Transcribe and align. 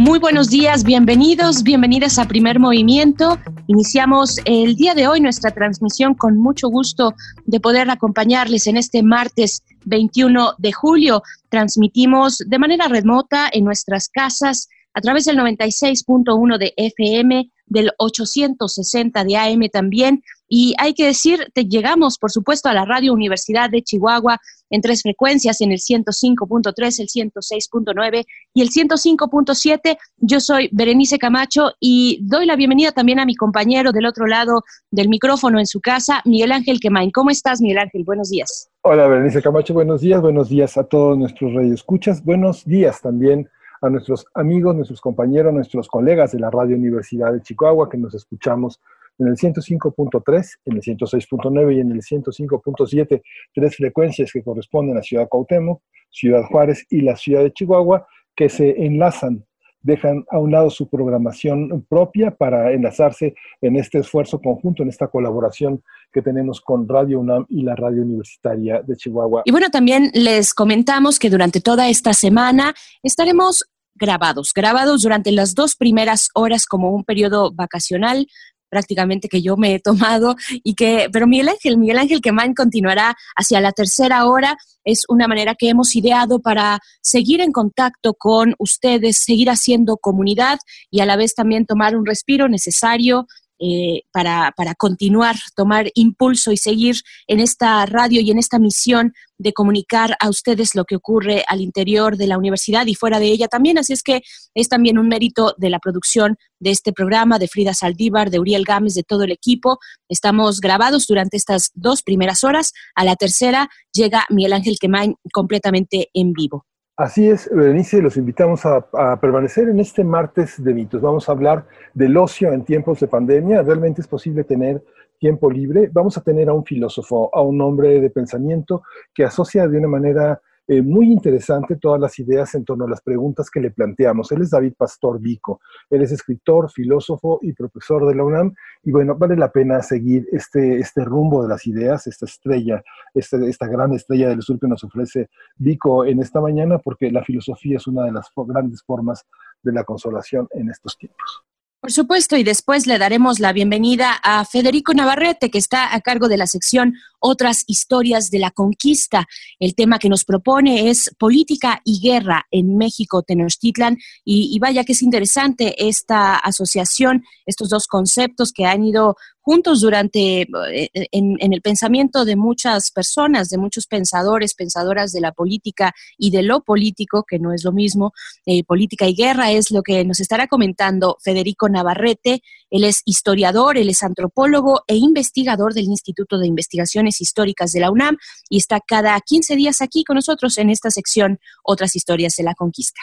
Muy 0.00 0.18
buenos 0.18 0.48
días, 0.48 0.82
bienvenidos, 0.82 1.62
bienvenidas 1.62 2.18
a 2.18 2.24
Primer 2.24 2.58
Movimiento. 2.58 3.38
Iniciamos 3.66 4.38
el 4.46 4.74
día 4.74 4.94
de 4.94 5.06
hoy 5.06 5.20
nuestra 5.20 5.50
transmisión 5.50 6.14
con 6.14 6.38
mucho 6.38 6.68
gusto 6.70 7.12
de 7.44 7.60
poder 7.60 7.90
acompañarles 7.90 8.66
en 8.66 8.78
este 8.78 9.02
martes 9.02 9.62
21 9.84 10.54
de 10.56 10.72
julio. 10.72 11.22
Transmitimos 11.50 12.38
de 12.38 12.58
manera 12.58 12.88
remota 12.88 13.50
en 13.52 13.66
nuestras 13.66 14.08
casas 14.08 14.70
a 14.94 15.02
través 15.02 15.26
del 15.26 15.36
96.1 15.36 16.56
de 16.56 16.72
FM, 16.78 17.50
del 17.66 17.90
860 17.98 19.24
de 19.24 19.36
AM 19.36 19.68
también. 19.70 20.22
Y 20.52 20.74
hay 20.78 20.94
que 20.94 21.06
decir, 21.06 21.48
te 21.54 21.64
llegamos, 21.64 22.18
por 22.18 22.32
supuesto, 22.32 22.68
a 22.68 22.74
la 22.74 22.84
Radio 22.84 23.12
Universidad 23.12 23.70
de 23.70 23.82
Chihuahua 23.82 24.40
en 24.68 24.80
tres 24.80 25.02
frecuencias, 25.02 25.60
en 25.60 25.70
el 25.70 25.78
105.3, 25.78 26.74
el 27.00 27.06
106.9 27.06 28.24
y 28.52 28.62
el 28.62 28.68
105.7. 28.68 29.96
Yo 30.18 30.40
soy 30.40 30.68
Berenice 30.72 31.18
Camacho 31.18 31.70
y 31.78 32.18
doy 32.22 32.46
la 32.46 32.56
bienvenida 32.56 32.90
también 32.90 33.20
a 33.20 33.26
mi 33.26 33.36
compañero 33.36 33.92
del 33.92 34.06
otro 34.06 34.26
lado 34.26 34.64
del 34.90 35.08
micrófono 35.08 35.60
en 35.60 35.66
su 35.66 35.80
casa, 35.80 36.20
Miguel 36.24 36.50
Ángel 36.50 36.80
Quemain. 36.80 37.12
¿Cómo 37.12 37.30
estás, 37.30 37.60
Miguel 37.60 37.78
Ángel? 37.78 38.02
Buenos 38.02 38.30
días. 38.30 38.68
Hola, 38.82 39.06
Berenice 39.06 39.40
Camacho. 39.40 39.72
Buenos 39.72 40.00
días. 40.00 40.20
Buenos 40.20 40.48
días 40.48 40.76
a 40.76 40.82
todos 40.82 41.16
nuestros 41.16 41.54
radioescuchas. 41.54 42.24
Buenos 42.24 42.64
días 42.64 43.00
también 43.00 43.48
a 43.82 43.88
nuestros 43.88 44.26
amigos, 44.34 44.74
nuestros 44.74 45.00
compañeros, 45.00 45.54
nuestros 45.54 45.86
colegas 45.88 46.32
de 46.32 46.40
la 46.40 46.50
Radio 46.50 46.74
Universidad 46.74 47.32
de 47.32 47.40
Chihuahua 47.40 47.88
que 47.88 47.98
nos 47.98 48.14
escuchamos 48.14 48.80
en 49.20 49.28
el 49.28 49.36
105.3, 49.36 50.48
en 50.64 50.76
el 50.76 50.82
106.9 50.82 51.76
y 51.76 51.80
en 51.80 51.92
el 51.92 52.00
105.7, 52.00 53.22
tres 53.54 53.76
frecuencias 53.76 54.32
que 54.32 54.42
corresponden 54.42 54.96
a 54.96 55.02
Ciudad 55.02 55.28
Cuauhtémoc, 55.28 55.82
Ciudad 56.10 56.42
Juárez 56.44 56.86
y 56.90 57.02
la 57.02 57.16
Ciudad 57.16 57.42
de 57.42 57.52
Chihuahua, 57.52 58.06
que 58.34 58.48
se 58.48 58.70
enlazan, 58.84 59.44
dejan 59.82 60.24
a 60.30 60.38
un 60.38 60.50
lado 60.50 60.70
su 60.70 60.88
programación 60.88 61.86
propia 61.88 62.30
para 62.30 62.72
enlazarse 62.72 63.34
en 63.60 63.76
este 63.76 63.98
esfuerzo 63.98 64.40
conjunto, 64.40 64.82
en 64.82 64.88
esta 64.88 65.08
colaboración 65.08 65.82
que 66.12 66.22
tenemos 66.22 66.60
con 66.60 66.88
Radio 66.88 67.20
UNAM 67.20 67.46
y 67.48 67.62
la 67.62 67.76
Radio 67.76 68.02
Universitaria 68.02 68.82
de 68.82 68.96
Chihuahua. 68.96 69.42
Y 69.44 69.52
bueno, 69.52 69.68
también 69.70 70.10
les 70.14 70.54
comentamos 70.54 71.18
que 71.18 71.30
durante 71.30 71.60
toda 71.60 71.88
esta 71.88 72.14
semana 72.14 72.74
estaremos 73.02 73.64
grabados, 73.94 74.52
grabados 74.54 75.02
durante 75.02 75.30
las 75.30 75.54
dos 75.54 75.76
primeras 75.76 76.28
horas 76.34 76.66
como 76.66 76.90
un 76.90 77.04
periodo 77.04 77.52
vacacional 77.52 78.26
prácticamente 78.70 79.28
que 79.28 79.42
yo 79.42 79.56
me 79.56 79.74
he 79.74 79.80
tomado 79.80 80.36
y 80.62 80.74
que, 80.74 81.08
pero 81.12 81.26
Miguel 81.26 81.48
Ángel, 81.48 81.76
Miguel 81.76 81.98
Ángel 81.98 82.20
Quemán 82.20 82.54
continuará 82.54 83.16
hacia 83.36 83.60
la 83.60 83.72
tercera 83.72 84.26
hora. 84.26 84.56
Es 84.84 85.02
una 85.08 85.28
manera 85.28 85.54
que 85.54 85.68
hemos 85.68 85.94
ideado 85.94 86.40
para 86.40 86.78
seguir 87.02 87.40
en 87.40 87.52
contacto 87.52 88.14
con 88.14 88.54
ustedes, 88.58 89.18
seguir 89.22 89.50
haciendo 89.50 89.98
comunidad 89.98 90.58
y 90.90 91.00
a 91.00 91.06
la 91.06 91.16
vez 91.16 91.34
también 91.34 91.66
tomar 91.66 91.96
un 91.96 92.06
respiro 92.06 92.48
necesario 92.48 93.26
eh, 93.62 94.02
para, 94.10 94.52
para, 94.56 94.74
continuar, 94.74 95.36
tomar 95.54 95.90
impulso 95.94 96.50
y 96.50 96.56
seguir 96.56 96.96
en 97.26 97.40
esta 97.40 97.84
radio 97.84 98.22
y 98.22 98.30
en 98.30 98.38
esta 98.38 98.58
misión 98.58 99.12
de 99.36 99.52
comunicar 99.52 100.16
a 100.18 100.28
ustedes 100.30 100.74
lo 100.74 100.84
que 100.84 100.96
ocurre 100.96 101.44
al 101.46 101.60
interior 101.60 102.16
de 102.16 102.26
la 102.26 102.38
universidad 102.38 102.86
y 102.86 102.94
fuera 102.94 103.18
de 103.18 103.26
ella 103.26 103.48
también. 103.48 103.76
Así 103.76 103.92
es 103.92 104.02
que 104.02 104.22
es 104.54 104.68
también 104.68 104.98
un 104.98 105.08
mérito 105.08 105.54
de 105.58 105.68
la 105.68 105.78
producción 105.78 106.36
de 106.58 106.70
este 106.70 106.92
programa, 106.92 107.38
de 107.38 107.48
Frida 107.48 107.74
Saldívar, 107.74 108.30
de 108.30 108.38
Uriel 108.38 108.64
Gámez, 108.64 108.94
de 108.94 109.02
todo 109.02 109.24
el 109.24 109.32
equipo. 109.32 109.78
Estamos 110.08 110.60
grabados 110.60 111.06
durante 111.06 111.36
estas 111.36 111.70
dos 111.74 112.02
primeras 112.02 112.44
horas. 112.44 112.72
A 112.94 113.04
la 113.04 113.16
tercera 113.16 113.68
llega 113.92 114.26
Miguel 114.30 114.54
Ángel 114.54 114.78
Quemain 114.80 115.16
completamente 115.32 116.08
en 116.14 116.32
vivo. 116.32 116.66
Así 117.00 117.30
es, 117.30 117.48
Berenice, 117.50 118.02
los 118.02 118.18
invitamos 118.18 118.66
a, 118.66 118.82
permanecer 119.22 119.70
en 119.70 119.80
este 119.80 120.04
martes 120.04 120.62
de 120.62 120.74
mitos. 120.74 121.00
Vamos 121.00 121.26
a 121.26 121.32
hablar 121.32 121.64
del 121.94 122.14
ocio 122.18 122.52
en 122.52 122.62
tiempos 122.62 123.00
de 123.00 123.08
pandemia. 123.08 123.62
¿Realmente 123.62 124.02
es 124.02 124.06
posible 124.06 124.44
tener 124.44 124.84
tiempo 125.18 125.50
libre? 125.50 125.88
Vamos 125.90 126.18
a 126.18 126.20
tener 126.20 126.50
a 126.50 126.52
un 126.52 126.62
filósofo, 126.62 127.34
a 127.34 127.40
un 127.40 127.58
hombre 127.62 128.02
de 128.02 128.10
pensamiento 128.10 128.82
que 129.14 129.24
asocia 129.24 129.66
de 129.66 129.78
una 129.78 129.88
manera 129.88 130.42
eh, 130.70 130.82
muy 130.82 131.10
interesante 131.10 131.74
todas 131.74 132.00
las 132.00 132.16
ideas 132.20 132.54
en 132.54 132.64
torno 132.64 132.84
a 132.84 132.88
las 132.88 133.00
preguntas 133.00 133.50
que 133.50 133.58
le 133.58 133.72
planteamos. 133.72 134.30
Él 134.30 134.42
es 134.42 134.50
David 134.50 134.74
Pastor 134.78 135.18
Vico, 135.18 135.60
él 135.90 136.02
es 136.02 136.12
escritor, 136.12 136.70
filósofo 136.70 137.40
y 137.42 137.52
profesor 137.54 138.06
de 138.06 138.14
la 138.14 138.22
UNAM, 138.22 138.54
y 138.84 138.92
bueno, 138.92 139.16
vale 139.16 139.34
la 139.34 139.50
pena 139.50 139.82
seguir 139.82 140.28
este, 140.30 140.78
este 140.78 141.04
rumbo 141.04 141.42
de 141.42 141.48
las 141.48 141.66
ideas, 141.66 142.06
esta 142.06 142.26
estrella, 142.26 142.84
este, 143.12 143.48
esta 143.48 143.66
gran 143.66 143.92
estrella 143.94 144.28
del 144.28 144.42
sur 144.42 144.60
que 144.60 144.68
nos 144.68 144.84
ofrece 144.84 145.28
Vico 145.56 146.04
en 146.04 146.20
esta 146.20 146.40
mañana, 146.40 146.78
porque 146.78 147.10
la 147.10 147.24
filosofía 147.24 147.78
es 147.78 147.88
una 147.88 148.04
de 148.04 148.12
las 148.12 148.30
grandes 148.36 148.84
formas 148.84 149.26
de 149.64 149.72
la 149.72 149.82
consolación 149.82 150.46
en 150.52 150.70
estos 150.70 150.96
tiempos. 150.96 151.42
Por 151.80 151.92
supuesto, 151.92 152.36
y 152.36 152.44
después 152.44 152.86
le 152.86 152.98
daremos 152.98 153.40
la 153.40 153.54
bienvenida 153.54 154.12
a 154.22 154.44
Federico 154.44 154.92
Navarrete, 154.92 155.50
que 155.50 155.56
está 155.56 155.94
a 155.94 156.02
cargo 156.02 156.28
de 156.28 156.36
la 156.36 156.46
sección 156.46 156.96
Otras 157.20 157.64
historias 157.66 158.30
de 158.30 158.38
la 158.38 158.50
conquista. 158.50 159.26
El 159.58 159.74
tema 159.74 159.98
que 159.98 160.10
nos 160.10 160.26
propone 160.26 160.90
es 160.90 161.10
política 161.18 161.80
y 161.82 162.00
guerra 162.06 162.46
en 162.50 162.76
México, 162.76 163.22
Tenochtitlan, 163.22 163.96
y, 164.26 164.54
y 164.54 164.58
vaya 164.58 164.84
que 164.84 164.92
es 164.92 165.00
interesante 165.00 165.88
esta 165.88 166.36
asociación, 166.36 167.24
estos 167.46 167.70
dos 167.70 167.86
conceptos 167.86 168.52
que 168.52 168.66
han 168.66 168.84
ido 168.84 169.16
juntos 169.50 169.80
durante, 169.80 170.42
eh, 170.42 170.90
en, 171.10 171.52
el 171.52 171.60
pensamiento 171.60 172.24
de 172.24 172.36
muchas 172.36 172.92
personas, 172.92 173.48
de 173.48 173.58
muchos 173.58 173.88
pensadores, 173.88 174.54
pensadoras 174.54 175.10
de 175.10 175.20
la 175.20 175.32
política 175.32 175.92
y 176.16 176.30
de 176.30 176.44
lo 176.44 176.60
político, 176.60 177.24
que 177.28 177.40
no 177.40 177.52
es 177.52 177.64
lo 177.64 177.72
mismo. 177.72 178.12
Eh, 178.46 178.62
política 178.62 179.08
y 179.08 179.14
guerra 179.16 179.50
es 179.50 179.72
lo 179.72 179.82
que 179.82 180.04
nos 180.04 180.20
estará 180.20 180.46
comentando 180.46 181.16
Federico 181.20 181.68
Navarrete. 181.68 182.44
Él 182.70 182.84
es 182.84 183.02
historiador, 183.04 183.76
él 183.76 183.88
es 183.88 184.04
antropólogo 184.04 184.84
e 184.86 184.94
investigador 184.94 185.74
del 185.74 185.86
Instituto 185.86 186.38
de 186.38 186.46
Investigaciones 186.46 187.20
Históricas 187.20 187.72
de 187.72 187.80
la 187.80 187.90
UNAM 187.90 188.18
y 188.48 188.58
está 188.58 188.78
cada 188.78 189.20
15 189.20 189.56
días 189.56 189.80
aquí 189.80 190.04
con 190.04 190.14
nosotros 190.14 190.58
en 190.58 190.70
esta 190.70 190.92
sección 190.92 191.40
Otras 191.64 191.96
historias 191.96 192.36
de 192.36 192.44
la 192.44 192.54
conquista. 192.54 193.00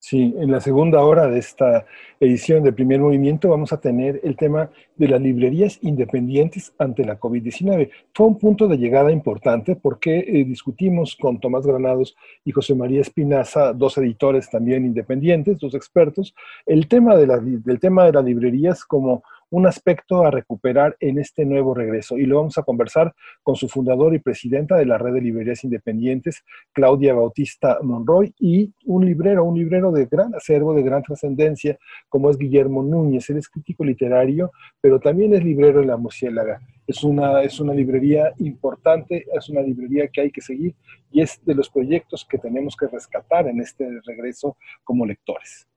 Sí, 0.00 0.32
en 0.38 0.52
la 0.52 0.60
segunda 0.60 1.02
hora 1.02 1.26
de 1.26 1.40
esta 1.40 1.84
edición 2.20 2.62
de 2.62 2.72
Primer 2.72 3.00
Movimiento 3.00 3.48
vamos 3.48 3.72
a 3.72 3.80
tener 3.80 4.20
el 4.22 4.36
tema 4.36 4.70
de 4.94 5.08
las 5.08 5.20
librerías 5.20 5.80
independientes 5.82 6.72
ante 6.78 7.04
la 7.04 7.18
COVID-19. 7.18 7.90
Fue 8.14 8.26
un 8.28 8.38
punto 8.38 8.68
de 8.68 8.76
llegada 8.76 9.10
importante 9.10 9.74
porque 9.74 10.18
eh, 10.20 10.44
discutimos 10.44 11.16
con 11.16 11.40
Tomás 11.40 11.66
Granados 11.66 12.16
y 12.44 12.52
José 12.52 12.76
María 12.76 13.00
Espinaza, 13.00 13.72
dos 13.72 13.98
editores 13.98 14.48
también 14.48 14.86
independientes, 14.86 15.58
dos 15.58 15.74
expertos, 15.74 16.32
el 16.64 16.86
tema 16.86 17.16
de 17.16 17.26
del 17.26 17.80
tema 17.80 18.04
de 18.04 18.12
las 18.12 18.24
librerías 18.24 18.84
como 18.84 19.24
un 19.50 19.66
aspecto 19.66 20.24
a 20.24 20.30
recuperar 20.30 20.96
en 21.00 21.18
este 21.18 21.44
nuevo 21.44 21.74
regreso. 21.74 22.18
Y 22.18 22.26
lo 22.26 22.36
vamos 22.36 22.58
a 22.58 22.62
conversar 22.62 23.14
con 23.42 23.56
su 23.56 23.68
fundador 23.68 24.14
y 24.14 24.18
presidenta 24.18 24.76
de 24.76 24.86
la 24.86 24.98
Red 24.98 25.14
de 25.14 25.20
Librerías 25.20 25.64
Independientes, 25.64 26.44
Claudia 26.72 27.14
Bautista 27.14 27.78
Monroy, 27.82 28.34
y 28.38 28.72
un 28.84 29.06
librero, 29.06 29.44
un 29.44 29.58
librero 29.58 29.90
de 29.92 30.06
gran 30.06 30.34
acervo, 30.34 30.74
de 30.74 30.82
gran 30.82 31.02
trascendencia, 31.02 31.78
como 32.08 32.30
es 32.30 32.38
Guillermo 32.38 32.82
Núñez. 32.82 33.28
Él 33.30 33.38
es 33.38 33.48
crítico 33.48 33.84
literario, 33.84 34.52
pero 34.80 35.00
también 35.00 35.34
es 35.34 35.44
librero 35.44 35.80
en 35.80 35.88
La 35.88 35.96
Murciélaga. 35.96 36.60
Es 36.86 37.04
una, 37.04 37.42
es 37.42 37.60
una 37.60 37.74
librería 37.74 38.32
importante, 38.38 39.26
es 39.32 39.48
una 39.50 39.60
librería 39.60 40.08
que 40.08 40.22
hay 40.22 40.30
que 40.30 40.40
seguir 40.40 40.74
y 41.10 41.20
es 41.20 41.38
de 41.44 41.54
los 41.54 41.68
proyectos 41.68 42.26
que 42.28 42.38
tenemos 42.38 42.76
que 42.76 42.86
rescatar 42.86 43.46
en 43.46 43.60
este 43.60 43.86
regreso 44.06 44.56
como 44.84 45.04
lectores. 45.04 45.67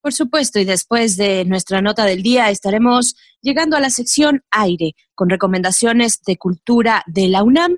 Por 0.00 0.12
supuesto, 0.12 0.58
y 0.60 0.64
después 0.64 1.16
de 1.16 1.44
nuestra 1.44 1.82
nota 1.82 2.04
del 2.04 2.22
día 2.22 2.50
estaremos 2.50 3.16
llegando 3.40 3.76
a 3.76 3.80
la 3.80 3.90
sección 3.90 4.42
aire 4.50 4.94
con 5.18 5.28
recomendaciones 5.28 6.22
de 6.24 6.36
cultura 6.36 7.02
de 7.08 7.26
la 7.26 7.42
UNAM. 7.42 7.76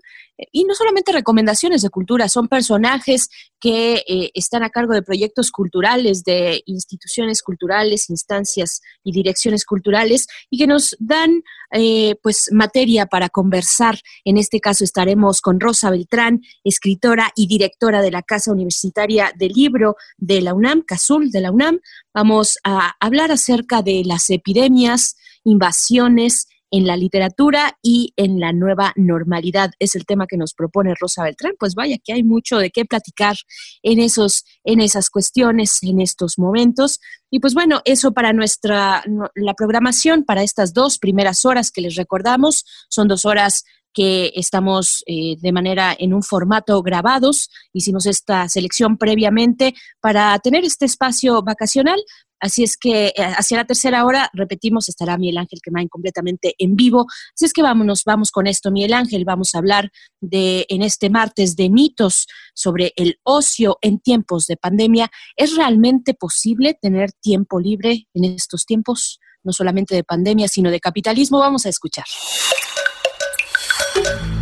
Y 0.53 0.65
no 0.65 0.75
solamente 0.75 1.11
recomendaciones 1.11 1.81
de 1.81 1.89
cultura, 1.89 2.29
son 2.29 2.49
personajes 2.49 3.31
que 3.59 4.05
eh, 4.07 4.31
están 4.35 4.63
a 4.63 4.69
cargo 4.69 4.93
de 4.93 5.03
proyectos 5.03 5.51
culturales, 5.51 6.23
de 6.23 6.63
instituciones 6.67 7.43
culturales, 7.43 8.11
instancias 8.11 8.83
y 9.03 9.13
direcciones 9.13 9.65
culturales, 9.65 10.27
y 10.51 10.59
que 10.59 10.67
nos 10.67 10.97
dan 10.99 11.43
eh, 11.73 12.15
pues 12.23 12.51
materia 12.53 13.07
para 13.07 13.31
conversar. 13.31 13.99
En 14.27 14.37
este 14.37 14.61
caso 14.61 14.85
estaremos 14.85 15.41
con 15.41 15.61
Rosa 15.61 15.91
Beltrán, 15.91 16.43
escritora 16.63 17.33
y 17.35 17.47
directora 17.47 18.03
de 18.03 18.11
la 18.11 18.23
Casa 18.23 18.53
Universitaria 18.53 19.33
del 19.35 19.53
Libro 19.53 19.97
de 20.19 20.43
la 20.43 20.53
UNAM, 20.53 20.83
CASUL 20.83 21.31
de 21.31 21.41
la 21.41 21.53
UNAM. 21.53 21.81
Vamos 22.13 22.59
a 22.65 22.97
hablar 23.01 23.33
acerca 23.33 23.81
de 23.81 24.03
las 24.05 24.29
epidemias, 24.29 25.17
invasiones, 25.45 26.47
en 26.71 26.87
la 26.87 26.97
literatura 26.97 27.77
y 27.83 28.13
en 28.17 28.41
la 28.41 28.53
nueva 28.53 28.93
normalidad. 28.97 29.73
Es 29.79 29.95
el 29.95 30.07
tema 30.07 30.27
que 30.27 30.37
nos 30.37 30.55
propone 30.55 30.95
Rosa 30.99 31.25
Beltrán. 31.25 31.55
Pues 31.59 31.75
vaya 31.75 31.99
que 32.03 32.13
hay 32.13 32.23
mucho 32.23 32.59
de 32.59 32.71
qué 32.71 32.85
platicar 32.85 33.37
en, 33.83 34.01
esos, 34.01 34.45
en 34.65 34.81
esas 34.81 35.11
cuestiones, 35.11 35.79
en 35.83 36.01
estos 36.01 36.39
momentos. 36.39 37.01
Y 37.31 37.41
pues 37.41 37.55
bueno, 37.55 37.81
eso 37.85 38.13
para 38.13 38.33
nuestra, 38.33 39.03
la 39.35 39.55
programación, 39.55 40.25
para 40.25 40.43
estas 40.43 40.73
dos 40.73 40.99
primeras 40.99 41.45
horas 41.45 41.71
que 41.71 41.81
les 41.81 41.95
recordamos, 41.97 42.65
son 42.89 43.09
dos 43.09 43.25
horas 43.25 43.65
que 43.93 44.33
estamos 44.35 45.03
eh, 45.07 45.37
de 45.41 45.53
manera 45.53 45.97
en 45.99 46.15
un 46.15 46.23
formato 46.23 46.83
grabados. 46.83 47.51
Hicimos 47.73 48.07
esta 48.07 48.49
selección 48.49 48.97
previamente 48.97 49.75
para 50.01 50.39
tener 50.39 50.65
este 50.65 50.87
espacio 50.87 51.43
vacacional, 51.43 52.01
Así 52.41 52.63
es 52.63 52.77
que 52.77 53.09
eh, 53.09 53.13
hacia 53.37 53.59
la 53.59 53.65
tercera 53.65 54.05
hora, 54.05 54.31
repetimos, 54.33 54.89
estará 54.89 55.19
Miguel 55.19 55.39
Ángel 55.39 55.61
Quemain 55.63 55.89
completamente 55.89 56.55
en 56.59 56.75
vivo. 56.75 57.07
Así 57.35 57.45
es 57.45 57.53
que 57.53 57.63
vámonos, 57.63 58.03
vamos 58.05 58.31
con 58.31 58.47
esto, 58.47 58.71
Miguel 58.71 58.95
Ángel. 58.95 59.25
Vamos 59.25 59.55
a 59.55 59.59
hablar 59.59 59.91
de, 60.21 60.67
en 60.69 60.83
este 60.83 61.11
martes, 61.11 61.57
de 61.57 61.71
mitos 61.71 62.27
sobre 62.55 62.93
el 62.97 63.19
ocio 63.23 63.79
en 63.83 64.01
tiempos 64.01 64.47
de 64.47 64.57
pandemia. 64.57 65.11
¿Es 65.37 65.57
realmente 65.57 66.15
posible 66.15 66.79
tener 66.81 67.13
tiempo 67.13 67.61
libre 67.61 68.07
en 68.15 68.25
estos 68.25 68.65
tiempos? 68.65 69.21
No 69.43 69.53
solamente 69.53 69.95
de 69.95 70.05
pandemia, 70.05 70.49
sino 70.49 70.71
de 70.71 70.81
capitalismo. 70.81 71.39
Vamos 71.39 71.67
a 71.67 71.71
escuchar. 71.71 72.05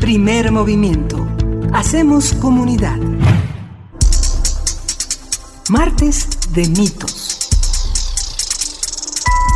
Primer 0.00 0.50
movimiento. 0.52 1.26
Hacemos 1.72 2.32
comunidad. 2.34 2.96
Martes 5.68 6.26
de 6.54 6.66
mitos. 6.68 7.27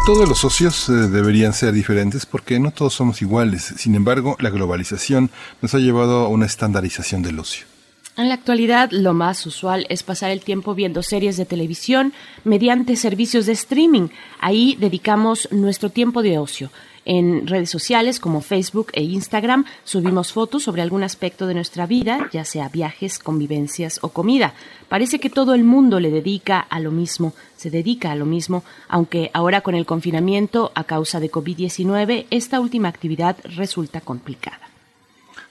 Todos 0.04 0.28
los 0.28 0.40
socios 0.40 0.88
eh, 0.88 0.92
deberían 0.92 1.52
ser 1.52 1.72
diferentes 1.72 2.26
porque 2.26 2.58
no 2.58 2.72
todos 2.72 2.92
somos 2.92 3.22
iguales. 3.22 3.72
Sin 3.76 3.94
embargo, 3.94 4.36
la 4.40 4.50
globalización 4.50 5.30
nos 5.60 5.74
ha 5.74 5.78
llevado 5.78 6.24
a 6.24 6.28
una 6.28 6.44
estandarización 6.44 7.22
del 7.22 7.38
ocio. 7.38 7.71
En 8.14 8.28
la 8.28 8.34
actualidad, 8.34 8.90
lo 8.90 9.14
más 9.14 9.46
usual 9.46 9.86
es 9.88 10.02
pasar 10.02 10.30
el 10.30 10.42
tiempo 10.42 10.74
viendo 10.74 11.02
series 11.02 11.38
de 11.38 11.46
televisión 11.46 12.12
mediante 12.44 12.94
servicios 12.96 13.46
de 13.46 13.52
streaming. 13.52 14.08
Ahí 14.38 14.76
dedicamos 14.78 15.48
nuestro 15.50 15.88
tiempo 15.88 16.22
de 16.22 16.36
ocio. 16.36 16.70
En 17.06 17.46
redes 17.46 17.70
sociales 17.70 18.20
como 18.20 18.42
Facebook 18.42 18.88
e 18.92 19.02
Instagram 19.02 19.64
subimos 19.84 20.30
fotos 20.30 20.62
sobre 20.62 20.82
algún 20.82 21.02
aspecto 21.02 21.46
de 21.46 21.54
nuestra 21.54 21.86
vida, 21.86 22.28
ya 22.32 22.44
sea 22.44 22.68
viajes, 22.68 23.18
convivencias 23.18 23.98
o 24.02 24.10
comida. 24.10 24.52
Parece 24.90 25.18
que 25.18 25.30
todo 25.30 25.54
el 25.54 25.64
mundo 25.64 25.98
le 25.98 26.10
dedica 26.10 26.60
a 26.60 26.80
lo 26.80 26.90
mismo, 26.90 27.32
se 27.56 27.70
dedica 27.70 28.12
a 28.12 28.14
lo 28.14 28.26
mismo, 28.26 28.62
aunque 28.88 29.30
ahora 29.32 29.62
con 29.62 29.74
el 29.74 29.86
confinamiento 29.86 30.70
a 30.74 30.84
causa 30.84 31.18
de 31.18 31.30
COVID-19 31.30 32.26
esta 32.30 32.60
última 32.60 32.88
actividad 32.88 33.38
resulta 33.56 34.02
complicada. 34.02 34.71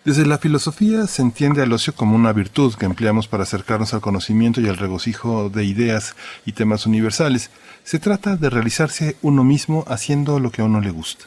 Desde 0.03 0.25
la 0.25 0.39
filosofía 0.39 1.06
se 1.06 1.21
entiende 1.21 1.62
al 1.62 1.71
ocio 1.71 1.94
como 1.94 2.15
una 2.15 2.33
virtud 2.33 2.74
que 2.74 2.88
empleamos 2.88 3.27
para 3.27 3.44
acercarnos 3.44 3.94
al 3.94 4.01
conocimiento 4.01 4.59
y 4.59 4.68
al 4.68 4.77
regocijo 4.77 5.51
de 5.51 5.63
ideas 5.63 6.15
y 6.44 6.53
temas 6.53 6.88
universales. 6.88 7.51
Se 7.83 8.00
trata 8.00 8.36
de 8.36 8.50
realizarse 8.50 9.18
uno 9.21 9.44
mismo 9.44 9.83
haciendo 9.88 10.39
lo 10.39 10.50
que 10.50 10.63
a 10.63 10.65
uno 10.65 10.81
le 10.81 10.89
gusta. 10.89 11.25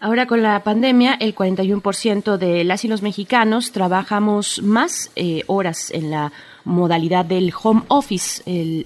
Ahora 0.00 0.26
con 0.26 0.42
la 0.42 0.62
pandemia, 0.62 1.14
el 1.14 1.34
41% 1.34 2.36
de 2.36 2.62
las 2.64 2.84
y 2.84 2.88
los 2.88 3.00
mexicanos 3.00 3.72
trabajamos 3.72 4.60
más 4.62 5.10
eh, 5.16 5.42
horas 5.46 5.90
en 5.90 6.10
la 6.10 6.30
modalidad 6.64 7.24
del 7.24 7.54
home 7.62 7.84
office, 7.88 8.42
el, 8.44 8.84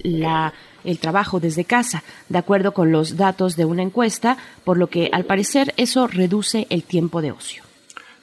el 0.85 0.99
trabajo 0.99 1.41
desde 1.41 1.65
casa, 1.65 2.03
de 2.29 2.37
acuerdo 2.37 2.73
con 2.73 2.93
los 2.93 3.17
datos 3.17 3.57
de 3.57 3.65
una 3.65 3.83
encuesta, 3.83 4.37
por 4.63 4.77
lo 4.77 4.87
que 4.87 5.09
al 5.11 5.25
parecer 5.25 5.73
eso 5.75 6.07
reduce 6.07 6.67
el 6.69 6.83
tiempo 6.83 7.21
de 7.21 7.33
ocio. 7.33 7.68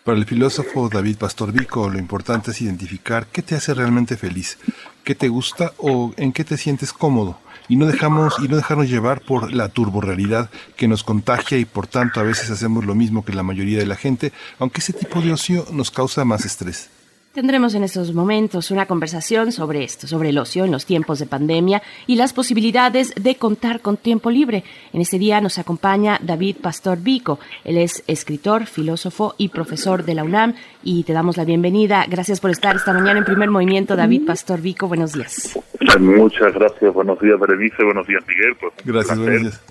Para 0.07 0.19
el 0.19 0.25
filósofo 0.25 0.89
David 0.89 1.17
Pastor 1.17 1.51
Vico, 1.51 1.91
lo 1.91 1.99
importante 1.99 2.53
es 2.53 2.63
identificar 2.63 3.27
qué 3.27 3.43
te 3.43 3.57
hace 3.57 3.75
realmente 3.75 4.17
feliz, 4.17 4.57
qué 5.03 5.17
te 5.17 5.27
gusta 5.27 5.73
o 5.79 6.15
en 6.17 6.33
qué 6.33 6.45
te 6.45 6.57
sientes 6.57 6.93
cómodo 6.93 7.41
y 7.69 7.75
no 7.75 7.87
dejamos 7.87 8.37
y 8.39 8.47
no 8.47 8.55
dejarnos 8.55 8.89
llevar 8.89 9.23
por 9.23 9.53
la 9.53 9.69
turborrealidad 9.69 10.49
que 10.77 10.87
nos 10.87 11.03
contagia 11.03 11.59
y 11.59 11.65
por 11.65 11.89
tanto 11.89 12.21
a 12.21 12.23
veces 12.23 12.51
hacemos 12.51 12.85
lo 12.85 12.95
mismo 12.95 13.25
que 13.25 13.33
la 13.33 13.43
mayoría 13.43 13.81
de 13.81 13.87
la 13.87 13.97
gente, 13.97 14.33
aunque 14.61 14.79
ese 14.79 14.93
tipo 14.93 15.21
de 15.21 15.33
ocio 15.33 15.67
nos 15.73 15.91
causa 15.91 16.25
más 16.25 16.45
estrés. 16.45 16.89
Tendremos 17.37 17.75
en 17.75 17.85
estos 17.85 18.15
momentos 18.15 18.71
una 18.71 18.87
conversación 18.87 19.53
sobre 19.53 19.85
esto, 19.85 20.07
sobre 20.07 20.31
el 20.31 20.39
ocio 20.39 20.65
en 20.65 20.73
los 20.73 20.87
tiempos 20.87 21.19
de 21.19 21.27
pandemia 21.27 21.83
y 22.07 22.17
las 22.17 22.33
posibilidades 22.33 23.13
de 23.15 23.35
contar 23.35 23.83
con 23.83 23.99
tiempo 23.99 24.31
libre. 24.31 24.65
En 24.95 25.03
este 25.03 25.19
día 25.19 25.39
nos 25.43 25.59
acompaña 25.59 26.19
David 26.23 26.57
Pastor 26.63 26.97
Vico. 26.97 27.39
Él 27.63 27.77
es 27.77 28.03
escritor, 28.07 28.65
filósofo 28.65 29.35
y 29.37 29.51
profesor 29.51 30.05
de 30.05 30.15
la 30.15 30.25
UNAM 30.25 30.55
y 30.83 31.05
te 31.05 31.13
damos 31.13 31.37
la 31.37 31.45
bienvenida. 31.45 32.07
Gracias 32.09 32.41
por 32.41 32.51
estar 32.51 32.75
esta 32.75 32.95
mañana 32.95 33.19
en 33.19 33.27
primer 33.27 33.51
movimiento, 33.51 33.97
David 33.97 34.25
Pastor 34.25 34.63
Vico. 34.63 34.89
Buenos 34.89 35.13
días. 35.13 35.59
Muchas 36.01 36.55
gracias. 36.55 36.95
Buenos 36.95 37.21
días, 37.21 37.39
Berenice. 37.39 37.85
Buenos 37.85 38.07
días, 38.07 38.25
Miguel. 38.27 38.57
Pues 38.59 38.73
gracias, 38.83 39.19
gracias. 39.19 39.63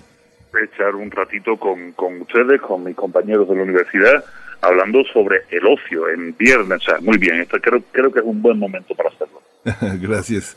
Echar 0.72 0.94
un 0.94 1.10
ratito 1.10 1.56
con, 1.56 1.90
con 1.94 2.20
ustedes, 2.20 2.60
con 2.60 2.84
mis 2.84 2.94
compañeros 2.94 3.48
de 3.48 3.56
la 3.56 3.62
universidad 3.64 4.24
hablando 4.60 5.02
sobre 5.12 5.42
el 5.50 5.66
ocio 5.66 6.08
en 6.08 6.36
viernes. 6.36 6.82
muy 7.00 7.18
bien, 7.18 7.40
esto 7.40 7.58
creo, 7.60 7.82
creo 7.92 8.12
que 8.12 8.20
es 8.20 8.24
un 8.24 8.42
buen 8.42 8.58
momento 8.58 8.94
para 8.94 9.10
hacerlo. 9.10 9.42
Gracias. 10.00 10.56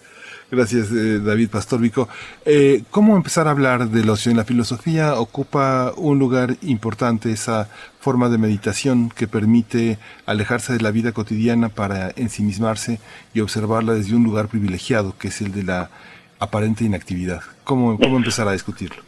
Gracias, 0.52 0.92
eh, 0.92 1.20
David 1.20 1.50
Pastorvico. 1.52 2.10
Eh, 2.44 2.82
¿Cómo 2.90 3.16
empezar 3.16 3.48
a 3.48 3.52
hablar 3.52 3.90
del 3.90 4.10
ocio? 4.10 4.32
En 4.32 4.38
la 4.38 4.46
filosofía 4.46 5.20
ocupa 5.20 5.94
un 5.96 6.18
lugar 6.18 6.56
importante 6.64 7.32
esa 7.32 7.70
forma 8.00 8.30
de 8.30 8.40
meditación 8.40 9.10
que 9.10 9.28
permite 9.28 10.00
alejarse 10.26 10.74
de 10.74 10.82
la 10.82 10.90
vida 10.90 11.12
cotidiana 11.12 11.70
para 11.70 12.10
ensimismarse 12.16 13.00
y 13.36 13.42
observarla 13.42 13.94
desde 13.94 14.16
un 14.16 14.24
lugar 14.24 14.48
privilegiado, 14.48 15.14
que 15.20 15.28
es 15.28 15.40
el 15.42 15.52
de 15.52 15.64
la 15.64 15.92
aparente 16.40 16.84
inactividad. 16.84 17.42
¿Cómo, 17.64 18.00
cómo 18.00 18.18
empezar 18.18 18.48
a 18.48 18.54
discutirlo? 18.54 19.04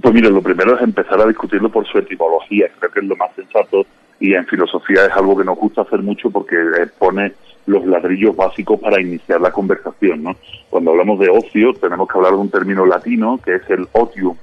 Pues 0.00 0.14
mira, 0.14 0.28
lo 0.28 0.42
primero 0.42 0.76
es 0.76 0.82
empezar 0.82 1.20
a 1.20 1.26
discutirlo 1.26 1.68
por 1.68 1.84
su 1.88 1.98
etimología. 1.98 2.68
Creo 2.78 2.92
que 2.92 3.00
es 3.00 3.06
lo 3.06 3.16
más 3.16 3.34
sensato 3.34 3.86
y 4.20 4.34
en 4.34 4.46
filosofía 4.46 5.06
es 5.06 5.12
algo 5.12 5.36
que 5.36 5.44
nos 5.44 5.58
gusta 5.58 5.82
hacer 5.82 6.00
mucho 6.00 6.30
porque 6.30 6.56
pone 6.98 7.32
los 7.66 7.84
ladrillos 7.84 8.34
básicos 8.34 8.80
para 8.80 9.00
iniciar 9.00 9.40
la 9.40 9.50
conversación. 9.50 10.22
¿no? 10.22 10.36
Cuando 10.70 10.92
hablamos 10.92 11.18
de 11.18 11.28
ocio 11.28 11.74
tenemos 11.74 12.08
que 12.08 12.16
hablar 12.16 12.32
de 12.32 12.38
un 12.38 12.50
término 12.50 12.86
latino 12.86 13.38
que 13.44 13.56
es 13.56 13.70
el 13.70 13.86
otium. 13.92 14.36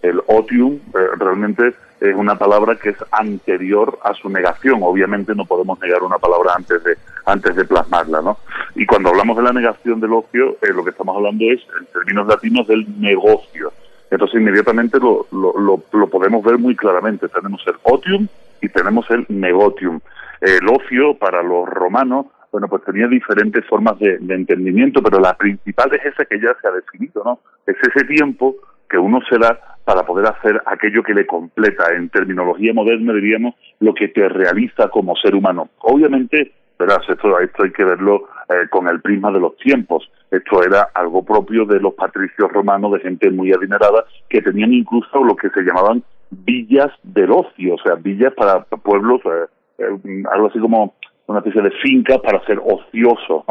El 0.00 0.20
otium 0.28 0.74
eh, 0.74 1.08
realmente 1.18 1.74
es 2.00 2.14
una 2.14 2.38
palabra 2.38 2.76
que 2.76 2.90
es 2.90 2.96
anterior 3.10 3.98
a 4.04 4.14
su 4.14 4.28
negación. 4.28 4.80
Obviamente 4.82 5.34
no 5.34 5.44
podemos 5.44 5.80
negar 5.80 6.04
una 6.04 6.18
palabra 6.18 6.52
antes 6.56 6.82
de 6.84 6.96
antes 7.26 7.56
de 7.56 7.64
plasmarla, 7.64 8.22
¿no? 8.22 8.38
Y 8.74 8.86
cuando 8.86 9.10
hablamos 9.10 9.36
de 9.36 9.42
la 9.42 9.52
negación 9.52 10.00
del 10.00 10.12
ocio, 10.12 10.56
eh, 10.62 10.72
lo 10.72 10.82
que 10.82 10.90
estamos 10.90 11.14
hablando 11.16 11.44
es, 11.44 11.60
en 11.78 11.86
términos 11.86 12.26
latinos, 12.26 12.66
del 12.68 12.86
negocio. 13.00 13.72
Entonces 14.10 14.40
inmediatamente 14.40 14.98
lo, 14.98 15.26
lo, 15.32 15.82
lo 15.92 16.06
podemos 16.06 16.42
ver 16.44 16.58
muy 16.58 16.74
claramente. 16.74 17.28
Tenemos 17.28 17.60
el 17.66 17.74
otium 17.82 18.28
y 18.60 18.68
tenemos 18.68 19.08
el 19.10 19.26
negotium. 19.28 20.00
El 20.40 20.68
ocio 20.68 21.18
para 21.18 21.42
los 21.42 21.66
romanos, 21.68 22.26
bueno, 22.52 22.68
pues 22.68 22.84
tenía 22.84 23.08
diferentes 23.08 23.64
formas 23.66 23.98
de, 23.98 24.18
entendimiento, 24.28 25.02
pero 25.02 25.20
la 25.20 25.34
principal 25.34 25.92
es 25.94 26.04
esa 26.04 26.24
que 26.24 26.40
ya 26.40 26.56
se 26.60 26.68
ha 26.68 26.72
definido, 26.72 27.22
¿no? 27.24 27.40
Es 27.66 27.76
ese 27.82 28.06
tiempo 28.06 28.56
que 28.88 28.98
uno 28.98 29.20
se 29.28 29.38
da 29.38 29.76
para 29.84 30.04
poder 30.04 30.26
hacer 30.28 30.62
aquello 30.66 31.02
que 31.02 31.14
le 31.14 31.26
completa. 31.26 31.92
En 31.94 32.08
terminología 32.08 32.72
moderna 32.72 33.12
diríamos 33.12 33.54
lo 33.80 33.94
que 33.94 34.08
te 34.08 34.28
realiza 34.28 34.88
como 34.88 35.16
ser 35.16 35.34
humano. 35.34 35.68
Obviamente, 35.80 36.52
verás, 36.78 37.00
esto, 37.08 37.38
esto 37.40 37.64
hay 37.64 37.72
que 37.72 37.84
verlo 37.84 38.28
eh, 38.48 38.68
con 38.70 38.88
el 38.88 39.00
prisma 39.00 39.30
de 39.30 39.40
los 39.40 39.56
tiempos. 39.56 40.10
Esto 40.30 40.62
era 40.62 40.88
algo 40.94 41.24
propio 41.24 41.64
de 41.64 41.80
los 41.80 41.94
patricios 41.94 42.50
romanos, 42.52 42.92
de 42.92 43.00
gente 43.00 43.30
muy 43.30 43.52
adinerada, 43.52 44.04
que 44.28 44.40
tenían 44.40 44.72
incluso 44.72 45.22
lo 45.22 45.36
que 45.36 45.50
se 45.50 45.62
llamaban 45.62 46.02
villas 46.30 46.90
del 47.02 47.30
ocio, 47.30 47.74
o 47.74 47.78
sea, 47.78 47.94
villas 47.94 48.32
para 48.34 48.64
pueblos, 48.64 49.20
eh, 49.24 49.46
eh, 49.78 50.22
algo 50.32 50.48
así 50.48 50.58
como 50.58 50.94
una 51.26 51.38
especie 51.40 51.62
de 51.62 51.70
finca 51.82 52.18
para 52.18 52.44
ser 52.46 52.58
ocioso. 52.58 53.44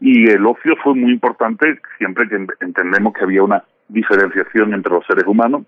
Y 0.00 0.30
el 0.30 0.46
ocio 0.46 0.74
fue 0.82 0.94
muy 0.94 1.12
importante 1.12 1.80
siempre 1.98 2.28
que 2.28 2.46
entendemos 2.60 3.12
que 3.12 3.24
había 3.24 3.42
una 3.42 3.64
diferenciación 3.88 4.74
entre 4.74 4.92
los 4.92 5.04
seres 5.06 5.24
humanos, 5.26 5.62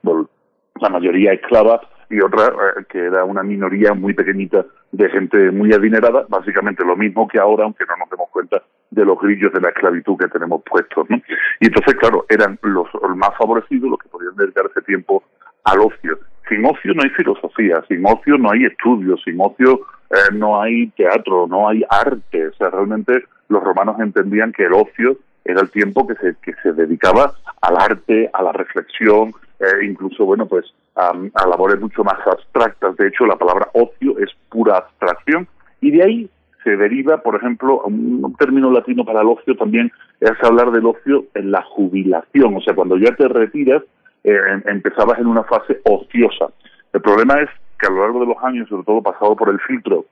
la 0.81 0.89
mayoría 0.89 1.33
esclava, 1.33 1.81
y 2.11 2.21
otra 2.21 2.47
eh, 2.47 2.85
que 2.89 2.99
era 2.99 3.25
una 3.25 3.43
minoría 3.43 3.95
muy 3.95 4.15
pequeñita 4.15 4.67
de 4.93 5.09
gente 5.11 5.51
muy 5.53 5.73
adinerada, 5.73 6.27
básicamente 6.29 6.85
lo 6.85 6.97
mismo 6.97 7.29
que 7.29 7.39
ahora, 7.39 7.65
aunque 7.65 7.85
no 7.87 7.97
nos 7.97 8.11
demos 8.11 8.29
cuenta 8.31 8.63
de 8.91 9.05
los 9.05 9.19
grillos 9.21 9.53
de 9.53 9.61
la 9.61 9.69
esclavitud 9.69 10.17
que 10.19 10.29
tenemos 10.29 10.63
puestos. 10.65 11.09
¿no? 11.09 11.17
Y 11.61 11.67
entonces, 11.67 11.95
claro, 11.95 12.27
eran 12.29 12.59
los, 12.63 12.89
más 13.17 13.31
favorecidos 13.39 13.91
los 13.91 13.99
que 14.01 14.09
podían 14.09 14.35
dedicarse 14.37 14.83
tiempo 14.83 15.23
al 15.65 15.81
ocio. 15.81 16.19
Sin 16.49 16.65
ocio 16.65 16.95
no 16.95 17.03
hay 17.03 17.11
filosofía, 17.11 17.83
sin 17.89 18.05
ocio 18.05 18.37
no 18.37 18.51
hay 18.51 18.65
estudios, 18.65 19.21
sin 19.25 19.41
ocio 19.41 19.81
eh, 20.11 20.35
no 20.35 20.61
hay 20.61 20.89
teatro, 20.89 21.47
no 21.49 21.69
hay 21.69 21.85
arte. 21.89 22.49
O 22.49 22.53
sea, 22.55 22.71
realmente 22.71 23.25
los 23.49 23.63
romanos 23.63 24.01
entendían 24.01 24.53
que 24.53 24.65
el 24.65 24.73
ocio 24.73 25.17
era 25.45 25.61
el 25.61 25.71
tiempo 25.71 26.07
que 26.07 26.15
se, 26.15 26.35
que 26.43 26.55
se 26.63 26.73
dedicaba 26.73 27.33
al 27.61 27.77
arte, 27.77 28.31
a 28.33 28.43
la 28.43 28.53
reflexión, 28.53 29.33
eh, 29.61 29.85
incluso, 29.85 30.25
bueno, 30.25 30.47
pues 30.47 30.65
a, 30.97 31.13
labores 31.47 31.81
mucho 31.81 32.03
más 32.05 32.19
abstractas. 32.27 32.97
De 32.97 33.09
hecho, 33.09 33.27
la 33.27 33.37
palabra 33.37 33.69
ocio 33.75 34.19
es 34.19 34.31
pura 34.49 34.79
abstracción 34.79 35.47
y 35.81 35.91
de 35.91 36.03
ahí 36.03 36.31
se 36.65 36.77
deriva, 36.77 37.23
por 37.23 37.37
ejemplo, 37.37 37.83
un, 37.85 38.35
término 38.39 38.71
latino 38.71 39.05
para 39.05 39.23
el 39.23 39.29
ocio 39.29 39.57
también 39.57 39.91
es 40.21 40.33
hablar 40.43 40.71
del 40.73 40.87
ocio 40.87 41.25
en 41.35 41.51
la 41.51 41.63
jubilación, 41.63 42.57
o 42.57 42.61
sea, 42.61 42.75
cuando 42.75 42.99
ya 42.99 43.15
te 43.17 43.29
retiras, 43.29 43.83
eh, 44.25 44.37
em, 44.51 44.63
empezabas 44.67 45.19
en 45.19 45.27
una 45.27 45.45
fase 45.45 45.81
ociosa. 45.85 46.47
El 46.93 47.01
problema 47.01 47.41
es 47.41 47.49
que 47.79 47.87
a 47.87 47.91
lo 47.91 48.03
largo 48.03 48.21
de 48.21 48.27
los 48.27 48.43
años, 48.43 48.69
sobre 48.69 48.85
todo 48.85 49.03
pasado 49.03 49.37
por 49.37 49.49
el 49.49 49.61
filtro 49.61 50.07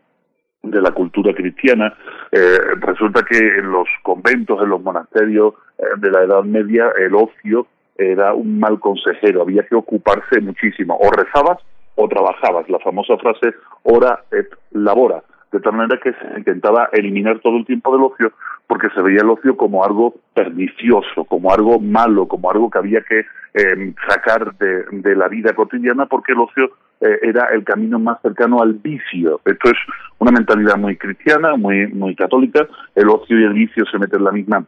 de 0.62 0.81
la 0.81 0.91
cultura 0.93 1.35
cristiana, 1.35 1.95
eh, 2.33 2.59
resulta 2.81 3.23
que 3.23 3.38
en 3.38 3.71
los 3.71 3.88
conventos, 4.03 4.61
en 4.62 4.71
los 4.71 4.83
monasterios 4.83 5.55
eh, 5.79 5.85
de 5.99 6.11
la 6.11 6.23
Edad 6.23 6.43
Media, 6.45 6.93
el 6.99 7.15
ocio 7.15 7.67
era 7.97 8.33
un 8.33 8.59
mal 8.59 8.79
consejero, 8.79 9.43
había 9.43 9.65
que 9.65 9.75
ocuparse 9.75 10.41
muchísimo, 10.41 10.97
o 11.00 11.11
rezabas 11.11 11.59
o 11.97 12.09
trabajabas, 12.09 12.69
la 12.69 12.79
famosa 12.79 13.17
frase 13.19 13.55
ora 13.83 14.25
et 14.31 14.49
labora, 14.71 15.23
de 15.52 15.61
tal 15.61 15.73
manera 15.75 16.00
que 16.02 16.12
se 16.12 16.38
intentaba 16.38 16.88
eliminar 16.93 17.38
todo 17.40 17.57
el 17.57 17.67
tiempo 17.67 17.93
del 17.93 18.05
ocio 18.05 18.33
porque 18.67 18.88
se 18.90 19.00
veía 19.00 19.21
el 19.23 19.31
ocio 19.31 19.57
como 19.57 19.85
algo 19.85 20.14
pernicioso, 20.35 21.25
como 21.25 21.52
algo 21.52 21.81
malo, 21.81 22.26
como 22.26 22.50
algo 22.50 22.71
que 22.71 22.78
había 22.78 23.00
que 23.00 23.25
em, 23.55 23.95
sacar 24.07 24.55
de, 24.57 25.17
la 25.17 25.28
vida 25.28 25.55
cotidiana 25.55 26.07
porque 26.07 26.33
el 26.33 26.40
ocio 26.40 26.73
eh, 27.00 27.19
era 27.23 27.47
el 27.47 27.64
camino 27.64 27.99
más 27.99 28.21
cercano 28.21 28.61
al 28.61 28.75
vicio. 28.75 29.40
Esto 29.45 29.71
es 29.71 29.78
una 30.19 30.33
mentalidad 30.33 30.76
muy 30.76 30.97
cristiana, 30.97 31.57
muy, 31.57 31.87
muy 31.88 32.14
católica. 32.14 32.69
El 32.95 33.09
ocio 33.09 33.40
y 33.40 33.45
el 33.45 33.55
vicio 33.55 33.87
se 33.87 33.99
meten 33.99 34.19
en 34.19 34.25
la 34.25 34.33
misma 34.33 34.64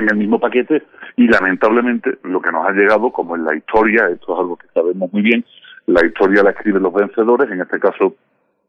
en 0.00 0.08
el 0.10 0.16
mismo 0.16 0.38
paquete 0.38 0.82
y 1.16 1.26
lamentablemente 1.28 2.18
lo 2.24 2.40
que 2.40 2.52
nos 2.52 2.66
ha 2.66 2.72
llegado, 2.72 3.10
como 3.10 3.36
en 3.36 3.44
la 3.44 3.56
historia, 3.56 4.08
esto 4.08 4.34
es 4.34 4.38
algo 4.38 4.56
que 4.56 4.66
sabemos 4.74 5.12
muy 5.12 5.22
bien, 5.22 5.44
la 5.86 6.04
historia 6.04 6.42
la 6.42 6.50
escriben 6.50 6.82
los 6.82 6.92
vencedores, 6.92 7.50
en 7.50 7.62
este 7.62 7.80
caso 7.80 8.14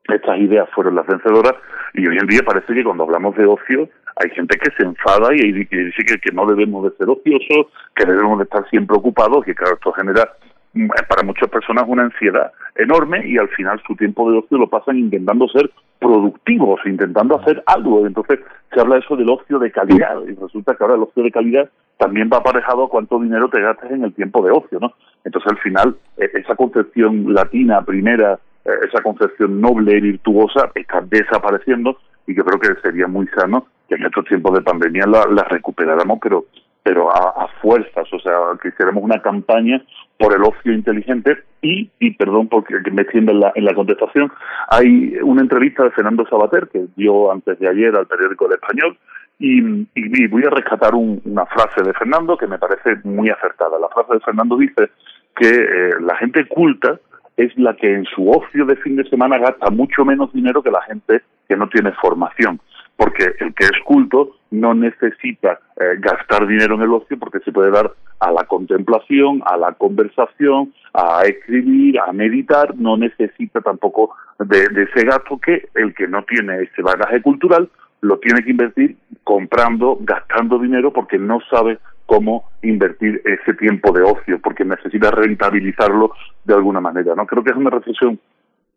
estas 0.08 0.40
ideas 0.40 0.70
fueron 0.74 0.96
las 0.96 1.06
vencedoras 1.08 1.54
y 1.94 2.08
hoy 2.08 2.18
en 2.18 2.28
día 2.28 2.42
parece 2.46 2.74
que 2.74 2.84
cuando 2.84 3.04
hablamos 3.04 3.36
de 3.36 3.46
ocio 3.46 3.90
hay 4.16 4.30
gente 4.32 4.58
que 4.58 4.72
se 4.78 4.84
enfada 4.84 5.34
y 5.34 5.52
dice 5.52 6.04
que, 6.06 6.20
que 6.20 6.32
no 6.34 6.46
debemos 6.46 6.84
de 6.84 6.98
ser 6.98 7.10
ociosos, 7.10 7.68
que 7.96 8.06
debemos 8.06 8.38
de 8.40 8.44
estar 8.44 8.68
siempre 8.70 8.98
ocupados 8.98 9.48
y 9.48 9.54
claro, 9.54 9.76
esto 9.76 9.94
genera 9.94 10.30
mm, 10.74 10.88
para 11.08 11.24
muchas 11.24 11.50
personas 11.50 11.86
una 11.88 12.04
ansiedad 12.04 12.52
enorme 12.76 13.26
y 13.26 13.38
al 13.38 13.50
final 13.50 13.82
su 13.86 13.96
tiempo 13.96 14.30
de 14.30 14.40
ocio 14.40 14.58
lo 14.58 14.68
pasan 14.68 14.98
intentando 14.98 15.48
ser 15.48 15.70
productivos, 16.00 16.80
intentando 16.86 17.40
hacer 17.40 17.62
algo. 17.66 18.06
Entonces 18.06 18.40
se 18.74 18.80
habla 18.80 18.98
eso 18.98 19.16
del 19.16 19.30
ocio 19.30 19.60
de 19.60 19.72
calidad 19.72 20.16
y 20.28 20.34
resulta 20.36 20.76
que 20.76 20.84
ahora 20.84 20.96
el 20.96 21.04
ocio 21.04 21.24
de 21.24 21.32
calidad 21.32 21.70
también 21.98 22.30
va 22.32 22.38
aparejado 22.38 22.86
a 22.86 22.90
cuánto 22.90 23.20
dinero 23.20 23.50
te 23.50 23.62
gastes 23.62 23.92
en 23.92 24.04
el 24.04 24.14
tiempo 24.14 24.44
de 24.44 24.52
ocio, 24.52 24.80
¿no? 24.80 24.94
Entonces 25.26 25.52
al 25.52 25.58
final 25.60 25.96
e, 26.18 26.30
esa 26.34 26.56
concepción 26.56 27.34
latina 27.34 27.82
primera, 27.82 28.40
esa 28.86 29.02
concepción 29.02 29.60
noble 29.62 29.98
y 29.98 30.02
virtuosa 30.02 30.72
está 30.76 31.02
desapareciendo 31.02 31.98
y 32.28 32.36
yo 32.36 32.44
creo 32.44 32.60
que 32.60 32.82
sería 32.82 33.08
muy 33.08 33.28
sano 33.28 33.68
que 33.88 33.96
en 33.96 34.06
estos 34.06 34.26
tiempos 34.26 34.54
de 34.54 34.62
pandemia 34.62 35.06
la, 35.08 35.26
la 35.26 35.44
recuperáramos, 35.44 36.20
pero 36.22 36.46
pero 36.82 37.10
a, 37.12 37.48
fuerzas, 37.62 38.08
o 38.12 38.20
sea, 38.20 38.34
que 38.62 38.70
hiciéramos 38.70 39.04
una 39.04 39.22
campaña 39.22 39.84
por 40.18 40.34
el 40.34 40.42
ocio 40.42 40.74
inteligente 40.74 41.38
y, 41.62 41.90
y 42.00 42.12
perdón 42.12 42.48
porque 42.48 42.76
me 42.92 43.02
extienda 43.02 43.32
en 43.32 43.42
la, 43.42 43.52
en 43.54 43.66
la 43.66 43.76
contestación, 43.76 44.32
hay 44.70 45.16
una 45.22 45.42
entrevista 45.42 45.84
de 45.84 45.92
Fernando 45.92 46.26
Sabater 46.28 46.68
que 46.70 46.88
dio 46.96 47.32
antes 47.32 47.60
de 47.60 47.68
ayer 47.68 47.96
al 47.96 48.08
periódico 48.08 48.48
El 48.48 48.54
Español 48.54 48.98
y, 49.40 49.60
y, 49.94 50.28
voy 50.28 50.44
a 50.46 50.50
rescatar 50.50 50.96
una 50.96 51.46
frase 51.46 51.84
de 51.84 51.94
Fernando 51.94 52.38
que 52.38 52.48
me 52.48 52.58
parece 52.58 52.96
muy 53.04 53.30
acertada. 53.30 53.80
La 53.80 53.88
frase 53.90 54.16
de 54.16 54.20
Fernando 54.22 54.58
dice 54.58 54.90
que 55.36 55.48
eh, 55.48 55.92
la 56.02 56.16
gente 56.18 56.46
culta 56.48 57.00
es 57.44 57.58
la 57.58 57.76
que 57.76 57.94
en 57.94 58.06
su 58.06 58.30
ocio 58.30 58.66
de 58.66 58.76
fin 58.78 58.96
de 58.96 59.10
semana 59.10 59.38
gasta 59.38 59.70
mucho 59.70 60.06
menos 60.06 60.32
dinero 60.34 60.62
que 60.62 60.72
la 60.72 60.82
gente 60.84 61.22
que 61.48 61.56
no 61.56 61.68
tiene 61.70 61.92
formación 61.94 62.60
porque 63.00 63.34
el 63.40 63.54
que 63.54 63.64
es 63.64 63.80
culto 63.86 64.36
no 64.52 64.74
necesita 64.74 65.62
eh, 65.80 65.96
gastar 66.00 66.46
dinero 66.46 66.76
en 66.76 66.82
el 66.82 66.94
ocio 66.94 67.18
porque 67.18 67.40
se 67.40 67.52
puede 67.54 67.72
dar 67.72 67.94
a 68.20 68.32
la 68.32 68.44
contemplación, 68.44 69.42
a 69.46 69.56
la 69.56 69.72
conversación, 69.72 70.74
a 70.94 71.22
escribir, 71.24 71.98
a 71.98 72.12
meditar, 72.12 72.76
no 72.76 72.98
necesita 72.98 73.62
tampoco 73.62 74.14
de, 74.40 74.64
ese 74.64 75.06
gasto 75.06 75.40
que 75.40 75.70
el 75.76 75.96
que 75.96 76.10
no 76.10 76.24
tiene 76.24 76.64
ese 76.64 76.82
bagaje 76.82 77.22
cultural 77.22 77.70
lo 78.02 78.20
tiene 78.20 78.44
que 78.44 78.52
invertir 78.52 78.98
comprando, 79.24 79.98
gastando 80.02 80.60
dinero 80.60 80.92
porque 80.92 81.18
no 81.18 81.40
sabe 81.50 81.80
cómo 82.10 82.50
invertir 82.64 83.22
ese 83.24 83.54
tiempo 83.54 83.92
de 83.92 84.02
ocio, 84.02 84.40
porque 84.42 84.66
necesita 84.66 85.12
rentabilizarlo 85.12 86.12
de 86.44 86.56
alguna 86.56 86.82
manera. 86.82 87.14
No 87.14 87.28
creo 87.28 87.44
que 87.44 87.52
es 87.52 87.56
una 87.56 87.70
reflexión 87.70 88.20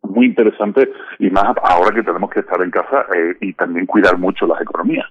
muy 0.02 0.26
interesante 0.26 0.92
y 1.18 1.30
más 1.30 1.56
ahora 1.64 1.94
que 1.94 2.02
tenemos 2.02 2.28
que 2.30 2.40
estar 2.40 2.60
en 2.60 2.70
casa 2.70 3.06
eh, 3.16 3.36
y 3.40 3.54
también 3.54 3.86
cuidar 3.86 4.18
mucho 4.18 4.46
las 4.46 4.60
economías. 4.60 5.06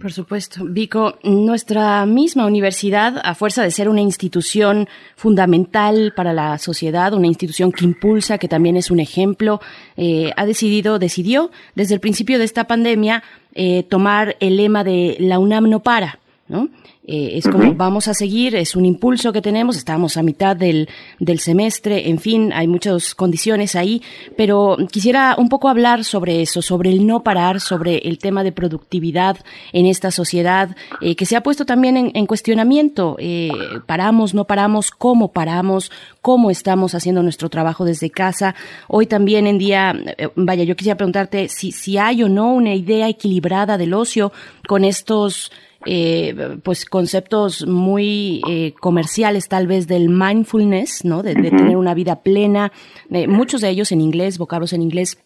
Por 0.00 0.10
supuesto. 0.10 0.64
Vico, 0.64 1.18
nuestra 1.22 2.04
misma 2.04 2.46
universidad, 2.46 3.20
a 3.22 3.36
fuerza 3.36 3.62
de 3.62 3.70
ser 3.70 3.88
una 3.88 4.00
institución 4.00 4.88
fundamental 5.14 6.12
para 6.16 6.32
la 6.32 6.58
sociedad, 6.58 7.14
una 7.14 7.28
institución 7.28 7.70
que 7.70 7.84
impulsa, 7.84 8.38
que 8.38 8.48
también 8.48 8.76
es 8.76 8.90
un 8.90 8.98
ejemplo, 8.98 9.60
eh, 9.96 10.32
ha 10.36 10.44
decidido, 10.44 10.98
decidió 10.98 11.50
desde 11.76 11.94
el 11.94 12.00
principio 12.00 12.38
de 12.38 12.46
esta 12.46 12.64
pandemia 12.64 13.22
eh, 13.54 13.84
tomar 13.84 14.36
el 14.40 14.56
lema 14.56 14.82
de 14.82 15.16
la 15.20 15.38
UNAM 15.38 15.68
no 15.68 15.80
para, 15.80 16.19
¿no? 16.50 16.68
Eh, 17.06 17.38
es 17.38 17.48
como 17.48 17.74
vamos 17.74 18.08
a 18.08 18.14
seguir, 18.14 18.54
es 18.54 18.76
un 18.76 18.84
impulso 18.84 19.32
que 19.32 19.40
tenemos, 19.40 19.76
estamos 19.76 20.16
a 20.16 20.22
mitad 20.22 20.54
del, 20.54 20.88
del 21.18 21.40
semestre, 21.40 22.08
en 22.10 22.18
fin, 22.18 22.52
hay 22.52 22.68
muchas 22.68 23.14
condiciones 23.14 23.74
ahí, 23.74 24.02
pero 24.36 24.76
quisiera 24.90 25.34
un 25.38 25.48
poco 25.48 25.68
hablar 25.68 26.04
sobre 26.04 26.42
eso, 26.42 26.60
sobre 26.60 26.90
el 26.90 27.06
no 27.06 27.22
parar, 27.22 27.60
sobre 27.60 27.98
el 27.98 28.18
tema 28.18 28.44
de 28.44 28.52
productividad 28.52 29.38
en 29.72 29.86
esta 29.86 30.10
sociedad, 30.10 30.76
eh, 31.00 31.16
que 31.16 31.24
se 31.24 31.36
ha 31.36 31.42
puesto 31.42 31.64
también 31.64 32.12
en, 32.14 32.26
cuestionamiento. 32.26 33.16
Eh, 33.18 33.50
paramos, 33.86 34.34
no 34.34 34.44
paramos, 34.44 34.90
cómo 34.90 35.32
paramos, 35.32 35.90
cómo 36.20 36.50
estamos 36.50 36.94
haciendo 36.94 37.22
nuestro 37.22 37.48
trabajo 37.48 37.84
desde 37.84 38.10
casa. 38.10 38.54
Hoy 38.88 39.06
también 39.06 39.46
en 39.46 39.58
día, 39.58 39.96
vaya, 40.36 40.64
yo 40.64 40.76
quisiera 40.76 40.96
preguntarte 40.96 41.48
si, 41.48 41.72
si 41.72 41.96
hay 41.96 42.22
o 42.22 42.28
no 42.28 42.52
una 42.52 42.74
idea 42.74 43.08
equilibrada 43.08 43.78
del 43.78 43.94
ocio 43.94 44.32
con 44.68 44.84
estos 44.84 45.50
eh, 45.86 46.58
pues 46.62 46.84
conceptos 46.84 47.66
muy 47.66 48.42
eh, 48.48 48.74
comerciales 48.80 49.48
tal 49.48 49.66
vez 49.66 49.86
del 49.86 50.08
mindfulness, 50.08 51.04
¿no? 51.04 51.22
De, 51.22 51.34
tener 51.34 51.76
una 51.76 51.94
vida 51.94 52.22
plena, 52.22 52.70
eh, 53.10 53.26
muchos 53.26 53.60
de 53.60 53.70
ellos 53.70 53.92
en 53.92 54.00
inglés, 54.00 54.38
vocablos 54.38 54.72
en 54.72 54.82
inglés. 54.82 55.22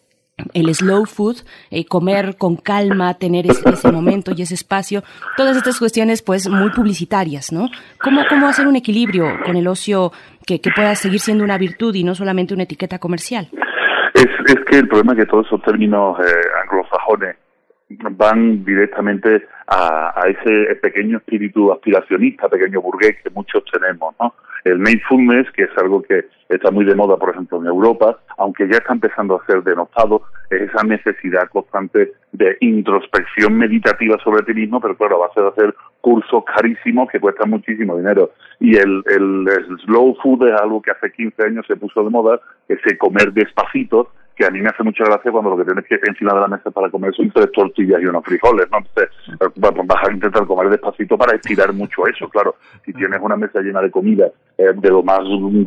El 0.53 0.73
slow 0.75 1.05
food, 1.05 1.37
eh, 1.71 1.85
comer 1.85 2.35
con 2.37 2.57
calma, 2.57 3.13
tener 3.13 3.45
ese, 3.47 3.89
momento 3.89 4.33
y 4.35 4.41
ese 4.41 4.53
espacio, 4.53 5.01
todas 5.37 5.55
estas 5.55 5.79
cuestiones 5.79 6.21
pues 6.21 6.49
muy 6.49 6.71
publicitarias, 6.71 7.53
¿no? 7.53 7.69
¿Cómo, 8.01 8.21
cómo 8.27 8.47
hacer 8.47 8.67
un 8.67 8.75
equilibrio 8.75 9.27
con 9.45 9.55
el 9.55 9.65
ocio 9.65 10.11
que, 10.45 10.59
que 10.59 10.71
pueda 10.75 10.93
seguir 10.95 11.21
siendo 11.21 11.45
una 11.45 11.57
virtud 11.57 11.95
y 11.95 12.03
no 12.03 12.15
solamente 12.15 12.53
una 12.53 12.63
etiqueta 12.63 12.99
comercial? 12.99 13.47
Es, 14.13 14.27
es 14.47 14.57
que 14.69 14.79
el 14.79 14.89
problema 14.89 15.13
es 15.13 15.19
que 15.19 15.25
todos 15.25 15.45
esos 15.45 15.61
términos 15.61 16.17
anglosajones 16.63 17.37
van 18.11 18.65
directamente 18.65 19.47
a, 19.67 20.13
a, 20.15 20.27
ese 20.29 20.75
pequeño 20.75 21.17
espíritu 21.17 21.71
aspiracionista, 21.71 22.49
pequeño 22.49 22.81
burgués 22.81 23.17
que 23.23 23.29
muchos 23.29 23.63
tenemos, 23.71 24.15
¿no? 24.19 24.33
El 24.63 24.79
mindfulness, 24.79 25.51
que 25.51 25.63
es 25.63 25.77
algo 25.77 26.01
que 26.01 26.25
está 26.49 26.71
muy 26.71 26.85
de 26.85 26.95
moda, 26.95 27.17
por 27.17 27.29
ejemplo, 27.29 27.59
en 27.61 27.67
Europa, 27.67 28.17
aunque 28.37 28.67
ya 28.67 28.77
está 28.77 28.93
empezando 28.93 29.39
a 29.39 29.45
ser 29.45 29.61
denotado, 29.63 30.23
es 30.49 30.61
esa 30.61 30.83
necesidad 30.83 31.47
constante 31.49 32.13
de 32.31 32.57
introspección 32.61 33.55
meditativa 33.57 34.17
sobre 34.23 34.43
ti 34.43 34.53
mismo, 34.53 34.81
pero 34.81 34.97
claro, 34.97 35.19
va 35.19 35.27
a 35.27 35.33
ser 35.33 35.45
hacer 35.45 35.75
cursos 36.01 36.43
carísimos 36.45 37.09
que 37.09 37.19
cuestan 37.19 37.49
muchísimo 37.49 37.97
dinero. 37.97 38.31
Y 38.59 38.75
el, 38.75 39.03
el, 39.05 39.47
slow 39.85 40.15
food 40.21 40.47
es 40.47 40.61
algo 40.61 40.81
que 40.81 40.91
hace 40.91 41.11
15 41.11 41.43
años 41.43 41.65
se 41.67 41.75
puso 41.75 42.03
de 42.03 42.09
moda, 42.09 42.39
ese 42.67 42.97
comer 42.97 43.33
despacito, 43.33 44.11
que 44.35 44.45
a 44.45 44.49
mí 44.49 44.61
me 44.61 44.69
hace 44.69 44.83
mucha 44.83 45.05
gracia 45.05 45.31
cuando 45.31 45.51
lo 45.51 45.57
que 45.57 45.65
tienes 45.65 45.85
que 45.85 45.99
encima 46.07 46.33
de 46.33 46.41
la 46.41 46.47
mesa 46.47 46.69
para 46.71 46.89
comer 46.89 47.13
son 47.15 47.31
tres 47.31 47.51
tortillas 47.53 48.01
y 48.01 48.05
unos 48.05 48.23
frijoles, 48.23 48.67
¿no? 48.71 48.79
Entonces, 48.79 49.09
eh, 49.29 49.83
vas 49.85 50.07
a 50.07 50.11
intentar 50.11 50.45
comer 50.45 50.69
despacito 50.69 51.17
para 51.17 51.35
estirar 51.35 51.71
mucho 51.73 52.05
eso, 52.07 52.27
claro. 52.29 52.55
Si 52.83 52.93
tienes 52.93 53.19
una 53.21 53.37
mesa 53.37 53.61
llena 53.61 53.81
de 53.81 53.91
comida 53.91 54.27
eh, 54.57 54.73
de 54.75 54.89
lo 54.89 55.03
más 55.03 55.21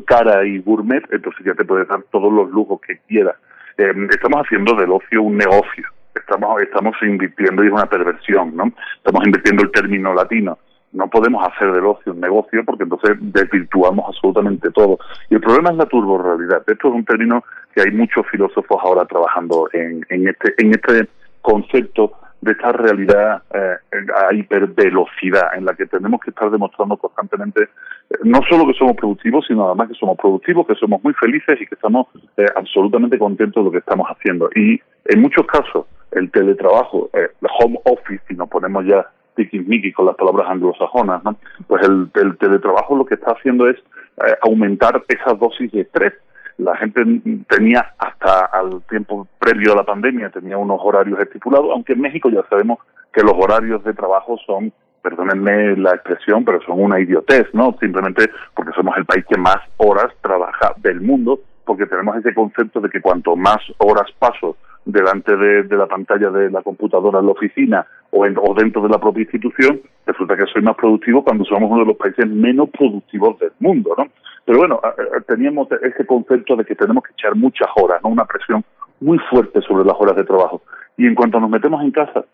cara 0.06 0.44
y 0.44 0.58
gourmet, 0.58 1.02
entonces 1.10 1.44
ya 1.44 1.54
te 1.54 1.64
puedes 1.64 1.88
dar 1.88 2.02
todos 2.10 2.32
los 2.32 2.50
lujos 2.50 2.80
que 2.80 2.98
quieras. 3.08 3.36
Eh, 3.78 3.92
estamos 4.10 4.42
haciendo 4.44 4.74
del 4.74 4.92
ocio 4.92 5.22
un 5.22 5.36
negocio. 5.36 5.86
Estamos, 6.14 6.60
estamos 6.60 6.94
invirtiendo, 7.02 7.64
y 7.64 7.68
es 7.68 7.72
una 7.72 7.86
perversión, 7.86 8.54
¿no? 8.54 8.72
Estamos 8.96 9.24
invirtiendo 9.24 9.62
el 9.62 9.70
término 9.70 10.12
latino 10.12 10.58
no 10.92 11.08
podemos 11.08 11.46
hacer 11.46 11.72
del 11.72 11.84
ocio 11.84 12.12
un 12.12 12.20
negocio 12.20 12.64
porque 12.64 12.84
entonces 12.84 13.16
desvirtuamos 13.20 14.06
absolutamente 14.08 14.70
todo. 14.70 14.98
Y 15.30 15.34
el 15.34 15.40
problema 15.40 15.70
es 15.70 15.76
la 15.76 15.86
turborrealidad. 15.86 16.62
Esto 16.66 16.88
es 16.88 16.94
un 16.94 17.04
término 17.04 17.44
que 17.78 17.88
hay 17.88 17.94
muchos 17.94 18.26
filósofos 18.26 18.76
ahora 18.82 19.04
trabajando 19.04 19.68
en, 19.72 20.04
en 20.10 20.26
este 20.26 20.52
en 20.58 20.70
este 20.70 21.08
concepto 21.40 22.12
de 22.40 22.52
esta 22.52 22.72
realidad 22.72 23.42
eh, 23.54 23.76
a 24.16 24.34
hipervelocidad 24.34 25.56
en 25.56 25.64
la 25.64 25.74
que 25.74 25.86
tenemos 25.86 26.20
que 26.20 26.30
estar 26.30 26.50
demostrando 26.50 26.96
constantemente 26.96 27.62
eh, 27.62 28.14
no 28.24 28.40
solo 28.48 28.66
que 28.66 28.78
somos 28.78 28.96
productivos, 28.96 29.44
sino 29.46 29.66
además 29.66 29.88
que 29.88 29.94
somos 29.94 30.16
productivos, 30.16 30.66
que 30.66 30.74
somos 30.74 31.02
muy 31.04 31.14
felices 31.14 31.60
y 31.60 31.66
que 31.66 31.74
estamos 31.74 32.08
eh, 32.36 32.46
absolutamente 32.56 33.18
contentos 33.18 33.62
de 33.62 33.64
lo 33.64 33.72
que 33.72 33.78
estamos 33.78 34.08
haciendo. 34.08 34.50
Y 34.56 34.80
en 35.06 35.20
muchos 35.20 35.46
casos 35.46 35.86
el 36.12 36.30
teletrabajo, 36.30 37.10
el 37.12 37.30
home 37.60 37.78
office, 37.84 38.22
si 38.28 38.34
nos 38.34 38.48
ponemos 38.48 38.84
ya 38.86 39.06
tiquismiquis 39.38 39.94
con 39.94 40.06
las 40.06 40.16
palabras 40.16 40.48
anglosajonas, 40.50 41.22
pues 41.66 41.82
el, 41.86 42.10
teletrabajo 42.38 42.96
lo 42.96 43.06
que 43.06 43.14
está 43.14 43.32
haciendo 43.32 43.68
es 43.68 43.76
eh, 43.76 44.34
aumentar 44.42 45.02
esas 45.08 45.38
dosis 45.38 45.70
de 45.72 45.82
estrés. 45.82 46.12
La 46.58 46.76
gente 46.76 47.02
tenía 47.48 47.94
hasta 47.98 48.46
al 48.46 48.82
tiempo 48.88 49.26
previo 49.38 49.72
a 49.72 49.76
la 49.76 49.84
pandemia 49.84 50.30
tenía 50.30 50.58
unos 50.58 50.80
horarios 50.82 51.18
estipulados, 51.20 51.70
aunque 51.72 51.92
en 51.92 52.00
México 52.00 52.28
ya 52.30 52.42
sabemos 52.50 52.78
que 53.12 53.22
los 53.22 53.32
horarios 53.32 53.82
de 53.84 53.94
trabajo 53.94 54.36
son 54.44 54.72
perdónenme 55.02 55.76
la 55.76 55.94
expresión, 55.94 56.44
pero 56.44 56.60
son 56.62 56.80
una 56.80 57.00
idiotez, 57.00 57.46
¿no? 57.52 57.74
Simplemente 57.80 58.30
porque 58.54 58.72
somos 58.72 58.96
el 58.96 59.06
país 59.06 59.24
que 59.26 59.38
más 59.38 59.58
horas 59.78 60.12
trabaja 60.20 60.74
del 60.78 61.00
mundo, 61.00 61.40
porque 61.64 61.86
tenemos 61.86 62.16
ese 62.16 62.34
concepto 62.34 62.80
de 62.80 62.90
que 62.90 63.00
cuanto 63.00 63.36
más 63.36 63.58
horas 63.78 64.10
paso 64.18 64.56
delante 64.84 65.36
de, 65.36 65.76
la 65.76 65.86
pantalla 65.86 66.30
de 66.30 66.50
la 66.50 66.62
computadora 66.62 67.20
en 67.20 67.26
la 67.26 67.32
oficina 67.32 67.86
o, 68.10 68.24
o, 68.24 68.54
dentro 68.54 68.82
de 68.82 68.88
la 68.88 68.98
propia 68.98 69.22
institución, 69.22 69.80
resulta 70.06 70.36
que 70.36 70.46
soy 70.46 70.62
más 70.62 70.76
productivo 70.76 71.22
cuando 71.22 71.44
somos 71.44 71.70
uno 71.70 71.80
de 71.80 71.86
los 71.86 71.96
países 71.96 72.26
menos 72.26 72.70
productivos 72.70 73.38
del 73.38 73.52
mundo, 73.60 73.94
¿no? 73.96 74.06
Pero 74.48 74.60
bueno, 74.60 74.80
teníamos 75.26 75.68
ese 75.82 76.06
concepto 76.06 76.56
de 76.56 76.64
que 76.64 76.74
tenemos 76.74 77.04
que 77.04 77.12
echar 77.12 77.36
muchas 77.36 77.68
horas, 77.76 78.00
¿no? 78.02 78.08
Una 78.08 78.24
presión 78.24 78.64
muy 78.98 79.18
fuerte 79.30 79.60
sobre 79.60 79.84
las 79.84 79.94
horas 80.00 80.16
de 80.16 80.24
trabajo. 80.24 80.62
Y 80.96 81.06
en 81.06 81.14
cuanto 81.14 81.38
nos 81.38 81.50
metemos 81.50 81.82
en 81.82 81.90
casa, 81.90 82.24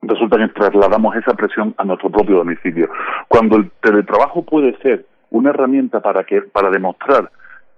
resulta 0.00 0.38
que 0.38 0.48
trasladamos 0.48 1.14
esa 1.14 1.34
presión 1.34 1.74
a 1.76 1.84
nuestro 1.84 2.08
propio 2.08 2.38
domicilio. 2.38 2.88
Cuando 3.28 3.56
el 3.56 3.70
teletrabajo 3.82 4.46
puede 4.46 4.78
ser 4.78 5.04
una 5.28 5.50
herramienta 5.50 6.00
para 6.00 6.24
que 6.24 6.40
para 6.40 6.70
demostrar 6.70 7.30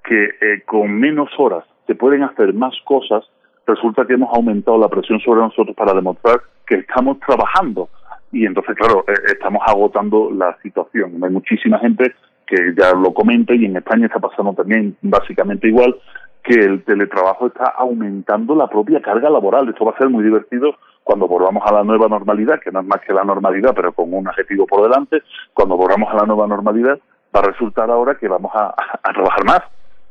que 0.05 0.23
eh, 0.23 0.63
con 0.65 0.93
menos 0.93 1.31
horas 1.37 1.65
se 1.89 1.97
pueden 1.97 2.23
hacer 2.23 2.55
más 2.55 2.77
cosas, 2.85 3.25
resulta 3.67 4.07
que 4.07 4.15
hemos 4.15 4.33
aumentado 4.33 4.79
la 4.79 4.89
presión 4.89 5.19
sobre 5.19 5.41
nosotros 5.41 5.75
para 5.75 5.95
demostrar 5.95 6.43
que 6.65 6.77
estamos 6.77 7.19
trabajando. 7.27 7.89
Y 8.31 8.47
entonces, 8.47 8.77
claro, 8.77 9.05
eh, 9.09 9.33
estamos 9.33 9.63
agotando 9.67 10.31
la 10.31 10.57
situación. 10.63 11.25
Hay 11.25 11.31
muchísima 11.31 11.81
gente 11.81 12.15
que 12.47 12.75
ya 12.77 12.93
lo 12.95 13.13
comenta 13.15 13.55
y 13.55 13.65
en 13.65 13.77
España 13.77 14.07
está 14.07 14.19
pasando 14.19 14.53
también 14.53 14.97
básicamente 15.03 15.69
igual, 15.69 15.97
que 16.43 16.55
el 16.55 16.85
teletrabajo 16.85 17.47
está 17.47 17.73
aumentando 17.79 18.55
la 18.55 18.69
propia 18.69 19.01
carga 19.01 19.31
laboral. 19.31 19.69
Esto 19.69 19.85
va 19.85 19.93
a 19.93 19.99
ser 19.99 20.11
muy 20.11 20.23
divertido 20.25 20.77
cuando 21.03 21.27
volvamos 21.27 21.63
a 21.67 21.73
la 21.73 21.85
nueva 21.85 22.09
normalidad, 22.09 22.61
que 22.61 22.71
no 22.71 22.81
es 22.81 22.87
más 22.87 23.01
que 23.01 23.15
la 23.15 23.25
normalidad, 23.25 23.75
pero 23.75 23.93
con 23.93 24.13
un 24.13 24.29
adjetivo 24.29 24.67
por 24.67 24.83
delante, 24.83 25.23
cuando 25.53 25.77
volvamos 25.77 26.13
a 26.13 26.17
la 26.17 26.27
nueva 26.27 26.47
normalidad, 26.47 26.99
va 27.35 27.41
a 27.41 27.51
resultar 27.51 27.91
ahora 27.91 28.17
que 28.17 28.29
vamos 28.29 28.53
a 28.55 28.75
trabajar 29.13 29.45
más 29.45 29.63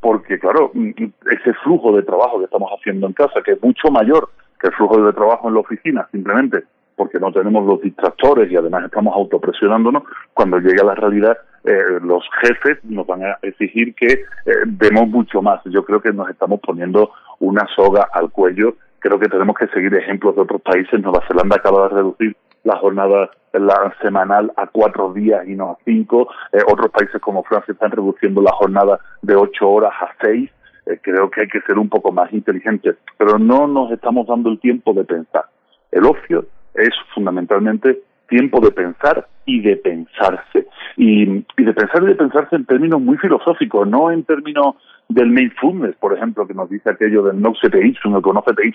porque 0.04 0.38
claro, 0.38 0.70
mm, 0.74 0.90
mm, 0.90 1.14
ese 1.32 1.54
flujo 1.64 1.96
de 1.96 2.04
trabajo 2.04 2.38
que 2.38 2.46
estamos 2.46 2.70
haciendo 2.78 3.08
en 3.08 3.14
casa, 3.14 3.42
que 3.44 3.54
es 3.54 3.64
mucho 3.64 3.90
mayor 3.90 4.30
que 4.60 4.68
el 4.68 4.74
flujo 4.74 5.02
de 5.02 5.14
trabajo 5.14 5.48
en 5.48 5.54
la 5.56 5.62
oficina, 5.62 6.08
simplemente 6.12 6.66
porque 6.96 7.20
no 7.20 7.32
tenemos 7.32 7.66
los 7.66 7.82
distractores 7.82 8.52
y 8.52 8.56
además 8.56 8.86
estamos 8.86 9.16
autopresionándonos, 9.16 10.04
cuando 10.34 10.60
llegue 10.60 10.84
la 10.84 10.96
realidad, 10.96 11.38
eh, 11.64 12.00
los 12.02 12.24
jefes 12.42 12.84
nos 12.84 13.08
van 13.08 13.24
a 13.24 13.38
exigir 13.42 13.96
que 13.96 14.14
eh, 14.14 14.52
demos 14.66 15.08
mucho 15.08 15.42
más. 15.42 15.62
Yo 15.66 15.84
creo 15.86 16.02
que 16.02 16.12
nos 16.12 16.30
estamos 16.30 16.60
poniendo 16.60 17.12
una 17.40 17.66
soga 17.76 18.08
al 18.14 18.32
cuello. 18.32 18.76
Creo 19.00 19.20
que 19.20 19.30
tenemos 19.30 19.56
que 19.58 19.68
seguir 19.68 19.94
ejemplos 19.96 20.36
de 20.36 20.42
otros 20.42 20.62
países. 20.62 21.02
Nueva 21.02 21.24
Zelanda 21.28 21.56
acaba 21.58 21.88
de 21.88 21.96
reducir 21.96 22.36
la 22.64 22.78
jornada 22.78 23.30
la 23.60 23.94
semanal 24.02 24.52
a 24.58 24.68
cuatro 24.68 25.14
días 25.14 25.48
y 25.48 25.56
no 25.56 25.72
a 25.72 25.78
cinco. 25.86 26.28
Eh, 26.52 26.60
otros 26.68 26.92
países 26.92 27.22
como 27.22 27.44
Francia 27.44 27.72
están 27.72 27.92
reduciendo 27.92 28.42
la 28.42 28.52
jornada 28.52 29.00
de 29.22 29.36
ocho 29.36 29.70
horas 29.70 29.94
a 30.00 30.10
seis. 30.22 30.50
Eh, 30.86 31.00
creo 31.02 31.30
que 31.30 31.42
hay 31.42 31.48
que 31.48 31.62
ser 31.62 31.78
un 31.78 31.90
poco 31.90 32.12
más 32.12 32.34
inteligentes, 32.34 32.96
pero 33.18 33.38
no 33.38 33.68
nos 33.68 33.92
estamos 33.92 34.28
dando 34.28 34.50
el 34.50 34.60
tiempo 34.60 34.94
de 34.94 35.04
pensar. 35.04 35.46
El 35.92 36.06
ocio 36.06 36.46
es 36.76 36.90
fundamentalmente 37.14 38.00
tiempo 38.28 38.60
de 38.62 38.72
pensar 38.72 39.28
y 39.46 39.62
de 39.62 39.76
pensarse. 39.78 40.68
Y, 40.98 41.26
de 41.26 41.74
pensar 41.74 42.04
y 42.04 42.08
de 42.08 42.16
pensarse 42.16 42.56
en 42.56 42.66
términos 42.66 43.02
muy 43.02 43.18
filosóficos, 43.18 43.88
no 43.88 44.12
en 44.12 44.24
términos 44.24 44.76
del 45.10 45.30
mindfulness, 45.30 45.96
por 45.98 46.14
ejemplo, 46.14 46.48
que 46.48 46.54
nos 46.54 46.70
dice 46.70 46.90
aquello 46.90 47.24
del 47.24 47.40
no 47.42 47.54
se 47.56 47.70
te 47.70 47.80
el 47.80 48.22
conoce 48.22 48.54
te 48.54 48.72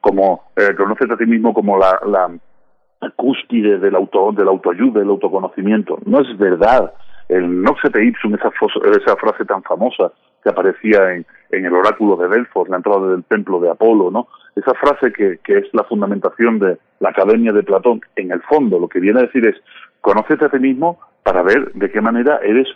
como, 0.00 0.44
eh, 0.56 0.74
a 1.12 1.16
ti 1.16 1.26
mismo 1.26 1.52
como 1.52 1.78
la, 1.78 2.00
la 2.06 2.30
cúspide 3.16 3.78
del, 3.78 3.94
auto, 3.94 4.32
del 4.32 4.48
autoayuda, 4.48 5.00
del 5.00 5.10
autoconocimiento. 5.10 5.98
No 6.06 6.20
es 6.20 6.38
verdad. 6.38 6.92
El 7.28 7.62
Noxete 7.62 8.04
Ipsum, 8.04 8.34
esa, 8.34 8.50
esa 9.02 9.16
frase 9.16 9.44
tan 9.44 9.62
famosa 9.62 10.12
que 10.42 10.50
aparecía 10.50 11.12
en, 11.12 11.26
en 11.50 11.66
el 11.66 11.72
oráculo 11.72 12.16
de 12.16 12.28
Delfos, 12.28 12.68
la 12.68 12.76
entrada 12.76 13.08
del 13.08 13.24
templo 13.24 13.60
de 13.60 13.70
Apolo, 13.70 14.10
¿no? 14.10 14.28
Esa 14.54 14.74
frase 14.74 15.12
que, 15.12 15.38
que 15.44 15.58
es 15.58 15.64
la 15.72 15.84
fundamentación 15.84 16.58
de 16.58 16.78
la 17.00 17.10
Academia 17.10 17.52
de 17.52 17.62
Platón, 17.62 18.00
en 18.16 18.32
el 18.32 18.42
fondo 18.42 18.78
lo 18.78 18.88
que 18.88 19.00
viene 19.00 19.20
a 19.20 19.24
decir 19.24 19.46
es, 19.46 19.56
conócete 20.00 20.46
a 20.46 20.48
ti 20.48 20.58
mismo 20.58 20.98
para 21.22 21.42
ver 21.42 21.72
de 21.72 21.90
qué 21.90 22.00
manera 22.00 22.38
eres 22.42 22.68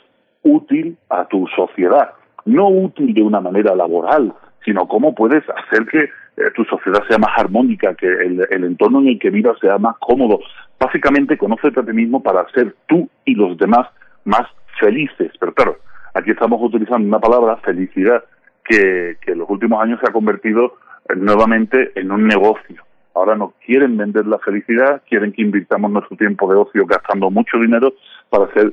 útil 0.43 0.97
a 1.09 1.27
tu 1.27 1.47
sociedad. 1.55 2.11
No 2.45 2.69
útil 2.69 3.15
de 3.15 3.23
una 3.23 3.41
manera 3.41 3.75
laboral, 3.75 4.33
sino 4.65 4.89
cómo 4.89 5.15
puedes 5.15 5.45
hacer 5.49 5.87
que 5.87 6.05
eh, 6.05 6.51
tu 6.55 6.65
sociedad 6.65 7.03
sea 7.09 7.19
más 7.19 7.31
armónica, 7.37 7.95
que 7.95 8.07
el, 8.07 8.65
entorno 8.65 9.01
en 9.01 9.09
el 9.09 9.19
que 9.19 9.31
vivas 9.31 9.59
sea 9.61 9.79
más 9.79 9.97
cómodo. 9.99 10.41
Básicamente, 10.79 11.37
conócete 11.37 11.81
a 11.81 11.85
ti 11.85 11.93
mismo 11.93 12.23
para 12.23 12.49
ser 12.51 12.75
tú 12.87 13.09
y 13.25 13.35
los 13.35 13.57
demás 13.59 13.89
más 14.25 14.47
felices. 14.79 15.33
Pero 15.39 15.53
claro, 15.53 15.77
aquí 16.15 16.31
estamos 16.31 16.61
utilizando 16.63 17.07
una 17.07 17.21
palabra, 17.21 17.57
felicidad, 17.59 18.25
que, 18.65 19.17
en 19.27 19.39
los 19.39 19.49
últimos 19.49 19.83
años 19.83 19.99
se 20.01 20.09
ha 20.09 20.13
convertido 20.13 20.77
eh, 21.09 21.15
nuevamente 21.17 21.93
en 21.95 22.11
un 22.13 22.27
negocio. 22.27 22.85
Ahora 23.15 23.35
nos 23.35 23.55
quieren 23.67 23.97
vender 23.97 24.27
la 24.27 24.39
felicidad, 24.39 25.03
quieren 25.09 25.33
que 25.33 25.43
invirtamos 25.43 25.91
nuestro 25.91 26.17
tiempo 26.17 26.51
de 26.51 26.59
ocio 26.59 26.87
gastando 26.87 27.31
mucho 27.31 27.59
dinero 27.59 27.93
para 28.29 28.53
ser 28.53 28.73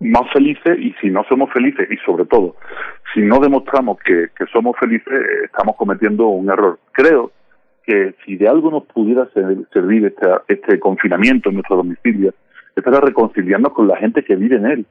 más 0.00 0.30
felices 0.32 0.78
y 0.78 0.92
si 1.00 1.10
no 1.10 1.24
somos 1.28 1.50
felices 1.52 1.88
y 1.90 1.96
sobre 2.04 2.26
todo 2.26 2.56
si 3.14 3.22
no 3.22 3.38
demostramos 3.38 3.98
que, 4.04 4.28
somos 4.52 4.76
felices 4.78 5.12
estamos 5.44 5.76
cometiendo 5.76 6.26
un 6.26 6.50
error. 6.50 6.78
Creo 6.92 7.32
que 7.84 8.14
si 8.24 8.36
de 8.36 8.48
algo 8.48 8.70
nos 8.70 8.84
pudiera 8.84 9.26
servir 9.72 10.06
este, 10.06 10.26
este 10.48 10.78
confinamiento 10.78 11.48
en 11.48 11.56
nuestro 11.56 11.76
domicilio 11.76 12.34
es 12.74 12.82
para 12.82 13.00
reconciliarnos 13.00 13.72
con 13.72 13.88
la 13.88 13.96
gente 13.96 14.22
que 14.22 14.36
vive 14.36 14.56
en 14.56 14.66
él. 14.66 14.86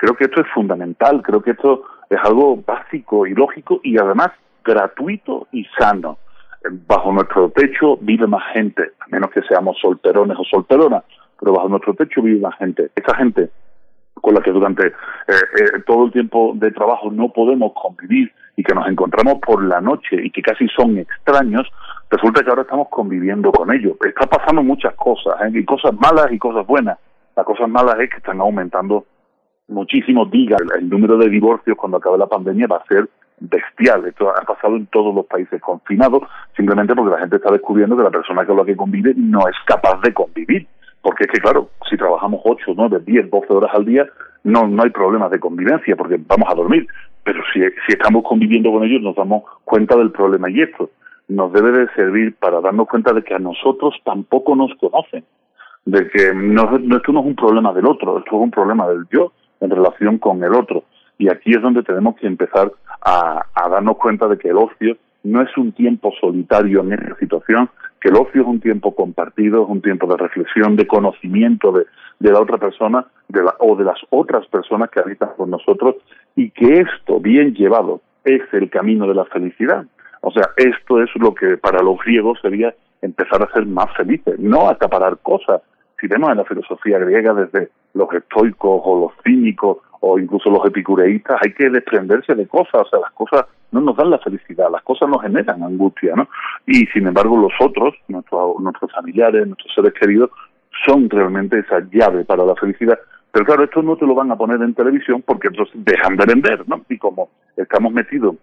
Creo 0.00 0.14
que 0.14 0.24
esto 0.24 0.40
es 0.40 0.46
fundamental, 0.54 1.20
creo 1.20 1.42
que 1.42 1.50
esto 1.50 1.84
es 2.08 2.18
algo 2.24 2.56
básico 2.56 3.26
y 3.26 3.34
lógico 3.34 3.80
y 3.82 3.98
además 3.98 4.28
gratuito 4.64 5.46
y 5.52 5.66
sano. 5.78 6.16
Bajo 6.86 7.12
nuestro 7.12 7.50
techo 7.50 7.98
vive 8.00 8.26
más 8.26 8.42
gente, 8.54 8.92
a 8.98 9.08
menos 9.10 9.30
que 9.30 9.42
seamos 9.42 9.78
solterones 9.78 10.38
o 10.38 10.44
solteronas, 10.44 11.04
pero 11.38 11.52
bajo 11.52 11.68
nuestro 11.68 11.92
techo 11.92 12.22
vive 12.22 12.40
más 12.40 12.56
gente. 12.56 12.90
Esa 12.96 13.14
gente 13.14 13.50
con 14.14 14.32
la 14.32 14.40
que 14.40 14.52
durante 14.52 14.86
eh, 14.86 14.92
eh, 15.28 15.80
todo 15.86 16.06
el 16.06 16.12
tiempo 16.12 16.52
de 16.54 16.70
trabajo 16.70 17.10
no 17.10 17.30
podemos 17.30 17.72
convivir 17.74 18.32
y 18.56 18.62
que 18.62 18.74
nos 18.74 18.88
encontramos 18.88 19.34
por 19.40 19.62
la 19.62 19.82
noche 19.82 20.16
y 20.22 20.30
que 20.30 20.40
casi 20.40 20.66
son 20.68 20.96
extraños, 20.96 21.68
resulta 22.08 22.42
que 22.42 22.48
ahora 22.48 22.62
estamos 22.62 22.88
conviviendo 22.88 23.52
con 23.52 23.70
ellos. 23.70 23.98
Está 24.02 24.26
pasando 24.26 24.62
muchas 24.62 24.94
cosas, 24.94 25.34
¿eh? 25.42 25.50
y 25.52 25.64
cosas 25.66 25.92
malas 25.92 26.32
y 26.32 26.38
cosas 26.38 26.66
buenas. 26.66 26.98
Las 27.36 27.44
cosas 27.44 27.68
malas 27.68 27.96
es 28.00 28.08
que 28.08 28.16
están 28.16 28.40
aumentando 28.40 29.04
muchísimo, 29.70 30.26
diga, 30.26 30.56
el 30.78 30.88
número 30.88 31.16
de 31.16 31.28
divorcios 31.28 31.76
cuando 31.76 31.98
acabe 31.98 32.18
la 32.18 32.26
pandemia 32.26 32.66
va 32.66 32.76
a 32.76 32.86
ser 32.86 33.08
bestial. 33.40 34.06
Esto 34.06 34.28
ha 34.30 34.42
pasado 34.42 34.76
en 34.76 34.86
todos 34.86 35.14
los 35.14 35.26
países 35.26 35.60
confinados, 35.62 36.22
simplemente 36.56 36.94
porque 36.94 37.12
la 37.12 37.20
gente 37.20 37.36
está 37.36 37.50
descubriendo 37.50 37.96
que 37.96 38.02
la 38.02 38.10
persona 38.10 38.44
con 38.44 38.56
la 38.56 38.64
que 38.64 38.76
convive 38.76 39.14
no 39.16 39.40
es 39.48 39.56
capaz 39.66 40.00
de 40.02 40.12
convivir 40.12 40.66
porque 41.02 41.24
es 41.24 41.30
que, 41.30 41.40
claro, 41.40 41.70
si 41.88 41.96
trabajamos 41.96 42.40
8, 42.44 42.72
9, 42.76 43.00
10, 43.06 43.30
12 43.30 43.52
horas 43.52 43.70
al 43.74 43.84
día, 43.84 44.06
no, 44.44 44.66
no 44.66 44.82
hay 44.82 44.90
problemas 44.90 45.30
de 45.30 45.40
convivencia 45.40 45.96
porque 45.96 46.20
vamos 46.26 46.48
a 46.50 46.54
dormir. 46.54 46.86
Pero 47.24 47.42
si, 47.52 47.60
si 47.86 47.92
estamos 47.92 48.22
conviviendo 48.24 48.70
con 48.70 48.84
ellos 48.84 49.02
nos 49.02 49.16
damos 49.16 49.44
cuenta 49.64 49.96
del 49.96 50.10
problema 50.10 50.50
y 50.50 50.60
esto 50.60 50.90
nos 51.28 51.52
debe 51.52 51.70
de 51.72 51.88
servir 51.94 52.34
para 52.36 52.60
darnos 52.60 52.88
cuenta 52.88 53.12
de 53.12 53.22
que 53.22 53.34
a 53.34 53.38
nosotros 53.38 53.94
tampoco 54.04 54.56
nos 54.56 54.74
conocen, 54.74 55.24
de 55.84 56.08
que 56.08 56.34
no, 56.34 56.62
esto 56.96 57.12
no 57.12 57.20
es 57.20 57.26
un 57.26 57.36
problema 57.36 57.72
del 57.72 57.86
otro, 57.86 58.18
esto 58.18 58.36
es 58.36 58.42
un 58.42 58.50
problema 58.50 58.88
del 58.88 59.06
yo 59.10 59.32
en 59.60 59.70
relación 59.70 60.18
con 60.18 60.42
el 60.42 60.54
otro. 60.54 60.84
Y 61.18 61.28
aquí 61.28 61.50
es 61.50 61.62
donde 61.62 61.82
tenemos 61.82 62.16
que 62.16 62.26
empezar 62.26 62.72
a, 63.02 63.44
darnos 63.70 63.98
cuenta 63.98 64.26
de 64.26 64.38
que 64.38 64.48
el 64.48 64.56
ocio 64.56 64.96
no 65.22 65.42
es 65.42 65.56
un 65.56 65.72
tiempo 65.72 66.12
solitario 66.20 66.80
en 66.80 66.94
esta 66.94 67.16
situación, 67.16 67.68
que 68.00 68.08
el 68.08 68.16
ocio 68.16 68.40
es 68.40 68.48
un 68.48 68.60
tiempo 68.60 68.94
compartido, 68.94 69.62
es 69.64 69.68
un 69.68 69.82
tiempo 69.82 70.06
de 70.06 70.16
reflexión, 70.16 70.76
de 70.76 70.86
conocimiento 70.86 71.72
de, 71.72 71.84
de 72.18 72.32
la 72.32 72.40
otra 72.40 72.56
persona 72.56 73.06
de 73.28 73.42
la, 73.42 73.54
o 73.58 73.76
de 73.76 73.84
las 73.84 73.98
otras 74.08 74.46
personas 74.46 74.90
que 74.90 75.00
habitan 75.00 75.30
con 75.36 75.50
nosotros 75.50 75.96
y 76.34 76.50
que 76.50 76.80
esto, 76.80 77.20
bien 77.20 77.54
llevado, 77.54 78.00
es 78.24 78.42
el 78.52 78.70
camino 78.70 79.06
de 79.06 79.14
la 79.14 79.24
felicidad. 79.26 79.84
O 80.22 80.30
sea, 80.30 80.50
esto 80.56 81.02
es 81.02 81.10
lo 81.16 81.34
que 81.34 81.56
para 81.56 81.82
los 81.82 81.98
griegos 82.04 82.38
sería 82.40 82.74
empezar 83.02 83.42
a 83.42 83.52
ser 83.52 83.66
más 83.66 83.94
felices, 83.96 84.38
no 84.38 84.68
acaparar 84.68 85.18
cosas. 85.18 85.62
Si 86.00 86.06
vemos 86.06 86.30
en 86.30 86.38
la 86.38 86.44
filosofía 86.44 86.98
griega 86.98 87.34
desde 87.34 87.68
los 87.94 88.12
estoicos 88.14 88.80
o 88.84 89.00
los 89.00 89.12
cínicos 89.22 89.78
o 90.00 90.18
incluso 90.18 90.50
los 90.50 90.64
epicureístas, 90.64 91.38
hay 91.44 91.52
que 91.52 91.68
desprenderse 91.68 92.34
de 92.34 92.46
cosas, 92.48 92.82
o 92.82 92.88
sea, 92.88 93.00
las 93.00 93.12
cosas 93.12 93.44
no 93.70 93.82
nos 93.82 93.96
dan 93.96 94.10
la 94.10 94.18
felicidad, 94.18 94.70
las 94.72 94.82
cosas 94.82 95.08
nos 95.10 95.20
generan 95.20 95.62
angustia, 95.62 96.14
¿no? 96.16 96.26
Y 96.66 96.86
sin 96.86 97.06
embargo 97.06 97.36
los 97.36 97.52
otros, 97.60 97.94
nuestros, 98.08 98.58
nuestros 98.60 98.90
familiares, 98.92 99.46
nuestros 99.46 99.72
seres 99.74 99.92
queridos, 99.92 100.30
son 100.86 101.10
realmente 101.10 101.58
esa 101.58 101.80
llave 101.92 102.24
para 102.24 102.44
la 102.44 102.54
felicidad. 102.56 102.98
Pero 103.30 103.44
claro, 103.44 103.64
esto 103.64 103.82
no 103.82 103.96
te 103.96 104.06
lo 104.06 104.14
van 104.14 104.32
a 104.32 104.36
poner 104.36 104.60
en 104.62 104.74
televisión 104.74 105.22
porque 105.24 105.48
entonces 105.48 105.74
dejan 105.84 106.16
de 106.16 106.24
vender, 106.26 106.66
¿no? 106.66 106.80
Y 106.88 106.96
como 106.96 107.28
estamos 107.56 107.92
metidos 107.92 108.36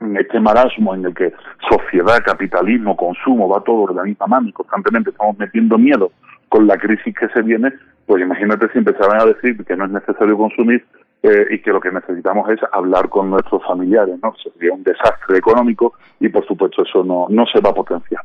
en 0.00 0.16
este 0.16 0.38
marasmo 0.38 0.94
en 0.94 1.06
el 1.06 1.14
que 1.14 1.32
sociedad, 1.68 2.22
capitalismo, 2.24 2.96
consumo, 2.96 3.48
va 3.48 3.60
todo 3.60 3.88
de 3.88 3.94
la 3.94 4.04
misma 4.04 4.26
mano 4.26 4.48
y 4.48 4.52
constantemente 4.52 5.10
estamos 5.10 5.36
metiendo 5.36 5.76
miedo 5.76 6.12
con 6.52 6.66
la 6.66 6.76
crisis 6.76 7.14
que 7.18 7.28
se 7.28 7.40
viene, 7.40 7.72
pues 8.04 8.22
imagínate 8.22 8.68
si 8.72 8.78
empezaran 8.78 9.22
a 9.22 9.24
decir 9.24 9.64
que 9.64 9.74
no 9.74 9.86
es 9.86 9.90
necesario 9.90 10.36
consumir 10.36 10.84
eh, 11.22 11.46
y 11.48 11.62
que 11.62 11.70
lo 11.70 11.80
que 11.80 11.90
necesitamos 11.90 12.46
es 12.50 12.60
hablar 12.72 13.08
con 13.08 13.30
nuestros 13.30 13.62
familiares, 13.64 14.16
¿no? 14.22 14.34
Sería 14.36 14.74
un 14.74 14.82
desastre 14.82 15.38
económico 15.38 15.94
y 16.20 16.28
por 16.28 16.46
supuesto 16.46 16.82
eso 16.82 17.02
no, 17.04 17.26
no 17.30 17.46
se 17.46 17.58
va 17.62 17.70
a 17.70 17.74
potenciar. 17.74 18.22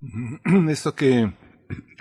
Esto 0.68 0.96
que 0.96 1.30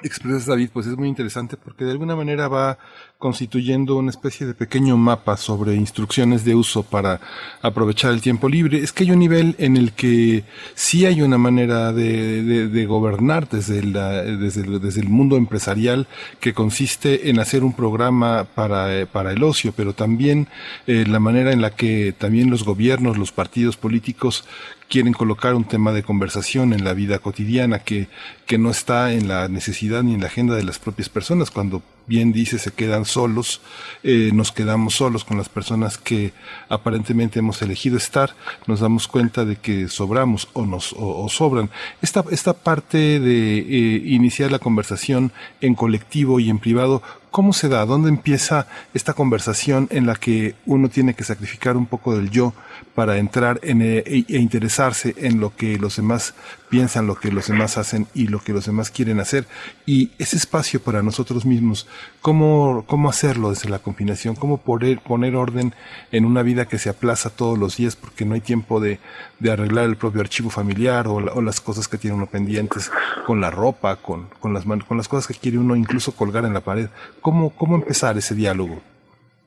expresas 0.03 0.45
David, 0.45 0.69
pues 0.71 0.87
es 0.87 0.97
muy 0.97 1.07
interesante 1.07 1.57
porque 1.57 1.85
de 1.85 1.91
alguna 1.91 2.15
manera 2.15 2.47
va 2.47 2.77
constituyendo 3.17 3.97
una 3.97 4.11
especie 4.11 4.47
de 4.47 4.53
pequeño 4.53 4.95
mapa 4.95 5.35
sobre 5.35 5.75
instrucciones 5.75 6.45
de 6.45 6.55
uso 6.55 6.83
para 6.83 7.19
aprovechar 7.61 8.13
el 8.13 8.21
tiempo 8.21 8.47
libre. 8.47 8.79
Es 8.79 8.93
que 8.93 9.03
hay 9.03 9.11
un 9.11 9.19
nivel 9.19 9.55
en 9.57 9.75
el 9.75 9.91
que 9.91 10.45
sí 10.73 11.05
hay 11.05 11.21
una 11.21 11.37
manera 11.37 11.91
de, 11.91 12.85
gobernar 12.87 13.49
desde, 13.49 13.79
el, 13.79 15.09
mundo 15.09 15.35
empresarial 15.35 16.07
que 16.39 16.53
consiste 16.53 17.29
en 17.29 17.39
hacer 17.39 17.63
un 17.63 17.73
programa 17.73 18.45
para, 18.45 19.05
para 19.05 19.33
el 19.33 19.43
ocio, 19.43 19.73
pero 19.75 19.93
también 19.93 20.47
eh, 20.87 21.03
la 21.05 21.19
manera 21.19 21.51
en 21.51 21.61
la 21.61 21.71
que 21.71 22.13
también 22.17 22.49
los 22.49 22.63
gobiernos, 22.63 23.17
los 23.17 23.33
partidos 23.33 23.75
políticos 23.75 24.45
quieren 24.89 25.13
colocar 25.13 25.53
un 25.53 25.65
tema 25.65 25.93
de 25.93 26.03
conversación 26.03 26.73
en 26.73 26.83
la 26.83 26.93
vida 26.93 27.19
cotidiana 27.19 27.79
que, 27.79 28.09
que 28.47 28.57
no 28.57 28.71
está 28.71 29.13
en 29.13 29.27
la 29.27 29.47
necesidad 29.47 30.03
ni 30.03 30.15
en 30.15 30.21
la 30.21 30.27
agenda 30.27 30.55
de 30.55 30.63
las 30.63 30.79
propias 30.79 31.09
personas. 31.09 31.51
Cuando 31.51 31.83
bien 32.07 32.33
dice, 32.33 32.57
se 32.57 32.71
quedan 32.71 33.05
solos, 33.05 33.61
eh, 34.01 34.31
nos 34.33 34.51
quedamos 34.51 34.95
solos 34.95 35.23
con 35.23 35.37
las 35.37 35.47
personas 35.47 35.99
que 35.99 36.33
aparentemente 36.67 37.37
hemos 37.37 37.61
elegido 37.61 37.97
estar, 37.97 38.35
nos 38.65 38.79
damos 38.79 39.07
cuenta 39.07 39.45
de 39.45 39.57
que 39.57 39.87
sobramos 39.87 40.49
o 40.53 40.65
nos 40.65 40.93
o, 40.97 41.29
sobran. 41.29 41.69
Esta, 42.01 42.25
esta 42.31 42.53
parte 42.53 43.19
de 43.19 43.59
eh, 43.59 44.01
iniciar 44.05 44.51
la 44.51 44.57
conversación 44.57 45.31
en 45.61 45.75
colectivo 45.75 46.39
y 46.39 46.49
en 46.49 46.57
privado, 46.57 47.03
¿cómo 47.31 47.53
se 47.53 47.69
da? 47.69 47.85
¿Dónde 47.85 48.09
empieza 48.09 48.67
esta 48.93 49.13
conversación 49.13 49.87
en 49.91 50.05
la 50.05 50.15
que 50.15 50.55
uno 50.65 50.89
tiene 50.89 51.13
que 51.13 51.23
sacrificar 51.23 51.77
un 51.77 51.85
poco 51.85 52.15
del 52.15 52.29
yo 52.29 52.53
para 52.95 53.17
entrar 53.17 53.59
en, 53.63 53.81
eh, 53.81 54.03
e, 54.05 54.25
e 54.27 54.37
interesarse 54.37 55.15
en 55.17 55.39
lo 55.39 55.55
que 55.55 55.77
los 55.77 55.95
demás 55.97 56.33
piensan, 56.69 57.07
lo 57.07 57.15
que 57.15 57.31
los 57.31 57.47
demás 57.47 57.77
hacen 57.77 58.07
y 58.13 58.27
lo 58.27 58.39
que 58.39 58.53
los 58.53 58.65
demás 58.65 58.91
quieren 58.91 59.19
hacer? 59.19 59.47
Y 59.85 60.11
ese 60.17 60.37
espacio 60.37 60.81
para 60.81 61.01
nosotros 61.01 61.45
mismos, 61.45 61.87
cómo, 62.21 62.83
cómo 62.87 63.09
hacerlo 63.09 63.49
desde 63.49 63.69
la 63.69 63.79
confinación, 63.79 64.35
cómo 64.35 64.57
poner, 64.57 64.99
poner 64.99 65.35
orden 65.35 65.73
en 66.11 66.25
una 66.25 66.43
vida 66.43 66.65
que 66.65 66.77
se 66.77 66.89
aplaza 66.89 67.29
todos 67.29 67.57
los 67.57 67.77
días 67.77 67.95
porque 67.95 68.25
no 68.25 68.35
hay 68.35 68.41
tiempo 68.41 68.79
de, 68.79 68.99
de 69.39 69.51
arreglar 69.51 69.85
el 69.85 69.97
propio 69.97 70.21
archivo 70.21 70.49
familiar 70.49 71.07
o, 71.07 71.15
o, 71.15 71.41
las 71.41 71.61
cosas 71.61 71.87
que 71.87 71.97
tiene 71.97 72.15
uno 72.15 72.27
pendientes 72.27 72.91
con 73.25 73.41
la 73.41 73.49
ropa, 73.49 73.95
con, 73.97 74.27
con, 74.39 74.53
las, 74.53 74.65
con 74.65 74.97
las 74.97 75.07
cosas 75.07 75.27
que 75.27 75.39
quiere 75.39 75.57
uno 75.57 75.75
incluso 75.75 76.13
colgar 76.13 76.45
en 76.45 76.53
la 76.53 76.61
pared. 76.61 76.89
¿Cómo, 77.21 77.51
cómo 77.55 77.75
empezar 77.75 78.17
ese 78.17 78.35
diálogo? 78.35 78.77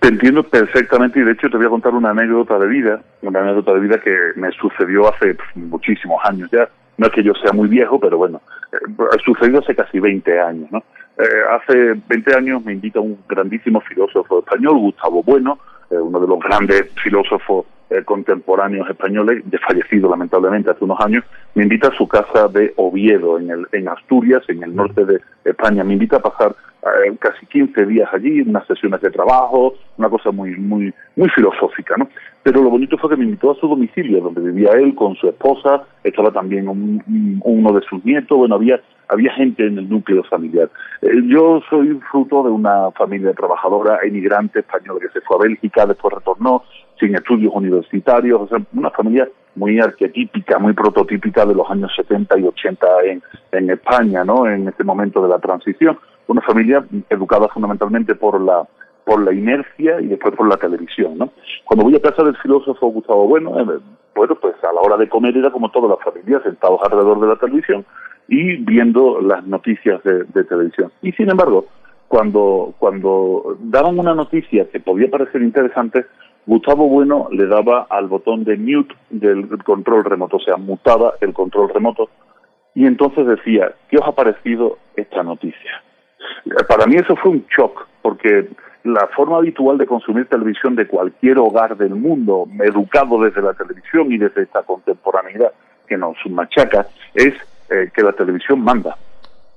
Te 0.01 0.09
entiendo 0.09 0.43
perfectamente 0.43 1.21
y 1.21 1.23
de 1.23 1.33
hecho 1.33 1.49
te 1.49 1.57
voy 1.57 1.67
a 1.67 1.71
contar 1.71 1.95
una 1.95 2.11
anécdota 2.11 2.59
de 2.59 2.67
vida, 2.67 3.01
una 3.23 3.41
anécdota 3.41 3.75
de 3.75 3.81
vida 3.81 4.01
que 4.01 4.17
me 4.37 4.51
sucedió 4.53 5.09
hace 5.09 5.37
muchísimos 5.55 6.19
años 6.25 6.51
ya. 6.51 6.69
No 6.99 7.07
es 7.07 7.13
que 7.13 7.23
yo 7.23 7.33
sea 7.35 7.53
muy 7.53 7.69
viejo, 7.69 8.01
pero 8.01 8.19
bueno, 8.19 8.43
eh, 8.73 8.77
sucedió 9.25 9.61
hace 9.61 9.75
casi 9.75 10.01
20 10.01 10.41
años, 10.41 10.71
¿no? 10.73 10.83
Eh, 11.19 11.25
hace 11.51 11.95
20 12.09 12.37
años 12.37 12.65
me 12.65 12.73
invita 12.73 12.99
un 12.99 13.19
grandísimo 13.29 13.81
filósofo 13.83 14.41
español, 14.41 14.79
Gustavo 14.79 15.23
Bueno, 15.23 15.59
eh, 15.91 15.97
uno 15.97 16.19
de 16.19 16.27
los 16.27 16.41
grandes 16.41 16.91
filósofos 17.03 17.67
eh, 17.91 18.03
contemporáneos 18.05 18.89
españoles, 18.89 19.43
de 19.45 19.59
fallecido 19.59 20.09
lamentablemente 20.09 20.71
hace 20.71 20.85
unos 20.85 20.99
años, 21.01 21.25
me 21.55 21.65
invita 21.65 21.89
a 21.89 21.97
su 21.97 22.09
casa 22.09 22.49
de 22.49 22.73
Oviedo, 22.77 23.39
en, 23.39 23.51
el, 23.51 23.67
en 23.73 23.89
Asturias, 23.89 24.43
en 24.49 24.63
el 24.63 24.75
norte 24.75 25.05
de 25.05 25.21
España. 25.45 25.85
Me 25.85 25.93
invita 25.93 26.17
a 26.17 26.21
pasar 26.23 26.57
casi 27.19 27.47
15 27.47 27.87
días 27.87 28.09
allí, 28.13 28.41
unas 28.41 28.67
sesiones 28.67 29.01
de 29.01 29.11
trabajo, 29.11 29.75
una 29.99 30.09
cosa 30.09 30.31
muy, 30.33 30.57
muy, 30.57 30.93
muy 31.17 31.29
filosófica, 31.29 31.95
¿no? 31.97 32.09
Pero 32.43 32.63
lo 32.63 32.71
bonito 32.71 32.99
fue 32.99 33.11
que 33.11 33.17
me 33.17 33.25
invitó 33.25 33.53
a 33.53 33.55
su 33.55 33.69
domicilio, 33.69 34.21
donde 34.21 34.41
vivía 34.41 34.73
él 34.73 34.95
con 34.95 35.15
su 35.15 35.29
esposa, 35.29 35.85
estaba 36.03 36.33
también 36.33 36.67
uno 36.69 37.73
de 37.73 37.87
sus 37.89 38.05
nietos, 38.05 38.37
bueno, 38.37 38.57
había 38.57 38.81
había 39.09 39.33
gente 39.35 39.67
en 39.67 39.79
el 39.79 39.89
núcleo 39.89 40.25
familiar. 40.25 40.71
Eh, 41.03 41.11
yo 41.27 41.61
soy 41.69 42.01
fruto 42.11 42.43
de 42.45 42.51
una 42.51 42.91
familia 42.93 43.35
trabajadora 43.35 43.99
emigrante 44.03 44.61
española 44.61 45.01
que 45.01 45.11
se 45.11 45.21
fue 45.21 45.37
a 45.37 45.41
Bélgica, 45.41 45.87
después 45.87 46.15
retornó 46.15 46.65
sin 46.99 47.15
estudios 47.15 47.53
universitarios, 47.55 48.41
o 48.41 48.49
sea, 48.49 48.59
una 48.73 48.91
familia 48.91 49.29
muy 49.55 49.79
arquetípica, 49.79 50.59
muy 50.59 50.73
prototípica 50.73 51.45
de 51.45 51.55
los 51.55 51.71
años 51.71 51.93
70 51.95 52.39
y 52.39 52.45
80 52.45 52.87
en, 53.05 53.23
en 53.53 53.71
España, 53.71 54.25
¿no? 54.25 54.47
En 54.47 54.67
este 54.69 54.83
momento 54.83 55.23
de 55.23 55.29
la 55.29 55.39
transición. 55.39 55.99
Una 56.27 56.41
familia 56.43 56.85
educada 57.11 57.49
fundamentalmente 57.49 58.15
por 58.15 58.41
la 58.41 58.67
por 59.05 59.23
la 59.25 59.33
inercia 59.33 60.01
y 60.01 60.07
después 60.07 60.35
por 60.37 60.49
la 60.49 60.57
televisión, 60.57 61.19
¿no? 61.19 61.31
Cuando 61.65 61.85
voy 61.85 61.97
a 61.97 62.01
casa 62.01 62.23
del 62.23 62.37
filósofo 62.37 62.89
Gustavo 62.89 63.27
Bueno, 63.27 63.59
eh, 63.59 63.81
bueno, 64.15 64.35
pues 64.37 64.55
a 64.63 64.73
la 64.73 64.81
hora 64.81 64.97
de 64.97 65.09
comer 65.09 65.37
era 65.37 65.51
como 65.51 65.71
todas 65.71 65.91
las 65.91 66.05
familias 66.05 66.43
sentados 66.43 66.81
alrededor 66.85 67.21
de 67.21 67.27
la 67.27 67.37
televisión 67.37 67.85
y 68.29 68.57
viendo 68.57 69.21
las 69.21 69.45
noticias 69.47 70.03
de, 70.05 70.45
televisión. 70.45 70.93
Y 71.03 71.13
sin 71.13 71.31
embargo, 71.31 71.67
cuando, 72.09 72.75
cuando 72.79 73.57
daban 73.61 73.99
una 73.99 74.15
noticia 74.15 74.69
que 74.71 74.81
podía 74.81 75.11
parecer 75.11 75.43
interesante, 75.43 76.07
Gustavo 76.47 76.89
Bueno 76.89 77.29
le 77.31 77.47
daba 77.47 77.87
al 77.89 78.09
botón 78.09 78.45
de 78.45 78.57
mute 78.57 78.95
del 79.11 79.49
control 79.65 80.05
remoto, 80.05 80.37
o 80.37 80.41
sea, 80.41 80.57
mutaba 80.57 81.15
el 81.21 81.33
control 81.33 81.71
remoto, 81.71 82.11
y 82.75 82.87
entonces 82.87 83.27
decía, 83.27 83.73
¿qué 83.89 83.99
os 83.99 84.07
ha 84.07 84.13
parecido 84.13 84.79
esta 84.97 85.23
noticia? 85.23 85.83
Para 86.69 86.87
mí 86.87 86.97
eso 86.97 87.17
fue 87.17 87.33
un 87.33 87.47
shock, 87.49 87.87
porque 88.03 88.49
la 88.85 89.07
forma 89.09 89.37
habitual 89.37 89.79
de 89.79 89.87
consumir 89.87 90.27
televisión 90.27 90.75
de 90.75 90.87
cualquier 90.87 91.39
hogar 91.39 91.77
del 91.77 91.95
mundo, 91.95 92.49
educado 92.61 93.23
desde 93.23 93.43
la 93.43 93.55
televisión 93.55 94.13
y 94.13 94.19
desde 94.19 94.43
esta 94.43 94.63
contemporaneidad 94.63 95.53
que 95.87 95.97
nos 95.97 96.17
machaca, 96.29 96.87
es 97.15 97.35
eh, 97.71 97.91
que 97.95 98.03
la 98.03 98.13
televisión 98.13 98.61
manda, 98.61 98.97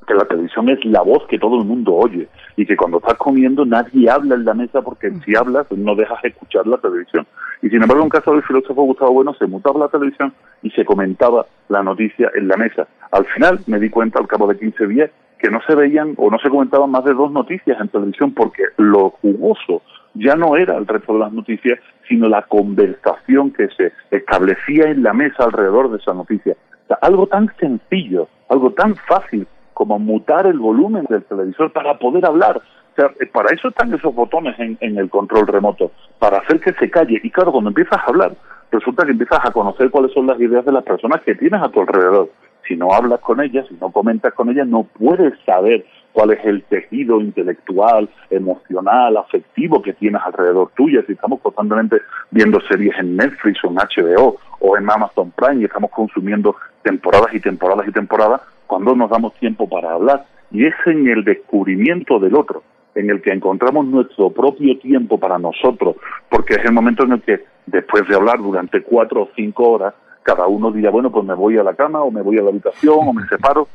que 0.08 0.14
la 0.14 0.26
televisión 0.26 0.70
es 0.70 0.84
la 0.86 1.02
voz 1.02 1.26
que 1.28 1.40
todo 1.40 1.60
el 1.60 1.66
mundo 1.66 1.96
oye 1.96 2.28
y 2.56 2.66
que 2.66 2.78
cuando 2.78 2.98
estás 2.98 3.16
comiendo 3.16 3.66
nadie 3.66 4.10
habla 4.10 4.36
en 4.36 4.46
la 4.46 4.54
mesa 4.54 4.82
porque 4.82 5.12
si 5.26 5.36
hablas 5.36 5.66
no 5.72 5.96
dejas 5.96 6.24
escuchar 6.24 6.68
la 6.68 6.78
televisión. 6.78 7.26
Y 7.62 7.70
sin 7.70 7.82
embargo, 7.82 8.04
en 8.04 8.10
caso 8.10 8.34
del 8.34 8.44
filósofo 8.44 8.84
Gustavo 8.84 9.14
Bueno, 9.14 9.34
se 9.34 9.48
mutaba 9.48 9.80
la 9.80 9.88
televisión 9.88 10.34
y 10.62 10.70
se 10.72 10.86
comentaba 10.86 11.46
la 11.70 11.82
noticia 11.82 12.32
en 12.36 12.48
la 12.48 12.58
mesa. 12.58 12.88
Al 13.12 13.26
final 13.26 13.60
me 13.66 13.80
di 13.80 13.90
cuenta, 13.90 14.20
al 14.20 14.28
cabo 14.28 14.48
de 14.48 14.60
15 14.60 14.88
días, 14.88 15.10
que 15.40 15.50
no 15.50 15.60
se 15.68 15.76
veían 15.76 16.14
o 16.18 16.30
no 16.30 16.40
se 16.40 16.50
comentaban 16.50 16.92
más 16.92 17.04
de 17.04 17.14
dos 17.14 17.32
noticias 17.32 17.80
en 17.80 17.90
televisión 17.90 18.34
porque 18.34 18.64
lo 18.78 19.10
jugoso 19.10 19.82
ya 20.14 20.36
no 20.36 20.56
era 20.56 20.78
el 20.78 20.88
resto 20.88 21.14
de 21.14 21.20
las 21.20 21.34
noticias, 21.34 21.80
sino 22.08 22.30
la 22.30 22.44
conversación 22.44 23.52
que 23.52 23.68
se 23.76 23.92
establecía 24.12 24.86
en 24.86 25.04
la 25.04 25.14
mesa 25.14 25.44
alrededor 25.44 25.92
de 25.92 25.98
esa 25.98 26.14
noticia 26.14 26.56
algo 27.02 27.28
tan 27.28 27.52
sencillo, 27.58 28.28
algo 28.50 28.72
tan 28.72 28.96
fácil 28.96 29.48
como 29.74 30.00
mutar 30.00 30.48
el 30.48 30.60
volumen 30.60 31.06
del 31.10 31.24
televisor 31.24 31.72
para 31.72 31.98
poder 31.98 32.26
hablar. 32.26 32.58
O 32.58 32.96
sea, 32.96 33.12
eh, 33.20 33.26
para 33.26 33.54
eso 33.54 33.70
están 33.70 33.94
esos 33.94 34.14
botones 34.14 34.56
en, 34.58 34.98
el 34.98 35.10
control 35.10 35.48
remoto, 35.48 35.92
para 36.20 36.38
hacer 36.38 36.62
que 36.62 36.74
se 36.74 36.90
calle. 36.90 37.20
Y 37.24 37.30
claro, 37.30 37.52
cuando 37.52 37.70
empiezas 37.70 38.00
a 38.00 38.06
hablar, 38.06 38.34
resulta 38.72 39.06
que 39.06 39.12
empiezas 39.12 39.40
a 39.44 39.52
conocer 39.52 39.90
cuáles 39.90 40.14
son 40.14 40.28
las 40.28 40.40
ideas 40.40 40.64
de 40.66 40.72
las 40.72 40.84
personas 40.84 41.22
que 41.24 41.36
tienes 41.36 41.62
a 41.62 41.70
tu 41.70 41.82
alrededor. 41.82 42.30
Si 42.68 42.76
no 42.76 42.92
hablas 42.92 43.20
con 43.20 43.42
ellas, 43.42 43.66
si 43.70 43.76
no 43.76 43.92
comentas 43.92 44.34
con 44.34 44.50
ellas, 44.50 44.68
no 44.68 44.84
puedes 44.84 45.34
saber 45.46 45.86
cuál 46.14 46.32
es 46.32 46.46
el 46.46 46.64
tejido 46.64 47.20
intelectual, 47.20 48.10
emocional, 48.30 49.18
afectivo 49.18 49.82
que 49.82 49.94
tienes 49.94 50.22
alrededor 50.26 50.72
tuya. 50.76 51.04
Si 51.06 51.14
estamos 51.14 51.42
constantemente 51.42 51.98
viendo 52.32 52.60
series 52.62 52.98
en 52.98 53.18
Netflix 53.18 53.64
o 53.64 53.68
en 53.68 53.76
HBO 53.76 54.38
o 54.60 54.78
en 54.78 54.90
Amazon 54.90 55.32
Prime 55.32 55.62
y 55.62 55.66
estamos 55.66 55.92
consumiendo 55.92 56.56
temporadas 56.84 57.34
y 57.34 57.40
temporadas 57.40 57.88
y 57.88 57.92
temporadas, 57.92 58.42
cuando 58.66 58.96
nos 58.96 59.10
damos 59.10 59.34
tiempo 59.36 59.68
para 59.68 59.92
hablar. 59.92 60.26
Y 60.52 60.66
es 60.66 60.76
en 60.86 61.08
el 61.08 61.24
descubrimiento 61.24 62.20
del 62.20 62.36
otro, 62.36 62.64
en 62.96 63.10
el 63.10 63.22
que 63.22 63.32
encontramos 63.32 63.86
nuestro 63.86 64.30
propio 64.30 64.80
tiempo 64.80 65.20
para 65.20 65.38
nosotros, 65.38 65.98
porque 66.30 66.56
es 66.56 66.64
el 66.64 66.72
momento 66.72 67.04
en 67.04 67.12
el 67.14 67.22
que 67.22 67.44
después 67.66 68.08
de 68.08 68.16
hablar 68.16 68.38
durante 68.38 68.82
cuatro 68.84 69.24
o 69.24 69.30
cinco 69.36 69.70
horas, 69.70 69.94
cada 70.26 70.48
uno 70.48 70.72
dirá, 70.72 70.90
bueno, 70.90 71.12
pues 71.12 71.24
me 71.24 71.36
voy 71.36 71.56
a 71.58 71.64
la 71.64 71.76
cama 71.76 72.02
o 72.02 72.10
me 72.10 72.24
voy 72.24 72.40
a 72.40 72.42
la 72.42 72.50
habitación 72.50 72.98
o 73.08 73.14
me 73.14 73.28
separo. 73.28 73.68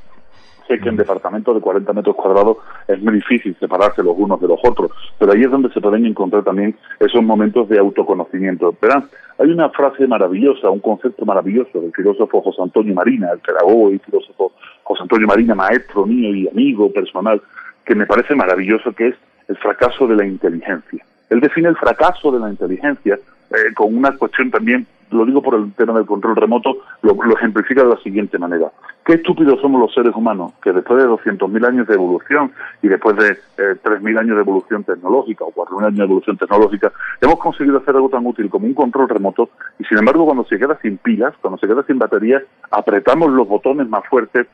Sé 0.66 0.80
que 0.80 0.88
en 0.88 0.96
departamentos 0.96 1.54
de 1.54 1.60
40 1.60 1.92
metros 1.92 2.16
cuadrados 2.16 2.56
es 2.88 3.00
muy 3.00 3.14
difícil 3.14 3.56
separarse 3.58 4.02
los 4.02 4.16
unos 4.18 4.40
de 4.40 4.48
los 4.48 4.58
otros, 4.64 4.90
pero 5.18 5.32
ahí 5.32 5.42
es 5.42 5.50
donde 5.50 5.72
se 5.72 5.80
pueden 5.80 6.06
encontrar 6.06 6.42
también 6.42 6.76
esos 6.98 7.22
momentos 7.22 7.68
de 7.68 7.78
autoconocimiento. 7.78 8.74
Verán, 8.82 9.08
hay 9.38 9.48
una 9.48 9.70
frase 9.70 10.08
maravillosa, 10.08 10.70
un 10.70 10.80
concepto 10.80 11.24
maravilloso 11.24 11.80
del 11.80 11.92
filósofo 11.92 12.42
José 12.42 12.62
Antonio 12.62 12.94
Marina, 12.94 13.30
el 13.32 13.38
pedagogo 13.38 13.92
y 13.92 13.98
filósofo 14.00 14.52
José 14.82 15.02
Antonio 15.02 15.28
Marina, 15.28 15.54
maestro 15.54 16.04
mío 16.04 16.34
y 16.34 16.48
amigo 16.48 16.92
personal, 16.92 17.40
que 17.84 17.94
me 17.94 18.06
parece 18.06 18.34
maravilloso, 18.34 18.92
que 18.92 19.08
es 19.08 19.14
el 19.46 19.56
fracaso 19.56 20.06
de 20.08 20.16
la 20.16 20.26
inteligencia. 20.26 21.04
Él 21.30 21.40
define 21.40 21.68
el 21.68 21.76
fracaso 21.76 22.30
de 22.32 22.40
la 22.40 22.50
inteligencia 22.50 23.18
eh, 23.50 23.74
con 23.74 23.96
una 23.96 24.16
cuestión 24.16 24.50
también, 24.50 24.86
lo 25.10 25.24
digo 25.24 25.42
por 25.42 25.56
el 25.56 25.72
tema 25.72 25.94
del 25.94 26.06
control 26.06 26.36
remoto, 26.36 26.76
lo, 27.02 27.16
ejemplifica 27.34 27.82
de 27.82 27.88
la 27.88 27.96
siguiente 27.96 28.38
manera. 28.38 28.70
Qué 29.04 29.14
estúpidos 29.14 29.60
somos 29.60 29.80
los 29.80 29.92
seres 29.92 30.14
humanos, 30.14 30.52
que 30.62 30.72
después 30.72 31.02
de 31.02 31.08
200.000 31.08 31.66
años 31.66 31.88
de 31.88 31.94
evolución 31.94 32.52
y 32.80 32.88
después 32.88 33.16
de 33.16 33.30
eh, 33.30 33.76
3.000 33.82 34.18
años 34.20 34.36
de 34.36 34.42
evolución 34.42 34.84
tecnológica 34.84 35.44
o 35.44 35.52
4.000 35.52 35.86
años 35.86 35.98
de 35.98 36.04
evolución 36.04 36.36
tecnológica, 36.36 36.92
hemos 37.20 37.38
conseguido 37.40 37.78
hacer 37.78 37.96
algo 37.96 38.08
tan 38.08 38.24
útil 38.24 38.48
como 38.48 38.66
un 38.66 38.74
control 38.74 39.08
remoto 39.08 39.50
y 39.80 39.84
sin 39.84 39.98
embargo 39.98 40.26
cuando 40.26 40.44
se 40.44 40.58
queda 40.58 40.78
sin 40.80 40.98
pilas, 40.98 41.34
cuando 41.40 41.58
se 41.58 41.66
queda 41.66 41.82
sin 41.84 41.98
baterías, 41.98 42.44
apretamos 42.70 43.32
los 43.32 43.48
botones 43.48 43.88
más 43.88 44.06
fuertes 44.06 44.46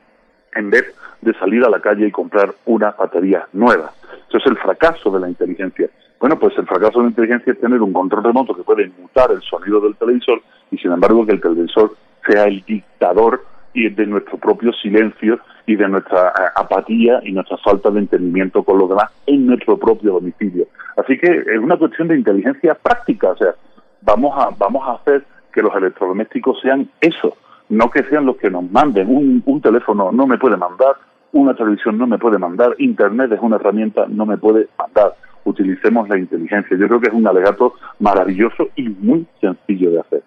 en 0.55 0.71
vez 0.71 0.85
de 1.21 1.33
salir 1.33 1.63
a 1.63 1.69
la 1.69 1.81
calle 1.81 2.07
y 2.07 2.11
comprar 2.11 2.53
una 2.65 2.91
batería 2.91 3.47
nueva. 3.53 3.91
Eso 4.27 4.39
es 4.39 4.45
el 4.47 4.57
fracaso 4.57 5.11
de 5.11 5.19
la 5.19 5.29
inteligencia. 5.29 5.87
Bueno, 6.19 6.39
pues 6.39 6.57
el 6.57 6.65
fracaso 6.65 6.99
de 6.99 7.05
la 7.05 7.09
inteligencia 7.09 7.53
es 7.53 7.59
tener 7.59 7.81
un 7.81 7.93
control 7.93 8.23
remoto 8.23 8.55
que 8.55 8.63
puede 8.63 8.91
mutar 8.99 9.31
el 9.31 9.41
sonido 9.41 9.79
del 9.81 9.95
televisor 9.95 10.41
y 10.71 10.77
sin 10.77 10.91
embargo 10.91 11.25
que 11.25 11.33
el 11.33 11.41
televisor 11.41 11.95
sea 12.27 12.45
el 12.45 12.63
dictador 12.65 13.43
y 13.73 13.89
de 13.89 14.05
nuestro 14.07 14.37
propio 14.37 14.73
silencio 14.73 15.39
y 15.67 15.75
de 15.75 15.87
nuestra 15.87 16.29
eh, 16.29 16.49
apatía 16.55 17.19
y 17.23 17.31
nuestra 17.31 17.57
falta 17.57 17.91
de 17.91 17.99
entendimiento 17.99 18.63
con 18.63 18.79
los 18.79 18.89
demás 18.89 19.11
en 19.27 19.45
nuestro 19.45 19.77
propio 19.77 20.13
domicilio. 20.13 20.65
Así 20.95 21.17
que 21.19 21.27
es 21.27 21.59
una 21.59 21.77
cuestión 21.77 22.07
de 22.07 22.17
inteligencia 22.17 22.73
práctica, 22.73 23.29
o 23.29 23.37
sea, 23.37 23.53
vamos 24.01 24.33
a, 24.35 24.49
vamos 24.57 24.87
a 24.87 24.93
hacer 24.93 25.23
que 25.53 25.61
los 25.61 25.75
electrodomésticos 25.75 26.59
sean 26.61 26.89
eso, 27.01 27.37
no 27.69 27.91
que 27.91 28.03
sean 28.03 28.25
los 28.25 28.37
que 28.37 28.49
nos 28.49 28.69
manden. 28.71 29.09
Un, 29.09 29.43
un 29.45 29.61
teléfono 29.61 30.11
no 30.11 30.25
me 30.25 30.39
puede 30.39 30.57
mandar, 30.57 30.95
una 31.33 31.53
televisión 31.53 31.97
no 31.97 32.07
me 32.07 32.17
puede 32.17 32.39
mandar, 32.39 32.73
Internet 32.79 33.31
es 33.33 33.39
una 33.41 33.57
herramienta, 33.57 34.05
no 34.07 34.25
me 34.25 34.37
puede 34.37 34.69
mandar. 34.79 35.13
Utilicemos 35.47 36.09
la 36.09 36.17
inteligencia. 36.17 36.77
Yo 36.77 36.87
creo 36.87 36.99
que 36.99 37.07
es 37.07 37.13
un 37.13 37.25
alegato 37.25 37.75
maravilloso 37.99 38.67
y 38.75 38.89
muy 38.89 39.25
sencillo 39.39 39.91
de 39.91 39.99
hacer. 40.01 40.23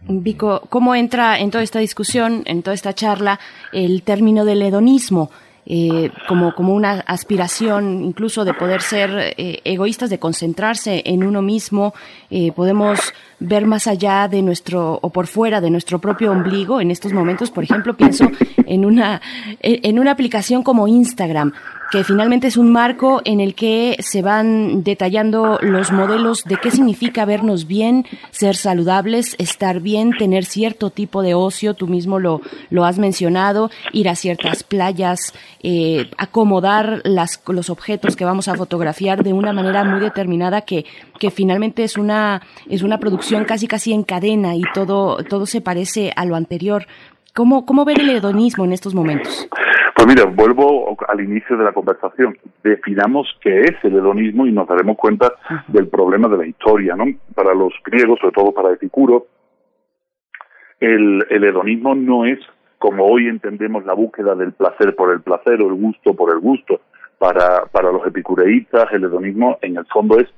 Vico, 0.00 0.62
¿cómo 0.68 0.96
entra 0.96 1.38
en 1.38 1.50
toda 1.50 1.62
esta 1.62 1.78
discusión, 1.78 2.42
en 2.44 2.62
toda 2.62 2.74
esta 2.74 2.92
charla, 2.92 3.38
el 3.72 4.02
término 4.02 4.44
del 4.44 4.62
hedonismo? 4.62 5.30
Eh, 5.70 6.10
como, 6.26 6.54
como 6.54 6.74
una 6.74 7.00
aspiración 7.06 8.02
incluso 8.02 8.46
de 8.46 8.54
poder 8.54 8.80
ser 8.80 9.34
eh, 9.36 9.60
egoístas, 9.64 10.08
de 10.08 10.18
concentrarse 10.18 11.02
en 11.04 11.22
uno 11.22 11.42
mismo. 11.42 11.92
Eh, 12.30 12.52
podemos 12.52 13.12
ver 13.38 13.66
más 13.66 13.86
allá 13.86 14.28
de 14.28 14.40
nuestro 14.40 14.98
o 15.02 15.10
por 15.10 15.26
fuera 15.26 15.60
de 15.60 15.68
nuestro 15.68 15.98
propio 15.98 16.32
ombligo 16.32 16.80
en 16.80 16.90
estos 16.90 17.12
momentos. 17.12 17.50
Por 17.50 17.64
ejemplo, 17.64 17.94
pienso 17.94 18.30
en 18.64 18.86
una, 18.86 19.20
en 19.60 19.98
una 19.98 20.12
aplicación 20.12 20.62
como 20.62 20.88
Instagram 20.88 21.52
que 21.90 22.04
finalmente 22.04 22.46
es 22.48 22.56
un 22.56 22.70
marco 22.70 23.22
en 23.24 23.40
el 23.40 23.54
que 23.54 23.96
se 24.00 24.20
van 24.20 24.82
detallando 24.82 25.58
los 25.62 25.90
modelos 25.90 26.44
de 26.44 26.56
qué 26.56 26.70
significa 26.70 27.24
vernos 27.24 27.66
bien, 27.66 28.06
ser 28.30 28.56
saludables, 28.56 29.34
estar 29.38 29.80
bien, 29.80 30.12
tener 30.18 30.44
cierto 30.44 30.90
tipo 30.90 31.22
de 31.22 31.34
ocio, 31.34 31.74
tú 31.74 31.86
mismo 31.86 32.18
lo, 32.18 32.42
lo 32.70 32.84
has 32.84 32.98
mencionado, 32.98 33.70
ir 33.92 34.08
a 34.08 34.16
ciertas 34.16 34.62
playas, 34.62 35.32
eh, 35.62 36.10
acomodar 36.18 37.00
las, 37.04 37.40
los 37.46 37.70
objetos 37.70 38.16
que 38.16 38.24
vamos 38.24 38.48
a 38.48 38.54
fotografiar 38.54 39.24
de 39.24 39.32
una 39.32 39.52
manera 39.52 39.84
muy 39.84 40.00
determinada 40.00 40.62
que, 40.62 40.84
que 41.18 41.30
finalmente 41.30 41.84
es 41.84 41.96
una, 41.96 42.42
es 42.68 42.82
una 42.82 42.98
producción 42.98 43.44
casi 43.44 43.66
casi 43.66 43.92
en 43.92 44.02
cadena 44.02 44.54
y 44.54 44.62
todo, 44.74 45.24
todo 45.24 45.46
se 45.46 45.60
parece 45.60 46.12
a 46.16 46.26
lo 46.26 46.36
anterior. 46.36 46.86
¿Cómo, 47.34 47.64
cómo 47.64 47.84
ver 47.84 48.00
el 48.00 48.10
hedonismo 48.10 48.64
en 48.64 48.72
estos 48.72 48.94
momentos? 48.94 49.48
Pues 49.98 50.06
mira, 50.06 50.26
vuelvo 50.26 50.96
al 51.08 51.20
inicio 51.20 51.56
de 51.56 51.64
la 51.64 51.72
conversación. 51.72 52.38
Definamos 52.62 53.26
qué 53.40 53.62
es 53.62 53.74
el 53.82 53.96
hedonismo 53.96 54.46
y 54.46 54.52
nos 54.52 54.68
daremos 54.68 54.96
cuenta 54.96 55.32
del 55.66 55.88
problema 55.88 56.28
de 56.28 56.36
la 56.36 56.46
historia, 56.46 56.94
¿no? 56.94 57.04
Para 57.34 57.52
los 57.52 57.72
griegos, 57.84 58.20
sobre 58.20 58.32
todo 58.32 58.52
para 58.52 58.72
Epicuro, 58.72 59.26
el, 60.78 61.26
el 61.28 61.42
hedonismo 61.42 61.96
no 61.96 62.26
es 62.26 62.38
como 62.78 63.06
hoy 63.06 63.26
entendemos 63.26 63.84
la 63.84 63.94
búsqueda 63.94 64.36
del 64.36 64.52
placer 64.52 64.94
por 64.94 65.12
el 65.12 65.20
placer 65.20 65.60
o 65.60 65.66
el 65.66 65.74
gusto 65.74 66.14
por 66.14 66.32
el 66.32 66.38
gusto. 66.38 66.80
Para, 67.18 67.64
para 67.64 67.90
los 67.90 68.06
epicureístas, 68.06 68.84
el 68.92 69.02
hedonismo 69.02 69.58
en 69.62 69.78
el 69.78 69.86
fondo 69.86 70.20
es 70.20 70.28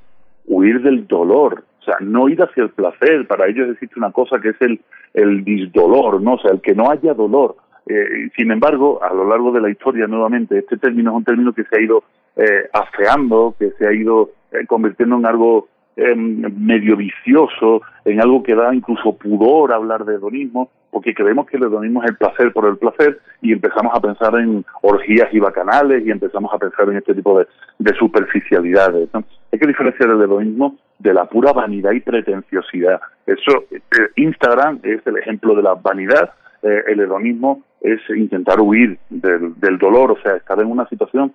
huir 0.47 0.81
del 0.81 1.07
dolor, 1.07 1.65
o 1.81 1.85
sea, 1.85 1.97
no 2.01 2.31
ir 2.31 2.43
hacia 2.43 2.63
el 2.63 2.71
placer. 2.71 3.27
Para 3.27 3.47
ellos 3.47 3.69
existe 3.69 3.99
una 3.99 4.11
cosa 4.11 4.41
que 4.41 4.49
es 4.49 4.61
el, 4.61 4.81
el 5.13 5.45
disdolor, 5.45 6.23
¿no? 6.23 6.37
O 6.37 6.39
sea, 6.39 6.51
el 6.51 6.63
que 6.63 6.75
no 6.75 6.91
haya 6.91 7.13
dolor. 7.13 7.57
Eh, 7.91 8.31
sin 8.37 8.53
embargo, 8.53 9.03
a 9.03 9.13
lo 9.13 9.29
largo 9.29 9.51
de 9.51 9.61
la 9.61 9.69
historia, 9.69 10.07
nuevamente, 10.07 10.59
este 10.59 10.77
término 10.77 11.11
es 11.11 11.17
un 11.17 11.25
término 11.25 11.53
que 11.53 11.65
se 11.65 11.77
ha 11.77 11.83
ido 11.83 12.05
eh, 12.37 12.69
afeando, 12.73 13.57
que 13.59 13.73
se 13.73 13.85
ha 13.85 13.93
ido 13.93 14.31
eh, 14.53 14.65
convirtiendo 14.69 15.17
en 15.17 15.27
algo 15.27 15.67
em, 15.97 16.41
medio 16.57 16.97
vicioso, 16.97 17.83
en 18.05 18.21
algo 18.21 18.45
que 18.45 18.55
da 18.55 18.73
incluso 18.73 19.17
pudor 19.17 19.73
hablar 19.73 20.05
de 20.05 20.15
hedonismo, 20.15 20.71
porque 20.93 21.15
creemos 21.15 21.47
que 21.49 21.57
el 21.57 21.65
hedonismo 21.65 22.05
es 22.05 22.11
el 22.11 22.17
placer 22.17 22.53
por 22.53 22.67
el 22.67 22.77
placer 22.77 23.19
y 23.43 23.53
empezamos 23.53 23.93
a 23.93 24.01
pensar 24.01 24.37
en 24.37 24.65
orgías 24.83 25.35
y 25.35 25.41
bacanales 25.41 26.07
y 26.07 26.13
empezamos 26.13 26.55
a 26.55 26.59
pensar 26.59 26.89
en 26.91 26.99
este 26.99 27.13
tipo 27.13 27.41
de, 27.41 27.49
de 27.81 27.93
superficialidades. 27.95 29.09
Hay 29.53 29.59
que 29.59 29.67
diferenciar 29.67 30.11
el 30.11 30.23
hedonismo 30.23 30.77
de 31.01 31.13
la 31.13 31.25
pura 31.25 31.53
vanidad 31.53 31.91
y 31.91 32.01
pretenciosidad. 32.01 33.01
Eso, 33.27 33.65
eh, 33.73 33.81
Instagram 34.15 34.79
es 34.85 35.05
el 35.09 35.17
ejemplo 35.17 35.57
de 35.57 35.63
la 35.63 35.75
vanidad, 35.75 36.35
el 36.63 37.01
hedonismo 37.01 37.65
es 37.81 38.01
intentar 38.17 38.61
huir 38.61 38.99
del, 39.09 39.59
del, 39.59 39.79
dolor, 39.79 40.13
o 40.13 40.23
sea, 40.23 40.37
estar 40.37 40.61
en 40.61 40.71
una 40.71 40.87
situación, 40.89 41.33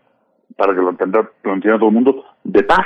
para 0.55 0.73
que 0.73 0.81
lo 0.81 0.89
entienda, 0.89 1.29
lo 1.43 1.53
entienda 1.53 1.79
todo 1.79 1.89
el 1.89 1.95
mundo, 1.95 2.25
de 2.43 2.63
paz. 2.63 2.85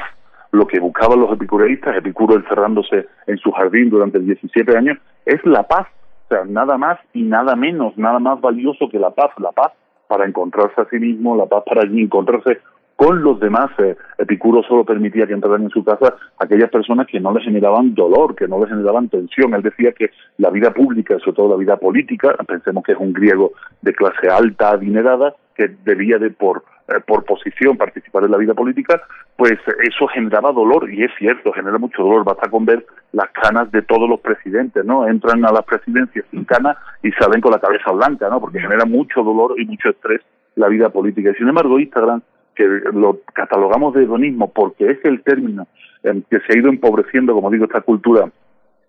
Lo 0.51 0.65
que 0.65 0.79
buscaban 0.79 1.19
los 1.19 1.31
epicureístas, 1.31 1.95
Epicuro 1.95 2.35
encerrándose 2.35 3.07
en 3.27 3.37
su 3.37 3.51
jardín 3.51 3.89
durante 3.89 4.19
17 4.19 4.75
años, 4.75 4.97
es 5.25 5.45
la 5.45 5.63
paz. 5.63 5.87
O 6.25 6.27
sea, 6.29 6.45
nada 6.45 6.77
más 6.77 6.99
y 7.13 7.21
nada 7.21 7.55
menos, 7.55 7.95
nada 7.97 8.17
más 8.19 8.41
valioso 8.41 8.89
que 8.89 8.97
la 8.97 9.11
paz. 9.11 9.31
La 9.37 9.51
paz 9.51 9.73
para 10.07 10.25
encontrarse 10.25 10.81
a 10.81 10.89
sí 10.89 10.97
mismo, 10.97 11.35
la 11.35 11.45
paz 11.45 11.63
para 11.67 11.83
encontrarse 11.83 12.59
con 12.99 13.23
los 13.23 13.39
demás. 13.39 13.71
Eh, 13.77 13.95
Epicuro 14.17 14.61
solo 14.63 14.83
permitía 14.83 15.25
que 15.25 15.31
entraran 15.31 15.63
en 15.63 15.69
su 15.69 15.85
casa 15.85 16.15
aquellas 16.37 16.69
personas 16.69 17.07
que 17.07 17.21
no 17.21 17.33
le 17.33 17.39
generaban 17.39 17.95
dolor, 17.95 18.35
que 18.35 18.45
no 18.45 18.59
le 18.61 18.69
generaban 18.69 19.07
tensión. 19.07 19.53
Él 19.53 19.61
decía 19.61 19.93
que 19.93 20.11
la 20.37 20.49
vida 20.49 20.73
pública, 20.73 21.17
sobre 21.19 21.37
todo 21.37 21.49
la 21.51 21.55
vida 21.55 21.77
política, 21.77 22.35
pensemos 22.45 22.83
que 22.83 22.91
es 22.91 22.97
un 22.99 23.13
griego 23.13 23.53
de 23.81 23.93
clase 23.93 24.27
alta, 24.27 24.71
adinerada, 24.71 25.33
que 25.55 25.69
debía 25.85 26.17
de 26.17 26.29
por 26.31 26.63
eh, 26.89 26.99
por 27.07 27.23
posición 27.23 27.77
participar 27.77 28.25
en 28.25 28.31
la 28.31 28.37
vida 28.37 28.53
política, 28.53 29.01
pues 29.37 29.53
eso 29.81 30.07
generaba 30.07 30.51
dolor, 30.51 30.91
y 30.91 31.03
es 31.03 31.11
cierto, 31.17 31.53
genera 31.53 31.77
mucho 31.77 32.03
dolor, 32.03 32.25
basta 32.25 32.49
con 32.49 32.65
ver 32.65 32.85
las 33.13 33.29
canas 33.29 33.71
de 33.71 33.81
todos 33.83 34.09
los 34.09 34.19
presidentes, 34.19 34.83
¿no? 34.83 35.07
Entran 35.07 35.45
a 35.45 35.53
la 35.53 35.61
presidencia 35.61 36.21
sin 36.31 36.43
canas 36.43 36.75
y 37.01 37.11
salen 37.13 37.39
con 37.39 37.51
la 37.51 37.59
cabeza 37.59 37.91
blanca, 37.91 38.27
¿no? 38.29 38.41
Porque 38.41 38.59
genera 38.59 38.83
mucho 38.83 39.23
dolor 39.23 39.53
y 39.57 39.65
mucho 39.65 39.89
estrés 39.89 40.21
la 40.55 40.67
vida 40.67 40.89
política. 40.89 41.29
Y 41.29 41.35
sin 41.35 41.47
embargo, 41.47 41.79
Instagram 41.79 42.21
que 42.59 42.67
lo 42.91 43.21
catalogamos 43.33 43.93
de 43.93 44.03
hedonismo 44.03 44.51
porque 44.51 44.91
es 44.91 44.97
el 45.05 45.23
término 45.23 45.65
que 46.03 46.39
se 46.41 46.53
ha 46.53 46.57
ido 46.57 46.67
empobreciendo, 46.67 47.33
como 47.33 47.49
digo, 47.49 47.65
esta 47.65 47.81
cultura 47.81 48.29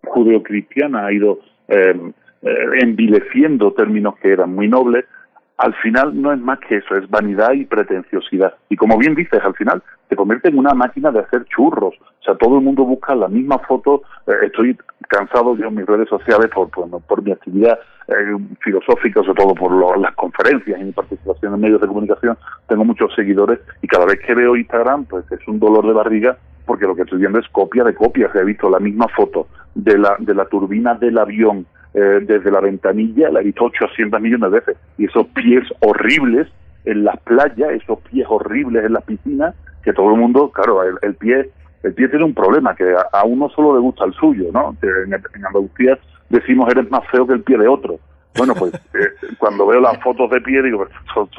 judeocristiana 0.03 1.07
ha 1.07 1.13
ido 1.13 1.39
eh, 1.69 1.95
eh, 2.43 2.67
envileciendo 2.83 3.73
términos 3.73 4.17
que 4.21 4.33
eran 4.33 4.53
muy 4.55 4.67
nobles, 4.67 5.05
al 5.57 5.75
final 5.75 6.21
no 6.21 6.33
es 6.33 6.41
más 6.41 6.59
que 6.61 6.77
eso, 6.77 6.97
es 6.97 7.09
vanidad 7.09 7.53
y 7.53 7.65
pretenciosidad. 7.65 8.55
Y 8.71 8.77
como 8.77 8.97
bien 8.99 9.15
dices, 9.15 9.41
al 9.45 9.55
final 9.55 9.83
se 10.09 10.17
convierte 10.17 10.49
en 10.49 10.59
una 10.59 10.75
máquina 10.75 11.13
de 11.13 11.21
hacer 11.21 11.45
churros. 11.45 11.95
O 12.01 12.25
sea, 12.25 12.35
todo 12.35 12.57
el 12.57 12.65
mundo 12.65 12.85
busca 12.85 13.15
la 13.15 13.29
misma 13.29 13.59
foto. 13.59 14.03
Eh, 14.27 14.47
estoy 14.47 14.77
cansado 15.07 15.57
yo 15.57 15.71
mis 15.71 15.87
redes 15.87 16.09
sociales 16.09 16.51
por, 16.53 16.71
por, 16.71 17.23
mi 17.23 17.33
actividad 17.33 17.79
eh, 18.11 19.13
sobre 19.15 19.35
todo 19.35 19.55
por 19.55 19.99
las 19.99 20.15
conferencias 20.15 20.81
y 20.81 20.85
mi 20.85 20.93
participación 20.93 21.55
en 21.55 21.61
medios 21.61 21.81
de 21.81 21.87
comunicación. 21.87 22.37
Tengo 22.69 22.85
muchos 22.85 23.15
seguidores 23.15 23.61
y 23.83 23.87
cada 23.87 24.07
vez 24.07 24.21
que 24.27 24.35
veo 24.35 24.57
Instagram, 24.57 25.05
pues 25.05 25.25
es 25.31 25.47
un 25.47 25.59
dolor 25.59 25.87
de 25.87 25.93
barriga 25.93 26.37
porque 26.67 26.87
lo 26.87 26.95
que 26.95 27.03
estoy 27.03 27.19
viendo 27.19 27.39
es 27.39 27.49
copia 27.49 27.85
de 27.85 27.95
copia. 27.95 28.31
Se 28.33 28.41
ha 28.41 28.45
visto 28.45 28.69
la 28.71 28.79
misma 28.79 29.07
foto 29.09 29.49
de 29.75 29.99
la, 29.99 30.17
de 30.19 30.35
la 30.35 30.45
turbina 30.47 30.95
del 30.95 31.19
avión 31.19 31.67
eh, 31.95 32.21
desde 32.23 32.51
la 32.53 32.61
ventanilla, 32.61 33.31
la 33.31 33.41
he 33.41 33.45
visto 33.45 33.65
800 33.65 34.21
millones 34.21 34.53
de 34.53 34.61
veces. 34.61 34.77
Y 34.97 35.07
esos 35.07 35.27
pies 35.29 35.65
horribles 35.81 36.47
en 36.85 37.05
las 37.05 37.19
playas, 37.21 37.71
esos 37.73 37.99
pies 38.11 38.27
horribles 38.29 38.85
en 38.85 38.93
las 38.93 39.05
piscinas, 39.05 39.55
que 39.83 39.93
todo 39.93 40.11
el 40.15 40.21
mundo, 40.21 40.51
claro, 40.51 40.83
el, 40.83 41.15
pie 41.15 41.51
el 41.83 41.95
pie 41.95 42.09
tiene 42.09 42.25
un 42.25 42.35
problema, 42.35 42.75
que 42.77 42.95
a, 43.13 43.25
uno 43.25 43.49
solo 43.51 43.75
le 43.75 43.81
gusta 43.81 44.05
el 44.05 44.13
suyo, 44.13 44.51
¿no? 44.53 44.77
En 44.83 45.45
Andalucía 45.45 45.99
decimos 46.31 46.69
eres 46.71 46.91
más 46.91 47.07
feo 47.11 47.27
que 47.27 47.35
el 47.35 47.43
pie 47.43 47.59
de 47.59 47.69
otro. 47.69 47.99
Bueno, 48.37 48.55
pues 48.55 48.73
eh, 48.95 49.35
cuando 49.39 49.67
veo 49.67 49.81
las 49.81 49.99
fotos 50.03 50.31
de 50.31 50.41
pie 50.41 50.63
digo, 50.63 50.87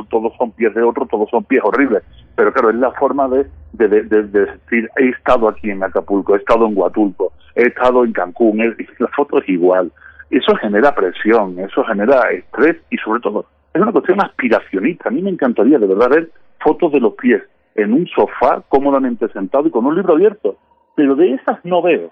todos 0.09 0.33
son 0.37 0.51
pies 0.51 0.73
de 0.75 0.83
otro, 0.83 1.07
todos 1.07 1.29
son 1.29 1.43
pies 1.45 1.61
horribles. 1.63 2.03
Pero 2.35 2.53
claro, 2.53 2.69
es 2.69 2.75
la 2.75 2.91
forma 2.91 3.27
de, 3.27 3.47
de, 3.73 3.87
de, 4.03 4.23
decir, 4.23 4.89
he 4.97 5.09
estado 5.09 5.49
aquí 5.49 5.71
en 5.71 5.83
Acapulco, 5.83 6.35
he 6.35 6.39
estado 6.39 6.67
en 6.67 6.77
Huatulco, 6.77 7.33
he 7.55 7.63
estado 7.63 8.05
en 8.05 8.13
Cancún, 8.13 8.59
la 8.99 9.07
foto 9.09 9.39
es 9.39 9.49
igual. 9.49 9.91
Eso 10.29 10.55
genera 10.55 10.95
presión, 10.95 11.59
eso 11.59 11.83
genera 11.83 12.21
estrés 12.31 12.77
y 12.89 12.97
sobre 12.97 13.19
todo 13.19 13.45
es 13.73 13.81
una 13.81 13.91
cuestión 13.91 14.21
aspiracionista. 14.21 15.09
A 15.09 15.11
mí 15.11 15.21
me 15.21 15.29
encantaría 15.29 15.79
de 15.79 15.87
verdad 15.87 16.09
ver 16.09 16.31
fotos 16.59 16.91
de 16.91 16.99
los 16.99 17.13
pies 17.15 17.41
en 17.75 17.93
un 17.93 18.07
sofá 18.07 18.63
cómodamente 18.67 19.27
sentado 19.29 19.67
y 19.67 19.71
con 19.71 19.85
un 19.85 19.95
libro 19.95 20.13
abierto. 20.13 20.57
Pero 20.95 21.15
de 21.15 21.33
esas 21.33 21.63
no 21.63 21.81
veo, 21.81 22.11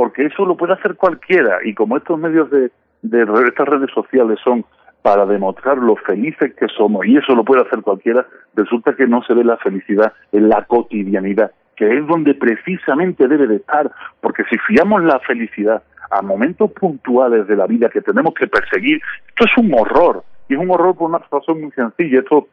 porque 0.00 0.24
eso 0.24 0.46
lo 0.46 0.56
puede 0.56 0.72
hacer 0.72 0.96
cualquiera 0.96 1.58
y 1.62 1.74
como 1.74 1.94
estos 1.98 2.18
medios 2.18 2.50
de, 2.50 2.70
de 3.02 3.22
estas 3.46 3.68
redes 3.68 3.90
sociales 3.92 4.38
son 4.42 4.64
para 5.02 5.26
demostrar 5.26 5.76
lo 5.76 5.94
felices 5.94 6.54
que 6.54 6.68
somos 6.74 7.04
y 7.04 7.18
eso 7.18 7.34
lo 7.34 7.44
puede 7.44 7.60
hacer 7.60 7.82
cualquiera, 7.82 8.26
resulta 8.54 8.96
que 8.96 9.06
no 9.06 9.22
se 9.24 9.34
ve 9.34 9.44
la 9.44 9.58
felicidad 9.58 10.14
en 10.32 10.48
la 10.48 10.64
cotidianidad, 10.64 11.52
que 11.76 11.98
es 11.98 12.06
donde 12.06 12.32
precisamente 12.32 13.28
debe 13.28 13.46
de 13.46 13.56
estar, 13.56 13.90
porque 14.22 14.42
si 14.44 14.56
fiamos 14.60 15.04
la 15.04 15.18
felicidad 15.18 15.82
a 16.10 16.22
momentos 16.22 16.72
puntuales 16.72 17.46
de 17.46 17.56
la 17.56 17.66
vida 17.66 17.90
que 17.90 18.00
tenemos 18.00 18.32
que 18.32 18.46
perseguir, 18.46 19.02
esto 19.28 19.44
es 19.44 19.52
un 19.58 19.70
horror. 19.74 20.24
Y 20.48 20.54
es 20.54 20.60
un 20.60 20.70
horror 20.70 20.96
por 20.96 21.10
una 21.10 21.20
razón 21.30 21.60
muy 21.60 21.72
sencilla. 21.72 22.20
Esto, 22.20 22.48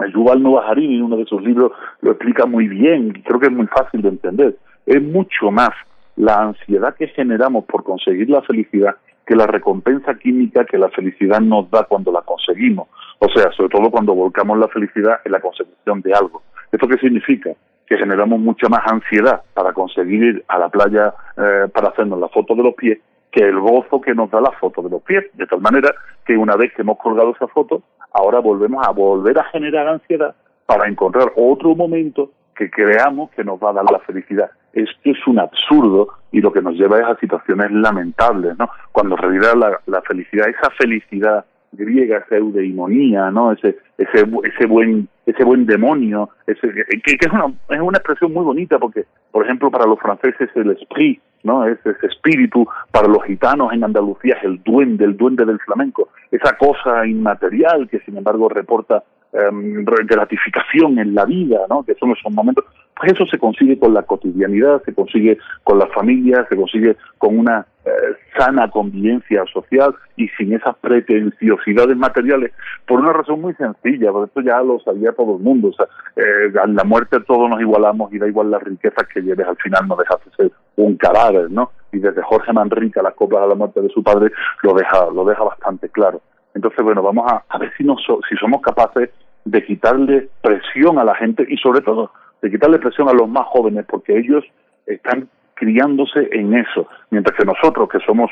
el 0.00 0.12
Yuval 0.12 0.42
Noah 0.42 0.66
Harari, 0.66 0.96
en 0.96 1.02
uno 1.02 1.16
de 1.16 1.24
sus 1.24 1.42
libros, 1.42 1.72
lo 2.02 2.10
explica 2.10 2.44
muy 2.44 2.68
bien 2.68 3.14
y 3.16 3.22
creo 3.22 3.40
que 3.40 3.46
es 3.46 3.52
muy 3.52 3.68
fácil 3.68 4.02
de 4.02 4.10
entender. 4.10 4.56
Es 4.84 5.02
mucho 5.02 5.50
más 5.50 5.70
la 6.16 6.36
ansiedad 6.36 6.94
que 6.94 7.08
generamos 7.08 7.64
por 7.64 7.82
conseguir 7.84 8.30
la 8.30 8.42
felicidad 8.42 8.96
que 9.26 9.34
la 9.34 9.46
recompensa 9.46 10.14
química 10.16 10.66
que 10.66 10.76
la 10.76 10.90
felicidad 10.90 11.40
nos 11.40 11.70
da 11.70 11.84
cuando 11.84 12.12
la 12.12 12.20
conseguimos. 12.20 12.88
O 13.18 13.28
sea, 13.30 13.50
sobre 13.52 13.70
todo 13.70 13.90
cuando 13.90 14.14
volcamos 14.14 14.58
la 14.58 14.68
felicidad 14.68 15.20
en 15.24 15.32
la 15.32 15.40
consecución 15.40 16.02
de 16.02 16.12
algo. 16.12 16.42
¿Esto 16.70 16.86
qué 16.86 16.98
significa? 16.98 17.50
que 17.86 17.98
generamos 17.98 18.40
mucha 18.40 18.68
más 18.68 18.80
ansiedad 18.90 19.42
para 19.52 19.72
conseguir 19.72 20.22
ir 20.22 20.44
a 20.48 20.58
la 20.58 20.68
playa 20.68 21.14
eh, 21.36 21.68
para 21.72 21.88
hacernos 21.88 22.18
la 22.18 22.28
foto 22.28 22.54
de 22.54 22.62
los 22.62 22.74
pies 22.74 22.98
que 23.30 23.44
el 23.44 23.58
gozo 23.58 24.00
que 24.00 24.14
nos 24.14 24.30
da 24.30 24.40
la 24.40 24.52
foto 24.52 24.80
de 24.80 24.90
los 24.90 25.02
pies. 25.02 25.24
De 25.34 25.46
tal 25.46 25.60
manera 25.60 25.92
que 26.24 26.36
una 26.36 26.56
vez 26.56 26.72
que 26.72 26.82
hemos 26.82 26.98
colgado 26.98 27.32
esa 27.32 27.48
foto, 27.48 27.82
ahora 28.12 28.38
volvemos 28.38 28.86
a 28.86 28.92
volver 28.92 29.36
a 29.38 29.44
generar 29.44 29.88
ansiedad 29.88 30.36
para 30.66 30.88
encontrar 30.88 31.32
otro 31.36 31.74
momento 31.74 32.30
que 32.54 32.70
creamos 32.70 33.30
que 33.32 33.42
nos 33.42 33.58
va 33.58 33.70
a 33.70 33.72
dar 33.74 33.90
la 33.90 33.98
felicidad. 34.00 34.50
Esto 34.74 35.10
es 35.10 35.26
un 35.26 35.38
absurdo 35.38 36.08
y 36.32 36.40
lo 36.40 36.52
que 36.52 36.60
nos 36.60 36.74
lleva 36.74 36.98
es 36.98 37.06
a 37.06 37.16
situaciones 37.16 37.70
lamentables, 37.70 38.58
¿no? 38.58 38.68
Cuando 38.92 39.16
realidad 39.16 39.54
la, 39.56 39.80
la 39.86 40.02
felicidad, 40.02 40.48
esa 40.48 40.70
felicidad 40.70 41.44
griega, 41.76 42.18
esa 42.18 42.36
eudeimonía, 42.36 43.30
¿no? 43.30 43.52
Ese, 43.52 43.76
ese, 43.98 44.26
ese 44.44 44.66
buen, 44.66 45.08
ese 45.26 45.44
buen 45.44 45.66
demonio, 45.66 46.30
ese, 46.46 46.68
que, 46.72 47.16
es, 47.20 47.32
una, 47.32 47.46
es 47.68 47.80
una 47.80 47.98
expresión 47.98 48.32
muy 48.32 48.44
bonita 48.44 48.78
porque, 48.78 49.04
por 49.30 49.44
ejemplo, 49.44 49.70
para 49.70 49.86
los 49.86 49.98
franceses 49.98 50.50
el 50.54 50.70
esprit, 50.70 51.20
¿no? 51.42 51.66
Es 51.66 51.78
ese 51.84 52.06
espíritu, 52.06 52.66
para 52.90 53.08
los 53.08 53.22
gitanos 53.24 53.72
en 53.72 53.84
Andalucía 53.84 54.36
es 54.38 54.44
el 54.44 54.62
duende, 54.62 55.04
el 55.04 55.16
duende 55.16 55.44
del 55.44 55.60
flamenco, 55.60 56.08
esa 56.30 56.56
cosa 56.56 57.06
inmaterial 57.06 57.88
que 57.88 58.00
sin 58.00 58.16
embargo 58.16 58.48
reporta 58.48 59.02
em, 59.32 59.84
gratificación 59.84 60.98
en 60.98 61.14
la 61.14 61.24
vida, 61.24 61.60
¿no? 61.68 61.84
Que 61.84 61.94
son 61.94 62.10
esos 62.12 62.32
momentos, 62.32 62.64
pues 62.96 63.12
eso 63.12 63.26
se 63.26 63.38
consigue 63.38 63.78
con 63.78 63.92
la 63.92 64.02
cotidianidad, 64.02 64.82
se 64.84 64.94
consigue 64.94 65.38
con 65.64 65.78
la 65.78 65.86
familia, 65.88 66.46
se 66.48 66.56
consigue 66.56 66.96
con 67.18 67.38
una 67.38 67.66
eh, 67.84 67.90
sana 68.38 68.70
convivencia 68.70 69.44
social 69.52 69.94
y 70.16 70.28
sin 70.28 70.52
esas 70.52 70.76
pretenciosidades 70.76 71.96
materiales, 71.96 72.52
por 72.86 73.00
una 73.00 73.12
razón 73.12 73.40
muy 73.40 73.54
sencilla, 73.54 74.12
porque 74.12 74.28
esto 74.28 74.40
ya 74.42 74.62
lo 74.62 74.78
sabía 74.80 75.12
todo 75.12 75.36
el 75.36 75.42
mundo, 75.42 75.68
o 75.68 75.72
sea, 75.72 75.86
eh, 76.16 76.52
a 76.62 76.66
la 76.66 76.84
muerte 76.84 77.18
todos 77.26 77.50
nos 77.50 77.60
igualamos 77.60 78.12
y 78.12 78.18
da 78.18 78.28
igual 78.28 78.50
las 78.50 78.62
riquezas 78.62 79.08
que 79.12 79.22
lleves, 79.22 79.46
al 79.46 79.56
final 79.56 79.88
no 79.88 79.96
dejas 79.96 80.24
de 80.24 80.30
ser 80.36 80.52
un 80.76 80.96
cadáver, 80.96 81.50
¿no? 81.50 81.72
Y 81.92 81.98
desde 81.98 82.22
Jorge 82.22 82.52
Manrique 82.52 83.02
las 83.02 83.14
coplas 83.14 83.42
a 83.42 83.46
la 83.46 83.54
muerte 83.54 83.80
de 83.80 83.88
su 83.88 84.02
padre 84.02 84.30
lo 84.62 84.74
deja, 84.74 85.06
lo 85.12 85.24
deja 85.24 85.42
bastante 85.42 85.88
claro. 85.88 86.20
Entonces, 86.54 86.84
bueno, 86.84 87.02
vamos 87.02 87.30
a, 87.30 87.42
a 87.48 87.58
ver 87.58 87.72
si, 87.76 87.82
nos, 87.82 88.00
si 88.28 88.36
somos 88.36 88.62
capaces 88.62 89.10
de 89.44 89.64
quitarle 89.64 90.28
presión 90.40 90.98
a 90.98 91.04
la 91.04 91.14
gente 91.16 91.44
y 91.48 91.56
sobre 91.58 91.80
todo 91.80 92.10
de 92.44 92.50
quitarle 92.50 92.78
presión 92.78 93.08
a 93.08 93.14
los 93.14 93.26
más 93.26 93.46
jóvenes, 93.46 93.86
porque 93.88 94.18
ellos 94.18 94.44
están 94.84 95.28
criándose 95.54 96.28
en 96.30 96.52
eso, 96.52 96.86
mientras 97.08 97.34
que 97.38 97.46
nosotros 97.46 97.88
que 97.88 98.00
somos 98.00 98.30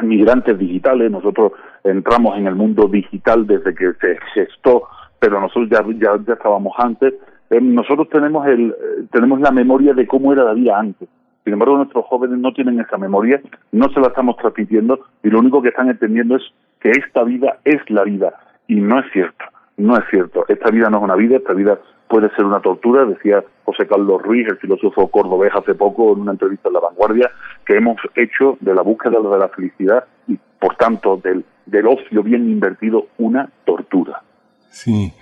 migrantes 0.00 0.56
digitales, 0.56 1.10
nosotros 1.10 1.50
entramos 1.82 2.38
en 2.38 2.46
el 2.46 2.54
mundo 2.54 2.86
digital 2.86 3.44
desde 3.44 3.74
que 3.74 3.94
se 3.94 4.16
gestó, 4.32 4.84
pero 5.18 5.40
nosotros 5.40 5.68
ya, 5.70 5.84
ya, 5.98 6.22
ya 6.24 6.34
estábamos 6.34 6.72
antes, 6.78 7.14
eh, 7.50 7.60
nosotros 7.60 8.08
tenemos, 8.10 8.46
el, 8.46 8.70
eh, 8.70 9.06
tenemos 9.10 9.40
la 9.40 9.50
memoria 9.50 9.92
de 9.92 10.06
cómo 10.06 10.32
era 10.32 10.44
la 10.44 10.54
vida 10.54 10.78
antes. 10.78 11.08
Sin 11.42 11.52
embargo, 11.52 11.78
nuestros 11.78 12.04
jóvenes 12.04 12.38
no 12.38 12.52
tienen 12.52 12.78
esa 12.78 12.96
memoria, 12.96 13.40
no 13.72 13.88
se 13.88 13.98
la 13.98 14.08
estamos 14.08 14.36
transmitiendo 14.36 15.00
y 15.24 15.30
lo 15.30 15.40
único 15.40 15.62
que 15.62 15.70
están 15.70 15.88
entendiendo 15.88 16.36
es 16.36 16.42
que 16.78 16.90
esta 16.90 17.24
vida 17.24 17.58
es 17.64 17.78
la 17.90 18.04
vida. 18.04 18.34
Y 18.68 18.76
no 18.76 19.00
es 19.00 19.06
cierto, 19.12 19.44
no 19.78 19.96
es 19.96 20.04
cierto. 20.10 20.44
Esta 20.46 20.70
vida 20.70 20.90
no 20.90 20.98
es 20.98 21.02
una 21.02 21.16
vida, 21.16 21.38
esta 21.38 21.54
vida 21.54 21.80
puede 22.08 22.30
ser 22.34 22.44
una 22.44 22.60
tortura, 22.60 23.04
decía 23.04 23.42
José 23.64 23.86
Carlos 23.86 24.22
Ruiz, 24.22 24.46
el 24.48 24.58
filósofo 24.58 25.08
cordobés, 25.08 25.52
hace 25.54 25.74
poco 25.74 26.12
en 26.12 26.20
una 26.20 26.32
entrevista 26.32 26.68
en 26.68 26.74
La 26.74 26.80
Vanguardia, 26.80 27.30
que 27.64 27.76
hemos 27.76 27.96
hecho 28.14 28.56
de 28.60 28.74
la 28.74 28.82
búsqueda 28.82 29.18
de 29.20 29.38
la 29.38 29.48
felicidad 29.48 30.04
y, 30.28 30.38
por 30.60 30.76
tanto, 30.76 31.20
del, 31.22 31.44
del 31.66 31.86
ocio 31.86 32.22
bien 32.22 32.48
invertido 32.48 33.06
una 33.18 33.48
tortura. 33.64 34.22
Sí, 34.70 35.12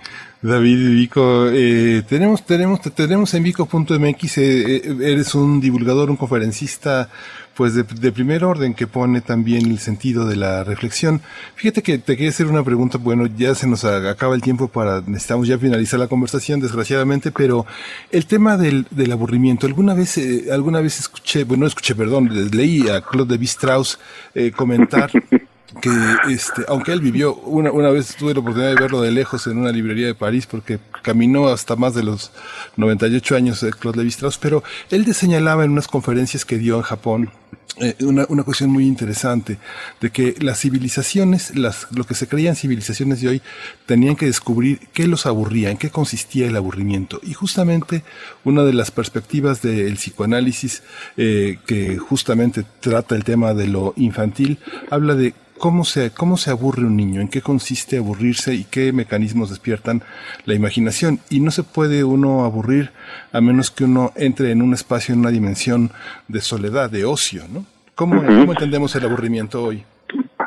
David 0.41 0.89
Vico, 0.91 1.47
eh, 1.49 2.03
tenemos, 2.07 2.45
tenemos, 2.45 2.81
tenemos 2.93 3.33
en 3.33 3.43
Vico.mx, 3.43 4.37
eh, 4.37 4.75
eh, 4.75 4.81
eres 5.01 5.33
un 5.33 5.59
divulgador, 5.61 6.09
un 6.09 6.17
conferencista, 6.17 7.09
pues 7.55 7.73
de, 7.73 7.83
de, 7.83 8.11
primer 8.11 8.43
orden 8.43 8.73
que 8.73 8.85
pone 8.85 9.21
también 9.21 9.71
el 9.71 9.79
sentido 9.79 10.27
de 10.27 10.35
la 10.35 10.63
reflexión. 10.63 11.21
Fíjate 11.55 11.81
que 11.81 11.97
te 11.97 12.15
quería 12.15 12.29
hacer 12.29 12.47
una 12.47 12.63
pregunta, 12.63 12.97
bueno, 12.97 13.27
ya 13.27 13.55
se 13.55 13.67
nos 13.67 13.85
acaba 13.85 14.35
el 14.35 14.41
tiempo 14.41 14.67
para, 14.67 15.01
necesitamos 15.01 15.47
ya 15.47 15.57
finalizar 15.57 15.99
la 15.99 16.07
conversación, 16.07 16.59
desgraciadamente, 16.59 17.31
pero 17.31 17.65
el 18.11 18.25
tema 18.25 18.57
del, 18.57 18.85
del 18.91 19.11
aburrimiento, 19.11 19.67
alguna 19.67 19.93
vez, 19.93 20.17
eh, 20.17 20.45
alguna 20.51 20.81
vez 20.81 20.99
escuché, 20.99 21.43
bueno, 21.43 21.61
no 21.61 21.67
escuché, 21.67 21.95
perdón, 21.95 22.29
leí 22.51 22.89
a 22.89 23.01
Claude 23.01 23.37
de 23.37 23.45
Strauss 23.45 23.99
eh, 24.33 24.51
comentar 24.51 25.09
que 25.81 25.89
este, 26.29 26.63
aunque 26.67 26.91
él 26.91 27.01
vivió, 27.01 27.35
una, 27.35 27.71
una 27.71 27.89
vez 27.89 28.15
tuve 28.15 28.33
la 28.33 28.39
oportunidad 28.39 28.69
de 28.69 28.81
verlo 28.81 29.01
de 29.01 29.11
lejos 29.11 29.47
en 29.47 29.57
una 29.57 29.71
librería 29.71 30.07
de 30.07 30.15
París, 30.15 30.45
porque 30.45 30.79
caminó 31.01 31.47
hasta 31.47 31.75
más 31.75 31.93
de 31.93 32.03
los 32.03 32.31
98 32.77 33.35
años 33.35 33.61
de 33.61 33.71
Claude 33.71 34.03
Lévi-Strauss, 34.03 34.37
pero 34.37 34.63
él 34.89 35.11
señalaba 35.13 35.63
en 35.63 35.71
unas 35.71 35.87
conferencias 35.87 36.45
que 36.45 36.57
dio 36.57 36.77
en 36.77 36.83
Japón, 36.83 37.31
eh, 37.77 37.95
una, 38.05 38.25
una 38.29 38.43
cuestión 38.43 38.69
muy 38.69 38.85
interesante, 38.87 39.57
de 39.99 40.09
que 40.09 40.35
las 40.39 40.59
civilizaciones, 40.59 41.57
las, 41.57 41.87
lo 41.91 42.05
que 42.05 42.15
se 42.15 42.27
creían 42.27 42.55
civilizaciones 42.55 43.19
de 43.19 43.27
hoy, 43.27 43.41
tenían 43.85 44.15
que 44.15 44.27
descubrir 44.27 44.79
qué 44.93 45.07
los 45.07 45.25
aburría, 45.25 45.71
en 45.71 45.77
qué 45.77 45.89
consistía 45.89 46.47
el 46.47 46.55
aburrimiento. 46.55 47.19
Y 47.21 47.33
justamente 47.33 48.03
una 48.45 48.63
de 48.63 48.71
las 48.71 48.91
perspectivas 48.91 49.61
del 49.61 49.95
psicoanálisis, 49.95 50.83
eh, 51.17 51.59
que 51.65 51.97
justamente 51.97 52.65
trata 52.79 53.15
el 53.15 53.25
tema 53.25 53.53
de 53.53 53.67
lo 53.67 53.93
infantil, 53.97 54.57
habla 54.89 55.15
de 55.15 55.33
¿Cómo 55.57 55.85
se, 55.85 56.11
¿Cómo 56.11 56.37
se 56.37 56.51
aburre 56.51 56.85
un 56.85 56.97
niño? 56.97 57.21
¿En 57.21 57.29
qué 57.29 57.41
consiste 57.41 57.97
aburrirse 57.97 58.53
y 58.53 58.65
qué 58.65 58.91
mecanismos 58.91 59.49
despiertan 59.49 60.03
la 60.45 60.53
imaginación? 60.53 61.19
Y 61.29 61.39
no 61.39 61.51
se 61.51 61.63
puede 61.63 62.03
uno 62.03 62.43
aburrir 62.43 62.91
a 63.31 63.39
menos 63.41 63.71
que 63.71 63.85
uno 63.85 64.11
entre 64.15 64.51
en 64.51 64.61
un 64.61 64.73
espacio, 64.73 65.13
en 65.13 65.21
una 65.21 65.31
dimensión 65.31 65.91
de 66.27 66.41
soledad, 66.41 66.89
de 66.89 67.05
ocio, 67.05 67.43
¿no? 67.51 67.65
¿Cómo, 67.95 68.21
¿cómo 68.21 68.51
entendemos 68.51 68.93
el 68.95 69.05
aburrimiento 69.05 69.63
hoy? 69.63 69.85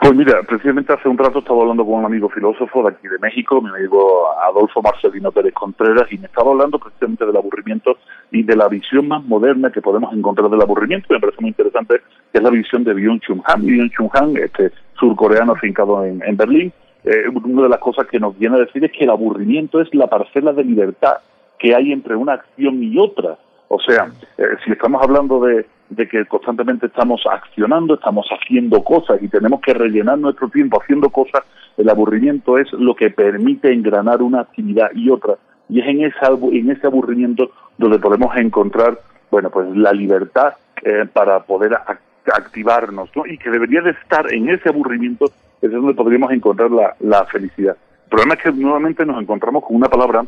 Pues 0.00 0.14
mira, 0.14 0.42
precisamente 0.42 0.92
hace 0.92 1.08
un 1.08 1.18
rato 1.18 1.40
estaba 1.40 1.62
hablando 1.62 1.84
con 1.84 1.94
un 1.94 2.04
amigo 2.04 2.28
filósofo 2.28 2.82
de 2.82 2.90
aquí 2.90 3.08
de 3.08 3.18
México, 3.18 3.60
mi 3.60 3.70
amigo 3.70 4.30
Adolfo 4.42 4.80
Marcelino 4.80 5.32
Pérez 5.32 5.54
Contreras, 5.54 6.06
y 6.12 6.18
me 6.18 6.26
estaba 6.26 6.50
hablando 6.50 6.78
precisamente 6.78 7.26
del 7.26 7.36
aburrimiento 7.36 7.96
y 8.30 8.42
de 8.42 8.54
la 8.54 8.68
visión 8.68 9.08
más 9.08 9.24
moderna 9.24 9.72
que 9.72 9.82
podemos 9.82 10.12
encontrar 10.14 10.50
del 10.50 10.60
aburrimiento. 10.60 11.08
Me 11.10 11.20
parece 11.20 11.40
muy 11.40 11.50
interesante, 11.50 12.02
que 12.32 12.38
es 12.38 12.42
la 12.42 12.50
visión 12.50 12.84
de 12.84 12.94
Byung-Chul 12.94 13.42
Han. 13.44 13.62
Byung-Chul 13.62 14.10
Han, 14.14 14.36
este 14.36 14.72
surcoreano 14.98 15.52
afincado 15.52 16.04
en, 16.04 16.22
en 16.22 16.36
Berlín, 16.36 16.72
eh, 17.04 17.28
una 17.28 17.62
de 17.62 17.68
las 17.68 17.78
cosas 17.78 18.06
que 18.06 18.18
nos 18.18 18.38
viene 18.38 18.56
a 18.56 18.60
decir 18.60 18.84
es 18.84 18.92
que 18.92 19.04
el 19.04 19.10
aburrimiento 19.10 19.80
es 19.80 19.92
la 19.94 20.08
parcela 20.08 20.52
de 20.52 20.64
libertad 20.64 21.18
que 21.58 21.74
hay 21.74 21.92
entre 21.92 22.16
una 22.16 22.34
acción 22.34 22.82
y 22.82 22.98
otra. 22.98 23.38
O 23.68 23.80
sea, 23.80 24.10
eh, 24.36 24.44
si 24.64 24.72
estamos 24.72 25.02
hablando 25.02 25.40
de, 25.40 25.66
de 25.90 26.08
que 26.08 26.24
constantemente 26.26 26.86
estamos 26.86 27.22
accionando, 27.30 27.94
estamos 27.94 28.26
haciendo 28.30 28.82
cosas 28.82 29.22
y 29.22 29.28
tenemos 29.28 29.60
que 29.60 29.74
rellenar 29.74 30.18
nuestro 30.18 30.48
tiempo 30.48 30.80
haciendo 30.80 31.10
cosas, 31.10 31.42
el 31.76 31.88
aburrimiento 31.88 32.58
es 32.58 32.72
lo 32.72 32.94
que 32.94 33.10
permite 33.10 33.72
engranar 33.72 34.22
una 34.22 34.40
actividad 34.40 34.90
y 34.94 35.10
otra. 35.10 35.34
Y 35.68 35.80
es 35.80 35.86
en 35.86 36.04
ese, 36.04 36.18
en 36.52 36.70
ese 36.70 36.86
aburrimiento 36.86 37.50
donde 37.76 37.98
podemos 37.98 38.34
encontrar, 38.36 38.98
bueno, 39.30 39.50
pues 39.50 39.68
la 39.76 39.92
libertad 39.92 40.54
eh, 40.82 41.04
para 41.12 41.40
poder 41.40 41.74
activarnos, 42.34 43.10
¿no? 43.14 43.26
Y 43.26 43.38
que 43.38 43.50
debería 43.50 43.80
de 43.80 43.90
estar 43.90 44.32
en 44.32 44.48
ese 44.48 44.68
aburrimiento, 44.68 45.26
es 45.60 45.70
donde 45.70 45.94
podríamos 45.94 46.32
encontrar 46.32 46.70
la, 46.70 46.94
la 47.00 47.24
felicidad. 47.26 47.76
El 48.04 48.10
problema 48.10 48.34
es 48.34 48.42
que 48.42 48.52
nuevamente 48.52 49.04
nos 49.04 49.20
encontramos 49.20 49.64
con 49.64 49.76
una 49.76 49.88
palabra 49.88 50.24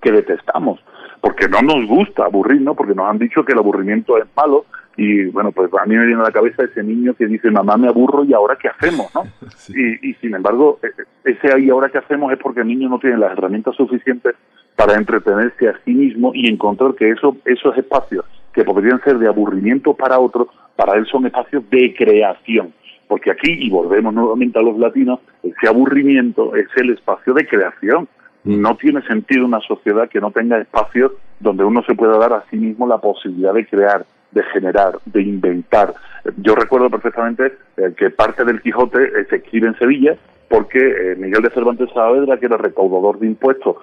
que 0.00 0.12
detestamos, 0.12 0.80
porque 1.20 1.48
no 1.48 1.62
nos 1.62 1.86
gusta 1.86 2.24
aburrirnos, 2.24 2.76
porque 2.76 2.94
nos 2.94 3.08
han 3.08 3.18
dicho 3.18 3.44
que 3.44 3.52
el 3.52 3.58
aburrimiento 3.58 4.18
es 4.18 4.24
malo, 4.36 4.66
y 4.96 5.24
bueno, 5.26 5.50
pues 5.50 5.70
a 5.80 5.86
mí 5.86 5.96
me 5.96 6.06
viene 6.06 6.20
a 6.20 6.26
la 6.26 6.32
cabeza 6.32 6.64
ese 6.64 6.82
niño 6.82 7.14
que 7.14 7.26
dice, 7.26 7.50
mamá 7.50 7.76
me 7.76 7.88
aburro 7.88 8.24
y 8.24 8.32
ahora 8.32 8.56
qué 8.56 8.68
hacemos, 8.68 9.12
¿no? 9.14 9.24
Y, 9.68 10.10
y 10.10 10.14
sin 10.14 10.34
embargo, 10.34 10.78
e, 10.82 10.86
e, 10.86 11.32
ese 11.32 11.52
ahí 11.52 11.68
ahora 11.70 11.88
qué 11.88 11.98
hacemos 11.98 12.32
es 12.32 12.38
porque 12.38 12.60
el 12.60 12.68
niño 12.68 12.88
no 12.88 12.98
tiene 12.98 13.18
las 13.18 13.32
herramientas 13.32 13.74
suficientes 13.74 14.36
para 14.76 14.94
entretenerse 14.94 15.68
a 15.68 15.78
sí 15.84 15.92
mismo 15.92 16.32
y 16.34 16.48
encontrar 16.48 16.94
que 16.94 17.10
eso, 17.10 17.36
esos 17.44 17.76
espacios 17.76 18.24
que 18.52 18.64
podrían 18.64 19.02
ser 19.02 19.18
de 19.18 19.28
aburrimiento 19.28 19.94
para 19.94 20.18
otros, 20.18 20.48
para 20.76 20.96
él 20.96 21.06
son 21.06 21.26
espacios 21.26 21.68
de 21.70 21.94
creación. 21.96 22.72
Porque 23.08 23.30
aquí, 23.30 23.52
y 23.52 23.70
volvemos 23.70 24.14
nuevamente 24.14 24.58
a 24.58 24.62
los 24.62 24.78
latinos, 24.78 25.20
ese 25.42 25.68
aburrimiento 25.68 26.54
es 26.56 26.66
el 26.76 26.90
espacio 26.90 27.34
de 27.34 27.46
creación 27.46 28.08
no 28.44 28.76
tiene 28.76 29.00
sentido 29.02 29.46
una 29.46 29.60
sociedad 29.60 30.08
que 30.08 30.20
no 30.20 30.30
tenga 30.30 30.58
espacios 30.58 31.12
donde 31.40 31.64
uno 31.64 31.82
se 31.84 31.94
pueda 31.94 32.18
dar 32.18 32.34
a 32.34 32.44
sí 32.50 32.56
mismo 32.56 32.86
la 32.86 32.98
posibilidad 32.98 33.54
de 33.54 33.66
crear, 33.66 34.04
de 34.32 34.42
generar, 34.44 34.98
de 35.06 35.22
inventar. 35.22 35.94
Yo 36.36 36.54
recuerdo 36.54 36.90
perfectamente 36.90 37.54
eh, 37.76 37.94
que 37.96 38.10
parte 38.10 38.44
del 38.44 38.60
Quijote 38.60 39.02
eh, 39.02 39.26
se 39.30 39.36
escribe 39.36 39.68
en 39.68 39.78
Sevilla 39.78 40.16
porque 40.48 40.78
eh, 40.78 41.16
Miguel 41.16 41.42
de 41.42 41.50
Cervantes 41.50 41.88
Saavedra, 41.94 42.38
que 42.38 42.46
era 42.46 42.58
recaudador 42.58 43.18
de 43.18 43.26
impuestos, 43.26 43.76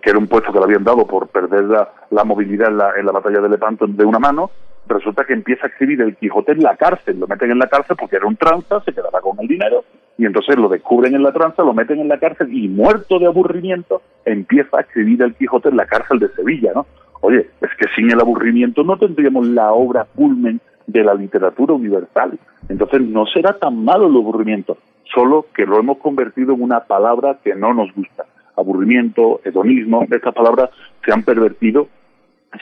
que 0.00 0.10
era 0.10 0.18
un 0.18 0.28
puesto 0.28 0.52
que 0.52 0.58
le 0.58 0.64
habían 0.64 0.84
dado 0.84 1.06
por 1.06 1.28
perder 1.28 1.64
la, 1.64 2.24
movilidad 2.24 2.68
en 2.68 2.78
la, 2.78 2.92
en 2.96 3.06
la 3.06 3.12
batalla 3.12 3.40
de 3.40 3.48
Lepanto 3.48 3.86
de 3.86 4.04
una 4.04 4.18
mano, 4.18 4.50
resulta 4.86 5.24
que 5.24 5.32
empieza 5.32 5.66
a 5.66 5.68
escribir 5.68 6.00
el 6.02 6.16
Quijote 6.16 6.52
en 6.52 6.62
la 6.62 6.76
cárcel, 6.76 7.18
lo 7.18 7.26
meten 7.26 7.50
en 7.50 7.58
la 7.58 7.66
cárcel 7.66 7.96
porque 7.98 8.16
era 8.16 8.26
un 8.26 8.36
tranza, 8.36 8.80
se 8.80 8.92
quedaba 8.92 9.20
con 9.20 9.38
el 9.40 9.48
dinero, 9.48 9.84
y 10.18 10.26
entonces 10.26 10.56
lo 10.56 10.68
descubren 10.68 11.14
en 11.14 11.22
la 11.22 11.32
tranza, 11.32 11.62
lo 11.62 11.74
meten 11.74 12.00
en 12.00 12.08
la 12.08 12.18
cárcel 12.18 12.52
y 12.52 12.68
muerto 12.68 13.18
de 13.18 13.26
aburrimiento 13.26 14.02
empieza 14.24 14.78
a 14.78 14.80
escribir 14.82 15.22
el 15.22 15.34
Quijote 15.34 15.68
en 15.68 15.76
la 15.76 15.86
cárcel 15.86 16.18
de 16.18 16.28
Sevilla, 16.30 16.72
¿no? 16.74 16.86
Oye, 17.20 17.50
es 17.60 17.70
que 17.78 17.86
sin 17.94 18.10
el 18.10 18.20
aburrimiento 18.20 18.82
no 18.82 18.96
tendríamos 18.98 19.46
la 19.46 19.72
obra 19.72 20.06
culmen 20.14 20.60
de 20.86 21.04
la 21.04 21.14
literatura 21.14 21.74
universal. 21.74 22.38
Entonces 22.68 23.00
no 23.00 23.26
será 23.26 23.58
tan 23.58 23.84
malo 23.84 24.08
el 24.08 24.16
aburrimiento, 24.16 24.78
solo 25.14 25.46
que 25.54 25.64
lo 25.64 25.78
hemos 25.78 25.98
convertido 25.98 26.54
en 26.54 26.62
una 26.62 26.80
palabra 26.80 27.38
que 27.42 27.54
no 27.54 27.74
nos 27.74 27.94
gusta. 27.94 28.24
Aburrimiento, 28.56 29.40
hedonismo, 29.44 30.06
estas 30.10 30.34
palabras 30.34 30.70
se 31.04 31.12
han 31.12 31.22
pervertido 31.22 31.88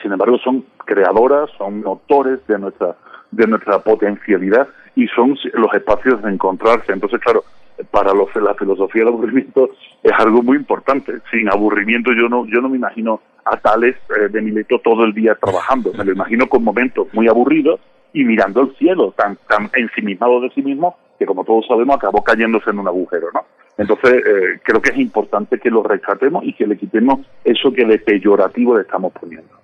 sin 0.01 0.11
embargo 0.11 0.37
son 0.37 0.65
creadoras, 0.85 1.49
son 1.57 1.81
motores 1.81 2.45
de 2.47 2.59
nuestra 2.59 2.95
de 3.31 3.47
nuestra 3.47 3.79
potencialidad 3.79 4.67
y 4.95 5.07
son 5.07 5.37
los 5.53 5.73
espacios 5.73 6.21
de 6.21 6.31
encontrarse. 6.31 6.91
Entonces, 6.91 7.19
claro, 7.21 7.45
para 7.89 8.13
los, 8.13 8.33
la 8.35 8.53
filosofía 8.55 9.03
del 9.03 9.13
aburrimiento 9.13 9.69
es 10.03 10.11
algo 10.17 10.43
muy 10.43 10.57
importante. 10.57 11.13
Sin 11.31 11.49
aburrimiento 11.49 12.11
yo 12.13 12.27
no 12.29 12.45
yo 12.45 12.61
no 12.61 12.69
me 12.69 12.77
imagino 12.77 13.21
a 13.45 13.57
Tales 13.57 13.95
eh, 14.17 14.27
de 14.29 14.41
Mileto 14.41 14.79
todo 14.79 15.03
el 15.03 15.13
día 15.13 15.35
trabajando. 15.35 15.91
Me 15.97 16.05
lo 16.05 16.13
imagino 16.13 16.47
con 16.47 16.63
momentos 16.63 17.07
muy 17.13 17.27
aburridos 17.27 17.79
y 18.13 18.25
mirando 18.25 18.61
el 18.61 18.75
cielo, 18.75 19.13
tan, 19.15 19.37
tan 19.47 19.69
ensimismado 19.73 20.41
de 20.41 20.49
sí 20.49 20.61
mismo 20.61 20.97
que 21.17 21.25
como 21.25 21.45
todos 21.45 21.65
sabemos 21.67 21.95
acabó 21.95 22.23
cayéndose 22.23 22.69
en 22.69 22.79
un 22.79 22.87
agujero, 22.87 23.27
¿no? 23.33 23.45
Entonces 23.77 24.13
eh, 24.13 24.59
creo 24.63 24.81
que 24.81 24.91
es 24.91 24.97
importante 24.97 25.59
que 25.59 25.69
lo 25.69 25.83
rescatemos 25.83 26.43
y 26.43 26.53
que 26.53 26.67
le 26.67 26.77
quitemos 26.77 27.19
eso 27.43 27.71
que 27.71 27.85
de 27.85 27.99
peyorativo 27.99 28.75
le 28.75 28.83
estamos 28.83 29.13
poniendo. 29.13 29.60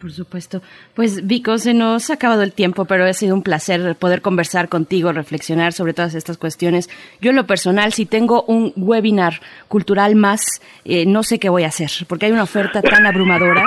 Por 0.00 0.12
supuesto. 0.12 0.62
Pues 0.94 1.26
Vico, 1.26 1.58
se 1.58 1.74
nos 1.74 2.08
ha 2.08 2.14
acabado 2.14 2.42
el 2.42 2.52
tiempo, 2.52 2.86
pero 2.86 3.04
ha 3.04 3.12
sido 3.12 3.34
un 3.34 3.42
placer 3.42 3.96
poder 3.96 4.22
conversar 4.22 4.68
contigo, 4.68 5.12
reflexionar 5.12 5.72
sobre 5.72 5.92
todas 5.92 6.14
estas 6.14 6.38
cuestiones. 6.38 6.88
Yo 7.20 7.30
en 7.30 7.36
lo 7.36 7.46
personal, 7.46 7.92
si 7.92 8.06
tengo 8.06 8.44
un 8.44 8.72
webinar 8.76 9.40
cultural 9.68 10.14
más, 10.14 10.62
eh, 10.84 11.04
no 11.06 11.22
sé 11.22 11.38
qué 11.38 11.50
voy 11.50 11.64
a 11.64 11.68
hacer, 11.68 11.90
porque 12.08 12.26
hay 12.26 12.32
una 12.32 12.44
oferta 12.44 12.80
tan 12.80 13.04
abrumadora 13.04 13.64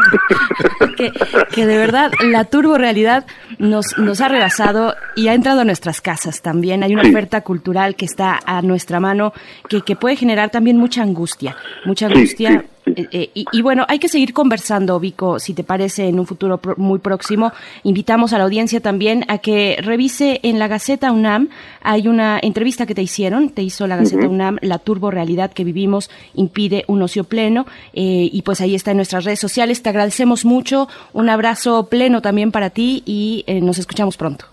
que, 0.98 1.12
que, 1.54 1.66
de 1.68 1.78
verdad 1.78 2.12
la 2.24 2.46
turbo 2.46 2.78
realidad 2.78 3.26
nos, 3.60 3.98
nos 3.98 4.22
ha 4.22 4.28
rebasado 4.28 4.96
y 5.16 5.28
ha 5.28 5.34
entrado 5.34 5.62
a 5.62 5.66
nuestras 5.66 6.02
casas 6.02 6.42
también. 6.42 6.84
Hay 6.84 6.94
una 6.94 7.08
oferta 7.08 7.42
cultural 7.42 7.96
que 7.96 8.06
está 8.06 8.40
a 8.46 8.62
nuestra 8.62 9.00
mano 9.00 9.34
que, 9.70 9.82
que 9.82 9.96
puede 9.96 10.16
generar 10.16 10.50
también 10.50 10.78
mucha 10.78 11.04
angustia, 11.04 11.56
mucha 11.86 12.08
angustia. 12.08 12.66
Eh, 12.96 13.08
eh, 13.12 13.30
y, 13.52 13.62
bueno, 13.62 13.86
hay 13.88 14.00
que 14.00 14.08
seguir 14.08 14.34
conversando, 14.34 15.00
Vico, 15.00 15.40
si 15.40 15.54
te 15.54 15.64
parece, 15.64 16.08
en 16.08 16.20
un 16.20 16.26
futuro 16.26 16.60
muy 16.78 17.00
próximo. 17.00 17.52
Invitamos 17.84 18.34
a 18.34 18.38
la 18.38 18.46
audiencia 18.46 18.80
también 18.80 19.26
a 19.28 19.40
que 19.40 19.78
revise 19.82 20.40
en 20.44 20.60
la 20.60 20.68
Gaceta 20.68 21.12
UNAM. 21.12 21.50
Hay 21.82 22.08
una 22.08 22.40
entrevista 22.42 22.86
que 22.86 22.96
te 22.96 23.02
hicieron, 23.02 23.50
te 23.50 23.62
hizo 23.62 23.88
la 23.88 23.98
Gaceta 23.98 24.28
UNAM, 24.28 24.58
La 24.62 24.80
turbo 24.80 25.12
realidad 25.12 25.52
que 25.52 25.64
vivimos 25.64 26.10
impide 26.36 26.84
un 26.88 27.02
ocio 27.02 27.24
pleno. 27.24 27.66
Eh, 27.94 28.30
y 28.32 28.42
pues 28.44 28.62
ahí 28.62 28.76
está 28.76 28.92
en 28.92 28.98
nuestras 28.98 29.26
redes 29.26 29.40
sociales. 29.40 29.82
Te 29.82 29.90
agradecemos 29.90 30.46
mucho. 30.46 30.88
Un 31.14 31.30
abrazo 31.30 31.88
pleno 31.90 32.22
también 32.22 32.52
para 32.52 32.70
ti 32.70 33.04
y 33.06 33.46
nos 33.62 33.78
escuchamos 33.80 34.18
pronto. 34.18 34.46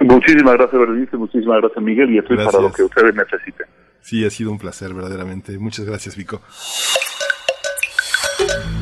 Muchísimas 0.00 0.54
gracias, 0.54 0.80
Berenice. 0.80 1.16
Muchísimas 1.16 1.60
gracias, 1.60 1.84
Miguel. 1.84 2.10
Y 2.10 2.18
estoy 2.18 2.36
para 2.36 2.60
lo 2.60 2.72
que 2.72 2.82
ustedes 2.82 3.14
necesiten. 3.14 3.66
Sí, 4.00 4.24
ha 4.24 4.30
sido 4.30 4.50
un 4.50 4.58
placer, 4.58 4.92
verdaderamente. 4.92 5.56
Muchas 5.58 5.86
gracias, 5.86 6.16
Vico. 6.16 6.40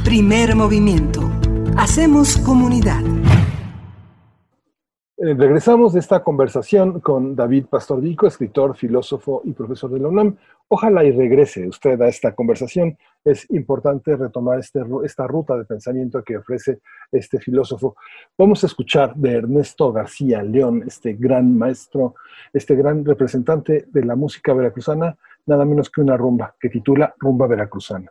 Primer 0.04 0.56
movimiento. 0.56 1.30
Hacemos 1.76 2.36
comunidad. 2.38 3.02
Eh, 5.22 5.34
regresamos 5.34 5.92
de 5.92 6.00
esta 6.00 6.22
conversación 6.22 7.00
con 7.00 7.36
David 7.36 7.66
Pastor 7.66 8.00
Vico, 8.00 8.26
escritor, 8.26 8.74
filósofo 8.74 9.42
y 9.44 9.52
profesor 9.52 9.90
de 9.90 10.00
la 10.00 10.08
UNAM. 10.08 10.36
Ojalá 10.68 11.04
y 11.04 11.10
regrese 11.10 11.68
usted 11.68 12.00
a 12.00 12.08
esta 12.08 12.34
conversación. 12.34 12.96
Es 13.22 13.50
importante 13.50 14.16
retomar 14.16 14.58
este, 14.58 14.80
esta 15.04 15.26
ruta 15.26 15.58
de 15.58 15.66
pensamiento 15.66 16.24
que 16.24 16.38
ofrece 16.38 16.80
este 17.12 17.38
filósofo. 17.38 17.96
Vamos 18.38 18.64
a 18.64 18.66
escuchar 18.66 19.14
de 19.14 19.34
Ernesto 19.34 19.92
García 19.92 20.42
León, 20.42 20.84
este 20.86 21.12
gran 21.12 21.58
maestro, 21.58 22.14
este 22.52 22.74
gran 22.74 23.04
representante 23.04 23.84
de 23.88 24.04
la 24.04 24.16
música 24.16 24.54
veracruzana, 24.54 25.18
nada 25.44 25.66
menos 25.66 25.90
que 25.90 26.00
una 26.00 26.16
rumba 26.16 26.54
que 26.58 26.70
titula 26.70 27.14
Rumba 27.18 27.46
Veracruzana. 27.46 28.10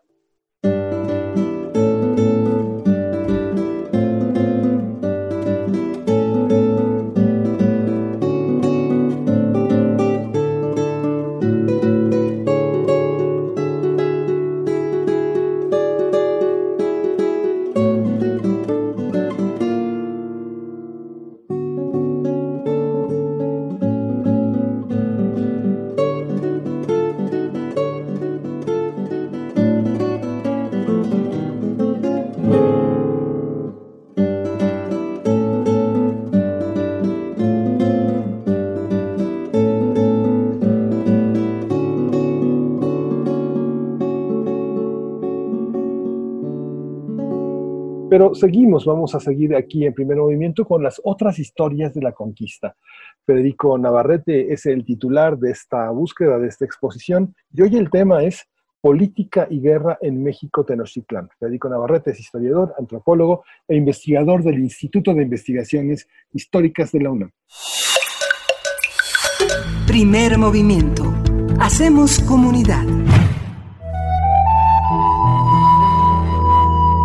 Seguimos, 48.40 48.86
vamos 48.86 49.14
a 49.16 49.20
seguir 49.20 49.56
aquí 49.56 49.86
en 49.86 49.94
primer 49.94 50.18
movimiento 50.18 50.66
con 50.66 50.82
las 50.82 51.00
otras 51.04 51.40
historias 51.40 51.94
de 51.94 52.02
la 52.02 52.12
conquista. 52.12 52.76
Federico 53.26 53.78
Navarrete 53.78 54.52
es 54.54 54.66
el 54.66 54.84
titular 54.84 55.38
de 55.38 55.52
esta 55.52 55.90
búsqueda, 55.92 56.40
de 56.40 56.48
esta 56.48 56.66
exposición, 56.66 57.36
y 57.54 57.62
hoy 57.62 57.76
el 57.76 57.90
tema 57.90 58.24
es 58.24 58.48
Política 58.82 59.48
y 59.50 59.60
Guerra 59.60 59.98
en 60.02 60.24
México 60.24 60.64
Tenochtitlan. 60.64 61.30
Federico 61.38 61.70
Navarrete 61.70 62.12
es 62.12 62.20
historiador, 62.20 62.74
antropólogo 62.80 63.44
e 63.68 63.76
investigador 63.76 64.42
del 64.44 64.60
Instituto 64.60 65.14
de 65.14 65.24
Investigaciones 65.24 66.08
Históricas 66.34 66.92
de 66.92 67.02
la 67.02 67.12
UNAM. 67.12 67.32
Primer 69.86 70.38
movimiento. 70.38 71.14
Hacemos 71.60 72.20
comunidad. 72.20 72.86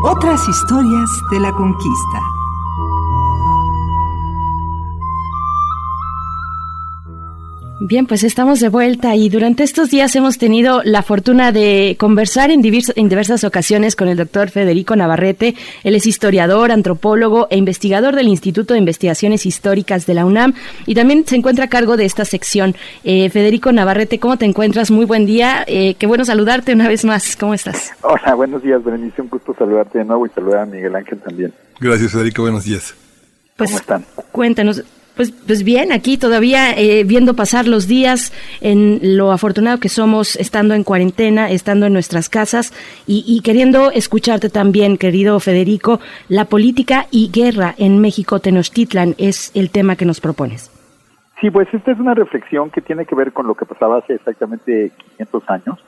Otras 0.07 0.47
historias 0.51 1.23
de 1.31 1.41
la 1.41 1.51
conquista. 1.55 2.34
Bien, 7.81 8.07
pues 8.07 8.23
estamos 8.23 8.61
de 8.61 8.69
vuelta 8.69 9.17
y 9.17 9.29
durante 9.29 9.65
estos 9.65 9.91
días 9.91 10.15
hemos 10.15 10.39
tenido 10.39 10.83
la 10.85 11.03
fortuna 11.03 11.51
de 11.51 11.97
conversar 11.99 12.53
en, 12.53 12.63
diversas 12.63 13.43
ocasiones 13.43 13.97
con 13.97 14.07
el 14.07 14.17
doctor 14.17 14.49
Federico 14.51 14.95
Navarrete. 14.95 15.57
Él 15.83 15.97
es 15.97 16.07
historiador, 16.07 16.71
antropólogo 16.71 17.49
e 17.51 17.57
investigador 17.57 18.15
del 18.15 18.29
Instituto 18.29 18.75
de 18.75 18.79
Investigaciones 18.79 19.45
Históricas 19.45 20.07
de 20.07 20.15
la 20.15 20.25
UNAM 20.25 20.55
y 20.87 20.95
también 20.95 21.27
se 21.27 21.35
encuentra 21.35 21.65
a 21.65 21.69
cargo 21.69 21.97
de 21.97 22.05
esta 22.05 22.25
sección. 22.25 22.77
Eh, 23.03 23.29
Federico 23.31 23.73
Navarrete, 23.73 24.21
¿cómo 24.21 24.39
te 24.39 24.45
encuentras? 24.45 24.93
Muy 24.93 25.05
buen 25.05 25.27
día. 25.27 25.65
Eh, 25.67 25.97
qué 25.99 26.07
bueno 26.07 26.25
saludarte 26.25 26.73
una 26.73 26.87
vez 26.87 27.05
más. 27.05 27.35
¿Cómo 27.35 27.55
estás? 27.55 27.93
Hola, 28.03 28.35
buenos 28.37 28.63
días, 28.63 28.85
Berenice. 28.85 29.21
Un 29.21 29.29
gusto 29.29 29.53
saludarte 29.59 29.99
de 29.99 30.05
nuevo 30.05 30.27
y 30.27 30.31
saludar 30.31 30.61
a 30.61 30.67
Miguel 30.67 30.95
Ángel 30.95 31.19
también. 31.19 31.53
Gracias, 31.81 32.13
Federico. 32.13 32.43
Buenos 32.43 32.65
días. 32.65 32.95
Pues, 33.57 33.71
¿Cómo 33.71 33.81
están? 33.81 34.05
Cuéntanos, 34.31 34.85
pues, 35.17 35.31
pues 35.31 35.63
bien, 35.63 35.93
aquí 35.93 36.19
todavía 36.19 36.73
eh, 36.73 37.05
viendo 37.05 37.35
pasar 37.35 37.69
los 37.69 37.87
días 37.87 38.33
en 38.61 39.17
lo 39.17 39.31
afortunado 39.31 39.79
que 39.79 39.89
somos 39.89 40.37
estando 40.37 40.75
en 40.75 40.83
cuarentena, 40.83 41.51
estando 41.51 41.87
en 41.87 41.93
nuestras 41.93 42.29
casas 42.29 42.73
y, 43.07 43.41
queriendo 43.43 43.91
escucharte 43.91 44.51
también, 44.51 44.99
querido 44.99 45.39
Federico, 45.39 46.01
la 46.29 46.47
política 46.47 47.07
y 47.11 47.31
guerra 47.31 47.75
en 47.79 48.01
México 48.01 48.41
Tenochtitlan 48.41 49.15
es 49.19 49.53
el 49.55 49.71
tema 49.71 49.97
que 49.97 50.05
nos 50.05 50.21
propones. 50.21 50.71
Sí, 51.41 51.51
pues 51.51 51.69
esta 51.73 51.93
es 51.93 51.99
una 51.99 52.15
reflexión 52.15 52.71
que 52.71 52.81
tiene 52.81 53.05
que 53.05 53.15
ver 53.15 53.33
con 53.33 53.47
lo 53.47 53.55
que 53.55 53.67
pasaba 53.67 53.99
hace 53.99 54.15
exactamente 54.15 54.93
500 55.19 55.51
años, 55.51 55.85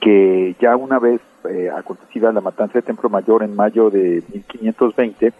que 0.00 0.56
ya 0.60 0.76
una 0.76 0.98
vez 0.98 1.20
eh, 1.48 1.70
acontecida 1.74 2.32
la 2.32 2.40
matanza 2.40 2.74
de 2.74 2.82
Templo 2.82 3.08
Mayor 3.08 3.42
en 3.42 3.54
mayo 3.54 3.90
de 3.90 4.22
1520, 4.32 5.32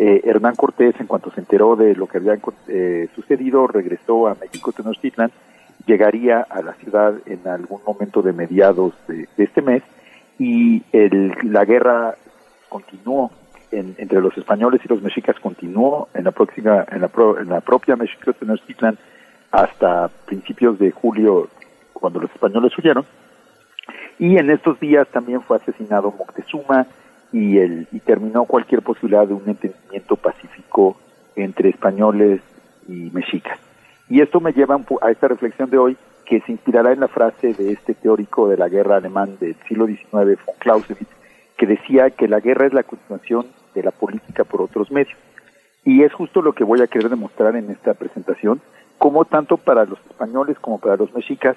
eh, 0.00 0.20
Hernán 0.24 0.54
Cortés, 0.54 0.94
en 1.00 1.08
cuanto 1.08 1.32
se 1.32 1.40
enteró 1.40 1.74
de 1.74 1.96
lo 1.96 2.06
que 2.06 2.18
había 2.18 2.38
eh, 2.68 3.08
sucedido, 3.16 3.66
regresó 3.66 4.28
a 4.28 4.36
México 4.36 4.70
Tenochtitlan, 4.70 5.32
llegaría 5.86 6.40
a 6.40 6.62
la 6.62 6.74
ciudad 6.74 7.14
en 7.26 7.46
algún 7.48 7.80
momento 7.84 8.22
de 8.22 8.32
mediados 8.32 8.94
de, 9.08 9.26
este 9.36 9.60
mes 9.60 9.82
y 10.38 10.84
la 11.42 11.64
guerra 11.64 12.14
continuó 12.68 13.32
entre 13.72 14.20
los 14.20 14.38
españoles 14.38 14.80
y 14.84 14.88
los 14.88 15.02
mexicas, 15.02 15.36
continuó 15.40 16.08
en 16.14 16.24
la, 16.24 16.30
próxima, 16.30 16.86
en 16.90 17.00
la, 17.00 17.10
en 17.40 17.48
la 17.48 17.60
propia 17.60 17.96
México 17.96 18.32
Tenochtitlan 18.32 18.96
hasta 19.50 20.08
principios 20.26 20.78
de 20.78 20.92
julio, 20.92 21.48
cuando 21.92 22.20
los 22.20 22.30
españoles 22.30 22.76
huyeron. 22.78 23.04
Y 24.18 24.36
en 24.36 24.50
estos 24.50 24.78
días 24.78 25.08
también 25.08 25.42
fue 25.42 25.56
asesinado 25.56 26.12
Moctezuma, 26.16 26.86
y, 27.32 27.58
el, 27.58 27.88
y 27.92 28.00
terminó 28.00 28.44
cualquier 28.44 28.82
posibilidad 28.82 29.26
de 29.26 29.34
un 29.34 29.48
entendimiento 29.48 30.16
pacífico 30.16 30.96
entre 31.36 31.70
españoles 31.70 32.40
y 32.88 33.10
mexicas. 33.12 33.58
Y 34.08 34.20
esto 34.20 34.40
me 34.40 34.52
lleva 34.52 34.80
a 35.02 35.10
esta 35.10 35.28
reflexión 35.28 35.70
de 35.70 35.78
hoy 35.78 35.96
que 36.24 36.40
se 36.40 36.52
inspirará 36.52 36.92
en 36.92 37.00
la 37.00 37.08
frase 37.08 37.54
de 37.54 37.72
este 37.72 37.94
teórico 37.94 38.48
de 38.48 38.56
la 38.56 38.68
guerra 38.68 38.96
alemán 38.96 39.36
del 39.40 39.56
siglo 39.66 39.86
XIX, 39.86 40.10
von 40.12 40.54
Clausewitz, 40.58 41.08
que 41.56 41.66
decía 41.66 42.10
que 42.10 42.28
la 42.28 42.40
guerra 42.40 42.66
es 42.66 42.72
la 42.72 42.82
continuación 42.82 43.46
de 43.74 43.82
la 43.82 43.90
política 43.90 44.44
por 44.44 44.62
otros 44.62 44.90
medios. 44.90 45.16
Y 45.84 46.02
es 46.02 46.12
justo 46.12 46.42
lo 46.42 46.52
que 46.52 46.64
voy 46.64 46.80
a 46.82 46.86
querer 46.86 47.08
demostrar 47.08 47.56
en 47.56 47.70
esta 47.70 47.94
presentación, 47.94 48.60
como 48.98 49.24
tanto 49.24 49.56
para 49.56 49.84
los 49.84 49.98
españoles 50.00 50.58
como 50.58 50.78
para 50.78 50.96
los 50.96 51.14
mexicas, 51.14 51.56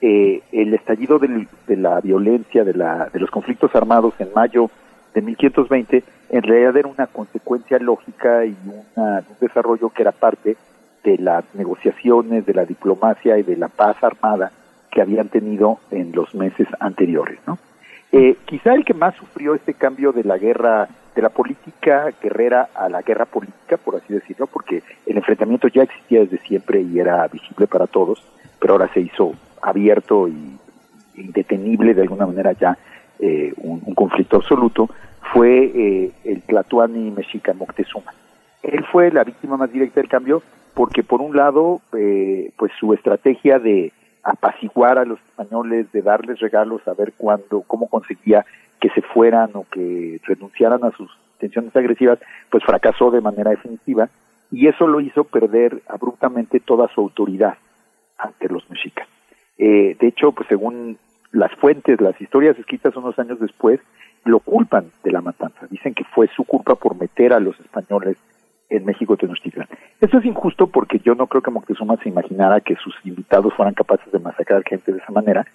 eh, 0.00 0.42
el 0.52 0.74
estallido 0.74 1.18
de 1.18 1.76
la 1.76 2.00
violencia, 2.00 2.64
de, 2.64 2.74
la, 2.74 3.08
de 3.12 3.20
los 3.20 3.30
conflictos 3.30 3.74
armados 3.74 4.14
en 4.18 4.32
mayo 4.34 4.70
de 5.14 5.22
1520 5.22 6.02
en 6.30 6.42
realidad 6.42 6.76
era 6.76 6.88
una 6.88 7.06
consecuencia 7.06 7.78
lógica 7.78 8.44
y 8.46 8.56
un 8.64 9.24
desarrollo 9.40 9.90
que 9.90 10.02
era 10.02 10.12
parte 10.12 10.56
de 11.04 11.18
las 11.18 11.44
negociaciones, 11.54 12.46
de 12.46 12.54
la 12.54 12.64
diplomacia 12.64 13.36
y 13.38 13.42
de 13.42 13.56
la 13.56 13.68
paz 13.68 13.96
armada 14.02 14.52
que 14.90 15.02
habían 15.02 15.28
tenido 15.28 15.78
en 15.90 16.12
los 16.12 16.34
meses 16.34 16.68
anteriores. 16.80 17.38
¿no? 17.46 17.58
Eh, 18.12 18.36
quizá 18.44 18.74
el 18.74 18.84
que 18.84 18.94
más 18.94 19.14
sufrió 19.16 19.54
este 19.54 19.74
cambio 19.74 20.12
de 20.12 20.24
la 20.24 20.38
guerra, 20.38 20.88
de 21.14 21.22
la 21.22 21.30
política 21.30 22.12
guerrera 22.22 22.68
a 22.74 22.88
la 22.88 23.02
guerra 23.02 23.24
política, 23.24 23.76
por 23.76 23.96
así 23.96 24.12
decirlo, 24.12 24.46
porque 24.46 24.82
el 25.06 25.16
enfrentamiento 25.16 25.68
ya 25.68 25.82
existía 25.82 26.20
desde 26.20 26.38
siempre 26.38 26.82
y 26.82 26.98
era 26.98 27.26
visible 27.28 27.66
para 27.66 27.86
todos, 27.86 28.22
pero 28.58 28.74
ahora 28.74 28.88
se 28.92 29.00
hizo 29.00 29.34
abierto 29.60 30.28
y 30.28 30.58
indetenible 31.16 31.94
de 31.94 32.02
alguna 32.02 32.26
manera 32.26 32.52
ya 32.52 32.78
eh, 33.18 33.52
un, 33.58 33.80
conflicto 33.94 34.36
absoluto, 34.36 34.88
fue 35.32 35.64
eh, 35.64 36.12
el 36.24 36.42
Tlatuani 36.42 37.10
Mexica 37.10 37.52
Moctezuma. 37.52 38.12
Él 38.62 38.84
fue 38.90 39.10
la 39.10 39.24
víctima 39.24 39.56
más 39.56 39.72
directa 39.72 40.00
del 40.00 40.08
cambio 40.08 40.42
porque 40.74 41.02
por 41.02 41.20
un 41.20 41.36
lado, 41.36 41.80
eh, 41.96 42.50
pues 42.56 42.72
su 42.78 42.92
estrategia 42.94 43.58
de 43.58 43.92
apaciguar 44.22 44.98
a 44.98 45.04
los 45.04 45.18
españoles, 45.20 45.90
de 45.92 46.02
darles 46.02 46.40
regalos, 46.40 46.86
a 46.88 46.94
ver 46.94 47.12
cuándo, 47.16 47.62
cómo 47.66 47.88
conseguía 47.88 48.44
que 48.80 48.88
se 48.90 49.02
fueran 49.02 49.50
o 49.54 49.66
que 49.70 50.20
renunciaran 50.24 50.82
a 50.84 50.90
sus 50.92 51.10
tensiones 51.38 51.74
agresivas, 51.76 52.18
pues 52.50 52.64
fracasó 52.64 53.10
de 53.10 53.20
manera 53.20 53.50
definitiva 53.50 54.08
y 54.50 54.68
eso 54.68 54.86
lo 54.86 55.00
hizo 55.00 55.24
perder 55.24 55.82
abruptamente 55.88 56.60
toda 56.60 56.88
su 56.88 57.00
autoridad 57.00 57.54
ante 58.18 58.48
los 58.48 58.68
mexicas. 58.70 59.08
de 59.58 59.96
hecho, 60.00 60.32
pues 60.32 60.48
según 60.48 60.98
las 61.32 61.52
fuentes, 61.52 62.00
las 62.00 62.20
historias 62.20 62.58
escritas 62.58 62.96
unos 62.96 63.18
años 63.18 63.40
después, 63.40 63.80
lo 64.24 64.38
culpan 64.38 64.86
de 65.02 65.10
la 65.10 65.20
matanza. 65.20 65.66
Dicen 65.70 65.94
que 65.94 66.04
fue 66.04 66.28
su 66.28 66.44
culpa 66.44 66.76
por 66.76 66.96
meter 66.96 67.32
a 67.32 67.40
los 67.40 67.58
españoles 67.58 68.16
en 68.68 68.84
México 68.84 69.16
Tenochtitlan. 69.16 69.68
Eso 70.00 70.18
es 70.18 70.24
injusto 70.24 70.66
porque 70.66 70.98
yo 71.00 71.14
no 71.14 71.26
creo 71.26 71.42
que 71.42 71.50
Moctezuma 71.50 71.96
se 71.96 72.08
imaginara 72.08 72.60
que 72.60 72.76
sus 72.76 72.94
invitados 73.04 73.52
fueran 73.54 73.74
capaces 73.74 74.10
de 74.12 74.18
masacrar 74.18 74.62
gente 74.64 74.92
de 74.92 74.98
esa 74.98 75.12
manera, 75.12 75.46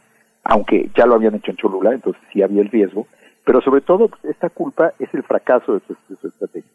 aunque 0.44 0.90
ya 0.96 1.06
lo 1.06 1.16
habían 1.16 1.36
hecho 1.36 1.52
en 1.52 1.58
Cholula, 1.58 1.94
entonces 1.94 2.22
sí 2.32 2.42
había 2.42 2.62
el 2.62 2.70
riesgo, 2.70 3.08
pero 3.44 3.62
sobre 3.62 3.82
todo 3.82 4.10
pues, 4.10 4.24
esta 4.26 4.50
culpa 4.50 4.94
es 5.00 5.12
el 5.14 5.24
fracaso 5.24 5.74
de 5.74 5.82
su, 5.88 6.28
estrategia. 6.28 6.70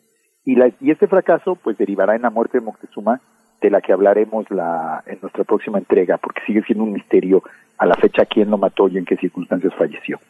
Y, 0.45 0.57
la, 0.57 0.71
y 0.81 0.91
este 0.91 1.07
fracaso 1.07 1.55
pues 1.55 1.79
derivará 1.79 2.17
en 2.17 2.23
la 2.23 2.31
muerte 2.31 2.59
de 2.59 2.65
Moctezuma, 2.65 3.21
de 3.61 3.71
la 3.71 3.81
que 3.81 3.93
hablaremos 3.93 4.51
la, 4.51 5.05
en 5.07 5.19
nuestra 5.23 5.45
próxima 5.45 5.79
entrega, 5.79 6.19
porque 6.19 6.43
sigue 6.45 6.63
siendo 6.63 6.83
un 6.83 6.93
misterio 6.93 7.45
a 7.83 7.87
la 7.87 7.97
fecha 7.97 8.25
quién 8.27 8.49
lo 8.49 8.59
mató 8.59 8.87
y 8.89 8.97
en 8.97 9.05
qué 9.05 9.17
circunstancias 9.17 9.75
falleció. 9.77 10.21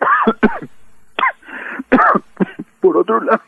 Por 2.80 2.96
otro 2.96 3.20
lado. 3.20 3.40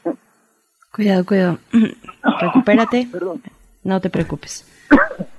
Cuidado, 0.93 1.27
cuidado. 1.27 1.59
Recupérate. 2.41 3.09
Perdón. 3.11 3.43
No 3.83 4.01
te 4.01 4.09
preocupes. 4.09 4.65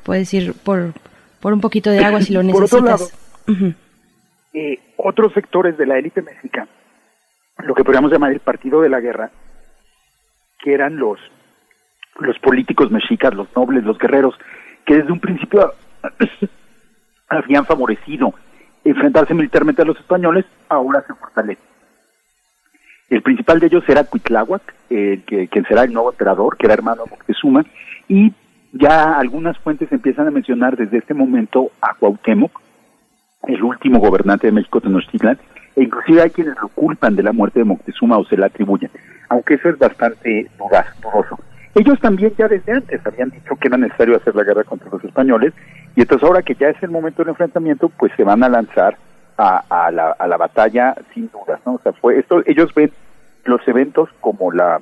Puedes 0.04 0.34
ir 0.34 0.56
por, 0.56 0.92
por 1.40 1.54
un 1.54 1.62
poquito 1.62 1.90
de 1.90 2.04
agua 2.04 2.22
si 2.22 2.34
lo 2.34 2.44
necesitas. 2.44 2.70
Por 2.72 2.80
otro 2.80 2.90
lado, 2.90 3.06
eh, 4.54 4.78
otros 4.98 5.32
sectores 5.34 5.78
de 5.78 5.86
la 5.86 5.98
élite 5.98 6.22
mexicana, 6.22 6.68
lo 7.60 7.74
que 7.76 7.86
podríamos 7.86 8.12
llamar 8.12 8.34
el 8.34 8.42
partido 8.42 8.82
de 8.82 8.90
la 8.90 9.00
guerra, 9.00 9.32
que 10.62 10.74
eran 10.74 10.98
los, 10.98 11.18
los 12.20 12.38
políticos 12.40 12.92
mexicas, 12.92 13.34
los 13.34 13.48
nobles, 13.56 13.86
los 13.86 13.98
guerreros, 13.98 14.36
que 14.86 14.96
desde 14.96 15.14
un 15.14 15.22
principio 15.22 15.74
habían 17.30 17.66
favorecido 17.66 18.34
enfrentarse 18.84 19.34
militarmente 19.34 19.82
a 19.82 19.86
los 19.86 19.98
españoles, 19.98 20.46
ahora 20.68 21.04
se 21.06 21.14
fortalece. 21.14 21.62
El 23.10 23.22
principal 23.22 23.60
de 23.60 23.68
ellos 23.68 23.84
era 23.88 24.04
Cuitláhuac, 24.04 24.62
eh, 24.90 25.22
que, 25.26 25.48
quien 25.48 25.66
será 25.66 25.84
el 25.84 25.94
nuevo 25.94 26.12
emperador, 26.12 26.58
que 26.58 26.68
era 26.68 26.76
hermano 26.76 27.04
de 27.04 27.12
Moctezuma, 27.12 27.66
y 28.08 28.34
ya 28.72 29.18
algunas 29.18 29.58
fuentes 29.58 29.92
empiezan 29.92 30.28
a 30.28 30.32
mencionar 30.32 30.78
desde 30.78 31.00
este 31.00 31.14
momento 31.14 31.72
a 31.82 31.96
Cuauhtémoc, 31.96 32.62
el 33.48 33.64
último 33.64 34.00
gobernante 34.00 34.48
de 34.48 34.54
México 34.54 34.82
Tenochtitlan, 34.82 35.40
e 35.76 35.84
inclusive 35.84 36.22
hay 36.22 36.30
quienes 36.30 36.56
lo 36.62 36.68
culpan 36.70 37.16
de 37.16 37.24
la 37.24 37.32
muerte 37.32 37.60
de 37.60 37.66
Moctezuma 37.66 38.18
o 38.18 38.26
se 38.26 38.38
la 38.38 38.48
atribuyen, 38.48 38.92
aunque 39.30 39.56
eso 39.56 39.70
es 39.70 39.80
bastante 39.80 40.50
dudoso. 40.58 41.40
Ellos 41.76 42.00
también 42.00 42.34
ya 42.38 42.48
desde 42.48 42.72
antes 42.72 43.06
habían 43.06 43.30
dicho 43.30 43.56
que 43.56 43.68
era 43.68 43.78
necesario 43.78 44.18
hacer 44.18 44.36
la 44.36 44.44
guerra 44.44 44.64
contra 44.64 44.90
los 44.90 45.04
españoles 45.04 45.54
y 45.96 46.02
entonces 46.02 46.28
ahora 46.28 46.42
que 46.42 46.56
ya 46.56 46.70
es 46.70 46.82
el 46.82 46.90
momento 46.90 47.22
del 47.22 47.30
enfrentamiento, 47.30 47.90
pues 47.90 48.12
se 48.18 48.24
van 48.24 48.44
a 48.44 48.50
lanzar 48.50 48.98
a, 49.38 49.90
la, 49.92 50.16
la 50.28 50.38
batalla 50.38 50.96
sin 51.14 51.30
dudas, 51.32 51.62
¿no? 51.66 51.76
O 51.76 51.80
sea, 51.80 51.94
fue 51.94 52.20
esto, 52.20 52.44
ellos 52.46 52.74
ven 52.74 52.92
los 53.46 53.66
eventos 53.68 54.10
como 54.20 54.52
la 54.52 54.82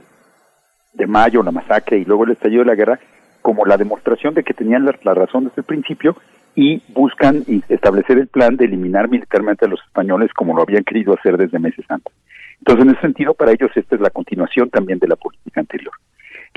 de 0.93 1.05
mayo, 1.05 1.43
la 1.43 1.51
masacre 1.51 1.99
y 1.99 2.05
luego 2.05 2.23
el 2.23 2.31
estallido 2.31 2.63
de 2.63 2.69
la 2.69 2.75
guerra 2.75 2.99
como 3.41 3.65
la 3.65 3.77
demostración 3.77 4.33
de 4.33 4.43
que 4.43 4.53
tenían 4.53 4.85
la, 4.85 5.13
razón 5.13 5.45
desde 5.45 5.61
el 5.61 5.65
principio 5.65 6.17
y 6.55 6.81
buscan 6.89 7.45
establecer 7.69 8.17
el 8.17 8.27
plan 8.27 8.57
de 8.57 8.65
eliminar 8.65 9.07
militarmente 9.09 9.65
a 9.65 9.69
los 9.69 9.79
españoles 9.83 10.33
como 10.33 10.55
lo 10.55 10.63
habían 10.63 10.83
querido 10.83 11.13
hacer 11.13 11.37
desde 11.37 11.59
meses 11.59 11.85
antes. 11.87 12.13
Entonces, 12.57 12.85
en 12.85 12.91
ese 12.91 13.01
sentido, 13.01 13.35
para 13.35 13.51
ellos 13.51 13.69
esta 13.75 13.95
es 13.95 14.01
la 14.01 14.09
continuación 14.09 14.69
también 14.69 14.97
de 14.97 15.07
la 15.07 15.15
política 15.15 15.61
anterior. 15.61 15.93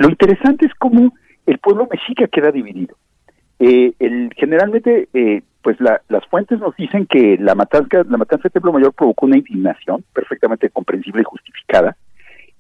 Lo 0.01 0.09
interesante 0.09 0.64
es 0.64 0.72
cómo 0.78 1.12
el 1.44 1.59
pueblo 1.59 1.86
mexica 1.90 2.26
queda 2.26 2.51
dividido. 2.51 2.96
Eh, 3.59 3.92
generalmente, 4.34 5.11
eh, 5.12 5.42
pues 5.61 5.76
las 5.78 6.26
fuentes 6.30 6.59
nos 6.59 6.74
dicen 6.76 7.05
que 7.05 7.36
la 7.38 7.55
matanza, 7.55 8.03
la 8.09 8.16
matanza 8.16 8.44
de 8.44 8.51
Templo 8.51 8.72
Mayor 8.72 8.94
provocó 8.94 9.26
una 9.26 9.36
indignación 9.36 10.03
perfectamente 10.14 10.70
comprensible 10.70 11.20
y 11.20 11.24
justificada, 11.24 11.98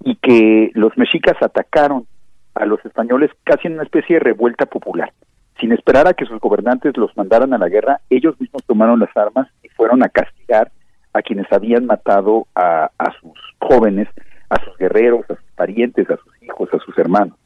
y 0.04 0.16
que 0.16 0.70
los 0.74 0.94
mexicas 0.98 1.36
atacaron 1.40 2.06
a 2.52 2.66
los 2.66 2.84
españoles 2.84 3.30
casi 3.42 3.68
en 3.68 3.74
una 3.74 3.84
especie 3.84 4.16
de 4.16 4.20
revuelta 4.20 4.66
popular. 4.66 5.10
Sin 5.58 5.72
esperar 5.72 6.08
a 6.08 6.12
que 6.12 6.26
sus 6.26 6.38
gobernantes 6.40 6.94
los 6.98 7.16
mandaran 7.16 7.54
a 7.54 7.58
la 7.58 7.70
guerra, 7.70 8.02
ellos 8.10 8.38
mismos 8.38 8.62
tomaron 8.66 9.00
las 9.00 9.16
armas 9.16 9.48
y 9.62 9.70
fueron 9.70 10.02
a 10.02 10.10
castigar 10.10 10.70
a 11.14 11.22
quienes 11.22 11.50
habían 11.50 11.86
matado 11.86 12.48
a 12.54 12.90
sus 13.18 13.32
jóvenes, 13.60 14.08
a 14.50 14.62
sus 14.62 14.76
guerreros, 14.76 15.24
a 15.30 15.36
sus 15.36 15.52
parientes, 15.56 16.10
a 16.10 16.16
sus 16.18 16.29
hijos, 16.40 16.68
a 16.72 16.78
sus 16.78 16.96
hermanos. 16.98 17.36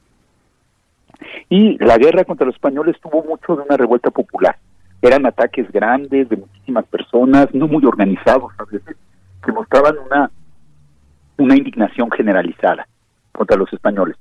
Y 1.48 1.78
la 1.84 1.98
guerra 1.98 2.24
contra 2.24 2.46
los 2.46 2.54
españoles 2.54 2.96
tuvo 3.00 3.22
mucho 3.24 3.56
de 3.56 3.62
una 3.62 3.76
revuelta 3.76 4.10
popular. 4.10 4.56
Eran 5.02 5.26
ataques 5.26 5.70
grandes 5.70 6.28
de 6.28 6.36
muchísimas 6.36 6.84
personas, 6.86 7.52
no 7.54 7.68
muy 7.68 7.84
organizados 7.84 8.52
a 8.58 8.64
veces, 8.64 8.96
que 9.44 9.52
mostraban 9.52 9.96
una, 9.98 10.30
una 11.36 11.56
indignación 11.56 12.10
generalizada 12.10 12.86
contra 13.32 13.56
los 13.56 13.72
españoles. 13.72 14.16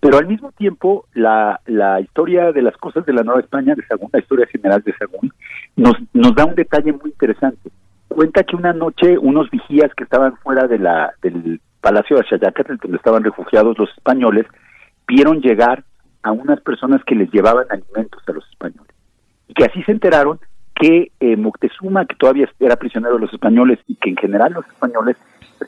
Pero 0.00 0.18
al 0.18 0.26
mismo 0.26 0.52
tiempo, 0.52 1.06
la, 1.14 1.60
la 1.66 2.00
historia 2.00 2.52
de 2.52 2.62
las 2.62 2.76
cosas 2.76 3.04
de 3.04 3.12
la 3.12 3.24
Nueva 3.24 3.40
España, 3.40 3.74
de 3.74 3.84
Sagún, 3.84 4.10
la 4.12 4.20
historia 4.20 4.46
general 4.46 4.82
de 4.82 4.94
Sagún, 4.96 5.32
nos, 5.74 5.94
nos 6.12 6.34
da 6.36 6.44
un 6.44 6.54
detalle 6.54 6.92
muy 6.92 7.10
interesante. 7.10 7.70
Cuenta 8.06 8.44
que 8.44 8.54
una 8.54 8.72
noche 8.72 9.18
unos 9.18 9.50
vigías 9.50 9.92
que 9.94 10.04
estaban 10.04 10.36
fuera 10.36 10.68
de 10.68 10.78
la, 10.78 11.12
del 11.20 11.60
Palacio 11.80 12.16
de 12.16 12.22
Axayácatl, 12.22 12.76
donde 12.82 12.96
estaban 12.96 13.24
refugiados 13.24 13.78
los 13.78 13.90
españoles, 13.90 14.46
vieron 15.06 15.40
llegar 15.40 15.84
a 16.22 16.32
unas 16.32 16.60
personas 16.60 17.02
que 17.04 17.14
les 17.14 17.30
llevaban 17.30 17.66
alimentos 17.70 18.22
a 18.26 18.32
los 18.32 18.48
españoles. 18.50 18.92
Y 19.46 19.54
que 19.54 19.64
así 19.64 19.82
se 19.84 19.92
enteraron 19.92 20.40
que 20.74 21.10
eh, 21.20 21.36
Moctezuma, 21.36 22.06
que 22.06 22.14
todavía 22.16 22.48
era 22.60 22.76
prisionero 22.76 23.14
de 23.14 23.20
los 23.20 23.32
españoles 23.32 23.78
y 23.86 23.96
que 23.96 24.10
en 24.10 24.16
general 24.16 24.52
los 24.52 24.66
españoles 24.66 25.16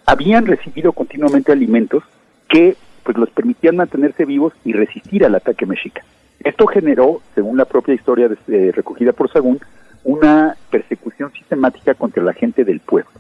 habían 0.07 0.47
recibido 0.47 0.93
continuamente 0.93 1.53
alimentos 1.53 2.05
que 2.49 2.77
pues 3.03 3.17
los 3.17 3.31
permitían 3.31 3.77
mantenerse 3.77 4.25
vivos 4.25 4.53
y 4.65 4.73
resistir 4.73 5.25
al 5.25 5.35
ataque 5.35 5.67
mexica. 5.67 6.03
Esto 6.41 6.67
generó, 6.67 7.21
según 7.35 7.57
la 7.57 7.65
propia 7.65 7.95
historia 7.95 8.31
eh, 8.49 8.73
recogida 8.75 9.13
por 9.13 9.31
Sagún, 9.31 9.59
una 10.05 10.55
persecución 10.71 11.33
sistemática 11.33 11.95
contra 11.95 12.23
la 12.23 12.33
gente 12.33 12.65
del 12.65 12.81
pueblo. 12.81 13.11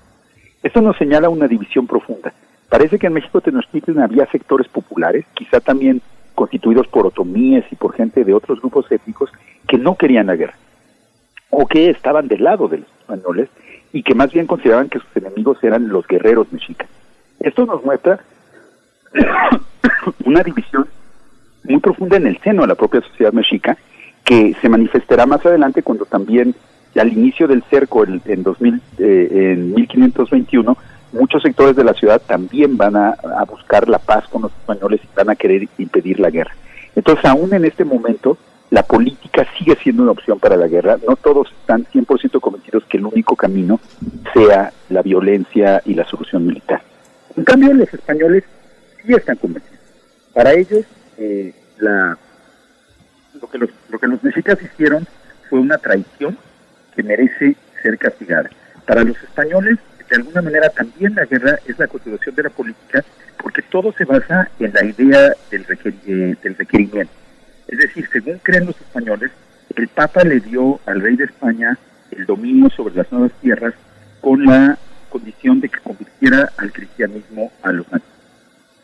Esto 0.62 0.80
nos 0.80 0.96
señala 0.96 1.28
una 1.28 1.48
división 1.48 1.86
profunda. 1.86 2.32
Parece 2.70 3.00
que 3.00 3.08
en 3.08 3.14
México 3.14 3.40
Tenochtitlan 3.40 4.00
había 4.00 4.26
sectores 4.26 4.68
populares, 4.68 5.26
quizá 5.34 5.60
también 5.60 6.00
constituidos 6.36 6.86
por 6.86 7.04
otomíes 7.04 7.64
y 7.70 7.76
por 7.76 7.94
gente 7.94 8.24
de 8.24 8.32
otros 8.32 8.60
grupos 8.60 8.90
étnicos 8.90 9.28
que 9.66 9.76
no 9.76 9.96
querían 9.96 10.28
la 10.28 10.36
guerra 10.36 10.54
o 11.50 11.66
que 11.66 11.90
estaban 11.90 12.28
del 12.28 12.44
lado 12.44 12.68
de 12.68 12.78
los 12.78 12.86
españoles 13.00 13.48
y 13.92 14.04
que 14.04 14.14
más 14.14 14.32
bien 14.32 14.46
consideraban 14.46 14.88
que 14.88 15.00
sus 15.00 15.16
enemigos 15.16 15.62
eran 15.64 15.88
los 15.88 16.06
guerreros 16.06 16.52
mexicas. 16.52 16.88
Esto 17.40 17.66
nos 17.66 17.84
muestra 17.84 18.20
una 20.24 20.42
división 20.44 20.86
muy 21.64 21.80
profunda 21.80 22.18
en 22.18 22.28
el 22.28 22.38
seno 22.38 22.62
de 22.62 22.68
la 22.68 22.76
propia 22.76 23.00
sociedad 23.00 23.32
mexica 23.32 23.76
que 24.24 24.54
se 24.62 24.68
manifestará 24.68 25.26
más 25.26 25.44
adelante 25.44 25.82
cuando 25.82 26.04
también 26.04 26.54
al 26.94 27.12
inicio 27.12 27.48
del 27.48 27.64
cerco 27.64 28.04
en, 28.04 28.22
en 28.26 28.44
2000 28.44 28.80
eh, 28.98 29.28
en 29.52 29.74
1521 29.74 30.76
muchos 31.12 31.42
sectores 31.42 31.76
de 31.76 31.84
la 31.84 31.94
ciudad 31.94 32.20
también 32.26 32.76
van 32.76 32.96
a, 32.96 33.16
buscar 33.48 33.88
la 33.88 33.98
paz 33.98 34.26
con 34.28 34.42
los 34.42 34.52
españoles 34.52 35.00
y 35.02 35.08
van 35.14 35.30
a 35.30 35.36
querer 35.36 35.68
impedir 35.78 36.20
la 36.20 36.30
guerra. 36.30 36.54
Entonces, 36.94 37.24
aún 37.24 37.52
en 37.54 37.64
este 37.64 37.84
momento, 37.84 38.38
la 38.70 38.82
política 38.82 39.46
sigue 39.58 39.76
siendo 39.82 40.02
una 40.02 40.12
opción 40.12 40.38
para 40.38 40.56
la 40.56 40.68
guerra. 40.68 40.96
No 41.06 41.16
todos 41.16 41.48
están 41.60 41.84
100% 41.86 42.40
convencidos 42.40 42.84
que 42.84 42.98
el 42.98 43.06
único 43.06 43.36
camino 43.36 43.80
sea 44.32 44.72
la 44.88 45.02
violencia 45.02 45.82
y 45.84 45.94
la 45.94 46.04
solución 46.04 46.46
militar. 46.46 46.82
En 47.36 47.44
cambio, 47.44 47.72
los 47.74 47.92
españoles 47.92 48.44
sí 49.04 49.12
están 49.12 49.36
convencidos. 49.36 49.78
Para 50.34 50.52
ellos, 50.52 50.84
eh, 51.18 51.52
la, 51.78 52.16
lo, 53.40 53.50
que 53.50 53.58
los, 53.58 53.70
lo 53.88 53.98
que 53.98 54.06
los 54.06 54.22
mexicas 54.22 54.58
hicieron 54.62 55.06
fue 55.48 55.58
una 55.58 55.78
traición 55.78 56.36
que 56.94 57.02
merece 57.02 57.56
ser 57.82 57.98
castigada. 57.98 58.50
Para 58.86 59.02
los 59.04 59.16
españoles, 59.22 59.78
de 60.10 60.16
alguna 60.16 60.42
manera 60.42 60.68
también 60.70 61.14
la 61.14 61.24
guerra 61.24 61.58
es 61.66 61.78
la 61.78 61.86
continuación 61.86 62.34
de 62.34 62.42
la 62.42 62.50
política 62.50 63.04
porque 63.40 63.62
todo 63.62 63.92
se 63.92 64.04
basa 64.04 64.50
en 64.58 64.72
la 64.74 64.84
idea 64.84 65.32
del, 65.50 65.64
requerimiento. 65.64 67.12
Es 67.68 67.78
decir, 67.78 68.08
según 68.12 68.38
creen 68.38 68.66
los 68.66 68.78
españoles, 68.80 69.30
el 69.76 69.86
Papa 69.86 70.24
le 70.24 70.40
dio 70.40 70.80
al 70.84 71.00
rey 71.00 71.14
de 71.16 71.24
España 71.24 71.78
el 72.10 72.26
dominio 72.26 72.68
sobre 72.70 72.96
las 72.96 73.10
nuevas 73.12 73.30
tierras 73.40 73.72
con 74.20 74.44
la 74.44 74.76
condición 75.08 75.60
de 75.60 75.68
que 75.68 75.78
convirtiera 75.78 76.50
al 76.56 76.72
cristianismo 76.72 77.52
a 77.62 77.70
los 77.70 77.86
nativos. 77.86 78.10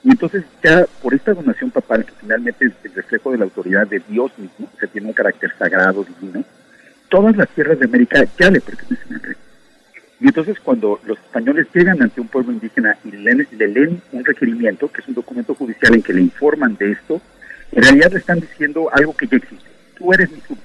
Y 0.05 0.11
entonces 0.11 0.45
ya 0.62 0.87
por 1.03 1.12
esta 1.12 1.35
donación 1.35 1.72
papal, 1.72 2.05
que 2.05 2.12
finalmente 2.20 2.66
es 2.66 2.72
el 2.85 2.95
reflejo 2.95 3.33
de 3.33 3.39
la 3.39 3.45
autoridad 3.45 3.89
de 3.89 4.01
Dios 4.09 4.31
mismo, 4.39 4.70
que 4.79 4.87
tiene 4.87 5.09
un 5.09 5.12
carácter 5.12 5.53
sagrado, 5.59 6.05
divino, 6.05 6.45
todas 7.09 7.37
las 7.37 7.49
tierras 7.49 7.81
de 7.81 7.87
América 7.87 8.24
ya 8.39 8.49
le 8.49 8.61
pertenecen 8.61 9.14
al 9.14 9.22
rey. 9.22 9.37
Y 10.20 10.28
entonces 10.28 10.58
cuando 10.60 10.98
los 11.04 11.18
españoles 11.18 11.66
llegan 11.74 12.02
ante 12.02 12.20
un 12.20 12.28
pueblo 12.28 12.52
indígena 12.52 12.96
y 13.04 13.10
le, 13.10 13.34
leen 13.34 14.00
un 14.12 14.24
requerimiento, 14.24 14.90
que 14.90 15.02
es 15.02 15.08
un 15.08 15.14
documento 15.14 15.54
judicial 15.54 15.94
en 15.94 16.02
que 16.02 16.14
le 16.14 16.22
informan 16.22 16.76
de 16.76 16.92
esto, 16.92 17.20
en 17.72 17.82
realidad 17.82 18.12
le 18.12 18.18
están 18.18 18.40
diciendo 18.40 18.88
algo 18.92 19.14
que 19.14 19.26
ya 19.26 19.36
existe. 19.36 19.68
Tú 19.96 20.12
eres 20.12 20.30
mi 20.30 20.40
súbdito. 20.40 20.64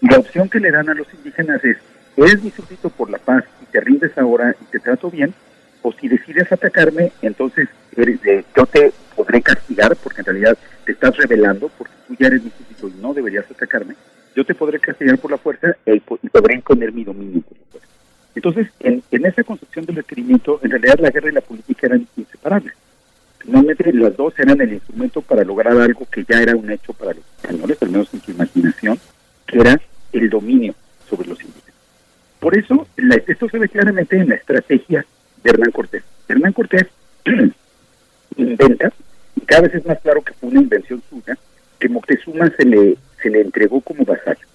Y 0.00 0.08
la 0.08 0.18
opción 0.18 0.48
que 0.48 0.60
le 0.60 0.70
dan 0.70 0.88
a 0.90 0.94
los 0.94 1.06
indígenas 1.14 1.64
es, 1.64 1.78
eres 2.16 2.42
mi 2.42 2.50
súbdito 2.50 2.90
por 2.90 3.10
la 3.10 3.18
paz 3.18 3.44
y 3.62 3.66
te 3.66 3.80
rindes 3.80 4.16
ahora 4.18 4.54
y 4.60 4.64
te 4.66 4.80
trato 4.80 5.10
bien, 5.10 5.32
o 5.82 5.92
si 5.92 6.08
decides 6.08 6.52
atacarme, 6.52 7.12
entonces 7.22 7.68
eres, 7.96 8.20
yo 8.54 8.66
te 8.66 8.92
podré 9.16 9.40
castigar, 9.40 9.96
porque 9.96 10.20
en 10.20 10.26
realidad 10.26 10.58
te 10.84 10.92
estás 10.92 11.16
revelando, 11.16 11.70
porque 11.78 11.94
tú 12.06 12.16
ya 12.18 12.26
eres 12.26 12.42
mi 12.42 12.50
súbdito 12.50 12.88
y 12.88 13.00
no 13.00 13.14
deberías 13.14 13.50
atacarme, 13.50 13.94
yo 14.36 14.44
te 14.44 14.54
podré 14.54 14.78
castigar 14.78 15.18
por 15.18 15.30
la 15.30 15.38
fuerza 15.38 15.76
y 15.86 16.00
podré 16.00 16.56
imponer 16.56 16.92
mi 16.92 17.04
dominio 17.04 17.40
por 17.40 17.56
la 17.56 17.64
fuerza. 17.70 17.97
Entonces, 18.38 18.68
en, 18.78 19.02
esa 19.10 19.42
construcción 19.42 19.84
del 19.84 19.96
requerimiento, 19.96 20.60
en 20.62 20.70
realidad 20.70 21.00
la 21.00 21.10
guerra 21.10 21.28
y 21.28 21.32
la 21.32 21.40
política 21.40 21.88
eran 21.88 22.06
inseparables. 22.16 22.72
Finalmente, 23.40 23.92
las 23.92 24.16
dos 24.16 24.32
eran 24.38 24.60
el 24.60 24.74
instrumento 24.74 25.22
para 25.22 25.42
lograr 25.42 25.76
algo 25.76 26.06
que 26.08 26.22
ya 26.22 26.40
era 26.40 26.54
un 26.54 26.70
hecho 26.70 26.92
para 26.92 27.14
los 27.14 27.24
españoles, 27.36 27.78
al 27.82 27.90
menos 27.90 28.14
en 28.14 28.22
su 28.22 28.30
imaginación, 28.30 29.00
que 29.44 29.58
era 29.58 29.80
el 30.12 30.30
dominio 30.30 30.72
sobre 31.10 31.30
los 31.30 31.40
indígenas. 31.42 31.74
Por 32.38 32.56
eso, 32.56 32.86
esto 33.26 33.48
se 33.48 33.58
ve 33.58 33.68
claramente 33.68 34.16
en 34.16 34.28
la 34.28 34.36
estrategia 34.36 35.04
de 35.42 35.50
Hernán 35.50 35.72
Cortés. 35.72 36.04
Hernán 36.28 36.52
Cortés 36.52 36.86
inventa, 38.36 38.92
y 39.34 39.40
cada 39.40 39.62
vez 39.62 39.74
es 39.74 39.84
más 39.84 39.98
claro 39.98 40.22
que 40.22 40.34
fue 40.34 40.50
una 40.50 40.60
invención 40.60 41.02
suya, 41.10 41.36
que 41.80 41.88
Moctezuma 41.88 42.48
se 42.56 42.64
le, 42.64 42.98
se 43.20 43.30
le 43.30 43.40
entregó 43.40 43.80
como 43.80 44.04
vasallo 44.04 44.46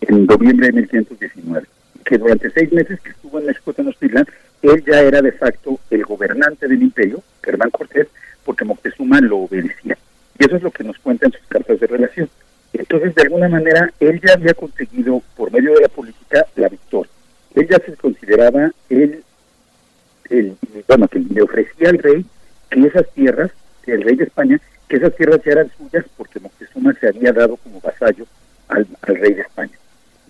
en 0.00 0.24
noviembre 0.24 0.68
de 0.68 0.72
1519 0.72 1.66
que 2.04 2.18
durante 2.18 2.50
seis 2.50 2.72
meses 2.72 3.00
que 3.00 3.10
estuvo 3.10 3.38
en 3.38 3.46
México 3.46 3.72
Tenochtitlan, 3.72 4.26
él 4.62 4.84
ya 4.86 5.00
era 5.00 5.20
de 5.22 5.32
facto 5.32 5.78
el 5.90 6.04
gobernante 6.04 6.68
del 6.68 6.82
imperio, 6.82 7.22
Germán 7.42 7.70
Cortés, 7.70 8.08
porque 8.44 8.64
Moctezuma 8.64 9.20
lo 9.20 9.38
obedecía. 9.38 9.96
Y 10.38 10.44
eso 10.44 10.56
es 10.56 10.62
lo 10.62 10.70
que 10.70 10.84
nos 10.84 10.98
cuenta 10.98 11.26
en 11.26 11.32
sus 11.32 11.46
cartas 11.48 11.78
de 11.80 11.86
relación. 11.86 12.28
Entonces, 12.72 13.14
de 13.14 13.22
alguna 13.22 13.48
manera, 13.48 13.92
él 14.00 14.20
ya 14.24 14.34
había 14.34 14.54
conseguido, 14.54 15.22
por 15.36 15.52
medio 15.52 15.74
de 15.74 15.82
la 15.82 15.88
política, 15.88 16.46
la 16.56 16.68
victoria. 16.68 17.10
Él 17.54 17.68
ya 17.68 17.78
se 17.78 17.94
consideraba 17.96 18.70
el, 18.88 19.22
el 20.30 20.56
bueno, 20.88 21.08
que 21.08 21.18
le 21.18 21.42
ofrecía 21.42 21.90
al 21.90 21.98
rey 21.98 22.24
que 22.70 22.80
esas 22.86 23.06
tierras, 23.12 23.50
el 23.86 24.02
rey 24.02 24.16
de 24.16 24.24
España, 24.24 24.58
que 24.88 24.96
esas 24.96 25.14
tierras 25.14 25.40
ya 25.44 25.52
eran 25.52 25.70
suyas 25.76 26.04
porque 26.16 26.40
Moctezuma 26.40 26.94
se 26.94 27.08
había 27.08 27.32
dado 27.32 27.56
como 27.56 27.80
vasallo 27.80 28.26
al, 28.68 28.86
al 29.02 29.16
rey 29.16 29.34
de 29.34 29.42
España. 29.42 29.78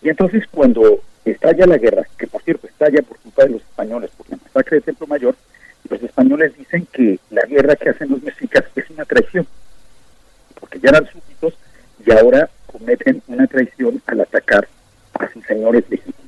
Y 0.02 0.08
entonces 0.08 0.44
cuando 0.50 1.00
estalla 1.24 1.66
la 1.66 1.78
guerra, 1.78 2.06
que 2.18 2.26
por 2.26 2.42
cierto 2.42 2.66
estalla 2.66 3.02
por 3.02 3.18
culpa 3.18 3.44
de 3.44 3.50
los 3.50 3.62
españoles, 3.62 4.10
por 4.16 4.28
la 4.30 4.38
masacre 4.42 4.76
de 4.76 4.82
Templo 4.82 5.06
Mayor, 5.06 5.36
los 5.88 6.02
españoles 6.02 6.56
dicen 6.56 6.86
que 6.92 7.18
la 7.30 7.42
guerra 7.42 7.76
que 7.76 7.90
hacen 7.90 8.10
los 8.10 8.22
mexicas 8.22 8.64
es 8.74 8.90
una 8.90 9.04
traición, 9.04 9.46
porque 10.58 10.78
ya 10.80 10.90
eran 10.90 11.06
súbditos 11.06 11.54
y 12.04 12.10
ahora 12.12 12.48
cometen 12.66 13.22
una 13.28 13.46
traición 13.46 14.02
al 14.06 14.20
atacar 14.20 14.66
a 15.14 15.28
sus 15.32 15.44
señores 15.44 15.84
legítimos. 15.88 16.20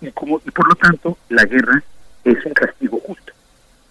Y, 0.00 0.10
como, 0.12 0.40
y 0.44 0.50
por 0.50 0.68
lo 0.68 0.74
tanto, 0.76 1.18
la 1.28 1.44
guerra 1.44 1.82
es 2.24 2.44
un 2.44 2.52
castigo 2.52 2.98
justo. 3.00 3.32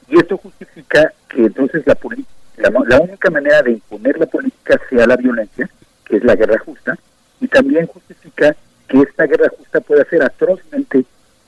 Y 0.08 0.18
esto 0.18 0.38
justifica 0.38 1.14
que 1.28 1.42
entonces 1.42 1.84
la, 1.86 1.98
la, 2.58 2.72
la 2.88 3.00
única 3.00 3.30
manera 3.30 3.62
de 3.62 3.72
imponer 3.72 4.18
la 4.18 4.26
política 4.26 4.80
sea 4.90 5.06
la 5.06 5.16
violencia, 5.16 5.70
que 6.06 6.18
es 6.18 6.24
la 6.24 6.36
guerra 6.36 6.58
justa, 6.60 6.98
y 7.40 7.48
también 7.48 7.86
justifica 7.88 8.56
que 8.90 9.02
esta 9.02 9.26
guerra 9.28 9.50
justa 9.56 9.80
pueda 9.80 10.04
ser 10.06 10.24
atrozmente 10.24 11.06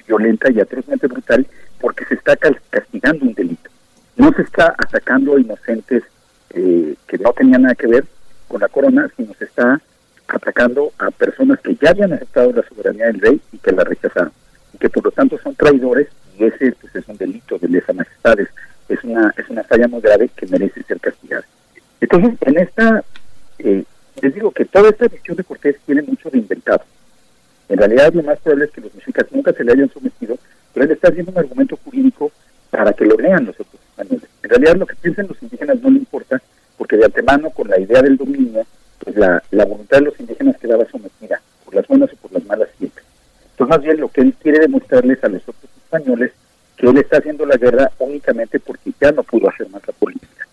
violenta 0.08 0.52
y 0.52 0.60
atrozmente 0.60 1.08
brutal 1.08 1.46
porque 1.80 2.06
se 2.06 2.14
está 2.14 2.36
castigando 2.36 3.26
un 3.26 3.34
delito. 3.34 3.70
No 4.16 4.32
se 4.34 4.44
está 4.44 4.76
atacando 4.78 5.36
a 5.36 5.42
inocentes 5.42 6.04
eh, 6.52 6.96
que 7.08 7.18
no 7.18 7.34
tenían 7.34 7.64
nada 7.64 7.76
que 7.76 7.88
ver 7.88 8.06
con 8.48 8.62
la 8.62 8.68
corona, 8.68 9.10
sino 9.18 9.34
se 9.34 9.46
está 9.46 9.82
atacando 10.28 10.92
a 11.00 11.10
personas 11.12 11.60
que 11.60 11.76
ya 11.76 11.90
habían 11.90 12.14
aceptado 12.14 12.54
la 12.54 12.64
soberanía 12.64 13.08
del 13.08 13.20
rey 13.20 13.42
y 13.52 13.58
que 13.58 13.72
la 13.72 13.84
rechazaron, 13.84 14.32
y 14.74 14.78
que 14.78 14.90
por 14.90 15.04
lo 15.04 15.12
tanto 15.12 15.38
son 15.40 15.56
traidores, 15.56 16.08
y 16.38 16.46
ese 16.46 16.74
pues, 16.74 16.96
es 16.96 17.08
un 17.08 17.18
delito 17.18 17.58
de 17.58 17.68
lesa 17.68 17.94
majestades, 17.94 18.50
es 18.88 19.04
una, 19.04 19.34
es 19.38 19.50
una 19.50 19.64
falla 19.64 19.88
muy 19.88 20.02
grave 20.02 20.30
que 20.36 20.46
merece 20.48 20.84
ser 20.84 21.00
castigada. 21.00 21.46
Entonces, 22.00 22.38
en 22.42 22.58
esta, 22.58 23.04
eh, 23.60 23.84
les 24.22 24.36
digo 24.36 24.52
que 24.52 24.66
toda 24.66 24.90
esta 24.90 25.08
visión 25.08 25.36
de 25.38 25.44
Cortés 25.44 25.78
tiene 25.86 26.02
mucho 26.02 26.30
de 26.30 26.38
inventado. 26.38 26.84
En 27.72 27.78
realidad, 27.78 28.14
lo 28.14 28.22
más 28.22 28.38
probable 28.40 28.66
es 28.66 28.72
que 28.72 28.82
los 28.82 28.94
mexicas 28.94 29.28
nunca 29.32 29.54
se 29.54 29.64
le 29.64 29.72
hayan 29.72 29.90
sometido, 29.90 30.38
pero 30.74 30.86
él 30.86 30.92
está 30.92 31.08
haciendo 31.08 31.32
un 31.32 31.38
argumento 31.38 31.80
jurídico 31.86 32.30
para 32.70 32.92
que 32.92 33.06
lo 33.06 33.16
lean 33.16 33.46
los 33.46 33.58
otros 33.58 33.82
españoles. 33.82 34.28
En 34.44 34.50
realidad, 34.50 34.76
lo 34.76 34.86
que 34.86 34.96
piensan 34.98 35.30
los 35.30 35.42
indígenas 35.42 35.82
no 35.82 35.90
le 35.90 36.00
importa, 36.00 36.42
porque 36.78 36.98
de 36.98 37.06
antemano, 37.06 37.50
con 37.52 37.70
la 37.70 37.80
idea 37.80 38.02
del 38.02 38.18
dominio, 38.18 38.68
pues 39.00 39.16
la, 39.16 39.42
la 39.52 39.64
voluntad 39.64 40.00
de 40.00 40.04
los 40.04 40.20
indígenas 40.20 40.58
quedaba 40.58 40.84
sometida, 40.92 41.42
por 41.64 41.74
las 41.74 41.88
buenas 41.88 42.12
o 42.12 42.18
por 42.18 42.34
las 42.34 42.44
malas 42.44 42.68
siempre. 42.78 43.06
Entonces, 43.52 43.78
más 43.78 43.82
bien, 43.86 44.02
lo 44.02 44.10
que 44.10 44.20
él 44.20 44.34
quiere 44.34 44.60
demostrarles 44.60 45.24
a 45.24 45.30
los 45.30 45.42
otros 45.44 45.72
españoles 45.82 46.34
que 46.76 46.88
él 46.88 46.98
está 46.98 47.20
haciendo 47.20 47.46
la 47.46 47.56
guerra 47.56 47.90
únicamente 48.00 48.60
porque 48.60 48.92
ya 49.00 49.14
no 49.14 49.24
pudo 49.24 49.48
hacer 49.48 49.70
más 49.70 49.82
la 49.88 49.94
política. 49.94 50.46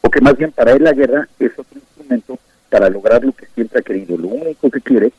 O 0.00 0.10
que 0.10 0.20
más 0.20 0.36
bien 0.36 0.50
para 0.50 0.72
él 0.72 0.82
la 0.82 0.94
guerra 0.94 1.28
es 1.38 1.52
otro 1.56 1.78
instrumento 1.78 2.40
para 2.68 2.90
lograr 2.90 3.24
lo 3.24 3.30
que 3.30 3.46
siempre 3.54 3.78
ha 3.78 3.82
querido. 3.82 4.16
Lo 4.16 4.28
único 4.28 4.68
que 4.68 4.80
quiere 4.80 5.12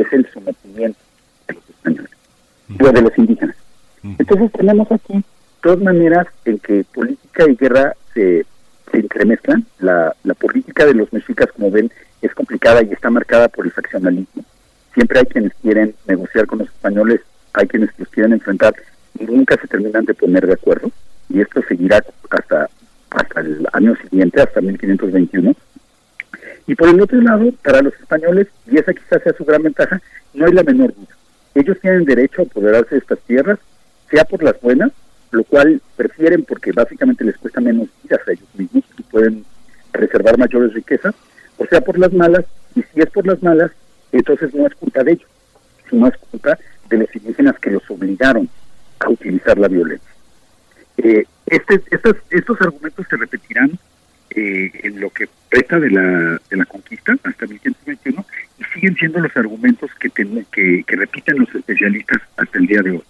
es 0.00 0.12
el 0.12 0.26
sometimiento 0.32 0.98
de 1.46 1.54
los 1.54 1.70
españoles, 1.70 2.10
o 2.80 2.92
de 2.92 3.02
los 3.02 3.18
indígenas. 3.18 3.56
Entonces 4.18 4.52
tenemos 4.52 4.90
aquí 4.92 5.22
dos 5.62 5.80
maneras 5.80 6.26
en 6.44 6.58
que 6.58 6.84
política 6.94 7.44
y 7.48 7.56
guerra 7.56 7.94
se, 8.14 8.46
se 8.90 8.98
entremezclan. 8.98 9.66
La, 9.80 10.14
la 10.24 10.34
política 10.34 10.86
de 10.86 10.94
los 10.94 11.12
mexicas, 11.12 11.48
como 11.52 11.70
ven, 11.70 11.90
es 12.22 12.34
complicada 12.34 12.82
y 12.82 12.92
está 12.92 13.10
marcada 13.10 13.48
por 13.48 13.66
el 13.66 13.72
faccionalismo. 13.72 14.44
Siempre 14.94 15.20
hay 15.20 15.26
quienes 15.26 15.52
quieren 15.62 15.94
negociar 16.06 16.46
con 16.46 16.60
los 16.60 16.68
españoles, 16.68 17.20
hay 17.52 17.66
quienes 17.66 17.90
los 17.98 18.08
quieren 18.08 18.32
enfrentar 18.32 18.74
y 19.18 19.24
nunca 19.24 19.56
se 19.60 19.66
terminan 19.66 20.04
de 20.04 20.14
poner 20.14 20.46
de 20.46 20.54
acuerdo. 20.54 20.90
Y 21.28 21.40
esto 21.40 21.62
seguirá 21.68 22.02
hasta, 22.30 22.68
hasta 23.10 23.40
el 23.40 23.66
año 23.72 23.94
siguiente, 23.96 24.40
hasta 24.40 24.60
1521. 24.60 25.54
Y 26.68 26.74
por 26.74 26.90
el 26.90 27.00
otro 27.00 27.18
lado, 27.22 27.50
para 27.64 27.80
los 27.80 27.94
españoles, 27.94 28.46
y 28.70 28.76
esa 28.76 28.92
quizás 28.92 29.22
sea 29.22 29.32
su 29.32 29.44
gran 29.46 29.62
ventaja, 29.62 30.02
no 30.34 30.44
hay 30.44 30.52
la 30.52 30.62
menor 30.62 30.94
duda. 30.94 31.16
Ellos 31.54 31.78
tienen 31.80 32.04
derecho 32.04 32.42
a 32.42 32.44
apoderarse 32.44 32.94
de 32.94 32.98
estas 33.00 33.18
tierras, 33.20 33.58
sea 34.10 34.22
por 34.24 34.42
las 34.42 34.60
buenas, 34.60 34.92
lo 35.30 35.44
cual 35.44 35.80
prefieren 35.96 36.44
porque 36.44 36.72
básicamente 36.72 37.24
les 37.24 37.38
cuesta 37.38 37.62
menos 37.62 37.88
vidas 38.02 38.20
a 38.28 38.32
ellos 38.32 38.48
mismos 38.54 38.84
y 38.98 39.02
pueden 39.02 39.46
reservar 39.94 40.36
mayores 40.36 40.74
riquezas, 40.74 41.14
o 41.56 41.64
sea 41.64 41.80
por 41.80 41.98
las 41.98 42.12
malas, 42.12 42.44
y 42.74 42.82
si 42.82 43.00
es 43.00 43.08
por 43.10 43.26
las 43.26 43.42
malas, 43.42 43.70
entonces 44.12 44.52
no 44.54 44.66
es 44.66 44.74
culpa 44.74 45.02
de 45.04 45.12
ellos, 45.12 45.28
sino 45.88 46.06
es 46.06 46.18
culpa 46.18 46.58
de 46.90 46.98
los 46.98 47.16
indígenas 47.16 47.58
que 47.60 47.70
los 47.70 47.90
obligaron 47.90 48.46
a 49.00 49.08
utilizar 49.08 49.56
la 49.56 49.68
violencia. 49.68 50.10
Eh, 50.98 51.24
este, 51.46 51.80
estos, 51.90 52.16
estos 52.28 52.60
argumentos 52.60 53.06
se 53.08 53.16
repetirán 53.16 53.78
eh, 54.30 54.70
en 54.82 55.00
lo 55.00 55.10
que 55.10 55.28
resta 55.50 55.78
de 55.80 55.90
la, 55.90 56.40
de 56.50 56.56
la 56.56 56.64
conquista 56.66 57.16
hasta 57.24 57.46
1521 57.46 58.24
y 58.58 58.64
siguen 58.74 58.96
siendo 58.96 59.20
los 59.20 59.36
argumentos 59.36 59.90
que, 59.98 60.10
que, 60.10 60.84
que 60.86 60.96
repiten 60.96 61.38
los 61.38 61.54
especialistas 61.54 62.20
hasta 62.36 62.58
el 62.58 62.66
día 62.66 62.82
de 62.82 62.90
hoy. 62.92 63.02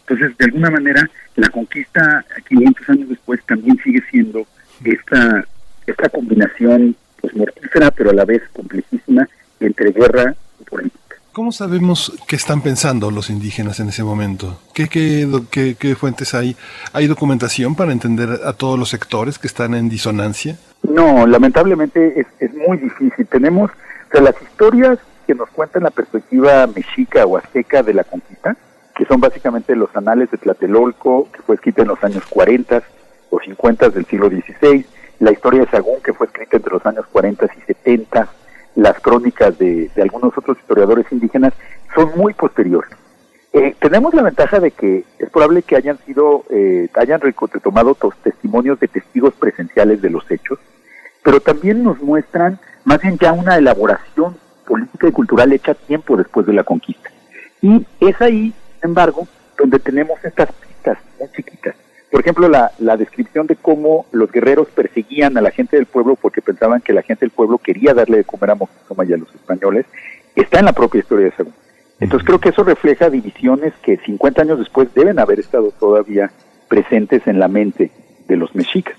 Entonces, 0.00 0.36
de 0.36 0.44
alguna 0.46 0.70
manera, 0.70 1.08
la 1.36 1.48
conquista 1.48 2.24
500 2.48 2.88
años 2.90 3.08
después 3.08 3.40
también 3.46 3.78
sigue 3.82 4.02
siendo 4.10 4.46
esta, 4.84 5.44
esta 5.86 6.08
combinación 6.08 6.96
pues 7.20 7.34
mortífera, 7.34 7.90
pero 7.90 8.10
a 8.10 8.14
la 8.14 8.24
vez 8.24 8.42
complejísima 8.52 9.28
entre 9.60 9.92
guerra 9.92 10.34
y 10.60 10.64
política. 10.64 11.01
¿Cómo 11.32 11.50
sabemos 11.50 12.12
qué 12.28 12.36
están 12.36 12.60
pensando 12.60 13.10
los 13.10 13.30
indígenas 13.30 13.80
en 13.80 13.88
ese 13.88 14.04
momento? 14.04 14.60
¿Qué, 14.74 14.86
qué, 14.88 15.76
qué, 15.78 15.94
fuentes 15.94 16.34
hay? 16.34 16.54
¿Hay 16.92 17.06
documentación 17.06 17.74
para 17.74 17.92
entender 17.92 18.40
a 18.44 18.52
todos 18.52 18.78
los 18.78 18.90
sectores 18.90 19.38
que 19.38 19.46
están 19.46 19.72
en 19.72 19.88
disonancia? 19.88 20.58
No, 20.82 21.26
lamentablemente 21.26 22.20
es, 22.20 22.26
es 22.38 22.54
muy 22.54 22.76
difícil. 22.76 23.26
Tenemos, 23.28 23.70
las 24.12 24.34
historias 24.42 24.98
que 25.26 25.34
nos 25.34 25.48
cuentan 25.48 25.84
la 25.84 25.90
perspectiva 25.90 26.66
mexica 26.66 27.24
o 27.24 27.38
azteca 27.38 27.82
de 27.82 27.94
la 27.94 28.04
conquista, 28.04 28.54
que 28.94 29.06
son 29.06 29.18
básicamente 29.18 29.74
los 29.74 29.88
anales 29.96 30.30
de 30.30 30.36
Tlatelolco, 30.36 31.32
que 31.32 31.40
fue 31.40 31.54
escrita 31.54 31.80
en 31.80 31.88
los 31.88 32.04
años 32.04 32.24
40 32.28 32.82
o 33.30 33.40
50 33.40 33.88
del 33.88 34.04
siglo 34.04 34.28
XVI, 34.28 34.84
la 35.20 35.32
historia 35.32 35.60
de 35.60 35.70
Sagún, 35.70 36.02
que 36.04 36.12
fue 36.12 36.26
escrita 36.26 36.58
entre 36.58 36.74
los 36.74 36.84
años 36.84 37.06
40 37.10 37.46
y 37.56 37.60
70, 37.62 38.28
las 38.74 38.98
crónicas 39.00 39.58
de, 39.58 39.90
algunos 40.02 40.36
otros 40.36 40.58
historiadores 40.58 41.06
indígenas, 41.10 41.52
son 41.94 42.10
muy 42.16 42.34
posteriores. 42.34 42.90
Eh, 43.52 43.74
tenemos 43.80 44.14
la 44.14 44.22
ventaja 44.22 44.60
de 44.60 44.70
que 44.70 45.04
es 45.18 45.30
probable 45.30 45.62
que 45.62 45.76
hayan 45.76 45.98
sido, 46.06 46.44
eh, 46.48 46.88
hayan 46.94 47.20
retomado 47.20 47.94
testimonios 48.22 48.80
de 48.80 48.88
testigos 48.88 49.34
presenciales 49.34 50.00
de 50.00 50.08
los 50.08 50.30
hechos, 50.30 50.58
pero 51.22 51.40
también 51.40 51.82
nos 51.82 52.00
muestran 52.00 52.58
más 52.84 53.00
bien 53.00 53.18
ya 53.18 53.32
una 53.32 53.56
elaboración 53.56 54.36
política 54.66 55.08
y 55.08 55.12
cultural 55.12 55.52
hecha 55.52 55.74
tiempo 55.74 56.16
después 56.16 56.46
de 56.46 56.54
la 56.54 56.64
conquista. 56.64 57.10
Y 57.60 57.86
es 58.00 58.20
ahí 58.20 58.54
embargo, 58.82 59.26
donde 59.56 59.78
tenemos 59.78 60.22
estas 60.24 60.50
pistas 60.52 60.98
muy 61.18 61.28
chiquitas. 61.30 61.74
Por 62.12 62.20
ejemplo, 62.20 62.46
la, 62.46 62.72
la 62.78 62.98
descripción 62.98 63.46
de 63.46 63.56
cómo 63.56 64.04
los 64.12 64.30
guerreros 64.30 64.68
perseguían 64.68 65.38
a 65.38 65.40
la 65.40 65.50
gente 65.50 65.76
del 65.78 65.86
pueblo 65.86 66.14
porque 66.14 66.42
pensaban 66.42 66.82
que 66.82 66.92
la 66.92 67.00
gente 67.00 67.24
del 67.24 67.30
pueblo 67.30 67.56
quería 67.56 67.94
darle 67.94 68.18
de 68.18 68.24
comer 68.24 68.50
a 68.50 68.54
Moctezuma 68.54 69.06
y 69.06 69.14
a 69.14 69.16
los 69.16 69.34
españoles, 69.34 69.86
está 70.36 70.58
en 70.58 70.66
la 70.66 70.74
propia 70.74 70.98
historia 70.98 71.24
de 71.24 71.32
Según. 71.32 71.54
Entonces 72.00 72.26
creo 72.26 72.38
que 72.38 72.50
eso 72.50 72.64
refleja 72.64 73.08
divisiones 73.08 73.72
que 73.82 73.96
50 73.96 74.42
años 74.42 74.58
después 74.58 74.92
deben 74.92 75.18
haber 75.18 75.40
estado 75.40 75.70
todavía 75.70 76.30
presentes 76.68 77.26
en 77.26 77.38
la 77.38 77.48
mente 77.48 77.90
de 78.28 78.36
los 78.36 78.54
mexicas. 78.54 78.96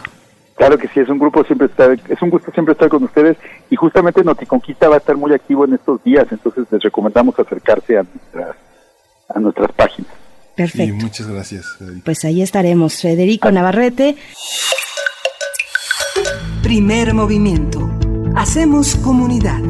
Claro 0.55 0.79
que 0.79 0.89
sí, 0.89 1.01
es 1.01 1.09
un 1.09 1.19
grupo 1.19 1.43
siempre 1.45 1.67
estar, 1.67 1.91
es 1.91 2.23
un 2.23 2.31
gusto 2.31 2.53
siempre 2.53 2.73
estar 2.73 2.89
con 2.89 3.03
ustedes 3.03 3.37
y 3.71 3.77
justamente 3.77 4.23
Noticonquista 4.23 4.89
va 4.89 4.97
a 4.97 4.99
estar 4.99 5.17
muy 5.17 5.33
activo 5.33 5.65
en 5.65 5.75
estos 5.75 6.03
días, 6.05 6.27
entonces 6.31 6.67
les 6.71 6.83
recomendamos 6.83 7.39
acercarse 7.39 7.99
a 7.99 8.03
nuestras, 8.03 8.57
a 9.29 9.41
nuestras 9.41 9.73
páginas. 9.73 10.13
Perfecto. 10.55 10.95
muchas 10.97 11.27
gracias. 11.27 11.67
Pues 12.05 12.25
ahí 12.25 12.43
estaremos, 12.43 13.01
Federico 13.01 13.51
Navarrete. 13.51 14.17
Primer 16.63 17.15
movimiento. 17.15 17.91
Hacemos 18.35 18.97
comunidad. 18.97 19.61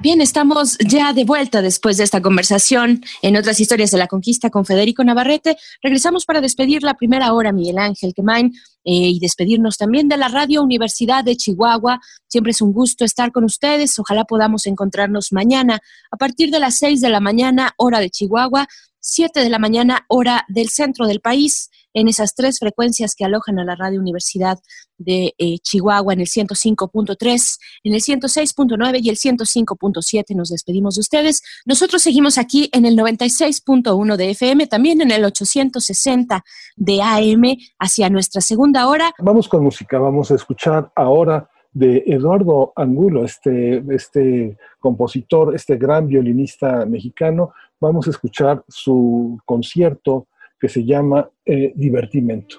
Bien, 0.00 0.22
estamos 0.22 0.78
ya 0.78 1.12
de 1.12 1.24
vuelta 1.24 1.60
después 1.60 1.98
de 1.98 2.04
esta 2.04 2.22
conversación 2.22 3.02
en 3.20 3.36
otras 3.36 3.60
historias 3.60 3.90
de 3.90 3.98
la 3.98 4.06
conquista 4.06 4.48
con 4.48 4.64
Federico 4.64 5.04
Navarrete. 5.04 5.58
Regresamos 5.82 6.24
para 6.24 6.40
despedir 6.40 6.82
la 6.82 6.94
primera 6.94 7.34
hora, 7.34 7.52
Miguel 7.52 7.76
Ángel 7.76 8.14
Quemain, 8.14 8.54
eh, 8.84 8.92
y 8.92 9.18
despedirnos 9.20 9.76
también 9.76 10.08
de 10.08 10.16
la 10.16 10.28
Radio 10.28 10.62
Universidad 10.62 11.22
de 11.22 11.36
Chihuahua. 11.36 12.00
Siempre 12.26 12.52
es 12.52 12.62
un 12.62 12.72
gusto 12.72 13.04
estar 13.04 13.32
con 13.32 13.44
ustedes. 13.44 13.98
Ojalá 13.98 14.24
podamos 14.24 14.66
encontrarnos 14.66 15.32
mañana 15.32 15.80
a 16.10 16.16
partir 16.16 16.50
de 16.50 16.60
las 16.60 16.76
seis 16.76 17.02
de 17.02 17.10
la 17.10 17.20
mañana, 17.20 17.74
hora 17.76 18.00
de 18.00 18.08
Chihuahua, 18.08 18.66
siete 18.98 19.40
de 19.40 19.50
la 19.50 19.58
mañana, 19.58 20.06
hora 20.08 20.46
del 20.48 20.70
centro 20.70 21.06
del 21.06 21.20
país 21.20 21.68
en 21.94 22.08
esas 22.08 22.34
tres 22.34 22.58
frecuencias 22.58 23.14
que 23.14 23.24
alojan 23.24 23.58
a 23.58 23.64
la 23.64 23.76
Radio 23.76 24.00
Universidad 24.00 24.58
de 24.98 25.34
eh, 25.38 25.58
Chihuahua 25.58 26.12
en 26.12 26.20
el 26.20 26.26
105.3, 26.26 27.58
en 27.84 27.94
el 27.94 28.00
106.9 28.00 29.00
y 29.02 29.08
el 29.08 29.16
105.7. 29.16 30.34
Nos 30.34 30.50
despedimos 30.50 30.96
de 30.96 31.00
ustedes. 31.00 31.42
Nosotros 31.64 32.02
seguimos 32.02 32.38
aquí 32.38 32.68
en 32.72 32.84
el 32.84 32.96
96.1 32.96 34.16
de 34.16 34.30
FM, 34.30 34.66
también 34.66 35.00
en 35.00 35.10
el 35.10 35.24
860 35.24 36.44
de 36.76 37.02
AM 37.02 37.42
hacia 37.78 38.10
nuestra 38.10 38.40
segunda 38.40 38.88
hora. 38.88 39.12
Vamos 39.18 39.48
con 39.48 39.64
música, 39.64 39.98
vamos 39.98 40.30
a 40.30 40.34
escuchar 40.34 40.92
ahora 40.94 41.48
de 41.72 42.02
Eduardo 42.06 42.72
Angulo, 42.76 43.24
este, 43.24 43.82
este 43.94 44.56
compositor, 44.80 45.54
este 45.54 45.76
gran 45.76 46.08
violinista 46.08 46.84
mexicano. 46.84 47.52
Vamos 47.80 48.06
a 48.06 48.10
escuchar 48.10 48.64
su 48.68 49.38
concierto 49.44 50.26
que 50.60 50.68
se 50.68 50.84
llama 50.84 51.30
eh, 51.44 51.72
Divertimento. 51.74 52.58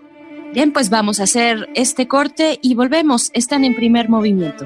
Bien, 0.53 0.73
pues 0.73 0.89
vamos 0.89 1.19
a 1.19 1.23
hacer 1.23 1.69
este 1.75 2.07
corte 2.07 2.59
y 2.61 2.75
volvemos. 2.75 3.31
Están 3.33 3.63
en 3.63 3.75
primer 3.75 4.09
movimiento. 4.09 4.65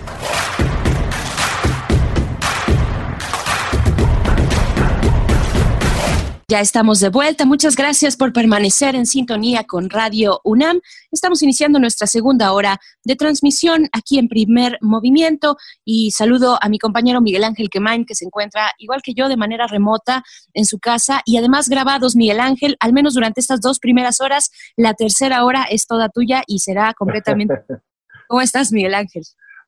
Ya 6.51 6.59
estamos 6.59 6.99
de 6.99 7.07
vuelta. 7.07 7.45
Muchas 7.45 7.77
gracias 7.77 8.17
por 8.17 8.33
permanecer 8.33 8.93
en 8.93 9.05
sintonía 9.05 9.63
con 9.63 9.89
Radio 9.89 10.41
UNAM. 10.43 10.81
Estamos 11.09 11.41
iniciando 11.43 11.79
nuestra 11.79 12.07
segunda 12.07 12.51
hora 12.51 12.77
de 13.05 13.15
transmisión 13.15 13.87
aquí 13.93 14.19
en 14.19 14.27
primer 14.27 14.77
movimiento 14.81 15.55
y 15.85 16.11
saludo 16.11 16.59
a 16.61 16.67
mi 16.67 16.77
compañero 16.77 17.21
Miguel 17.21 17.45
Ángel 17.45 17.69
Quemain 17.69 18.03
que 18.05 18.15
se 18.15 18.25
encuentra 18.25 18.73
igual 18.79 19.01
que 19.01 19.13
yo 19.13 19.29
de 19.29 19.37
manera 19.37 19.65
remota 19.65 20.25
en 20.53 20.65
su 20.65 20.77
casa 20.77 21.21
y 21.23 21.37
además 21.37 21.69
grabados 21.69 22.17
Miguel 22.17 22.41
Ángel, 22.41 22.75
al 22.81 22.91
menos 22.91 23.13
durante 23.13 23.39
estas 23.39 23.61
dos 23.61 23.79
primeras 23.79 24.19
horas. 24.19 24.51
La 24.75 24.93
tercera 24.93 25.45
hora 25.45 25.63
es 25.63 25.87
toda 25.87 26.09
tuya 26.09 26.43
y 26.47 26.59
será 26.59 26.93
completamente... 26.93 27.63
¿Cómo 28.27 28.41
estás 28.41 28.73
Miguel 28.73 28.93
Ángel? 28.93 29.23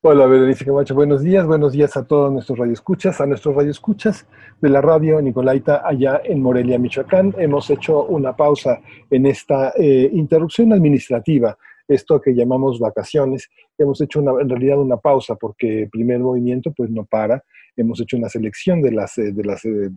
Hola, 0.06 0.26
Berenice 0.26 0.66
Camacho, 0.66 0.94
buenos 0.94 1.22
días, 1.22 1.46
buenos 1.46 1.72
días 1.72 1.96
a 1.96 2.04
todos 2.04 2.30
nuestros 2.30 2.58
radioescuchas, 2.58 3.22
a 3.22 3.26
nuestros 3.26 3.54
radioescuchas 3.56 4.26
de 4.60 4.68
la 4.68 4.82
radio 4.82 5.18
Nicolaita 5.22 5.80
allá 5.82 6.20
en 6.22 6.42
Morelia, 6.42 6.78
Michoacán. 6.78 7.34
Hemos 7.38 7.70
hecho 7.70 8.04
una 8.04 8.36
pausa 8.36 8.82
en 9.08 9.24
esta 9.24 9.72
eh, 9.74 10.10
interrupción 10.12 10.74
administrativa 10.74 11.56
esto 11.88 12.20
que 12.20 12.34
llamamos 12.34 12.78
vacaciones. 12.78 13.48
Hemos 13.78 14.00
hecho 14.00 14.20
una, 14.20 14.40
en 14.40 14.48
realidad 14.48 14.78
una 14.78 14.96
pausa 14.96 15.34
porque 15.36 15.88
primer 15.90 16.20
movimiento 16.20 16.72
pues 16.72 16.90
no 16.90 17.04
para. 17.04 17.44
Hemos 17.76 18.00
hecho 18.00 18.16
una 18.16 18.28
selección 18.28 18.82
de 18.82 18.92
las, 18.92 19.18
eh, 19.18 19.32
de 19.32 19.44
las 19.44 19.64
eh, 19.64 19.90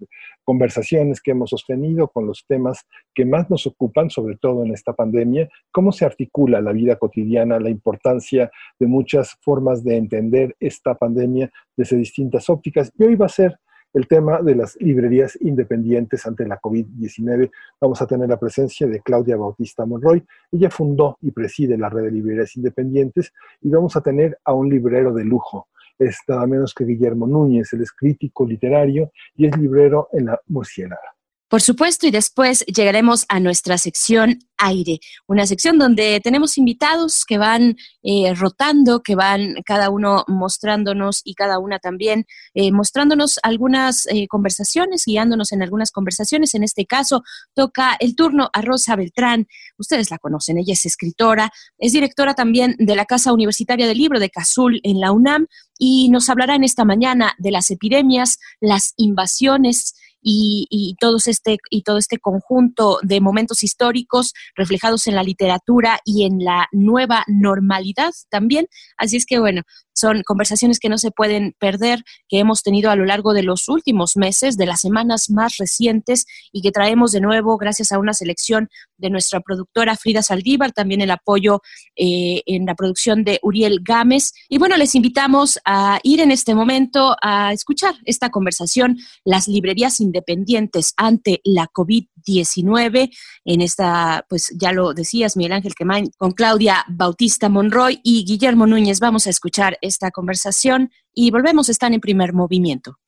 conversaciones 0.43 1.21
que 1.21 1.31
hemos 1.31 1.51
sostenido 1.51 2.07
con 2.07 2.25
los 2.25 2.45
temas 2.47 2.85
que 3.13 3.25
más 3.25 3.49
nos 3.49 3.67
ocupan, 3.67 4.09
sobre 4.09 4.35
todo 4.37 4.65
en 4.65 4.73
esta 4.73 4.93
pandemia, 4.93 5.47
cómo 5.71 5.91
se 5.91 6.05
articula 6.05 6.59
la 6.59 6.71
vida 6.71 6.95
cotidiana, 6.95 7.59
la 7.59 7.69
importancia 7.69 8.49
de 8.79 8.87
muchas 8.87 9.37
formas 9.41 9.83
de 9.83 9.97
entender 9.97 10.55
esta 10.59 10.95
pandemia 10.95 11.51
desde 11.75 11.97
distintas 11.97 12.49
ópticas. 12.49 12.91
Y 12.97 13.03
hoy 13.03 13.15
va 13.15 13.27
a 13.27 13.29
ser 13.29 13.59
el 13.97 14.07
tema 14.07 14.43
de 14.43 14.53
las 14.53 14.75
librerías 14.79 15.35
independientes 15.41 16.27
ante 16.27 16.45
la 16.45 16.59
COVID-19. 16.61 17.49
Vamos 17.81 17.99
a 17.99 18.05
tener 18.05 18.29
la 18.29 18.37
presencia 18.37 18.85
de 18.85 19.01
Claudia 19.01 19.37
Bautista 19.37 19.87
Monroy. 19.87 20.23
Ella 20.51 20.69
fundó 20.69 21.17
y 21.19 21.31
preside 21.31 21.79
la 21.79 21.89
red 21.89 22.03
de 22.03 22.11
librerías 22.11 22.55
independientes 22.55 23.33
y 23.59 23.69
vamos 23.69 23.95
a 23.95 24.01
tener 24.01 24.37
a 24.45 24.53
un 24.53 24.69
librero 24.69 25.15
de 25.15 25.23
lujo. 25.23 25.67
Es 25.97 26.19
nada 26.27 26.45
menos 26.45 26.75
que 26.75 26.85
Guillermo 26.85 27.25
Núñez, 27.25 27.73
él 27.73 27.81
es 27.81 27.91
crítico 27.91 28.45
literario 28.45 29.11
y 29.35 29.47
es 29.47 29.57
librero 29.57 30.09
en 30.13 30.27
la 30.27 30.39
Murciélaga. 30.47 31.16
Por 31.49 31.61
supuesto, 31.61 32.05
y 32.05 32.11
después 32.11 32.65
llegaremos 32.65 33.25
a 33.29 33.39
nuestra 33.39 33.77
sección 33.77 34.39
aire, 34.57 34.99
una 35.27 35.45
sección 35.45 35.77
donde 35.77 36.19
tenemos 36.21 36.57
invitados 36.57 37.23
que 37.25 37.37
van 37.37 37.77
eh, 38.03 38.33
rotando, 38.33 39.01
que 39.01 39.15
van 39.15 39.55
cada 39.65 39.89
uno 39.89 40.25
mostrándonos 40.27 41.21
y 41.23 41.35
cada 41.35 41.59
una 41.59 41.79
también 41.79 42.25
eh, 42.53 42.71
mostrándonos 42.73 43.39
algunas 43.43 44.07
eh, 44.07 44.27
conversaciones, 44.27 45.03
guiándonos 45.05 45.53
en 45.53 45.61
algunas 45.61 45.91
conversaciones. 45.91 46.53
En 46.53 46.63
este 46.63 46.85
caso, 46.85 47.23
toca 47.53 47.95
el 47.99 48.15
turno 48.15 48.49
a 48.51 48.61
Rosa 48.61 48.97
Beltrán. 48.97 49.47
Ustedes 49.77 50.11
la 50.11 50.17
conocen, 50.17 50.57
ella 50.57 50.73
es 50.73 50.85
escritora, 50.85 51.51
es 51.77 51.93
directora 51.93 52.33
también 52.33 52.75
de 52.77 52.95
la 52.95 53.05
Casa 53.05 53.31
Universitaria 53.31 53.87
del 53.87 53.97
Libro 53.97 54.19
de 54.19 54.29
Cazul 54.29 54.81
en 54.83 54.99
la 54.99 55.13
UNAM 55.13 55.47
y 55.79 56.09
nos 56.09 56.29
hablará 56.29 56.55
en 56.55 56.63
esta 56.63 56.83
mañana 56.83 57.35
de 57.37 57.51
las 57.51 57.69
epidemias, 57.71 58.39
las 58.59 58.93
invasiones, 58.97 59.93
y, 60.29 60.95
este, 61.25 61.57
y 61.69 61.83
todo 61.83 61.97
este 61.97 62.17
conjunto 62.17 62.99
de 63.01 63.21
momentos 63.21 63.63
históricos 63.63 64.33
reflejados 64.55 65.07
en 65.07 65.15
la 65.15 65.23
literatura 65.23 65.99
y 66.03 66.25
en 66.25 66.43
la 66.43 66.67
nueva 66.73 67.23
normalidad 67.27 68.11
también. 68.29 68.67
Así 68.97 69.15
es 69.15 69.25
que 69.25 69.39
bueno, 69.39 69.61
son 69.97 70.21
conversaciones 70.23 70.79
que 70.79 70.89
no 70.89 70.97
se 70.97 71.11
pueden 71.11 71.55
perder, 71.59 72.03
que 72.29 72.39
hemos 72.39 72.61
tenido 72.61 72.91
a 72.91 72.95
lo 72.95 73.05
largo 73.05 73.33
de 73.33 73.43
los 73.43 73.67
últimos 73.67 74.15
meses, 74.15 74.57
de 74.57 74.65
las 74.65 74.81
semanas 74.81 75.29
más 75.29 75.57
recientes 75.57 76.25
y 76.51 76.61
que 76.61 76.71
traemos 76.71 77.11
de 77.11 77.21
nuevo 77.21 77.57
gracias 77.57 77.91
a 77.91 77.99
una 77.99 78.13
selección 78.13 78.69
de 78.97 79.09
nuestra 79.09 79.39
productora 79.39 79.95
Frida 79.95 80.21
Saldívar, 80.21 80.71
también 80.71 81.01
el 81.01 81.11
apoyo 81.11 81.61
eh, 81.95 82.41
en 82.45 82.65
la 82.65 82.75
producción 82.75 83.23
de 83.23 83.39
Uriel 83.41 83.79
Gámez. 83.83 84.33
Y 84.49 84.57
bueno, 84.57 84.77
les 84.77 84.95
invitamos 84.95 85.59
a 85.65 85.99
ir 86.03 86.19
en 86.19 86.31
este 86.31 86.55
momento 86.55 87.15
a 87.21 87.53
escuchar 87.53 87.95
esta 88.05 88.29
conversación, 88.29 88.97
las 89.23 89.47
librerías 89.47 89.99
independientes 89.99 90.93
ante 90.97 91.41
la 91.43 91.67
COVID-19, 91.67 93.09
en 93.45 93.61
esta, 93.61 94.25
pues 94.29 94.53
ya 94.55 94.71
lo 94.71 94.93
decías, 94.93 95.37
Miguel 95.37 95.53
Ángel 95.53 95.75
Quemain, 95.75 96.11
con 96.17 96.31
Claudia 96.31 96.85
Bautista 96.87 97.49
Monroy 97.49 97.99
y 98.03 98.25
Guillermo 98.25 98.67
Núñez. 98.67 98.99
Vamos 98.99 99.27
a 99.27 99.29
escuchar 99.29 99.77
esta 99.87 100.11
conversación 100.11 100.91
y 101.13 101.31
volvemos, 101.31 101.69
están 101.69 101.93
en 101.93 102.01
primer 102.01 102.33
movimiento. 102.33 102.99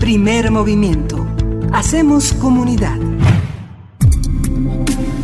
Primer 0.00 0.50
movimiento. 0.50 1.26
Hacemos 1.72 2.32
comunidad. 2.32 2.96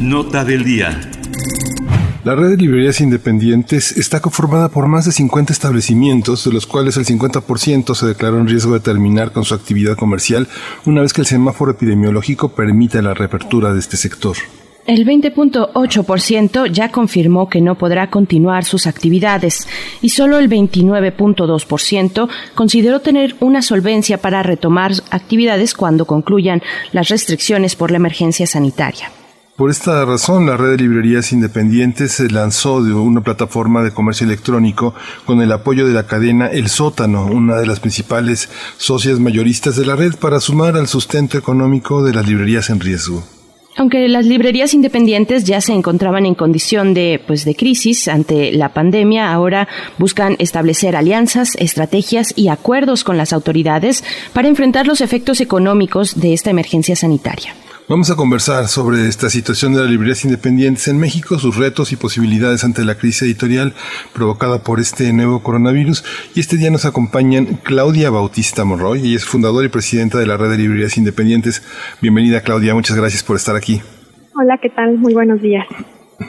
Nota 0.01 0.45
del 0.45 0.65
día. 0.65 1.01
La 2.27 2.35
red 2.35 2.51
de 2.51 2.57
librerías 2.57 3.01
independientes 3.01 3.97
está 3.97 4.21
conformada 4.21 4.69
por 4.69 4.89
más 4.89 5.05
de 5.05 5.13
50 5.13 5.53
establecimientos, 5.53 6.45
de 6.45 6.53
los 6.53 6.67
cuales 6.67 6.97
el 6.97 7.07
50% 7.07 7.95
se 7.95 8.07
declaró 8.07 8.41
en 8.41 8.49
riesgo 8.49 8.75
de 8.75 8.81
terminar 8.81 9.31
con 9.31 9.45
su 9.45 9.55
actividad 9.55 9.97
comercial 9.97 10.49
una 10.85 11.03
vez 11.03 11.13
que 11.13 11.21
el 11.21 11.27
semáforo 11.29 11.71
epidemiológico 11.71 12.49
permite 12.49 13.01
la 13.01 13.15
reapertura 13.15 13.73
de 13.73 13.79
este 13.79 13.97
sector. 13.97 14.37
El 14.87 15.05
20.8% 15.05 16.71
ya 16.71 16.93
confirmó 16.93 17.49
que 17.49 17.61
no 17.61 17.75
podrá 17.77 18.09
continuar 18.09 18.65
sus 18.65 18.87
actividades 18.87 19.67
y 20.01 20.11
solo 20.11 20.39
el 20.39 20.49
29.2% 20.49 22.29
consideró 22.55 23.01
tener 23.01 23.35
una 23.41 23.63
solvencia 23.63 24.19
para 24.19 24.45
retomar 24.45 24.93
actividades 25.11 25.75
cuando 25.75 26.05
concluyan 26.05 26.63
las 26.93 27.09
restricciones 27.09 27.75
por 27.75 27.91
la 27.91 27.97
emergencia 27.97 28.47
sanitaria. 28.47 29.11
Por 29.57 29.71
esta 29.71 30.05
razón, 30.05 30.47
la 30.47 30.57
red 30.57 30.73
de 30.73 30.77
librerías 30.77 31.33
independientes 31.33 32.13
se 32.13 32.31
lanzó 32.31 32.85
de 32.85 32.93
una 32.93 33.23
plataforma 33.23 33.83
de 33.83 33.91
comercio 33.91 34.27
electrónico 34.27 34.95
con 35.25 35.41
el 35.41 35.51
apoyo 35.51 35.89
de 35.89 35.95
la 35.95 36.07
cadena 36.07 36.47
El 36.47 36.69
Sótano, 36.69 37.27
una 37.27 37.57
de 37.57 37.67
las 37.67 37.81
principales 37.81 38.51
socias 38.77 39.19
mayoristas 39.19 39.75
de 39.75 39.87
la 39.87 39.97
red, 39.97 40.15
para 40.15 40.39
sumar 40.39 40.77
al 40.77 40.87
sustento 40.87 41.39
económico 41.39 42.05
de 42.05 42.13
las 42.13 42.29
librerías 42.29 42.71
en 42.71 42.81
riesgo. 42.81 43.25
Aunque 43.77 44.09
las 44.09 44.25
librerías 44.25 44.73
independientes 44.73 45.45
ya 45.45 45.61
se 45.61 45.75
encontraban 45.75 46.25
en 46.25 46.35
condición 46.35 46.95
de, 46.95 47.21
pues, 47.27 47.45
de 47.45 47.55
crisis 47.55 48.09
ante 48.09 48.53
la 48.53 48.71
pandemia, 48.71 49.33
ahora 49.33 49.69
buscan 49.99 50.37
establecer 50.39 50.97
alianzas, 50.97 51.57
estrategias 51.57 52.33
y 52.37 52.49
acuerdos 52.49 53.05
con 53.05 53.19
las 53.19 53.35
autoridades 53.35 54.03
para 54.33 54.49
enfrentar 54.49 54.87
los 54.87 55.03
efectos 55.03 55.43
económicos 55.43 56.19
de 56.19 56.33
esta 56.33 56.51
emergencia 56.51 56.97
sanitaria. 56.97 57.55
Vamos 57.89 58.11
a 58.11 58.17
conversar 58.17 58.67
sobre 58.67 59.07
esta 59.07 59.31
situación 59.31 59.73
de 59.73 59.81
las 59.81 59.89
librerías 59.89 60.25
independientes 60.25 60.89
en 60.89 60.99
México, 60.99 61.39
sus 61.39 61.57
retos 61.57 61.93
y 61.93 61.97
posibilidades 61.97 62.65
ante 62.65 62.85
la 62.85 62.97
crisis 62.97 63.23
editorial 63.23 63.75
provocada 64.13 64.59
por 64.65 64.81
este 64.81 65.13
nuevo 65.13 65.41
coronavirus. 65.41 66.03
Y 66.35 66.41
este 66.41 66.57
día 66.57 66.73
nos 66.73 66.85
acompañan 66.85 67.61
Claudia 67.63 68.11
Bautista 68.11 68.65
Monroy, 68.65 69.07
ella 69.07 69.17
es 69.17 69.25
fundadora 69.25 69.67
y 69.67 69.69
presidenta 69.69 70.19
de 70.19 70.27
la 70.27 70.37
red 70.37 70.51
de 70.51 70.59
librerías 70.59 70.99
independientes. 70.99 71.63
Bienvenida 72.03 72.41
Claudia, 72.41 72.75
muchas 72.75 72.97
gracias 72.97 73.23
por 73.23 73.37
estar 73.37 73.55
aquí. 73.55 73.81
Hola, 74.35 74.59
¿qué 74.61 74.69
tal? 74.69 74.99
Muy 74.99 75.15
buenos 75.15 75.41
días. 75.41 75.65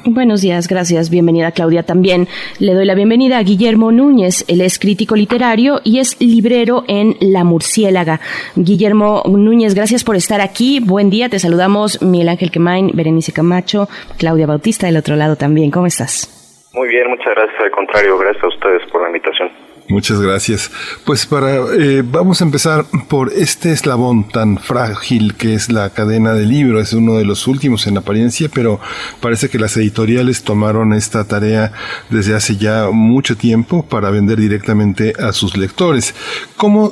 Buenos 0.06 0.42
días, 0.42 0.68
gracias. 0.68 1.10
Bienvenida 1.10 1.52
Claudia 1.52 1.84
también. 1.84 2.28
Le 2.60 2.74
doy 2.74 2.86
la 2.86 2.96
bienvenida 2.96 3.38
a 3.38 3.44
Guillermo 3.44 3.92
Núñez. 3.92 4.44
Él 4.50 4.62
es 4.62 4.80
crítico 4.80 5.16
literario 5.16 5.80
y 5.84 6.00
es 6.00 6.20
librero 6.20 6.84
en 6.88 7.16
La 7.22 7.44
Murciélaga. 7.44 8.20
Guillermo 8.56 9.24
Núñez, 9.26 9.76
gracias 9.76 10.04
por 10.04 10.16
estar 10.16 10.42
aquí. 10.42 10.82
Buen 10.82 11.10
día, 11.10 11.30
te 11.30 11.40
saludamos 11.40 12.02
Miguel 12.02 12.30
Ángel 12.30 12.52
Quemain, 12.52 12.92
Berenice 12.94 13.32
Camacho, 13.32 13.88
Claudia 14.18 14.46
Bautista 14.46 14.88
del 14.88 14.98
otro 14.98 15.16
lado 15.16 15.38
también. 15.38 15.72
¿Cómo 15.72 15.88
estás? 15.88 16.34
Muy 16.74 16.90
bien, 16.90 17.10
muchas 17.10 17.34
gracias. 17.34 17.60
Al 17.60 17.72
contrario, 17.72 18.18
gracias 18.18 18.44
a 18.44 18.48
ustedes 18.48 18.82
por 18.92 19.02
la 19.02 19.08
invitación. 19.08 19.50
Muchas 19.90 20.20
gracias. 20.20 20.70
Pues 21.06 21.26
para 21.26 21.56
eh, 21.56 22.04
vamos 22.06 22.42
a 22.42 22.44
empezar 22.44 22.86
por 23.08 23.32
este 23.32 23.72
eslabón 23.72 24.28
tan 24.28 24.58
frágil 24.58 25.36
que 25.36 25.54
es 25.54 25.72
la 25.72 25.92
cadena 25.92 26.34
de 26.34 26.46
libro. 26.46 26.82
Es 26.82 26.92
uno 26.92 27.16
de 27.16 27.24
los 27.24 27.48
últimos 27.48 27.88
en 27.88 27.98
apariencia, 27.98 28.50
pero 28.54 28.82
parece 29.22 29.48
que 29.48 29.58
las 29.58 29.78
editoriales 29.78 30.44
tomaron 30.44 30.92
esta 30.92 31.24
tarea 31.24 31.72
desde 32.10 32.36
hace 32.36 32.58
ya 32.58 32.90
mucho 32.92 33.38
tiempo 33.38 33.86
para 33.86 34.10
vender 34.10 34.42
directamente 34.42 35.14
a 35.22 35.32
sus 35.32 35.56
lectores. 35.56 36.14
¿Cómo, 36.58 36.92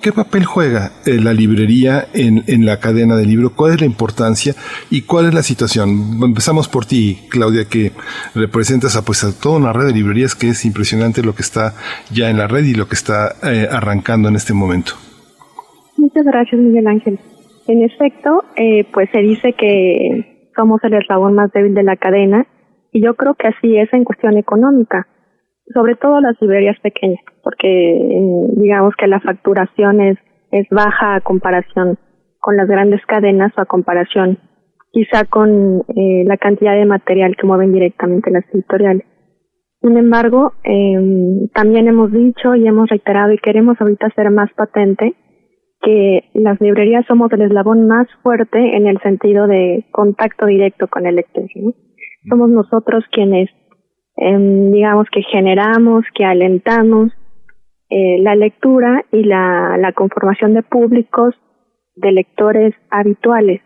qué 0.00 0.12
papel 0.12 0.46
juega 0.46 0.92
eh, 1.04 1.20
la 1.20 1.34
librería 1.34 2.08
en, 2.14 2.44
en 2.46 2.64
la 2.64 2.80
cadena 2.80 3.16
de 3.16 3.26
libro? 3.26 3.50
¿Cuál 3.50 3.74
es 3.74 3.80
la 3.80 3.86
importancia 3.86 4.56
y 4.88 5.02
cuál 5.02 5.26
es 5.26 5.34
la 5.34 5.42
situación? 5.42 6.18
Empezamos 6.22 6.68
por 6.68 6.86
ti, 6.86 7.26
Claudia, 7.28 7.66
que 7.66 7.92
representas 8.34 8.96
a 8.96 9.02
pues 9.02 9.24
a 9.24 9.32
toda 9.32 9.58
una 9.58 9.74
red 9.74 9.88
de 9.88 9.92
librerías 9.92 10.34
que 10.34 10.48
es 10.48 10.64
impresionante 10.64 11.22
lo 11.22 11.34
que 11.34 11.42
está 11.42 11.74
ya 12.10 12.29
en 12.30 12.38
la 12.38 12.46
red 12.46 12.64
y 12.64 12.74
lo 12.74 12.86
que 12.86 12.94
está 12.94 13.34
eh, 13.42 13.66
arrancando 13.70 14.28
en 14.28 14.36
este 14.36 14.54
momento. 14.54 14.92
Muchas 15.96 16.24
gracias, 16.24 16.60
Miguel 16.60 16.86
Ángel. 16.86 17.18
En 17.66 17.82
efecto, 17.82 18.44
eh, 18.56 18.84
pues 18.92 19.10
se 19.12 19.18
dice 19.18 19.52
que 19.52 20.48
somos 20.56 20.82
el 20.84 20.94
eslabón 20.94 21.34
más 21.34 21.52
débil 21.52 21.74
de 21.74 21.82
la 21.82 21.96
cadena 21.96 22.46
y 22.92 23.02
yo 23.02 23.14
creo 23.14 23.34
que 23.34 23.48
así 23.48 23.76
es 23.76 23.92
en 23.92 24.04
cuestión 24.04 24.36
económica, 24.38 25.06
sobre 25.74 25.94
todo 25.96 26.20
las 26.20 26.40
librerías 26.40 26.78
pequeñas, 26.80 27.20
porque 27.42 27.68
eh, 27.68 28.46
digamos 28.56 28.94
que 28.96 29.06
la 29.06 29.20
facturación 29.20 30.00
es, 30.00 30.18
es 30.50 30.66
baja 30.70 31.16
a 31.16 31.20
comparación 31.20 31.98
con 32.40 32.56
las 32.56 32.68
grandes 32.68 33.04
cadenas 33.06 33.52
o 33.56 33.60
a 33.60 33.66
comparación 33.66 34.38
quizá 34.92 35.24
con 35.24 35.84
la 35.86 36.36
cantidad 36.36 36.74
de 36.74 36.84
material 36.84 37.36
que 37.36 37.46
mueven 37.46 37.72
directamente 37.72 38.30
las 38.32 38.42
editoriales. 38.52 39.04
Sin 39.82 39.96
embargo, 39.96 40.52
eh, 40.64 41.48
también 41.54 41.88
hemos 41.88 42.12
dicho 42.12 42.54
y 42.54 42.66
hemos 42.66 42.88
reiterado 42.90 43.32
y 43.32 43.38
queremos 43.38 43.80
ahorita 43.80 44.08
hacer 44.08 44.30
más 44.30 44.52
patente 44.52 45.14
que 45.80 46.24
las 46.34 46.60
librerías 46.60 47.06
somos 47.06 47.32
el 47.32 47.42
eslabón 47.42 47.86
más 47.86 48.06
fuerte 48.22 48.76
en 48.76 48.86
el 48.86 49.00
sentido 49.00 49.46
de 49.46 49.86
contacto 49.90 50.46
directo 50.46 50.88
con 50.88 51.06
el 51.06 51.16
lector. 51.16 51.44
Somos 52.28 52.50
nosotros 52.50 53.04
quienes 53.10 53.48
em, 54.16 54.70
digamos 54.72 55.06
que 55.10 55.22
generamos, 55.22 56.04
que 56.14 56.24
alentamos 56.24 57.10
eh, 57.88 58.18
la 58.20 58.34
lectura 58.34 59.04
y 59.10 59.24
la, 59.24 59.78
la 59.78 59.92
conformación 59.92 60.52
de 60.52 60.62
públicos 60.62 61.34
de 61.96 62.12
lectores 62.12 62.74
habituales, 62.90 63.62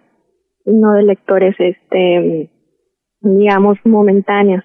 no 0.65 0.93
de 0.93 1.03
lectores, 1.03 1.55
este, 1.59 2.51
digamos, 3.21 3.77
momentáneos. 3.85 4.65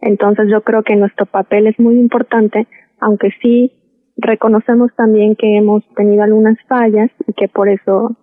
Entonces 0.00 0.48
yo 0.50 0.62
creo 0.62 0.82
que 0.82 0.96
nuestro 0.96 1.26
papel 1.26 1.66
es 1.66 1.78
muy 1.78 1.96
importante, 1.96 2.66
aunque 3.00 3.30
sí 3.42 3.72
reconocemos 4.16 4.90
también 4.96 5.36
que 5.36 5.56
hemos 5.56 5.82
tenido 5.96 6.22
algunas 6.22 6.56
fallas 6.68 7.10
y 7.26 7.32
que 7.32 7.48
por 7.48 7.68
eso 7.68 8.16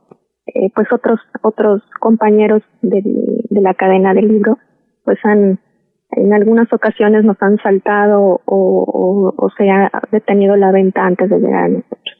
eh, 0.47 0.71
pues 0.75 0.88
otros 0.91 1.19
otros 1.41 1.82
compañeros 1.99 2.61
de, 2.82 3.03
la 3.49 3.73
cadena 3.73 4.13
del 4.13 4.28
libro 4.28 4.57
pues 5.03 5.17
han 5.23 5.59
en 6.11 6.34
algunas 6.34 6.71
ocasiones 6.71 7.25
nos 7.25 7.38
han 7.41 7.57
saltado 7.57 8.41
o, 8.45 8.45
o, 8.45 9.34
o 9.36 9.49
se 9.57 9.69
ha 9.69 9.91
detenido 10.11 10.55
la 10.55 10.71
venta 10.71 11.05
antes 11.05 11.30
de 11.30 11.39
llegar 11.39 11.65
a 11.65 11.69
nosotros. 11.69 12.15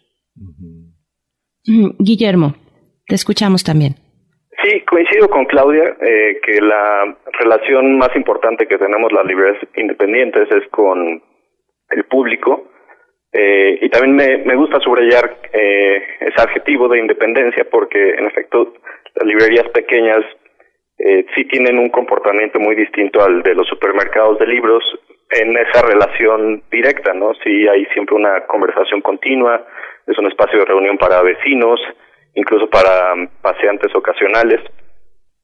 Guillermo, 2.00 2.56
te 3.08 3.16
escuchamos 3.16 3.64
también. 3.64 3.96
Sí, 4.64 4.82
coincido 4.82 5.30
con 5.30 5.46
Claudia 5.46 5.96
eh, 6.02 6.40
que 6.42 6.60
la 6.62 7.16
relación 7.40 7.98
más 7.98 8.16
importante 8.16 8.68
que 8.68 8.78
tenemos 8.78 9.12
las 9.12 9.26
librerías 9.26 9.64
independientes 9.76 10.52
es 10.52 10.68
con 10.70 11.22
el 11.90 12.04
público 12.06 12.68
eh, 13.32 13.78
y 13.82 13.90
también 13.90 14.16
me, 14.16 14.38
me 14.46 14.56
gusta 14.56 14.80
subrayar 14.80 15.38
eh, 15.54 16.02
ese 16.22 16.42
adjetivo 16.42 16.88
de 16.88 17.00
independencia 17.00 17.66
porque 17.70 18.16
en 18.16 18.26
efecto 18.26 18.74
las 19.16 19.28
librerías 19.28 19.68
pequeñas 19.70 20.24
eh, 20.98 21.26
sí 21.36 21.46
tienen 21.46 21.78
un 21.78 21.90
comportamiento 21.90 22.60
muy 22.60 22.76
distinto 22.76 23.24
al 23.24 23.44
de 23.44 23.54
los 23.54 23.68
supermercados 23.68 24.40
de 24.40 24.48
libros 24.48 24.84
en 25.30 25.56
esa 25.58 25.86
relación 25.86 26.64
directa, 26.72 27.14
¿no? 27.14 27.34
Sí 27.44 27.68
hay 27.68 27.86
siempre 27.94 28.16
una 28.16 28.46
conversación 28.48 29.02
continua, 29.02 29.64
es 30.08 30.18
un 30.18 30.28
espacio 30.28 30.60
de 30.60 30.66
reunión 30.66 30.98
para 30.98 31.22
vecinos, 31.22 31.80
incluso 32.38 32.70
para 32.70 33.16
paseantes 33.42 33.94
ocasionales. 33.96 34.62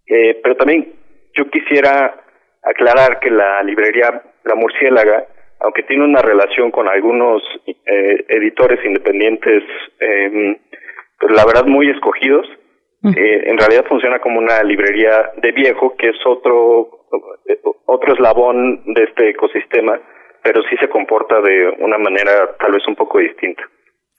Eh, 0.06 0.40
pero 0.42 0.56
también 0.56 0.94
yo 1.34 1.50
quisiera 1.50 2.16
aclarar 2.62 3.20
que 3.20 3.32
la 3.32 3.64
librería 3.64 4.22
La 4.44 4.56
Murciélaga, 4.56 5.26
aunque 5.60 5.84
tiene 5.84 6.06
una 6.06 6.22
relación 6.22 6.72
con 6.72 6.88
algunos 6.88 7.42
eh, 7.66 8.26
editores 8.28 8.80
independientes, 8.86 9.64
eh, 10.00 10.58
pues 11.20 11.36
la 11.36 11.46
verdad 11.46 11.66
muy 11.66 11.90
escogidos, 11.90 12.46
eh, 13.04 13.44
en 13.48 13.58
realidad 13.58 13.86
funciona 13.86 14.20
como 14.20 14.40
una 14.40 14.64
librería 14.64 15.32
de 15.36 15.52
viejo, 15.52 15.96
que 15.98 16.10
es 16.10 16.16
otro, 16.26 17.06
otro 17.86 18.14
eslabón 18.14 18.82
de 18.94 19.04
este 19.04 19.30
ecosistema, 19.30 20.00
pero 20.42 20.62
sí 20.70 20.78
se 20.78 20.88
comporta 20.88 21.42
de 21.42 21.70
una 21.80 21.98
manera 21.98 22.56
tal 22.60 22.72
vez 22.72 22.88
un 22.88 22.96
poco 22.96 23.20
distinta. 23.20 23.64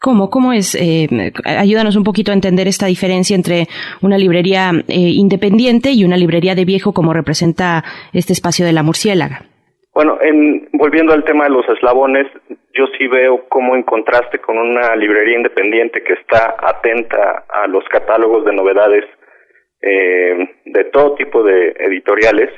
¿Cómo? 0.05 0.29
¿Cómo 0.29 0.53
es? 0.53 0.75
Eh, 0.75 1.09
ayúdanos 1.47 1.97
un 1.97 2.05
poquito 2.05 2.31
a 2.31 2.35
entender 2.35 2.69
esta 2.69 2.85
diferencia 2.85 3.35
entre 3.35 3.69
una 4.03 4.19
librería 4.19 4.69
eh, 4.87 5.17
independiente 5.25 5.93
y 5.93 6.05
una 6.05 6.19
librería 6.19 6.55
de 6.55 6.67
viejo, 6.67 6.93
como 6.93 7.15
representa 7.15 7.83
este 8.13 8.35
espacio 8.35 8.67
de 8.67 8.75
la 8.75 8.83
murciélaga. 8.83 9.49
Bueno, 9.95 10.19
en, 10.21 10.69
volviendo 10.75 11.15
al 11.15 11.25
tema 11.25 11.45
de 11.45 11.55
los 11.57 11.67
eslabones, 11.71 12.27
yo 12.75 12.85
sí 12.99 13.07
veo 13.07 13.49
como 13.49 13.77
en 13.77 13.83
contraste 13.83 14.41
con 14.41 14.59
una 14.59 14.95
librería 14.95 15.39
independiente 15.39 16.03
que 16.03 16.13
está 16.13 16.55
atenta 16.59 17.47
a 17.49 17.67
los 17.67 17.85
catálogos 17.89 18.45
de 18.45 18.53
novedades 18.53 19.05
eh, 19.81 20.37
de 20.67 20.85
todo 20.93 21.15
tipo 21.15 21.43
de 21.43 21.77
editoriales, 21.79 22.51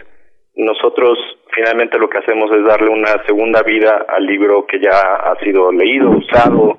nosotros 0.57 1.17
finalmente 1.55 1.97
lo 1.97 2.09
que 2.09 2.19
hacemos 2.19 2.51
es 2.51 2.65
darle 2.65 2.89
una 2.89 3.25
segunda 3.25 3.63
vida 3.63 4.05
al 4.09 4.27
libro 4.27 4.67
que 4.67 4.81
ya 4.81 4.99
ha 5.15 5.39
sido 5.45 5.71
leído, 5.71 6.11
usado, 6.11 6.79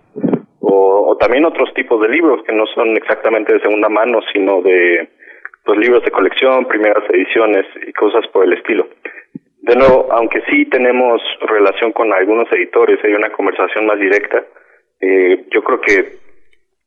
o, 0.69 1.15
también 1.17 1.45
otros 1.45 1.73
tipos 1.73 2.01
de 2.01 2.09
libros 2.09 2.43
que 2.45 2.53
no 2.53 2.65
son 2.75 2.95
exactamente 2.97 3.53
de 3.53 3.61
segunda 3.61 3.89
mano, 3.89 4.19
sino 4.33 4.61
de 4.61 5.09
pues 5.63 5.79
libros 5.79 6.03
de 6.03 6.11
colección, 6.11 6.65
primeras 6.65 7.03
ediciones 7.09 7.65
y 7.87 7.93
cosas 7.93 8.25
por 8.31 8.45
el 8.45 8.53
estilo. 8.53 8.87
De 9.61 9.75
nuevo, 9.75 10.07
aunque 10.11 10.41
sí 10.49 10.65
tenemos 10.65 11.21
relación 11.41 11.91
con 11.91 12.13
algunos 12.13 12.51
editores, 12.51 12.99
hay 13.03 13.13
una 13.13 13.31
conversación 13.31 13.85
más 13.85 13.99
directa, 13.99 14.43
eh, 15.01 15.45
yo 15.51 15.63
creo 15.63 15.81
que 15.81 16.19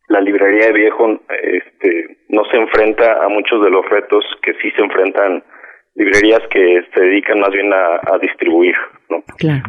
la 0.09 0.20
librería 0.20 0.66
de 0.66 0.72
viejo 0.72 1.20
este, 1.43 2.18
no 2.28 2.43
se 2.51 2.57
enfrenta 2.57 3.24
a 3.24 3.28
muchos 3.28 3.62
de 3.62 3.70
los 3.70 3.85
retos 3.89 4.24
que 4.43 4.55
sí 4.55 4.70
se 4.76 4.83
enfrentan 4.83 5.45
librerías 5.95 6.41
que 6.51 6.83
se 6.95 7.01
dedican 7.01 7.41
más 7.41 7.51
bien 7.51 7.70
a, 7.72 8.18
distribuir. 8.20 8.74
¿no? 9.09 9.22
Claro. 9.37 9.64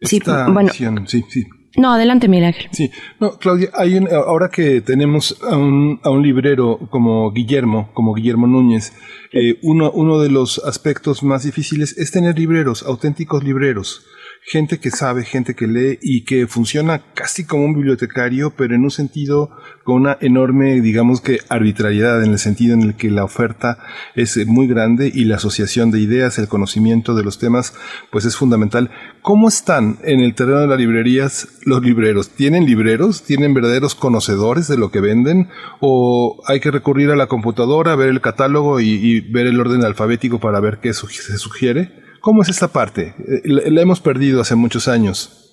Sí, 0.00 0.20
bueno. 0.52 0.68
sí, 0.70 1.22
sí. 1.28 1.44
No, 1.76 1.92
adelante, 1.92 2.26
Ángel. 2.26 2.68
Sí, 2.72 2.90
no, 3.18 3.38
Claudia, 3.38 3.70
hay 3.74 3.98
ahora 4.10 4.50
que 4.50 4.82
tenemos 4.82 5.38
a 5.42 5.56
un, 5.56 6.00
a 6.02 6.10
un 6.10 6.22
librero 6.22 6.78
como 6.90 7.30
Guillermo, 7.32 7.88
como 7.94 8.14
Guillermo 8.14 8.46
Núñez, 8.46 8.92
eh, 9.32 9.58
uno, 9.62 9.90
uno 9.90 10.20
de 10.20 10.30
los 10.30 10.58
aspectos 10.58 11.22
más 11.22 11.44
difíciles 11.44 11.96
es 11.96 12.10
tener 12.10 12.38
libreros, 12.38 12.82
auténticos 12.82 13.42
libreros 13.42 14.04
gente 14.44 14.80
que 14.80 14.90
sabe, 14.90 15.24
gente 15.24 15.54
que 15.54 15.68
lee 15.68 15.98
y 16.02 16.24
que 16.24 16.48
funciona 16.48 17.00
casi 17.14 17.44
como 17.44 17.64
un 17.64 17.74
bibliotecario, 17.74 18.54
pero 18.56 18.74
en 18.74 18.82
un 18.82 18.90
sentido 18.90 19.50
con 19.84 20.02
una 20.02 20.18
enorme, 20.20 20.80
digamos 20.80 21.20
que 21.20 21.38
arbitrariedad, 21.48 22.22
en 22.24 22.32
el 22.32 22.38
sentido 22.38 22.74
en 22.74 22.82
el 22.82 22.96
que 22.96 23.10
la 23.10 23.24
oferta 23.24 23.78
es 24.16 24.44
muy 24.46 24.66
grande 24.66 25.10
y 25.12 25.24
la 25.24 25.36
asociación 25.36 25.92
de 25.92 26.00
ideas, 26.00 26.38
el 26.38 26.48
conocimiento 26.48 27.14
de 27.14 27.22
los 27.22 27.38
temas, 27.38 27.72
pues 28.10 28.24
es 28.24 28.36
fundamental. 28.36 28.90
¿Cómo 29.22 29.48
están 29.48 29.98
en 30.02 30.20
el 30.20 30.34
terreno 30.34 30.60
de 30.60 30.66
las 30.66 30.78
librerías 30.78 31.48
los 31.64 31.82
libreros? 31.82 32.30
¿Tienen 32.30 32.66
libreros? 32.66 33.22
¿Tienen 33.22 33.54
verdaderos 33.54 33.94
conocedores 33.94 34.66
de 34.66 34.76
lo 34.76 34.90
que 34.90 35.00
venden? 35.00 35.50
¿O 35.80 36.42
hay 36.46 36.58
que 36.58 36.72
recurrir 36.72 37.10
a 37.10 37.16
la 37.16 37.28
computadora, 37.28 37.94
ver 37.94 38.08
el 38.08 38.20
catálogo 38.20 38.80
y, 38.80 39.20
ver 39.20 39.46
el 39.46 39.60
orden 39.60 39.84
alfabético 39.84 40.40
para 40.40 40.58
ver 40.58 40.80
qué 40.80 40.92
se 40.92 41.38
sugiere? 41.38 42.01
¿Cómo 42.22 42.42
es 42.42 42.48
esta 42.48 42.68
parte? 42.68 43.14
Eh, 43.18 43.42
la, 43.44 43.82
hemos 43.82 44.00
perdido 44.00 44.40
hace 44.40 44.54
muchos 44.54 44.86
años. 44.86 45.52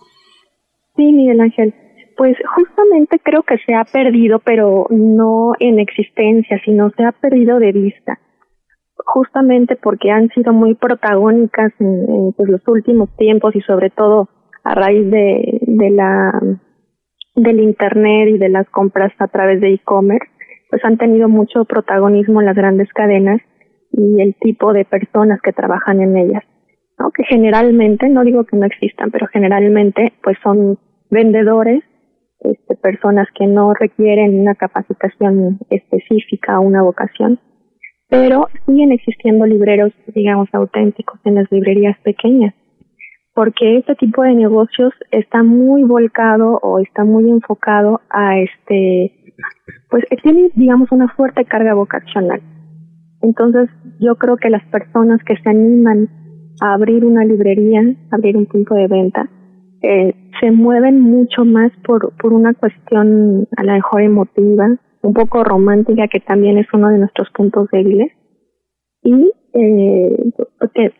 Sí, 0.96 1.12
Miguel 1.12 1.42
Ángel. 1.42 1.74
Pues 2.16 2.38
justamente 2.56 3.20
creo 3.24 3.42
que 3.42 3.58
se 3.66 3.74
ha 3.74 3.86
perdido, 3.86 4.38
pero 4.38 4.86
no 4.92 5.54
en 5.60 5.80
existencia, 5.80 6.62
sino 6.64 6.92
se 6.92 7.04
ha 7.04 7.12
perdido 7.12 7.58
de 7.58 7.72
vista. 7.72 8.20
Justamente 8.98 9.78
porque 9.78 10.12
han 10.12 10.30
sido 10.30 10.54
muy 10.54 10.76
protagónicas 10.76 11.74
en, 11.80 12.34
pues, 12.34 12.50
los 12.50 12.68
últimos 12.68 13.10
tiempos 13.18 13.56
y 13.56 13.62
sobre 13.62 13.90
todo 13.90 14.30
a 14.64 14.76
raíz 14.76 15.10
de, 15.10 15.90
la 15.92 16.40
del 17.36 17.62
internet 17.62 18.30
y 18.30 18.38
de 18.38 18.50
las 18.50 18.70
compras 18.70 19.12
a 19.18 19.28
través 19.28 19.60
de 19.60 19.74
e-commerce, 19.74 20.28
pues 20.70 20.86
han 20.86 20.98
tenido 20.98 21.30
mucho 21.30 21.66
protagonismo 21.66 22.44
las 22.44 22.56
grandes 22.56 22.94
cadenas 22.94 23.42
y 23.92 24.22
el 24.22 24.36
tipo 24.40 24.72
de 24.72 24.86
personas 24.86 25.42
que 25.42 25.54
trabajan 25.54 26.02
en 26.02 26.16
ellas 26.16 26.44
que 27.14 27.24
generalmente, 27.24 28.10
no 28.10 28.24
digo 28.24 28.44
que 28.44 28.58
no 28.58 28.66
existan, 28.66 29.10
pero 29.12 29.28
generalmente 29.28 30.14
pues 30.22 30.38
son 30.44 30.78
vendedores, 31.10 31.84
este, 32.42 32.76
personas 32.76 33.28
que 33.36 33.48
no 33.48 33.74
requieren 33.74 34.40
una 34.40 34.56
capacitación 34.56 35.60
específica, 35.70 36.60
una 36.60 36.84
vocación, 36.84 37.40
pero 38.10 38.48
siguen 38.66 38.92
existiendo 38.92 39.46
libreros, 39.46 39.92
digamos, 40.14 40.50
auténticos 40.54 41.20
en 41.26 41.36
las 41.36 41.52
librerías 41.52 41.98
pequeñas, 42.00 42.54
porque 43.34 43.78
este 43.78 43.96
tipo 43.96 44.24
de 44.24 44.34
negocios 44.34 44.94
está 45.12 45.44
muy 45.44 45.84
volcado 45.84 46.60
o 46.62 46.80
está 46.80 47.04
muy 47.04 47.30
enfocado 47.30 48.02
a 48.10 48.40
este, 48.40 49.34
pues 49.90 50.04
tiene, 50.24 50.50
digamos, 50.56 50.92
una 50.92 51.08
fuerte 51.10 51.46
carga 51.46 51.74
vocacional. 51.74 52.42
Entonces, 53.22 53.70
yo 54.00 54.16
creo 54.16 54.38
que 54.38 54.50
las 54.50 54.64
personas 54.68 55.22
que 55.26 55.36
se 55.38 55.50
animan 55.50 56.08
abrir 56.60 57.06
una 57.06 57.24
librería, 57.26 57.82
abrir 58.12 58.38
un 58.38 58.46
punto 58.46 58.76
de 58.76 58.88
venta, 58.88 59.30
eh, 59.82 60.14
se 60.40 60.52
mueven 60.52 61.00
mucho 61.00 61.46
más 61.46 61.72
por, 61.86 62.16
por 62.18 62.34
una 62.34 62.54
cuestión 62.54 63.48
a 63.56 63.64
lo 63.64 63.74
mejor 63.74 64.02
emotiva, 64.02 64.68
un 65.02 65.14
poco 65.14 65.44
romántica, 65.44 66.08
que 66.08 66.20
también 66.20 66.58
es 66.58 66.68
uno 66.74 66.90
de 66.90 67.00
nuestros 67.00 67.30
puntos 67.32 67.68
débiles, 67.72 68.12
y 69.02 69.32
eh, 69.54 70.32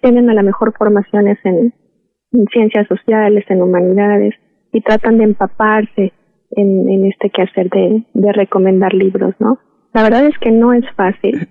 tienen 0.02 0.30
a 0.30 0.34
lo 0.34 0.44
mejor 0.44 0.74
formaciones 0.78 1.38
en, 1.44 1.74
ciencias 2.54 2.88
sociales, 2.88 3.44
en 3.50 3.62
humanidades, 3.62 4.36
y 4.72 4.82
tratan 4.82 5.18
de 5.18 5.24
empaparse 5.24 6.14
en, 6.52 6.90
en 6.90 7.06
este 7.06 7.32
quehacer 7.32 7.70
de, 7.70 8.06
de 8.14 8.32
recomendar 8.34 8.94
libros, 8.94 9.34
¿no? 9.40 9.60
La 9.94 10.04
verdad 10.04 10.26
es 10.28 10.38
que 10.38 10.52
no 10.52 10.74
es 10.74 10.86
fácil 10.96 11.48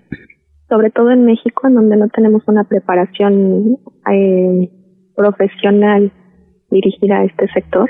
sobre 0.69 0.91
todo 0.91 1.11
en 1.11 1.25
México, 1.25 1.67
en 1.67 1.75
donde 1.75 1.97
no 1.97 2.07
tenemos 2.09 2.43
una 2.47 2.63
preparación 2.63 3.77
eh, 4.11 4.69
profesional 5.15 6.11
dirigida 6.69 7.19
a 7.19 7.23
este 7.25 7.47
sector, 7.49 7.89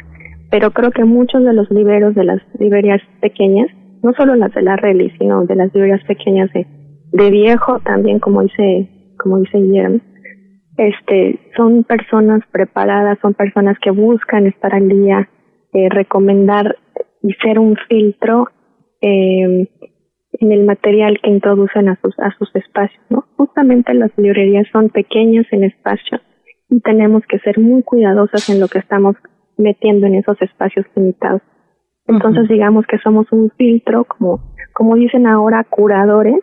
pero 0.50 0.72
creo 0.72 0.92
que 0.92 1.04
muchos 1.04 1.44
de 1.44 1.54
los 1.54 1.70
liberos 1.70 2.16
de 2.16 2.24
las 2.24 2.42
librerías 2.60 3.02
pequeñas, 3.22 3.68
no 4.02 4.14
solo 4.14 4.36
las 4.36 4.54
de 4.54 4.62
la 4.62 4.78
Reli, 4.78 5.12
sino 5.20 5.46
de 5.46 5.56
las 5.56 5.74
librerías 5.74 6.04
pequeñas 6.06 6.52
de, 6.54 6.66
de 7.12 7.30
viejo 7.30 7.80
también, 7.82 8.20
como 8.20 8.42
dice, 8.44 8.90
como 9.18 9.40
dice 9.40 9.58
Guillermo, 9.58 10.00
este, 10.78 11.40
son 11.58 11.84
personas 11.84 12.42
preparadas, 12.52 13.20
son 13.22 13.34
personas 13.34 13.78
que 13.80 13.92
buscan 13.92 14.48
estar 14.48 14.74
al 14.74 14.88
día, 14.88 15.30
eh, 15.74 15.90
recomendar 15.90 16.78
y 17.22 17.34
ser 17.34 17.60
un 17.60 17.76
filtro 17.90 18.48
eh, 19.02 19.68
en 20.40 20.52
el 20.52 20.66
material 20.66 21.20
que 21.22 21.30
introducen 21.30 21.90
a 21.90 22.00
sus, 22.02 22.18
a 22.20 22.32
sus 22.38 22.54
espacios, 22.56 23.04
¿no? 23.10 23.26
Justamente 23.36 23.94
las 23.94 24.12
librerías 24.18 24.68
son 24.72 24.90
pequeñas 24.90 25.46
en 25.52 25.66
espacio 25.66 26.20
y 26.70 26.80
tenemos 26.82 27.24
que 27.28 27.40
ser 27.40 27.60
muy 27.60 27.84
cuidadosas 27.84 28.50
en 28.50 28.60
lo 28.60 28.68
que 28.68 28.80
estamos 28.80 29.16
metiendo 29.58 30.08
en 30.08 30.16
esos 30.16 30.42
espacios 30.42 30.86
limitados. 30.96 31.42
Entonces 32.08 32.48
digamos 32.48 32.88
que 32.88 32.98
somos 33.00 33.32
un 33.32 33.52
filtro, 33.52 34.06
como, 34.06 34.40
como 34.74 34.96
dicen 34.96 35.28
ahora, 35.28 35.64
curadores 35.70 36.42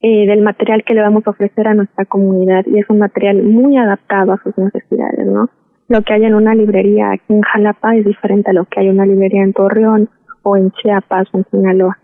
eh, 0.00 0.26
del 0.26 0.42
material 0.42 0.84
que 0.84 0.94
le 0.94 1.02
vamos 1.02 1.26
a 1.26 1.30
ofrecer 1.30 1.66
a 1.66 1.74
nuestra 1.74 2.04
comunidad 2.04 2.64
y 2.66 2.78
es 2.78 2.88
un 2.88 2.98
material 2.98 3.42
muy 3.42 3.76
adaptado 3.76 4.32
a 4.32 4.42
sus 4.42 4.56
necesidades, 4.56 5.26
¿no? 5.26 5.50
Lo 5.88 6.02
que 6.02 6.14
hay 6.14 6.24
en 6.24 6.34
una 6.34 6.54
librería 6.54 7.10
aquí 7.12 7.34
en 7.34 7.42
Jalapa 7.42 7.96
es 7.96 8.04
diferente 8.04 8.50
a 8.50 8.54
lo 8.54 8.64
que 8.64 8.80
hay 8.80 8.86
en 8.86 8.94
una 8.94 9.06
librería 9.06 9.42
en 9.42 9.52
Torreón 9.52 10.08
o 10.42 10.56
en 10.56 10.70
Chiapas 10.70 11.28
o 11.32 11.38
en 11.38 11.44
Sinaloa. 11.50 11.98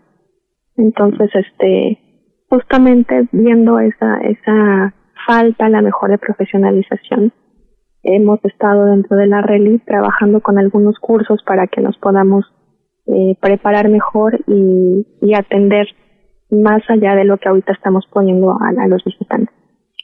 Entonces, 0.77 1.29
este, 1.33 1.99
justamente 2.49 3.27
viendo 3.31 3.79
esa, 3.79 4.19
esa 4.21 4.93
falta, 5.25 5.69
la 5.69 5.81
mejor 5.81 6.11
de 6.11 6.17
profesionalización, 6.17 7.33
hemos 8.03 8.43
estado 8.45 8.85
dentro 8.85 9.15
de 9.17 9.27
la 9.27 9.41
RELI 9.41 9.79
trabajando 9.79 10.41
con 10.41 10.57
algunos 10.57 10.97
cursos 10.99 11.41
para 11.45 11.67
que 11.67 11.81
nos 11.81 11.97
podamos 11.97 12.45
eh, 13.07 13.35
preparar 13.39 13.89
mejor 13.89 14.39
y, 14.47 15.05
atender 15.33 15.87
más 16.49 16.81
allá 16.89 17.15
de 17.15 17.23
lo 17.23 17.37
que 17.37 17.47
ahorita 17.47 17.71
estamos 17.71 18.05
poniendo 18.11 18.57
a 18.59 18.87
los 18.87 19.03
visitantes. 19.05 19.60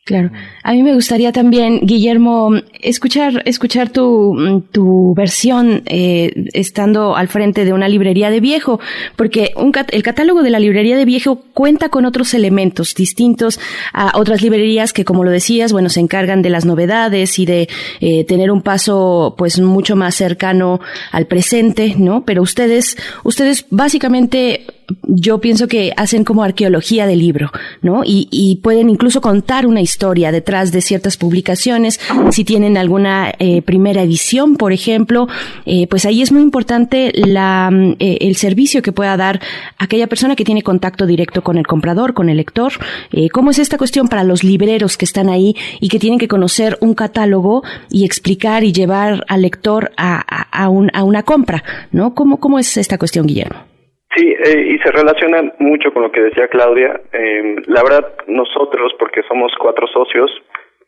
Claro. 0.07 0.31
A 0.63 0.71
mí 0.71 0.83
me 0.83 0.93
gustaría 0.93 1.33
también, 1.33 1.81
Guillermo, 1.83 2.51
escuchar, 2.79 3.43
escuchar 3.45 3.89
tu, 3.89 4.63
tu 4.71 5.13
versión 5.13 5.83
eh, 5.85 6.45
estando 6.53 7.17
al 7.17 7.27
frente 7.27 7.65
de 7.65 7.73
una 7.73 7.89
librería 7.89 8.29
de 8.29 8.39
viejo, 8.39 8.79
porque 9.17 9.51
un, 9.57 9.73
el 9.91 10.03
catálogo 10.03 10.43
de 10.43 10.49
la 10.49 10.59
librería 10.59 10.95
de 10.95 11.03
viejo 11.03 11.41
cuenta 11.53 11.89
con 11.89 12.05
otros 12.05 12.33
elementos 12.33 12.95
distintos 12.95 13.59
a 13.91 14.17
otras 14.17 14.41
librerías 14.41 14.93
que, 14.93 15.03
como 15.03 15.25
lo 15.25 15.31
decías, 15.31 15.73
bueno, 15.73 15.89
se 15.89 15.99
encargan 15.99 16.41
de 16.41 16.51
las 16.51 16.63
novedades 16.63 17.37
y 17.37 17.45
de 17.45 17.67
eh, 17.99 18.23
tener 18.23 18.49
un 18.49 18.61
paso, 18.61 19.35
pues, 19.37 19.59
mucho 19.59 19.97
más 19.97 20.15
cercano 20.15 20.79
al 21.11 21.25
presente, 21.25 21.95
¿no? 21.97 22.23
Pero 22.23 22.43
ustedes, 22.43 22.95
ustedes 23.25 23.65
básicamente 23.71 24.65
yo 25.03 25.39
pienso 25.39 25.67
que 25.67 25.91
hacen 25.97 26.23
como 26.23 26.43
arqueología 26.43 27.05
del 27.07 27.19
libro, 27.19 27.51
¿no? 27.81 28.03
Y, 28.05 28.27
y, 28.31 28.57
pueden 28.57 28.89
incluso 28.89 29.21
contar 29.21 29.67
una 29.67 29.81
historia 29.81 30.31
detrás 30.31 30.71
de 30.71 30.81
ciertas 30.81 31.17
publicaciones. 31.17 31.99
Si 32.31 32.43
tienen 32.43 32.77
alguna 32.77 33.33
eh, 33.39 33.61
primera 33.61 34.01
edición, 34.01 34.55
por 34.55 34.71
ejemplo, 34.71 35.27
eh, 35.65 35.87
pues 35.87 36.05
ahí 36.05 36.21
es 36.21 36.31
muy 36.31 36.41
importante 36.41 37.11
la, 37.13 37.69
eh, 37.99 38.17
el 38.21 38.35
servicio 38.37 38.81
que 38.81 38.91
pueda 38.91 39.17
dar 39.17 39.41
aquella 39.77 40.07
persona 40.07 40.35
que 40.35 40.45
tiene 40.45 40.61
contacto 40.61 41.05
directo 41.05 41.41
con 41.43 41.57
el 41.57 41.67
comprador, 41.67 42.13
con 42.13 42.29
el 42.29 42.37
lector. 42.37 42.73
Eh, 43.11 43.29
¿Cómo 43.29 43.51
es 43.51 43.59
esta 43.59 43.77
cuestión 43.77 44.07
para 44.07 44.23
los 44.23 44.43
libreros 44.43 44.97
que 44.97 45.05
están 45.05 45.29
ahí 45.29 45.55
y 45.81 45.89
que 45.89 45.99
tienen 45.99 46.19
que 46.19 46.27
conocer 46.27 46.77
un 46.81 46.93
catálogo 46.93 47.63
y 47.89 48.05
explicar 48.05 48.63
y 48.63 48.71
llevar 48.71 49.25
al 49.27 49.41
lector 49.41 49.91
a, 49.97 50.23
a, 50.51 50.65
a 50.65 51.03
una 51.03 51.23
compra, 51.23 51.63
¿no? 51.91 52.13
¿Cómo, 52.15 52.39
¿Cómo 52.39 52.59
es 52.59 52.77
esta 52.77 52.97
cuestión, 52.97 53.27
Guillermo? 53.27 53.76
Sí, 54.17 54.33
eh, 54.33 54.73
y 54.73 54.79
se 54.79 54.91
relaciona 54.91 55.53
mucho 55.59 55.93
con 55.93 56.01
lo 56.01 56.11
que 56.11 56.21
decía 56.21 56.47
Claudia. 56.47 56.99
Eh, 57.13 57.57
la 57.67 57.83
verdad, 57.83 58.15
nosotros, 58.25 58.91
porque 58.97 59.21
somos 59.27 59.51
cuatro 59.59 59.85
socios, 59.85 60.31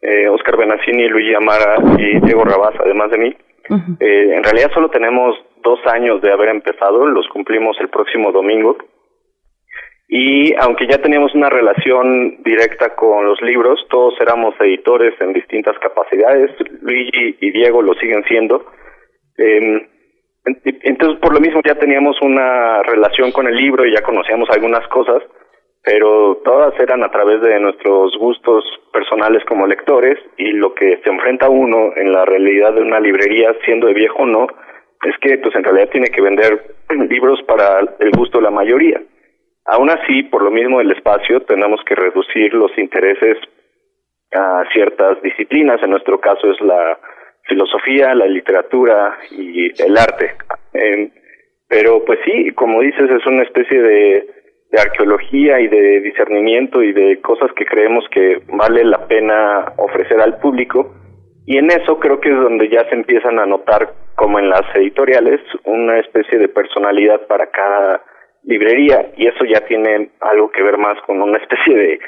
eh, 0.01 0.27
Oscar 0.29 0.57
Benaccini, 0.57 1.07
Luigi 1.07 1.35
Amara 1.35 1.75
y 1.99 2.19
Diego 2.21 2.43
Rabaz, 2.43 2.73
además 2.79 3.11
de 3.11 3.17
mí, 3.19 3.35
eh, 3.99 4.33
en 4.33 4.43
realidad 4.43 4.71
solo 4.73 4.89
tenemos 4.89 5.37
dos 5.61 5.79
años 5.85 6.23
de 6.23 6.31
haber 6.31 6.49
empezado, 6.49 7.05
los 7.05 7.27
cumplimos 7.27 7.77
el 7.79 7.89
próximo 7.89 8.31
domingo. 8.31 8.77
Y 10.07 10.55
aunque 10.55 10.87
ya 10.87 10.97
teníamos 10.97 11.35
una 11.35 11.51
relación 11.51 12.41
directa 12.41 12.95
con 12.95 13.27
los 13.27 13.39
libros, 13.43 13.85
todos 13.91 14.19
éramos 14.19 14.55
editores 14.59 15.13
en 15.21 15.33
distintas 15.33 15.77
capacidades, 15.77 16.49
Luigi 16.81 17.37
y 17.39 17.51
Diego 17.51 17.83
lo 17.83 17.93
siguen 17.93 18.23
siendo. 18.23 18.65
Eh, 19.37 19.87
entonces, 20.63 21.19
por 21.19 21.33
lo 21.33 21.39
mismo 21.39 21.61
ya 21.65 21.75
teníamos 21.75 22.21
una 22.21 22.83
relación 22.83 23.31
con 23.31 23.47
el 23.47 23.55
libro 23.55 23.85
y 23.85 23.93
ya 23.93 24.01
conocíamos 24.01 24.49
algunas 24.49 24.87
cosas, 24.87 25.23
pero 25.83 26.41
todas 26.43 26.77
eran 26.79 27.03
a 27.03 27.11
través 27.11 27.41
de 27.41 27.59
nuestros 27.59 28.17
gustos 28.17 28.63
personales 28.91 29.43
como 29.45 29.67
lectores 29.67 30.17
y 30.37 30.51
lo 30.51 30.73
que 30.73 30.99
se 31.03 31.09
enfrenta 31.09 31.49
uno 31.49 31.91
en 31.95 32.11
la 32.11 32.25
realidad 32.25 32.73
de 32.73 32.81
una 32.81 32.99
librería, 32.99 33.55
siendo 33.65 33.87
de 33.87 33.93
viejo 33.93 34.23
o 34.23 34.25
no, 34.25 34.47
es 35.03 35.15
que 35.21 35.37
pues 35.37 35.55
en 35.55 35.63
realidad 35.63 35.89
tiene 35.91 36.09
que 36.09 36.21
vender 36.21 36.75
libros 37.09 37.41
para 37.43 37.79
el 37.99 38.11
gusto 38.11 38.39
de 38.39 38.43
la 38.43 38.51
mayoría. 38.51 39.01
Aún 39.65 39.89
así, 39.89 40.23
por 40.23 40.41
lo 40.41 40.51
mismo 40.51 40.79
del 40.79 40.91
espacio, 40.91 41.41
tenemos 41.41 41.79
que 41.85 41.95
reducir 41.95 42.53
los 42.53 42.75
intereses 42.77 43.37
a 44.33 44.63
ciertas 44.73 45.21
disciplinas, 45.21 45.81
en 45.81 45.91
nuestro 45.91 46.19
caso 46.19 46.51
es 46.51 46.59
la 46.61 46.99
filosofía, 47.49 48.15
la 48.15 48.27
literatura 48.27 49.17
y 49.31 49.69
el 49.81 49.97
arte. 49.97 50.35
Eh, 50.73 51.11
pero 51.67 52.05
pues 52.05 52.19
sí, 52.23 52.51
como 52.51 52.81
dices, 52.81 53.09
es 53.09 53.25
una 53.25 53.43
especie 53.43 53.81
de 53.81 54.25
arqueología 54.77 55.59
y 55.59 55.67
de 55.67 55.99
discernimiento 56.01 56.81
y 56.81 56.93
de 56.93 57.19
cosas 57.21 57.51
que 57.55 57.65
creemos 57.65 58.05
que 58.11 58.41
vale 58.47 58.83
la 58.85 59.07
pena 59.07 59.73
ofrecer 59.77 60.21
al 60.21 60.37
público. 60.37 60.95
Y 61.45 61.57
en 61.57 61.71
eso 61.71 61.99
creo 61.99 62.19
que 62.19 62.29
es 62.29 62.35
donde 62.35 62.69
ya 62.69 62.87
se 62.89 62.95
empiezan 62.95 63.39
a 63.39 63.45
notar, 63.45 63.93
como 64.15 64.37
en 64.39 64.49
las 64.49 64.63
editoriales, 64.75 65.41
una 65.65 65.99
especie 65.99 66.37
de 66.37 66.47
personalidad 66.47 67.25
para 67.27 67.49
cada 67.49 68.03
librería 68.43 69.11
y 69.17 69.27
eso 69.27 69.43
ya 69.45 69.61
tiene 69.61 70.11
algo 70.21 70.49
que 70.51 70.63
ver 70.63 70.77
más 70.77 70.99
con 71.05 71.21
una 71.21 71.37
especie 71.37 71.75
de 71.75 71.99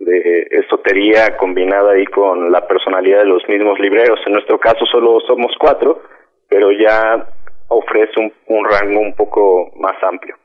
de 0.00 0.46
esotería 0.50 1.36
combinada 1.36 1.92
ahí 1.92 2.06
con 2.06 2.50
la 2.52 2.66
personalidad 2.66 3.20
de 3.20 3.26
los 3.26 3.42
mismos 3.48 3.78
libreros. 3.78 4.20
En 4.26 4.32
nuestro 4.32 4.58
caso 4.58 4.84
solo 4.86 5.20
somos 5.26 5.52
cuatro, 5.58 6.02
pero 6.48 6.70
ya 6.72 7.26
ofrece 7.68 8.20
un, 8.20 8.32
un 8.46 8.64
rango 8.64 9.00
un 9.00 9.14
poco 9.14 9.70
más 9.76 9.96
amplio. 10.02 10.36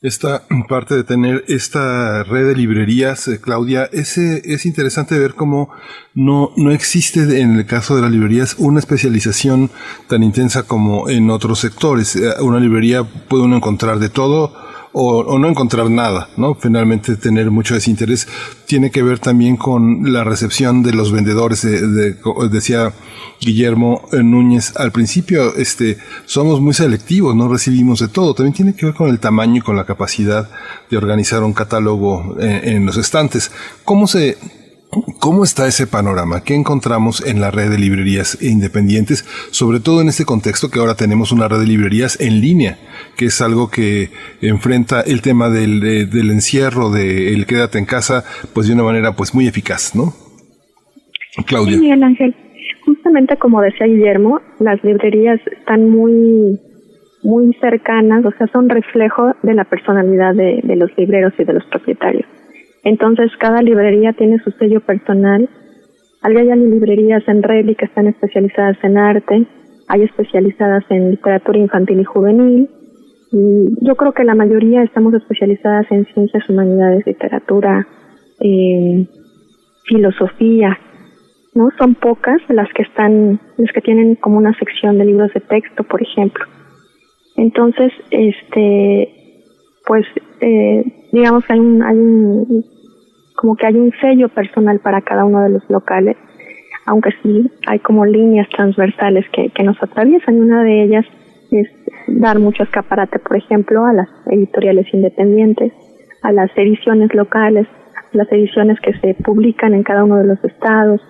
Esta 0.00 0.44
parte 0.70 0.94
de 0.94 1.04
tener 1.04 1.44
esta 1.48 2.24
red 2.24 2.46
de 2.46 2.54
librerías, 2.54 3.28
eh, 3.28 3.38
Claudia, 3.42 3.84
es, 3.92 4.16
es 4.16 4.64
interesante 4.64 5.18
ver 5.18 5.34
cómo 5.34 5.70
no, 6.14 6.52
no 6.56 6.70
existe 6.70 7.40
en 7.40 7.56
el 7.56 7.66
caso 7.66 7.94
de 7.94 8.02
las 8.02 8.10
librerías 8.10 8.56
una 8.58 8.78
especialización 8.78 9.68
tan 10.08 10.22
intensa 10.22 10.66
como 10.66 11.10
en 11.10 11.28
otros 11.28 11.58
sectores. 11.58 12.16
Eh, 12.16 12.42
una 12.42 12.58
librería 12.58 13.02
puede 13.28 13.42
uno 13.42 13.56
encontrar 13.56 13.98
de 13.98 14.08
todo, 14.08 14.54
o, 15.00 15.38
no 15.38 15.48
encontrar 15.48 15.88
nada, 15.90 16.28
¿no? 16.36 16.56
Finalmente 16.56 17.16
tener 17.16 17.52
mucho 17.52 17.74
desinterés 17.74 18.26
tiene 18.66 18.90
que 18.90 19.04
ver 19.04 19.20
también 19.20 19.56
con 19.56 20.12
la 20.12 20.24
recepción 20.24 20.82
de 20.82 20.92
los 20.92 21.12
vendedores, 21.12 21.62
de, 21.62 22.16
decía 22.50 22.92
Guillermo 23.40 24.02
Núñez 24.10 24.76
al 24.76 24.90
principio, 24.90 25.54
este, 25.54 25.98
somos 26.26 26.60
muy 26.60 26.74
selectivos, 26.74 27.36
no 27.36 27.48
recibimos 27.48 28.00
de 28.00 28.08
todo, 28.08 28.34
también 28.34 28.54
tiene 28.54 28.74
que 28.74 28.86
ver 28.86 28.94
con 28.96 29.08
el 29.08 29.20
tamaño 29.20 29.58
y 29.58 29.60
con 29.60 29.76
la 29.76 29.84
capacidad 29.84 30.50
de 30.90 30.96
organizar 30.96 31.44
un 31.44 31.52
catálogo 31.52 32.36
en, 32.40 32.68
en 32.68 32.86
los 32.86 32.96
estantes. 32.96 33.52
¿Cómo 33.84 34.08
se, 34.08 34.36
¿Cómo 35.18 35.44
está 35.44 35.66
ese 35.66 35.86
panorama? 35.86 36.42
¿Qué 36.44 36.54
encontramos 36.54 37.26
en 37.26 37.40
la 37.40 37.50
red 37.50 37.70
de 37.70 37.78
librerías 37.78 38.40
independientes? 38.42 39.24
Sobre 39.50 39.80
todo 39.80 40.00
en 40.00 40.08
este 40.08 40.24
contexto 40.24 40.70
que 40.70 40.78
ahora 40.78 40.94
tenemos 40.94 41.32
una 41.32 41.48
red 41.48 41.60
de 41.60 41.66
librerías 41.66 42.20
en 42.20 42.40
línea, 42.40 42.78
que 43.16 43.26
es 43.26 43.40
algo 43.40 43.70
que 43.70 44.10
enfrenta 44.40 45.00
el 45.00 45.22
tema 45.22 45.48
del, 45.50 45.80
del 45.80 46.30
encierro, 46.30 46.90
del 46.90 47.46
quédate 47.46 47.78
en 47.78 47.86
casa, 47.86 48.24
pues 48.54 48.68
de 48.68 48.74
una 48.74 48.82
manera 48.84 49.12
pues 49.12 49.34
muy 49.34 49.46
eficaz, 49.46 49.94
¿no? 49.94 50.12
Claudia. 51.46 51.74
Sí, 51.74 51.80
Miguel 51.80 52.02
Ángel. 52.02 52.34
Justamente 52.84 53.36
como 53.36 53.60
decía 53.60 53.86
Guillermo, 53.86 54.40
las 54.60 54.82
librerías 54.82 55.40
están 55.46 55.90
muy 55.90 56.58
muy 57.22 57.52
cercanas, 57.60 58.24
o 58.24 58.30
sea, 58.38 58.46
son 58.52 58.68
reflejo 58.68 59.34
de 59.42 59.52
la 59.52 59.64
personalidad 59.64 60.34
de, 60.34 60.60
de 60.62 60.76
los 60.76 60.90
libreros 60.96 61.32
y 61.38 61.44
de 61.44 61.52
los 61.52 61.64
propietarios. 61.64 62.26
Entonces, 62.88 63.30
cada 63.38 63.60
librería 63.60 64.14
tiene 64.14 64.38
su 64.38 64.50
sello 64.52 64.80
personal. 64.80 65.46
Hay 66.22 66.34
librerías 66.34 67.22
en 67.28 67.42
Reli 67.42 67.74
que 67.74 67.84
están 67.84 68.06
especializadas 68.06 68.78
en 68.82 68.96
arte, 68.96 69.46
hay 69.88 70.02
especializadas 70.04 70.84
en 70.88 71.10
literatura 71.10 71.58
infantil 71.58 72.00
y 72.00 72.04
juvenil, 72.04 72.70
y 73.30 73.86
yo 73.86 73.94
creo 73.94 74.12
que 74.12 74.24
la 74.24 74.34
mayoría 74.34 74.82
estamos 74.82 75.12
especializadas 75.12 75.84
en 75.90 76.06
ciencias, 76.06 76.48
humanidades, 76.48 77.06
literatura, 77.06 77.86
eh, 78.40 79.06
filosofía, 79.84 80.78
¿no? 81.54 81.68
Son 81.78 81.94
pocas 81.94 82.40
las 82.48 82.72
que 82.72 82.84
están, 82.84 83.38
las 83.58 83.70
que 83.72 83.82
tienen 83.82 84.14
como 84.14 84.38
una 84.38 84.58
sección 84.58 84.96
de 84.96 85.04
libros 85.04 85.30
de 85.34 85.40
texto, 85.40 85.84
por 85.84 86.00
ejemplo. 86.02 86.42
Entonces, 87.36 87.92
este, 88.10 89.12
pues, 89.86 90.06
eh, 90.40 90.84
digamos 91.12 91.44
hay 91.48 91.58
un, 91.58 91.82
hay 91.82 91.96
un 91.96 92.77
como 93.38 93.54
que 93.54 93.66
hay 93.66 93.76
un 93.76 93.92
sello 94.00 94.28
personal 94.28 94.80
para 94.80 95.00
cada 95.00 95.24
uno 95.24 95.42
de 95.44 95.50
los 95.50 95.70
locales, 95.70 96.16
aunque 96.86 97.10
sí 97.22 97.48
hay 97.68 97.78
como 97.78 98.04
líneas 98.04 98.48
transversales 98.48 99.24
que, 99.32 99.50
que 99.50 99.62
nos 99.62 99.80
atraviesan. 99.80 100.42
Una 100.42 100.64
de 100.64 100.82
ellas 100.82 101.06
es 101.52 101.68
dar 102.08 102.40
mucho 102.40 102.64
escaparate, 102.64 103.20
por 103.20 103.36
ejemplo, 103.36 103.84
a 103.84 103.92
las 103.92 104.08
editoriales 104.26 104.92
independientes, 104.92 105.72
a 106.22 106.32
las 106.32 106.50
ediciones 106.56 107.14
locales, 107.14 107.68
las 108.12 108.30
ediciones 108.32 108.80
que 108.80 108.92
se 108.94 109.14
publican 109.22 109.72
en 109.72 109.84
cada 109.84 110.02
uno 110.02 110.16
de 110.16 110.26
los 110.26 110.42
estados. 110.44 111.00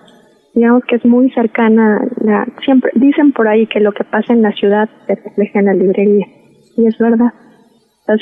Digamos 0.53 0.83
que 0.87 0.97
es 0.97 1.05
muy 1.05 1.31
cercana, 1.31 1.99
la, 2.21 2.45
siempre 2.63 2.91
dicen 2.93 3.31
por 3.31 3.47
ahí 3.47 3.65
que 3.65 3.79
lo 3.79 3.91
que 3.91 4.03
pasa 4.03 4.33
en 4.33 4.43
la 4.43 4.51
ciudad 4.51 4.87
se 5.07 5.15
refleja 5.15 5.59
en 5.59 5.65
la 5.65 5.73
librería, 5.73 6.27
y 6.77 6.85
es 6.85 6.97
verdad. 6.99 7.33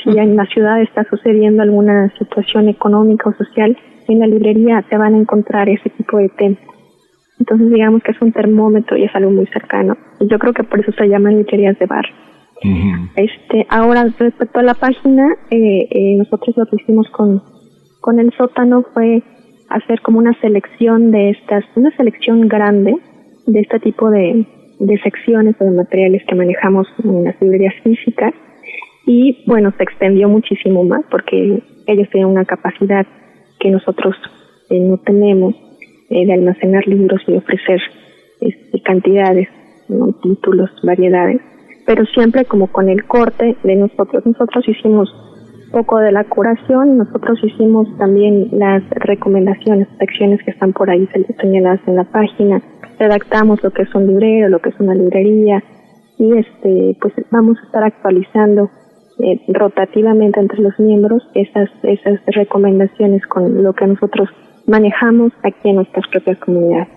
si 0.02 0.18
en 0.18 0.34
la 0.36 0.46
ciudad 0.46 0.80
está 0.80 1.04
sucediendo 1.04 1.62
alguna 1.62 2.10
situación 2.18 2.70
económica 2.70 3.28
o 3.28 3.34
social, 3.34 3.76
en 4.12 4.20
la 4.20 4.26
librería 4.26 4.84
te 4.88 4.96
van 4.96 5.14
a 5.14 5.18
encontrar 5.18 5.68
ese 5.68 5.90
tipo 5.90 6.18
de 6.18 6.28
temas. 6.30 6.58
Entonces 7.38 7.70
digamos 7.70 8.02
que 8.02 8.12
es 8.12 8.20
un 8.20 8.32
termómetro 8.32 8.96
y 8.96 9.04
es 9.04 9.14
algo 9.14 9.30
muy 9.30 9.46
cercano. 9.46 9.96
Y 10.20 10.28
yo 10.28 10.38
creo 10.38 10.52
que 10.52 10.64
por 10.64 10.80
eso 10.80 10.92
se 10.92 11.08
llaman 11.08 11.36
librerías 11.36 11.78
de 11.78 11.86
bar. 11.86 12.04
Este, 13.14 13.66
ahora 13.70 14.06
respecto 14.18 14.58
a 14.58 14.64
la 14.64 14.74
página, 14.74 15.28
eh, 15.50 15.88
eh, 15.90 16.16
nosotros 16.16 16.56
lo 16.56 16.66
que 16.66 16.76
hicimos 16.76 17.08
con, 17.10 17.40
con 18.00 18.18
el 18.18 18.32
sótano 18.32 18.84
fue 18.92 19.22
hacer 19.68 20.00
como 20.00 20.18
una 20.18 20.32
selección 20.40 21.12
de 21.12 21.30
estas, 21.30 21.64
una 21.76 21.94
selección 21.96 22.48
grande 22.48 22.96
de 23.46 23.60
este 23.60 23.78
tipo 23.78 24.10
de, 24.10 24.44
de 24.80 24.98
secciones 24.98 25.54
o 25.60 25.64
de 25.64 25.70
materiales 25.70 26.22
que 26.26 26.34
manejamos 26.34 26.88
en 27.04 27.24
las 27.24 27.40
librerías 27.40 27.74
físicas 27.84 28.34
y 29.06 29.42
bueno, 29.46 29.72
se 29.76 29.84
extendió 29.84 30.28
muchísimo 30.28 30.84
más 30.84 31.02
porque 31.10 31.62
ellos 31.86 32.08
tienen 32.10 32.30
una 32.30 32.44
capacidad 32.44 33.06
que 33.58 33.70
nosotros 33.70 34.14
eh, 34.70 34.80
no 34.80 34.98
tenemos 34.98 35.54
eh, 36.10 36.26
de 36.26 36.32
almacenar 36.32 36.86
libros 36.86 37.20
y 37.26 37.36
ofrecer 37.36 37.80
este, 38.40 38.80
cantidades, 38.82 39.48
títulos, 40.22 40.70
variedades, 40.82 41.40
pero 41.86 42.04
siempre 42.06 42.44
como 42.44 42.66
con 42.66 42.88
el 42.88 43.04
corte 43.04 43.56
de 43.62 43.76
nosotros. 43.76 44.24
Nosotros 44.26 44.68
hicimos 44.68 45.08
poco 45.72 45.98
de 45.98 46.12
la 46.12 46.24
curación, 46.24 46.98
nosotros 46.98 47.38
hicimos 47.42 47.86
también 47.98 48.48
las 48.52 48.82
recomendaciones, 48.90 49.88
secciones 49.98 50.42
que 50.44 50.50
están 50.50 50.72
por 50.72 50.90
ahí 50.90 51.08
señaladas 51.40 51.80
en 51.86 51.96
la 51.96 52.04
página, 52.04 52.62
redactamos 52.98 53.62
lo 53.62 53.70
que 53.70 53.82
es 53.82 53.94
un 53.94 54.06
librero, 54.06 54.48
lo 54.48 54.60
que 54.60 54.70
es 54.70 54.80
una 54.80 54.94
librería 54.94 55.62
y 56.18 56.36
este 56.36 56.96
pues 57.00 57.14
vamos 57.30 57.58
a 57.58 57.66
estar 57.66 57.84
actualizando 57.84 58.70
eh, 59.20 59.40
rotativamente 59.48 60.40
entre 60.40 60.60
los 60.60 60.78
miembros 60.78 61.22
esas 61.34 61.68
esas 61.82 62.20
recomendaciones 62.26 63.26
con 63.26 63.62
lo 63.62 63.72
que 63.72 63.86
nosotros 63.86 64.28
manejamos 64.66 65.32
aquí 65.42 65.70
en 65.70 65.76
nuestras 65.76 66.06
propias 66.08 66.38
comunidades. 66.38 66.88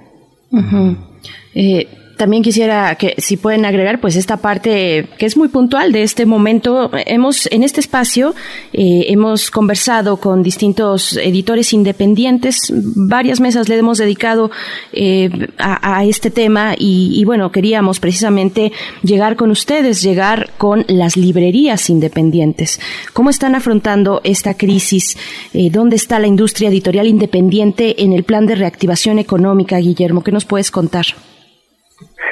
También 2.22 2.43
quisiera 2.43 2.93
que 2.93 3.15
si 3.18 3.35
pueden 3.35 3.65
agregar 3.65 3.99
pues 3.99 4.15
esta 4.15 4.38
parte 4.38 5.07
que 5.18 5.26
es 5.26 5.38
muy 5.38 5.48
puntual 5.48 5.91
de 5.91 6.03
este 6.03 6.27
momento. 6.27 6.91
Hemos 7.07 7.48
en 7.52 7.64
este 7.64 7.80
espacio 7.80 8.35
eh, 8.73 9.06
hemos 9.07 9.49
conversado 9.49 10.18
con 10.18 10.43
distintos 10.43 11.18
editores 11.18 11.73
independientes. 11.73 12.72
Varias 12.72 13.39
mesas 13.39 13.69
le 13.69 13.77
hemos 13.80 13.98
dedicado 13.98 14.52
eh, 14.93 15.31
a, 15.57 16.06
este 16.06 16.30
tema 16.30 16.76
y, 16.77 17.26
bueno 17.26 17.52
queríamos 17.52 17.99
precisamente 17.99 18.72
llegar 19.02 19.35
con 19.35 19.49
ustedes, 19.49 20.03
llegar 20.03 20.52
con 20.60 20.85
las 20.89 21.18
librerías 21.18 21.89
independientes. 21.89 22.80
¿Cómo 23.14 23.31
están 23.31 23.56
afrontando 23.56 24.22
esta 24.23 24.53
crisis? 24.53 25.18
Eh, 25.56 25.72
¿Dónde 25.72 25.95
está 25.95 26.19
la 26.19 26.27
industria 26.27 26.69
editorial 26.69 27.07
independiente 27.07 28.03
en 28.03 28.14
el 28.14 28.26
plan 28.26 28.45
de 28.45 28.53
reactivación 28.53 29.18
económica, 29.18 29.77
Guillermo? 29.77 30.23
¿Qué 30.23 30.31
nos 30.31 30.45
puedes 30.45 30.69
contar? 30.69 31.07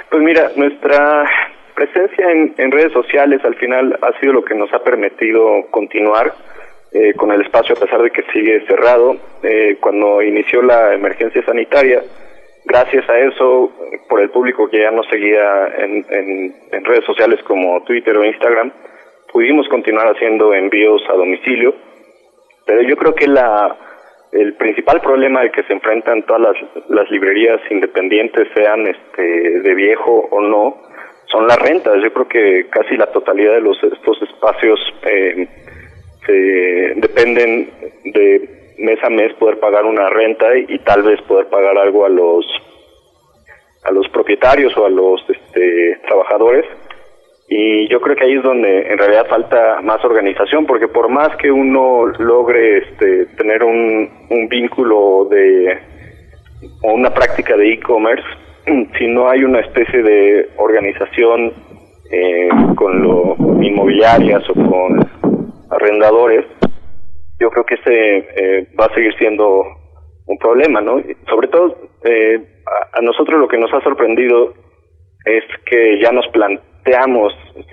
Pues 0.10 0.24
mira, 0.24 0.52
nuestra 0.56 1.30
presencia 1.76 2.32
en, 2.32 2.72
redes 2.72 2.92
sociales 2.94 3.42
al 3.44 3.56
final 3.56 3.98
ha 4.02 4.20
sido 4.20 4.34
lo 4.34 4.44
que 4.44 4.56
nos 4.56 4.72
ha 4.74 4.84
permitido 4.84 5.68
continuar 5.72 6.34
eh, 6.92 7.14
con 7.16 7.32
el 7.32 7.42
espacio 7.42 7.76
a 7.76 7.80
pesar 7.80 8.02
de 8.02 8.12
que 8.12 8.24
sigue 8.34 8.66
cerrado. 8.68 9.16
Eh, 9.44 9.78
cuando 9.80 10.22
inició 10.22 10.62
la 10.62 10.94
emergencia 10.94 11.44
sanitaria, 11.46 12.02
gracias 12.66 13.08
a 13.10 13.20
eso, 13.20 13.72
por 14.10 14.22
el 14.22 14.30
público 14.30 14.70
que 14.70 14.82
ya 14.82 14.92
nos 14.92 15.08
seguía 15.08 15.68
en, 15.78 16.06
en 16.72 16.86
redes 16.86 17.06
sociales 17.06 17.42
como 17.44 17.84
Twitter 17.84 18.18
o 18.18 18.26
Instagram, 18.26 18.72
pudimos 19.32 19.68
continuar 19.70 20.08
haciendo 20.08 20.54
envíos 20.54 21.02
a 21.10 21.14
domicilio. 21.14 21.74
Pero 22.66 22.82
yo 22.82 22.96
creo 22.98 23.16
que 23.16 23.28
la 23.28 23.76
el 24.32 24.54
principal 24.56 25.02
problema 25.02 25.42
al 25.42 25.52
que 25.52 25.64
se 25.64 25.74
enfrentan 25.74 26.24
todas 26.24 26.56
las, 26.90 27.12
librerías 27.12 27.60
independientes, 27.72 28.48
sean 28.54 28.86
este, 28.88 29.62
de 29.62 29.76
viejo 29.76 30.28
o 30.32 30.42
no, 30.42 30.78
son 31.26 31.48
las 31.48 31.58
rentas. 31.58 31.96
Yo 32.04 32.14
creo 32.14 32.28
que 32.28 32.70
casi 32.70 32.96
la 32.96 33.08
totalidad 33.08 33.54
de 33.54 33.62
los 33.62 33.82
estos 33.84 34.22
espacios 34.22 34.80
eh, 35.04 35.48
dependen 36.96 37.72
de 38.04 38.76
mes 38.78 39.04
a 39.04 39.10
mes 39.10 39.34
poder 39.34 39.60
pagar 39.60 39.86
una 39.86 40.10
renta 40.10 40.56
y, 40.56 40.78
tal 40.80 41.04
vez 41.04 41.20
poder 41.24 41.48
pagar 41.48 41.78
algo 41.78 42.06
a 42.06 42.10
los 42.10 42.46
a 43.84 43.92
los 43.92 44.08
propietarios 44.10 44.78
o 44.78 44.86
a 44.86 44.90
los 44.90 45.22
este, 45.30 46.00
trabajadores 46.06 46.66
y 47.52 47.88
yo 47.90 48.00
creo 48.00 48.16
que 48.16 48.26
ahí 48.26 48.34
es 48.34 48.44
donde 48.44 48.92
en 48.92 48.98
realidad 49.00 49.26
falta 49.28 49.82
más 49.82 50.06
organización, 50.06 50.68
porque 50.68 50.88
por 50.88 51.10
más 51.10 51.36
que 51.38 51.52
uno 51.52 52.06
logre 52.20 52.78
este, 52.78 53.26
tener 53.38 53.64
un, 53.64 54.08
un 54.30 54.48
vínculo 54.48 55.28
de 55.32 55.80
o 56.84 56.94
una 56.94 57.10
práctica 57.10 57.58
de 57.58 57.74
e-commerce, 57.74 58.24
si 59.00 59.08
no 59.08 59.28
hay 59.28 59.44
una 59.44 59.62
especie 59.62 60.04
de 60.04 60.50
organización 60.58 61.52
eh, 62.12 62.50
con 62.76 63.02
lo 63.02 63.36
inmobiliarias 63.64 64.48
o 64.52 64.54
con 64.54 65.10
arrendadores, 65.72 66.46
yo 67.40 67.50
creo 67.50 67.66
que 67.66 67.76
ese 67.76 68.18
eh, 68.18 68.68
va 68.80 68.86
a 68.86 68.94
seguir 68.94 69.16
siendo 69.18 69.64
un 70.28 70.38
problema, 70.38 70.82
¿no? 70.82 71.02
Sobre 71.28 71.48
todo 71.48 71.76
eh, 72.04 72.40
a, 72.94 73.00
a 73.00 73.02
nosotros 73.02 73.40
lo 73.40 73.48
que 73.48 73.58
nos 73.58 73.74
ha 73.74 73.82
sorprendido 73.82 74.54
es 75.26 75.44
que 75.66 76.00
ya 76.00 76.12
nos 76.12 76.28
planteamos 76.28 76.69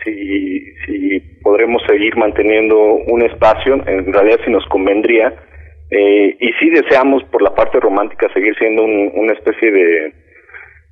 si, 0.04 1.20
podremos 1.42 1.82
seguir 1.86 2.16
manteniendo 2.16 2.76
un 2.78 3.22
espacio, 3.22 3.74
en 3.86 4.12
realidad 4.12 4.40
si 4.44 4.50
nos 4.50 4.64
convendría, 4.66 5.32
eh, 5.90 6.36
y 6.40 6.52
si 6.54 6.70
deseamos 6.70 7.22
por 7.24 7.42
la 7.42 7.54
parte 7.54 7.78
romántica 7.78 8.28
seguir 8.34 8.56
siendo 8.58 8.82
una 8.84 9.32
especie 9.32 10.12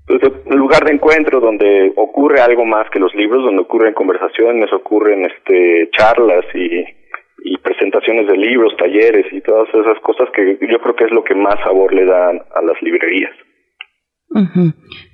pues, 0.07 0.21
de, 0.21 0.57
lugar 0.57 0.85
de 0.85 0.93
encuentro 0.93 1.41
donde 1.41 1.93
ocurre 1.97 2.41
algo 2.41 2.65
más 2.65 2.89
que 2.91 3.01
los 3.01 3.13
libros, 3.15 3.45
donde 3.45 3.63
ocurren 3.63 3.95
conversaciones, 3.95 4.73
ocurren 4.73 5.27
este 5.27 5.91
charlas 5.91 6.45
y, 6.55 6.85
y 7.45 7.59
presentaciones 7.59 8.27
de 8.29 8.37
libros, 8.37 8.77
talleres 8.77 9.27
y 9.33 9.41
todas 9.41 9.69
esas 9.69 9.99
cosas 10.01 10.29
que 10.35 10.59
yo 10.61 10.79
creo 10.79 10.95
que 10.95 11.05
es 11.05 11.13
lo 11.13 11.25
que 11.25 11.35
más 11.35 11.57
sabor 11.65 11.93
le 11.93 12.05
dan 12.05 12.41
a 12.55 12.63
las 12.63 12.81
librerías. 12.81 13.33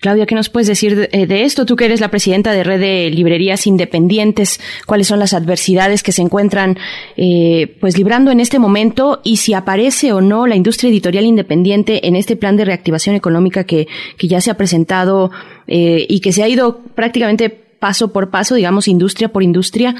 Claudia, 0.01 0.24
¿qué 0.24 0.35
nos 0.35 0.48
puedes 0.48 0.66
decir 0.66 1.10
eh, 1.12 1.27
de, 1.27 1.44
esto? 1.44 1.66
Tú 1.66 1.77
que 1.77 1.85
eres 1.85 2.01
la 2.01 2.09
presidenta 2.09 2.52
de 2.52 2.64
Red 2.64 2.81
de 2.81 3.10
Librerías 3.10 3.66
Independientes, 3.66 4.59
¿cuáles 4.86 5.06
son 5.06 5.18
las 5.18 5.35
adversidades 5.35 6.02
que 6.02 6.12
se 6.12 6.22
encuentran 6.22 6.78
eh, 7.18 7.77
pues 7.81 7.98
librando 7.98 8.31
en 8.31 8.40
este 8.40 8.59
momento 8.59 9.20
y 9.24 9.36
si 9.36 9.52
aparece 9.52 10.14
o 10.14 10.22
no 10.22 10.47
la 10.47 10.56
industria 10.56 10.89
editorial 10.90 11.27
independiente 11.27 12.09
en 12.09 12.16
este 12.16 12.35
plan 12.35 12.56
de 12.56 12.64
reactivación 12.64 13.14
económica 13.14 13.64
que, 13.64 13.89
que 14.16 14.27
ya 14.27 14.40
se 14.40 14.51
ha 14.51 14.55
presentado 14.55 15.31
eh, 15.66 16.06
y 16.09 16.20
que 16.20 16.32
se 16.32 16.43
ha 16.43 16.48
ido 16.48 16.78
prácticamente 16.94 17.51
paso 17.51 18.10
por 18.12 18.31
paso, 18.31 18.55
digamos, 18.55 18.89
industria 18.89 19.28
por 19.28 19.43
industria, 19.43 19.94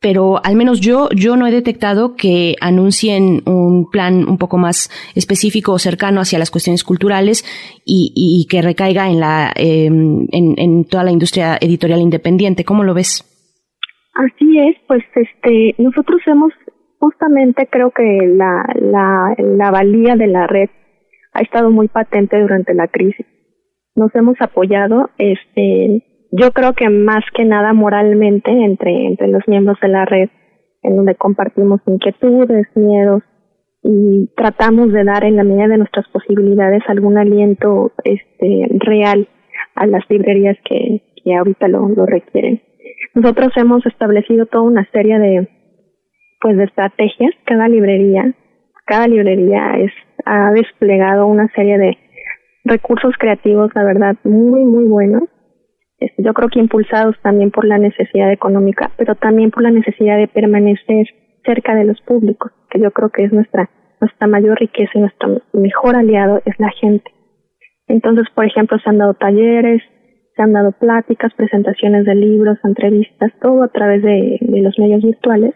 pero 0.00 0.40
al 0.42 0.56
menos 0.56 0.80
yo, 0.80 1.08
yo 1.14 1.36
no 1.36 1.46
he 1.46 1.50
detectado 1.50 2.16
que 2.16 2.54
anuncien 2.60 3.42
un 3.46 3.88
plan 3.90 4.26
un 4.26 4.38
poco 4.38 4.56
más 4.56 4.88
específico 5.14 5.72
o 5.72 5.78
cercano 5.78 6.20
hacia 6.20 6.38
las 6.38 6.50
cuestiones 6.50 6.84
culturales 6.84 7.44
y, 7.84 8.12
y 8.16 8.46
que 8.48 8.62
recaiga 8.62 9.08
en 9.08 9.20
la 9.20 9.52
em, 9.54 10.26
en, 10.32 10.54
en, 10.56 10.84
toda 10.84 11.04
la 11.04 11.10
industria 11.10 11.58
editorial 11.60 12.00
independiente. 12.00 12.64
¿Cómo 12.64 12.82
lo 12.82 12.94
ves? 12.94 13.26
Así 14.14 14.58
es, 14.58 14.76
pues 14.88 15.04
este 15.14 15.74
nosotros 15.78 16.20
hemos 16.26 16.52
justamente 16.98 17.68
creo 17.70 17.90
que 17.90 18.26
la, 18.26 18.64
la, 18.80 19.34
la 19.38 19.70
valía 19.70 20.16
de 20.16 20.26
la 20.26 20.46
red 20.46 20.70
ha 21.32 21.42
estado 21.42 21.70
muy 21.70 21.88
patente 21.88 22.40
durante 22.40 22.74
la 22.74 22.88
crisis. 22.88 23.26
Nos 23.94 24.14
hemos 24.14 24.36
apoyado 24.40 25.10
este 25.18 26.04
yo 26.32 26.52
creo 26.52 26.74
que 26.74 26.88
más 26.88 27.24
que 27.34 27.44
nada 27.44 27.72
moralmente 27.72 28.50
entre, 28.50 29.06
entre 29.06 29.28
los 29.28 29.46
miembros 29.48 29.78
de 29.80 29.88
la 29.88 30.04
red, 30.04 30.28
en 30.82 30.96
donde 30.96 31.14
compartimos 31.14 31.80
inquietudes, 31.86 32.66
miedos 32.74 33.22
y 33.82 34.30
tratamos 34.36 34.92
de 34.92 35.04
dar 35.04 35.24
en 35.24 35.36
la 35.36 35.44
medida 35.44 35.68
de 35.68 35.78
nuestras 35.78 36.06
posibilidades 36.08 36.82
algún 36.88 37.18
aliento 37.18 37.92
este 38.04 38.66
real 38.78 39.28
a 39.74 39.86
las 39.86 40.02
librerías 40.08 40.56
que, 40.64 41.02
que 41.22 41.34
ahorita 41.34 41.68
lo, 41.68 41.88
lo 41.88 42.06
requieren. 42.06 42.62
Nosotros 43.14 43.52
hemos 43.56 43.84
establecido 43.86 44.46
toda 44.46 44.64
una 44.64 44.88
serie 44.92 45.18
de 45.18 45.48
pues 46.40 46.56
de 46.56 46.64
estrategias, 46.64 47.34
cada 47.44 47.68
librería, 47.68 48.34
cada 48.86 49.06
librería 49.06 49.76
es 49.78 49.92
ha 50.24 50.50
desplegado 50.52 51.26
una 51.26 51.48
serie 51.54 51.78
de 51.78 51.98
recursos 52.64 53.14
creativos, 53.18 53.70
la 53.74 53.84
verdad, 53.84 54.16
muy, 54.24 54.64
muy 54.64 54.84
buenos. 54.84 55.24
Este, 56.00 56.22
yo 56.22 56.32
creo 56.32 56.48
que 56.48 56.58
impulsados 56.58 57.14
también 57.22 57.50
por 57.50 57.66
la 57.66 57.78
necesidad 57.78 58.32
económica, 58.32 58.90
pero 58.96 59.14
también 59.14 59.50
por 59.50 59.62
la 59.62 59.70
necesidad 59.70 60.16
de 60.16 60.28
permanecer 60.28 61.06
cerca 61.44 61.74
de 61.74 61.84
los 61.84 62.00
públicos, 62.00 62.50
que 62.70 62.80
yo 62.80 62.90
creo 62.90 63.10
que 63.10 63.24
es 63.24 63.32
nuestra, 63.32 63.68
nuestra 64.00 64.26
mayor 64.26 64.58
riqueza 64.58 64.92
y 64.94 65.00
nuestro 65.00 65.42
mejor 65.52 65.96
aliado 65.96 66.40
es 66.46 66.58
la 66.58 66.70
gente. 66.70 67.10
Entonces, 67.86 68.26
por 68.34 68.46
ejemplo, 68.46 68.78
se 68.78 68.88
han 68.88 68.98
dado 68.98 69.14
talleres, 69.14 69.82
se 70.36 70.42
han 70.42 70.52
dado 70.54 70.72
pláticas, 70.72 71.34
presentaciones 71.34 72.06
de 72.06 72.14
libros, 72.14 72.58
entrevistas, 72.64 73.32
todo 73.42 73.62
a 73.62 73.68
través 73.68 74.02
de, 74.02 74.38
de 74.40 74.62
los 74.62 74.78
medios 74.78 75.02
virtuales. 75.02 75.54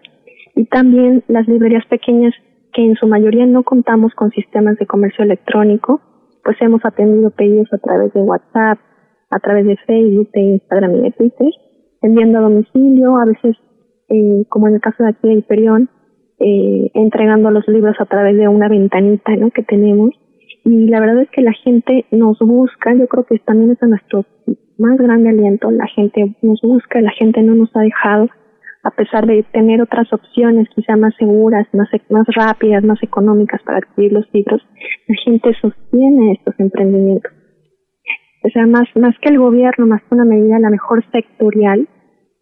Y 0.56 0.66
también 0.66 1.24
las 1.26 1.48
librerías 1.48 1.86
pequeñas, 1.86 2.34
que 2.72 2.84
en 2.84 2.96
su 2.96 3.06
mayoría 3.06 3.46
no 3.46 3.62
contamos 3.62 4.12
con 4.14 4.30
sistemas 4.30 4.76
de 4.78 4.86
comercio 4.86 5.24
electrónico, 5.24 6.02
pues 6.42 6.56
hemos 6.60 6.84
atendido 6.84 7.30
pedidos 7.30 7.72
a 7.72 7.78
través 7.78 8.12
de 8.12 8.20
WhatsApp, 8.20 8.78
a 9.34 9.40
través 9.40 9.66
de 9.66 9.76
Facebook, 9.86 10.30
de 10.32 10.40
Instagram 10.40 10.96
y 10.96 11.00
de 11.02 11.10
Twitter, 11.10 11.50
enviando 12.02 12.38
a 12.38 12.42
domicilio, 12.42 13.16
a 13.16 13.24
veces, 13.24 13.56
eh, 14.08 14.44
como 14.48 14.68
en 14.68 14.74
el 14.74 14.80
caso 14.80 15.02
de 15.02 15.10
aquí 15.10 15.26
de 15.26 15.34
Hiperión, 15.34 15.90
eh, 16.38 16.90
entregando 16.94 17.50
los 17.50 17.66
libros 17.66 17.96
a 17.98 18.06
través 18.06 18.36
de 18.36 18.46
una 18.46 18.68
ventanita 18.68 19.32
que 19.54 19.62
tenemos. 19.64 20.10
Y 20.64 20.86
la 20.86 21.00
verdad 21.00 21.22
es 21.22 21.30
que 21.30 21.42
la 21.42 21.52
gente 21.52 22.06
nos 22.12 22.38
busca, 22.38 22.94
yo 22.94 23.08
creo 23.08 23.24
que 23.24 23.38
también 23.40 23.72
es 23.72 23.88
nuestro 23.88 24.24
más 24.78 24.96
grande 24.98 25.30
aliento, 25.30 25.70
la 25.70 25.86
gente 25.88 26.36
nos 26.42 26.60
busca, 26.62 27.00
la 27.00 27.12
gente 27.12 27.42
no 27.42 27.54
nos 27.54 27.74
ha 27.76 27.80
dejado, 27.80 28.28
a 28.82 28.90
pesar 28.90 29.26
de 29.26 29.42
tener 29.52 29.82
otras 29.82 30.12
opciones 30.12 30.68
quizá 30.74 30.96
más 30.96 31.14
seguras, 31.16 31.66
más, 31.72 31.88
más 32.10 32.26
rápidas, 32.34 32.84
más 32.84 33.02
económicas 33.02 33.60
para 33.62 33.78
adquirir 33.78 34.12
los 34.12 34.26
libros, 34.32 34.62
la 35.08 35.16
gente 35.24 35.54
sostiene 35.60 36.32
estos 36.32 36.54
emprendimientos. 36.58 37.32
O 38.44 38.50
sea, 38.50 38.66
más, 38.66 38.86
más 38.94 39.14
que 39.22 39.30
el 39.30 39.38
gobierno, 39.38 39.86
más 39.86 40.02
que 40.02 40.14
una 40.14 40.26
medida 40.26 40.56
a 40.56 40.60
la 40.60 40.68
mejor 40.68 41.02
sectorial, 41.10 41.88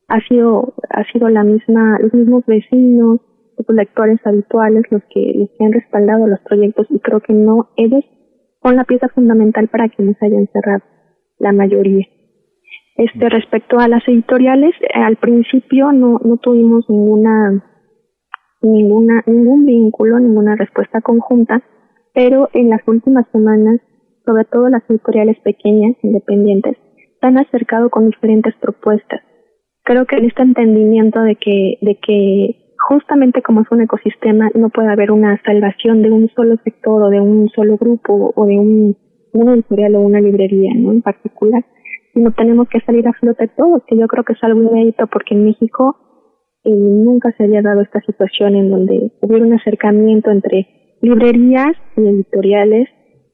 ha 0.09 0.21
sido, 0.29 0.75
ha 0.91 1.05
sido 1.13 1.29
la 1.29 1.45
misma, 1.45 1.97
los 2.01 2.13
mismos 2.13 2.45
vecinos, 2.45 3.21
los 3.57 3.77
lectores 3.77 4.19
habituales 4.25 4.83
los 4.91 5.03
que, 5.11 5.33
los 5.35 5.49
que 5.51 5.65
han 5.65 5.73
respaldado 5.73 6.27
los 6.27 6.41
proyectos 6.41 6.87
y 6.91 6.99
creo 6.99 7.21
que 7.21 7.33
no 7.33 7.69
ellos 7.77 8.05
son 8.63 8.77
la 8.77 8.85
pieza 8.85 9.09
fundamental 9.09 9.69
para 9.69 9.89
que 9.89 10.03
nos 10.03 10.21
hayan 10.21 10.49
cerrado 10.53 10.83
la 11.39 11.53
mayoría. 11.53 12.05
Este, 12.97 13.29
respecto 13.29 13.79
a 13.79 13.89
las 13.89 14.07
editoriales, 14.07 14.75
al 14.95 15.17
principio 15.17 15.93
no, 15.93 16.21
no 16.25 16.37
tuvimos 16.37 16.85
ninguna, 16.91 17.65
ninguna, 18.61 19.23
ningún 19.27 19.67
vínculo, 19.67 20.19
ninguna 20.19 20.57
respuesta 20.57 21.01
conjunta, 21.01 21.63
pero 22.13 22.49
en 22.53 22.71
las 22.71 22.81
últimas 22.87 23.27
semanas 23.33 23.81
sobre 24.25 24.45
todo 24.45 24.69
las 24.69 24.83
editoriales 24.89 25.39
pequeñas, 25.41 25.97
independientes, 26.03 26.77
se 27.21 27.27
han 27.27 27.39
acercado 27.39 27.91
con 27.91 28.09
diferentes 28.09 28.55
propuestas. 28.61 29.21
Creo 29.85 30.07
que 30.07 30.17
en 30.17 30.27
este 30.27 30.43
entendimiento 30.43 31.21
de 31.23 31.37
que, 31.37 31.79
de 31.81 31.99
que 32.01 32.63
justamente 32.89 33.43
como 33.43 33.63
es 33.63 33.71
un 33.71 33.83
ecosistema, 33.83 34.51
no 34.55 34.71
puede 34.71 34.91
haber 34.91 35.11
una 35.11 35.41
salvación 35.45 36.03
de 36.03 36.11
un 36.11 36.29
solo 36.35 36.57
sector 36.65 37.03
o 37.03 37.09
de 37.09 37.21
un 37.21 37.49
solo 37.51 37.77
grupo 37.77 38.33
o 38.35 38.47
de 38.47 38.59
un, 38.59 38.97
editorial 39.35 39.97
o 39.97 40.01
una 40.01 40.21
librería 40.21 40.73
¿no? 40.77 40.93
en 40.93 41.03
particular, 41.03 41.65
sino 42.13 42.33
tenemos 42.33 42.69
que 42.69 42.81
salir 42.81 43.07
a 43.09 43.13
flote 43.15 43.49
todos, 43.57 43.83
que 43.87 43.97
yo 43.97 44.07
creo 44.07 44.25
que 44.25 44.35
es 44.35 44.43
algo 44.43 44.63
inédito 44.63 45.07
porque 45.07 45.35
en 45.35 45.47
México 45.47 45.97
eh, 46.65 46.71
nunca 46.71 47.33
se 47.37 47.45
había 47.45 47.63
dado 47.63 47.81
esta 47.81 48.01
situación 48.03 48.55
en 48.55 48.71
donde 48.71 49.13
hubiera 49.21 49.45
un 49.45 49.55
acercamiento 49.55 50.31
entre 50.31 50.69
librerías 51.01 51.73
y 51.97 52.07
editoriales 52.07 52.89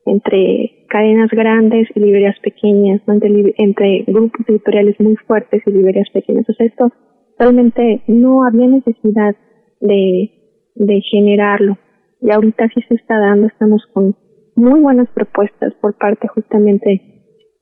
entre 0.08 0.84
cadenas 0.88 1.30
grandes 1.30 1.88
y 1.94 2.00
librerías 2.00 2.38
pequeñas, 2.40 3.00
entre, 3.06 4.04
grupos 4.06 4.48
editoriales 4.48 4.98
muy 5.00 5.16
fuertes 5.16 5.62
y 5.66 5.70
librerías 5.70 6.08
pequeñas. 6.12 6.48
O 6.48 6.52
sea, 6.52 6.66
esto 6.66 6.92
realmente 7.38 8.02
no 8.06 8.44
había 8.44 8.66
necesidad 8.66 9.36
de, 9.80 10.30
de 10.74 11.00
generarlo. 11.10 11.78
Y 12.20 12.30
ahorita 12.30 12.68
sí 12.74 12.82
se 12.88 12.94
está 12.94 13.18
dando, 13.18 13.46
estamos 13.46 13.82
con 13.92 14.16
muy 14.56 14.80
buenas 14.80 15.08
propuestas 15.10 15.72
por 15.80 15.96
parte 15.96 16.26
justamente 16.28 17.00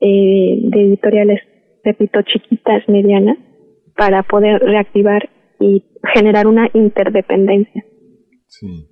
eh, 0.01 0.59
de 0.62 0.81
editoriales, 0.82 1.40
repito, 1.85 2.20
chiquitas, 2.23 2.89
medianas, 2.89 3.39
para 3.97 4.23
poder 4.23 4.60
reactivar 4.60 5.28
y 5.60 5.85
generar 6.14 6.47
una 6.47 6.68
interdependencia. 6.73 7.85
Sí. 8.58 8.88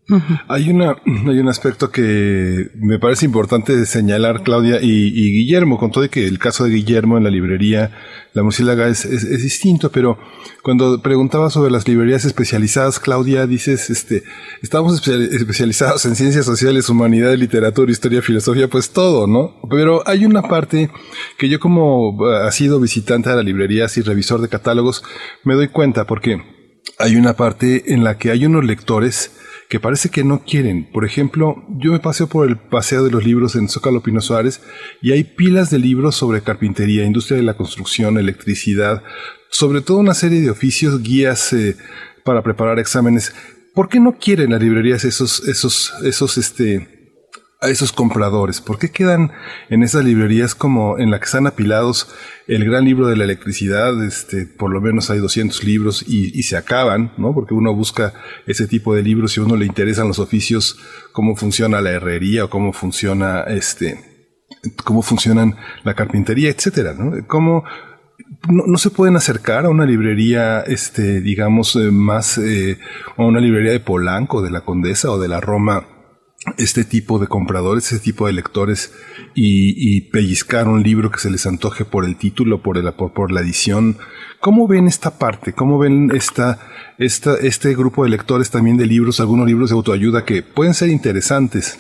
Hay 0.47 0.69
una, 0.69 0.97
hay 1.27 1.39
un 1.39 1.49
aspecto 1.49 1.91
que 1.91 2.71
me 2.75 2.99
parece 2.99 3.25
importante 3.25 3.87
señalar, 3.87 4.43
Claudia 4.43 4.79
y, 4.83 5.11
Guillermo, 5.11 5.79
con 5.79 5.91
todo 5.91 6.05
y 6.05 6.11
que 6.11 6.27
el 6.27 6.39
caso 6.39 6.65
de 6.65 6.71
Guillermo 6.71 7.17
en 7.17 7.25
la 7.25 7.31
librería 7.31 7.91
La 8.35 8.43
Murciélaga 8.43 8.89
es, 8.89 9.07
es, 9.07 9.43
distinto, 9.43 9.91
pero 9.91 10.19
cuando 10.63 11.01
preguntaba 11.01 11.49
sobre 11.49 11.71
las 11.71 11.89
librerías 11.89 12.27
especializadas, 12.27 13.01
Claudia, 13.01 13.47
dices, 13.47 13.89
este, 13.89 14.25
estamos 14.61 15.07
especializados 15.09 16.05
en 16.05 16.15
ciencias 16.15 16.45
sociales, 16.45 16.91
humanidad, 16.91 17.35
literatura, 17.35 17.91
historia, 17.91 18.21
filosofía, 18.21 18.69
pues 18.69 18.91
todo, 18.91 19.27
¿no? 19.27 19.57
Pero 19.71 20.07
hay 20.07 20.27
una 20.27 20.43
parte 20.43 20.91
que 21.39 21.49
yo 21.49 21.59
como 21.59 22.23
ha 22.27 22.53
sido 22.53 22.81
visitante 22.81 23.31
de 23.31 23.37
la 23.37 23.43
librería 23.43 23.87
y 23.97 24.01
revisor 24.03 24.43
de 24.43 24.49
catálogos, 24.49 25.03
me 25.43 25.55
doy 25.55 25.69
cuenta 25.69 26.05
porque 26.07 26.43
hay 26.99 27.17
una 27.17 27.35
parte 27.35 27.95
en 27.95 28.05
la 28.05 28.19
que 28.19 28.31
hay 28.31 28.45
unos 28.45 28.65
lectores 28.65 29.31
que 29.69 29.81
parece 29.81 30.11
que 30.11 30.25
no 30.25 30.45
quieren. 30.45 30.91
Por 30.91 31.05
ejemplo, 31.05 31.65
yo 31.79 31.93
me 31.93 32.01
paseo 32.01 32.27
por 32.27 32.49
el 32.49 32.57
paseo 32.57 33.05
de 33.05 33.11
los 33.11 33.25
libros 33.25 33.57
en 33.57 33.69
Zócalo 33.69 34.03
Pino 34.03 34.21
Suárez 34.21 34.61
y 35.03 35.13
hay 35.13 35.25
pilas 35.25 35.71
de 35.71 35.79
libros 35.79 36.17
sobre 36.17 36.43
carpintería, 36.43 37.05
industria 37.05 37.37
de 37.37 37.45
la 37.45 37.57
construcción, 37.57 38.19
electricidad, 38.19 39.03
sobre 39.51 39.81
todo 39.81 39.99
una 39.99 40.15
serie 40.15 40.41
de 40.41 40.51
oficios, 40.51 41.03
guías 41.03 41.53
eh, 41.53 41.77
para 42.25 42.43
preparar 42.43 42.79
exámenes. 42.79 43.35
¿Por 43.75 43.89
qué 43.89 44.01
no 44.01 44.19
quieren 44.19 44.51
las 44.51 44.63
librerías 44.63 45.05
esos, 45.05 45.47
esos, 45.49 45.93
esos, 46.05 46.39
este, 46.39 47.04
a 47.65 47.71
esos 47.71 47.93
compradores? 47.93 48.61
¿Por 48.61 48.79
qué 48.79 48.91
quedan 48.91 49.33
en 49.71 49.83
esas 49.83 50.05
librerías 50.05 50.55
como 50.55 50.99
en 50.99 51.11
la 51.11 51.19
que 51.19 51.25
están 51.25 51.47
apilados 51.47 52.09
el 52.47 52.65
gran 52.65 52.85
libro 52.85 53.09
de 53.09 53.17
la 53.17 53.25
electricidad? 53.25 54.05
Este, 54.05 54.47
por 54.47 54.71
lo 54.71 54.81
menos 54.81 55.11
hay 55.11 55.19
200 55.19 55.65
libros 55.65 56.05
y, 56.07 56.43
se 56.43 56.57
acaban, 56.57 57.13
¿no? 57.17 57.33
Porque 57.33 57.55
uno 57.55 57.75
busca 57.75 58.13
ese 58.47 58.67
tipo 58.67 58.95
de 58.95 59.03
libros 59.03 59.37
y 59.37 59.41
a 59.41 59.45
uno 59.45 59.57
le 59.57 59.67
interesan 59.67 60.09
los 60.09 60.19
oficios, 60.19 60.79
cómo 61.13 61.37
funciona 61.37 61.81
la 61.81 61.91
herrería 61.91 62.45
o 62.45 62.51
cómo 62.51 62.73
funciona 62.73 63.45
este, 63.45 63.99
cómo 64.85 65.01
funcionan 65.03 65.57
la 65.85 65.95
carpintería, 65.95 66.51
etcétera, 66.51 66.95
¿no? 66.95 67.27
¿Cómo, 67.27 67.65
no, 68.49 68.77
se 68.77 68.91
pueden 68.91 69.17
acercar 69.17 69.65
a 69.65 69.71
una 69.71 69.87
librería, 69.87 70.61
este, 70.61 71.21
digamos, 71.21 71.77
eh, 71.77 71.91
más, 71.91 72.37
eh, 72.39 72.79
a 73.17 73.23
una 73.23 73.41
librería 73.41 73.73
de 73.73 73.81
Polanco, 73.81 74.43
de 74.43 74.51
la 74.51 74.61
Condesa 74.61 75.11
o 75.11 75.19
de 75.19 75.29
la 75.29 75.41
Roma, 75.41 75.94
este 76.59 76.85
tipo 76.85 77.19
de 77.19 77.27
compradores, 77.27 77.91
este 77.93 78.05
tipo 78.05 78.27
de 78.27 78.33
lectores 78.33 78.93
y, 79.35 80.03
pellizcar 80.13 80.69
un 80.69 80.83
libro 80.83 81.11
que 81.11 81.19
se 81.19 81.31
les 81.31 81.47
antoje 81.47 81.85
por 81.85 82.05
el 82.05 82.17
título, 82.17 82.63
por, 82.63 82.79
el, 82.79 82.93
por, 82.93 83.33
la 83.33 83.41
edición. 83.41 83.99
¿Cómo 84.41 84.69
ven 84.69 84.87
esta 84.87 85.19
parte? 85.19 85.53
¿Cómo 85.53 85.79
ven 85.79 86.11
esta, 86.15 86.59
esta, 86.99 87.37
este 87.37 87.75
grupo 87.75 88.05
de 88.05 88.11
lectores 88.11 88.51
también 88.51 88.77
de 88.77 88.87
libros, 88.87 89.21
algunos 89.21 89.47
libros 89.47 89.71
de 89.71 89.77
autoayuda 89.77 90.25
que 90.25 90.43
pueden 90.43 90.75
ser 90.75 90.91
interesantes? 90.91 91.79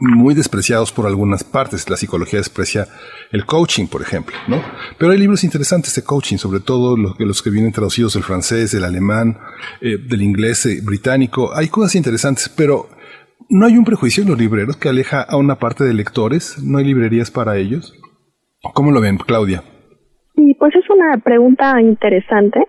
muy 0.00 0.34
despreciados 0.34 0.92
por 0.92 1.06
algunas 1.06 1.44
partes. 1.44 1.88
La 1.88 1.96
psicología 1.96 2.38
desprecia 2.38 2.88
el 3.30 3.44
coaching, 3.44 3.86
por 3.86 4.02
ejemplo, 4.02 4.34
¿no? 4.48 4.62
Pero 4.98 5.12
hay 5.12 5.18
libros 5.18 5.44
interesantes 5.44 5.94
de 5.94 6.02
coaching, 6.02 6.38
sobre 6.38 6.60
todo 6.60 6.96
los 6.96 7.16
que, 7.16 7.24
los 7.24 7.42
que 7.42 7.50
vienen 7.50 7.72
traducidos 7.72 8.14
del 8.14 8.22
francés, 8.22 8.72
del 8.72 8.84
alemán, 8.84 9.38
eh, 9.80 9.98
del 9.98 10.22
inglés 10.22 10.66
eh, 10.66 10.80
británico. 10.82 11.54
Hay 11.54 11.68
cosas 11.68 11.94
interesantes, 11.94 12.48
pero 12.48 12.88
¿No 13.48 13.66
hay 13.66 13.76
un 13.76 13.84
prejuicio 13.84 14.22
en 14.22 14.30
los 14.30 14.38
libreros 14.38 14.76
que 14.76 14.88
aleja 14.88 15.22
a 15.22 15.36
una 15.36 15.56
parte 15.56 15.84
de 15.84 15.94
lectores? 15.94 16.62
¿No 16.64 16.78
hay 16.78 16.84
librerías 16.84 17.30
para 17.30 17.56
ellos? 17.56 17.92
¿Cómo 18.74 18.90
lo 18.90 19.00
ven, 19.00 19.18
Claudia? 19.18 19.62
Sí, 20.34 20.54
pues 20.58 20.74
es 20.74 20.88
una 20.88 21.18
pregunta 21.18 21.80
interesante. 21.80 22.66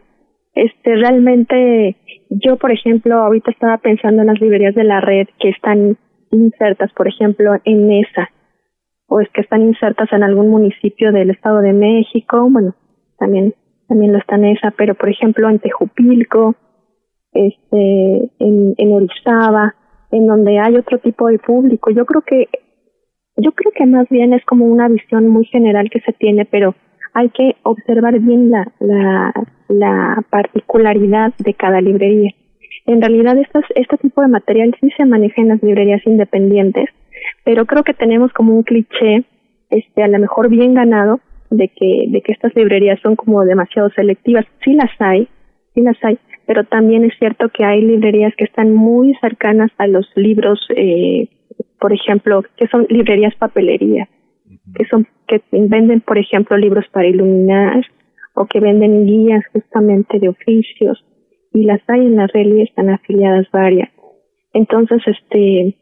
Este, 0.53 0.95
realmente, 0.95 1.97
yo, 2.29 2.57
por 2.57 2.71
ejemplo, 2.71 3.15
ahorita 3.15 3.51
estaba 3.51 3.77
pensando 3.77 4.21
en 4.21 4.27
las 4.27 4.39
librerías 4.39 4.75
de 4.75 4.83
la 4.83 5.01
red 5.01 5.27
que 5.39 5.49
están 5.49 5.97
insertas, 6.31 6.91
por 6.93 7.07
ejemplo, 7.07 7.53
en 7.63 7.91
esa, 7.91 8.29
o 9.07 9.21
es 9.21 9.29
que 9.29 9.41
están 9.41 9.61
insertas 9.61 10.11
en 10.11 10.23
algún 10.23 10.49
municipio 10.49 11.11
del 11.11 11.29
Estado 11.29 11.59
de 11.61 11.73
México, 11.73 12.47
bueno, 12.49 12.75
también, 13.17 13.53
también 13.87 14.11
lo 14.11 14.19
está 14.19 14.35
en 14.35 14.45
esa, 14.45 14.71
pero 14.71 14.95
por 14.95 15.09
ejemplo 15.09 15.49
en 15.49 15.59
Tejupilco, 15.59 16.55
este, 17.33 18.31
en, 18.39 18.75
en 18.77 18.93
Orizaba, 18.93 19.75
en 20.11 20.27
donde 20.27 20.59
hay 20.59 20.75
otro 20.75 20.99
tipo 20.99 21.27
de 21.27 21.39
público. 21.39 21.91
Yo 21.91 22.05
creo 22.05 22.21
que 22.21 22.47
yo 23.37 23.51
creo 23.51 23.71
que 23.75 23.85
más 23.85 24.07
bien 24.09 24.33
es 24.33 24.45
como 24.45 24.65
una 24.65 24.87
visión 24.87 25.27
muy 25.27 25.45
general 25.45 25.89
que 25.89 25.99
se 26.01 26.13
tiene, 26.13 26.45
pero 26.45 26.73
hay 27.13 27.29
que 27.29 27.55
observar 27.63 28.17
bien 28.19 28.49
la, 28.49 28.71
la, 28.79 29.33
la 29.67 30.23
particularidad 30.29 31.33
de 31.39 31.53
cada 31.53 31.81
librería. 31.81 32.31
En 32.85 33.01
realidad, 33.01 33.37
estas, 33.37 33.63
este 33.75 33.97
tipo 33.97 34.21
de 34.21 34.27
material 34.27 34.75
sí 34.79 34.89
se 34.95 35.05
maneja 35.05 35.41
en 35.41 35.49
las 35.49 35.63
librerías 35.63 36.05
independientes, 36.05 36.89
pero 37.43 37.65
creo 37.65 37.83
que 37.83 37.93
tenemos 37.93 38.31
como 38.31 38.55
un 38.55 38.63
cliché, 38.63 39.25
este, 39.69 40.03
a 40.03 40.07
lo 40.07 40.19
mejor 40.19 40.49
bien 40.49 40.73
ganado, 40.73 41.19
de 41.49 41.67
que, 41.69 42.05
de 42.09 42.21
que 42.21 42.31
estas 42.31 42.55
librerías 42.55 42.99
son 43.01 43.15
como 43.15 43.43
demasiado 43.43 43.89
selectivas. 43.89 44.45
Sí 44.63 44.73
las 44.73 44.91
hay, 44.99 45.27
sí 45.73 45.81
las 45.81 45.97
hay, 46.03 46.17
pero 46.45 46.63
también 46.63 47.03
es 47.05 47.13
cierto 47.17 47.49
que 47.49 47.63
hay 47.63 47.81
librerías 47.81 48.33
que 48.35 48.45
están 48.45 48.73
muy 48.73 49.15
cercanas 49.15 49.71
a 49.77 49.87
los 49.87 50.07
libros, 50.15 50.59
eh, 50.75 51.29
por 51.79 51.93
ejemplo, 51.93 52.43
que 52.57 52.67
son 52.67 52.85
librerías 52.89 53.35
papelería, 53.35 54.07
que 54.75 54.85
son 54.85 55.07
que 55.27 55.41
venden, 55.51 56.01
por 56.01 56.17
ejemplo, 56.17 56.55
libros 56.57 56.85
para 56.91 57.07
iluminar 57.07 57.83
o 58.35 58.45
que 58.45 58.59
venden 58.59 59.05
guías 59.05 59.43
justamente 59.53 60.19
de 60.19 60.29
oficios 60.29 61.03
y 61.53 61.63
las 61.63 61.81
hay 61.87 62.01
en 62.01 62.17
la 62.17 62.27
red 62.27 62.47
y 62.47 62.61
están 62.61 62.89
afiliadas 62.89 63.49
varias. 63.51 63.89
Entonces, 64.53 65.01
este, 65.07 65.75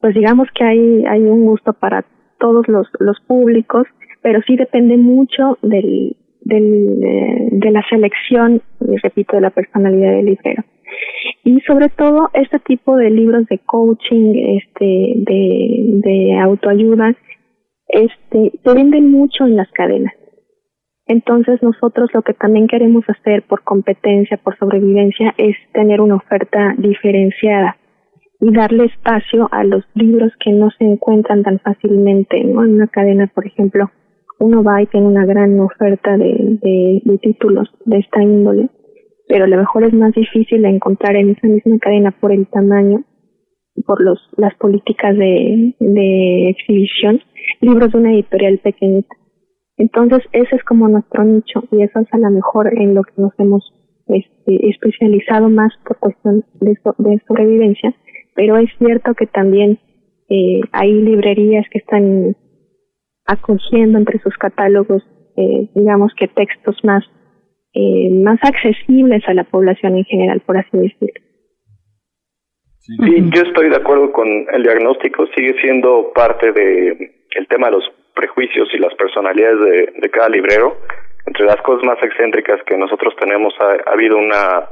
pues 0.00 0.14
digamos 0.14 0.48
que 0.54 0.64
hay 0.64 1.04
hay 1.06 1.22
un 1.22 1.44
gusto 1.44 1.72
para 1.72 2.04
todos 2.40 2.66
los 2.68 2.88
los 2.98 3.20
públicos, 3.20 3.86
pero 4.22 4.40
sí 4.46 4.56
depende 4.56 4.96
mucho 4.96 5.58
del 5.62 6.16
del, 6.44 7.02
eh, 7.02 7.48
de 7.52 7.70
la 7.70 7.82
selección, 7.88 8.62
y 8.80 8.96
repito, 8.96 9.36
de 9.36 9.42
la 9.42 9.50
personalidad 9.50 10.12
del 10.12 10.26
librero. 10.26 10.64
Y 11.44 11.60
sobre 11.60 11.88
todo 11.88 12.30
este 12.32 12.58
tipo 12.60 12.96
de 12.96 13.10
libros 13.10 13.46
de 13.46 13.58
coaching, 13.58 14.58
este, 14.58 15.12
de, 15.16 15.82
de 16.04 16.38
autoayuda, 16.38 17.14
este, 17.88 18.52
se 18.62 18.74
venden 18.74 19.10
mucho 19.10 19.44
en 19.44 19.56
las 19.56 19.70
cadenas. 19.72 20.14
Entonces 21.06 21.62
nosotros 21.62 22.10
lo 22.14 22.22
que 22.22 22.32
también 22.32 22.66
queremos 22.66 23.04
hacer 23.08 23.42
por 23.42 23.62
competencia, 23.62 24.38
por 24.38 24.56
sobrevivencia, 24.58 25.34
es 25.36 25.56
tener 25.72 26.00
una 26.00 26.16
oferta 26.16 26.74
diferenciada 26.78 27.76
y 28.40 28.52
darle 28.52 28.86
espacio 28.86 29.48
a 29.52 29.64
los 29.64 29.84
libros 29.94 30.32
que 30.40 30.50
no 30.50 30.70
se 30.70 30.84
encuentran 30.84 31.42
tan 31.42 31.60
fácilmente, 31.60 32.42
¿no? 32.44 32.64
En 32.64 32.74
una 32.74 32.88
cadena, 32.88 33.26
por 33.26 33.46
ejemplo, 33.46 33.90
uno 34.38 34.62
va 34.62 34.82
y 34.82 34.86
tiene 34.86 35.06
una 35.06 35.24
gran 35.24 35.58
oferta 35.60 36.16
de, 36.16 36.58
de, 36.60 37.18
títulos 37.18 37.68
de 37.84 37.98
esta 37.98 38.22
índole, 38.22 38.68
pero 39.28 39.44
a 39.44 39.48
lo 39.48 39.56
mejor 39.56 39.84
es 39.84 39.94
más 39.94 40.12
difícil 40.14 40.64
encontrar 40.64 41.16
en 41.16 41.30
esa 41.30 41.46
misma 41.46 41.78
cadena 41.78 42.10
por 42.10 42.32
el 42.32 42.46
tamaño, 42.46 43.04
por 43.86 44.02
los, 44.02 44.18
las 44.36 44.54
políticas 44.56 45.16
de, 45.16 45.74
de 45.78 46.50
exhibición, 46.50 47.20
libros 47.60 47.92
de 47.92 47.98
una 47.98 48.12
editorial 48.12 48.58
pequeñita. 48.58 49.14
Entonces, 49.76 50.22
ese 50.32 50.56
es 50.56 50.64
como 50.64 50.88
nuestro 50.88 51.24
nicho 51.24 51.64
y 51.72 51.82
eso 51.82 51.98
es 52.00 52.12
a 52.12 52.18
lo 52.18 52.30
mejor 52.30 52.72
en 52.78 52.94
lo 52.94 53.02
que 53.02 53.12
nos 53.16 53.32
hemos 53.38 53.72
este, 54.06 54.68
especializado 54.68 55.48
más 55.48 55.72
por 55.86 55.98
cuestión 55.98 56.44
de, 56.60 56.76
de 56.98 57.22
sobrevivencia, 57.26 57.94
pero 58.34 58.56
es 58.58 58.70
cierto 58.78 59.14
que 59.14 59.26
también 59.26 59.78
eh, 60.28 60.60
hay 60.72 60.92
librerías 60.92 61.66
que 61.70 61.78
están 61.78 62.36
acogiendo 63.26 63.98
entre 63.98 64.18
sus 64.20 64.36
catálogos, 64.36 65.02
eh, 65.36 65.68
digamos 65.74 66.12
que 66.16 66.28
textos 66.28 66.76
más, 66.84 67.04
eh, 67.74 68.10
más 68.10 68.38
accesibles 68.42 69.22
a 69.28 69.34
la 69.34 69.44
población 69.44 69.96
en 69.96 70.04
general, 70.04 70.40
por 70.46 70.56
así 70.56 70.76
decirlo. 70.76 71.20
Sí, 72.78 73.30
yo 73.32 73.42
estoy 73.42 73.70
de 73.70 73.76
acuerdo 73.76 74.12
con 74.12 74.28
el 74.28 74.62
diagnóstico, 74.62 75.26
sigue 75.34 75.58
siendo 75.60 76.12
parte 76.14 76.52
de 76.52 77.24
el 77.34 77.48
tema 77.48 77.68
de 77.68 77.76
los 77.76 77.84
prejuicios 78.14 78.68
y 78.74 78.78
las 78.78 78.94
personalidades 78.94 79.58
de, 79.60 80.00
de 80.00 80.10
cada 80.10 80.28
librero. 80.28 80.76
Entre 81.26 81.46
las 81.46 81.60
cosas 81.62 81.84
más 81.84 82.00
excéntricas 82.02 82.60
que 82.66 82.76
nosotros 82.76 83.14
tenemos 83.18 83.54
ha, 83.58 83.90
ha 83.90 83.92
habido 83.94 84.18
una 84.18 84.68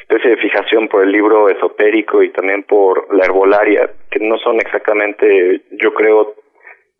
especie 0.00 0.30
de 0.30 0.36
fijación 0.38 0.88
por 0.88 1.04
el 1.04 1.12
libro 1.12 1.48
esotérico 1.48 2.22
y 2.22 2.30
también 2.30 2.64
por 2.64 3.14
la 3.14 3.24
herbolaria, 3.24 3.90
que 4.10 4.20
no 4.20 4.38
son 4.38 4.56
exactamente, 4.56 5.62
yo 5.72 5.92
creo, 5.94 6.34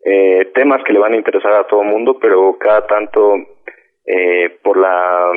eh, 0.05 0.51
temas 0.53 0.83
que 0.83 0.93
le 0.93 0.99
van 0.99 1.13
a 1.13 1.17
interesar 1.17 1.53
a 1.53 1.67
todo 1.67 1.81
el 1.81 1.89
mundo, 1.89 2.17
pero 2.19 2.57
cada 2.59 2.85
tanto 2.87 3.35
eh, 4.05 4.57
por 4.61 4.77
la, 4.77 5.31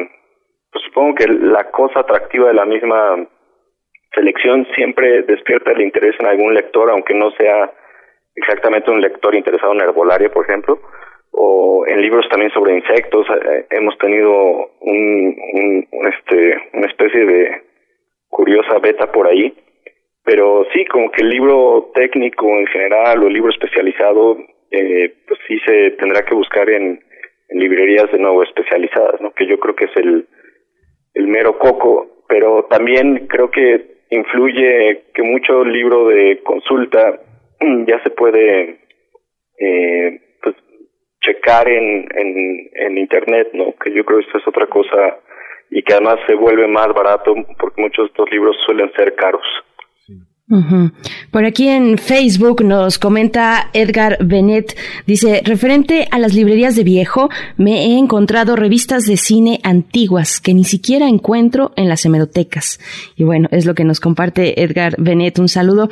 pues 0.72 0.84
supongo 0.84 1.14
que 1.14 1.28
la 1.28 1.70
cosa 1.70 2.00
atractiva 2.00 2.48
de 2.48 2.54
la 2.54 2.64
misma 2.64 3.26
selección 4.12 4.66
siempre 4.74 5.22
despierta 5.22 5.72
el 5.72 5.82
interés 5.82 6.14
en 6.18 6.26
algún 6.26 6.54
lector, 6.54 6.90
aunque 6.90 7.14
no 7.14 7.30
sea 7.32 7.72
exactamente 8.34 8.90
un 8.90 9.00
lector 9.00 9.34
interesado 9.34 9.72
en 9.72 9.80
herbolaria, 9.80 10.30
por 10.30 10.44
ejemplo, 10.44 10.80
o 11.30 11.84
en 11.86 12.00
libros 12.00 12.28
también 12.28 12.50
sobre 12.52 12.76
insectos. 12.76 13.26
Eh, 13.28 13.66
hemos 13.70 13.96
tenido 13.98 14.70
un, 14.80 15.36
un, 15.52 16.06
este, 16.08 16.56
una 16.72 16.86
especie 16.86 17.24
de 17.24 17.62
curiosa 18.28 18.78
beta 18.78 19.12
por 19.12 19.28
ahí. 19.28 19.54
Pero 20.24 20.66
sí, 20.72 20.84
como 20.86 21.10
que 21.12 21.22
el 21.22 21.30
libro 21.30 21.92
técnico 21.94 22.46
en 22.48 22.66
general 22.66 23.22
o 23.22 23.28
el 23.28 23.32
libro 23.32 23.50
especializado 23.50 24.36
eh, 24.70 25.14
pues 25.26 25.40
sí 25.46 25.58
se 25.66 25.92
tendrá 25.92 26.24
que 26.24 26.34
buscar 26.34 26.68
en, 26.70 27.00
librerías 27.50 28.10
de 28.10 28.18
nuevo 28.18 28.42
especializadas, 28.42 29.20
¿no? 29.20 29.32
Que 29.32 29.46
yo 29.46 29.58
creo 29.60 29.76
que 29.76 29.84
es 29.84 29.96
el, 29.96 30.26
el 31.14 31.28
mero 31.28 31.58
coco, 31.58 32.24
pero 32.28 32.66
también 32.68 33.28
creo 33.28 33.50
que 33.50 34.02
influye 34.10 35.04
que 35.14 35.22
mucho 35.22 35.64
libro 35.64 36.08
de 36.08 36.40
consulta 36.42 37.20
ya 37.86 38.02
se 38.02 38.10
puede 38.10 38.80
eh, 39.58 40.20
pues 40.42 40.56
checar 41.20 41.68
en, 41.68 42.08
en, 42.14 42.70
en 42.74 42.98
internet, 42.98 43.50
¿no? 43.52 43.74
Que 43.82 43.92
yo 43.92 44.04
creo 44.04 44.18
que 44.18 44.26
esto 44.26 44.38
es 44.38 44.48
otra 44.48 44.66
cosa 44.66 45.18
y 45.70 45.82
que 45.82 45.94
además 45.94 46.16
se 46.26 46.34
vuelve 46.34 46.66
más 46.68 46.88
barato 46.88 47.34
porque 47.58 47.80
muchos 47.80 48.06
de 48.06 48.08
estos 48.08 48.30
libros 48.30 48.56
suelen 48.64 48.92
ser 48.92 49.14
caros. 49.14 49.46
Por 51.32 51.44
aquí 51.44 51.66
en 51.66 51.98
Facebook 51.98 52.62
nos 52.62 53.00
comenta 53.00 53.68
Edgar 53.72 54.18
Benet, 54.24 54.76
dice, 55.04 55.42
referente 55.44 56.06
a 56.12 56.20
las 56.20 56.34
librerías 56.34 56.76
de 56.76 56.84
viejo, 56.84 57.30
me 57.56 57.86
he 57.86 57.98
encontrado 57.98 58.54
revistas 58.54 59.06
de 59.06 59.16
cine 59.16 59.58
antiguas 59.64 60.40
que 60.40 60.54
ni 60.54 60.62
siquiera 60.62 61.08
encuentro 61.08 61.72
en 61.74 61.88
las 61.88 62.04
hemerotecas. 62.04 62.78
Y 63.16 63.24
bueno, 63.24 63.48
es 63.50 63.66
lo 63.66 63.74
que 63.74 63.82
nos 63.82 63.98
comparte 63.98 64.62
Edgar 64.62 64.94
Benet, 64.98 65.40
un 65.40 65.48
saludo. 65.48 65.90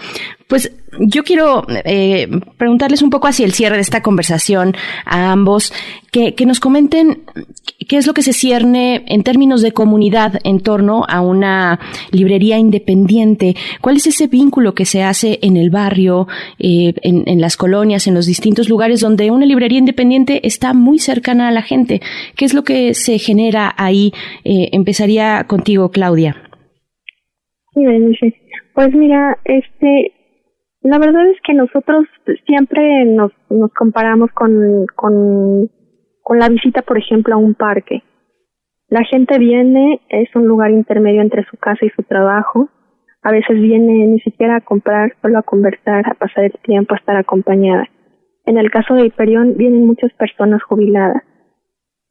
Pues 0.48 0.70
yo 1.00 1.22
quiero 1.24 1.64
eh, 1.84 2.28
preguntarles 2.58 3.02
un 3.02 3.10
poco 3.10 3.28
hacia 3.28 3.46
el 3.46 3.52
cierre 3.52 3.76
de 3.76 3.82
esta 3.82 4.02
conversación 4.02 4.74
a 5.04 5.32
ambos, 5.32 5.72
que, 6.12 6.34
que 6.34 6.46
nos 6.46 6.60
comenten 6.60 7.22
qué 7.88 7.96
es 7.96 8.06
lo 8.06 8.14
que 8.14 8.22
se 8.22 8.32
cierne 8.32 9.02
en 9.06 9.22
términos 9.22 9.62
de 9.62 9.72
comunidad 9.72 10.38
en 10.44 10.60
torno 10.60 11.04
a 11.08 11.20
una 11.20 11.80
librería 12.12 12.58
independiente, 12.58 13.56
cuál 13.80 13.96
es 13.96 14.06
ese 14.06 14.26
vínculo 14.26 14.74
que 14.74 14.84
se 14.84 15.02
hace 15.02 15.38
en 15.42 15.56
el 15.56 15.70
barrio, 15.70 16.28
eh, 16.58 16.94
en, 17.02 17.24
en, 17.26 17.40
las 17.40 17.56
colonias, 17.56 18.06
en 18.06 18.14
los 18.14 18.26
distintos 18.26 18.68
lugares 18.68 19.00
donde 19.00 19.30
una 19.30 19.46
librería 19.46 19.78
independiente 19.78 20.46
está 20.46 20.72
muy 20.72 20.98
cercana 20.98 21.48
a 21.48 21.52
la 21.52 21.62
gente, 21.62 22.00
qué 22.36 22.44
es 22.44 22.54
lo 22.54 22.62
que 22.62 22.94
se 22.94 23.18
genera 23.18 23.74
ahí. 23.76 24.12
Eh, 24.44 24.68
empezaría 24.72 25.44
contigo, 25.44 25.90
Claudia. 25.90 26.36
Pues 28.74 28.94
mira, 28.94 29.38
este, 29.44 30.12
la 30.84 30.98
verdad 30.98 31.26
es 31.28 31.40
que 31.40 31.54
nosotros 31.54 32.06
siempre 32.46 33.06
nos, 33.06 33.32
nos 33.48 33.72
comparamos 33.72 34.30
con, 34.32 34.86
con, 34.94 35.70
con 36.22 36.38
la 36.38 36.48
visita, 36.50 36.82
por 36.82 36.98
ejemplo, 36.98 37.34
a 37.34 37.38
un 37.38 37.54
parque. 37.54 38.02
La 38.88 39.02
gente 39.02 39.38
viene, 39.38 40.02
es 40.10 40.28
un 40.36 40.46
lugar 40.46 40.70
intermedio 40.70 41.22
entre 41.22 41.44
su 41.44 41.56
casa 41.56 41.86
y 41.86 41.90
su 41.90 42.02
trabajo. 42.02 42.68
A 43.22 43.32
veces 43.32 43.58
viene 43.62 44.06
ni 44.06 44.20
siquiera 44.20 44.56
a 44.56 44.60
comprar, 44.60 45.14
solo 45.22 45.38
a 45.38 45.42
conversar, 45.42 46.06
a 46.06 46.14
pasar 46.14 46.44
el 46.44 46.58
tiempo, 46.62 46.94
a 46.94 46.98
estar 46.98 47.16
acompañada. 47.16 47.88
En 48.44 48.58
el 48.58 48.70
caso 48.70 48.94
de 48.94 49.06
Hiperión 49.06 49.56
vienen 49.56 49.86
muchas 49.86 50.12
personas 50.12 50.62
jubiladas. 50.64 51.22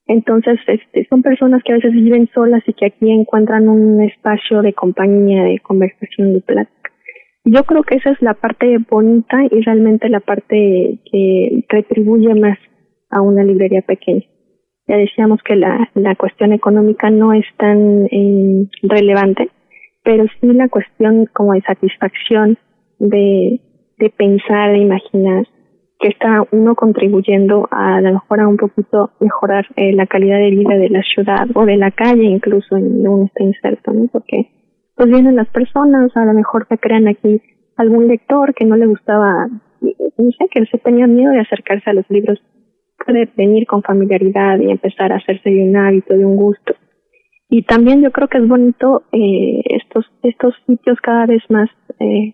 Entonces, 0.07 0.59
este, 0.65 1.05
son 1.09 1.21
personas 1.21 1.61
que 1.63 1.73
a 1.73 1.75
veces 1.75 1.93
viven 1.93 2.27
solas 2.33 2.63
y 2.65 2.73
que 2.73 2.87
aquí 2.87 3.11
encuentran 3.11 3.69
un 3.69 4.01
espacio 4.01 4.63
de 4.63 4.73
compañía, 4.73 5.43
de 5.43 5.59
conversación, 5.59 6.33
de 6.33 6.41
plática. 6.41 6.82
Yo 7.45 7.63
creo 7.65 7.83
que 7.83 7.95
esa 7.95 8.11
es 8.11 8.21
la 8.21 8.35
parte 8.35 8.77
bonita 8.89 9.43
y 9.51 9.61
realmente 9.61 10.07
la 10.07 10.21
parte 10.21 10.99
que 11.11 11.65
retribuye 11.67 12.33
más 12.35 12.57
a 13.09 13.21
una 13.21 13.43
librería 13.43 13.81
pequeña. 13.81 14.23
Ya 14.87 14.97
decíamos 14.97 15.41
que 15.43 15.55
la, 15.55 15.89
la 15.93 16.15
cuestión 16.15 16.53
económica 16.53 17.09
no 17.09 17.33
es 17.33 17.45
tan 17.57 18.05
eh, 18.05 18.67
relevante, 18.83 19.49
pero 20.03 20.25
sí 20.39 20.47
la 20.47 20.69
cuestión 20.69 21.25
como 21.33 21.53
de 21.53 21.61
satisfacción, 21.61 22.57
de, 22.99 23.59
de 23.97 24.09
pensar, 24.09 24.71
de 24.71 24.79
imaginar, 24.79 25.45
que 25.99 26.09
está 26.09 26.45
uno 26.51 26.75
contribuyendo 26.75 27.67
a, 27.71 27.95
a 27.95 28.01
lo 28.01 28.13
mejor 28.13 28.39
a 28.41 28.47
un 28.47 28.57
poquito 28.57 29.11
mejorar 29.19 29.65
eh, 29.75 29.93
la 29.93 30.07
calidad 30.07 30.37
de 30.37 30.51
vida 30.51 30.75
de 30.75 30.89
la 30.89 31.01
ciudad 31.01 31.47
o 31.55 31.65
de 31.65 31.77
la 31.77 31.91
calle 31.91 32.23
incluso 32.23 32.75
en 32.75 33.03
donde 33.03 33.09
uno 33.09 33.25
está 33.25 33.43
inserto, 33.43 33.91
¿no? 33.93 34.07
Porque 34.11 34.49
pues 34.95 35.09
vienen 35.09 35.35
las 35.35 35.49
personas, 35.49 36.15
a 36.15 36.25
lo 36.25 36.33
mejor 36.33 36.67
se 36.67 36.77
crean 36.77 37.07
aquí 37.07 37.41
algún 37.77 38.07
lector 38.07 38.53
que 38.53 38.65
no 38.65 38.75
le 38.75 38.85
gustaba, 38.85 39.47
no 39.81 40.31
sé, 40.37 40.47
que 40.51 40.65
se 40.65 40.77
tenía 40.77 41.07
miedo 41.07 41.31
de 41.31 41.39
acercarse 41.39 41.89
a 41.89 41.93
los 41.93 42.09
libros, 42.09 42.39
puede 43.05 43.29
venir 43.35 43.65
con 43.65 43.81
familiaridad 43.81 44.59
y 44.59 44.69
empezar 44.69 45.11
a 45.11 45.17
hacerse 45.17 45.49
de 45.49 45.63
un 45.63 45.75
hábito, 45.75 46.15
de 46.15 46.25
un 46.25 46.35
gusto. 46.35 46.75
Y 47.49 47.63
también 47.63 48.01
yo 48.01 48.11
creo 48.11 48.27
que 48.27 48.37
es 48.37 48.47
bonito 48.47 49.03
eh, 49.11 49.61
estos 49.65 50.05
estos 50.23 50.55
sitios 50.65 50.97
cada 51.01 51.25
vez 51.25 51.43
más 51.49 51.69
eh, 51.99 52.33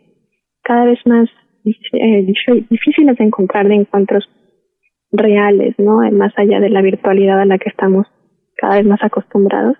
cada 0.64 0.86
vez 0.86 1.00
más 1.06 1.30
eh, 1.66 2.26
difíciles 2.70 3.18
de 3.18 3.24
encontrar 3.24 3.68
de 3.68 3.76
encuentros 3.76 4.30
reales, 5.12 5.76
¿no? 5.78 6.00
Más 6.12 6.34
allá 6.38 6.60
de 6.60 6.70
la 6.70 6.82
virtualidad 6.82 7.42
a 7.42 7.46
la 7.46 7.58
que 7.58 7.70
estamos 7.70 8.08
cada 8.56 8.78
vez 8.78 8.86
más 8.86 9.04
acostumbrados. 9.04 9.76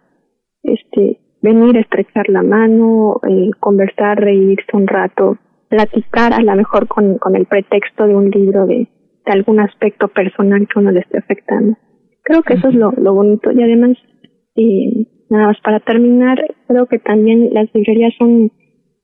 Este, 0.64 1.20
venir, 1.42 1.78
estrechar 1.78 2.30
la 2.30 2.44
mano, 2.44 3.20
eh, 3.28 3.52
conversar, 3.60 4.20
reírse 4.20 4.68
un 4.74 4.88
rato, 4.88 5.38
platicar 5.70 6.34
a 6.34 6.42
lo 6.42 6.56
mejor 6.56 6.88
con, 6.88 7.18
con 7.18 7.36
el 7.36 7.46
pretexto 7.46 8.08
de 8.08 8.16
un 8.16 8.30
libro 8.30 8.66
de, 8.66 8.88
de 9.26 9.32
algún 9.32 9.60
aspecto 9.60 10.08
personal 10.08 10.68
que 10.68 10.80
uno 10.80 10.92
le 10.92 11.02
esté 11.02 11.18
afectando. 11.20 11.78
Creo 12.24 12.44
que 12.44 12.56
eso 12.56 12.68
es 12.70 12.76
lo, 12.76 12.92
lo 12.92 13.14
bonito 13.14 13.52
y 13.52 13.64
además, 13.64 13.98
eh, 14.56 15.06
nada 15.30 15.48
más 15.48 15.58
para 15.62 15.80
terminar, 15.80 16.38
creo 16.68 16.86
que 16.88 17.00
también 17.00 17.50
las 17.54 17.74
librerías 17.74 18.14
son, 18.18 18.52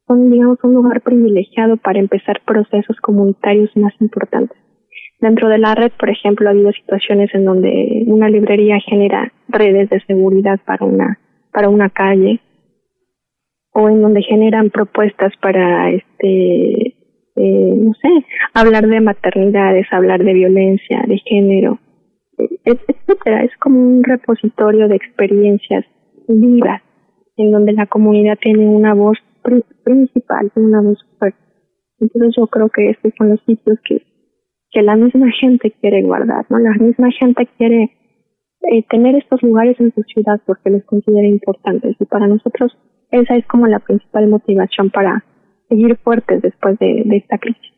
son, 0.07 0.29
digamos, 0.29 0.59
un 0.63 0.73
lugar 0.73 1.01
privilegiado 1.01 1.77
para 1.77 1.99
empezar 1.99 2.41
procesos 2.45 2.97
comunitarios 3.01 3.75
más 3.75 3.93
importantes. 3.99 4.57
Dentro 5.21 5.47
de 5.47 5.57
la 5.57 5.73
red, 5.75 5.91
por 5.97 6.09
ejemplo, 6.09 6.47
ha 6.47 6.51
habido 6.51 6.71
situaciones 6.73 7.33
en 7.33 7.45
donde 7.45 8.03
una 8.07 8.29
librería 8.29 8.77
genera 8.79 9.31
redes 9.47 9.89
de 9.89 10.01
seguridad 10.01 10.59
para 10.65 10.85
una, 10.85 11.19
para 11.55 11.69
una 11.69 11.89
calle 11.89 12.41
o 13.71 13.87
en 13.87 14.01
donde 14.01 14.21
generan 14.23 14.69
propuestas 14.69 15.31
para, 15.41 15.89
este, 15.89 16.97
eh, 17.37 17.75
no 17.77 17.93
sé, 17.93 18.09
hablar 18.53 18.87
de 18.87 18.99
maternidades, 18.99 19.87
hablar 19.91 20.21
de 20.21 20.33
violencia, 20.33 21.03
de 21.07 21.17
género, 21.19 21.79
etcétera. 22.37 23.45
Es 23.45 23.55
como 23.57 23.79
un 23.79 24.03
repositorio 24.03 24.89
de 24.89 24.97
experiencias 24.97 25.85
vivas 26.27 26.81
en 27.37 27.51
donde 27.53 27.71
la 27.71 27.85
comunidad 27.85 28.37
tiene 28.41 28.67
una 28.67 28.93
voz 28.93 29.17
principal, 29.83 30.51
una 30.55 30.81
voz 30.81 30.99
fuerte. 31.17 31.39
Entonces 32.01 32.33
yo 32.37 32.47
creo 32.47 32.67
que 32.67 32.89
estos 32.89 33.13
son 33.17 33.29
los 33.29 33.39
sitios 33.45 33.79
que, 33.85 34.01
que 34.71 34.81
la 34.81 34.97
misma 34.97 35.31
gente 35.39 35.71
quiere 35.79 36.01
guardar, 36.01 36.45
¿no? 36.49 36.59
La 36.59 36.73
misma 36.73 37.11
gente 37.11 37.47
quiere 37.57 37.91
eh, 38.71 38.83
tener 38.89 39.15
estos 39.15 39.41
lugares 39.43 39.79
en 39.79 39.93
su 39.93 40.01
ciudad 40.03 40.39
porque 40.45 40.69
los 40.69 40.83
considera 40.85 41.27
importantes 41.27 41.95
y 41.99 42.05
para 42.05 42.27
nosotros 42.27 42.75
esa 43.11 43.35
es 43.35 43.45
como 43.47 43.67
la 43.67 43.79
principal 43.79 44.27
motivación 44.27 44.89
para 44.89 45.23
seguir 45.69 45.97
fuertes 45.97 46.41
después 46.41 46.77
de, 46.79 47.03
de 47.05 47.17
esta 47.17 47.37
crisis. 47.37 47.71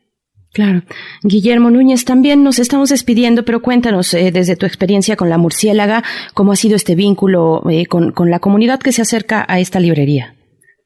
Claro. 0.54 0.80
Guillermo 1.22 1.70
Núñez, 1.70 2.04
también 2.04 2.42
nos 2.42 2.58
estamos 2.58 2.88
despidiendo, 2.88 3.44
pero 3.44 3.60
cuéntanos 3.60 4.14
eh, 4.14 4.30
desde 4.32 4.56
tu 4.56 4.66
experiencia 4.66 5.14
con 5.14 5.28
la 5.28 5.36
murciélaga, 5.36 6.02
cómo 6.34 6.52
ha 6.52 6.56
sido 6.56 6.76
este 6.76 6.94
vínculo 6.96 7.60
eh, 7.70 7.86
con, 7.86 8.12
con, 8.12 8.30
la 8.30 8.40
comunidad 8.40 8.80
que 8.80 8.92
se 8.92 9.02
acerca 9.02 9.44
a 9.46 9.60
esta 9.60 9.78
librería. 9.78 10.34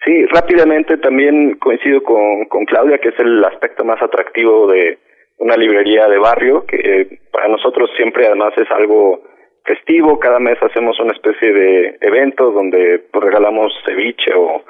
Sí, 0.04 0.26
rápidamente 0.26 0.96
también 0.98 1.56
coincido 1.60 2.02
con, 2.02 2.46
con 2.46 2.64
Claudia, 2.64 2.98
que 2.98 3.10
es 3.10 3.18
el 3.20 3.42
aspecto 3.44 3.84
más 3.84 4.02
atractivo 4.02 4.66
de 4.66 4.98
una 5.38 5.56
librería 5.56 6.08
de 6.08 6.18
barrio, 6.18 6.64
que 6.66 6.76
eh, 6.76 7.20
para 7.30 7.46
nosotros 7.48 7.88
siempre 7.96 8.26
además 8.26 8.52
es 8.56 8.70
algo 8.70 9.22
festivo, 9.64 10.18
cada 10.18 10.38
mes 10.38 10.58
hacemos 10.62 10.98
una 11.00 11.12
especie 11.12 11.52
de 11.52 11.98
evento 12.00 12.50
donde 12.50 13.00
pues, 13.10 13.24
regalamos 13.24 13.72
ceviche 13.84 14.32
o, 14.34 14.62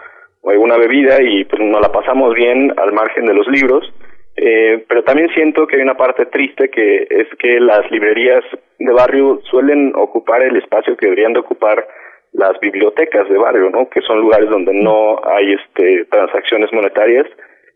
alguna 0.45 0.77
bebida 0.77 1.23
y 1.23 1.45
pues 1.45 1.63
nos 1.63 1.81
la 1.81 1.93
pasamos 1.93 2.35
bien 2.35 2.75
al 2.77 2.93
margen 2.93 3.27
de 3.27 3.35
los 3.35 3.47
libros 3.47 3.93
eh, 4.37 4.85
pero 4.89 5.05
también 5.05 5.29
siento 5.35 5.67
que 5.67 5.77
hay 5.77 5.83
una 5.83 5.97
parte 5.97 6.27
triste 6.27 6.71
que 6.71 7.07
es 7.11 7.29
que 7.39 7.61
las 7.61 7.91
librerías 7.91 8.43
de 8.79 8.93
barrio 8.93 9.41
suelen 9.51 9.93
ocupar 9.95 10.43
el 10.43 10.57
espacio 10.57 10.97
que 10.97 11.07
deberían 11.07 11.35
de 11.35 11.41
ocupar 11.41 11.87
las 12.33 12.59
bibliotecas 12.61 13.29
de 13.29 13.37
barrio, 13.37 13.69
¿no? 13.69 13.91
Que 13.91 14.01
son 14.01 14.21
lugares 14.21 14.49
donde 14.49 14.73
no 14.73 15.21
hay 15.23 15.53
este 15.53 16.07
transacciones 16.07 16.73
monetarias 16.73 17.27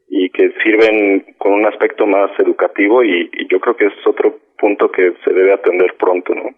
y 0.08 0.30
que 0.30 0.50
sirven 0.62 1.34
con 1.36 1.52
un 1.52 1.66
aspecto 1.66 2.06
más 2.06 2.30
educativo 2.38 3.04
y 3.04 3.28
yo 3.50 3.60
creo 3.60 3.76
que 3.76 3.86
es 3.86 4.06
otro 4.06 4.38
punto 4.58 4.90
que 4.90 5.12
se 5.24 5.32
debe 5.34 5.52
atender 5.52 5.94
pronto, 5.98 6.34
¿no? 6.34 6.48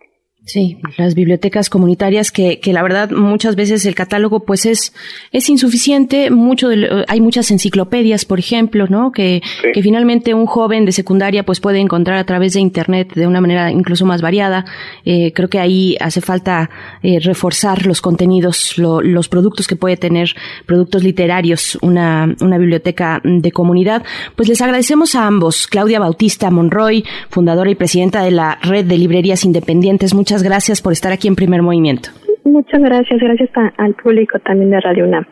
Sí, 0.45 0.79
las 0.97 1.15
bibliotecas 1.15 1.69
comunitarias 1.69 2.33
que, 2.33 2.59
que 2.59 2.73
la 2.73 2.83
verdad 2.83 3.11
muchas 3.11 3.55
veces 3.55 3.85
el 3.85 3.95
catálogo 3.95 4.47
pues 4.47 4.65
es, 4.65 4.95
es 5.31 5.51
insuficiente, 5.51 6.31
mucho 6.31 6.71
hay 7.07 7.21
muchas 7.21 7.51
enciclopedias, 7.51 8.25
por 8.25 8.39
ejemplo, 8.39 8.87
¿no? 8.89 9.13
Que, 9.13 9.43
que 9.75 9.83
finalmente 9.83 10.33
un 10.33 10.47
joven 10.47 10.87
de 10.87 10.93
secundaria 10.93 11.45
pues 11.45 11.61
puede 11.61 11.81
encontrar 11.81 12.17
a 12.17 12.25
través 12.25 12.55
de 12.55 12.61
internet 12.61 13.13
de 13.15 13.27
una 13.27 13.43
manera 13.43 13.71
incluso 13.71 14.07
más 14.07 14.23
variada. 14.23 14.65
Eh, 15.05 15.35
creo 15.35 15.51
que 15.51 15.59
ahí 15.59 15.99
hace 16.01 16.23
falta 16.23 16.71
eh, 17.03 17.21
reforzar 17.21 17.85
los 17.85 18.01
contenidos, 18.01 18.79
los 18.79 19.29
productos 19.29 19.67
que 19.67 19.77
puede 19.77 19.99
tener, 19.99 20.35
productos 20.65 21.03
literarios, 21.03 21.77
una, 21.83 22.35
una 22.41 22.57
biblioteca 22.57 23.21
de 23.23 23.53
comunidad. 23.53 24.03
Pues 24.35 24.49
les 24.49 24.63
agradecemos 24.63 25.15
a 25.15 25.27
ambos, 25.27 25.67
Claudia 25.67 26.01
Bautista 26.01 26.51
Monroy, 26.51 27.05
fundadora 27.29 27.71
y 27.71 27.75
presidenta 27.75 28.23
de 28.23 28.31
la 28.31 28.59
Red 28.63 28.87
de 28.87 28.97
Librerías 28.97 29.45
Independientes. 29.45 30.15
Muchas 30.15 30.38
gracias 30.43 30.83
por 30.83 30.93
estar 30.93 31.13
aquí 31.13 31.29
en 31.29 31.37
Primer 31.37 31.63
Movimiento. 31.63 32.11
Muchas 32.45 32.81
gracias, 32.81 33.21
gracias 33.21 33.51
al 33.77 33.95
público 33.95 34.39
también 34.39 34.71
de 34.71 34.81
Radio 34.81 35.05
UNAM. 35.05 35.27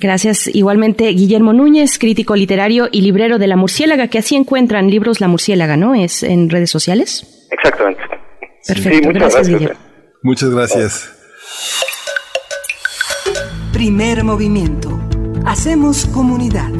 Gracias 0.00 0.48
igualmente 0.52 1.08
Guillermo 1.08 1.52
Núñez, 1.52 1.98
crítico 1.98 2.34
literario 2.34 2.88
y 2.90 3.02
librero 3.02 3.38
de 3.38 3.46
La 3.46 3.56
Murciélaga, 3.56 4.08
que 4.08 4.18
así 4.18 4.34
encuentran 4.34 4.90
libros 4.90 5.20
La 5.20 5.28
Murciélaga, 5.28 5.76
¿no? 5.76 5.94
¿Es 5.94 6.22
en 6.22 6.50
redes 6.50 6.70
sociales? 6.70 7.48
Exactamente. 7.50 8.02
Perfecto, 8.66 9.08
muchas 9.08 9.22
gracias. 9.22 9.48
Guillermo. 9.48 9.80
Muchas 10.22 10.50
gracias. 10.50 11.10
Primer 13.72 14.24
movimiento. 14.24 14.98
Hacemos 15.44 16.06
comunidad. 16.06 16.70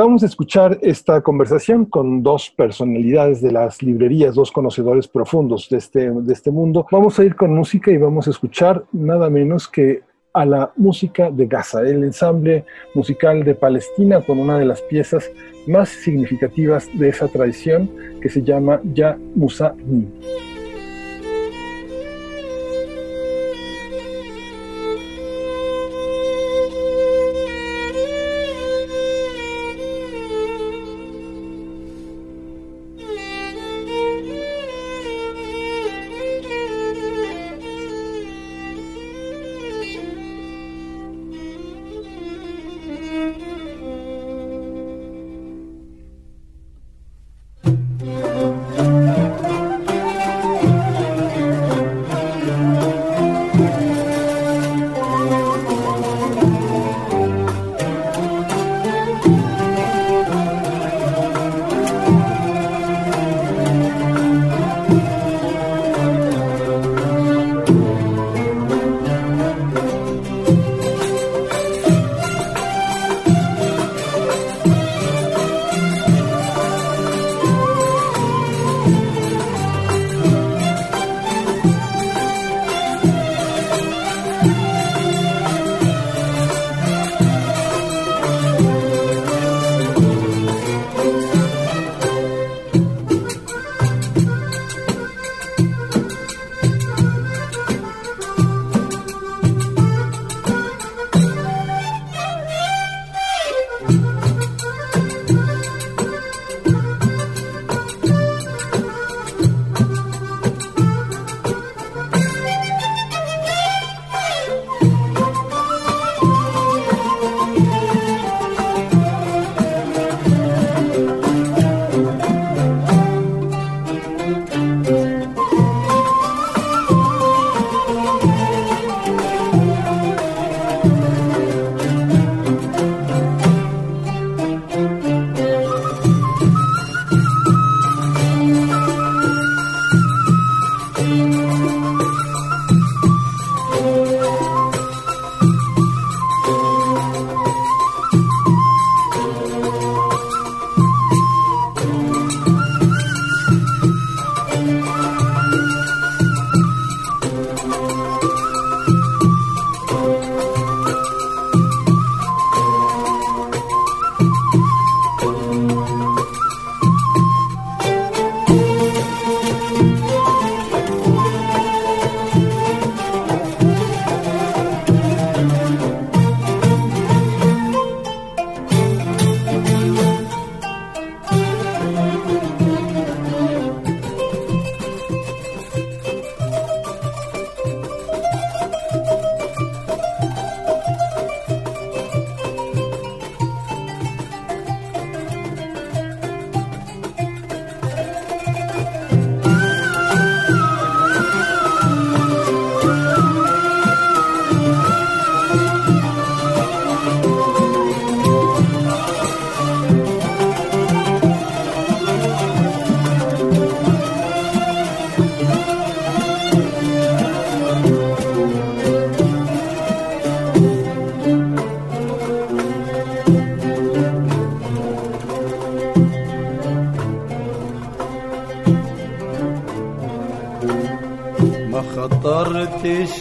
Acabamos 0.00 0.22
de 0.22 0.28
escuchar 0.28 0.78
esta 0.80 1.20
conversación 1.20 1.84
con 1.84 2.22
dos 2.22 2.48
personalidades 2.48 3.42
de 3.42 3.52
las 3.52 3.82
librerías, 3.82 4.34
dos 4.34 4.50
conocedores 4.50 5.06
profundos 5.06 5.68
de 5.68 5.76
este, 5.76 6.10
de 6.10 6.32
este 6.32 6.50
mundo. 6.50 6.86
Vamos 6.90 7.18
a 7.18 7.24
ir 7.24 7.36
con 7.36 7.54
música 7.54 7.90
y 7.90 7.98
vamos 7.98 8.26
a 8.26 8.30
escuchar 8.30 8.82
nada 8.92 9.28
menos 9.28 9.68
que 9.68 10.00
a 10.32 10.46
la 10.46 10.72
música 10.76 11.30
de 11.30 11.46
Gaza, 11.46 11.82
el 11.82 12.02
ensamble 12.02 12.64
musical 12.94 13.44
de 13.44 13.54
Palestina 13.54 14.22
con 14.22 14.38
una 14.38 14.58
de 14.58 14.64
las 14.64 14.80
piezas 14.80 15.30
más 15.66 15.90
significativas 15.90 16.88
de 16.94 17.10
esa 17.10 17.28
tradición 17.28 17.90
que 18.22 18.30
se 18.30 18.42
llama 18.42 18.80
Ya 18.94 19.18
Musa 19.34 19.74
Ni. 19.84 20.08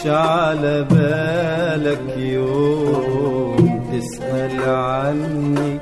على 0.08 0.84
بالك 0.92 2.18
يوم 2.18 3.84
تسأل 3.92 4.70
عني. 4.70 5.80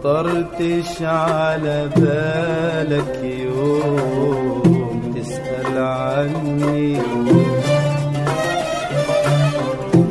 خطرتش 0.00 1.02
على 1.02 1.88
بالك 1.96 3.24
يوم 3.24 5.14
تسأل 5.16 5.78
عني. 5.78 6.98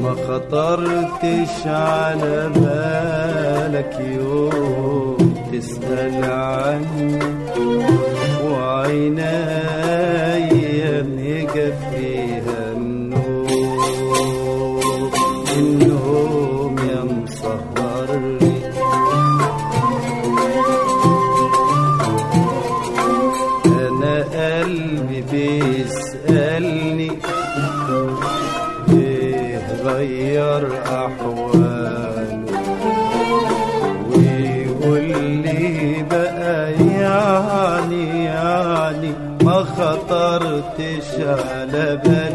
ما 0.03 0.15
خطرتش 0.27 1.67
على 1.67 2.49
بالك 2.55 3.99
يوم 3.99 5.33
تسأل 5.53 6.23
عني. 6.23 7.19
وعيناي 8.51 10.08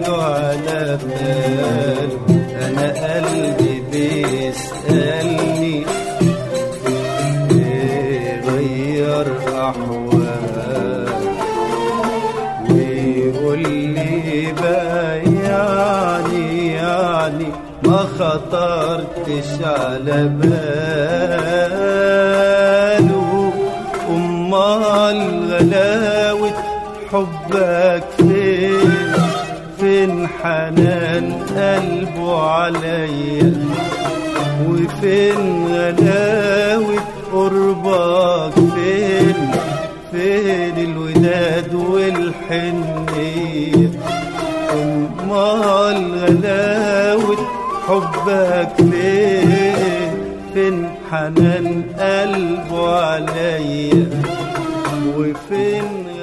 على 0.08 0.98
باله 1.04 2.18
أنا 2.66 2.86
قلبي 3.14 3.74
بيسألني 3.92 5.76
إيه 7.50 8.40
غير 8.40 9.26
احواله 9.48 11.20
ويقول 12.70 13.64
بقى 14.62 15.20
يعني 15.44 16.46
يعني 16.74 17.46
ما 17.82 17.96
خطرتش 17.98 19.50
على 19.64 20.18
باله 21.74 23.52
امال 24.10 25.20
غلاوة 25.52 26.52
حبك 27.12 28.13
حنان 30.44 31.32
قلبه 31.56 32.42
عليا 32.42 33.52
وفين 34.68 35.66
غلاوة 35.68 37.00
قربك؟ 37.32 38.54
فين؟ 38.54 39.50
فين 40.12 40.76
الوداد 40.78 41.74
والحنية؟ 41.74 43.10
أمال 44.72 45.98
غلاوة 46.22 47.36
حبك 47.88 48.74
فين 48.76 50.10
فين 50.54 50.88
حنان 51.10 51.82
قلبه 51.98 52.98
عليا؟ 52.98 54.06
وفين 55.16 56.13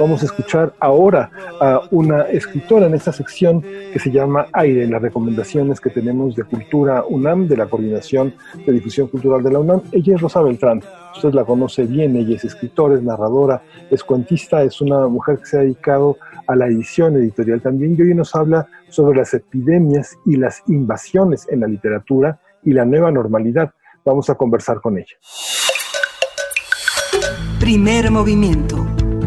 Vamos 0.00 0.22
a 0.22 0.24
escuchar 0.24 0.72
ahora 0.80 1.30
a 1.60 1.82
una 1.90 2.22
escritora 2.22 2.86
en 2.86 2.94
esta 2.94 3.12
sección 3.12 3.60
que 3.60 3.98
se 3.98 4.10
llama 4.10 4.46
Aire, 4.54 4.86
las 4.86 5.02
recomendaciones 5.02 5.78
que 5.78 5.90
tenemos 5.90 6.34
de 6.34 6.44
Cultura 6.44 7.04
UNAM, 7.06 7.46
de 7.46 7.58
la 7.58 7.66
Coordinación 7.66 8.34
de 8.66 8.72
Difusión 8.72 9.08
Cultural 9.08 9.42
de 9.42 9.52
la 9.52 9.58
UNAM. 9.58 9.82
Ella 9.92 10.14
es 10.14 10.22
Rosa 10.22 10.40
Beltrán, 10.40 10.82
usted 11.14 11.34
la 11.34 11.44
conoce 11.44 11.84
bien, 11.84 12.16
ella 12.16 12.34
es 12.34 12.46
escritora, 12.46 12.94
es 12.94 13.02
narradora, 13.02 13.62
es 13.90 14.02
cuentista, 14.02 14.62
es 14.62 14.80
una 14.80 15.06
mujer 15.06 15.38
que 15.38 15.44
se 15.44 15.58
ha 15.58 15.60
dedicado 15.60 16.16
a 16.46 16.56
la 16.56 16.66
edición 16.66 17.16
editorial 17.16 17.60
también 17.60 17.94
y 17.98 18.00
hoy 18.00 18.14
nos 18.14 18.34
habla 18.34 18.66
sobre 18.88 19.18
las 19.18 19.34
epidemias 19.34 20.16
y 20.24 20.36
las 20.36 20.62
invasiones 20.66 21.46
en 21.50 21.60
la 21.60 21.66
literatura 21.66 22.40
y 22.64 22.72
la 22.72 22.86
nueva 22.86 23.10
normalidad. 23.10 23.70
Vamos 24.02 24.30
a 24.30 24.34
conversar 24.34 24.80
con 24.80 24.96
ella. 24.96 25.14
Primer 27.60 28.10
movimiento. 28.10 28.86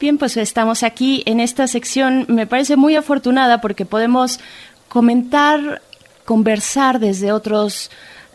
Bien, 0.00 0.16
pues 0.16 0.36
estamos 0.36 0.84
aquí 0.84 1.24
en 1.26 1.40
esta 1.40 1.66
sección. 1.66 2.24
Me 2.28 2.46
parece 2.46 2.76
muy 2.76 2.94
afortunada 2.94 3.60
porque 3.60 3.84
podemos 3.84 4.38
comentar, 4.88 5.82
conversar 6.24 7.00
desde 7.00 7.32
otros 7.32 7.90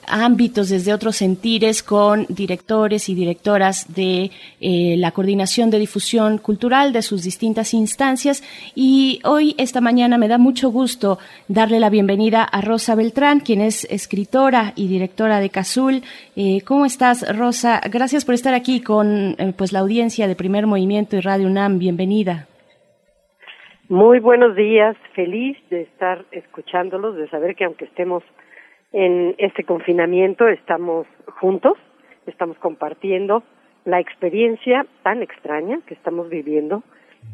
ámbitos, 0.08 0.70
desde 0.70 0.94
otros 0.94 1.16
sentires, 1.16 1.84
con 1.84 2.26
directores 2.30 3.10
y 3.10 3.16
directoras 3.16 3.94
de 3.94 4.32
eh, 4.62 4.96
la 4.98 5.12
coordinación 5.12 5.70
de 5.70 5.80
difusión 5.80 6.38
cultural 6.38 6.94
de 6.94 7.02
sus 7.02 7.24
distintas 7.24 7.74
instancias. 7.74 8.44
Y 8.76 9.20
hoy, 9.24 9.56
esta 9.58 9.82
mañana, 9.82 10.18
me 10.18 10.28
da 10.28 10.38
mucho 10.38 10.70
gusto 10.70 11.20
darle 11.48 11.80
la 11.80 11.90
bienvenida 11.90 12.44
a 12.44 12.62
Rosa 12.62 12.96
Beltrán, 12.96 13.40
quien 13.40 13.62
es 13.62 13.86
escritora 13.86 14.74
y 14.76 14.88
directora 14.88 15.40
de 15.40 15.50
Cazul. 15.50 16.02
Eh, 16.36 16.62
¿Cómo 16.66 16.86
estás, 16.86 17.26
Rosa? 17.38 17.82
Gracias 17.92 18.26
por 18.26 18.36
estar 18.36 18.54
aquí 18.54 18.82
con 18.82 19.36
eh, 19.38 19.54
pues 19.58 19.74
la 19.74 19.80
audiencia 19.80 20.28
de 20.28 20.36
Primer 20.36 20.68
Movimiento 20.68 21.16
y 21.16 21.22
Radio 21.22 21.48
UNAM. 21.48 21.80
Bienvenida. 21.80 22.48
Muy 23.90 24.20
buenos 24.20 24.56
días, 24.56 24.96
feliz 25.14 25.58
de 25.70 25.82
estar 25.82 26.26
escuchándolos, 26.32 27.16
de 27.16 27.28
saber 27.30 27.56
que 27.56 27.66
aunque 27.66 27.86
estemos 27.86 28.24
en 28.94 29.36
este 29.40 29.64
confinamiento 29.64 30.48
estamos 30.48 31.08
juntos, 31.40 31.78
estamos 32.28 32.58
compartiendo 32.60 33.44
la 33.86 34.00
experiencia 34.00 34.86
tan 35.02 35.22
extraña 35.22 35.80
que 35.88 35.96
estamos 35.96 36.30
viviendo 36.30 36.84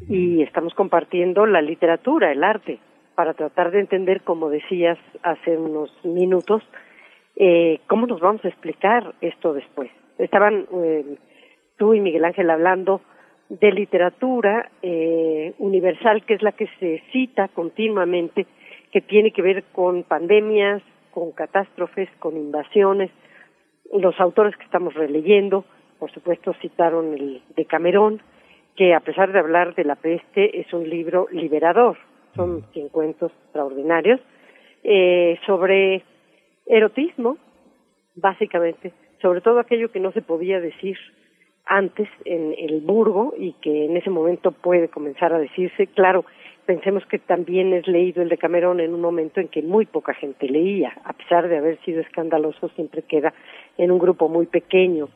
y 0.07 0.41
estamos 0.41 0.73
compartiendo 0.73 1.45
la 1.45 1.61
literatura, 1.61 2.31
el 2.31 2.43
arte, 2.43 2.79
para 3.13 3.33
tratar 3.33 3.71
de 3.71 3.81
entender, 3.81 4.21
como 4.21 4.49
decías 4.49 4.97
hace 5.23 5.57
unos 5.57 5.91
minutos, 6.05 6.63
eh, 7.35 7.79
cómo 7.87 8.07
nos 8.07 8.21
vamos 8.21 8.43
a 8.45 8.47
explicar 8.47 9.13
esto 9.19 9.53
después. 9.53 9.91
Estaban 10.17 10.65
eh, 10.73 11.17
tú 11.77 11.93
y 11.93 11.99
Miguel 11.99 12.25
Ángel 12.25 12.49
hablando 12.49 13.01
de 13.49 13.71
literatura 13.71 14.69
eh, 14.81 15.53
universal, 15.57 16.23
que 16.23 16.35
es 16.35 16.41
la 16.41 16.53
que 16.53 16.67
se 16.79 17.03
cita 17.11 17.49
continuamente, 17.49 18.45
que 18.91 19.01
tiene 19.01 19.31
que 19.31 19.41
ver 19.41 19.63
con 19.73 20.03
pandemias, 20.03 20.81
con 21.19 21.31
catástrofes, 21.33 22.09
con 22.19 22.37
invasiones. 22.37 23.11
Los 23.91 24.17
autores 24.21 24.55
que 24.55 24.63
estamos 24.63 24.93
releyendo, 24.93 25.65
por 25.99 26.09
supuesto, 26.11 26.53
citaron 26.61 27.13
el 27.13 27.41
de 27.55 27.65
Camerón, 27.65 28.21
que 28.77 28.93
a 28.93 29.01
pesar 29.01 29.33
de 29.33 29.39
hablar 29.39 29.75
de 29.75 29.83
la 29.83 29.95
peste, 29.95 30.61
es 30.61 30.71
un 30.71 30.89
libro 30.89 31.27
liberador. 31.31 31.97
Son 32.35 32.63
cien 32.71 32.87
cuentos 32.87 33.33
extraordinarios 33.43 34.21
eh, 34.83 35.37
sobre 35.45 36.03
erotismo, 36.65 37.37
básicamente, 38.15 38.93
sobre 39.21 39.41
todo 39.41 39.59
aquello 39.59 39.91
que 39.91 39.99
no 39.99 40.13
se 40.13 40.21
podía 40.21 40.61
decir 40.61 40.97
antes 41.65 42.07
en 42.23 42.55
el 42.57 42.79
Burgo 42.79 43.33
y 43.37 43.53
que 43.53 43.85
en 43.85 43.97
ese 43.97 44.09
momento 44.09 44.51
puede 44.51 44.87
comenzar 44.87 45.33
a 45.33 45.39
decirse, 45.39 45.87
claro, 45.87 46.23
pensemos 46.69 47.03
que 47.07 47.17
también 47.17 47.73
es 47.73 47.87
leído 47.87 48.21
el 48.21 48.29
de 48.29 48.37
Camerón 48.37 48.79
en 48.79 48.93
un 48.93 49.01
momento 49.01 49.39
en 49.39 49.47
que 49.47 49.63
muy 49.63 49.87
poca 49.87 50.13
gente 50.13 50.47
leía, 50.47 50.93
a 51.03 51.13
pesar 51.13 51.49
de 51.49 51.57
haber 51.57 51.79
sido 51.79 51.99
escandaloso, 51.99 52.69
siempre 52.75 53.01
queda 53.01 53.33
en 53.79 53.89
un 53.89 53.97
grupo 53.97 54.29
muy 54.29 54.45
pequeño. 54.45 55.09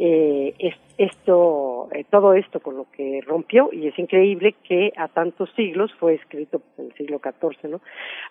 Eh, 0.00 0.52
esto, 0.98 1.88
eh, 1.92 2.04
todo 2.10 2.34
esto 2.34 2.58
con 2.58 2.76
lo 2.76 2.88
que 2.90 3.20
rompió 3.24 3.70
y 3.72 3.86
es 3.86 3.96
increíble 4.00 4.56
que 4.64 4.92
a 4.96 5.06
tantos 5.06 5.48
siglos 5.54 5.94
fue 6.00 6.14
escrito 6.14 6.60
en 6.76 6.86
el 6.86 6.92
siglo 6.94 7.20
XIV, 7.20 7.70
¿no? 7.70 7.80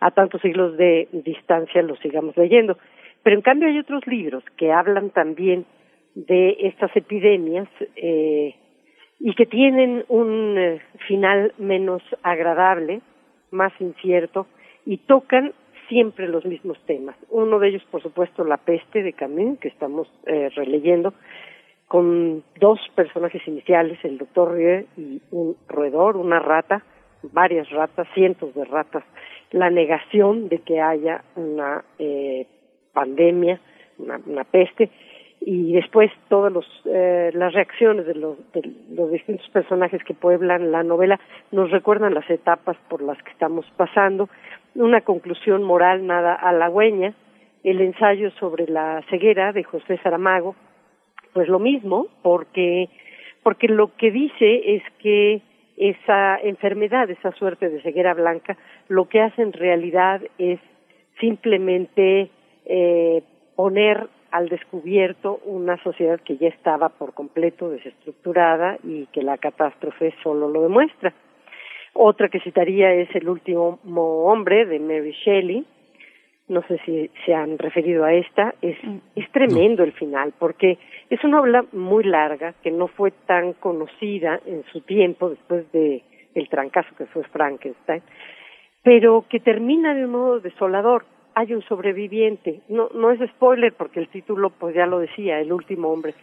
A 0.01 0.11
tantos 0.11 0.41
siglos 0.41 0.75
de 0.75 1.07
distancia 1.13 1.81
lo 1.81 1.95
sigamos 1.95 2.35
leyendo. 2.35 2.77
Pero 3.23 3.37
en 3.37 3.41
cambio 3.41 3.69
hay 3.69 3.79
otros 3.79 4.05
libros 4.05 4.43
que 4.57 4.73
hablan 4.73 5.11
también 5.11 5.65
de 6.13 6.57
estas 6.59 6.93
epidemias 6.97 7.69
eh, 7.95 8.53
y 9.19 9.33
que 9.33 9.45
tienen 9.45 10.05
un 10.07 10.57
eh, 10.57 10.81
final 11.07 11.53
menos 11.57 12.01
agradable, 12.23 13.01
más 13.51 13.73
incierto 13.79 14.47
y 14.85 14.97
tocan 14.97 15.53
siempre 15.87 16.27
los 16.27 16.45
mismos 16.45 16.77
temas. 16.85 17.15
Uno 17.29 17.59
de 17.59 17.69
ellos, 17.69 17.83
por 17.91 18.01
supuesto, 18.01 18.43
la 18.43 18.57
peste 18.57 19.03
de 19.03 19.13
Camus, 19.13 19.59
que 19.59 19.67
estamos 19.67 20.07
eh, 20.25 20.49
releyendo, 20.55 21.13
con 21.87 22.43
dos 22.59 22.79
personajes 22.95 23.47
iniciales, 23.47 23.99
el 24.03 24.17
doctor 24.17 24.53
Rieu 24.53 24.85
y 24.97 25.21
un 25.31 25.55
roedor, 25.67 26.17
una 26.17 26.39
rata, 26.39 26.83
varias 27.31 27.69
ratas, 27.69 28.07
cientos 28.13 28.53
de 28.55 28.65
ratas, 28.65 29.03
la 29.51 29.69
negación 29.69 30.49
de 30.49 30.59
que 30.59 30.81
haya 30.81 31.23
una 31.35 31.83
eh, 31.99 32.47
pandemia, 32.93 33.59
una, 33.97 34.43
peste, 34.43 34.89
y 35.47 35.73
después 35.73 36.11
todas 36.27 36.51
eh, 36.85 37.29
las 37.35 37.53
reacciones 37.53 38.07
de 38.07 38.15
los, 38.15 38.35
de 38.51 38.67
los 38.89 39.11
distintos 39.11 39.47
personajes 39.49 40.03
que 40.03 40.15
pueblan 40.15 40.71
la 40.71 40.81
novela 40.81 41.19
nos 41.51 41.69
recuerdan 41.69 42.15
las 42.15 42.27
etapas 42.31 42.75
por 42.89 43.03
las 43.03 43.21
que 43.21 43.29
estamos 43.29 43.63
pasando, 43.77 44.27
una 44.73 45.01
conclusión 45.01 45.61
moral 45.61 46.07
nada 46.07 46.33
halagüeña, 46.33 47.13
el 47.63 47.79
ensayo 47.79 48.31
sobre 48.39 48.65
la 48.65 49.03
ceguera 49.11 49.53
de 49.53 49.63
José 49.63 49.99
Saramago, 50.01 50.55
pues 51.33 51.47
lo 51.47 51.59
mismo, 51.59 52.07
porque, 52.23 52.89
porque 53.43 53.67
lo 53.67 53.95
que 53.97 54.09
dice 54.09 54.75
es 54.75 54.83
que 54.97 55.41
esa 55.77 56.37
enfermedad, 56.37 57.07
esa 57.11 57.31
suerte 57.33 57.69
de 57.69 57.83
ceguera 57.83 58.15
blanca, 58.15 58.57
lo 58.87 59.09
que 59.09 59.21
hace 59.21 59.43
en 59.43 59.53
realidad 59.53 60.21
es 60.39 60.59
simplemente 61.19 62.31
eh, 62.65 63.21
poner 63.55 64.07
al 64.35 64.49
descubierto 64.49 65.39
una 65.45 65.81
sociedad 65.81 66.19
que 66.19 66.35
ya 66.35 66.49
estaba 66.49 66.89
por 66.89 67.13
completo 67.13 67.69
desestructurada 67.69 68.77
y 68.83 69.05
que 69.13 69.23
la 69.23 69.37
catástrofe 69.37 70.13
solo 70.21 70.49
lo 70.49 70.61
demuestra. 70.61 71.13
Otra 71.93 72.27
que 72.27 72.41
citaría 72.41 72.91
es 72.93 73.07
El 73.15 73.29
último 73.29 73.79
hombre 73.85 74.65
de 74.65 74.79
Mary 74.79 75.15
Shelley, 75.23 75.65
no 76.49 76.61
sé 76.67 76.79
si 76.85 77.09
se 77.25 77.33
han 77.33 77.57
referido 77.57 78.03
a 78.03 78.13
esta, 78.13 78.53
es, 78.61 78.75
mm. 78.83 78.97
es 79.15 79.31
tremendo 79.31 79.83
el 79.83 79.93
final, 79.93 80.33
porque 80.37 80.77
es 81.09 81.23
una 81.23 81.39
obra 81.39 81.63
muy 81.71 82.03
larga 82.03 82.53
que 82.61 82.71
no 82.71 82.87
fue 82.87 83.11
tan 83.11 83.53
conocida 83.53 84.41
en 84.45 84.65
su 84.65 84.81
tiempo 84.81 85.29
después 85.29 85.71
de 85.71 86.03
el 86.35 86.49
trancazo 86.49 86.93
que 86.97 87.05
fue 87.05 87.23
Frankenstein, 87.23 88.03
pero 88.83 89.23
que 89.29 89.39
termina 89.39 89.95
de 89.95 90.03
un 90.03 90.11
modo 90.11 90.39
desolador. 90.41 91.05
Hay 91.35 91.53
un 91.53 91.61
sobreviviente, 91.63 92.61
no, 92.69 92.89
no 92.93 93.11
es 93.11 93.19
spoiler 93.29 93.73
porque 93.73 93.99
el 93.99 94.07
título 94.07 94.51
pues 94.51 94.73
ya 94.73 94.85
lo 94.85 94.99
decía, 94.99 95.39
el 95.39 95.51
último 95.51 95.89
hombre. 95.89 96.13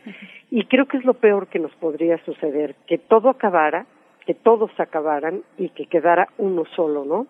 Y 0.51 0.65
creo 0.65 0.87
que 0.87 0.97
es 0.97 1.05
lo 1.05 1.15
peor 1.15 1.49
que 1.49 1.59
nos 1.59 1.73
podría 1.77 2.17
suceder, 2.25 2.75
que 2.87 2.99
todo 2.99 3.29
acabara, 3.29 3.87
que 4.27 4.35
todos 4.35 4.71
acabaran 4.79 5.43
y 5.59 5.69
que 5.71 5.87
quedara 5.87 6.29
uno 6.39 6.65
solo, 6.75 7.05
¿no? 7.05 7.27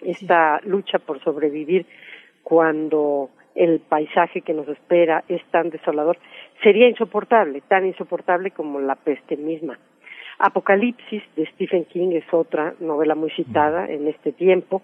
Esta 0.00 0.60
lucha 0.64 0.98
por 0.98 1.22
sobrevivir 1.22 1.86
cuando 2.42 3.30
el 3.54 3.80
paisaje 3.80 4.40
que 4.40 4.54
nos 4.54 4.68
espera 4.68 5.24
es 5.28 5.44
tan 5.50 5.70
desolador, 5.70 6.18
sería 6.62 6.88
insoportable, 6.88 7.60
tan 7.68 7.86
insoportable 7.86 8.50
como 8.50 8.80
la 8.80 8.96
peste 8.96 9.36
misma. 9.36 9.78
Apocalipsis 10.38 11.22
de 11.36 11.46
Stephen 11.46 11.84
King 11.84 12.12
es 12.12 12.24
otra 12.32 12.74
novela 12.80 13.14
muy 13.14 13.30
citada 13.30 13.86
en 13.86 14.08
este 14.08 14.32
tiempo. 14.32 14.82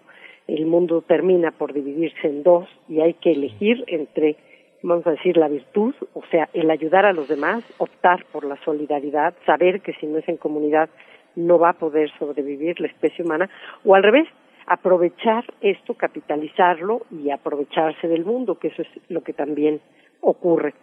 El 0.49 0.67
mundo 0.67 1.03
termina 1.03 1.51
por 1.51 1.73
dividirse 1.73 2.27
en 2.27 2.43
dos 2.43 2.67
y 2.89 3.01
hay 3.01 3.15
que 3.15 3.33
elegir 3.33 3.85
entre, 3.87 4.37
vamos 4.83 5.07
a 5.07 5.13
decir, 5.13 5.37
la 5.37 5.47
virtud, 5.49 5.95
o 6.15 6.23
sea, 6.31 6.49
el 6.55 6.71
ayudar 6.71 7.05
a 7.05 7.13
los 7.13 7.29
demás, 7.29 7.63
optar 7.77 8.25
por 8.33 8.45
la 8.45 8.57
solidaridad, 8.65 9.35
saber 9.45 9.83
que 9.83 9.93
si 9.95 10.07
no 10.07 10.19
es 10.19 10.29
en 10.29 10.39
comunidad 10.39 10.89
no 11.37 11.59
va 11.59 11.71
a 11.71 11.79
poder 11.79 12.11
sobrevivir 12.19 12.81
la 12.81 12.89
especie 12.89 13.25
humana, 13.25 13.49
o 13.85 13.95
al 13.95 14.03
revés, 14.03 14.27
aprovechar 14.67 15.45
esto, 15.61 15.95
capitalizarlo 15.95 17.03
y 17.11 17.31
aprovecharse 17.31 18.09
del 18.09 18.25
mundo, 18.25 18.59
que 18.59 18.69
eso 18.69 18.83
es 18.83 18.89
lo 19.09 19.23
que 19.23 19.35
también 19.35 19.81
ocurre. 20.21 20.75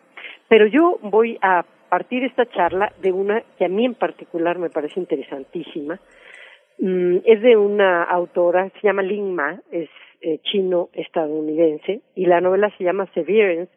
Pero 0.47 0.67
yo 0.67 0.99
voy 1.01 1.37
a 1.41 1.65
partir 1.89 2.23
esta 2.23 2.45
charla 2.45 2.93
de 3.01 3.11
una 3.11 3.41
que 3.57 3.65
a 3.65 3.69
mí 3.69 3.85
en 3.85 3.95
particular 3.95 4.59
me 4.59 4.69
parece 4.69 4.99
interesantísima. 4.99 5.99
Mm, 6.79 7.17
es 7.25 7.41
de 7.41 7.57
una 7.57 8.03
autora, 8.03 8.69
se 8.69 8.87
llama 8.87 9.01
Lin 9.01 9.33
Ma, 9.33 9.61
es 9.71 9.89
eh, 10.21 10.39
chino-estadounidense, 10.43 12.01
y 12.15 12.25
la 12.25 12.41
novela 12.41 12.71
se 12.77 12.83
llama 12.83 13.07
Severance, 13.13 13.71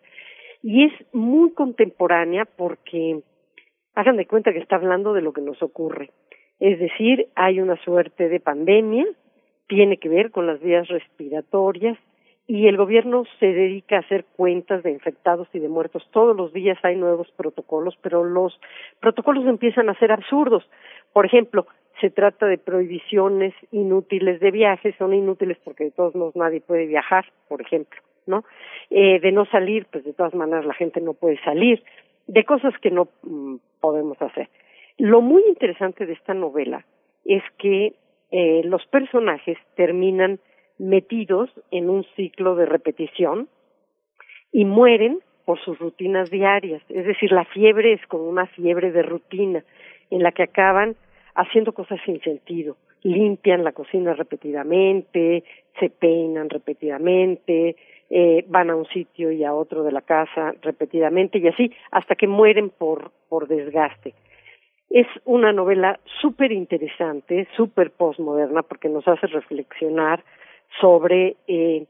y 0.63 0.85
es 0.85 0.93
muy 1.13 1.53
contemporánea 1.53 2.45
porque 2.45 3.21
hagan 3.95 4.17
de 4.17 4.27
cuenta 4.27 4.53
que 4.53 4.59
está 4.59 4.77
hablando 4.77 5.13
de 5.13 5.23
lo 5.23 5.33
que 5.33 5.41
nos 5.41 5.63
ocurre. 5.63 6.11
Es 6.59 6.79
decir, 6.81 7.29
hay 7.37 7.61
una 7.61 7.77
suerte 7.85 8.29
de 8.29 8.41
pandemia 8.41 9.07
tiene 9.69 9.99
que 9.99 10.09
ver 10.09 10.31
con 10.31 10.47
las 10.47 10.61
vías 10.61 10.89
respiratorias 10.89 11.97
y 12.47 12.67
el 12.67 12.79
gobierno 12.79 13.25
se 13.39 13.47
dedica 13.47 13.97
a 13.97 14.01
hacer 14.01 14.25
cuentas 14.37 14.83
de 14.83 14.91
infectados 14.91 15.47
y 15.53 15.59
de 15.59 15.69
muertos. 15.69 16.09
Todos 16.11 16.35
los 16.35 16.53
días 16.55 16.79
hay 16.83 16.97
nuevos 16.97 17.31
protocolos, 17.37 17.95
pero 18.01 18.25
los 18.25 18.59
protocolos 19.01 19.47
empiezan 19.47 19.91
a 19.91 19.99
ser 19.99 20.11
absurdos. 20.11 20.65
Por 21.13 21.27
ejemplo, 21.27 21.67
se 22.01 22.11
trata 22.11 22.47
de 22.47 22.59
prohibiciones 22.59 23.55
inútiles 23.73 24.41
de 24.41 24.51
viajes, 24.51 24.95
son 24.99 25.15
inútiles 25.15 25.59
porque 25.65 25.85
de 25.85 25.91
todos 25.91 26.15
modos 26.15 26.37
nadie 26.37 26.61
puede 26.61 26.87
viajar, 26.87 27.27
por 27.49 27.61
ejemplo, 27.61 28.01
¿no? 28.27 28.45
Eh, 28.91 29.21
de 29.21 29.33
no 29.33 29.45
salir, 29.47 29.87
pues 29.91 30.05
de 30.05 30.13
todas 30.13 30.35
maneras 30.35 30.65
la 30.65 30.75
gente 30.75 31.01
no 31.01 31.15
puede 31.15 31.41
salir, 31.43 31.83
de 32.27 32.45
cosas 32.45 32.75
que 32.81 32.91
no 32.91 33.09
mm, 33.23 33.57
podemos 33.81 34.21
hacer. 34.21 34.49
Lo 34.99 35.21
muy 35.21 35.43
interesante 35.49 36.07
de 36.07 36.13
esta 36.13 36.35
novela 36.35 36.85
es 37.25 37.43
que 37.59 37.95
eh, 38.31 38.63
los 38.65 38.85
personajes 38.87 39.59
terminan 39.77 40.39
metidos 40.79 41.51
en 41.71 41.91
un 41.91 42.05
ciclo 42.17 42.55
de 42.55 42.67
repetición 42.67 43.49
y 44.53 44.65
mueren 44.65 45.21
por 45.45 45.59
sus 45.61 45.79
rutinas 45.79 46.31
diarias. 46.31 46.83
Es 46.89 47.07
decir, 47.07 47.33
la 47.33 47.45
fiebre 47.47 47.95
es 47.95 48.07
como 48.07 48.25
una 48.25 48.47
fiebre 48.47 48.93
de 48.93 49.03
rutina 49.03 49.65
en 50.11 50.23
la 50.23 50.33
que 50.33 50.43
acaban 50.43 50.97
haciendo 51.39 51.73
cosas 51.73 52.01
sin 52.05 52.21
sentido. 52.21 52.77
Limpian 53.03 53.65
la 53.65 53.73
cocina 53.73 54.13
repetidamente, 54.13 55.45
se 55.79 55.89
peinan 55.89 56.51
repetidamente, 56.51 57.77
eh, 58.11 58.45
van 58.49 58.71
a 58.71 58.77
un 58.77 58.87
sitio 58.87 59.31
y 59.31 59.45
a 59.45 59.55
otro 59.55 59.85
de 59.85 59.93
la 59.93 60.01
casa 60.01 60.55
repetidamente 60.63 61.39
y 61.39 61.47
así 61.47 61.73
hasta 61.91 62.17
que 62.17 62.27
mueren 62.27 62.71
por, 62.71 63.13
por 63.29 63.47
desgaste. 63.47 64.15
Es 64.91 65.07
una 65.25 65.53
novela 65.53 66.01
súper 66.21 66.51
interesante, 66.51 67.47
súper 67.57 67.91
postmoderna, 67.93 68.63
porque 68.63 68.89
nos 68.89 69.07
hace 69.07 69.27
reflexionar 69.27 70.25
sobre 70.81 71.37
eh, 71.47 71.85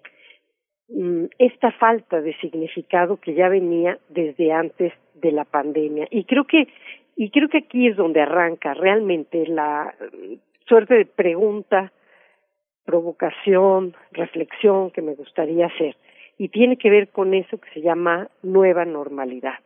mm, 0.88 1.26
esta 1.38 1.70
falta 1.72 2.20
de 2.20 2.36
significado 2.38 3.18
que 3.18 3.34
ya 3.34 3.48
venía 3.48 3.98
desde 4.08 4.52
antes 4.52 4.92
de 5.14 5.32
la 5.32 5.44
pandemia. 5.44 6.08
Y 6.10 6.24
creo 6.24 6.44
que, 6.44 6.66
y 7.18 7.30
creo 7.30 7.48
que 7.48 7.58
aquí 7.58 7.88
es 7.88 7.96
donde 7.96 8.22
arranca 8.22 8.72
realmente 8.72 9.46
la 9.46 9.94
mm, 10.00 10.34
suerte 10.66 10.94
de 10.94 11.04
pregunta, 11.04 11.92
provocación, 12.86 13.94
reflexión 14.12 14.90
que 14.90 15.02
me 15.02 15.14
gustaría 15.14 15.66
hacer. 15.66 15.96
Y 16.38 16.48
tiene 16.48 16.78
que 16.78 16.88
ver 16.88 17.08
con 17.08 17.34
eso 17.34 17.58
que 17.58 17.68
se 17.74 17.82
llama 17.82 18.28
nueva 18.42 18.84
normalidad. 18.86 19.58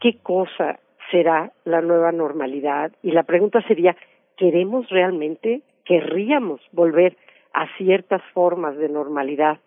¿Qué 0.00 0.18
cosa 0.22 0.78
será 1.10 1.52
la 1.64 1.80
nueva 1.80 2.12
normalidad. 2.12 2.92
Y 3.02 3.12
la 3.12 3.22
pregunta 3.22 3.62
sería, 3.62 3.96
¿queremos 4.36 4.88
realmente, 4.88 5.62
querríamos 5.84 6.60
volver 6.72 7.16
a 7.52 7.66
ciertas 7.76 8.22
formas 8.32 8.76
de 8.76 8.88
normalidad 8.88 9.58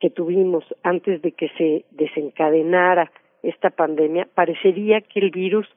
que 0.00 0.10
tuvimos 0.10 0.64
antes 0.82 1.22
de 1.22 1.32
que 1.32 1.48
se 1.50 1.84
desencadenara 1.90 3.10
esta 3.42 3.70
pandemia? 3.70 4.28
Parecería 4.34 5.00
que 5.00 5.20
el 5.20 5.30
virus 5.30 5.68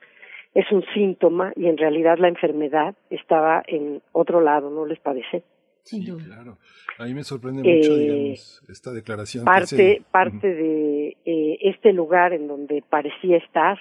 es 0.55 0.71
un 0.71 0.83
síntoma 0.93 1.51
y 1.57 1.67
en 1.67 1.77
realidad 1.77 2.17
la 2.17 2.29
enfermedad 2.29 2.95
estaba 3.09 3.61
en 3.67 4.01
otro 4.13 4.39
lado, 4.39 4.69
¿no 4.69 4.85
les 4.85 4.99
parece? 4.99 5.43
Sí, 5.83 6.03
claro. 6.25 6.57
A 6.97 7.03
mí 7.03 7.13
me 7.13 7.23
sorprende 7.23 7.61
mucho, 7.61 7.93
eh, 7.93 7.99
digamos, 7.99 8.63
esta 8.69 8.91
declaración. 8.91 9.43
Parte, 9.45 10.01
parte 10.09 10.47
de 10.47 11.17
eh, 11.25 11.57
este 11.61 11.91
lugar 11.91 12.33
en 12.33 12.47
donde 12.47 12.83
parecía 12.89 13.37
estar 13.37 13.77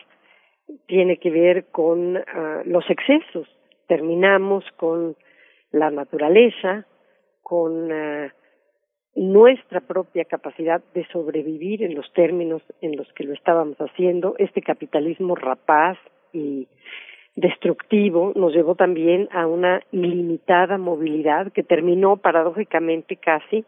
tiene 0.87 1.19
que 1.19 1.31
ver 1.31 1.67
con 1.71 2.17
ah, 2.17 2.63
los 2.67 2.85
excesos. 2.91 3.49
Terminamos 3.87 4.65
con 4.77 5.17
la 5.71 5.91
naturaleza, 5.91 6.87
con 7.43 7.91
ah, 7.91 8.35
nuestra 9.15 9.81
propia 9.81 10.25
capacidad 10.25 10.83
de 10.93 11.07
sobrevivir 11.07 11.85
en 11.85 11.95
los 11.95 12.13
términos 12.13 12.63
en 12.83 12.97
los 12.97 13.11
que 13.13 13.25
lo 13.25 13.33
estábamos 13.33 13.79
haciendo. 13.79 14.35
Este 14.39 14.61
capitalismo 14.61 15.37
rapaz 15.37 15.97
y 16.35 16.69
destructivo 17.37 18.33
nos 18.37 18.53
llevó 18.53 18.75
también 18.75 19.29
a 19.33 19.47
una 19.47 19.83
ilimitada 19.91 20.79
movilidad 20.79 21.53
que 21.53 21.63
terminó 21.63 22.17
paradójicamente 22.17 23.17
casi 23.17 23.65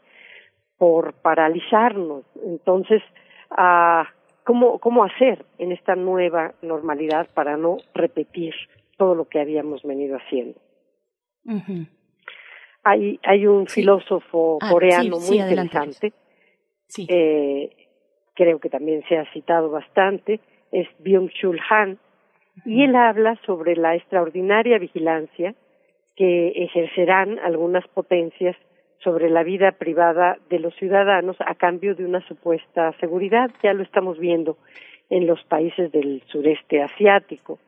por 0.79 1.15
paralizarnos. 1.15 2.25
Entonces, 2.45 3.03
ah, 3.51 4.07
¿cómo, 4.45 4.79
¿cómo 4.79 5.05
hacer 5.05 5.45
en 5.59 5.73
esta 5.73 5.97
nueva 5.97 6.55
normalidad 6.63 7.29
para 7.35 7.57
no 7.57 7.79
repetir 7.95 8.55
todo 8.99 9.15
lo 9.15 9.27
que 9.27 9.41
habíamos 9.41 9.83
venido 9.83 10.17
haciendo? 10.17 10.61
hay, 12.87 13.19
hay 13.25 13.47
un 13.47 13.67
filósofo 13.67 14.59
ah, 14.61 14.71
coreano 14.71 15.19
muy 15.19 15.39
interesante, 15.41 16.13
eh, 17.09 17.71
creo 18.35 18.61
que 18.61 18.69
también 18.69 19.03
se 19.09 19.17
ha 19.17 19.33
citado 19.33 19.71
bastante, 19.71 20.41
es 20.71 20.87
Byung-Chul 21.01 21.61
Han, 21.69 21.99
y 22.65 22.83
él 22.83 22.97
habla 22.97 23.39
sobre 23.45 23.77
la 23.77 23.95
extraordinaria 23.95 24.79
vigilancia 24.79 25.55
que 26.17 26.49
ejercerán 26.65 27.39
algunas 27.39 27.87
potencias 27.89 28.57
sobre 28.99 29.29
la 29.29 29.43
vida 29.43 29.73
privada 29.73 30.39
de 30.49 30.59
los 30.59 30.75
ciudadanos 30.77 31.37
a 31.41 31.55
cambio 31.55 31.95
de 31.95 32.05
una 32.05 32.27
supuesta 32.27 32.93
seguridad. 32.99 33.51
Ya 33.63 33.75
lo 33.75 33.83
estamos 33.83 34.19
viendo 34.19 34.57
en 35.11 35.27
los 35.27 35.43
países 35.45 35.93
del 35.93 36.23
sureste 36.27 36.83
asiático. 36.83 37.59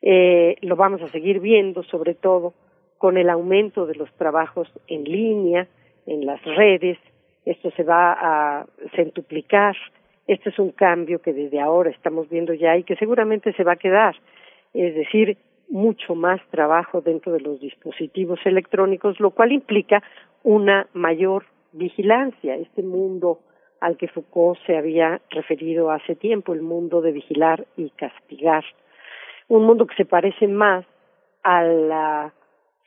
Eh, 0.00 0.56
lo 0.62 0.76
vamos 0.76 1.02
a 1.02 1.08
seguir 1.08 1.40
viendo, 1.40 1.82
sobre 1.82 2.14
todo 2.14 2.54
con 2.98 3.16
el 3.16 3.28
aumento 3.30 3.84
de 3.86 3.96
los 3.96 4.12
trabajos 4.14 4.68
en 4.86 5.04
línea, 5.04 5.66
en 6.06 6.24
las 6.24 6.42
redes. 6.44 6.98
Esto 7.44 7.70
se 7.72 7.82
va 7.82 8.12
a 8.12 8.66
centuplicar. 8.94 9.76
Este 10.26 10.50
es 10.50 10.58
un 10.58 10.70
cambio 10.70 11.20
que 11.20 11.32
desde 11.32 11.60
ahora 11.60 11.90
estamos 11.90 12.28
viendo 12.28 12.54
ya 12.54 12.76
y 12.76 12.84
que 12.84 12.96
seguramente 12.96 13.52
se 13.52 13.64
va 13.64 13.72
a 13.72 13.76
quedar. 13.76 14.16
Es 14.72 14.94
decir, 14.94 15.36
mucho 15.68 16.14
más 16.14 16.40
trabajo 16.50 17.00
dentro 17.00 17.32
de 17.32 17.40
los 17.40 17.60
dispositivos 17.60 18.38
electrónicos, 18.44 19.18
lo 19.20 19.30
cual 19.30 19.52
implica 19.52 20.02
una 20.42 20.86
mayor 20.92 21.44
vigilancia. 21.72 22.54
Este 22.56 22.82
mundo 22.82 23.40
al 23.80 23.96
que 23.96 24.08
Foucault 24.08 24.58
se 24.64 24.76
había 24.76 25.20
referido 25.30 25.90
hace 25.90 26.14
tiempo, 26.14 26.52
el 26.52 26.62
mundo 26.62 27.00
de 27.00 27.12
vigilar 27.12 27.66
y 27.76 27.90
castigar. 27.90 28.64
Un 29.48 29.64
mundo 29.64 29.86
que 29.86 29.96
se 29.96 30.04
parece 30.04 30.46
más 30.46 30.84
a 31.42 31.64
la 31.64 32.32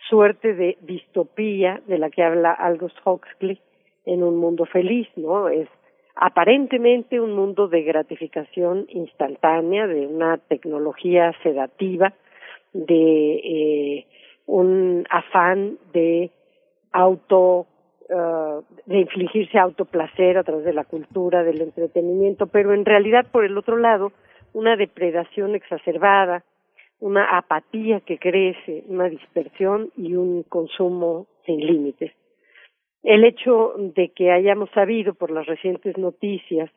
suerte 0.07 0.53
de 0.53 0.77
distopía 0.81 1.81
de 1.87 1.97
la 1.97 2.09
que 2.09 2.23
habla 2.23 2.51
Aldous 2.53 2.93
Huxley 3.03 3.59
en 4.05 4.23
un 4.23 4.37
mundo 4.37 4.65
feliz, 4.65 5.07
¿no? 5.15 5.49
Es 5.49 5.67
aparentemente 6.15 7.19
un 7.19 7.33
mundo 7.33 7.67
de 7.67 7.83
gratificación 7.83 8.85
instantánea, 8.89 9.87
de 9.87 10.07
una 10.07 10.37
tecnología 10.37 11.33
sedativa, 11.43 12.13
de 12.73 13.35
eh, 13.35 14.05
un 14.45 15.05
afán 15.09 15.77
de 15.93 16.31
auto 16.91 17.67
uh, 18.09 18.61
de 18.85 18.99
infligirse 18.99 19.57
autoplacer 19.57 20.37
a 20.37 20.43
través 20.43 20.65
de 20.65 20.73
la 20.73 20.85
cultura, 20.85 21.43
del 21.43 21.61
entretenimiento, 21.61 22.47
pero 22.47 22.73
en 22.73 22.85
realidad 22.85 23.25
por 23.31 23.43
el 23.43 23.57
otro 23.57 23.77
lado 23.77 24.11
una 24.53 24.77
depredación 24.77 25.55
exacerbada, 25.55 26.43
una 26.99 27.37
apatía 27.37 27.99
que 27.99 28.17
crece, 28.17 28.83
una 28.87 29.09
dispersión 29.09 29.91
y 29.97 30.15
un 30.15 30.43
consumo 30.43 31.27
sin 31.45 31.59
límites. 31.59 32.13
El 33.05 33.23
hecho 33.23 33.73
de 33.77 34.09
que 34.09 34.31
hayamos 34.31 34.69
sabido 34.71 35.13
por 35.13 35.31
las 35.31 35.45
recientes 35.45 35.97
noticias 35.97 36.69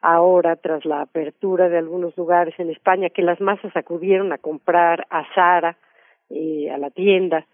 ahora 0.00 0.56
tras 0.56 0.84
la 0.84 1.02
apertura 1.02 1.68
de 1.68 1.78
algunos 1.78 2.16
lugares 2.16 2.54
en 2.58 2.70
España 2.70 3.10
que 3.10 3.22
las 3.22 3.40
masas 3.40 3.76
acudieron 3.76 4.32
a 4.32 4.38
comprar 4.38 5.06
a 5.10 5.26
Sara, 5.34 5.76
eh, 6.30 6.70
a 6.70 6.78
la 6.78 6.90
tienda, 6.90 7.46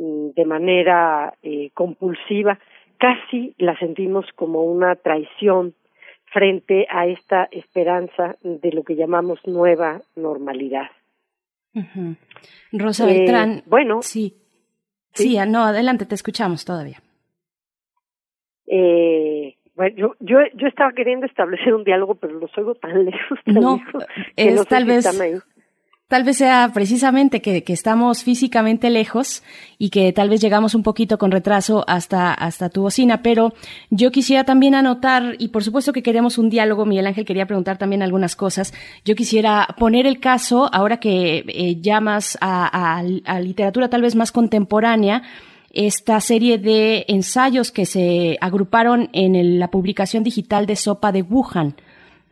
Mm, 0.00 0.30
de 0.34 0.44
manera 0.46 1.34
eh, 1.42 1.70
compulsiva, 1.74 2.58
casi 2.96 3.54
la 3.58 3.78
sentimos 3.78 4.24
como 4.34 4.64
una 4.64 4.96
traición 4.96 5.74
frente 6.32 6.86
a 6.88 7.06
esta 7.06 7.48
esperanza 7.50 8.36
de 8.42 8.72
lo 8.72 8.82
que 8.82 8.96
llamamos 8.96 9.40
nueva 9.44 10.00
normalidad. 10.16 10.86
Rosa 12.72 13.04
Beltrán. 13.04 13.58
Eh, 13.58 13.62
bueno. 13.66 14.00
Sí. 14.00 14.36
sí. 15.12 15.36
no, 15.46 15.64
adelante, 15.64 16.06
te 16.06 16.14
escuchamos 16.14 16.64
todavía. 16.64 17.02
Eh, 18.72 19.56
bueno, 19.74 19.96
yo, 19.96 20.14
yo, 20.20 20.38
yo 20.54 20.68
estaba 20.68 20.92
queriendo 20.92 21.26
establecer 21.26 21.74
un 21.74 21.82
diálogo, 21.82 22.14
pero 22.14 22.34
los 22.34 22.56
oigo 22.56 22.74
tan 22.76 23.04
lejos. 23.06 23.38
no, 23.46 23.80
es 24.36 24.66
tal 24.68 24.84
vez 24.84 25.06
tal 26.06 26.24
vez 26.24 26.38
sea 26.38 26.72
precisamente 26.74 27.40
que, 27.40 27.62
estamos 27.68 28.24
físicamente 28.24 28.90
lejos 28.90 29.44
y 29.78 29.90
que 29.90 30.12
tal 30.12 30.28
vez 30.28 30.40
llegamos 30.40 30.74
un 30.74 30.82
poquito 30.82 31.18
con 31.18 31.30
retraso 31.30 31.84
hasta, 31.86 32.34
hasta 32.34 32.68
tu 32.68 32.82
bocina, 32.82 33.22
pero 33.22 33.54
yo 33.90 34.10
quisiera 34.10 34.42
también 34.42 34.74
anotar, 34.74 35.36
y 35.38 35.48
por 35.48 35.62
supuesto 35.62 35.92
que 35.92 36.02
queremos 36.02 36.36
un 36.36 36.50
diálogo, 36.50 36.84
Miguel 36.84 37.06
Ángel 37.06 37.24
quería 37.24 37.46
preguntar 37.46 37.78
también 37.78 38.02
algunas 38.02 38.34
cosas, 38.34 38.74
yo 39.04 39.14
quisiera 39.14 39.68
poner 39.78 40.04
el 40.04 40.18
caso, 40.18 40.68
ahora 40.72 40.98
que 40.98 41.44
eh, 41.46 41.80
llamas 41.80 42.36
a, 42.40 42.98
a 43.24 43.40
literatura 43.40 43.88
tal 43.88 44.02
vez 44.02 44.16
más 44.16 44.32
contemporánea, 44.32 45.22
esta 45.72 46.20
serie 46.20 46.58
de 46.58 47.04
ensayos 47.08 47.70
que 47.70 47.86
se 47.86 48.36
agruparon 48.40 49.08
en 49.12 49.58
la 49.58 49.70
publicación 49.70 50.24
digital 50.24 50.66
de 50.66 50.76
Sopa 50.76 51.12
de 51.12 51.22
Wuhan, 51.22 51.74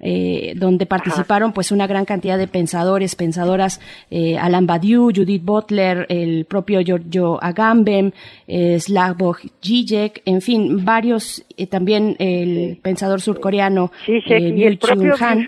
eh, 0.00 0.54
donde 0.56 0.86
participaron 0.86 1.52
pues 1.52 1.72
una 1.72 1.86
gran 1.86 2.04
cantidad 2.04 2.38
de 2.38 2.46
pensadores, 2.46 3.16
pensadoras, 3.16 3.80
eh, 4.10 4.38
Alan 4.38 4.66
Badiou, 4.66 5.10
Judith 5.14 5.44
Butler, 5.44 6.06
el 6.08 6.44
propio 6.44 6.80
Giorgio 6.80 7.42
Agamben, 7.42 8.14
eh, 8.46 8.78
Slavoj 8.78 9.38
Žižek, 9.60 10.22
en 10.24 10.40
fin, 10.40 10.84
varios, 10.84 11.44
eh, 11.56 11.66
también 11.66 12.16
el 12.18 12.78
pensador 12.80 13.20
surcoreano 13.20 13.90
sí, 14.06 14.20
y 14.28 14.64
el 14.64 14.78
propio 14.78 15.14
Han, 15.20 15.44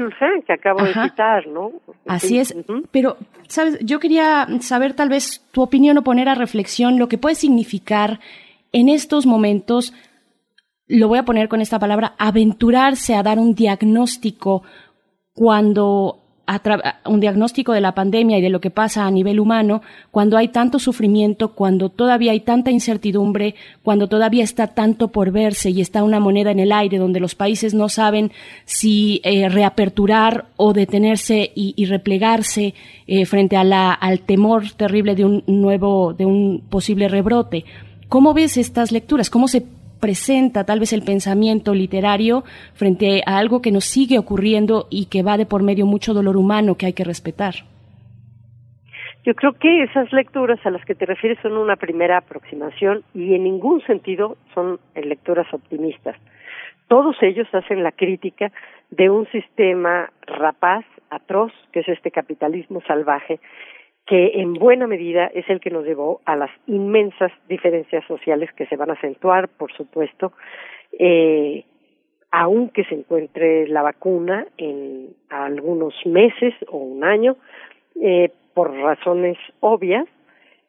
que 0.46 0.52
acabo 0.52 0.82
de 0.82 0.92
citar, 0.94 1.46
¿no? 1.46 1.72
Así 2.06 2.38
es, 2.38 2.54
pero, 2.90 3.16
¿sabes? 3.46 3.78
Yo 3.80 4.00
quería 4.00 4.48
saber 4.60 4.94
tal 4.94 5.08
vez 5.08 5.44
tu 5.52 5.62
opinión 5.62 5.96
o 5.98 6.02
poner 6.02 6.28
a 6.28 6.34
reflexión 6.34 6.98
lo 6.98 7.08
que 7.08 7.18
puede 7.18 7.36
significar 7.36 8.18
en 8.72 8.88
estos 8.88 9.26
momentos 9.26 9.92
lo 10.90 11.08
voy 11.08 11.18
a 11.18 11.24
poner 11.24 11.48
con 11.48 11.60
esta 11.60 11.78
palabra, 11.78 12.14
aventurarse 12.18 13.14
a 13.14 13.22
dar 13.22 13.38
un 13.38 13.54
diagnóstico 13.54 14.62
cuando 15.32 16.16
un 17.06 17.20
diagnóstico 17.20 17.72
de 17.72 17.80
la 17.80 17.94
pandemia 17.94 18.38
y 18.38 18.42
de 18.42 18.48
lo 18.48 18.60
que 18.60 18.70
pasa 18.70 19.06
a 19.06 19.10
nivel 19.12 19.38
humano, 19.38 19.82
cuando 20.10 20.36
hay 20.36 20.48
tanto 20.48 20.80
sufrimiento, 20.80 21.54
cuando 21.54 21.90
todavía 21.90 22.32
hay 22.32 22.40
tanta 22.40 22.72
incertidumbre, 22.72 23.54
cuando 23.84 24.08
todavía 24.08 24.42
está 24.42 24.66
tanto 24.66 25.08
por 25.08 25.30
verse 25.30 25.70
y 25.70 25.80
está 25.80 26.02
una 26.02 26.18
moneda 26.18 26.50
en 26.50 26.58
el 26.58 26.72
aire 26.72 26.98
donde 26.98 27.20
los 27.20 27.36
países 27.36 27.72
no 27.72 27.88
saben 27.88 28.32
si 28.64 29.20
eh, 29.22 29.48
reaperturar 29.48 30.46
o 30.56 30.72
detenerse 30.72 31.52
y, 31.54 31.84
replegarse 31.84 32.74
eh, 33.06 33.26
frente 33.26 33.56
al 33.56 34.20
temor 34.26 34.64
terrible 34.76 35.14
de 35.14 35.24
un 35.24 35.44
nuevo, 35.46 36.14
de 36.14 36.26
un 36.26 36.64
posible 36.68 37.06
rebrote. 37.08 37.64
¿Cómo 38.08 38.34
ves 38.34 38.56
estas 38.56 38.90
lecturas? 38.90 39.30
¿Cómo 39.30 39.46
se 39.46 39.62
presenta 40.00 40.64
tal 40.64 40.80
vez 40.80 40.92
el 40.92 41.02
pensamiento 41.02 41.74
literario 41.74 42.42
frente 42.74 43.22
a 43.26 43.38
algo 43.38 43.62
que 43.62 43.72
nos 43.72 43.84
sigue 43.84 44.18
ocurriendo 44.18 44.86
y 44.90 45.06
que 45.06 45.22
va 45.22 45.36
de 45.36 45.46
por 45.46 45.62
medio 45.62 45.86
mucho 45.86 46.14
dolor 46.14 46.36
humano 46.36 46.76
que 46.76 46.86
hay 46.86 46.92
que 46.92 47.04
respetar. 47.04 47.54
Yo 49.24 49.34
creo 49.34 49.52
que 49.52 49.82
esas 49.82 50.10
lecturas 50.12 50.58
a 50.64 50.70
las 50.70 50.84
que 50.86 50.94
te 50.94 51.04
refieres 51.04 51.38
son 51.42 51.56
una 51.56 51.76
primera 51.76 52.16
aproximación 52.18 53.02
y 53.14 53.34
en 53.34 53.44
ningún 53.44 53.82
sentido 53.82 54.36
son 54.54 54.80
lecturas 54.94 55.46
optimistas. 55.52 56.16
Todos 56.88 57.16
ellos 57.22 57.46
hacen 57.52 57.82
la 57.82 57.92
crítica 57.92 58.50
de 58.90 59.10
un 59.10 59.26
sistema 59.30 60.10
rapaz, 60.26 60.84
atroz, 61.10 61.52
que 61.72 61.80
es 61.80 61.88
este 61.88 62.10
capitalismo 62.10 62.80
salvaje, 62.86 63.40
que 64.10 64.40
en 64.40 64.54
buena 64.54 64.88
medida 64.88 65.30
es 65.32 65.48
el 65.48 65.60
que 65.60 65.70
nos 65.70 65.84
llevó 65.84 66.20
a 66.24 66.34
las 66.34 66.50
inmensas 66.66 67.30
diferencias 67.48 68.04
sociales 68.06 68.50
que 68.56 68.66
se 68.66 68.74
van 68.74 68.90
a 68.90 68.94
acentuar, 68.94 69.48
por 69.48 69.72
supuesto, 69.72 70.32
eh, 70.98 71.64
aunque 72.32 72.82
se 72.86 72.96
encuentre 72.96 73.68
la 73.68 73.82
vacuna 73.82 74.48
en 74.58 75.10
algunos 75.28 75.94
meses 76.06 76.52
o 76.66 76.78
un 76.78 77.04
año, 77.04 77.36
eh, 78.02 78.32
por 78.52 78.74
razones 78.74 79.38
obvias, 79.60 80.06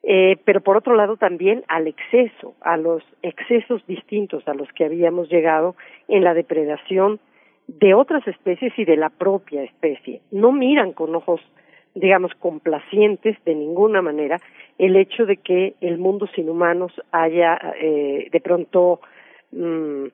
eh, 0.03 0.37
pero 0.45 0.61
por 0.61 0.77
otro 0.77 0.93
lado 0.93 1.17
también 1.17 1.63
al 1.67 1.87
exceso, 1.87 2.53
a 2.61 2.77
los 2.77 3.01
excesos 3.23 3.83
distintos 3.87 4.47
a 4.47 4.53
los 4.53 4.71
que 4.73 4.85
habíamos 4.85 5.31
llegado 5.31 5.75
en 6.07 6.23
la 6.23 6.35
depredación 6.35 7.19
de 7.65 7.95
otras 7.95 8.27
especies 8.27 8.77
y 8.77 8.85
de 8.85 8.97
la 8.97 9.09
propia 9.09 9.63
especie. 9.63 10.21
No 10.29 10.51
miran 10.51 10.93
con 10.93 11.15
ojos 11.15 11.41
digamos, 11.95 12.33
complacientes 12.35 13.37
de 13.45 13.55
ninguna 13.55 14.01
manera 14.01 14.39
el 14.77 14.95
hecho 14.95 15.25
de 15.25 15.37
que 15.37 15.75
el 15.81 15.97
mundo 15.97 16.27
sin 16.33 16.49
humanos 16.49 16.91
haya 17.11 17.59
eh, 17.79 18.29
de 18.31 18.39
pronto 18.39 19.01
mm, 19.51 20.05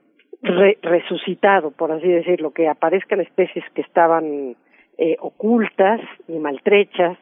resucitado, 0.41 1.71
por 1.71 1.91
así 1.91 2.07
decirlo, 2.07 2.51
que 2.51 2.67
aparezcan 2.67 3.21
especies 3.21 3.65
que 3.73 3.81
estaban 3.81 4.55
eh, 4.97 5.15
ocultas 5.19 6.01
y 6.27 6.33
maltrechas, 6.33 7.17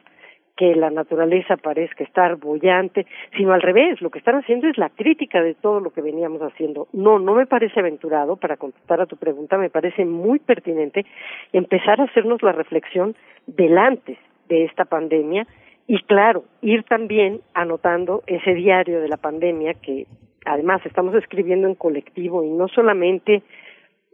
que 0.56 0.74
la 0.74 0.90
naturaleza 0.90 1.58
parezca 1.58 2.02
estar 2.02 2.36
bollante, 2.36 3.06
sino 3.36 3.52
al 3.52 3.60
revés, 3.60 4.00
lo 4.00 4.08
que 4.08 4.18
están 4.18 4.36
haciendo 4.36 4.66
es 4.68 4.78
la 4.78 4.88
crítica 4.88 5.42
de 5.42 5.54
todo 5.54 5.80
lo 5.80 5.90
que 5.90 6.00
veníamos 6.00 6.40
haciendo. 6.40 6.88
No, 6.94 7.18
no 7.18 7.34
me 7.34 7.46
parece 7.46 7.78
aventurado, 7.78 8.36
para 8.36 8.56
contestar 8.56 9.02
a 9.02 9.06
tu 9.06 9.16
pregunta, 9.16 9.58
me 9.58 9.68
parece 9.68 10.06
muy 10.06 10.38
pertinente 10.38 11.04
empezar 11.52 12.00
a 12.00 12.04
hacernos 12.04 12.42
la 12.42 12.52
reflexión 12.52 13.14
del 13.46 13.76
antes 13.76 14.18
de 14.48 14.64
esta 14.64 14.84
pandemia 14.84 15.46
y 15.86 16.02
claro, 16.02 16.44
ir 16.62 16.82
también 16.84 17.40
anotando 17.54 18.22
ese 18.26 18.54
diario 18.54 19.00
de 19.00 19.08
la 19.08 19.16
pandemia 19.16 19.74
que 19.74 20.06
además 20.44 20.84
estamos 20.84 21.14
escribiendo 21.14 21.68
en 21.68 21.74
colectivo 21.74 22.42
y 22.42 22.50
no 22.50 22.68
solamente 22.68 23.42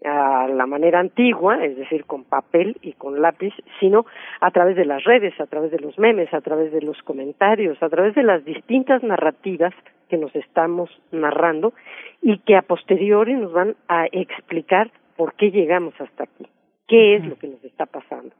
a 0.04 0.48
la 0.48 0.66
manera 0.66 0.98
antigua, 0.98 1.64
es 1.64 1.76
decir, 1.76 2.04
con 2.04 2.24
papel 2.24 2.76
y 2.82 2.92
con 2.94 3.22
lápiz, 3.22 3.54
sino 3.78 4.04
a 4.40 4.50
través 4.50 4.76
de 4.76 4.84
las 4.84 5.04
redes, 5.04 5.38
a 5.40 5.46
través 5.46 5.70
de 5.70 5.78
los 5.78 5.98
memes, 5.98 6.32
a 6.34 6.40
través 6.40 6.72
de 6.72 6.82
los 6.82 7.00
comentarios, 7.02 7.80
a 7.82 7.88
través 7.88 8.14
de 8.14 8.24
las 8.24 8.44
distintas 8.44 9.02
narrativas 9.02 9.72
que 10.08 10.18
nos 10.18 10.34
estamos 10.34 10.90
narrando 11.12 11.72
y 12.20 12.38
que 12.38 12.56
a 12.56 12.62
posteriori 12.62 13.34
nos 13.34 13.52
van 13.52 13.76
a 13.88 14.06
explicar 14.10 14.90
por 15.16 15.34
qué 15.34 15.50
llegamos 15.50 15.94
hasta 16.00 16.24
aquí, 16.24 16.46
qué 16.88 17.16
es 17.16 17.24
lo 17.24 17.38
que 17.38 17.48
nos 17.48 17.64
está 17.64 17.86
pasando. 17.86 18.34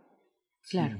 Claro. 0.69 0.97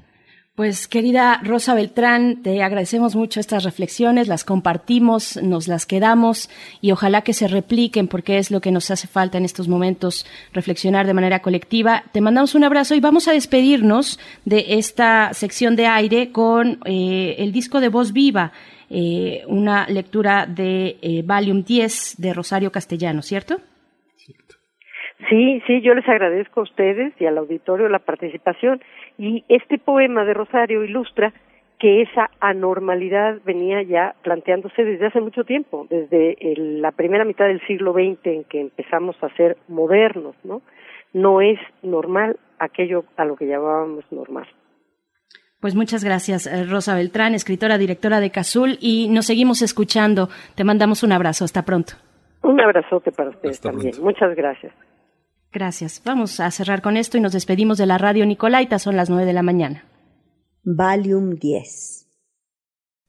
Pues 0.55 0.87
querida 0.87 1.41
Rosa 1.43 1.73
Beltrán, 1.73 2.43
te 2.43 2.61
agradecemos 2.61 3.15
mucho 3.15 3.39
estas 3.39 3.63
reflexiones, 3.63 4.27
las 4.27 4.43
compartimos, 4.43 5.37
nos 5.41 5.67
las 5.67 5.87
quedamos 5.87 6.47
y 6.79 6.91
ojalá 6.91 7.23
que 7.23 7.33
se 7.33 7.47
repliquen 7.47 8.07
porque 8.07 8.37
es 8.37 8.51
lo 8.51 8.61
que 8.61 8.71
nos 8.71 8.91
hace 8.91 9.07
falta 9.07 9.39
en 9.39 9.45
estos 9.45 9.67
momentos, 9.67 10.27
reflexionar 10.53 11.07
de 11.07 11.15
manera 11.15 11.41
colectiva. 11.41 12.03
Te 12.11 12.21
mandamos 12.21 12.53
un 12.53 12.63
abrazo 12.63 12.93
y 12.93 12.99
vamos 12.99 13.27
a 13.27 13.31
despedirnos 13.31 14.19
de 14.45 14.77
esta 14.77 15.33
sección 15.33 15.75
de 15.75 15.87
aire 15.87 16.31
con 16.31 16.77
eh, 16.85 17.33
el 17.39 17.51
disco 17.51 17.79
de 17.79 17.89
Voz 17.89 18.13
Viva, 18.13 18.51
eh, 18.91 19.41
una 19.47 19.87
lectura 19.87 20.45
de 20.45 20.99
eh, 21.01 21.23
Valium 21.25 21.63
10 21.63 22.17
de 22.19 22.31
Rosario 22.31 22.71
Castellano, 22.71 23.23
¿cierto? 23.23 23.59
Sí, 25.33 25.63
sí, 25.65 25.81
yo 25.81 25.95
les 25.95 26.07
agradezco 26.07 26.59
a 26.59 26.63
ustedes 26.63 27.11
y 27.19 27.25
al 27.25 27.39
auditorio 27.39 27.89
la 27.89 27.97
participación 27.97 28.79
y 29.17 29.43
este 29.49 29.79
poema 29.79 30.25
de 30.25 30.35
Rosario 30.35 30.83
ilustra 30.83 31.33
que 31.79 32.03
esa 32.03 32.29
anormalidad 32.39 33.39
venía 33.43 33.81
ya 33.81 34.13
planteándose 34.21 34.83
desde 34.83 35.07
hace 35.07 35.21
mucho 35.21 35.43
tiempo, 35.43 35.87
desde 35.89 36.37
la 36.55 36.91
primera 36.91 37.25
mitad 37.25 37.47
del 37.47 37.65
siglo 37.65 37.93
XX 37.93 38.19
en 38.25 38.43
que 38.43 38.61
empezamos 38.61 39.15
a 39.23 39.29
ser 39.29 39.57
modernos, 39.67 40.35
¿no? 40.43 40.61
No 41.13 41.41
es 41.41 41.57
normal 41.81 42.37
aquello 42.59 43.03
a 43.17 43.25
lo 43.25 43.35
que 43.35 43.47
llamábamos 43.47 44.05
normal. 44.11 44.45
Pues 45.59 45.73
muchas 45.73 46.03
gracias, 46.03 46.45
eh, 46.45 46.63
Rosa 46.69 46.93
Beltrán, 46.93 47.33
escritora, 47.33 47.79
directora 47.79 48.19
de 48.19 48.29
Cazul, 48.29 48.77
y 48.79 49.07
nos 49.09 49.25
seguimos 49.25 49.63
escuchando. 49.63 50.29
Te 50.55 50.63
mandamos 50.63 51.01
un 51.01 51.11
abrazo. 51.11 51.43
Hasta 51.43 51.63
pronto. 51.65 51.93
Un 52.43 52.61
abrazote 52.61 53.11
para 53.11 53.31
ustedes 53.31 53.59
también. 53.61 53.93
Muchas 53.99 54.35
gracias. 54.35 54.71
Gracias. 55.53 56.01
Vamos 56.03 56.39
a 56.39 56.49
cerrar 56.49 56.81
con 56.81 56.97
esto 56.97 57.15
y 57.15 57.21
nos 57.21 57.33
despedimos 57.33 57.77
de 57.77 57.85
la 57.85 57.99
radio 57.99 58.25
Nicolaita. 58.25 58.79
Son 58.79 58.97
las 58.97 59.11
nueve 59.11 59.25
de 59.25 59.33
la 59.33 59.43
mañana. 59.43 59.85
Valium 60.63 61.35
10. 61.35 62.07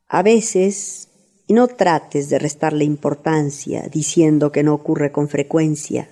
A 0.08 0.22
veces, 0.22 1.08
y 1.46 1.54
no 1.54 1.68
trates 1.68 2.28
de 2.28 2.38
restarle 2.38 2.84
importancia 2.84 3.88
diciendo 3.90 4.52
que 4.52 4.62
no 4.62 4.74
ocurre 4.74 5.10
con 5.10 5.30
frecuencia, 5.30 6.10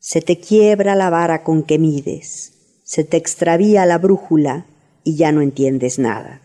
se 0.00 0.20
te 0.20 0.40
quiebra 0.40 0.96
la 0.96 1.10
vara 1.10 1.44
con 1.44 1.62
que 1.62 1.78
mides, 1.78 2.80
se 2.82 3.04
te 3.04 3.16
extravía 3.16 3.86
la 3.86 3.98
brújula 3.98 4.66
y 5.04 5.14
ya 5.14 5.30
no 5.30 5.42
entiendes 5.42 6.00
nada. 6.00 6.42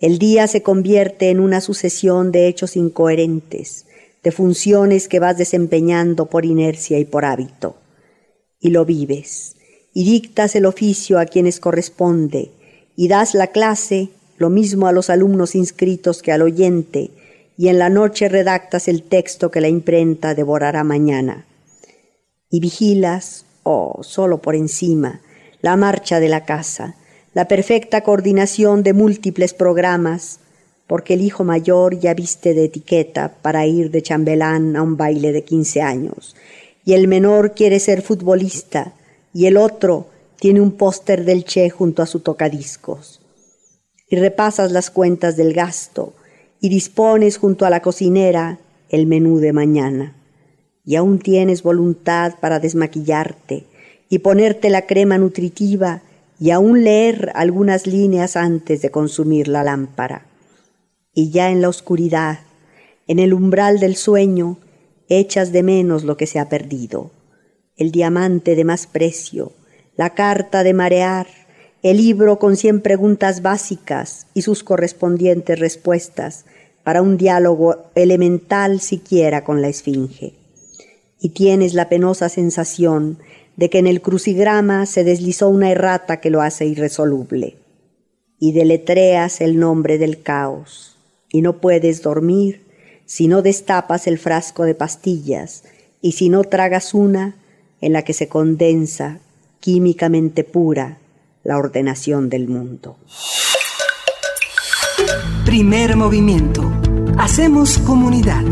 El 0.00 0.18
día 0.18 0.46
se 0.46 0.62
convierte 0.62 1.28
en 1.28 1.40
una 1.40 1.60
sucesión 1.60 2.32
de 2.32 2.48
hechos 2.48 2.74
incoherentes, 2.74 3.84
de 4.22 4.32
funciones 4.32 5.08
que 5.08 5.20
vas 5.20 5.36
desempeñando 5.36 6.26
por 6.26 6.46
inercia 6.46 6.98
y 6.98 7.04
por 7.04 7.26
hábito 7.26 7.81
y 8.62 8.70
lo 8.70 8.86
vives, 8.86 9.56
y 9.92 10.04
dictas 10.04 10.54
el 10.54 10.64
oficio 10.64 11.18
a 11.18 11.26
quienes 11.26 11.60
corresponde, 11.60 12.52
y 12.96 13.08
das 13.08 13.34
la 13.34 13.48
clase, 13.48 14.08
lo 14.38 14.48
mismo 14.48 14.86
a 14.86 14.92
los 14.92 15.10
alumnos 15.10 15.54
inscritos 15.54 16.22
que 16.22 16.32
al 16.32 16.42
oyente, 16.42 17.10
y 17.58 17.68
en 17.68 17.78
la 17.78 17.90
noche 17.90 18.28
redactas 18.28 18.88
el 18.88 19.02
texto 19.02 19.50
que 19.50 19.60
la 19.60 19.68
imprenta 19.68 20.34
devorará 20.34 20.84
mañana. 20.84 21.44
Y 22.48 22.60
vigilas, 22.60 23.44
oh, 23.64 24.02
solo 24.02 24.40
por 24.40 24.54
encima, 24.54 25.20
la 25.60 25.76
marcha 25.76 26.20
de 26.20 26.28
la 26.28 26.44
casa, 26.44 26.94
la 27.34 27.48
perfecta 27.48 28.02
coordinación 28.02 28.82
de 28.82 28.92
múltiples 28.92 29.54
programas, 29.54 30.38
porque 30.86 31.14
el 31.14 31.22
hijo 31.22 31.42
mayor 31.42 31.98
ya 31.98 32.14
viste 32.14 32.54
de 32.54 32.64
etiqueta 32.64 33.34
para 33.42 33.66
ir 33.66 33.90
de 33.90 34.02
chambelán 34.02 34.76
a 34.76 34.82
un 34.82 34.96
baile 34.96 35.32
de 35.32 35.42
quince 35.42 35.80
años, 35.80 36.36
y 36.84 36.94
el 36.94 37.08
menor 37.08 37.54
quiere 37.54 37.80
ser 37.80 38.02
futbolista 38.02 38.94
y 39.32 39.46
el 39.46 39.56
otro 39.56 40.08
tiene 40.38 40.60
un 40.60 40.72
póster 40.72 41.24
del 41.24 41.44
Che 41.44 41.70
junto 41.70 42.02
a 42.02 42.06
su 42.06 42.20
tocadiscos. 42.20 43.20
Y 44.08 44.16
repasas 44.16 44.72
las 44.72 44.90
cuentas 44.90 45.36
del 45.36 45.54
gasto 45.54 46.14
y 46.60 46.68
dispones 46.68 47.38
junto 47.38 47.64
a 47.64 47.70
la 47.70 47.80
cocinera 47.80 48.58
el 48.88 49.06
menú 49.06 49.38
de 49.38 49.52
mañana. 49.52 50.16
Y 50.84 50.96
aún 50.96 51.18
tienes 51.18 51.62
voluntad 51.62 52.34
para 52.40 52.58
desmaquillarte 52.58 53.64
y 54.08 54.18
ponerte 54.18 54.68
la 54.68 54.86
crema 54.86 55.16
nutritiva 55.16 56.02
y 56.38 56.50
aún 56.50 56.82
leer 56.82 57.30
algunas 57.34 57.86
líneas 57.86 58.36
antes 58.36 58.82
de 58.82 58.90
consumir 58.90 59.46
la 59.48 59.62
lámpara. 59.62 60.26
Y 61.14 61.30
ya 61.30 61.50
en 61.50 61.62
la 61.62 61.68
oscuridad, 61.68 62.40
en 63.06 63.20
el 63.20 63.32
umbral 63.32 63.78
del 63.78 63.96
sueño, 63.96 64.58
echas 65.18 65.52
de 65.52 65.62
menos 65.62 66.04
lo 66.04 66.16
que 66.16 66.26
se 66.26 66.38
ha 66.38 66.48
perdido, 66.48 67.10
el 67.76 67.90
diamante 67.90 68.54
de 68.54 68.64
más 68.64 68.86
precio, 68.86 69.52
la 69.96 70.10
carta 70.10 70.62
de 70.62 70.74
marear, 70.74 71.26
el 71.82 71.96
libro 71.96 72.38
con 72.38 72.56
cien 72.56 72.80
preguntas 72.80 73.42
básicas 73.42 74.26
y 74.34 74.42
sus 74.42 74.62
correspondientes 74.62 75.58
respuestas 75.58 76.44
para 76.84 77.02
un 77.02 77.16
diálogo 77.16 77.76
elemental 77.94 78.80
siquiera 78.80 79.44
con 79.44 79.62
la 79.62 79.68
esfinge. 79.68 80.34
Y 81.20 81.30
tienes 81.30 81.74
la 81.74 81.88
penosa 81.88 82.28
sensación 82.28 83.18
de 83.56 83.70
que 83.70 83.78
en 83.78 83.86
el 83.86 84.00
crucigrama 84.00 84.86
se 84.86 85.04
deslizó 85.04 85.48
una 85.48 85.70
errata 85.70 86.20
que 86.20 86.30
lo 86.30 86.40
hace 86.40 86.66
irresoluble. 86.66 87.56
Y 88.38 88.52
deletreas 88.52 89.40
el 89.40 89.58
nombre 89.58 89.98
del 89.98 90.22
caos, 90.22 90.96
y 91.28 91.42
no 91.42 91.60
puedes 91.60 92.02
dormir 92.02 92.61
si 93.12 93.28
no 93.28 93.42
destapas 93.42 94.06
el 94.06 94.18
frasco 94.18 94.64
de 94.64 94.74
pastillas 94.74 95.64
y 96.00 96.12
si 96.12 96.30
no 96.30 96.44
tragas 96.44 96.94
una 96.94 97.34
en 97.82 97.92
la 97.92 98.04
que 98.04 98.14
se 98.14 98.26
condensa 98.26 99.18
químicamente 99.60 100.44
pura 100.44 100.96
la 101.44 101.58
ordenación 101.58 102.30
del 102.30 102.48
mundo. 102.48 102.96
Primer 105.44 105.94
movimiento. 105.94 106.72
Hacemos 107.18 107.76
comunidad. 107.76 108.44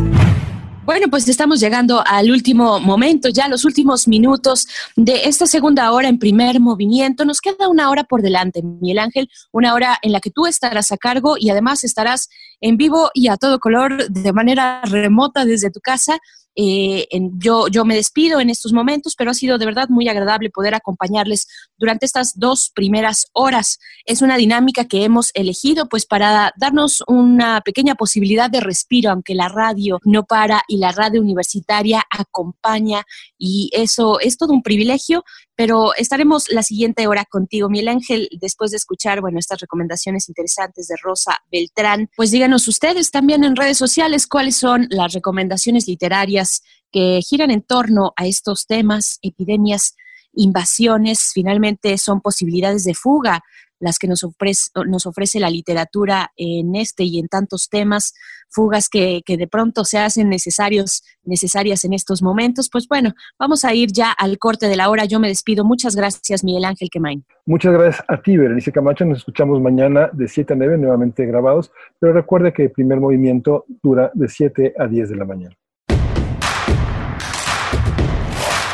Bueno, 0.90 1.06
pues 1.08 1.28
estamos 1.28 1.60
llegando 1.60 2.02
al 2.04 2.32
último 2.32 2.80
momento, 2.80 3.28
ya 3.28 3.46
los 3.46 3.64
últimos 3.64 4.08
minutos 4.08 4.66
de 4.96 5.28
esta 5.28 5.46
segunda 5.46 5.92
hora 5.92 6.08
en 6.08 6.18
primer 6.18 6.58
movimiento. 6.58 7.24
Nos 7.24 7.40
queda 7.40 7.68
una 7.68 7.90
hora 7.90 8.02
por 8.02 8.22
delante, 8.22 8.60
Miguel 8.60 8.98
Ángel, 8.98 9.30
una 9.52 9.72
hora 9.74 10.00
en 10.02 10.10
la 10.10 10.18
que 10.18 10.32
tú 10.32 10.48
estarás 10.48 10.90
a 10.90 10.96
cargo 10.96 11.36
y 11.38 11.48
además 11.50 11.84
estarás 11.84 12.28
en 12.60 12.76
vivo 12.76 13.12
y 13.14 13.28
a 13.28 13.36
todo 13.36 13.60
color 13.60 14.08
de 14.08 14.32
manera 14.32 14.80
remota 14.82 15.44
desde 15.44 15.70
tu 15.70 15.78
casa 15.78 16.18
eh, 16.56 17.06
yo, 17.38 17.68
yo 17.68 17.84
me 17.84 17.94
despido 17.94 18.40
en 18.40 18.50
estos 18.50 18.72
momentos, 18.72 19.14
pero 19.16 19.30
ha 19.30 19.34
sido 19.34 19.58
de 19.58 19.66
verdad 19.66 19.88
muy 19.88 20.08
agradable 20.08 20.50
poder 20.50 20.74
acompañarles 20.74 21.46
durante 21.78 22.06
estas 22.06 22.38
dos 22.38 22.70
primeras 22.74 23.26
horas. 23.32 23.78
Es 24.04 24.22
una 24.22 24.36
dinámica 24.36 24.84
que 24.84 25.04
hemos 25.04 25.30
elegido 25.34 25.88
pues 25.88 26.06
para 26.06 26.52
darnos 26.56 27.02
una 27.06 27.60
pequeña 27.60 27.94
posibilidad 27.94 28.50
de 28.50 28.60
respiro, 28.60 29.10
aunque 29.10 29.34
la 29.34 29.48
radio 29.48 29.98
no 30.04 30.24
para 30.24 30.62
y 30.68 30.78
la 30.78 30.92
radio 30.92 31.20
universitaria 31.20 32.02
acompaña 32.10 33.04
y 33.38 33.70
eso 33.72 34.20
es 34.20 34.36
todo 34.36 34.52
un 34.52 34.62
privilegio, 34.62 35.24
pero 35.60 35.94
estaremos 35.94 36.48
la 36.48 36.62
siguiente 36.62 37.06
hora 37.06 37.26
contigo, 37.26 37.68
Miguel 37.68 37.88
Ángel, 37.88 38.30
después 38.40 38.70
de 38.70 38.78
escuchar, 38.78 39.20
bueno, 39.20 39.38
estas 39.38 39.60
recomendaciones 39.60 40.26
interesantes 40.30 40.88
de 40.88 40.94
Rosa 41.02 41.36
Beltrán. 41.52 42.08
Pues 42.16 42.30
díganos 42.30 42.66
ustedes 42.66 43.10
también 43.10 43.44
en 43.44 43.54
redes 43.54 43.76
sociales 43.76 44.26
cuáles 44.26 44.56
son 44.56 44.86
las 44.88 45.12
recomendaciones 45.12 45.86
literarias 45.86 46.62
que 46.90 47.20
giran 47.20 47.50
en 47.50 47.60
torno 47.60 48.14
a 48.16 48.26
estos 48.26 48.66
temas, 48.66 49.18
epidemias 49.20 49.96
invasiones 50.32 51.30
finalmente 51.34 51.98
son 51.98 52.22
posibilidades 52.22 52.84
de 52.84 52.94
fuga 52.94 53.42
las 53.80 53.98
que 53.98 54.06
nos 54.06 54.22
ofrece, 54.22 54.70
nos 54.86 55.06
ofrece 55.06 55.40
la 55.40 55.50
literatura 55.50 56.30
en 56.36 56.76
este 56.76 57.04
y 57.04 57.18
en 57.18 57.28
tantos 57.28 57.68
temas, 57.68 58.14
fugas 58.48 58.88
que, 58.88 59.22
que, 59.24 59.36
de 59.36 59.48
pronto 59.48 59.84
se 59.84 59.98
hacen 59.98 60.28
necesarios, 60.28 61.02
necesarias 61.24 61.84
en 61.84 61.94
estos 61.94 62.22
momentos. 62.22 62.68
Pues 62.70 62.86
bueno, 62.86 63.14
vamos 63.38 63.64
a 63.64 63.74
ir 63.74 63.90
ya 63.92 64.12
al 64.12 64.38
corte 64.38 64.68
de 64.68 64.76
la 64.76 64.90
hora. 64.90 65.06
Yo 65.06 65.18
me 65.18 65.28
despido. 65.28 65.64
Muchas 65.64 65.96
gracias, 65.96 66.44
Miguel 66.44 66.64
Ángel 66.64 66.90
Quemain. 66.90 67.24
Muchas 67.46 67.72
gracias 67.72 68.04
a 68.06 68.20
ti, 68.20 68.36
Berenice 68.36 68.70
Camacho. 68.70 69.04
Nos 69.04 69.18
escuchamos 69.18 69.60
mañana 69.60 70.10
de 70.12 70.28
7 70.28 70.52
a 70.52 70.56
9, 70.56 70.78
nuevamente 70.78 71.26
grabados, 71.26 71.72
pero 71.98 72.12
recuerde 72.12 72.52
que 72.52 72.64
el 72.64 72.70
primer 72.70 73.00
movimiento 73.00 73.64
dura 73.82 74.10
de 74.14 74.28
7 74.28 74.74
a 74.78 74.86
10 74.86 75.08
de 75.08 75.16
la 75.16 75.24
mañana. 75.24 75.56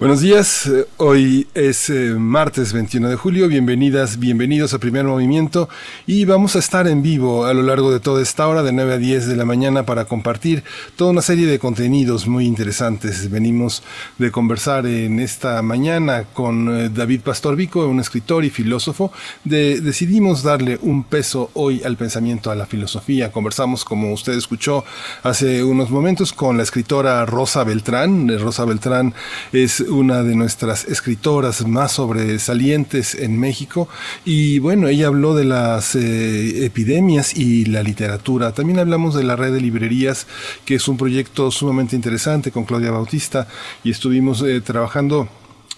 Buenos 0.00 0.20
días, 0.20 0.68
hoy 0.96 1.46
es 1.54 1.88
eh, 1.88 2.16
martes 2.18 2.72
21 2.72 3.10
de 3.10 3.14
julio, 3.14 3.46
bienvenidas, 3.46 4.18
bienvenidos 4.18 4.74
a 4.74 4.80
Primer 4.80 5.04
Movimiento 5.04 5.68
y 6.04 6.24
vamos 6.24 6.56
a 6.56 6.58
estar 6.58 6.88
en 6.88 7.00
vivo 7.00 7.46
a 7.46 7.54
lo 7.54 7.62
largo 7.62 7.92
de 7.92 8.00
toda 8.00 8.20
esta 8.20 8.48
hora 8.48 8.64
de 8.64 8.72
9 8.72 8.94
a 8.94 8.98
10 8.98 9.28
de 9.28 9.36
la 9.36 9.44
mañana 9.44 9.86
para 9.86 10.06
compartir 10.06 10.64
toda 10.96 11.12
una 11.12 11.22
serie 11.22 11.46
de 11.46 11.60
contenidos 11.60 12.26
muy 12.26 12.44
interesantes. 12.44 13.30
Venimos 13.30 13.84
de 14.18 14.32
conversar 14.32 14.84
en 14.84 15.20
esta 15.20 15.62
mañana 15.62 16.24
con 16.24 16.76
eh, 16.76 16.90
David 16.92 17.20
Pastor 17.20 17.54
Vico, 17.54 17.86
un 17.86 18.00
escritor 18.00 18.44
y 18.44 18.50
filósofo. 18.50 19.12
De, 19.44 19.80
decidimos 19.80 20.42
darle 20.42 20.76
un 20.82 21.04
peso 21.04 21.52
hoy 21.54 21.84
al 21.84 21.96
pensamiento, 21.96 22.50
a 22.50 22.56
la 22.56 22.66
filosofía. 22.66 23.30
Conversamos, 23.30 23.84
como 23.84 24.12
usted 24.12 24.32
escuchó 24.32 24.84
hace 25.22 25.62
unos 25.62 25.90
momentos, 25.90 26.32
con 26.32 26.56
la 26.56 26.64
escritora 26.64 27.24
Rosa 27.26 27.62
Beltrán. 27.62 28.36
Rosa 28.40 28.64
Beltrán 28.64 29.14
es 29.52 29.83
una 29.88 30.22
de 30.22 30.34
nuestras 30.34 30.84
escritoras 30.86 31.66
más 31.66 31.92
sobresalientes 31.92 33.14
en 33.14 33.38
México 33.38 33.88
y 34.24 34.58
bueno, 34.58 34.88
ella 34.88 35.08
habló 35.08 35.34
de 35.34 35.44
las 35.44 35.94
eh, 35.94 36.64
epidemias 36.64 37.36
y 37.36 37.64
la 37.66 37.82
literatura. 37.82 38.52
También 38.52 38.78
hablamos 38.78 39.14
de 39.14 39.24
la 39.24 39.36
red 39.36 39.52
de 39.52 39.60
librerías, 39.60 40.26
que 40.64 40.76
es 40.76 40.88
un 40.88 40.96
proyecto 40.96 41.50
sumamente 41.50 41.96
interesante 41.96 42.50
con 42.50 42.64
Claudia 42.64 42.90
Bautista 42.90 43.48
y 43.82 43.90
estuvimos 43.90 44.42
eh, 44.42 44.60
trabajando 44.60 45.28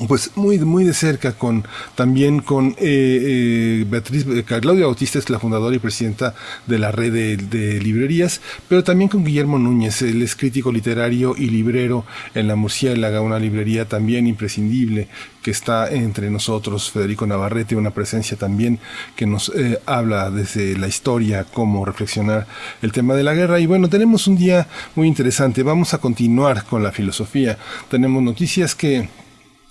pues 0.08 0.36
muy 0.36 0.58
muy 0.58 0.84
de 0.84 0.92
cerca 0.92 1.32
con 1.32 1.64
también 1.94 2.40
con 2.40 2.68
eh, 2.68 2.74
eh, 2.80 3.86
Beatriz 3.88 4.26
eh, 4.28 4.44
Claudia 4.44 4.84
Bautista 4.84 5.18
es 5.18 5.30
la 5.30 5.38
fundadora 5.38 5.74
y 5.74 5.78
presidenta 5.78 6.34
de 6.66 6.78
la 6.78 6.92
red 6.92 7.38
de, 7.38 7.80
librerías 7.80 8.42
pero 8.68 8.84
también 8.84 9.08
con 9.08 9.24
Guillermo 9.24 9.58
Núñez 9.58 10.02
él 10.02 10.20
es 10.20 10.36
crítico 10.36 10.70
literario 10.70 11.34
y 11.36 11.48
librero 11.48 12.04
en 12.34 12.46
la 12.46 12.56
Murciélaga 12.56 13.22
una 13.22 13.38
librería 13.38 13.88
también 13.88 14.26
imprescindible 14.26 15.08
que 15.42 15.50
está 15.50 15.88
entre 15.88 16.30
nosotros 16.30 16.90
Federico 16.90 17.26
Navarrete 17.26 17.74
una 17.74 17.92
presencia 17.92 18.36
también 18.36 18.78
que 19.14 19.26
nos 19.26 19.50
habla 19.86 20.30
desde 20.30 20.76
la 20.76 20.88
historia 20.88 21.44
cómo 21.44 21.84
reflexionar 21.84 22.46
el 22.82 22.92
tema 22.92 23.14
de 23.14 23.22
la 23.22 23.34
guerra. 23.34 23.60
Y 23.60 23.66
bueno 23.66 23.88
tenemos 23.88 24.26
un 24.26 24.36
día 24.36 24.66
muy 24.94 25.06
interesante. 25.06 25.62
Vamos 25.62 25.94
a 25.94 25.98
continuar 25.98 26.64
con 26.64 26.82
la 26.82 26.92
filosofía. 26.92 27.58
Tenemos 27.88 28.22
noticias 28.22 28.74
que 28.74 28.96
eh, 28.98 29.08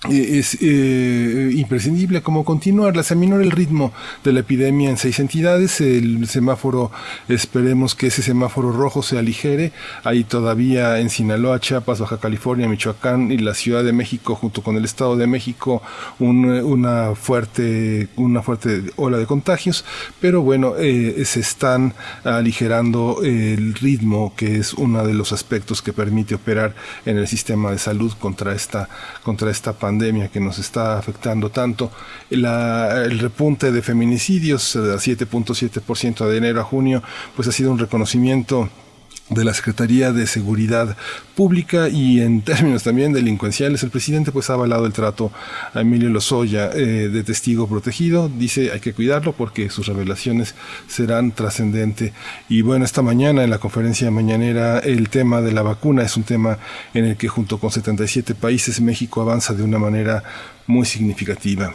es 0.09 0.57
eh, 0.61 1.51
imprescindible 1.55 2.21
como 2.21 2.45
continuar, 2.45 3.01
se 3.03 3.13
aminora 3.13 3.43
el 3.43 3.51
ritmo 3.51 3.91
de 4.23 4.33
la 4.33 4.41
epidemia 4.41 4.89
en 4.89 4.97
seis 4.97 5.19
entidades, 5.19 5.81
el 5.81 6.27
semáforo, 6.27 6.91
esperemos 7.27 7.95
que 7.95 8.07
ese 8.07 8.21
semáforo 8.21 8.71
rojo 8.71 9.01
se 9.01 9.17
aligere, 9.17 9.71
hay 10.03 10.23
todavía 10.23 10.99
en 10.99 11.09
Sinaloa, 11.09 11.59
Chiapas, 11.59 11.99
Baja 11.99 12.19
California, 12.19 12.67
Michoacán 12.67 13.31
y 13.31 13.37
la 13.37 13.53
Ciudad 13.53 13.83
de 13.83 13.93
México 13.93 14.35
junto 14.35 14.61
con 14.61 14.77
el 14.77 14.85
Estado 14.85 15.17
de 15.17 15.27
México 15.27 15.81
una 16.19 17.15
fuerte 17.15 18.07
una 18.15 18.41
fuerte 18.41 18.83
ola 18.95 19.17
de 19.17 19.25
contagios, 19.25 19.85
pero 20.19 20.41
bueno, 20.41 20.73
eh, 20.77 21.23
se 21.25 21.39
están 21.39 21.93
aligerando 22.23 23.21
el 23.23 23.73
ritmo 23.73 24.33
que 24.35 24.57
es 24.57 24.73
uno 24.73 25.05
de 25.05 25.13
los 25.13 25.31
aspectos 25.31 25.81
que 25.81 25.93
permite 25.93 26.35
operar 26.35 26.75
en 27.05 27.17
el 27.17 27.27
sistema 27.27 27.71
de 27.71 27.79
salud 27.79 28.13
contra 28.19 28.53
esta 28.53 28.87
contra 29.23 29.49
esta 29.49 29.73
pandemia 29.73 29.94
pandemia 29.95 30.27
que 30.27 30.41
nos 30.41 30.59
está 30.59 30.97
afectando 30.97 31.49
tanto, 31.49 31.89
el 32.29 33.19
repunte 33.19 33.71
de 33.71 33.81
feminicidios, 33.81 34.75
a 34.75 34.97
7.7% 34.97 36.27
de 36.27 36.37
enero 36.37 36.59
a 36.59 36.63
junio, 36.65 37.01
pues 37.35 37.47
ha 37.47 37.51
sido 37.53 37.71
un 37.71 37.79
reconocimiento 37.79 38.69
de 39.29 39.43
la 39.43 39.53
Secretaría 39.53 40.11
de 40.11 40.27
Seguridad 40.27 40.95
Pública 41.35 41.89
y 41.89 42.21
en 42.21 42.41
términos 42.43 42.83
también 42.83 43.11
delincuenciales, 43.11 43.81
el 43.83 43.89
presidente 43.89 44.31
pues 44.31 44.49
ha 44.49 44.53
avalado 44.53 44.85
el 44.85 44.93
trato 44.93 45.31
a 45.73 45.81
Emilio 45.81 46.09
Lozoya 46.09 46.69
eh, 46.73 47.09
de 47.09 47.23
testigo 47.23 47.67
protegido, 47.67 48.29
dice 48.29 48.71
hay 48.71 48.79
que 48.79 48.93
cuidarlo 48.93 49.33
porque 49.33 49.69
sus 49.69 49.87
revelaciones 49.87 50.55
serán 50.87 51.31
trascendentes. 51.31 52.13
Y 52.49 52.61
bueno, 52.61 52.85
esta 52.85 53.01
mañana 53.01 53.43
en 53.43 53.49
la 53.49 53.57
conferencia 53.57 54.11
mañanera 54.11 54.79
el 54.79 55.09
tema 55.09 55.41
de 55.41 55.51
la 55.51 55.63
vacuna 55.63 56.03
es 56.03 56.15
un 56.17 56.23
tema 56.23 56.59
en 56.93 57.05
el 57.05 57.17
que 57.17 57.27
junto 57.27 57.59
con 57.59 57.71
77 57.71 58.35
países 58.35 58.79
México 58.79 59.21
avanza 59.21 59.53
de 59.53 59.63
una 59.63 59.79
manera 59.79 60.23
muy 60.67 60.85
significativa 60.85 61.73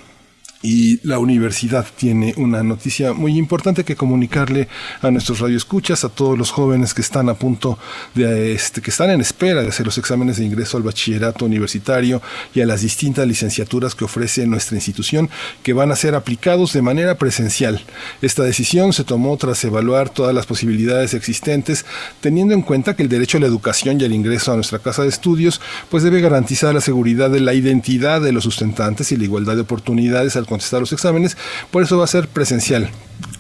y 0.62 1.01
la 1.07 1.19
universidad 1.19 1.87
tiene 1.97 2.35
una 2.37 2.62
noticia 2.62 3.15
muy 3.15 3.39
importante 3.39 3.85
que 3.85 3.97
comunicarle 3.97 4.69
a 5.01 5.11
nuestros 5.11 5.41
radioescuchas, 5.41 6.05
a 6.05 6.11
todos 6.11 6.37
los 6.37 6.51
jóvenes 6.51 6.93
que 6.93 7.01
están 7.01 7.31
a 7.31 7.35
punto 7.35 7.78
de 8.15 8.53
este, 8.53 8.82
que 8.82 8.91
están 8.91 9.11
en 9.11 9.23
espera 9.23 9.62
de 9.62 9.69
hacer 9.69 9.87
los 9.87 9.97
exámenes 9.97 10.37
de 10.37 10.45
ingreso 10.45 10.77
al 10.77 10.82
bachillerato 10.82 11.47
universitario 11.47 12.20
y 12.55 12.61
a 12.61 12.66
las 12.66 12.82
distintas 12.82 13.27
licenciaturas 13.27 13.95
que 13.95 14.05
ofrece 14.05 14.47
nuestra 14.47 14.77
institución, 14.77 15.31
que 15.62 15.73
van 15.73 15.93
a 15.93 15.97
ser 15.97 16.15
aplicados 16.15 16.74
de 16.74 16.82
manera 16.82 17.16
presencial. 17.16 17.82
Esta 18.20 18.43
decisión 18.43 18.93
se 18.93 19.05
tomó 19.05 19.37
tras 19.39 19.65
evaluar 19.65 20.11
todas 20.11 20.35
las 20.35 20.45
posibilidades 20.45 21.15
existentes, 21.15 21.87
teniendo 22.20 22.53
en 22.53 22.62
cuenta 22.62 22.97
que 22.97 23.03
el 23.03 23.09
derecho 23.09 23.39
a 23.39 23.41
la 23.41 23.47
educación 23.47 23.99
y 23.99 24.05
al 24.05 24.12
ingreso 24.12 24.53
a 24.53 24.57
nuestra 24.57 24.78
casa 24.78 25.03
de 25.03 25.09
estudios, 25.09 25.61
pues 25.89 26.03
debe 26.03 26.20
garantizar 26.20 26.74
la 26.74 26.82
seguridad 26.82 27.31
de 27.31 27.41
la 27.41 27.55
identidad 27.55 28.20
de 28.20 28.32
los 28.32 28.45
sustentantes 28.45 29.11
y 29.11 29.16
la 29.16 29.24
igualdad 29.24 29.55
de 29.55 29.62
oportunidades 29.62 30.37
al 30.37 30.47
contestar 30.51 30.81
los 30.81 30.93
exámenes, 30.93 31.39
por 31.70 31.82
eso 31.82 31.97
va 31.97 32.05
a 32.05 32.09
ser 32.09 32.28
presencial 32.28 32.90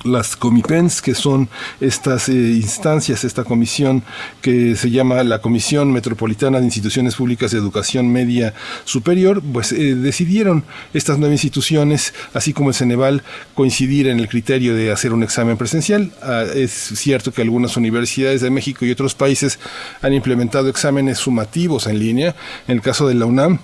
las 0.04 0.36
comipens, 0.36 1.02
que 1.02 1.14
son 1.14 1.48
estas 1.80 2.28
eh, 2.28 2.32
instancias, 2.32 3.24
esta 3.24 3.44
comisión 3.44 4.02
que 4.40 4.76
se 4.76 4.90
llama 4.90 5.22
la 5.24 5.40
Comisión 5.40 5.92
Metropolitana 5.92 6.58
de 6.58 6.64
Instituciones 6.64 7.16
Públicas 7.16 7.50
de 7.50 7.58
Educación 7.58 8.10
Media 8.10 8.54
Superior, 8.84 9.42
pues 9.52 9.72
eh, 9.72 9.94
decidieron 9.94 10.64
estas 10.94 11.18
nueve 11.18 11.34
instituciones, 11.34 12.14
así 12.32 12.52
como 12.52 12.70
el 12.70 12.74
Ceneval, 12.74 13.22
coincidir 13.54 14.08
en 14.08 14.20
el 14.20 14.28
criterio 14.28 14.74
de 14.74 14.90
hacer 14.90 15.12
un 15.12 15.22
examen 15.22 15.56
presencial. 15.56 16.12
Ah, 16.22 16.44
es 16.54 16.72
cierto 16.72 17.32
que 17.32 17.42
algunas 17.42 17.76
universidades 17.76 18.40
de 18.40 18.50
México 18.50 18.84
y 18.84 18.90
otros 18.90 19.14
países 19.14 19.58
han 20.00 20.14
implementado 20.14 20.68
exámenes 20.68 21.18
sumativos 21.18 21.86
en 21.86 21.98
línea. 21.98 22.34
En 22.68 22.76
el 22.76 22.82
caso 22.82 23.06
de 23.06 23.14
la 23.14 23.26
UNAM, 23.26 23.58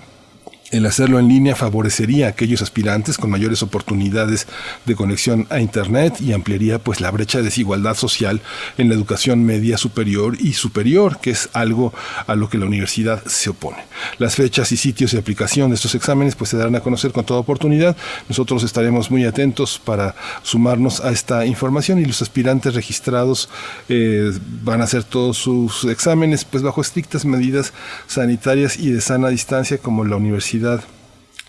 el 0.72 0.84
hacerlo 0.86 1.20
en 1.20 1.28
línea 1.28 1.54
favorecería 1.54 2.26
a 2.26 2.30
aquellos 2.30 2.60
aspirantes 2.60 3.18
con 3.18 3.30
mayores 3.30 3.62
oportunidades 3.62 4.48
de 4.84 4.96
conexión 4.96 5.46
a 5.48 5.60
Internet 5.60 6.20
y 6.20 6.32
ampliaría 6.32 6.80
pues 6.80 7.00
la 7.00 7.10
brecha 7.12 7.38
de 7.38 7.44
desigualdad 7.44 7.94
social 7.94 8.40
en 8.76 8.88
la 8.88 8.96
educación 8.96 9.44
media 9.44 9.78
superior 9.78 10.36
y 10.40 10.54
superior, 10.54 11.18
que 11.20 11.30
es 11.30 11.48
algo 11.52 11.94
a 12.26 12.34
lo 12.34 12.48
que 12.48 12.58
la 12.58 12.66
universidad 12.66 13.24
se 13.26 13.50
opone. 13.50 13.78
Las 14.18 14.34
fechas 14.34 14.72
y 14.72 14.76
sitios 14.76 15.12
de 15.12 15.18
aplicación 15.18 15.70
de 15.70 15.76
estos 15.76 15.94
exámenes 15.94 16.34
pues 16.34 16.50
se 16.50 16.56
darán 16.56 16.74
a 16.74 16.80
conocer 16.80 17.12
con 17.12 17.24
toda 17.24 17.40
oportunidad. 17.40 17.96
Nosotros 18.28 18.64
estaremos 18.64 19.10
muy 19.10 19.24
atentos 19.24 19.80
para 19.82 20.16
sumarnos 20.42 21.00
a 21.00 21.12
esta 21.12 21.46
información 21.46 22.00
y 22.00 22.04
los 22.04 22.22
aspirantes 22.22 22.74
registrados 22.74 23.48
eh, 23.88 24.32
van 24.64 24.80
a 24.80 24.84
hacer 24.84 25.04
todos 25.04 25.38
sus 25.38 25.84
exámenes 25.84 26.44
pues 26.44 26.64
bajo 26.64 26.80
estrictas 26.80 27.24
medidas 27.24 27.72
sanitarias 28.08 28.76
y 28.78 28.90
de 28.90 29.00
sana 29.00 29.28
distancia 29.28 29.78
como 29.78 30.04
la 30.04 30.16
universidad 30.16 30.55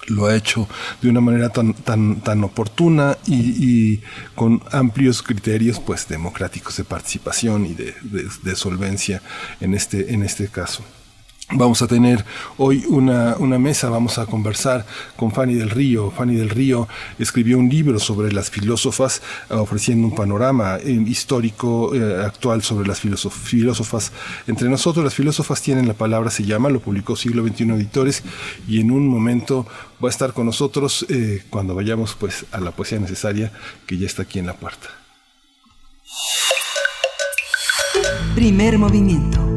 lo 0.08 0.26
ha 0.26 0.36
hecho 0.36 0.68
de 1.02 1.10
una 1.10 1.22
manera 1.22 1.50
tan, 1.50 1.74
tan, 1.74 2.22
tan 2.22 2.44
oportuna 2.44 3.18
y, 3.28 4.02
con 4.36 4.62
amplios 4.72 5.22
criterios 5.22 5.80
pues 5.80 6.08
democráticos 6.08 6.78
de 6.78 6.84
participación 6.84 7.66
y 7.66 7.74
de, 7.74 7.94
de, 8.44 8.56
solvencia 8.56 9.22
en 9.60 9.74
este, 9.74 10.14
en 10.14 10.24
este 10.24 10.48
caso. 10.48 10.84
Vamos 11.52 11.82
a 11.82 11.88
tener 11.88 12.26
hoy 12.58 12.84
una, 12.90 13.38
una, 13.40 13.58
mesa, 13.58 13.90
vamos 13.90 14.18
a 14.18 14.26
conversar 14.26 14.86
con 15.16 15.32
Fanny 15.32 15.54
del 15.54 15.70
Río. 15.70 16.12
Fanny 16.12 16.36
del 16.36 16.50
Río 16.50 16.90
escribió 17.20 17.58
un 17.58 17.70
libro 17.70 18.00
sobre 18.00 18.34
las 18.34 18.50
filósofas, 18.50 19.22
ofreciendo 19.50 20.10
un 20.10 20.14
panorama 20.16 20.76
eh, 20.76 20.92
histórico 21.08 21.96
eh, 21.96 22.22
actual 22.22 22.64
sobre 22.64 22.86
las 22.86 23.00
filósofas. 23.00 24.12
Entre 24.46 24.68
nosotros, 24.68 25.06
las 25.06 25.14
filósofas 25.14 25.62
tienen 25.62 25.88
la 25.88 25.94
palabra, 25.94 26.32
se 26.32 26.44
llama, 26.44 26.68
lo 26.68 26.82
publicó 26.82 27.16
Siglo 27.16 27.48
XXI 27.48 27.72
Editores, 27.72 28.24
y 28.68 28.82
en 28.82 28.92
un 28.92 29.08
momento 29.08 29.66
va 30.04 30.10
a 30.10 30.12
estar 30.12 30.34
con 30.34 30.48
nosotros 30.48 31.06
eh, 31.08 31.46
cuando 31.50 31.74
vayamos 31.74 32.16
pues 32.20 32.46
a 32.52 32.60
la 32.60 32.72
poesía 32.72 33.00
necesaria, 33.00 33.54
que 33.86 33.98
ya 33.98 34.06
está 34.06 34.24
aquí 34.24 34.40
en 34.40 34.48
la 34.48 34.54
puerta. 34.54 34.90
Primer 38.36 38.78
movimiento. 38.78 39.57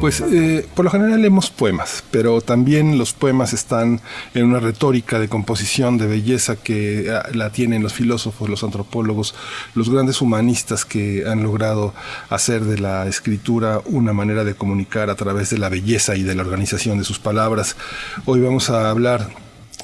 Pues 0.00 0.22
eh, 0.22 0.66
por 0.74 0.86
lo 0.86 0.90
general 0.90 1.20
leemos 1.20 1.50
poemas, 1.50 2.02
pero 2.10 2.40
también 2.40 2.96
los 2.96 3.12
poemas 3.12 3.52
están 3.52 4.00
en 4.32 4.46
una 4.46 4.58
retórica 4.58 5.18
de 5.18 5.28
composición, 5.28 5.98
de 5.98 6.06
belleza 6.06 6.56
que 6.56 7.10
ah, 7.12 7.28
la 7.34 7.52
tienen 7.52 7.82
los 7.82 7.92
filósofos, 7.92 8.48
los 8.48 8.64
antropólogos, 8.64 9.34
los 9.74 9.90
grandes 9.90 10.22
humanistas 10.22 10.86
que 10.86 11.24
han 11.26 11.42
logrado 11.42 11.92
hacer 12.30 12.64
de 12.64 12.78
la 12.78 13.06
escritura 13.08 13.82
una 13.84 14.14
manera 14.14 14.42
de 14.42 14.54
comunicar 14.54 15.10
a 15.10 15.16
través 15.16 15.50
de 15.50 15.58
la 15.58 15.68
belleza 15.68 16.16
y 16.16 16.22
de 16.22 16.34
la 16.34 16.44
organización 16.44 16.96
de 16.96 17.04
sus 17.04 17.18
palabras. 17.18 17.76
Hoy 18.24 18.40
vamos 18.40 18.70
a 18.70 18.88
hablar 18.88 19.28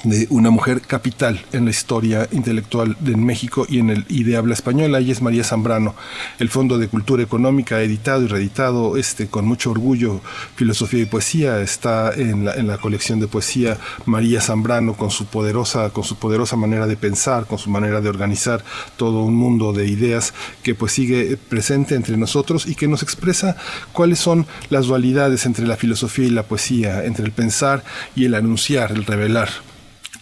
de 0.07 0.29
una 0.31 0.51
mujer 0.51 0.81
capital 0.83 1.45
en 1.53 1.65
la 1.65 1.71
historia 1.71 2.29
intelectual 2.31 2.97
de 3.01 3.17
México 3.17 3.67
y 3.69 3.81
en 3.81 3.91
el 3.91 4.05
y 4.09 4.23
de 4.23 4.37
habla 4.37 4.55
española. 4.55 5.01
Ella 5.01 5.13
es 5.13 5.21
María 5.21 5.43
Zambrano. 5.43 5.95
El 6.39 6.49
Fondo 6.49 6.79
de 6.79 6.89
Cultura 6.89 7.23
Económica 7.23 7.83
editado 7.83 8.23
y 8.23 8.29
reeditado 8.29 8.97
este 8.97 9.27
con 9.27 9.47
mucho 9.47 9.73
orgullo 9.73 10.21
Filosofía 10.55 11.03
y 11.03 11.07
Poesía. 11.07 11.61
Está 11.61 12.13
en 12.15 12.45
la, 12.45 12.55
en 12.55 12.69
la 12.69 12.79
colección 12.79 13.19
de 13.19 13.27
poesía 13.27 13.79
María 14.05 14.41
Zambrano 14.41 14.95
con 14.95 15.11
su 15.11 15.27
poderosa 15.27 15.91
con 15.91 16.05
su 16.05 16.17
poderosa 16.17 16.57
manera 16.57 16.87
de 16.87 16.97
pensar, 16.97 17.47
con 17.47 17.59
su 17.59 17.71
manera 17.71 18.01
de 18.01 18.09
organizar 18.09 18.65
todo 18.97 19.23
un 19.23 19.35
mundo 19.35 19.73
de 19.73 19.87
ideas 19.89 20.35
que 20.63 20.75
pues 20.75 20.93
sigue 20.93 21.37
presente 21.37 21.97
entre 21.97 22.17
nosotros 22.17 22.67
y 22.67 22.77
que 22.77 22.87
nos 22.87 23.03
expresa 23.03 23.57
cuáles 23.93 24.21
son 24.21 24.47
las 24.71 24.87
dualidades 24.87 25.47
entre 25.47 25.67
la 25.67 25.77
filosofía 25.77 26.27
y 26.27 26.31
la 26.31 26.45
poesía, 26.45 27.05
entre 27.05 27.25
el 27.25 27.33
pensar 27.33 27.83
y 28.15 28.25
el 28.27 28.35
anunciar, 28.35 28.93
el 28.93 29.05
revelar. 29.05 29.49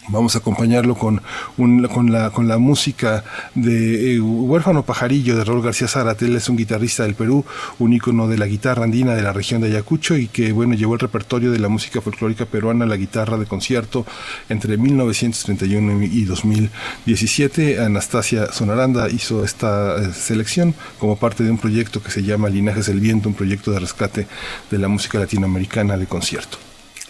Vamos 0.07 0.35
a 0.35 0.39
acompañarlo 0.39 0.95
con, 0.95 1.21
con, 1.57 2.11
la, 2.11 2.29
con 2.29 2.47
la 2.47 2.57
música 2.59 3.23
de 3.55 4.15
eh, 4.15 4.21
Huérfano 4.21 4.83
Pajarillo 4.83 5.35
de 5.35 5.43
Raúl 5.43 5.63
García 5.63 5.87
Zárate. 5.87 6.25
Él 6.25 6.35
es 6.35 6.47
un 6.47 6.57
guitarrista 6.57 7.03
del 7.03 7.15
Perú, 7.15 7.43
un 7.79 7.93
ícono 7.93 8.27
de 8.27 8.37
la 8.37 8.45
guitarra 8.45 8.83
andina 8.83 9.15
de 9.15 9.23
la 9.23 9.33
región 9.33 9.61
de 9.61 9.67
Ayacucho 9.67 10.15
y 10.15 10.27
que 10.27 10.51
bueno 10.51 10.75
llevó 10.75 10.93
el 10.93 10.99
repertorio 10.99 11.51
de 11.51 11.57
la 11.57 11.69
música 11.69 12.01
folclórica 12.01 12.45
peruana 12.45 12.85
a 12.85 12.87
la 12.87 12.97
guitarra 12.97 13.37
de 13.37 13.47
concierto 13.47 14.05
entre 14.47 14.77
1931 14.77 16.03
y 16.03 16.23
2017. 16.25 17.79
Anastasia 17.79 18.51
Sonaranda 18.51 19.09
hizo 19.09 19.43
esta 19.43 19.97
eh, 19.97 20.13
selección 20.13 20.75
como 20.99 21.15
parte 21.15 21.43
de 21.43 21.49
un 21.49 21.57
proyecto 21.57 22.03
que 22.03 22.11
se 22.11 22.21
llama 22.21 22.49
Linajes 22.49 22.85
del 22.85 22.99
Viento, 22.99 23.27
un 23.27 23.35
proyecto 23.35 23.71
de 23.71 23.79
rescate 23.79 24.27
de 24.69 24.77
la 24.77 24.87
música 24.87 25.17
latinoamericana 25.17 25.97
de 25.97 26.05
concierto. 26.05 26.57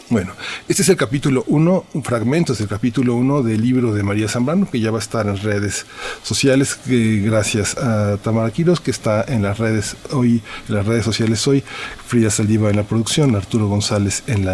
Bueno, 0.08 0.34
este 0.68 0.84
es 0.84 0.90
el 0.90 0.98
capítulo 0.98 1.44
1, 1.48 1.86
un 1.94 2.04
fragmento 2.04 2.54
del 2.54 2.68
capítulo 2.68 3.16
1 3.16 3.42
del 3.42 3.60
libro 3.60 3.92
de 3.92 4.04
María 4.04 4.28
Zambrano, 4.28 4.70
que 4.70 4.80
ya 4.80 4.92
va 4.92 5.00
a 5.00 5.02
estar 5.02 5.26
en 5.26 5.36
redes 5.36 5.88
sociales, 6.22 6.78
gracias 6.86 7.76
a 7.76 8.18
Tamara 8.18 8.52
Quiros, 8.52 8.80
que 8.80 8.92
está 8.92 9.26
en 9.28 9.42
las 9.42 9.58
redes 9.58 9.98
hoy, 10.12 10.44
en 10.70 10.76
las 10.76 10.86
redes 10.86 11.06
sociales 11.06 11.48
hoy, 11.48 11.64
Frida 12.06 12.30
Saldiva 12.30 12.70
en 12.70 12.76
la 12.76 12.84
producción, 12.84 13.36
Arturo 13.36 13.68
González 13.68 14.22
en 14.28 14.46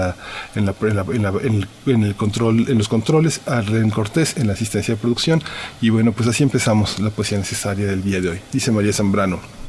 control, 2.14 2.69
en 2.69 2.78
los 2.78 2.88
controles, 2.88 3.41
Arlen 3.45 3.90
Cortés 3.90 4.38
en 4.38 4.48
la 4.48 4.53
asistencia 4.53 4.94
de 4.95 5.02
producción, 5.02 5.44
y 5.82 5.90
bueno, 5.90 6.14
pues 6.14 6.30
así 6.30 6.44
empezamos 6.44 6.98
la 6.99 7.10
poesía 7.10 7.38
necesaria 7.38 7.88
del 7.88 8.02
día 8.02 8.22
de 8.22 8.30
hoy. 8.30 8.40
Dice 8.53 8.72
María 8.72 8.94
Zambrano. 8.94 9.61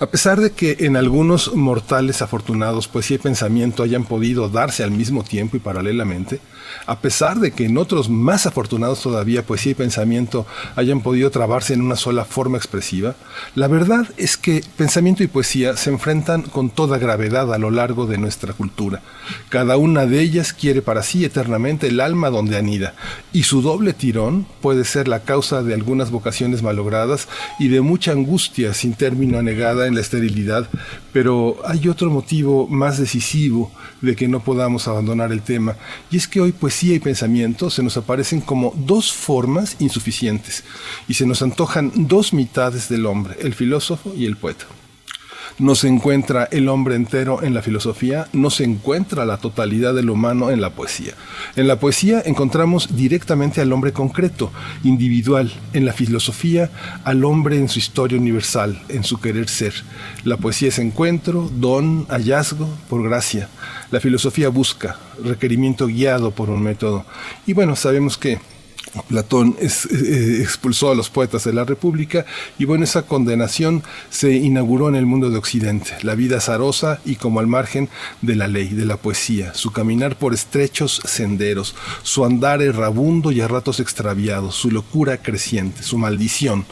A 0.00 0.06
pesar 0.06 0.40
de 0.40 0.52
que 0.52 0.76
en 0.80 0.96
algunos 0.96 1.56
mortales 1.56 2.22
afortunados 2.22 2.86
poesía 2.86 3.16
y 3.16 3.18
pensamiento 3.18 3.82
hayan 3.82 4.04
podido 4.04 4.48
darse 4.48 4.84
al 4.84 4.92
mismo 4.92 5.24
tiempo 5.24 5.56
y 5.56 5.60
paralelamente, 5.60 6.38
a 6.86 7.00
pesar 7.00 7.40
de 7.40 7.50
que 7.50 7.64
en 7.64 7.76
otros 7.78 8.08
más 8.08 8.46
afortunados 8.46 9.02
todavía 9.02 9.44
poesía 9.44 9.72
y 9.72 9.74
pensamiento 9.74 10.46
hayan 10.76 11.00
podido 11.00 11.32
trabarse 11.32 11.74
en 11.74 11.82
una 11.82 11.96
sola 11.96 12.24
forma 12.24 12.58
expresiva, 12.58 13.16
la 13.56 13.66
verdad 13.66 14.06
es 14.18 14.36
que 14.36 14.62
pensamiento 14.76 15.24
y 15.24 15.26
poesía 15.26 15.76
se 15.76 15.90
enfrentan 15.90 16.42
con 16.42 16.70
toda 16.70 16.98
gravedad 16.98 17.52
a 17.52 17.58
lo 17.58 17.72
largo 17.72 18.06
de 18.06 18.18
nuestra 18.18 18.52
cultura. 18.52 19.02
Cada 19.48 19.78
una 19.78 20.06
de 20.06 20.20
ellas 20.20 20.52
quiere 20.52 20.80
para 20.80 21.02
sí 21.02 21.24
eternamente 21.24 21.88
el 21.88 21.98
alma 21.98 22.30
donde 22.30 22.56
anida, 22.56 22.94
y 23.32 23.42
su 23.42 23.62
doble 23.62 23.94
tirón 23.94 24.46
puede 24.60 24.84
ser 24.84 25.08
la 25.08 25.24
causa 25.24 25.64
de 25.64 25.74
algunas 25.74 26.12
vocaciones 26.12 26.62
malogradas 26.62 27.26
y 27.58 27.66
de 27.66 27.80
mucha 27.80 28.12
angustia 28.12 28.74
sin 28.74 28.94
término 28.94 29.38
anegada 29.38 29.87
en 29.88 29.94
la 29.94 30.00
esterilidad, 30.00 30.68
pero 31.12 31.56
hay 31.66 31.88
otro 31.88 32.10
motivo 32.10 32.68
más 32.68 32.98
decisivo 32.98 33.72
de 34.00 34.14
que 34.14 34.28
no 34.28 34.40
podamos 34.40 34.86
abandonar 34.86 35.32
el 35.32 35.42
tema, 35.42 35.76
y 36.10 36.16
es 36.16 36.28
que 36.28 36.40
hoy 36.40 36.52
poesía 36.52 36.94
y 36.94 37.00
pensamiento 37.00 37.70
se 37.70 37.82
nos 37.82 37.96
aparecen 37.96 38.40
como 38.40 38.72
dos 38.76 39.12
formas 39.12 39.76
insuficientes, 39.80 40.64
y 41.08 41.14
se 41.14 41.26
nos 41.26 41.42
antojan 41.42 41.90
dos 41.94 42.32
mitades 42.32 42.88
del 42.88 43.06
hombre, 43.06 43.36
el 43.40 43.54
filósofo 43.54 44.14
y 44.14 44.26
el 44.26 44.36
poeta 44.36 44.66
no 45.58 45.74
se 45.74 45.88
encuentra 45.88 46.48
el 46.50 46.68
hombre 46.68 46.94
entero 46.94 47.42
en 47.42 47.54
la 47.54 47.62
filosofía, 47.62 48.28
no 48.32 48.50
se 48.50 48.64
encuentra 48.64 49.24
la 49.24 49.38
totalidad 49.38 49.94
del 49.94 50.10
humano 50.10 50.50
en 50.50 50.60
la 50.60 50.70
poesía. 50.70 51.14
En 51.56 51.68
la 51.68 51.80
poesía 51.80 52.22
encontramos 52.24 52.96
directamente 52.96 53.60
al 53.60 53.72
hombre 53.72 53.92
concreto, 53.92 54.52
individual, 54.84 55.52
en 55.72 55.84
la 55.84 55.92
filosofía 55.92 56.70
al 57.04 57.24
hombre 57.24 57.58
en 57.58 57.68
su 57.68 57.78
historia 57.78 58.18
universal, 58.18 58.80
en 58.88 59.04
su 59.04 59.20
querer 59.20 59.48
ser. 59.48 59.74
La 60.24 60.36
poesía 60.36 60.68
es 60.68 60.78
encuentro, 60.78 61.50
don, 61.54 62.06
hallazgo, 62.08 62.68
por 62.88 63.02
gracia. 63.02 63.48
La 63.90 64.00
filosofía 64.00 64.48
busca, 64.48 64.96
requerimiento 65.22 65.86
guiado 65.86 66.30
por 66.30 66.50
un 66.50 66.62
método. 66.62 67.04
Y 67.46 67.52
bueno, 67.52 67.76
sabemos 67.76 68.18
que 68.18 68.38
Platón 69.08 69.56
eh, 69.60 70.38
expulsó 70.40 70.90
a 70.90 70.94
los 70.94 71.10
poetas 71.10 71.44
de 71.44 71.52
la 71.52 71.64
República 71.64 72.24
y 72.58 72.64
bueno, 72.64 72.84
esa 72.84 73.02
condenación 73.02 73.82
se 74.10 74.32
inauguró 74.32 74.88
en 74.88 74.96
el 74.96 75.06
mundo 75.06 75.30
de 75.30 75.38
Occidente, 75.38 75.92
la 76.02 76.14
vida 76.14 76.38
azarosa 76.38 77.00
y 77.04 77.16
como 77.16 77.40
al 77.40 77.46
margen 77.46 77.88
de 78.22 78.36
la 78.36 78.48
ley, 78.48 78.68
de 78.68 78.86
la 78.86 78.96
poesía, 78.96 79.54
su 79.54 79.72
caminar 79.72 80.16
por 80.16 80.34
estrechos 80.34 81.00
senderos, 81.04 81.74
su 82.02 82.24
andar 82.24 82.62
errabundo 82.62 83.32
y 83.32 83.40
a 83.40 83.48
ratos 83.48 83.80
extraviado, 83.80 84.52
su 84.52 84.70
locura 84.70 85.18
creciente, 85.18 85.82
su 85.82 85.98
maldición. 85.98 86.64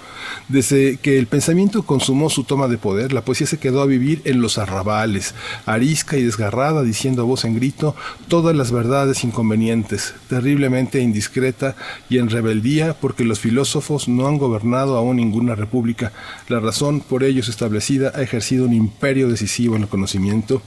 Desde 0.49 0.97
que 0.97 1.19
el 1.19 1.27
pensamiento 1.27 1.85
consumó 1.85 2.31
su 2.31 2.45
toma 2.45 2.69
de 2.69 2.79
poder, 2.79 3.13
la 3.13 3.25
poesía 3.25 3.47
se 3.47 3.59
quedó 3.59 3.81
a 3.81 3.87
vivir 3.87 4.23
en 4.25 4.41
los 4.41 4.59
arrabales, 4.59 5.35
arisca 5.67 6.17
y 6.17 6.25
desgarrada, 6.25 6.83
diciendo 6.83 7.23
a 7.23 7.25
voz 7.25 7.45
en 7.45 7.55
grito 7.55 7.95
todas 8.29 8.57
las 8.57 8.73
verdades 8.73 9.23
inconvenientes, 9.25 10.15
terriblemente 10.29 11.01
indiscreta 11.01 11.77
y 12.09 12.19
en 12.19 12.31
rebeldía 12.31 12.95
porque 12.95 13.25
los 13.25 13.41
filósofos 13.41 14.09
no 14.09 14.27
han 14.27 14.39
gobernado 14.39 14.97
aún 14.97 15.17
ninguna 15.17 15.55
república. 15.55 16.13
La 16.49 16.61
razón 16.61 17.01
por 17.01 17.25
ellos 17.25 17.49
establecida 17.49 18.13
ha 18.15 18.23
ejercido 18.23 18.65
un 18.65 18.75
imperio 18.75 19.29
decisivo 19.29 19.77
en 19.77 19.83
el 19.83 19.89
conocimiento 19.89 20.63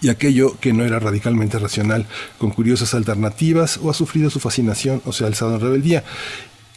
y 0.00 0.08
aquello 0.08 0.58
que 0.60 0.72
no 0.72 0.84
era 0.84 0.98
radicalmente 0.98 1.58
racional, 1.58 2.06
con 2.38 2.50
curiosas 2.50 2.94
alternativas, 2.94 3.78
o 3.82 3.90
ha 3.90 3.94
sufrido 3.94 4.30
su 4.30 4.40
fascinación 4.40 5.00
o 5.04 5.12
se 5.12 5.24
ha 5.24 5.26
alzado 5.26 5.54
en 5.54 5.60
rebeldía. 5.60 6.04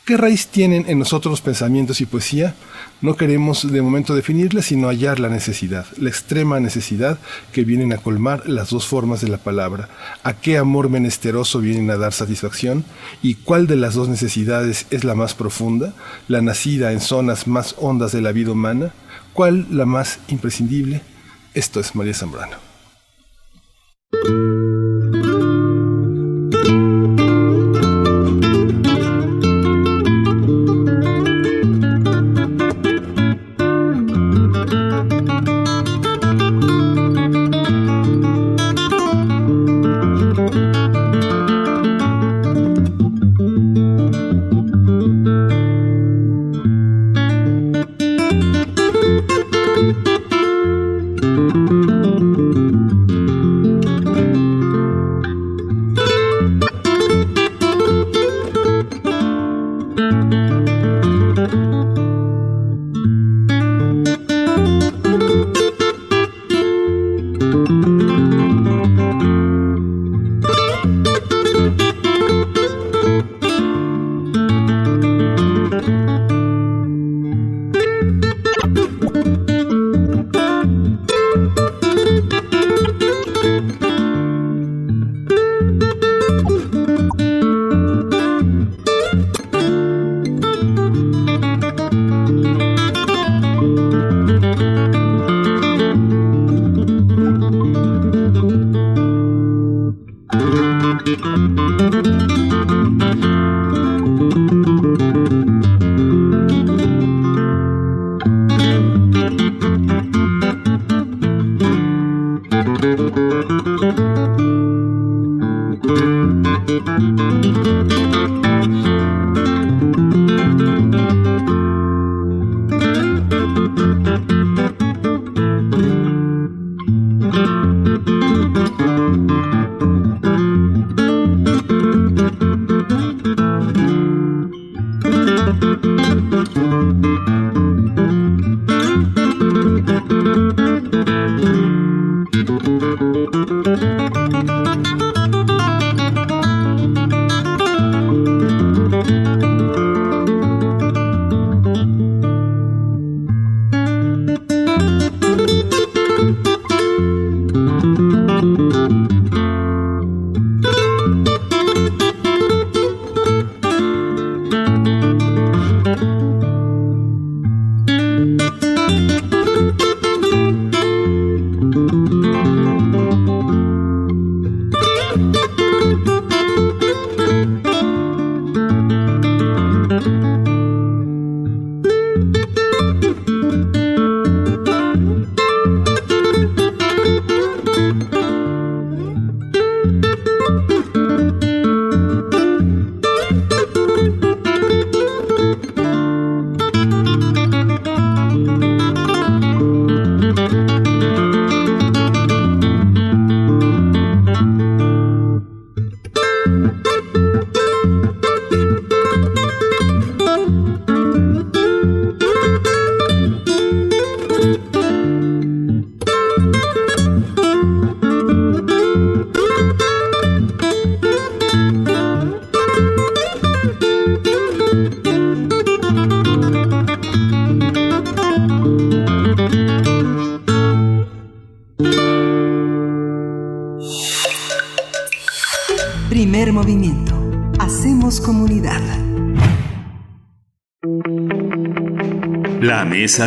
¿Qué 0.06 0.18
raíz 0.18 0.48
tienen 0.48 0.86
en 0.88 1.00
nosotros 1.00 1.42
pensamientos 1.42 2.02
y 2.02 2.06
poesía? 2.06 2.56
No 3.02 3.16
queremos 3.16 3.72
de 3.72 3.82
momento 3.82 4.14
definirla, 4.14 4.62
sino 4.62 4.90
hallar 4.90 5.22
la 5.22 5.30
necesidad, 5.30 5.86
la 5.98 6.10
extrema 6.10 6.60
necesidad 6.60 7.18
que 7.54 7.64
vienen 7.64 7.94
a 7.94 7.98
colmar 7.98 8.48
las 8.50 8.72
dos 8.72 8.88
formas 8.88 9.22
de 9.22 9.30
la 9.30 9.38
palabra. 9.38 9.88
¿A 10.24 10.34
qué 10.34 10.58
amor 10.58 10.90
menesteroso 10.90 11.60
vienen 11.60 11.90
a 11.92 11.98
dar 11.98 12.12
satisfacción? 12.12 12.84
¿Y 13.22 13.36
cuál 13.36 13.68
de 13.68 13.78
las 13.78 13.94
dos 13.94 14.10
necesidades 14.10 14.86
es 14.90 15.06
la 15.06 15.16
más 15.16 15.34
profunda, 15.34 15.94
la 16.28 16.42
nacida 16.42 16.92
en 16.92 17.00
zonas 17.00 17.48
más 17.48 17.76
hondas 17.78 18.12
de 18.12 18.22
la 18.22 18.34
vida 18.34 18.52
humana? 18.52 18.92
¿Cuál 19.32 19.68
la 19.72 19.86
más 19.86 20.20
imprescindible? 20.28 21.02
Esto 21.54 21.80
es 21.80 21.96
María 21.96 22.14
Zambrano. 22.14 22.58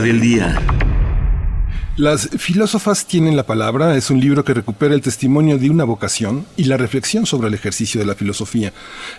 Del 0.00 0.20
día. 0.20 0.58
Las 1.96 2.30
filósofas 2.38 3.06
tienen 3.06 3.36
la 3.36 3.44
palabra 3.44 3.96
es 3.96 4.08
un 4.08 4.18
libro 4.18 4.44
que 4.44 4.54
recupera 4.54 4.94
el 4.94 5.02
testimonio 5.02 5.58
de 5.58 5.68
una 5.68 5.84
vocación 5.84 6.46
y 6.56 6.64
la 6.64 6.78
reflexión 6.78 7.26
sobre 7.26 7.48
el 7.48 7.54
ejercicio 7.54 8.00
de 8.00 8.06
la 8.06 8.14
filosofía. 8.14 8.72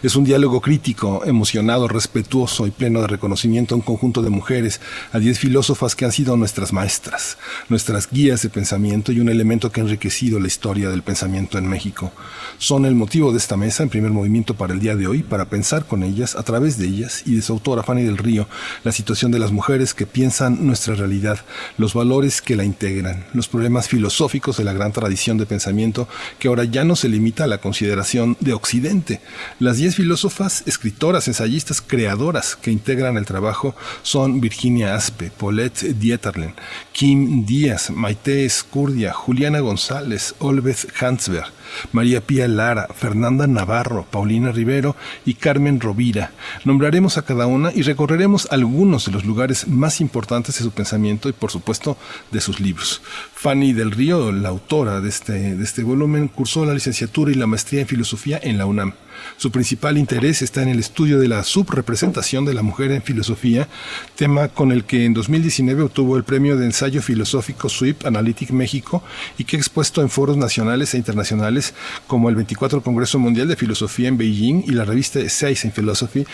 Es 0.04 0.18
un 0.18 0.26
diálogo 0.26 0.60
crítico, 0.60 1.24
emocionado, 1.24 1.88
respetuoso 1.88 2.68
y 2.68 2.72
pleno 2.72 3.00
de 3.00 3.08
reconocimiento 3.08 3.74
a 3.74 3.78
un 3.78 3.82
conjunto 3.82 4.22
de 4.22 4.30
mujeres, 4.30 4.82
a 5.14 5.20
diez 5.20 5.40
filósofas 5.40 5.96
que 5.96 6.04
han 6.04 6.12
sido 6.12 6.36
nuestras 6.36 6.74
maestras, 6.74 7.38
nuestras 7.70 8.10
guías 8.12 8.42
de 8.42 8.50
pensamiento 8.50 9.14
y 9.14 9.22
un 9.22 9.30
elemento 9.30 9.72
que 9.72 9.80
ha 9.80 9.84
enriquecido 9.86 10.42
la 10.42 10.48
historia 10.48 10.90
del 10.90 11.04
pensamiento 11.04 11.58
en 11.58 11.70
México. 11.70 12.12
Son 12.58 12.86
el 12.86 12.96
motivo 12.96 13.32
de 13.32 13.38
esta 13.38 13.56
mesa 13.56 13.82
en 13.82 13.88
primer 13.88 14.12
movimiento 14.12 14.56
para 14.56 14.74
el 14.74 14.82
día 14.82 14.98
de 14.98 15.08
hoy, 15.08 15.24
para 15.24 15.46
pensar 15.46 15.86
con 15.86 16.04
ellas, 16.04 16.36
a 16.36 16.44
través 16.44 16.78
de 16.78 16.86
ellas 16.86 17.24
y 17.26 17.36
de 17.36 17.42
su 17.42 17.54
autora 17.54 17.84
Fanny 17.84 18.04
del 18.04 18.18
Río, 18.18 18.50
la 18.84 18.92
situación 18.92 19.32
de 19.32 19.40
las 19.40 19.54
mujeres 19.54 19.94
que 19.94 20.06
piensan 20.06 20.68
nuestra 20.68 20.96
realidad, 20.96 21.40
los 21.78 21.94
valores 21.94 22.42
que 22.42 22.58
la 22.58 22.66
integran, 22.66 23.26
los 23.34 23.48
problemas 23.48 23.88
filosóficos 23.88 24.58
de 24.58 24.66
la 24.66 24.74
gran 24.74 24.92
tradición 24.92 25.38
de 25.38 25.46
pensamiento 25.46 26.10
que 26.40 26.50
ahora 26.50 26.66
ya 26.66 26.84
no 26.84 26.98
se 26.98 27.08
limita 27.08 27.46
a 27.46 27.48
la 27.48 27.60
consideración 27.60 28.36
de 28.42 28.52
Occidente. 28.52 29.22
Las 29.60 29.78
diez 29.78 29.93
filósofas, 29.96 30.64
escritoras, 30.66 31.28
ensayistas, 31.28 31.82
creadoras 31.82 32.56
que 32.56 32.72
integran 32.72 33.18
el 33.18 33.26
trabajo 33.26 33.76
son 34.02 34.42
Virginia 34.42 34.96
Aspe, 34.96 35.32
Paulette 35.32 35.98
Dieterlen, 36.00 36.54
Kim 36.92 37.46
Díaz, 37.46 37.90
Maite 37.90 38.46
Escurdia, 38.46 39.14
Juliana 39.14 39.60
González, 39.60 40.36
Olbeth 40.40 40.88
Hansberg, 41.02 41.52
María 41.92 42.22
Pía 42.22 42.48
Lara, 42.48 42.88
Fernanda 42.94 43.48
Navarro, 43.48 44.06
Paulina 44.10 44.52
Rivero 44.52 44.96
y 45.26 45.36
Carmen 45.36 45.80
Rovira. 45.80 46.32
Nombraremos 46.66 47.18
a 47.18 47.24
cada 47.24 47.48
una 47.48 47.72
y 47.74 47.82
recorreremos 47.82 48.48
algunos 48.52 49.06
de 49.06 49.12
los 49.12 49.26
lugares 49.26 49.68
más 49.68 50.02
importantes 50.02 50.58
de 50.58 50.64
su 50.64 50.72
pensamiento 50.72 51.30
y 51.30 51.34
por 51.34 51.52
supuesto 51.52 51.98
de 52.32 52.42
sus 52.42 52.60
libros. 52.60 53.02
Fanny 53.34 53.74
del 53.74 53.92
Río, 53.92 54.32
la 54.32 54.50
autora 54.50 55.02
de 55.02 55.10
este, 55.10 55.56
de 55.56 55.64
este 55.64 55.84
volumen, 55.84 56.28
cursó 56.28 56.66
la 56.66 56.74
licenciatura 56.74 57.32
y 57.32 57.36
la 57.36 57.48
maestría 57.48 57.82
en 57.82 57.88
filosofía 57.88 58.40
en 58.42 58.58
la 58.58 58.66
UNAM. 58.66 58.94
Su 59.38 59.52
principal 59.52 59.98
interés 59.98 60.42
está 60.42 60.62
en 60.62 60.70
el 60.70 60.80
estudio 60.80 61.20
de 61.20 61.28
la 61.28 61.44
subrepresentación 61.44 62.46
de 62.46 62.54
la 62.54 62.62
mujer 62.62 62.92
en 62.92 63.02
filosofía, 63.02 63.68
tema 64.16 64.48
con 64.50 64.72
el 64.72 64.86
que 64.86 65.06
en 65.06 65.14
2019 65.14 65.84
obtuvo 65.84 66.18
el 66.18 66.24
premio 66.24 66.58
de 66.58 66.66
ensayo 66.66 67.02
filosófico 67.02 67.70
SWIP 67.70 68.06
Analytic 68.06 68.52
México 68.52 69.04
y 69.38 69.44
que 69.44 69.58
ha 69.58 69.60
expuesto 69.60 70.02
en 70.02 70.10
foros 70.10 70.38
nacionales 70.38 70.94
e 70.94 70.98
internacionales 70.98 71.74
como 72.08 72.30
el 72.30 72.36
24 72.36 72.82
Congreso 72.82 73.20
Mundial 73.20 73.48
de 73.48 73.56
Filosofía 73.56 74.08
en 74.08 74.18
Beijing 74.18 74.64
y 74.68 74.72
la 74.72 74.86
revista 74.86 75.20
Essays 75.20 75.66
in 75.66 75.72
Philosophy, 75.72 76.26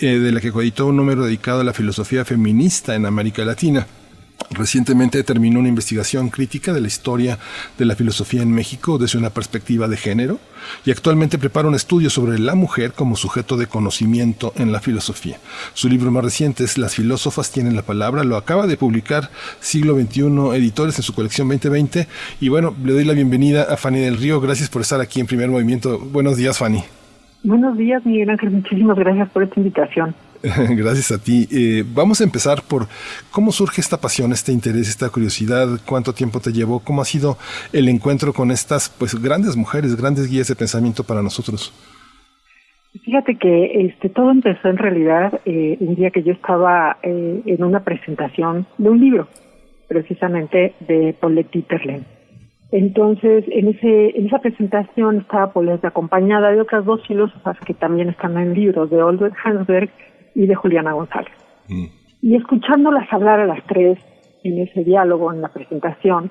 eh, 0.00 0.18
de 0.18 0.32
la 0.32 0.40
que 0.40 0.52
coeditó 0.52 0.86
un 0.86 0.96
número 0.96 1.24
dedicado 1.24 1.60
a 1.60 1.64
la 1.64 1.72
filosofía 1.72 2.24
feminista 2.24 2.94
en 2.94 3.06
América 3.06 3.44
Latina. 3.44 3.86
Recientemente 4.50 5.22
terminó 5.24 5.60
una 5.60 5.68
investigación 5.68 6.30
crítica 6.30 6.72
de 6.72 6.80
la 6.80 6.86
historia 6.86 7.38
de 7.76 7.84
la 7.84 7.94
filosofía 7.94 8.42
en 8.42 8.50
México 8.50 8.96
desde 8.96 9.18
una 9.18 9.30
perspectiva 9.30 9.88
de 9.88 9.96
género 9.96 10.38
y 10.86 10.90
actualmente 10.90 11.38
prepara 11.38 11.68
un 11.68 11.74
estudio 11.74 12.08
sobre 12.08 12.38
la 12.38 12.54
mujer 12.54 12.92
como 12.92 13.16
sujeto 13.16 13.56
de 13.56 13.66
conocimiento 13.66 14.52
en 14.56 14.72
la 14.72 14.80
filosofía. 14.80 15.36
Su 15.74 15.88
libro 15.88 16.10
más 16.10 16.24
reciente 16.24 16.64
es 16.64 16.78
Las 16.78 16.94
filósofas 16.94 17.52
tienen 17.52 17.76
la 17.76 17.82
palabra, 17.82 18.24
lo 18.24 18.36
acaba 18.36 18.66
de 18.66 18.78
publicar 18.78 19.30
Siglo 19.60 19.94
XXI 19.94 20.56
Editores 20.56 20.98
en 20.98 21.02
su 21.02 21.14
colección 21.14 21.48
2020 21.48 22.08
y 22.40 22.48
bueno, 22.48 22.74
le 22.82 22.94
doy 22.94 23.04
la 23.04 23.12
bienvenida 23.12 23.64
a 23.64 23.76
Fanny 23.76 24.00
del 24.00 24.16
Río, 24.16 24.40
gracias 24.40 24.70
por 24.70 24.82
estar 24.82 25.00
aquí 25.00 25.20
en 25.20 25.26
primer 25.26 25.50
movimiento. 25.50 25.98
Buenos 25.98 26.36
días 26.38 26.56
Fanny. 26.58 26.82
Buenos 27.44 27.76
días 27.76 28.04
Miguel 28.06 28.30
Ángel, 28.30 28.50
muchísimas 28.50 28.96
gracias 28.96 29.28
por 29.28 29.42
esta 29.42 29.60
invitación. 29.60 30.14
Gracias 30.42 31.10
a 31.10 31.22
ti. 31.22 31.48
Eh, 31.50 31.84
vamos 31.86 32.20
a 32.20 32.24
empezar 32.24 32.62
por 32.62 32.86
cómo 33.30 33.50
surge 33.50 33.80
esta 33.80 33.96
pasión, 34.00 34.32
este 34.32 34.52
interés, 34.52 34.88
esta 34.88 35.10
curiosidad, 35.10 35.66
cuánto 35.84 36.12
tiempo 36.12 36.40
te 36.40 36.52
llevó, 36.52 36.80
cómo 36.80 37.02
ha 37.02 37.04
sido 37.04 37.36
el 37.72 37.88
encuentro 37.88 38.32
con 38.32 38.50
estas 38.50 38.88
pues 38.88 39.20
grandes 39.20 39.56
mujeres, 39.56 39.96
grandes 39.96 40.30
guías 40.30 40.48
de 40.48 40.54
pensamiento 40.54 41.02
para 41.04 41.22
nosotros. 41.22 41.72
Fíjate 43.04 43.36
que 43.36 43.86
este 43.86 44.08
todo 44.08 44.30
empezó 44.30 44.68
en 44.68 44.78
realidad 44.78 45.40
eh, 45.44 45.76
un 45.80 45.94
día 45.94 46.10
que 46.10 46.22
yo 46.22 46.32
estaba 46.32 46.98
eh, 47.02 47.42
en 47.44 47.64
una 47.64 47.80
presentación 47.80 48.66
de 48.78 48.88
un 48.88 49.00
libro, 49.00 49.28
precisamente 49.88 50.74
de 50.80 51.14
Paulette 51.18 51.50
Dieterlen. 51.50 52.04
Entonces, 52.70 53.44
en 53.48 53.68
ese 53.68 54.18
en 54.18 54.26
esa 54.26 54.40
presentación 54.40 55.18
estaba 55.18 55.52
Paulette 55.52 55.86
acompañada 55.86 56.50
de 56.50 56.60
otras 56.60 56.84
dos 56.84 57.06
filósofas 57.06 57.56
que 57.66 57.72
también 57.72 58.10
están 58.10 58.36
en 58.36 58.52
libros, 58.52 58.90
de 58.90 59.02
Olbert 59.02 59.34
Hansberg 59.42 59.90
y 60.38 60.46
de 60.46 60.54
Juliana 60.54 60.92
González. 60.92 61.32
Y 62.22 62.36
escuchándolas 62.36 63.12
hablar 63.12 63.40
a 63.40 63.46
las 63.46 63.64
tres 63.66 63.98
en 64.44 64.60
ese 64.60 64.84
diálogo, 64.84 65.32
en 65.32 65.42
la 65.42 65.48
presentación, 65.48 66.30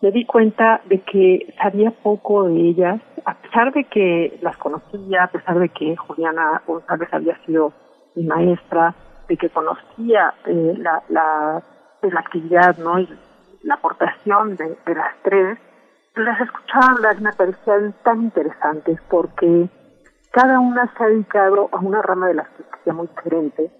me 0.00 0.12
di 0.12 0.24
cuenta 0.24 0.80
de 0.88 1.00
que 1.00 1.52
sabía 1.60 1.90
poco 1.90 2.44
de 2.44 2.54
ellas, 2.54 3.00
a 3.24 3.34
pesar 3.34 3.72
de 3.72 3.82
que 3.84 4.38
las 4.42 4.56
conocía, 4.58 5.24
a 5.24 5.26
pesar 5.26 5.58
de 5.58 5.70
que 5.70 5.96
Juliana 5.96 6.62
González 6.68 7.08
había 7.10 7.36
sido 7.44 7.72
mi 8.14 8.22
maestra, 8.22 8.94
de 9.28 9.36
que 9.36 9.50
conocía 9.50 10.34
eh, 10.46 10.74
la, 10.78 11.02
la, 11.08 11.60
pues, 12.00 12.12
la 12.12 12.20
actividad 12.20 12.78
¿no? 12.78 13.00
y 13.00 13.08
la 13.64 13.74
aportación 13.74 14.54
de, 14.54 14.68
de 14.86 14.94
las 14.94 15.16
tres, 15.24 15.58
las 16.14 16.40
escuchaba 16.40 16.92
hablar 16.92 17.20
me 17.20 17.32
parecían 17.32 17.92
tan 18.04 18.22
interesantes 18.22 19.00
porque 19.10 19.68
cada 20.38 20.60
una 20.60 20.88
se 20.96 21.02
ha 21.02 21.08
dedicado 21.08 21.68
a 21.72 21.78
una 21.78 22.00
rama 22.00 22.28
de 22.28 22.34
la 22.34 22.44
filosofía 22.44 22.92
muy 22.92 23.08
diferente 23.08 23.72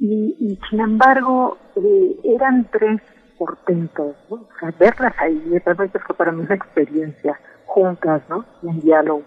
y, 0.00 0.58
sin 0.68 0.80
embargo 0.80 1.56
eh, 1.76 2.16
eran 2.24 2.68
tres 2.72 3.00
portentos, 3.38 4.16
¿no? 4.28 4.36
o 4.36 4.48
sea, 4.58 4.74
verlas 4.76 5.14
ahí 5.18 5.56
realmente 5.64 6.00
fue 6.00 6.16
para 6.16 6.32
mí 6.32 6.40
una 6.40 6.56
experiencia 6.56 7.38
juntas, 7.66 8.22
¿no? 8.28 8.44
En 8.64 8.80
diálogo. 8.80 9.22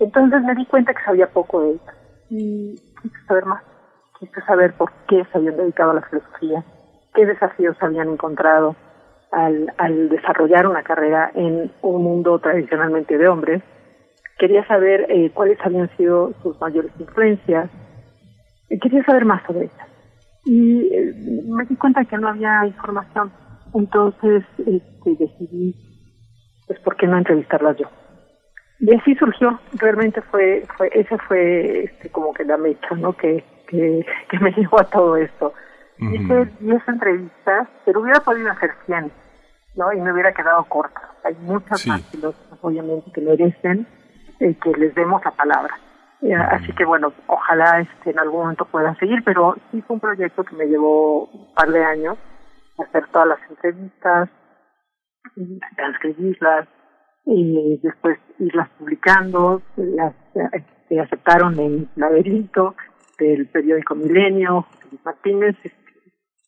Entonces 0.00 0.42
me 0.42 0.56
di 0.56 0.66
cuenta 0.66 0.92
que 0.94 1.04
sabía 1.04 1.28
poco 1.28 1.60
de 1.60 1.70
ellas 1.70 1.94
y 2.28 2.74
quise 3.00 3.26
saber 3.28 3.44
más, 3.46 3.62
quise 4.18 4.40
saber 4.48 4.74
por 4.74 4.90
qué 5.08 5.24
se 5.30 5.38
habían 5.38 5.56
dedicado 5.56 5.92
a 5.92 5.94
la 5.94 6.02
filosofía, 6.02 6.64
qué 7.14 7.24
desafíos 7.24 7.76
habían 7.80 8.08
encontrado 8.08 8.74
al, 9.30 9.72
al 9.78 10.08
desarrollar 10.08 10.66
una 10.66 10.82
carrera 10.82 11.30
en 11.36 11.70
un 11.82 12.02
mundo 12.02 12.40
tradicionalmente 12.40 13.16
de 13.16 13.28
hombres. 13.28 13.62
Quería 14.38 14.66
saber 14.66 15.06
eh, 15.08 15.30
cuáles 15.32 15.58
habían 15.64 15.88
sido 15.96 16.32
sus 16.42 16.60
mayores 16.60 16.92
influencias. 16.98 17.70
Eh, 18.68 18.78
quería 18.80 19.04
saber 19.04 19.24
más 19.24 19.42
sobre 19.46 19.66
ellas. 19.66 19.88
Y 20.44 20.88
eh, 20.92 21.14
me 21.46 21.64
di 21.64 21.76
cuenta 21.76 22.04
que 22.04 22.18
no 22.18 22.28
había 22.28 22.66
información. 22.66 23.32
Entonces 23.74 24.44
este, 24.58 25.16
decidí, 25.18 25.74
pues, 26.66 26.78
¿por 26.80 26.96
qué 26.96 27.06
no 27.06 27.18
entrevistarlas 27.18 27.76
yo? 27.78 27.88
Y 28.80 28.94
así 28.94 29.14
surgió, 29.14 29.58
realmente 29.74 30.20
fue, 30.22 30.64
fue 30.76 30.90
esa 30.92 31.16
fue 31.18 31.84
este, 31.84 32.10
como 32.10 32.34
que 32.34 32.44
la 32.44 32.56
mecha, 32.56 32.94
¿no? 32.96 33.12
Que, 33.12 33.44
que, 33.68 34.04
que 34.30 34.38
me 34.40 34.50
llevó 34.56 34.80
a 34.80 34.84
todo 34.84 35.16
esto. 35.16 35.54
Hice 35.96 36.50
10 36.58 36.88
entrevistas, 36.88 37.68
pero 37.84 38.00
hubiera 38.00 38.20
podido 38.20 38.50
hacer 38.50 38.70
100, 38.86 39.12
¿no? 39.76 39.92
Y 39.92 40.00
me 40.00 40.12
hubiera 40.12 40.32
quedado 40.32 40.64
corta. 40.64 41.00
Hay 41.22 41.34
muchas 41.36 41.86
más 41.86 42.02
filósofas, 42.10 42.58
obviamente, 42.60 43.10
que 43.12 43.20
merecen 43.20 43.86
eh, 44.40 44.54
que 44.54 44.70
les 44.72 44.94
demos 44.94 45.24
la 45.24 45.30
palabra. 45.30 45.74
Eh, 46.22 46.34
Así 46.34 46.72
que, 46.72 46.84
bueno, 46.84 47.12
ojalá 47.26 47.80
este, 47.80 48.10
en 48.10 48.18
algún 48.18 48.42
momento 48.42 48.64
puedan 48.64 48.96
seguir, 48.98 49.22
pero 49.24 49.56
sí 49.70 49.82
fue 49.82 49.94
un 49.94 50.00
proyecto 50.00 50.44
que 50.44 50.56
me 50.56 50.66
llevó 50.66 51.26
un 51.26 51.54
par 51.54 51.68
de 51.70 51.84
años 51.84 52.18
hacer 52.78 53.06
todas 53.08 53.28
las 53.28 53.38
entrevistas, 53.50 54.28
transcribirlas, 55.76 56.68
y 57.26 57.78
después 57.82 58.18
irlas 58.38 58.68
publicando, 58.78 59.62
las 59.76 60.14
este, 60.34 61.00
aceptaron 61.00 61.58
en 61.58 61.88
Laberinto 61.96 62.74
del 63.18 63.46
periódico 63.48 63.94
Milenio, 63.94 64.66
Luis 64.90 65.04
Martínez, 65.04 65.56
este, 65.62 65.78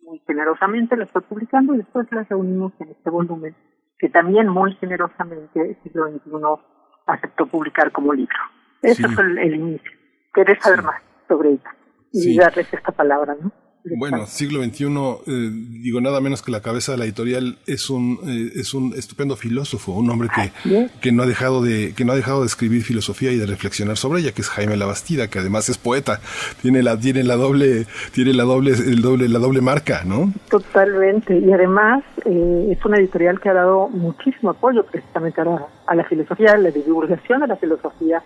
muy 0.02 0.18
generosamente 0.26 0.96
las 0.96 1.10
fue 1.10 1.22
publicando 1.22 1.74
y 1.74 1.78
después 1.78 2.06
las 2.12 2.28
reunimos 2.28 2.72
en 2.80 2.90
este 2.90 3.10
volumen, 3.10 3.54
que 3.98 4.08
también 4.08 4.48
muy 4.48 4.74
generosamente 4.74 5.60
el 5.60 5.82
siglo 5.82 6.08
XXI 6.10 6.75
aceptó 7.06 7.46
publicar 7.46 7.90
como 7.92 8.12
libro. 8.12 8.36
Ese 8.82 9.02
Sí. 9.02 9.14
fue 9.14 9.24
el, 9.24 9.38
el 9.38 9.54
inicio. 9.54 9.90
Querés 10.34 10.62
saber 10.62 10.82
más 10.82 11.00
sobre 11.28 11.50
ella 11.50 11.74
y 12.12 12.20
Sí. 12.20 12.36
darles 12.36 12.72
esta 12.72 12.92
palabra, 12.92 13.34
¿no? 13.40 13.50
Bueno, 13.94 14.26
siglo 14.26 14.62
XXI, 14.62 14.84
eh, 15.26 15.50
digo 15.52 16.00
nada 16.00 16.20
menos 16.20 16.42
que 16.42 16.50
la 16.50 16.60
cabeza 16.60 16.92
de 16.92 16.98
la 16.98 17.04
editorial 17.04 17.58
es 17.66 17.88
un 17.88 18.18
eh, 18.26 18.52
es 18.56 18.74
un 18.74 18.94
estupendo 18.94 19.36
filósofo, 19.36 19.92
un 19.92 20.10
hombre 20.10 20.28
que, 20.34 20.88
que 21.00 21.12
no 21.12 21.22
ha 21.22 21.26
dejado 21.26 21.62
de 21.62 21.94
que 21.94 22.04
no 22.04 22.12
ha 22.12 22.16
dejado 22.16 22.40
de 22.40 22.46
escribir 22.46 22.82
filosofía 22.82 23.30
y 23.30 23.38
de 23.38 23.46
reflexionar 23.46 23.96
sobre 23.96 24.20
ella, 24.20 24.32
que 24.32 24.42
es 24.42 24.48
Jaime 24.48 24.76
Labastida, 24.76 25.28
que 25.28 25.38
además 25.38 25.68
es 25.68 25.78
poeta, 25.78 26.20
tiene 26.62 26.82
la 26.82 26.98
tiene 26.98 27.22
la 27.22 27.36
doble 27.36 27.86
tiene 28.12 28.32
la 28.32 28.42
doble 28.42 28.72
el 28.72 29.02
doble 29.02 29.28
la 29.28 29.38
doble 29.38 29.60
marca, 29.60 30.02
¿no? 30.04 30.32
Totalmente. 30.50 31.38
Y 31.38 31.52
además 31.52 32.02
eh, 32.24 32.68
es 32.76 32.84
una 32.84 32.98
editorial 32.98 33.40
que 33.40 33.50
ha 33.50 33.54
dado 33.54 33.88
muchísimo 33.88 34.50
apoyo 34.50 34.84
precisamente 34.84 35.40
a 35.40 35.44
la, 35.44 35.66
a 35.86 35.94
la 35.94 36.04
filosofía, 36.04 36.52
a 36.52 36.58
la 36.58 36.70
divulgación 36.70 37.40
de 37.40 37.46
la 37.46 37.56
filosofía, 37.56 38.22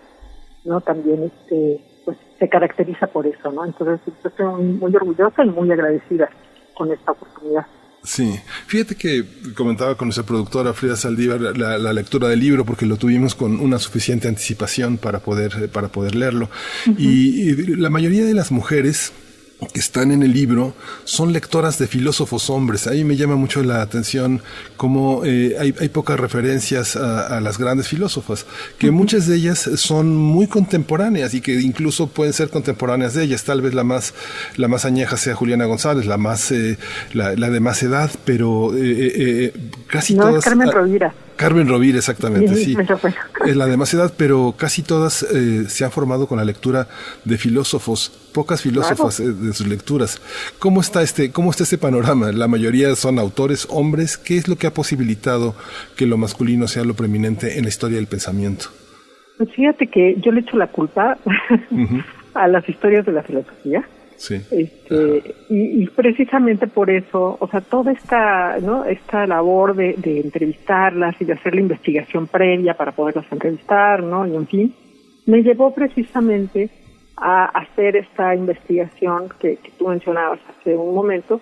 ¿no? 0.65 0.81
También 0.81 1.23
este, 1.23 1.90
pues 2.05 2.17
se 2.39 2.49
caracteriza 2.49 3.07
por 3.07 3.27
eso, 3.27 3.51
¿no? 3.51 3.65
Entonces 3.65 3.99
yo 4.23 4.29
estoy 4.29 4.45
muy, 4.45 4.95
orgullosa 4.95 5.43
y 5.43 5.49
muy 5.49 5.71
agradecida 5.71 6.29
con 6.75 6.91
esta 6.91 7.11
oportunidad. 7.11 7.65
Sí, 8.03 8.39
fíjate 8.65 8.95
que 8.95 9.23
comentaba 9.55 9.95
con 9.95 10.07
nuestra 10.07 10.25
productora 10.25 10.73
Frida 10.73 10.95
Saldívar 10.95 11.39
la, 11.39 11.77
la 11.77 11.93
lectura 11.93 12.27
del 12.29 12.39
libro 12.39 12.65
porque 12.65 12.87
lo 12.87 12.97
tuvimos 12.97 13.35
con 13.35 13.59
una 13.59 13.77
suficiente 13.77 14.27
anticipación 14.27 14.97
para 14.97 15.19
poder 15.19 15.69
para 15.69 15.89
poder 15.89 16.15
leerlo 16.15 16.49
y, 16.97 17.51
y 17.51 17.53
la 17.75 17.91
mayoría 17.91 18.25
de 18.25 18.33
las 18.33 18.51
mujeres 18.51 19.13
que 19.73 19.79
están 19.79 20.11
en 20.11 20.23
el 20.23 20.33
libro 20.33 20.73
son 21.03 21.33
lectoras 21.33 21.77
de 21.77 21.87
filósofos 21.87 22.49
hombres. 22.49 22.87
Ahí 22.87 23.03
me 23.03 23.15
llama 23.15 23.35
mucho 23.35 23.63
la 23.63 23.81
atención 23.81 24.41
cómo 24.75 25.23
eh, 25.23 25.55
hay, 25.59 25.75
hay 25.79 25.89
pocas 25.89 26.19
referencias 26.19 26.95
a, 26.95 27.37
a 27.37 27.41
las 27.41 27.57
grandes 27.57 27.87
filósofas, 27.87 28.45
que 28.79 28.91
muchas 28.91 29.27
de 29.27 29.35
ellas 29.35 29.69
son 29.75 30.15
muy 30.15 30.47
contemporáneas 30.47 31.33
y 31.33 31.41
que 31.41 31.53
incluso 31.61 32.07
pueden 32.07 32.33
ser 32.33 32.49
contemporáneas 32.49 33.13
de 33.13 33.23
ellas. 33.23 33.43
Tal 33.43 33.61
vez 33.61 33.73
la 33.73 33.83
más, 33.83 34.13
la 34.57 34.67
más 34.67 34.85
añeja 34.85 35.15
sea 35.17 35.35
Juliana 35.35 35.65
González, 35.65 36.05
la 36.05 36.17
más, 36.17 36.51
eh, 36.51 36.77
la, 37.13 37.35
la 37.35 37.49
de 37.49 37.59
más 37.59 37.83
edad, 37.83 38.09
pero 38.25 38.75
eh, 38.75 38.79
eh, 38.81 39.13
eh, 39.15 39.53
casi 39.87 40.15
no 40.15 40.23
todas. 40.23 40.37
es 40.39 40.45
Carmen 40.45 40.69
ah, 40.69 40.71
Rovira. 40.71 41.13
Carmen 41.35 41.67
Rovira, 41.67 41.97
exactamente, 41.97 42.55
sí. 42.55 42.77
Es 43.47 43.55
la 43.55 43.65
de 43.65 43.75
más 43.75 43.91
edad, 43.95 44.13
pero 44.15 44.53
casi 44.55 44.83
todas 44.83 45.23
eh, 45.23 45.65
se 45.69 45.83
han 45.83 45.91
formado 45.91 46.27
con 46.27 46.37
la 46.37 46.45
lectura 46.45 46.87
de 47.25 47.37
filósofos, 47.39 48.11
pocas 48.31 48.61
filósofas 48.61 49.19
eh, 49.19 49.31
de 49.31 49.53
sus 49.53 49.67
lecturas. 49.67 50.21
¿Cómo 50.59 50.81
está 50.81 51.01
este, 51.01 51.31
cómo 51.31 51.51
está 51.51 51.63
este 51.63 51.77
panorama? 51.77 52.31
La 52.31 52.47
mayoría 52.47 52.95
son 52.95 53.19
autores, 53.19 53.67
hombres. 53.69 54.17
¿Qué 54.17 54.37
es 54.37 54.47
lo 54.47 54.55
que 54.55 54.67
ha 54.67 54.73
posibilitado 54.73 55.55
que 55.95 56.05
lo 56.05 56.17
masculino 56.17 56.67
sea 56.67 56.83
lo 56.83 56.93
preeminente 56.93 57.57
en 57.57 57.63
la 57.63 57.69
historia 57.69 57.97
del 57.97 58.07
pensamiento? 58.07 58.65
Pues 59.37 59.51
fíjate 59.51 59.87
que 59.87 60.15
yo 60.19 60.31
le 60.31 60.41
echo 60.41 60.57
la 60.57 60.67
culpa 60.67 61.17
a 62.33 62.47
las 62.47 62.67
historias 62.67 63.05
de 63.05 63.11
la 63.11 63.23
filosofía. 63.23 63.87
Sí. 64.17 64.35
Este, 64.51 65.35
y, 65.49 65.83
y 65.83 65.87
precisamente 65.87 66.67
por 66.67 66.91
eso, 66.91 67.37
o 67.39 67.47
sea, 67.47 67.61
toda 67.61 67.91
esta, 67.91 68.59
¿no? 68.61 68.85
esta 68.85 69.25
labor 69.25 69.75
de, 69.75 69.95
de 69.97 70.19
entrevistarlas 70.19 71.15
y 71.19 71.25
de 71.25 71.33
hacer 71.33 71.55
la 71.55 71.61
investigación 71.61 72.27
previa 72.27 72.75
para 72.75 72.91
poderlas 72.91 73.25
entrevistar, 73.31 74.03
¿no? 74.03 74.27
Y 74.27 74.35
en 74.35 74.45
fin, 74.45 74.75
me 75.25 75.41
llevó 75.41 75.73
precisamente 75.73 76.69
a 77.21 77.45
hacer 77.45 77.95
esta 77.95 78.35
investigación 78.35 79.29
que, 79.39 79.57
que 79.57 79.71
tú 79.77 79.87
mencionabas 79.87 80.39
hace 80.49 80.75
un 80.75 80.95
momento 80.95 81.39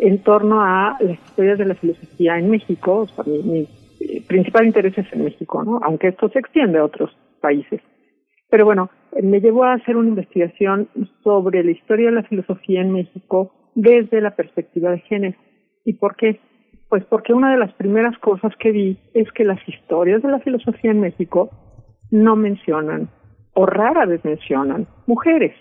en 0.00 0.22
torno 0.22 0.60
a 0.60 0.96
las 1.00 1.18
historias 1.18 1.58
de 1.58 1.66
la 1.66 1.74
filosofía 1.74 2.38
en 2.38 2.50
México. 2.50 3.00
O 3.00 3.06
sea, 3.06 3.24
mi, 3.24 3.68
eh, 4.00 4.22
principal 4.26 4.66
interés 4.66 4.96
es 4.98 5.12
en 5.12 5.24
México, 5.24 5.62
¿no? 5.62 5.78
Aunque 5.82 6.08
esto 6.08 6.28
se 6.30 6.38
extiende 6.38 6.78
a 6.78 6.84
otros 6.84 7.16
países. 7.40 7.80
Pero 8.48 8.64
bueno, 8.64 8.90
me 9.22 9.40
llevó 9.40 9.64
a 9.64 9.74
hacer 9.74 9.96
una 9.96 10.08
investigación 10.08 10.88
sobre 11.22 11.62
la 11.62 11.70
historia 11.70 12.06
de 12.06 12.16
la 12.16 12.22
filosofía 12.24 12.80
en 12.80 12.92
México 12.92 13.52
desde 13.74 14.20
la 14.20 14.34
perspectiva 14.34 14.90
de 14.90 15.00
género. 15.00 15.38
¿Y 15.84 15.92
por 15.94 16.16
qué? 16.16 16.40
Pues 16.88 17.04
porque 17.04 17.32
una 17.32 17.52
de 17.52 17.58
las 17.58 17.72
primeras 17.74 18.18
cosas 18.18 18.52
que 18.58 18.72
vi 18.72 18.98
es 19.14 19.30
que 19.32 19.44
las 19.44 19.60
historias 19.68 20.22
de 20.22 20.30
la 20.30 20.40
filosofía 20.40 20.90
en 20.90 21.00
México 21.00 21.50
no 22.10 22.34
mencionan, 22.34 23.08
o 23.54 23.66
rara 23.66 24.06
vez 24.06 24.24
mencionan, 24.24 24.86
mujeres. 25.06 25.54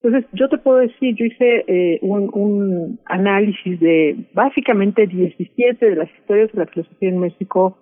Entonces, 0.00 0.30
yo 0.32 0.48
te 0.48 0.58
puedo 0.58 0.78
decir, 0.78 1.16
yo 1.16 1.24
hice 1.24 1.64
eh, 1.66 1.98
un, 2.02 2.30
un 2.32 3.00
análisis 3.06 3.80
de 3.80 4.28
básicamente 4.32 5.06
17 5.06 5.84
de 5.84 5.96
las 5.96 6.10
historias 6.18 6.52
de 6.52 6.58
la 6.58 6.66
filosofía 6.66 7.08
en 7.08 7.18
México 7.18 7.76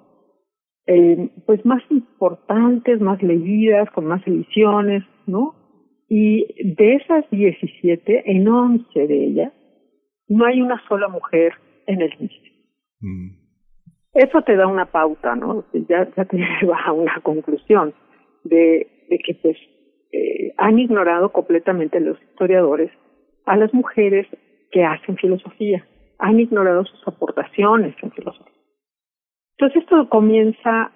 eh, 0.87 1.31
pues 1.47 1.65
más 1.67 1.83
importantes, 1.91 3.01
más 3.01 3.21
leídas, 3.21 3.91
con 3.91 4.07
más 4.07 4.25
ediciones, 4.27 5.03
¿no? 5.27 5.55
Y 6.09 6.47
de 6.77 6.95
esas 6.95 7.29
17, 7.31 8.31
en 8.31 8.47
11 8.47 9.07
de 9.09 9.25
ellas, 9.25 9.53
no 10.29 10.45
hay 10.45 10.63
una 10.63 10.81
sola 10.87 11.09
mujer 11.09 11.55
en 11.87 12.03
el 12.03 12.13
índice. 12.21 12.53
Eso 14.15 14.43
te 14.43 14.55
da 14.55 14.69
una 14.69 14.87
pauta, 14.87 15.35
¿no? 15.35 15.65
Ya, 15.73 16.09
ya 16.17 16.25
te 16.25 16.37
lleva 16.61 16.81
a 16.85 16.93
una 16.93 17.21
conclusión 17.21 17.93
de, 18.45 18.87
de 19.09 19.19
que 19.19 19.35
pues 19.35 19.57
eh, 20.12 20.53
han 20.57 20.78
ignorado 20.78 21.33
completamente 21.33 22.01
los 22.01 22.20
historiadores 22.23 22.91
a 23.45 23.57
las 23.57 23.73
mujeres 23.74 24.27
que 24.70 24.85
hacen 24.85 25.16
filosofía, 25.16 25.87
han 26.19 26.41
ignorado 26.41 26.85
sus 26.85 27.07
aportaciones 27.07 27.95
en 28.03 28.11
filosofía. 28.12 28.53
Entonces 29.59 29.83
esto 29.83 30.09
comienza 30.09 30.93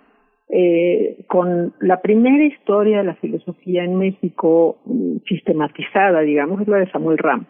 eh, 0.48 1.24
con 1.28 1.74
la 1.80 2.00
primera 2.02 2.44
historia 2.44 2.98
de 2.98 3.04
la 3.04 3.14
filosofía 3.16 3.84
en 3.84 3.96
México 3.96 4.80
mm, 4.84 5.18
sistematizada, 5.28 6.20
digamos, 6.22 6.60
es 6.60 6.68
la 6.68 6.78
de 6.78 6.90
Samuel 6.90 7.18
Ramos, 7.18 7.48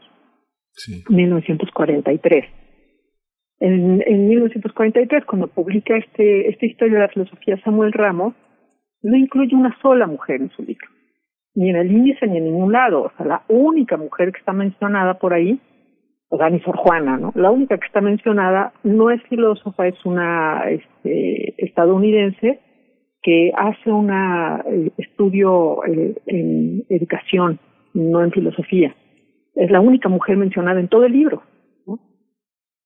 Sí. 0.72 1.02
1943. 1.08 2.44
En, 3.60 4.02
en 4.06 4.28
1943, 4.28 5.24
cuando 5.24 5.48
publica 5.48 5.96
este, 5.96 6.48
esta 6.48 6.66
historia 6.66 6.94
de 6.94 7.00
la 7.00 7.08
filosofía 7.08 7.60
Samuel 7.62 7.92
Ramos, 7.92 8.34
no 9.02 9.16
incluye 9.16 9.54
una 9.54 9.76
sola 9.80 10.06
mujer 10.06 10.40
en 10.40 10.50
su 10.50 10.62
libro, 10.62 10.86
ni 11.54 11.70
en 11.70 11.76
el 11.76 11.90
índice 11.90 12.26
ni 12.26 12.38
en 12.38 12.44
ningún 12.44 12.72
lado. 12.72 13.02
O 13.02 13.12
sea, 13.16 13.26
la 13.26 13.42
única 13.48 13.96
mujer 13.96 14.32
que 14.32 14.38
está 14.38 14.52
mencionada 14.52 15.14
por 15.14 15.32
ahí, 15.32 15.60
o 16.28 16.36
sea, 16.36 16.48
ni 16.50 16.60
Juana, 16.60 17.16
¿no? 17.16 17.32
La 17.34 17.50
única 17.50 17.78
que 17.78 17.86
está 17.86 18.00
mencionada 18.00 18.72
no 18.84 19.10
es 19.10 19.22
filósofa, 19.24 19.86
es 19.88 20.04
una 20.04 20.64
este, 20.70 21.54
estadounidense 21.64 22.60
que 23.22 23.52
hace 23.56 23.90
un 23.90 24.10
estudio 24.96 25.80
en 25.84 26.84
educación, 26.88 27.58
no 27.92 28.22
en 28.22 28.30
filosofía. 28.30 28.94
Es 29.54 29.70
la 29.70 29.80
única 29.80 30.08
mujer 30.08 30.36
mencionada 30.36 30.80
en 30.80 30.88
todo 30.88 31.04
el 31.04 31.12
libro. 31.12 31.42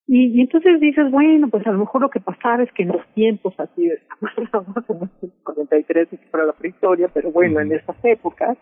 Y, 0.07 0.41
entonces 0.41 0.81
dices, 0.81 1.11
bueno, 1.11 1.49
pues 1.49 1.67
a 1.67 1.73
lo 1.73 1.79
mejor 1.79 2.03
lo 2.03 2.11
que 2.11 2.21
pasaba 2.21 2.63
es 2.63 2.73
que 2.73 2.83
en 2.83 2.91
los 2.91 3.07
tiempos 3.15 3.55
así, 3.59 3.87
de, 3.87 4.03
en 4.21 5.11
el 5.23 5.33
43 5.43 6.09
para 6.31 6.45
la 6.45 6.53
prehistoria, 6.53 7.09
pero 7.09 7.33
bueno, 7.33 7.61
en 7.61 7.73
esas 7.73 7.97
épocas, 8.03 8.59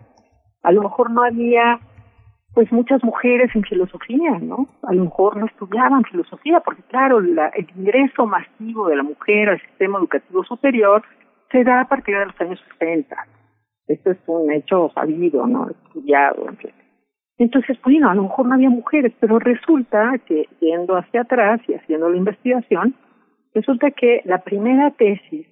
a 0.63 0.73
lo 0.73 0.83
mejor 0.83 1.11
no 1.11 1.25
había 1.25 1.81
pues 2.55 2.71
muchas 2.71 3.03
mujeres 3.03 3.51
en 3.55 3.65
filosofía, 3.65 4.39
¿no? 4.39 4.67
A 4.83 4.93
lo 4.93 5.05
mejor 5.05 5.39
no 5.39 5.47
estudiaban 5.47 6.05
filosofía, 6.05 6.61
porque 6.61 6.83
claro, 6.83 7.21
la, 7.21 7.49
el 7.49 7.67
ingreso 7.77 8.27
masivo 8.27 8.89
de 8.89 8.97
la 8.97 9.03
mujer 9.03 9.49
al 9.49 9.61
sistema 9.61 9.99
educativo 9.99 10.45
superior 10.45 11.03
se 11.51 11.65
da 11.65 11.81
a 11.81 11.89
partir 11.89 12.17
de 12.17 12.27
los 12.27 12.41
años 12.41 12.63
60. 12.79 13.17
Esto 13.89 14.11
es 14.11 14.19
un 14.27 14.53
hecho 14.53 14.91
sabido, 14.95 15.47
¿no? 15.47 15.71
Estudiado, 15.71 16.49
en 16.49 16.57
fin. 16.59 16.73
Entonces, 17.39 17.79
bueno, 17.83 18.11
a 18.11 18.15
lo 18.15 18.25
mejor 18.25 18.47
no 18.47 18.55
había 18.55 18.71
mujeres, 18.71 19.13
pero 19.21 19.39
resulta 19.39 20.19
que 20.27 20.49
yendo 20.61 20.97
hacia 20.97 21.23
atrás 21.23 21.61
y 21.67 21.75
haciendo 21.75 22.09
la 22.09 22.17
investigación, 22.17 22.95
resulta 23.55 23.91
que 23.91 24.23
la 24.25 24.39
primera 24.39 24.91
tesis, 24.93 25.47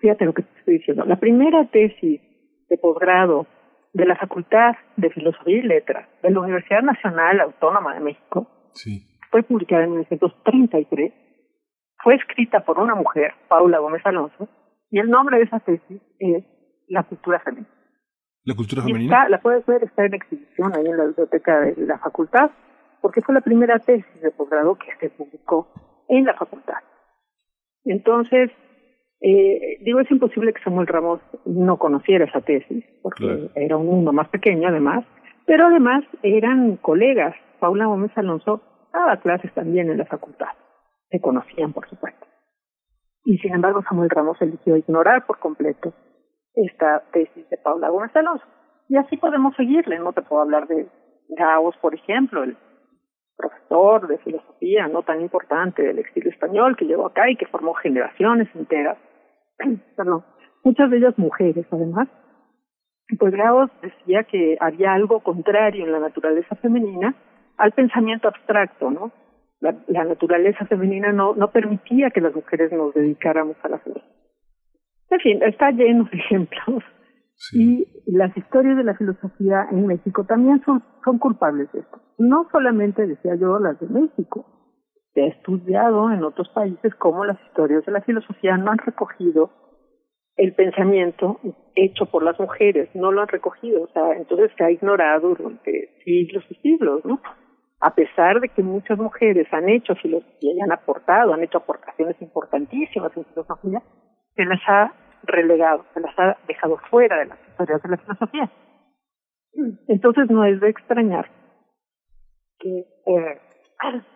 fíjate 0.00 0.24
lo 0.24 0.34
que 0.34 0.42
te 0.42 0.58
estoy 0.58 0.78
diciendo, 0.78 1.04
la 1.04 1.16
primera 1.16 1.64
tesis 1.66 2.20
de 2.68 2.78
posgrado 2.78 3.46
de 3.92 4.04
la 4.04 4.16
Facultad 4.16 4.74
de 4.96 5.10
Filosofía 5.10 5.58
y 5.58 5.62
Letras 5.62 6.08
de 6.22 6.30
la 6.30 6.40
Universidad 6.40 6.82
Nacional 6.82 7.40
Autónoma 7.40 7.94
de 7.94 8.00
México, 8.00 8.46
fue 9.30 9.42
publicada 9.42 9.84
en 9.84 9.90
1933, 9.92 11.12
fue 12.02 12.14
escrita 12.14 12.60
por 12.60 12.78
una 12.78 12.94
mujer, 12.94 13.32
Paula 13.48 13.78
Gómez 13.78 14.02
Alonso, 14.04 14.48
y 14.90 14.98
el 14.98 15.08
nombre 15.08 15.38
de 15.38 15.44
esa 15.44 15.60
tesis 15.60 16.00
es 16.18 16.44
La 16.88 17.02
cultura 17.02 17.40
femenina. 17.40 17.75
¿La 18.46 18.54
cultura 18.54 18.82
femenina? 18.82 19.12
Está, 19.12 19.28
la 19.28 19.40
puedes 19.40 19.66
ver, 19.66 19.82
está 19.82 20.04
en 20.04 20.14
exhibición 20.14 20.72
ahí 20.72 20.86
en 20.86 20.96
la 20.96 21.06
biblioteca 21.06 21.60
de 21.62 21.84
la 21.84 21.98
facultad, 21.98 22.52
porque 23.02 23.20
fue 23.20 23.34
la 23.34 23.40
primera 23.40 23.80
tesis 23.80 24.20
de 24.22 24.30
posgrado 24.30 24.76
que 24.76 24.96
se 25.00 25.10
publicó 25.10 25.68
en 26.08 26.24
la 26.24 26.34
facultad. 26.34 26.78
Entonces, 27.84 28.52
eh, 29.20 29.78
digo, 29.82 29.98
es 29.98 30.08
imposible 30.12 30.52
que 30.52 30.62
Samuel 30.62 30.86
Ramos 30.86 31.20
no 31.44 31.76
conociera 31.76 32.24
esa 32.24 32.40
tesis, 32.40 32.84
porque 33.02 33.50
era 33.56 33.76
un 33.76 33.86
mundo 33.86 34.12
más 34.12 34.28
pequeño 34.28 34.68
además, 34.68 35.04
pero 35.44 35.66
además 35.66 36.04
eran 36.22 36.76
colegas. 36.76 37.34
Paula 37.58 37.86
Gómez 37.86 38.12
Alonso 38.14 38.62
daba 38.92 39.16
clases 39.16 39.52
también 39.54 39.90
en 39.90 39.98
la 39.98 40.06
facultad. 40.06 40.54
Se 41.10 41.20
conocían, 41.20 41.72
por 41.72 41.88
supuesto. 41.88 42.26
Y 43.24 43.38
sin 43.38 43.54
embargo, 43.54 43.82
Samuel 43.88 44.10
Ramos 44.10 44.40
eligió 44.40 44.76
ignorar 44.76 45.26
por 45.26 45.40
completo 45.40 45.92
esta 46.56 47.02
tesis 47.12 47.48
de 47.48 47.58
Paula 47.58 47.90
Gómez 47.90 48.14
Alonso. 48.16 48.44
Y 48.88 48.96
así 48.96 49.16
podemos 49.16 49.54
seguirle, 49.56 49.98
no 49.98 50.12
te 50.12 50.22
puedo 50.22 50.42
hablar 50.42 50.66
de 50.66 50.88
Gauss, 51.28 51.76
por 51.78 51.94
ejemplo, 51.94 52.42
el 52.42 52.56
profesor 53.36 54.08
de 54.08 54.18
filosofía 54.18 54.88
no 54.88 55.02
tan 55.02 55.20
importante 55.20 55.82
del 55.82 55.98
exilio 55.98 56.30
español 56.30 56.76
que 56.76 56.86
llegó 56.86 57.06
acá 57.06 57.28
y 57.28 57.36
que 57.36 57.46
formó 57.46 57.74
generaciones 57.74 58.48
enteras, 58.54 58.96
perdón, 59.96 60.24
muchas 60.64 60.90
de 60.90 60.96
ellas 60.98 61.18
mujeres 61.18 61.66
además. 61.70 62.08
Pues 63.18 63.34
Gauss 63.34 63.70
decía 63.82 64.24
que 64.24 64.56
había 64.58 64.92
algo 64.92 65.20
contrario 65.20 65.84
en 65.84 65.92
la 65.92 66.00
naturaleza 66.00 66.56
femenina 66.56 67.14
al 67.56 67.72
pensamiento 67.72 68.28
abstracto, 68.28 68.90
¿no? 68.90 69.12
La, 69.60 70.04
naturaleza 70.04 70.66
femenina 70.66 71.12
no, 71.12 71.34
no 71.34 71.50
permitía 71.50 72.10
que 72.10 72.20
las 72.20 72.34
mujeres 72.34 72.72
nos 72.72 72.92
dedicáramos 72.94 73.56
a 73.62 73.68
la 73.68 73.78
filosofía. 73.78 74.15
En 75.10 75.20
fin, 75.20 75.42
está 75.42 75.70
lleno 75.70 76.04
de 76.04 76.18
ejemplos. 76.18 76.84
Y 77.52 77.86
las 78.06 78.34
historias 78.36 78.76
de 78.78 78.84
la 78.84 78.94
filosofía 78.94 79.66
en 79.70 79.86
México 79.86 80.24
también 80.24 80.62
son, 80.64 80.82
son 81.04 81.18
culpables 81.18 81.70
de 81.72 81.80
esto. 81.80 82.00
No 82.18 82.48
solamente, 82.50 83.06
decía 83.06 83.34
yo, 83.36 83.58
las 83.58 83.78
de 83.78 83.88
México. 83.88 84.46
Se 85.12 85.22
ha 85.22 85.26
estudiado 85.26 86.10
en 86.12 86.24
otros 86.24 86.48
países 86.50 86.94
cómo 86.94 87.24
las 87.24 87.40
historias 87.46 87.84
de 87.86 87.92
la 87.92 88.02
filosofía 88.02 88.56
no 88.56 88.70
han 88.70 88.78
recogido 88.78 89.50
el 90.36 90.54
pensamiento 90.54 91.40
hecho 91.74 92.06
por 92.06 92.22
las 92.22 92.38
mujeres, 92.38 92.90
no 92.94 93.10
lo 93.10 93.22
han 93.22 93.28
recogido, 93.28 93.84
o 93.84 93.88
sea, 93.88 94.12
entonces 94.16 94.50
se 94.56 94.64
ha 94.64 94.70
ignorado 94.70 95.34
durante 95.34 95.88
siglos 96.04 96.44
y 96.50 96.54
siglos, 96.56 97.04
¿no? 97.04 97.20
A 97.80 97.94
pesar 97.94 98.40
de 98.40 98.50
que 98.50 98.62
muchas 98.62 98.98
mujeres 98.98 99.46
han 99.52 99.68
hecho 99.68 99.94
filosofía 99.96 100.52
y 100.52 100.60
han 100.60 100.72
aportado, 100.72 101.32
han 101.32 101.42
hecho 101.42 101.58
aportaciones 101.58 102.20
importantísimas 102.20 103.16
en 103.16 103.24
filosofía, 103.24 103.82
se 104.36 104.44
las 104.44 104.60
ha 104.68 104.92
relegado, 105.24 105.84
se 105.94 106.00
las 106.00 106.16
ha 106.18 106.36
dejado 106.46 106.78
fuera 106.90 107.18
de 107.18 107.26
las 107.26 107.38
historias 107.48 107.82
de 107.82 107.88
la 107.88 107.96
filosofía. 107.96 108.50
Entonces 109.88 110.30
no 110.30 110.44
es 110.44 110.60
de 110.60 110.68
extrañar 110.68 111.30
que, 112.58 112.84
eh, 113.06 113.40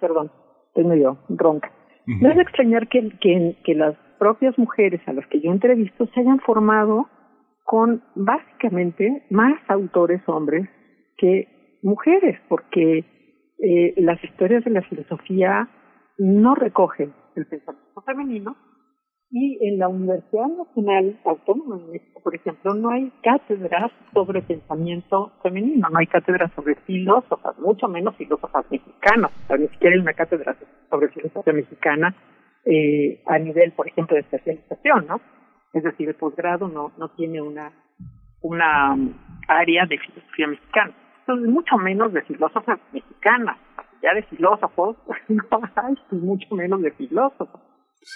perdón, 0.00 0.30
estoy 0.68 0.84
medio 0.84 1.18
ronca, 1.28 1.72
no 2.06 2.28
es 2.30 2.36
de 2.36 2.42
extrañar 2.42 2.88
que, 2.88 3.10
que, 3.20 3.56
que 3.64 3.74
las 3.74 3.96
propias 4.18 4.56
mujeres 4.58 5.00
a 5.06 5.12
las 5.12 5.26
que 5.28 5.40
yo 5.40 5.50
entrevisto 5.50 6.06
se 6.06 6.20
hayan 6.20 6.40
formado 6.40 7.08
con 7.64 8.02
básicamente 8.14 9.24
más 9.30 9.58
autores 9.68 10.20
hombres 10.26 10.68
que 11.16 11.78
mujeres, 11.82 12.38
porque 12.48 13.04
eh, 13.58 13.94
las 13.98 14.22
historias 14.24 14.64
de 14.64 14.70
la 14.70 14.82
filosofía 14.82 15.68
no 16.18 16.54
recogen 16.54 17.14
el 17.36 17.46
pensamiento 17.46 18.02
femenino, 18.02 18.56
y 19.30 19.58
en 19.66 19.78
la 19.78 19.88
Universidad 19.88 20.48
Nacional 20.48 21.18
Autónoma 21.24 21.76
de 21.76 21.92
México, 21.92 22.20
por 22.22 22.34
ejemplo, 22.34 22.74
no 22.74 22.90
hay 22.90 23.12
cátedras 23.22 23.92
sobre 24.12 24.42
pensamiento 24.42 25.32
femenino, 25.42 25.88
no 25.88 25.98
hay 25.98 26.06
cátedras 26.06 26.50
sobre 26.54 26.74
filósofas, 26.86 27.56
mucho 27.58 27.86
menos 27.86 28.16
filósofas 28.16 28.64
mexicanas, 28.70 29.30
o 29.48 29.56
ni 29.56 29.68
siquiera 29.68 29.94
hay 29.94 30.00
una 30.00 30.14
cátedra 30.14 30.56
sobre 30.90 31.08
filosofía 31.08 31.52
mexicana 31.52 32.14
eh, 32.64 33.22
a 33.26 33.38
nivel, 33.38 33.72
por 33.72 33.86
ejemplo, 33.86 34.16
de 34.16 34.22
especialización, 34.22 35.06
¿no? 35.06 35.20
Es 35.72 35.84
decir, 35.84 36.08
el 36.08 36.16
posgrado 36.16 36.66
no, 36.66 36.92
no 36.98 37.10
tiene 37.10 37.40
una, 37.40 37.72
una 38.42 38.96
área 39.46 39.86
de 39.86 39.98
filosofía 39.98 40.48
mexicana. 40.48 40.92
Entonces, 41.20 41.48
mucho 41.48 41.76
menos 41.78 42.12
de 42.12 42.22
filósofas 42.22 42.80
mexicanas. 42.92 43.56
Ya 44.02 44.14
de 44.14 44.22
filósofos 44.24 44.96
no 45.28 45.44
hay, 45.76 45.94
mucho 46.18 46.54
menos 46.56 46.82
de 46.82 46.90
filósofos. 46.92 47.60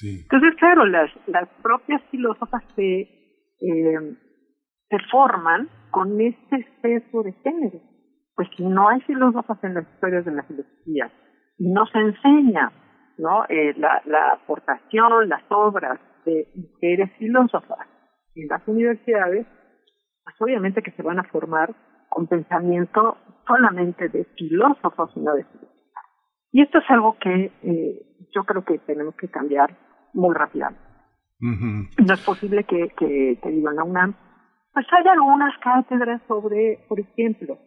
Entonces, 0.02 0.54
claro, 0.58 0.86
las, 0.86 1.10
las 1.26 1.48
propias 1.62 2.02
filósofas 2.10 2.62
se, 2.74 3.00
eh, 3.00 4.16
se 4.88 4.98
forman 5.10 5.68
con 5.90 6.20
este 6.20 6.56
exceso 6.56 7.22
de 7.22 7.32
género. 7.44 7.80
Pues 8.34 8.48
no 8.58 8.88
hay 8.88 9.00
filósofas 9.02 9.62
en 9.62 9.74
las 9.74 9.88
historias 9.94 10.24
de 10.24 10.32
la 10.32 10.42
filosofía, 10.42 11.12
no 11.58 11.86
se 11.86 11.98
enseña 11.98 12.72
¿no? 13.18 13.44
Eh, 13.48 13.74
la, 13.76 14.02
la 14.06 14.32
aportación, 14.32 15.28
las 15.28 15.42
obras 15.50 16.00
de 16.24 16.48
mujeres 16.54 17.10
filósofas 17.18 17.86
en 18.34 18.48
las 18.48 18.66
universidades, 18.66 19.46
pues 20.24 20.36
obviamente 20.40 20.82
que 20.82 20.90
se 20.92 21.02
van 21.02 21.18
a 21.18 21.24
formar 21.24 21.74
con 22.08 22.26
pensamiento 22.26 23.16
solamente 23.46 24.08
de 24.08 24.24
filósofos 24.36 25.10
y 25.14 25.20
no 25.20 25.34
de 25.34 25.44
filósofos. 25.44 25.73
Y 26.54 26.62
esto 26.62 26.78
es 26.78 26.84
algo 26.88 27.16
que 27.18 27.50
eh, 27.64 28.28
yo 28.32 28.44
creo 28.44 28.64
que 28.64 28.78
tenemos 28.78 29.16
que 29.16 29.28
cambiar 29.28 29.76
muy 30.12 30.32
rápidamente. 30.32 30.80
No 31.98 32.14
es 32.14 32.24
posible 32.24 32.62
que, 32.62 32.90
que 32.96 33.40
te 33.42 33.50
digan 33.50 33.80
a 33.80 33.82
UNAM, 33.82 34.14
pues 34.72 34.86
hay 34.92 35.04
algunas 35.08 35.52
cátedras 35.58 36.22
sobre, 36.28 36.78
por 36.88 37.00
ejemplo, 37.00 37.58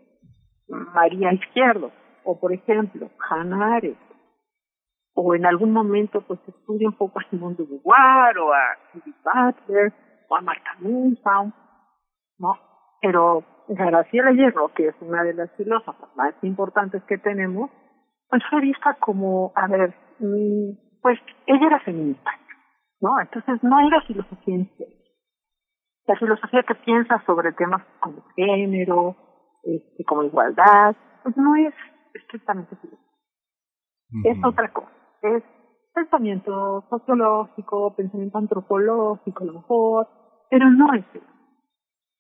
María 0.69 1.33
Izquierdo, 1.33 1.91
o 2.24 2.40
por 2.40 2.53
ejemplo, 2.53 3.09
Hannah 3.30 3.75
Arendt, 3.75 3.99
o 5.16 5.35
en 5.35 5.45
algún 5.45 5.74
momento 5.74 6.22
pues 6.22 6.40
estudia 6.48 6.88
un 6.88 6.95
poco 6.95 7.19
a 7.19 7.30
Simón 7.30 7.57
de 7.57 7.66
Beauvoir, 7.66 8.38
o 8.38 8.53
a 8.53 8.64
Judith 8.93 9.17
Butler, 9.22 9.93
o 10.30 10.35
a 10.38 10.40
Marta 10.40 10.72
Nussbaum, 10.80 11.51
¿no? 12.40 12.53
Pero 13.01 13.43
Graciela 13.67 14.32
Hierro, 14.32 14.69
que 14.69 14.88
es 14.88 14.95
una 15.01 15.25
de 15.25 15.33
las 15.33 15.51
filósofas 15.57 16.09
más 16.16 16.33
importantes 16.41 17.03
que 17.03 17.17
tenemos, 17.17 17.69
pues 18.30 18.44
fue 18.50 18.62
vista 18.62 18.96
como, 19.00 19.52
a 19.56 19.68
ver, 19.68 19.94
mm, 20.20 21.02
pues 21.02 21.20
ella 21.46 21.68
era 21.68 21.80
feminista, 21.80 22.32
¿no? 23.02 23.20
Entonces 23.20 23.64
no 23.64 23.80
era 23.80 24.02
filosofía 24.02 24.56
en 24.56 24.70
La 26.06 26.16
filosofía 26.16 26.64
que 26.64 26.76
piensa 26.76 27.24
sobre 27.26 27.54
temas 27.54 27.84
como 28.00 28.24
género, 28.36 29.16
este, 29.64 30.04
como 30.06 30.24
igualdad, 30.24 30.96
pues 31.24 31.38
no 31.38 31.56
es 31.56 31.74
estrictamente 32.14 32.76
filosofía. 32.78 33.08
Es 34.24 34.38
otra 34.44 34.72
cosa. 34.72 34.92
Es 35.22 35.44
pensamiento 35.94 36.86
sociológico, 36.90 37.96
pensamiento 37.96 38.38
antropológico 38.38 39.44
a 39.44 39.48
lo 39.48 39.54
mejor, 39.54 40.08
pero 40.50 40.70
no 40.70 40.94
es 40.94 41.06
eso. 41.14 41.26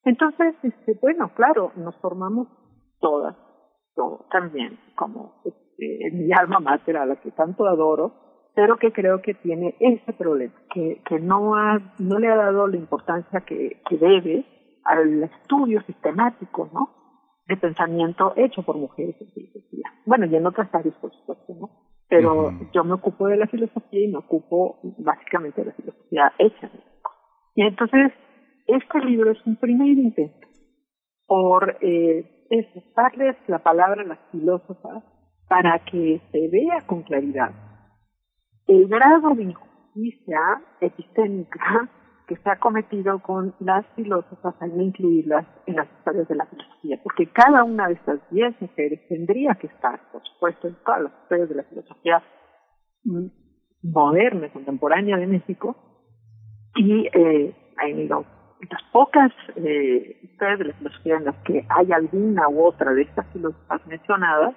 Entonces, 0.03 0.55
este, 0.63 0.97
bueno, 1.01 1.31
claro, 1.35 1.71
nos 1.75 1.95
formamos 1.97 2.47
todas, 2.99 3.35
también, 4.31 4.79
como 4.95 5.41
este, 5.77 6.11
mi 6.11 6.31
alma 6.33 6.59
mater 6.59 6.97
a 6.97 7.05
la 7.05 7.15
que 7.17 7.31
tanto 7.31 7.67
adoro, 7.67 8.13
pero 8.55 8.77
que 8.77 8.91
creo 8.91 9.21
que 9.21 9.35
tiene 9.35 9.75
ese 9.79 10.13
problema, 10.13 10.53
que, 10.73 11.01
que 11.05 11.19
no, 11.19 11.55
ha, 11.55 11.79
no 11.99 12.19
le 12.19 12.27
ha 12.27 12.35
dado 12.35 12.67
la 12.67 12.77
importancia 12.77 13.41
que, 13.41 13.81
que 13.87 13.97
debe 13.97 14.45
al 14.83 15.23
estudio 15.23 15.81
sistemático, 15.83 16.69
¿no? 16.73 16.89
De 17.47 17.55
pensamiento 17.57 18.33
hecho 18.35 18.63
por 18.63 18.77
mujeres 18.77 19.15
en 19.21 19.27
filosofía. 19.29 19.93
Bueno, 20.05 20.25
y 20.25 20.35
en 20.35 20.45
otras 20.47 20.73
áreas, 20.73 20.95
por 20.95 21.13
supuesto, 21.13 21.53
¿no? 21.59 21.69
Pero 22.09 22.51
yo 22.73 22.83
me 22.83 22.93
ocupo 22.93 23.27
de 23.27 23.37
la 23.37 23.47
filosofía 23.47 24.05
y 24.05 24.07
me 24.07 24.17
ocupo 24.17 24.79
básicamente 24.97 25.61
de 25.61 25.67
la 25.67 25.73
filosofía 25.73 26.33
hecha. 26.39 26.71
Y 27.53 27.63
entonces, 27.63 28.11
este 28.65 28.99
libro 29.01 29.31
es 29.31 29.45
un 29.45 29.57
primer 29.57 29.89
intento 29.89 30.47
por 31.25 31.77
eh, 31.81 32.47
darles 32.95 33.35
la 33.47 33.59
palabra 33.59 34.01
a 34.01 34.05
las 34.05 34.19
filósofas 34.31 35.03
para 35.47 35.79
que 35.79 36.21
se 36.31 36.47
vea 36.49 36.81
con 36.85 37.03
claridad. 37.03 37.51
El 38.67 38.87
grado 38.87 39.33
de 39.35 39.43
injusticia 39.43 40.39
epistémica 40.81 41.89
que 42.27 42.35
se 42.35 42.49
ha 42.49 42.57
cometido 42.57 43.19
con 43.19 43.55
las 43.59 43.85
filósofas 43.95 44.53
al 44.59 44.75
no 44.75 44.83
incluirlas 44.83 45.45
en 45.65 45.77
las 45.77 45.87
historias 45.97 46.27
de 46.27 46.35
la 46.35 46.45
filosofía, 46.45 46.99
porque 47.01 47.27
cada 47.27 47.63
una 47.63 47.87
de 47.87 47.93
estas 47.93 48.19
diez 48.29 48.53
mujeres 48.59 49.07
tendría 49.07 49.55
que 49.55 49.67
estar, 49.67 50.01
por 50.11 50.21
supuesto, 50.23 50.67
en 50.67 50.75
todas 50.83 51.03
las 51.03 51.13
historias 51.23 51.49
de 51.49 51.55
la 51.55 51.63
filosofía 51.63 52.23
mm, 53.05 53.27
moderna, 53.83 54.51
contemporánea 54.51 55.15
de 55.15 55.27
México, 55.27 55.75
y 56.75 57.07
eh, 57.13 57.55
en 57.81 58.09
las 58.09 58.83
pocas 58.91 59.31
eh, 59.55 60.19
historias 60.23 60.59
de 60.59 60.65
la 60.65 60.73
filosofía 60.73 61.15
en 61.17 61.25
las 61.25 61.35
que 61.43 61.65
hay 61.69 61.91
alguna 61.93 62.49
u 62.49 62.65
otra 62.65 62.93
de 62.93 63.03
estas 63.03 63.25
filósofas 63.31 63.85
mencionadas, 63.87 64.55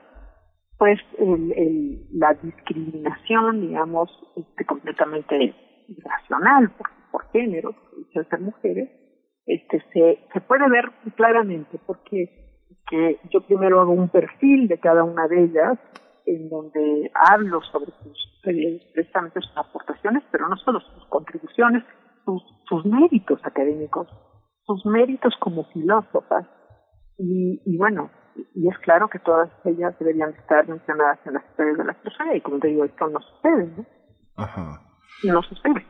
pues 0.81 0.99
el, 1.18 1.52
el, 1.52 2.07
la 2.15 2.33
discriminación, 2.42 3.60
digamos, 3.60 4.09
este, 4.34 4.65
completamente 4.65 5.55
irracional 5.89 6.70
por, 6.70 6.89
por 7.12 7.31
género, 7.33 7.75
por 8.15 8.26
ser 8.26 8.41
mujeres, 8.41 8.89
este, 9.44 9.84
se, 9.92 10.26
se 10.33 10.41
puede 10.41 10.70
ver 10.70 10.86
claramente 11.17 11.78
porque 11.86 12.65
que 12.89 13.18
yo 13.31 13.42
primero 13.42 13.83
hago 13.83 13.92
un 13.92 14.09
perfil 14.09 14.68
de 14.68 14.81
cada 14.81 15.05
una 15.05 15.28
de 15.28 15.44
ellas 15.44 15.78
en 16.25 16.49
donde 16.49 17.10
hablo 17.31 17.60
sobre 17.70 17.92
sus, 18.02 18.41
precisamente 18.42 19.42
sus 19.42 19.59
aportaciones, 19.59 20.23
pero 20.33 20.49
no 20.49 20.57
solo 20.57 20.81
sus 20.81 21.05
contribuciones, 21.09 21.84
sus, 22.25 22.42
sus 22.67 22.86
méritos 22.86 23.39
académicos, 23.44 24.09
sus 24.65 24.86
méritos 24.86 25.34
como 25.41 25.65
filósofas, 25.75 26.47
y, 27.18 27.60
y 27.67 27.76
bueno, 27.76 28.10
y 28.55 28.68
es 28.68 28.78
claro 28.78 29.09
que 29.09 29.18
todas 29.18 29.50
ellas 29.65 29.99
deberían 29.99 30.31
estar 30.31 30.68
mencionadas 30.68 31.18
en 31.26 31.34
las 31.34 31.44
historias 31.44 31.78
de 31.78 31.84
la 31.84 31.94
filosofía 31.94 32.36
y 32.36 32.41
como 32.41 32.59
te 32.59 32.68
digo, 32.68 32.84
esto 32.84 33.09
no 33.09 33.20
sucede, 33.20 33.67
¿no? 33.76 33.86
Ajá. 34.36 34.81
No 35.25 35.42
sucede. 35.42 35.86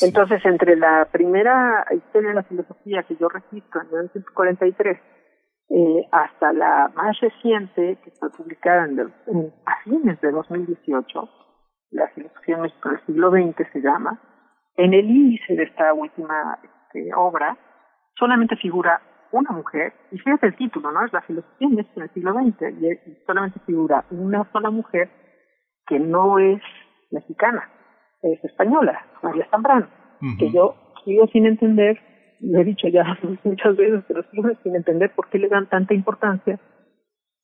Entonces, 0.00 0.44
entre 0.44 0.76
la 0.76 1.08
primera 1.10 1.84
historia 1.90 2.28
de 2.28 2.34
la 2.36 2.42
filosofía 2.44 3.02
que 3.02 3.16
yo 3.16 3.28
registro 3.28 3.80
en 3.80 3.88
1943 3.88 4.98
eh, 5.70 6.08
hasta 6.12 6.52
la 6.52 6.90
más 6.94 7.18
reciente, 7.20 7.98
que 8.04 8.10
fue 8.12 8.30
publicada 8.30 8.86
en, 8.86 9.52
a 9.66 9.82
fines 9.84 10.20
de 10.20 10.30
2018, 10.30 11.28
la 11.90 12.08
filosofía 12.08 12.56
en 12.56 12.62
México 12.62 12.88
del 12.90 13.06
siglo 13.06 13.30
XX 13.30 13.72
se 13.72 13.80
llama, 13.80 14.20
en 14.76 14.94
el 14.94 15.10
índice 15.10 15.54
de 15.54 15.64
esta 15.64 15.92
última 15.92 16.58
este, 16.62 17.10
obra 17.14 17.56
solamente 18.16 18.56
figura 18.56 19.00
una 19.32 19.50
mujer, 19.52 19.92
y 20.10 20.18
fíjate 20.18 20.46
el 20.46 20.56
título, 20.56 20.90
¿no? 20.90 21.04
Es 21.04 21.12
la 21.12 21.22
filosofía 21.22 21.68
en 21.68 21.78
el 21.78 22.10
siglo 22.14 22.32
XX, 22.32 22.80
y 22.80 23.24
solamente 23.26 23.60
figura 23.66 24.04
una 24.10 24.50
sola 24.52 24.70
mujer 24.70 25.10
que 25.86 25.98
no 25.98 26.38
es 26.38 26.60
mexicana, 27.10 27.68
es 28.22 28.42
española, 28.44 29.06
María 29.22 29.46
Zambrano, 29.50 29.88
que 30.38 30.50
yo 30.52 30.74
sigo 31.04 31.26
sin 31.28 31.46
entender, 31.46 31.98
lo 32.40 32.60
he 32.60 32.64
dicho 32.64 32.88
ya 32.88 33.04
muchas 33.44 33.76
veces, 33.76 34.04
pero 34.06 34.22
sigo 34.30 34.48
sin 34.62 34.76
entender 34.76 35.12
por 35.14 35.28
qué 35.28 35.38
le 35.38 35.48
dan 35.48 35.68
tanta 35.68 35.94
importancia 35.94 36.58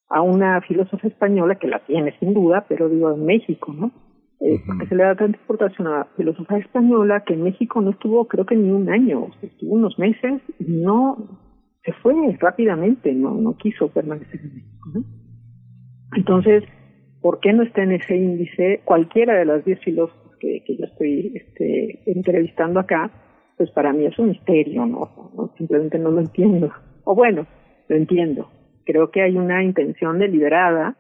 a 0.09 0.21
una 0.21 0.61
filósofa 0.63 1.09
española, 1.09 1.57
que 1.57 1.69
la 1.69 1.85
tiene 1.87 2.17
sin 2.19 2.35
duda, 2.35 2.67
pero 2.69 2.89
digo 2.89 3.13
en 3.13 3.25
México, 3.25 3.73
¿no? 3.73 3.91
Eh, 4.41 4.61
porque 4.67 4.87
se 4.87 4.95
le 4.95 5.05
da 5.05 5.15
tanta 5.15 5.39
importancia 5.39 5.79
a 5.79 5.89
una 5.89 6.05
filósofa 6.17 6.59
española 6.59 7.23
que 7.25 7.35
en 7.35 7.45
México 7.45 7.81
no 7.81 7.91
estuvo 7.91 8.27
creo 8.29 8.45
que 8.45 8.57
ni 8.57 8.71
un 8.71 8.91
año, 8.91 9.29
estuvo 9.41 9.75
unos 9.75 9.99
meses 9.99 10.43
y 10.59 10.83
no 10.83 11.17
se 11.85 11.93
fue 11.93 12.15
rápidamente, 12.41 13.13
no, 13.13 13.35
no 13.35 13.57
quiso 13.57 13.89
permanecer 13.89 14.41
en 14.41 14.55
México. 14.55 14.91
¿no? 14.95 15.05
Entonces, 16.17 16.65
¿por 17.21 17.41
qué 17.41 17.53
no 17.53 17.63
está 17.63 17.83
en 17.83 17.93
ese 17.93 18.17
índice 18.17 18.81
cualquiera 18.85 19.35
de 19.35 19.45
las 19.45 19.65
diez 19.65 19.81
filósofos 19.81 20.37
que, 20.39 20.63
que 20.65 20.77
yo 20.77 20.87
estoy 20.87 21.33
este, 21.35 22.03
entrevistando 22.11 22.81
acá? 22.81 23.11
Pues 23.57 23.71
para 23.71 23.93
mí 23.93 24.07
es 24.07 24.19
un 24.19 24.31
misterio, 24.31 24.87
¿no? 24.87 25.33
¿no? 25.37 25.53
Simplemente 25.59 25.99
no 25.99 26.11
lo 26.11 26.21
entiendo. 26.21 26.73
O 27.05 27.15
bueno, 27.15 27.47
lo 27.89 27.97
entiendo. 27.97 28.51
Creo 28.87 29.11
que 29.11 29.23
hay 29.23 29.37
una 29.37 29.63
intención 29.63 30.19
deliberada, 30.19 30.97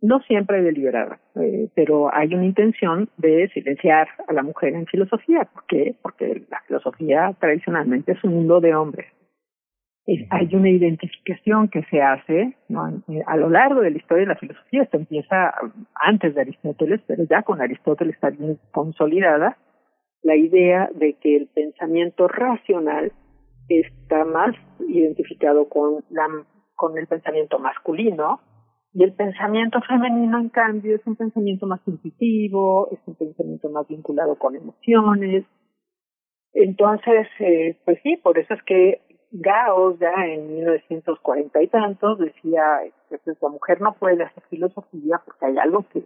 no 0.00 0.20
siempre 0.22 0.62
deliberada, 0.62 1.20
eh, 1.36 1.68
pero 1.74 2.12
hay 2.12 2.34
una 2.34 2.44
intención 2.44 3.08
de 3.18 3.48
silenciar 3.54 4.08
a 4.26 4.32
la 4.32 4.42
mujer 4.42 4.74
en 4.74 4.86
filosofía. 4.86 5.48
¿Por 5.52 5.64
qué? 5.66 5.94
Porque 6.02 6.42
la 6.50 6.60
filosofía 6.66 7.34
tradicionalmente 7.38 8.12
es 8.12 8.24
un 8.24 8.34
mundo 8.34 8.60
de 8.60 8.74
hombres 8.74 9.06
hay 10.30 10.54
una 10.54 10.68
identificación 10.68 11.68
que 11.68 11.84
se 11.84 12.02
hace 12.02 12.56
¿no? 12.68 12.88
Eh, 13.08 13.22
a 13.26 13.36
lo 13.36 13.48
largo 13.48 13.80
de 13.80 13.90
la 13.92 13.96
historia 13.96 14.22
de 14.22 14.34
la 14.34 14.38
filosofía. 14.38 14.82
Esto 14.82 14.96
empieza 14.96 15.54
antes 15.94 16.34
de 16.34 16.40
Aristóteles, 16.40 17.00
pero 17.06 17.24
ya 17.24 17.42
con 17.42 17.60
Aristóteles 17.60 18.14
está 18.14 18.30
bien 18.30 18.58
consolidada 18.72 19.56
la 20.22 20.36
idea 20.36 20.88
de 20.94 21.14
que 21.14 21.36
el 21.36 21.48
pensamiento 21.48 22.28
racional 22.28 23.12
está 23.68 24.24
más 24.24 24.54
identificado 24.88 25.68
con, 25.68 26.04
la, 26.10 26.28
con 26.74 26.96
el 26.96 27.06
pensamiento 27.06 27.58
masculino 27.58 28.40
y 28.94 29.04
el 29.04 29.14
pensamiento 29.14 29.80
femenino, 29.80 30.38
en 30.38 30.50
cambio, 30.50 30.96
es 30.96 31.06
un 31.06 31.16
pensamiento 31.16 31.66
más 31.66 31.80
intuitivo, 31.86 32.88
es 32.92 32.98
un 33.06 33.14
pensamiento 33.14 33.70
más 33.70 33.88
vinculado 33.88 34.36
con 34.36 34.54
emociones. 34.54 35.46
Entonces, 36.52 37.26
eh, 37.38 37.78
pues 37.86 37.98
sí, 38.02 38.18
por 38.22 38.38
eso 38.38 38.52
es 38.52 38.62
que 38.64 39.00
Gauss 39.32 39.98
ya 39.98 40.12
en 40.26 40.46
1940 40.56 41.62
y 41.62 41.68
tantos 41.68 42.18
decía 42.18 42.80
que 43.08 43.18
pues, 43.18 43.36
la 43.40 43.48
mujer 43.48 43.80
no 43.80 43.94
puede 43.94 44.22
hacer 44.22 44.42
filosofía 44.50 45.22
porque 45.24 45.46
hay 45.46 45.58
algo 45.58 45.86
que, 45.88 46.02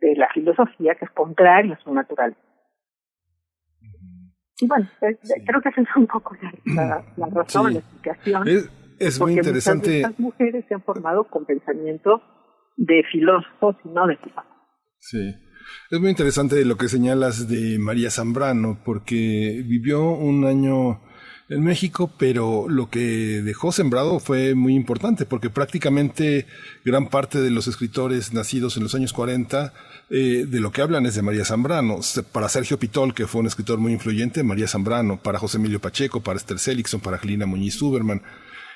de 0.00 0.16
la 0.16 0.28
filosofía 0.32 0.94
que 0.94 1.04
es 1.04 1.10
contrario 1.10 1.74
a 1.74 1.82
su 1.82 1.92
naturaleza. 1.92 2.40
Y 4.60 4.68
bueno, 4.68 4.88
pues, 5.00 5.18
creo 5.44 5.60
que 5.60 5.68
esa 5.70 5.80
es 5.80 5.96
un 5.96 6.06
poco 6.06 6.36
la, 6.64 7.04
la, 7.16 7.26
razón, 7.26 7.72
la 7.72 7.80
explicación. 7.80 8.46
Es, 9.00 9.20
muy 9.20 9.32
interesante. 9.32 10.02
Estas 10.02 10.20
mujeres 10.20 10.64
se 10.68 10.74
han 10.74 10.82
formado 10.82 11.24
con 11.24 11.44
pensamiento 11.44 12.22
de 12.76 13.02
filósofos 13.10 13.76
y 13.84 13.88
no 13.88 14.06
de 14.06 14.16
filósofos. 14.18 14.46
Sí. 14.98 15.34
Es 15.90 16.00
muy 16.00 16.10
interesante 16.10 16.64
lo 16.64 16.76
que 16.76 16.86
señalas 16.86 17.48
de 17.48 17.78
María 17.80 18.10
Zambrano, 18.10 18.80
porque 18.84 19.62
vivió 19.66 20.12
un 20.12 20.44
año 20.44 21.00
en 21.48 21.62
México, 21.62 22.10
pero 22.18 22.66
lo 22.68 22.88
que 22.88 23.42
dejó 23.42 23.72
sembrado 23.72 24.20
fue 24.20 24.54
muy 24.54 24.74
importante 24.74 25.26
porque 25.26 25.50
prácticamente 25.50 26.46
gran 26.84 27.08
parte 27.08 27.40
de 27.40 27.50
los 27.50 27.68
escritores 27.68 28.32
nacidos 28.32 28.76
en 28.76 28.84
los 28.84 28.94
años 28.94 29.12
40 29.12 29.72
eh, 30.14 30.44
de 30.46 30.60
lo 30.60 30.72
que 30.72 30.82
hablan 30.82 31.06
es 31.06 31.14
de 31.14 31.22
María 31.22 31.44
Zambrano. 31.44 32.00
Para 32.32 32.48
Sergio 32.48 32.78
Pitol, 32.78 33.14
que 33.14 33.26
fue 33.26 33.40
un 33.40 33.46
escritor 33.46 33.78
muy 33.78 33.92
influyente, 33.92 34.42
María 34.42 34.68
Zambrano. 34.68 35.18
Para 35.18 35.38
José 35.38 35.58
Emilio 35.58 35.80
Pacheco, 35.80 36.22
para 36.22 36.38
Esther 36.38 36.58
Seligson, 36.58 37.00
para 37.00 37.18
Gelina 37.18 37.46
Muñiz 37.46 37.80
Uberman. 37.80 38.22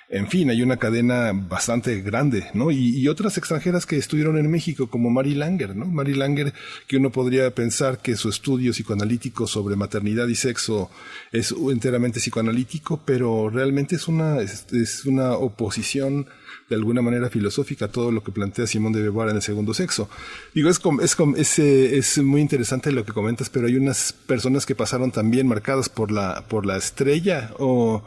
En 0.09 0.29
fin, 0.29 0.51
hay 0.51 0.63
una 0.63 0.77
cadena 0.77 1.33
bastante 1.33 2.01
grande, 2.01 2.47
¿no? 2.55 2.71
Y, 2.71 3.09
otras 3.09 3.39
extranjeras 3.39 3.87
que 3.87 3.97
estuvieron 3.97 4.39
en 4.39 4.49
México, 4.49 4.89
como 4.89 5.11
Mary 5.11 5.35
Langer, 5.35 5.75
¿no? 5.75 5.87
Mary 5.87 6.15
Langer, 6.15 6.53
que 6.87 6.99
uno 6.99 7.11
podría 7.11 7.53
pensar 7.53 7.99
que 7.99 8.15
su 8.15 8.29
estudio 8.29 8.73
psicoanalítico 8.73 9.49
sobre 9.49 9.75
maternidad 9.75 10.29
y 10.29 10.37
sexo 10.37 10.91
es 11.33 11.53
enteramente 11.73 12.21
psicoanalítico, 12.21 13.01
pero 13.05 13.51
realmente 13.51 13.97
es 13.97 14.07
una, 14.07 14.41
es, 14.41 15.05
una 15.07 15.33
oposición 15.33 16.27
de 16.69 16.77
alguna 16.77 17.03
manera 17.03 17.29
filosófica 17.29 17.89
todo 17.89 18.13
lo 18.13 18.23
que 18.23 18.33
plantea 18.33 18.67
Simón 18.67 18.93
de 18.93 19.03
Beauvoir 19.03 19.31
en 19.31 19.37
el 19.37 19.43
segundo 19.43 19.75
sexo. 19.75 20.09
Digo, 20.55 20.71
es, 20.71 20.81
es, 21.03 21.19
es, 21.59 21.59
es 21.59 22.19
muy 22.19 22.41
interesante 22.41 22.93
lo 22.93 23.05
que 23.05 23.13
comentas, 23.13 23.51
pero 23.51 23.67
hay 23.67 23.77
unas 23.77 24.13
personas 24.13 24.67
que 24.67 24.77
pasaron 24.77 25.11
también 25.11 25.49
marcadas 25.49 25.89
por 25.89 26.13
la, 26.13 26.45
por 26.49 26.65
la 26.65 26.77
estrella 26.77 27.51
o 27.59 28.05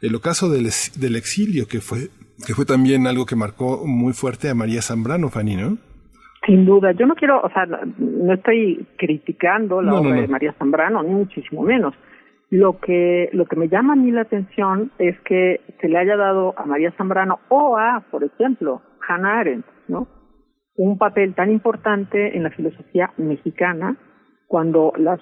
el 0.00 0.14
ocaso 0.14 0.48
del, 0.48 0.64
del 0.64 1.16
exilio, 1.16 1.66
que 1.68 1.80
fue, 1.80 2.08
que 2.46 2.54
fue 2.54 2.64
también 2.64 3.06
algo 3.06 3.26
que 3.26 3.36
marcó 3.36 3.86
muy 3.86 4.12
fuerte 4.12 4.48
a 4.48 4.54
María 4.54 4.82
Zambrano, 4.82 5.28
Fanny, 5.28 5.56
¿no? 5.56 5.78
Sin 6.46 6.64
duda, 6.64 6.92
yo 6.92 7.06
no 7.06 7.14
quiero, 7.14 7.40
o 7.42 7.50
sea, 7.50 7.66
no 7.66 8.32
estoy 8.32 8.86
criticando 8.96 9.82
la 9.82 9.94
obra 9.94 10.22
de 10.22 10.28
María 10.28 10.54
Zambrano, 10.58 11.02
ni 11.02 11.10
muchísimo 11.10 11.62
menos. 11.62 11.94
Lo 12.48 12.80
que, 12.80 13.28
lo 13.32 13.44
que 13.44 13.56
me 13.56 13.68
llama 13.68 13.92
a 13.92 13.96
mí 13.96 14.10
la 14.10 14.22
atención 14.22 14.90
es 14.98 15.20
que 15.20 15.60
se 15.80 15.88
le 15.88 15.98
haya 15.98 16.16
dado 16.16 16.54
a 16.58 16.64
María 16.64 16.92
Zambrano 16.96 17.40
o 17.50 17.76
a, 17.76 18.04
por 18.10 18.24
ejemplo, 18.24 18.80
Hannah 19.06 19.40
Arendt, 19.40 19.66
¿no? 19.86 20.08
un 20.80 20.96
papel 20.96 21.34
tan 21.34 21.50
importante 21.50 22.34
en 22.34 22.42
la 22.42 22.50
filosofía 22.50 23.12
mexicana 23.18 23.98
cuando 24.46 24.92
las 24.96 25.20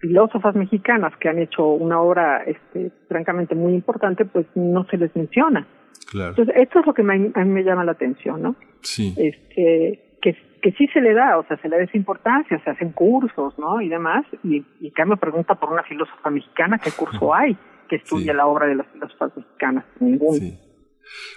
filósofas 0.00 0.54
mexicanas 0.56 1.12
que 1.20 1.28
han 1.28 1.38
hecho 1.38 1.66
una 1.68 2.00
obra 2.00 2.42
este, 2.44 2.90
francamente 3.08 3.54
muy 3.54 3.74
importante, 3.74 4.24
pues 4.24 4.46
no 4.54 4.84
se 4.90 4.96
les 4.96 5.14
menciona. 5.14 5.66
Claro. 6.10 6.30
Entonces, 6.30 6.54
esto 6.56 6.80
es 6.80 6.86
lo 6.86 6.94
que 6.94 7.02
me, 7.02 7.14
a 7.34 7.44
mí 7.44 7.50
me 7.50 7.62
llama 7.62 7.84
la 7.84 7.92
atención, 7.92 8.42
¿no? 8.42 8.56
Sí. 8.80 9.14
Este, 9.16 10.16
que, 10.22 10.36
que 10.62 10.72
sí 10.72 10.86
se 10.92 11.00
le 11.00 11.12
da, 11.14 11.38
o 11.38 11.44
sea, 11.46 11.56
se 11.58 11.68
le 11.68 11.76
da 11.76 11.84
esa 11.84 11.96
importancia, 11.96 12.60
se 12.64 12.70
hacen 12.70 12.92
cursos, 12.92 13.58
¿no? 13.58 13.80
Y 13.80 13.88
demás, 13.88 14.24
y, 14.42 14.64
y 14.80 14.88
acá 14.88 15.04
me 15.04 15.16
pregunta 15.16 15.54
por 15.54 15.70
una 15.72 15.82
filósofa 15.84 16.30
mexicana, 16.30 16.78
¿qué 16.78 16.90
curso 16.90 17.34
hay 17.34 17.56
que 17.88 17.96
estudie 17.96 18.32
la 18.32 18.46
obra 18.46 18.66
de 18.66 18.76
las 18.76 18.86
filósofas 18.88 19.36
mexicanas? 19.36 19.84
Ninguno. 20.00 20.32
Sí. 20.38 20.58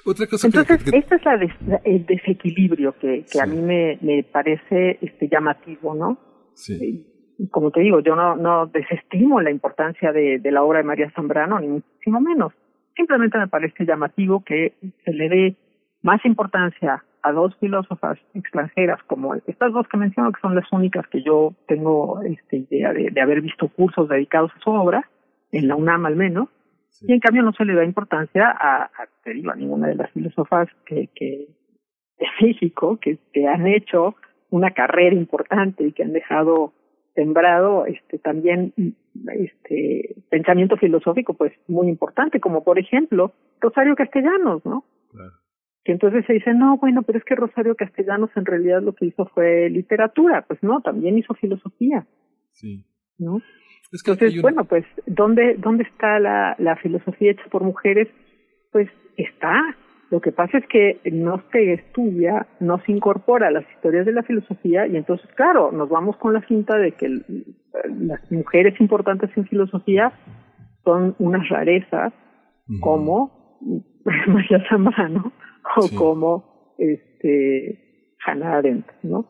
Otra 0.05 0.27
cosa 0.27 0.47
Entonces, 0.47 0.83
que, 0.83 0.91
que- 0.91 0.97
este 0.97 1.15
es 1.15 1.25
la 1.25 1.37
des- 1.37 1.81
el 1.83 2.05
desequilibrio 2.05 2.95
que, 2.99 3.25
que 3.31 3.41
a 3.41 3.45
mí 3.45 3.57
me, 3.61 3.97
me 4.01 4.23
parece 4.23 4.99
este 5.01 5.27
llamativo, 5.29 5.95
¿no? 5.95 6.17
Sí. 6.53 7.07
Como 7.51 7.71
te 7.71 7.81
digo, 7.81 7.99
yo 7.99 8.15
no, 8.15 8.35
no 8.35 8.67
desestimo 8.67 9.41
la 9.41 9.51
importancia 9.51 10.11
de, 10.11 10.39
de 10.39 10.51
la 10.51 10.63
obra 10.63 10.79
de 10.79 10.85
María 10.85 11.11
Zambrano, 11.11 11.59
ni 11.59 11.67
muchísimo 11.67 12.21
menos. 12.21 12.53
Simplemente 12.95 13.37
me 13.37 13.47
parece 13.47 13.85
llamativo 13.85 14.43
que 14.43 14.73
se 15.03 15.13
le 15.13 15.29
dé 15.29 15.55
más 16.01 16.23
importancia 16.25 17.03
a 17.23 17.31
dos 17.31 17.55
filósofas 17.57 18.19
extranjeras 18.33 19.01
como 19.07 19.33
estas 19.35 19.71
dos 19.71 19.87
que 19.87 19.97
menciono, 19.97 20.31
que 20.31 20.41
son 20.41 20.55
las 20.55 20.71
únicas 20.71 21.07
que 21.07 21.23
yo 21.23 21.53
tengo 21.67 22.21
este, 22.21 22.57
idea 22.57 22.91
de, 22.93 23.09
de 23.11 23.21
haber 23.21 23.41
visto 23.41 23.69
cursos 23.69 24.09
dedicados 24.09 24.51
a 24.55 24.59
su 24.59 24.69
obra, 24.69 25.09
en 25.51 25.67
la 25.67 25.75
UNAM 25.75 26.05
al 26.05 26.15
menos, 26.15 26.49
y 27.01 27.13
en 27.13 27.19
cambio 27.19 27.43
no 27.43 27.53
se 27.53 27.65
le 27.65 27.73
da 27.73 27.83
importancia 27.83 28.49
a, 28.49 28.83
a, 28.83 29.07
te 29.23 29.33
digo, 29.33 29.51
a 29.51 29.55
ninguna 29.55 29.87
de 29.87 29.95
las 29.95 30.11
filósofas 30.11 30.67
que, 30.85 31.09
que 31.15 31.47
de 32.19 32.27
México 32.41 32.97
que, 33.01 33.17
que 33.31 33.47
han 33.47 33.67
hecho 33.67 34.15
una 34.49 34.71
carrera 34.71 35.15
importante 35.15 35.85
y 35.85 35.91
que 35.93 36.03
han 36.03 36.13
dejado 36.13 36.73
sembrado 37.15 37.85
este 37.85 38.17
también 38.19 38.73
este 39.35 40.15
pensamiento 40.29 40.77
filosófico 40.77 41.35
pues 41.35 41.53
muy 41.67 41.87
importante 41.87 42.39
como 42.39 42.63
por 42.63 42.79
ejemplo 42.79 43.33
Rosario 43.59 43.95
Castellanos 43.95 44.65
no 44.65 44.83
que 45.83 45.91
entonces 45.91 46.25
se 46.25 46.33
dice 46.33 46.53
no 46.53 46.77
bueno 46.77 47.03
pero 47.03 47.19
es 47.19 47.25
que 47.25 47.35
Rosario 47.35 47.75
Castellanos 47.75 48.31
en 48.35 48.45
realidad 48.45 48.81
lo 48.81 48.93
que 48.93 49.05
hizo 49.05 49.25
fue 49.27 49.69
literatura 49.69 50.45
pues 50.47 50.61
no 50.63 50.81
también 50.81 51.17
hizo 51.17 51.33
filosofía. 51.35 52.07
Sí. 52.53 52.85
no 53.17 53.41
Es 53.91 54.01
que 54.03 54.11
entonces 54.11 54.41
bueno 54.41 54.65
pues 54.65 54.85
dónde 55.05 55.55
dónde 55.57 55.83
está 55.83 56.19
la 56.19 56.55
la 56.57 56.75
filosofía 56.77 57.31
hecha 57.31 57.43
por 57.51 57.63
mujeres 57.63 58.07
pues 58.71 58.89
está 59.17 59.75
lo 60.13 60.21
que 60.21 60.31
pasa 60.31 60.59
es 60.59 60.65
que 60.67 60.99
no 61.11 61.41
se 61.51 61.73
estudia, 61.73 62.45
no 62.59 62.79
se 62.85 62.91
incorpora 62.91 63.47
a 63.47 63.51
las 63.51 63.65
historias 63.75 64.05
de 64.05 64.11
la 64.11 64.21
filosofía 64.21 64.85
y 64.85 64.95
entonces, 64.95 65.27
claro, 65.35 65.71
nos 65.71 65.89
vamos 65.89 66.17
con 66.17 66.33
la 66.33 66.45
cinta 66.47 66.77
de 66.77 66.91
que 66.91 67.09
las 68.07 68.31
mujeres 68.31 68.79
importantes 68.79 69.31
en 69.35 69.47
filosofía 69.47 70.13
son 70.83 71.15
unas 71.17 71.49
rarezas 71.49 72.13
como 72.79 73.57
María 74.27 74.63
Zambrano 74.69 75.33
o 75.77 75.81
Sí. 75.81 75.95
como 75.95 76.75
este 76.77 78.15
Hannah 78.25 78.57
Arendt, 78.57 78.85
¿no? 79.01 79.27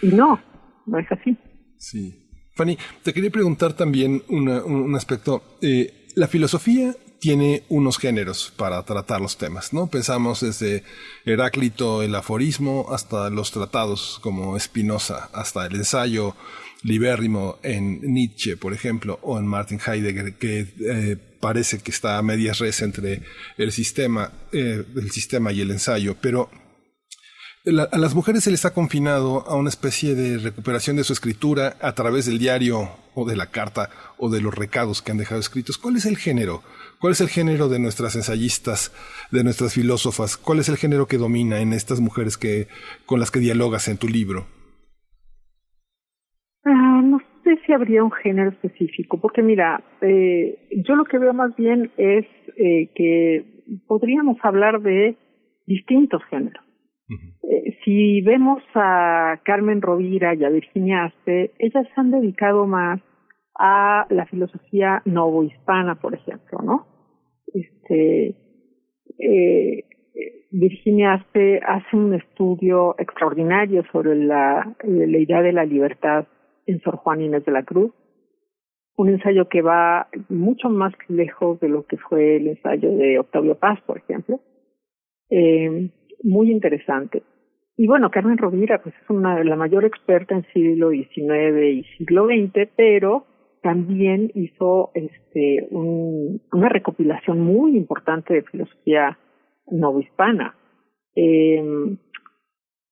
Y 0.00 0.08
no, 0.08 0.40
no 0.86 0.98
es 0.98 1.12
así. 1.12 1.36
Sí. 1.76 2.24
Fanny, 2.56 2.78
te 3.04 3.12
quería 3.12 3.30
preguntar 3.30 3.74
también 3.74 4.22
una- 4.30 4.64
un, 4.64 4.74
un 4.88 4.94
aspecto. 4.94 5.42
Eh, 5.60 6.06
la 6.16 6.26
filosofía 6.28 6.92
tiene 7.18 7.64
unos 7.68 7.98
géneros 7.98 8.52
para 8.56 8.82
tratar 8.84 9.20
los 9.20 9.36
temas, 9.36 9.72
¿no? 9.72 9.88
Pensamos 9.88 10.40
desde 10.40 10.84
Heráclito, 11.24 12.02
el 12.02 12.14
aforismo, 12.14 12.86
hasta 12.90 13.28
los 13.30 13.50
tratados 13.50 14.18
como 14.22 14.58
Spinoza, 14.58 15.28
hasta 15.32 15.66
el 15.66 15.74
ensayo 15.76 16.34
libérrimo 16.82 17.58
en 17.62 18.00
Nietzsche, 18.02 18.56
por 18.56 18.72
ejemplo, 18.72 19.18
o 19.22 19.38
en 19.38 19.46
Martin 19.46 19.80
Heidegger, 19.84 20.34
que 20.34 20.66
eh, 20.80 21.16
parece 21.40 21.80
que 21.80 21.90
está 21.90 22.18
a 22.18 22.22
medias 22.22 22.58
res 22.58 22.82
entre 22.82 23.22
el 23.56 23.72
sistema, 23.72 24.32
eh, 24.52 24.84
el 24.96 25.10
sistema 25.10 25.52
y 25.52 25.60
el 25.60 25.70
ensayo, 25.70 26.16
pero 26.20 26.50
la- 27.64 27.88
a 27.90 27.98
las 27.98 28.14
mujeres 28.14 28.44
se 28.44 28.50
les 28.50 28.64
ha 28.64 28.72
confinado 28.74 29.46
a 29.48 29.56
una 29.56 29.68
especie 29.68 30.14
de 30.14 30.38
recuperación 30.38 30.96
de 30.96 31.04
su 31.04 31.12
escritura 31.12 31.76
a 31.80 31.92
través 31.92 32.26
del 32.26 32.38
diario 32.38 32.88
o 33.14 33.24
de 33.28 33.36
la 33.36 33.46
carta 33.46 33.90
o 34.16 34.30
de 34.30 34.40
los 34.40 34.54
recados 34.54 35.02
que 35.02 35.12
han 35.12 35.18
dejado 35.18 35.40
escritos. 35.40 35.76
¿Cuál 35.78 35.96
es 35.96 36.06
el 36.06 36.16
género? 36.16 36.62
¿Cuál 37.00 37.12
es 37.12 37.20
el 37.20 37.28
género 37.28 37.68
de 37.68 37.78
nuestras 37.78 38.16
ensayistas, 38.16 38.92
de 39.30 39.44
nuestras 39.44 39.74
filósofas? 39.74 40.36
¿Cuál 40.36 40.60
es 40.60 40.68
el 40.68 40.76
género 40.76 41.06
que 41.06 41.18
domina 41.18 41.60
en 41.60 41.72
estas 41.72 42.00
mujeres 42.00 42.36
que, 42.36 42.68
con 43.06 43.20
las 43.20 43.30
que 43.30 43.40
dialogas 43.40 43.88
en 43.88 43.98
tu 43.98 44.08
libro? 44.08 44.46
Ah, 46.64 47.00
no 47.04 47.18
sé 47.44 47.58
si 47.66 47.72
habría 47.72 48.02
un 48.04 48.12
género 48.12 48.50
específico, 48.50 49.20
porque 49.20 49.42
mira, 49.42 49.82
eh, 50.00 50.68
yo 50.86 50.94
lo 50.96 51.04
que 51.04 51.18
veo 51.18 51.32
más 51.32 51.54
bien 51.56 51.90
es 51.96 52.26
eh, 52.56 52.90
que 52.94 53.64
podríamos 53.86 54.36
hablar 54.42 54.80
de 54.80 55.16
distintos 55.66 56.22
géneros. 56.30 56.64
Eh, 57.10 57.78
si 57.84 58.20
vemos 58.20 58.62
a 58.74 59.40
Carmen 59.44 59.80
Rovira 59.80 60.34
y 60.34 60.44
a 60.44 60.50
Virginia 60.50 61.04
Aspe, 61.04 61.52
ellas 61.58 61.86
se 61.94 62.00
han 62.00 62.10
dedicado 62.10 62.66
más 62.66 63.00
a 63.58 64.06
la 64.10 64.26
filosofía 64.26 65.02
novohispana, 65.04 65.96
por 65.96 66.14
ejemplo, 66.14 66.58
¿no? 66.62 66.86
Este, 67.52 68.36
eh, 69.18 69.84
Virginia 70.50 71.14
Aspe 71.14 71.60
hace 71.66 71.96
un 71.96 72.14
estudio 72.14 72.94
extraordinario 72.98 73.84
sobre 73.92 74.14
la, 74.16 74.76
eh, 74.82 75.06
la 75.06 75.18
idea 75.18 75.42
de 75.42 75.52
la 75.52 75.64
libertad 75.64 76.26
en 76.66 76.80
Sor 76.80 76.96
Juan 76.96 77.22
Inés 77.22 77.44
de 77.44 77.52
la 77.52 77.64
Cruz, 77.64 77.92
un 78.96 79.08
ensayo 79.08 79.48
que 79.48 79.62
va 79.62 80.08
mucho 80.28 80.68
más 80.68 80.92
lejos 81.08 81.60
de 81.60 81.68
lo 81.68 81.86
que 81.86 81.96
fue 81.96 82.36
el 82.36 82.48
ensayo 82.48 82.90
de 82.90 83.18
Octavio 83.18 83.56
Paz, 83.56 83.80
por 83.86 83.98
ejemplo. 83.98 84.40
Muy 86.22 86.50
interesante. 86.50 87.22
Y 87.76 87.86
bueno, 87.86 88.10
Carmen 88.10 88.38
Rovira 88.38 88.82
pues 88.82 88.94
es 89.02 89.10
una 89.10 89.42
la 89.44 89.56
mayor 89.56 89.84
experta 89.84 90.34
en 90.34 90.44
siglo 90.52 90.90
XIX 90.90 91.64
y 91.72 91.84
siglo 91.96 92.26
XX, 92.26 92.68
pero 92.76 93.26
también 93.62 94.30
hizo 94.34 94.90
este 94.94 95.68
un, 95.70 96.40
una 96.52 96.68
recopilación 96.68 97.40
muy 97.40 97.76
importante 97.76 98.34
de 98.34 98.42
filosofía 98.42 99.18
novohispana. 99.66 100.54
Eh, 101.14 101.96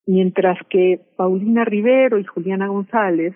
mientras 0.07 0.59
que 0.71 1.01
Paulina 1.17 1.65
Rivero 1.65 2.19
y 2.19 2.25
Juliana 2.25 2.69
González 2.69 3.35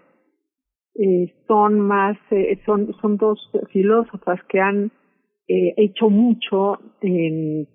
eh, 0.95 1.33
son 1.47 1.81
más 1.81 2.17
eh, 2.31 2.61
son 2.65 2.95
son 3.01 3.17
dos 3.17 3.39
filósofas 3.71 4.41
que 4.49 4.61
han 4.61 4.91
eh, 5.49 5.75
hecho 5.77 6.11
mucho 6.11 6.79
en 7.01 7.67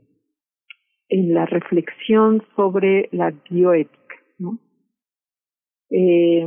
en 1.10 1.34
la 1.34 1.46
reflexión 1.46 2.44
sobre 2.56 3.10
la 3.12 3.34
bioética, 3.50 4.16
¿no? 4.40 4.60
Eh, 5.90 6.46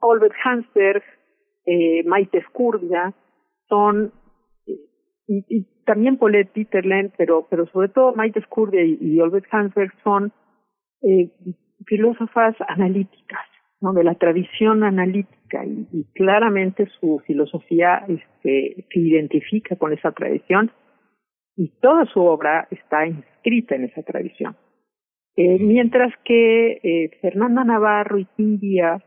Olbert 0.00 0.34
Hansberg, 0.44 1.02
eh, 1.66 2.02
Maite 2.04 2.38
Escurdia, 2.38 3.14
son, 3.68 4.12
y, 4.66 5.44
y 5.48 5.66
también 5.84 6.16
Paulette 6.16 6.52
Dieterlen, 6.54 7.12
pero, 7.16 7.46
pero 7.50 7.66
sobre 7.66 7.88
todo 7.88 8.14
Maite 8.14 8.40
Escurdia 8.40 8.82
y, 8.82 8.98
y 9.00 9.20
Olbert 9.20 9.46
Hansberg 9.50 9.92
son 10.02 10.32
eh, 11.02 11.30
filósofas 11.86 12.54
analíticas, 12.68 13.46
¿no? 13.80 13.92
De 13.92 14.04
la 14.04 14.14
tradición 14.14 14.84
analítica 14.84 15.64
y, 15.64 16.04
claramente 16.14 16.88
su 17.00 17.20
filosofía 17.26 18.04
este, 18.08 18.86
se 18.90 18.98
identifica 18.98 19.76
con 19.76 19.92
esa 19.92 20.12
tradición 20.12 20.70
y 21.56 21.68
toda 21.80 22.06
su 22.06 22.20
obra 22.20 22.66
está 22.70 23.06
inscrita 23.06 23.74
en 23.74 23.84
esa 23.84 24.02
tradición. 24.02 24.56
Eh, 25.36 25.58
mientras 25.58 26.12
que 26.24 26.80
eh, 26.82 27.10
Fernanda 27.20 27.64
Navarro 27.64 28.18
y 28.18 28.26
Díaz, 28.36 29.02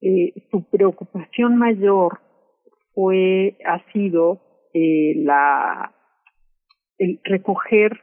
eh, 0.00 0.32
su 0.50 0.68
preocupación 0.68 1.56
mayor 1.56 2.20
fue, 2.92 3.56
ha 3.64 3.84
sido 3.92 4.40
eh, 4.74 5.14
la, 5.16 5.94
el 6.98 7.20
recoger 7.24 8.00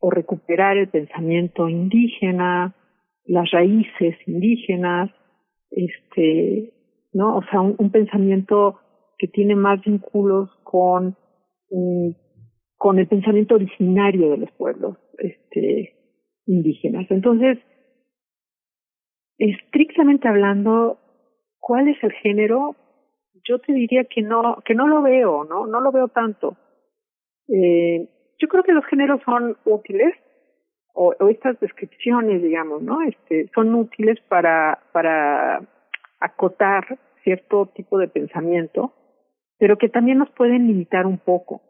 o 0.00 0.10
recuperar 0.10 0.76
el 0.76 0.88
pensamiento 0.88 1.68
indígena, 1.68 2.74
las 3.24 3.50
raíces 3.50 4.16
indígenas, 4.26 5.10
este, 5.70 6.72
¿no? 7.12 7.36
O 7.36 7.42
sea, 7.50 7.60
un, 7.60 7.76
un 7.78 7.90
pensamiento 7.90 8.80
que 9.18 9.28
tiene 9.28 9.54
más 9.54 9.80
vínculos 9.82 10.50
con 10.64 11.16
um, 11.70 12.14
con 12.80 12.98
el 12.98 13.06
pensamiento 13.06 13.56
originario 13.56 14.30
de 14.30 14.38
los 14.38 14.50
pueblos 14.52 14.96
este, 15.18 15.98
indígenas. 16.46 17.04
Entonces, 17.10 17.58
estrictamente 19.36 20.26
hablando, 20.26 20.98
¿cuál 21.58 21.88
es 21.88 22.02
el 22.02 22.12
género? 22.12 22.76
Yo 23.46 23.58
te 23.58 23.74
diría 23.74 24.04
que 24.04 24.22
no, 24.22 24.62
que 24.64 24.74
no 24.74 24.88
lo 24.88 25.02
veo, 25.02 25.44
no, 25.44 25.66
no 25.66 25.82
lo 25.82 25.92
veo 25.92 26.08
tanto. 26.08 26.56
Eh, 27.48 28.08
yo 28.38 28.48
creo 28.48 28.62
que 28.62 28.72
los 28.72 28.86
géneros 28.86 29.20
son 29.26 29.58
útiles 29.66 30.14
o, 30.94 31.12
estas 31.28 31.60
descripciones, 31.60 32.42
digamos, 32.42 32.80
¿no? 32.80 33.02
Este, 33.02 33.50
son 33.54 33.74
útiles 33.74 34.18
para, 34.26 34.78
para 34.92 35.68
acotar 36.18 36.98
cierto 37.24 37.66
tipo 37.74 37.98
de 37.98 38.08
pensamiento, 38.08 38.94
pero 39.58 39.76
que 39.76 39.90
también 39.90 40.16
nos 40.16 40.30
pueden 40.30 40.66
limitar 40.66 41.04
un 41.04 41.18
poco. 41.18 41.60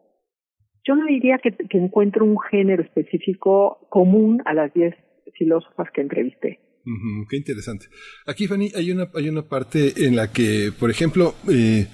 Yo 0.87 0.95
no 0.97 1.07
diría 1.07 1.39
que, 1.43 1.53
que 1.53 1.79
encuentro 1.79 2.25
un 2.25 2.39
género 2.39 2.83
específico 2.83 3.87
común 3.91 4.43
a 4.45 4.55
las 4.55 4.73
diez 4.73 4.95
filósofas 5.35 5.89
que 5.93 6.01
entrevisté. 6.01 6.61
qué 7.29 7.37
interesante. 7.37 7.87
Aquí, 8.27 8.47
Fanny, 8.47 8.73
hay 8.75 8.91
una, 8.91 9.09
hay 9.15 9.29
una 9.29 9.43
parte 9.43 10.07
en 10.07 10.17
la 10.17 10.33
que, 10.33 10.73
por 10.79 10.91
ejemplo, 10.91 11.35
eh, 11.51 11.87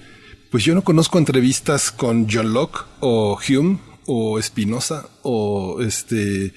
pues 0.51 0.63
yo 0.63 0.73
no 0.73 0.83
conozco 0.83 1.17
entrevistas 1.17 1.91
con 1.91 2.27
John 2.29 2.53
Locke 2.53 2.85
o 3.01 3.37
Hume 3.37 3.79
o 4.05 4.41
Spinoza 4.41 5.05
o 5.23 5.81
este, 5.81 6.53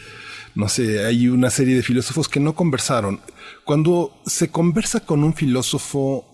no 0.54 0.68
sé, 0.68 1.04
hay 1.04 1.28
una 1.28 1.50
serie 1.50 1.74
de 1.74 1.82
filósofos 1.82 2.28
que 2.28 2.40
no 2.40 2.54
conversaron. 2.54 3.20
Cuando 3.64 4.12
se 4.26 4.48
conversa 4.50 5.00
con 5.00 5.22
un 5.22 5.34
filósofo, 5.34 6.26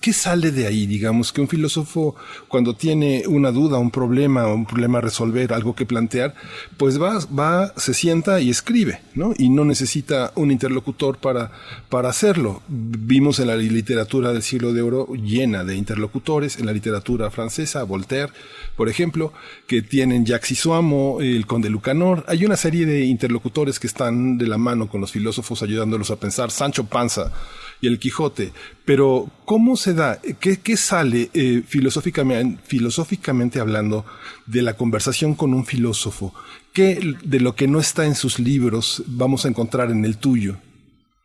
¿qué 0.00 0.12
sale 0.12 0.50
de 0.50 0.66
ahí? 0.66 0.86
Digamos 0.86 1.32
que 1.32 1.40
un 1.40 1.48
filósofo 1.48 2.14
cuando 2.46 2.74
tiene 2.74 3.24
una 3.26 3.50
duda, 3.50 3.78
un 3.78 3.90
problema, 3.90 4.46
un 4.46 4.64
problema 4.64 4.98
a 4.98 5.02
resolver, 5.02 5.52
algo 5.52 5.74
que 5.74 5.86
plantear, 5.86 6.34
pues 6.76 7.00
va, 7.00 7.18
va, 7.26 7.74
se 7.76 7.94
sienta 7.94 8.40
y 8.40 8.50
escribe, 8.50 9.00
¿no? 9.14 9.34
Y 9.36 9.50
no 9.50 9.64
necesita 9.64 10.32
un 10.36 10.50
interlocutor 10.50 11.18
para, 11.18 11.52
para 11.88 12.08
hacerlo. 12.08 12.62
Vimos 12.68 13.40
en 13.40 13.48
la 13.48 13.56
literatura 13.56 14.32
del 14.32 14.42
siglo 14.42 14.72
de 14.72 14.82
oro 14.82 15.08
llena 15.14 15.64
de 15.64 15.76
interlocutores, 15.76 16.58
en 16.58 16.66
la 16.66 16.72
literatura 16.72 17.30
francesa, 17.30 17.82
Voltaire, 17.82 18.32
por 18.76 18.88
ejemplo, 18.88 19.32
que 19.66 19.82
tienen 19.82 20.24
Jacques 20.24 20.52
Isuamo, 20.52 21.18
el 21.20 21.46
conde 21.46 21.68
Lucanor. 21.68 22.24
Hay 22.28 22.44
una 22.44 22.56
serie 22.56 22.86
de 22.86 23.04
interlocutores 23.04 23.78
que 23.78 23.86
están 23.86 24.38
de 24.38 24.46
la 24.46 24.58
mano 24.58 24.88
con 24.88 25.00
los 25.00 25.12
filósofos 25.12 25.62
ayudándolos 25.62 26.10
a 26.10 26.16
pensar. 26.18 26.50
Sancho 26.50 26.84
Panza, 26.84 27.32
y 27.80 27.86
el 27.86 27.98
Quijote. 27.98 28.50
Pero, 28.84 29.26
¿cómo 29.44 29.76
se 29.76 29.94
da? 29.94 30.18
¿Qué, 30.40 30.56
qué 30.62 30.76
sale 30.76 31.28
eh, 31.34 31.62
filosóficamente, 31.64 32.60
filosóficamente 32.64 33.60
hablando 33.60 34.04
de 34.46 34.62
la 34.62 34.74
conversación 34.74 35.34
con 35.34 35.54
un 35.54 35.64
filósofo? 35.64 36.32
¿Qué 36.74 36.98
de 37.24 37.40
lo 37.40 37.54
que 37.54 37.68
no 37.68 37.78
está 37.78 38.04
en 38.04 38.14
sus 38.14 38.38
libros 38.38 39.04
vamos 39.06 39.44
a 39.44 39.48
encontrar 39.48 39.90
en 39.90 40.04
el 40.04 40.18
tuyo? 40.18 40.54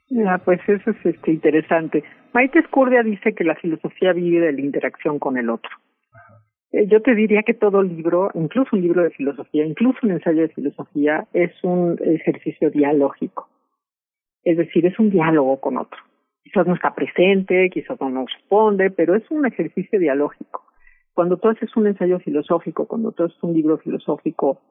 Ya, 0.10 0.38
pues 0.44 0.60
eso 0.68 0.92
es 0.92 1.06
este, 1.06 1.32
interesante. 1.32 2.04
Maite 2.34 2.60
Escurdia 2.60 3.04
dice 3.04 3.34
que 3.34 3.44
la 3.44 3.56
filosofía 3.56 4.14
vive 4.14 4.46
de 4.46 4.54
la 4.54 4.62
interacción 4.62 5.20
con 5.20 5.38
el 5.38 5.50
otro. 5.50 5.72
Eh, 6.72 6.88
yo 6.88 7.02
te 7.02 7.16
diría 7.16 7.44
que 7.44 7.54
todo 7.54 7.82
libro, 7.82 8.32
incluso 8.34 8.76
un 8.76 8.82
libro 8.82 9.04
de 9.04 9.12
filosofía, 9.12 9.66
incluso 9.66 10.00
un 10.04 10.12
ensayo 10.12 10.42
de 10.42 10.50
filosofía, 10.50 11.28
es 11.34 11.52
un 11.64 12.00
ejercicio 12.04 12.70
dialógico. 12.70 13.48
Es 14.44 14.58
decir, 14.58 14.86
es 14.86 14.98
un 15.00 15.10
diálogo 15.10 15.60
con 15.60 15.78
otro 15.78 16.00
quizás 16.54 16.68
no 16.68 16.76
está 16.76 16.94
presente, 16.94 17.70
quizás 17.72 18.00
no 18.00 18.10
nos 18.10 18.32
responde, 18.32 18.92
pero 18.92 19.16
es 19.16 19.30
un 19.32 19.46
ejercicio 19.46 20.00
dialógico. 20.00 20.64
Cuando 21.14 21.38
tú 21.38 21.50
haces 21.50 21.76
un 21.76 21.88
ensayo 21.88 22.20
filosófico, 22.20 22.88
cuando 22.88 23.12
tú 23.12 23.24
haces 23.24 23.42
un 23.44 23.54
libro 23.54 23.78
filosófico, 23.80 24.62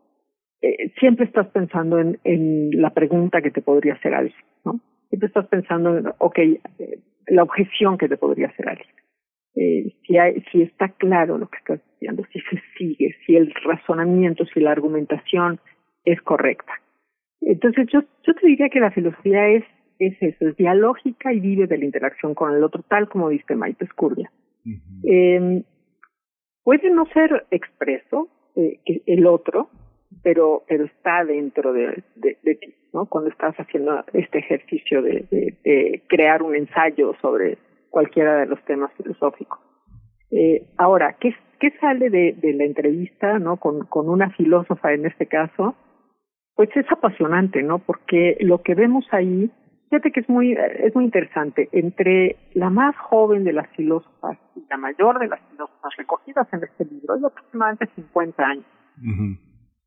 eh, 0.60 0.92
siempre 0.98 1.26
estás 1.26 1.48
pensando 1.48 1.98
en, 1.98 2.70
la 2.80 2.90
pregunta 2.90 3.42
que 3.42 3.50
te 3.50 3.62
podría 3.62 3.94
hacer 3.94 4.14
alguien, 4.14 4.36
¿no? 4.64 4.80
Siempre 5.08 5.26
estás 5.26 5.46
pensando 5.48 5.98
en, 5.98 6.06
ok, 6.18 6.38
eh, 6.38 6.60
la 7.26 7.42
objeción 7.42 7.98
que 7.98 8.08
te 8.08 8.16
podría 8.16 8.48
hacer 8.48 8.68
alguien. 8.68 8.88
Eh, 9.54 9.92
si, 10.06 10.16
hay, 10.18 10.42
si 10.50 10.62
está 10.62 10.88
claro 10.88 11.36
lo 11.36 11.48
que 11.48 11.58
estás 11.58 11.80
diciendo, 11.92 12.24
si 12.32 12.40
se 12.40 12.62
sigue, 12.78 13.14
si 13.26 13.36
el 13.36 13.52
razonamiento, 13.64 14.46
si 14.46 14.60
la 14.60 14.72
argumentación 14.72 15.60
es 16.04 16.20
correcta. 16.22 16.72
Entonces 17.42 17.86
yo, 17.92 18.00
yo 18.00 18.34
te 18.34 18.46
diría 18.46 18.68
que 18.68 18.80
la 18.80 18.90
filosofía 18.90 19.48
es 19.48 19.64
es 20.06 20.20
eso, 20.20 20.48
es 20.48 20.56
dialógica 20.56 21.32
y 21.32 21.40
vive 21.40 21.66
de 21.66 21.78
la 21.78 21.84
interacción 21.84 22.34
con 22.34 22.52
el 22.52 22.64
otro, 22.64 22.82
tal 22.82 23.08
como 23.08 23.28
dice 23.28 23.54
Maite 23.54 23.84
Escurdia. 23.84 24.30
eh, 25.04 25.62
puede 26.64 26.90
no 26.90 27.06
ser 27.06 27.46
expreso 27.50 28.28
eh, 28.56 28.80
el 29.06 29.26
otro, 29.26 29.70
pero, 30.22 30.64
pero 30.68 30.84
está 30.84 31.24
dentro 31.24 31.72
de, 31.72 32.02
de, 32.16 32.54
ti, 32.54 32.74
¿no? 32.92 33.06
Cuando 33.06 33.30
estás 33.30 33.54
haciendo 33.56 34.04
este 34.12 34.38
ejercicio 34.38 35.02
de, 35.02 35.24
de, 35.30 36.02
crear 36.08 36.42
un 36.42 36.54
ensayo 36.54 37.14
sobre 37.22 37.58
cualquiera 37.88 38.36
de 38.40 38.46
los 38.46 38.62
temas 38.64 38.92
filosóficos. 38.94 39.58
Eh, 40.30 40.66
ahora, 40.76 41.16
¿qué, 41.18 41.34
qué 41.58 41.70
sale 41.80 42.10
de, 42.10 42.34
de 42.34 42.52
la 42.52 42.64
entrevista, 42.64 43.38
¿no? 43.38 43.56
Con, 43.56 43.86
con 43.86 44.08
una 44.08 44.30
filósofa 44.30 44.92
en 44.92 45.06
este 45.06 45.26
caso, 45.26 45.76
pues 46.54 46.68
es 46.74 46.90
apasionante, 46.90 47.62
¿no? 47.62 47.78
Porque 47.78 48.36
lo 48.40 48.62
que 48.62 48.74
vemos 48.74 49.06
ahí 49.10 49.50
Fíjate 49.92 50.10
que 50.10 50.20
es 50.20 50.28
muy, 50.30 50.52
es 50.52 50.94
muy 50.94 51.04
interesante. 51.04 51.68
Entre 51.70 52.36
la 52.54 52.70
más 52.70 52.96
joven 52.96 53.44
de 53.44 53.52
las 53.52 53.68
filósofas 53.76 54.38
y 54.56 54.64
la 54.70 54.78
mayor 54.78 55.18
de 55.18 55.28
las 55.28 55.38
filósofas 55.50 55.92
recogidas 55.98 56.48
en 56.50 56.64
este 56.64 56.86
libro 56.86 57.12
hay 57.12 57.20
aproximadamente 57.22 57.90
50 57.96 58.42
años. 58.42 58.64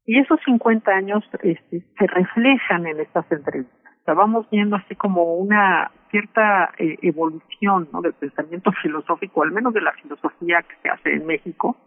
Y 0.05 0.19
esos 0.19 0.39
50 0.45 0.91
años 0.91 1.23
este, 1.41 1.83
se 1.97 2.05
reflejan 2.05 2.85
en 2.85 2.99
estas 2.99 3.25
entrevistas. 3.31 3.93
O 4.01 4.05
sea, 4.05 4.13
vamos 4.13 4.47
viendo 4.51 4.75
así 4.75 4.93
como 4.93 5.37
una 5.37 5.89
cierta 6.11 6.71
eh, 6.77 6.99
evolución 7.01 7.89
¿no? 7.91 8.03
del 8.03 8.13
pensamiento 8.13 8.71
filosófico, 8.83 9.41
al 9.41 9.53
menos 9.53 9.73
de 9.73 9.81
la 9.81 9.93
filosofía 9.93 10.61
que 10.61 10.75
se 10.83 10.89
hace 10.89 11.13
en 11.13 11.25
México. 11.25 11.77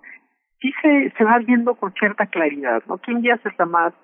Sí 0.61 0.73
se, 0.83 1.13
se 1.17 1.23
va 1.23 1.39
viendo 1.39 1.77
con 1.77 1.93
cierta 1.93 2.27
claridad, 2.27 2.83
¿no? 2.89 2.99
¿Quién 2.99 3.23
ya 3.23 3.35
es 3.35 3.59
la 3.61 3.67
más 3.67 3.95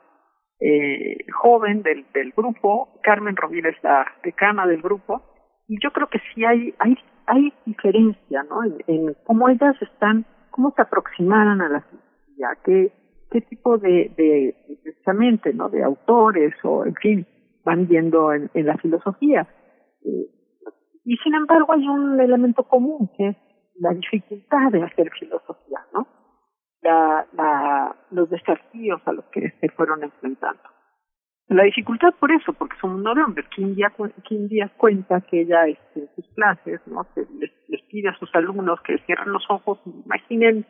eh, 0.61 1.19
joven 1.33 1.83
del, 1.83 2.07
del 2.13 2.33
grupo, 2.33 3.01
Carmen 3.03 3.37
Rovira 3.37 3.71
la 3.83 4.07
decana 4.23 4.67
del 4.67 4.83
grupo, 4.83 5.23
y 5.69 5.79
yo 5.83 5.91
creo 5.93 6.09
que 6.09 6.21
sí 6.33 6.45
hay, 6.45 6.75
hay, 6.79 6.97
hay 7.27 7.53
diferencia, 7.67 8.43
¿no? 8.45 8.63
En, 8.87 9.15
cómo 9.25 9.49
ellas 9.49 9.77
están, 9.81 10.27
cómo 10.51 10.73
se 10.77 10.83
aproximaron 10.83 11.61
a 11.61 11.69
la 11.69 11.81
filosofía, 11.83 12.49
qué, 12.65 12.93
qué 13.31 13.41
tipo 13.43 13.79
de, 13.79 14.13
de, 14.17 14.55
precisamente, 14.83 15.53
¿no? 15.55 15.69
De 15.69 15.83
autores 15.83 16.55
o, 16.63 16.85
en 16.85 16.95
fin, 16.95 17.27
van 17.65 17.87
viendo 17.89 18.33
en, 18.33 18.51
en 18.55 18.67
la 18.67 18.77
filosofía. 18.77 19.49
Eh, 20.05 20.29
y 21.05 21.17
sin 21.19 21.35
embargo 21.35 21.73
hay 21.73 21.87
un 21.87 22.21
elemento 22.21 22.65
común 22.65 23.11
que 23.17 23.29
es 23.29 23.37
la 23.81 23.93
dificultad 23.93 24.71
de 24.71 24.83
hacer 24.83 25.11
filosofía, 25.19 25.81
¿no? 25.93 26.07
La, 26.85 27.27
la, 27.33 27.97
los 28.11 28.31
desafíos 28.31 29.01
a 29.07 29.13
los 29.13 29.25
que 29.27 29.51
se 29.61 29.69
fueron 29.71 30.05
enfrentando. 30.05 30.63
La 31.49 31.65
dificultad 31.65 32.15
por 32.19 32.33
eso, 32.33 32.53
porque 32.55 32.77
son 32.81 32.93
un 32.95 33.07
hombres. 33.07 33.47
Quien 33.55 33.75
día, 33.75 33.93
quien 34.27 34.49
día 34.49 34.71
cuenta 34.77 35.21
que 35.21 35.43
ella 35.43 35.67
este, 35.67 36.01
en 36.01 36.09
sus 36.15 36.27
clases 36.35 36.81
no 36.87 37.07
les, 37.39 37.83
pide 37.91 38.09
a 38.09 38.19
sus 38.19 38.35
alumnos 38.35 38.81
que 38.81 38.99
cierren 39.07 39.33
los 39.33 39.45
ojos 39.49 39.79
imaginen 40.05 40.67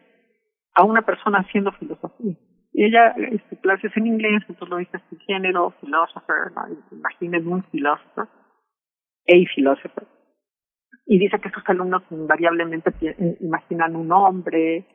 a 0.74 0.84
una 0.84 1.02
persona 1.02 1.38
haciendo 1.38 1.72
filosofía. 1.72 2.34
Y 2.72 2.84
ella, 2.84 3.14
este, 3.30 3.56
clases 3.60 3.96
en 3.96 4.08
inglés, 4.08 4.42
entonces 4.48 4.68
lo 4.68 4.78
dice 4.78 4.98
su 5.08 5.16
género, 5.18 5.70
philosopher, 5.80 6.50
imaginen 6.90 7.46
un 7.46 7.62
filósofo, 7.64 8.22
a 8.22 9.54
philosopher. 9.54 10.06
Y 11.06 11.18
dice 11.18 11.38
que 11.38 11.50
sus 11.50 11.62
alumnos 11.68 12.02
invariablemente 12.10 12.90
imaginan 13.40 13.94
un 13.94 14.10
hombre, 14.10 14.86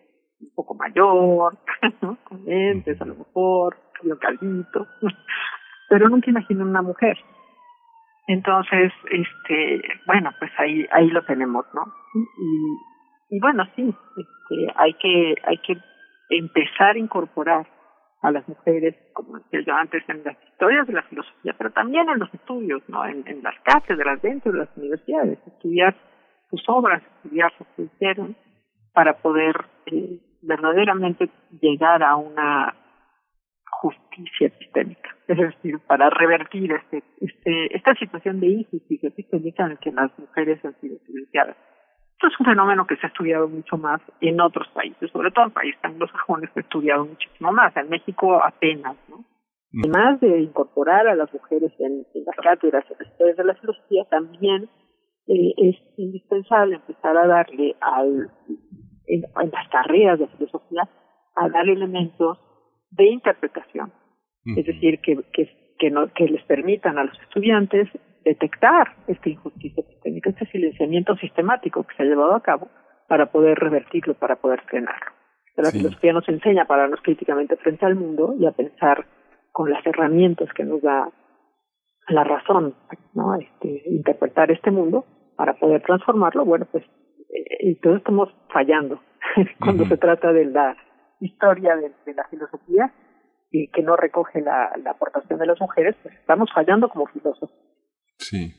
un 0.41 0.51
poco 0.55 0.75
mayor, 0.75 1.57
¿no? 2.01 2.17
con 2.23 2.45
lentes 2.45 3.01
a 3.01 3.05
lo 3.05 3.15
mejor, 3.15 3.77
cabello 3.93 4.19
calvito, 4.19 4.87
pero 5.89 6.09
nunca 6.09 6.29
imagino 6.29 6.65
una 6.65 6.81
mujer. 6.81 7.17
Entonces, 8.27 8.91
este, 9.09 9.81
bueno, 10.05 10.31
pues 10.37 10.51
ahí, 10.59 10.85
ahí 10.91 11.09
lo 11.09 11.23
tenemos, 11.25 11.65
¿no? 11.73 11.81
Y, 12.37 13.35
y 13.35 13.39
bueno, 13.39 13.63
sí, 13.75 13.83
este, 13.83 14.73
hay 14.75 14.93
que, 14.93 15.35
hay 15.43 15.57
que 15.57 15.77
empezar 16.29 16.95
a 16.95 16.99
incorporar 16.99 17.67
a 18.21 18.31
las 18.31 18.47
mujeres, 18.47 18.95
como 19.13 19.39
decía 19.39 19.61
yo 19.65 19.73
antes, 19.73 20.03
en 20.09 20.23
las 20.23 20.37
historias 20.43 20.85
de 20.85 20.93
la 20.93 21.03
filosofía, 21.03 21.55
pero 21.57 21.71
también 21.71 22.07
en 22.09 22.19
los 22.19 22.31
estudios, 22.33 22.83
¿no? 22.87 23.03
En, 23.05 23.23
en 23.27 23.41
las 23.41 23.55
cátedras 23.63 24.21
dentro 24.21 24.51
de 24.51 24.59
las 24.59 24.77
universidades, 24.77 25.39
estudiar 25.47 25.95
sus 26.51 26.61
obras, 26.67 27.01
estudiar 27.15 27.51
lo 27.59 27.65
que 27.75 27.81
hicieron, 27.83 28.35
para 28.93 29.17
poder 29.21 29.55
eh, 29.85 30.19
verdaderamente 30.41 31.29
llegar 31.61 32.03
a 32.03 32.15
una 32.15 32.75
justicia 33.81 34.47
epistémica, 34.47 35.15
es 35.27 35.37
decir, 35.37 35.79
para 35.87 36.09
revertir 36.09 36.71
este, 36.71 37.03
este, 37.21 37.75
esta 37.75 37.95
situación 37.95 38.39
de 38.39 38.47
injusticia 38.47 39.09
epistémica 39.09 39.63
en 39.63 39.69
la 39.69 39.75
que 39.77 39.91
las 39.91 40.17
mujeres 40.19 40.63
han 40.65 40.79
sido 40.81 40.97
silenciadas. 41.05 41.55
Esto 42.13 42.27
es 42.27 42.39
un 42.41 42.47
fenómeno 42.47 42.85
que 42.85 42.97
se 42.97 43.05
ha 43.05 43.09
estudiado 43.09 43.47
mucho 43.47 43.77
más 43.77 44.01
en 44.19 44.41
otros 44.41 44.67
países, 44.73 45.09
sobre 45.11 45.31
todo 45.31 45.45
en 45.45 45.51
países 45.51 45.79
anglosajones 45.83 46.49
se 46.53 46.59
ha 46.59 46.63
estudiado 46.63 47.05
muchísimo 47.05 47.51
más, 47.53 47.75
en 47.77 47.89
México 47.89 48.43
apenas, 48.43 48.97
¿no? 49.07 49.23
Mm. 49.71 49.81
Además 49.83 50.19
de 50.19 50.41
incorporar 50.41 51.07
a 51.07 51.15
las 51.15 51.31
mujeres 51.33 51.71
en, 51.79 52.05
las 52.25 52.35
cátedras 52.35 52.83
en 53.19 53.35
de 53.35 53.43
la 53.43 53.55
filosofía, 53.55 54.03
también 54.09 54.69
eh, 55.27 55.53
es 55.57 55.75
indispensable 55.95 56.75
empezar 56.75 57.15
a 57.15 57.27
darle 57.27 57.75
al 57.79 58.29
en, 59.09 59.21
las 59.51 59.67
carreras 59.69 60.19
de 60.19 60.27
filosofía 60.27 60.87
a 61.35 61.49
dar 61.49 61.67
elementos 61.67 62.39
de 62.91 63.05
interpretación. 63.05 63.91
Es 64.45 64.65
decir, 64.65 64.99
que, 65.01 65.19
que 65.33 65.45
que, 65.79 65.89
no, 65.89 66.13
que 66.13 66.25
les 66.25 66.43
permitan 66.43 66.99
a 66.99 67.05
los 67.05 67.19
estudiantes 67.21 67.87
detectar 68.23 68.95
esta 69.07 69.29
injusticia 69.29 69.83
sistémica, 69.83 70.29
este 70.29 70.45
silenciamiento 70.47 71.15
sistemático 71.15 71.83
que 71.83 71.95
se 71.95 72.03
ha 72.03 72.05
llevado 72.05 72.35
a 72.35 72.43
cabo 72.43 72.67
para 73.07 73.31
poder 73.31 73.57
revertirlo, 73.57 74.13
para 74.13 74.35
poder 74.35 74.61
frenarlo. 74.69 75.13
La 75.55 75.71
filosofía 75.71 76.13
nos 76.13 76.27
enseña 76.29 76.63
a 76.63 76.67
pararnos 76.67 77.01
críticamente 77.01 77.57
frente 77.57 77.85
al 77.85 77.95
mundo 77.95 78.35
y 78.37 78.45
a 78.45 78.51
pensar 78.51 79.05
con 79.51 79.69
las 79.69 79.85
herramientas 79.85 80.47
que 80.53 80.63
nos 80.63 80.81
da 80.81 81.09
la 82.07 82.23
razón, 82.23 82.75
¿no? 83.13 83.35
Este, 83.35 83.83
interpretar 83.87 84.51
este 84.51 84.71
mundo 84.71 85.05
para 85.35 85.55
poder 85.55 85.81
transformarlo. 85.81 86.45
Bueno, 86.45 86.65
pues 86.71 86.85
eh, 87.29 87.57
entonces 87.61 87.99
estamos 87.99 88.29
fallando 88.51 89.01
cuando 89.59 89.85
se 89.85 89.97
trata 89.97 90.31
de 90.33 90.45
la 90.45 90.75
historia 91.19 91.75
de, 91.75 92.13
la 92.13 92.27
filosofía 92.29 92.93
y 93.51 93.69
que 93.71 93.81
no 93.81 93.95
recoge 93.95 94.41
la, 94.41 94.71
la 94.83 94.91
aportación 94.91 95.39
de 95.39 95.45
las 95.45 95.59
mujeres, 95.59 95.95
pues 96.03 96.15
estamos 96.15 96.49
fallando 96.53 96.89
como 96.89 97.07
filósofos. 97.07 97.49
Sí. 98.17 98.53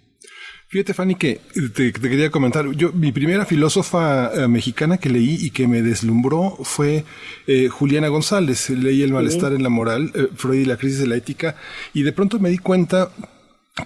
Fíjate, 0.70 0.94
Fanny, 0.94 1.16
que 1.16 1.40
te, 1.74 1.92
quería 1.92 2.31
comentar, 2.31 2.65
yo, 2.76 2.92
mi 2.92 3.10
primera 3.10 3.44
filósofa 3.44 4.31
eh, 4.32 4.47
mexicana 4.47 4.99
que 4.99 5.08
leí 5.08 5.36
y 5.40 5.50
que 5.50 5.66
me 5.66 5.82
deslumbró 5.82 6.50
fue 6.62 7.05
eh, 7.49 7.66
Juliana 7.66 8.07
González. 8.07 8.70
Leí 8.70 9.02
El 9.02 9.12
malestar 9.12 9.52
en 9.52 9.65
la 9.65 9.68
moral, 9.68 10.12
eh, 10.15 10.28
Freud 10.36 10.60
y 10.60 10.65
la 10.65 10.76
crisis 10.76 11.00
de 11.00 11.08
la 11.08 11.16
ética, 11.16 11.57
y 11.92 12.05
de 12.05 12.12
pronto 12.12 12.39
me 12.39 12.50
di 12.50 12.58
cuenta 12.58 13.10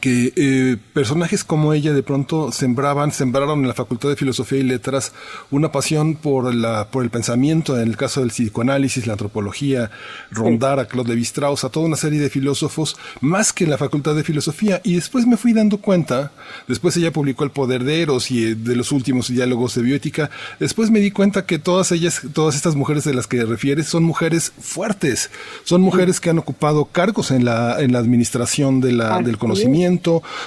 que 0.01 0.33
eh, 0.37 0.77
personajes 0.93 1.45
como 1.45 1.73
ella 1.73 1.93
de 1.93 2.03
pronto 2.03 2.53
sembraban, 2.53 3.13
sembraron 3.13 3.61
en 3.61 3.69
la 3.69 3.75
Facultad 3.75 4.09
de 4.09 4.17
Filosofía 4.17 4.59
y 4.59 4.63
Letras 4.63 5.13
una 5.51 5.71
pasión 5.71 6.17
por 6.17 6.55
la, 6.55 6.89
por 6.91 7.05
el 7.05 7.11
pensamiento, 7.11 7.79
en 7.79 7.89
el 7.89 7.97
caso 7.97 8.21
del 8.21 8.31
psicoanálisis, 8.31 9.07
la 9.07 9.13
antropología, 9.15 9.91
rondar 10.31 10.81
a 10.81 10.87
Claude 10.87 11.15
Lévi-Strauss, 11.15 11.65
a 11.65 11.69
toda 11.69 11.87
una 11.87 11.97
serie 11.97 12.21
de 12.21 12.31
filósofos, 12.31 12.97
más 13.21 13.53
que 13.53 13.65
en 13.65 13.71
la 13.71 13.79
Facultad 13.79 14.15
de 14.15 14.25
Filosofía. 14.25 14.81
Y 14.85 14.95
después 14.95 15.27
me 15.27 15.37
fui 15.37 15.53
dando 15.53 15.79
cuenta, 15.79 16.33
después 16.67 16.97
ella 16.97 17.13
publicó 17.13 17.45
El 17.45 17.51
Poder 17.51 17.85
de 17.85 18.03
Eros 18.03 18.31
y 18.31 18.45
eh, 18.45 18.55
de 18.55 18.77
los 18.77 18.93
últimos 18.93 19.29
diálogos 19.29 19.75
de 19.75 19.83
bioética, 19.83 20.31
después 20.59 20.91
me 20.91 21.01
di 21.01 21.11
cuenta 21.11 21.47
que 21.47 21.59
todas 21.59 21.93
ellas, 21.93 22.23
todas 22.33 22.57
estas 22.57 22.75
mujeres 22.75 23.05
de 23.05 23.15
las 23.15 23.27
que 23.27 23.45
refieres 23.45 23.87
son 23.87 24.05
mujeres 24.05 24.53
fuertes, 24.59 25.31
son 25.65 25.83
mujeres 25.83 26.21
que 26.21 26.31
han 26.31 26.39
ocupado 26.39 26.87
cargos 26.87 27.31
en 27.31 27.45
la, 27.45 27.81
en 27.81 27.93
la 27.93 27.99
administración 27.99 28.81
de 28.81 28.93
la, 28.93 29.21
del 29.21 29.39
conocimiento 29.39 29.84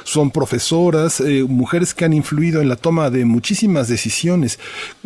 son 0.04 0.32
profesoras, 0.32 1.20
eh, 1.20 1.44
mujeres 1.48 1.94
que 1.94 2.06
han 2.06 2.14
influido 2.14 2.62
en 2.62 2.70
la 2.70 2.76
toma 2.76 3.10
de 3.10 3.26
muchísimas 3.26 3.88
decisiones. 3.88 4.60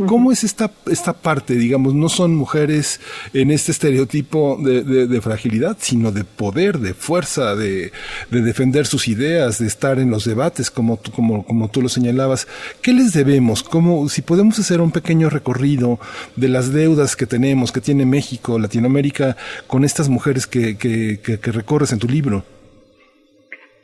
¿Cómo 0.08 0.32
es 0.32 0.44
esta, 0.44 0.72
esta 0.90 1.14
parte? 1.14 1.56
Digamos, 1.56 1.94
no 1.94 2.10
son 2.10 2.36
mujeres 2.36 3.00
en 3.34 3.52
este 3.52 3.72
estereotipo 3.72 4.58
de, 4.62 5.22
fragilidad, 5.22 5.78
sino 5.80 6.12
de 6.12 6.24
poder, 6.24 6.80
de 6.80 6.94
fuerza, 6.94 7.56
de, 7.56 7.92
defender 8.30 8.86
sus 8.88 9.08
ideas, 9.08 9.60
de 9.60 9.68
estar 9.68 10.00
en 10.00 10.10
los 10.10 10.26
debates, 10.26 10.72
como, 10.72 10.98
como, 10.98 11.46
como 11.46 11.70
tú 11.70 11.82
lo 11.82 11.90
señalabas. 11.90 12.48
¿Qué 12.82 12.94
les 12.94 13.14
debemos? 13.14 13.64
¿Cómo, 13.64 14.10
si 14.10 14.22
podemos 14.22 14.58
hacer 14.60 14.82
un 14.82 14.92
pequeño 14.92 15.30
recorrido 15.30 16.00
de 16.36 16.48
las 16.48 16.72
deudas 16.72 17.16
que 17.16 17.28
tenemos, 17.28 17.72
que 17.72 17.82
tiene 17.82 18.06
México, 18.06 18.58
Latinoamérica, 18.58 19.38
con 19.68 19.84
estas 19.84 20.10
mujeres 20.10 20.48
que, 20.48 20.78
que, 20.78 21.20
que 21.22 21.52
recorres 21.52 21.92
en 21.92 22.00
tu 22.00 22.08
libro? 22.08 22.44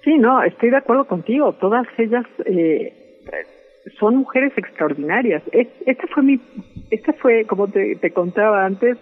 Sí, 0.08 0.18
no, 0.18 0.42
estoy 0.42 0.70
de 0.70 0.78
acuerdo 0.78 1.04
contigo. 1.04 1.52
Todas 1.60 1.86
ellas 1.98 2.24
eh, 2.46 2.94
son 4.00 4.16
mujeres 4.16 4.54
extraordinarias. 4.56 5.44
Este 5.52 6.08
fue 6.08 6.24
mi, 6.24 6.40
este 6.90 7.12
fue, 7.12 7.44
como 7.44 7.68
te, 7.68 8.00
contaba 8.14 8.66
antes, 8.66 8.98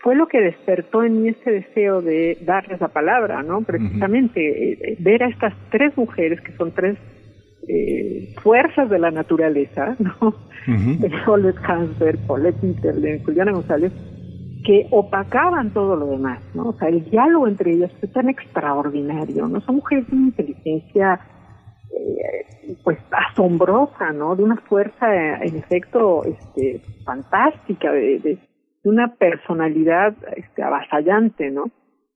fue 0.00 0.16
lo 0.16 0.26
que 0.26 0.40
despertó 0.40 1.04
en 1.04 1.22
mí 1.22 1.28
este 1.28 1.52
deseo 1.52 2.02
de 2.02 2.36
darles 2.40 2.80
la 2.80 2.88
palabra, 2.88 3.44
¿no? 3.44 3.62
Precisamente 3.62 4.72
eh, 4.72 4.96
ver 4.98 5.22
a 5.22 5.28
estas 5.28 5.54
tres 5.70 5.96
mujeres 5.96 6.40
que 6.40 6.50
son 6.56 6.72
tres 6.72 6.98
eh, 7.68 8.34
fuerzas 8.42 8.90
de 8.90 8.98
la 8.98 9.12
naturaleza, 9.12 9.94
¿no? 10.00 10.16
Uh 10.20 10.34
-huh. 10.66 11.54
Hansberg, 11.62 12.18
Paulette 12.26 13.22
Juliana 13.24 13.52
González, 13.52 13.92
que 14.64 14.88
opacaban 14.90 15.72
todo 15.72 15.94
lo 15.94 16.06
demás, 16.06 16.42
¿no? 16.54 16.70
O 16.70 16.72
sea, 16.72 16.88
el 16.88 17.04
diálogo 17.10 17.46
entre 17.46 17.72
ellas 17.72 17.92
fue 18.00 18.08
tan 18.08 18.30
extraordinario, 18.30 19.46
¿no? 19.46 19.60
Son 19.60 19.76
mujeres 19.76 20.08
de 20.08 20.16
una 20.16 20.26
inteligencia, 20.28 21.20
eh, 21.94 22.76
pues, 22.82 22.98
asombrosa, 23.10 24.12
¿no? 24.12 24.34
De 24.34 24.42
una 24.42 24.56
fuerza, 24.56 25.36
en 25.42 25.56
efecto, 25.56 26.24
este, 26.24 26.80
fantástica, 27.04 27.92
de, 27.92 28.18
de, 28.20 28.38
una 28.84 29.14
personalidad 29.14 30.14
este, 30.36 30.62
avasallante, 30.62 31.50
¿no? 31.50 31.70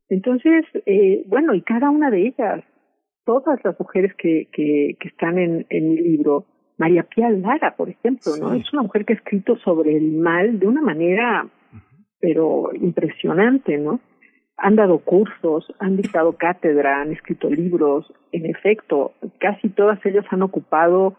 Entonces, 0.08 0.64
eh, 0.86 1.24
bueno, 1.26 1.54
y 1.54 1.60
cada 1.62 1.90
una 1.90 2.10
de 2.10 2.28
ellas, 2.28 2.64
todas 3.26 3.62
las 3.62 3.78
mujeres 3.78 4.14
que, 4.16 4.48
que, 4.52 4.96
que 4.98 5.08
están 5.08 5.38
en, 5.38 5.66
en 5.68 5.90
mi 5.90 5.96
libro, 5.96 6.46
María 6.78 7.02
Pía 7.02 7.28
Lara, 7.28 7.74
por 7.76 7.90
ejemplo, 7.90 8.32
¿no? 8.40 8.54
Es 8.54 8.72
una 8.72 8.82
mujer 8.82 9.04
que 9.04 9.12
ha 9.12 9.16
escrito 9.16 9.56
sobre 9.58 9.96
el 9.96 10.12
mal 10.12 10.58
de 10.58 10.66
una 10.66 10.80
manera 10.80 11.46
pero 12.20 12.70
impresionante, 12.74 13.78
¿no? 13.78 14.00
Han 14.56 14.76
dado 14.76 14.98
cursos, 14.98 15.72
han 15.78 15.96
dictado 15.96 16.36
cátedra, 16.36 17.00
han 17.00 17.12
escrito 17.12 17.48
libros. 17.48 18.12
En 18.32 18.46
efecto, 18.46 19.12
casi 19.38 19.68
todas 19.68 20.04
ellas 20.04 20.24
han 20.30 20.42
ocupado 20.42 21.16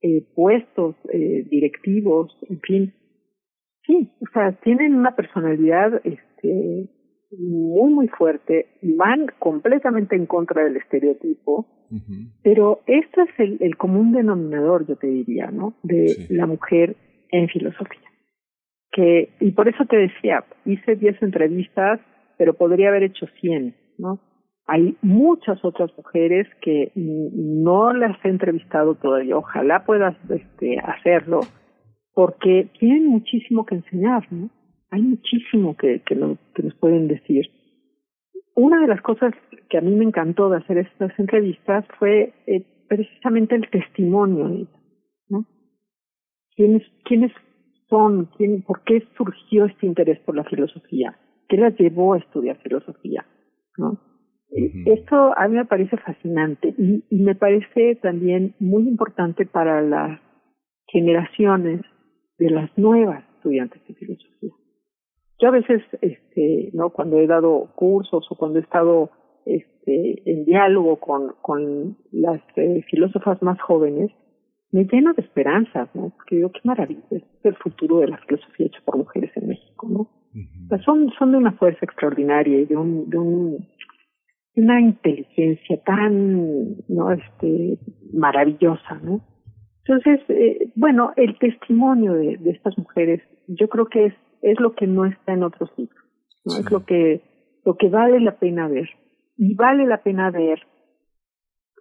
eh, 0.00 0.24
puestos 0.34 0.96
eh, 1.12 1.44
directivos, 1.50 2.36
en 2.48 2.60
fin. 2.60 2.94
Sí, 3.86 4.10
o 4.20 4.26
sea, 4.32 4.52
tienen 4.62 4.94
una 4.94 5.14
personalidad 5.16 6.00
este, 6.04 6.88
muy, 7.38 7.92
muy 7.92 8.08
fuerte, 8.08 8.66
van 8.82 9.26
completamente 9.38 10.16
en 10.16 10.26
contra 10.26 10.64
del 10.64 10.76
estereotipo, 10.76 11.66
pero 12.42 12.80
esto 12.86 13.22
es 13.22 13.30
el, 13.38 13.56
el, 13.60 13.76
común 13.78 14.12
denominador, 14.12 14.86
yo 14.86 14.96
te 14.96 15.06
diría, 15.06 15.50
¿no? 15.50 15.74
De 15.82 16.26
la 16.28 16.44
mujer 16.46 16.96
en 17.30 17.48
filosofía 17.48 18.07
que, 18.92 19.34
y 19.40 19.52
por 19.52 19.68
eso 19.68 19.84
te 19.84 19.96
decía, 19.96 20.44
hice 20.64 20.96
10 20.96 21.22
entrevistas, 21.22 22.00
pero 22.36 22.54
podría 22.54 22.88
haber 22.88 23.04
hecho 23.04 23.26
100, 23.40 23.74
¿no? 23.98 24.20
Hay 24.66 24.96
muchas 25.00 25.64
otras 25.64 25.90
mujeres 25.96 26.46
que 26.60 26.92
no 26.94 27.92
las 27.92 28.22
he 28.24 28.28
entrevistado 28.28 28.96
todavía, 28.96 29.36
ojalá 29.36 29.84
puedas 29.86 30.14
este, 30.28 30.78
hacerlo, 30.78 31.40
porque 32.12 32.68
tienen 32.78 33.06
muchísimo 33.06 33.64
que 33.64 33.76
enseñar, 33.76 34.30
¿no? 34.30 34.50
Hay 34.90 35.02
muchísimo 35.02 35.76
que, 35.76 36.02
que, 36.04 36.14
nos 36.14 36.38
pueden 36.80 37.08
decir. 37.08 37.46
Una 38.54 38.80
de 38.80 38.88
las 38.88 39.00
cosas 39.02 39.34
que 39.70 39.78
a 39.78 39.80
mí 39.80 39.94
me 39.94 40.04
encantó 40.04 40.48
de 40.50 40.58
hacer 40.58 40.78
estas 40.78 41.18
entrevistas 41.18 41.84
fue 41.98 42.32
eh, 42.46 42.64
precisamente 42.88 43.54
el 43.54 43.68
testimonio, 43.70 44.66
¿no? 45.28 45.46
¿Quiénes, 46.56 46.82
quiénes 47.04 47.32
son? 47.88 48.26
¿Quién, 48.36 48.62
¿Por 48.62 48.82
qué 48.84 49.06
surgió 49.16 49.64
este 49.66 49.86
interés 49.86 50.18
por 50.20 50.36
la 50.36 50.44
filosofía? 50.44 51.16
¿Qué 51.48 51.56
las 51.56 51.78
llevó 51.78 52.14
a 52.14 52.18
estudiar 52.18 52.58
filosofía? 52.58 53.24
¿No? 53.76 53.98
Esto 54.50 55.34
a 55.36 55.46
mí 55.46 55.56
me 55.56 55.66
parece 55.66 55.96
fascinante 55.98 56.74
y, 56.78 57.04
y 57.10 57.22
me 57.22 57.34
parece 57.34 57.96
también 57.96 58.54
muy 58.58 58.88
importante 58.88 59.44
para 59.44 59.82
las 59.82 60.20
generaciones 60.86 61.82
de 62.38 62.50
las 62.50 62.70
nuevas 62.78 63.24
estudiantes 63.36 63.86
de 63.86 63.94
filosofía. 63.94 64.52
Yo 65.40 65.48
a 65.48 65.52
veces, 65.52 65.82
este, 66.00 66.70
no, 66.72 66.90
cuando 66.90 67.18
he 67.18 67.26
dado 67.26 67.68
cursos 67.76 68.26
o 68.30 68.36
cuando 68.36 68.58
he 68.58 68.62
estado 68.62 69.10
este, 69.44 70.30
en 70.30 70.44
diálogo 70.44 70.96
con, 70.96 71.34
con 71.42 71.96
las 72.10 72.40
eh, 72.56 72.82
filósofas 72.90 73.40
más 73.42 73.60
jóvenes, 73.60 74.10
me 74.70 74.84
llena 74.84 75.12
de 75.14 75.22
esperanzas, 75.22 75.88
¿no? 75.94 76.10
Porque 76.10 76.36
digo, 76.36 76.52
qué 76.52 76.60
maravilla, 76.64 77.02
es 77.10 77.22
el 77.42 77.56
futuro 77.56 78.00
de 78.00 78.08
la 78.08 78.18
filosofía 78.18 78.66
hecha 78.66 78.80
por 78.84 78.98
mujeres 78.98 79.30
en 79.36 79.48
México, 79.48 79.88
¿no? 79.88 80.10
son, 80.84 81.10
son 81.18 81.32
de 81.32 81.38
una 81.38 81.52
fuerza 81.52 81.84
extraordinaria 81.84 82.60
y 82.60 82.66
de 82.66 82.76
un, 82.76 83.08
de 83.08 83.18
un, 83.18 83.68
una 84.56 84.80
inteligencia 84.80 85.82
tan, 85.84 86.76
¿no? 86.88 87.12
Este, 87.12 87.78
maravillosa, 88.12 89.00
¿no? 89.02 89.20
Entonces, 89.84 90.20
eh, 90.28 90.70
bueno, 90.76 91.12
el 91.16 91.38
testimonio 91.38 92.12
de, 92.12 92.36
de 92.36 92.50
estas 92.50 92.76
mujeres, 92.76 93.22
yo 93.46 93.68
creo 93.68 93.86
que 93.86 94.06
es, 94.06 94.14
es 94.42 94.60
lo 94.60 94.74
que 94.74 94.86
no 94.86 95.06
está 95.06 95.32
en 95.32 95.44
otros 95.44 95.70
libros, 95.78 96.04
¿no? 96.44 96.58
Es 96.58 96.70
lo 96.70 96.84
que, 96.84 97.22
lo 97.64 97.76
que 97.76 97.88
vale 97.88 98.20
la 98.20 98.38
pena 98.38 98.68
ver. 98.68 98.88
Y 99.38 99.54
vale 99.54 99.86
la 99.86 100.02
pena 100.02 100.30
ver 100.30 100.60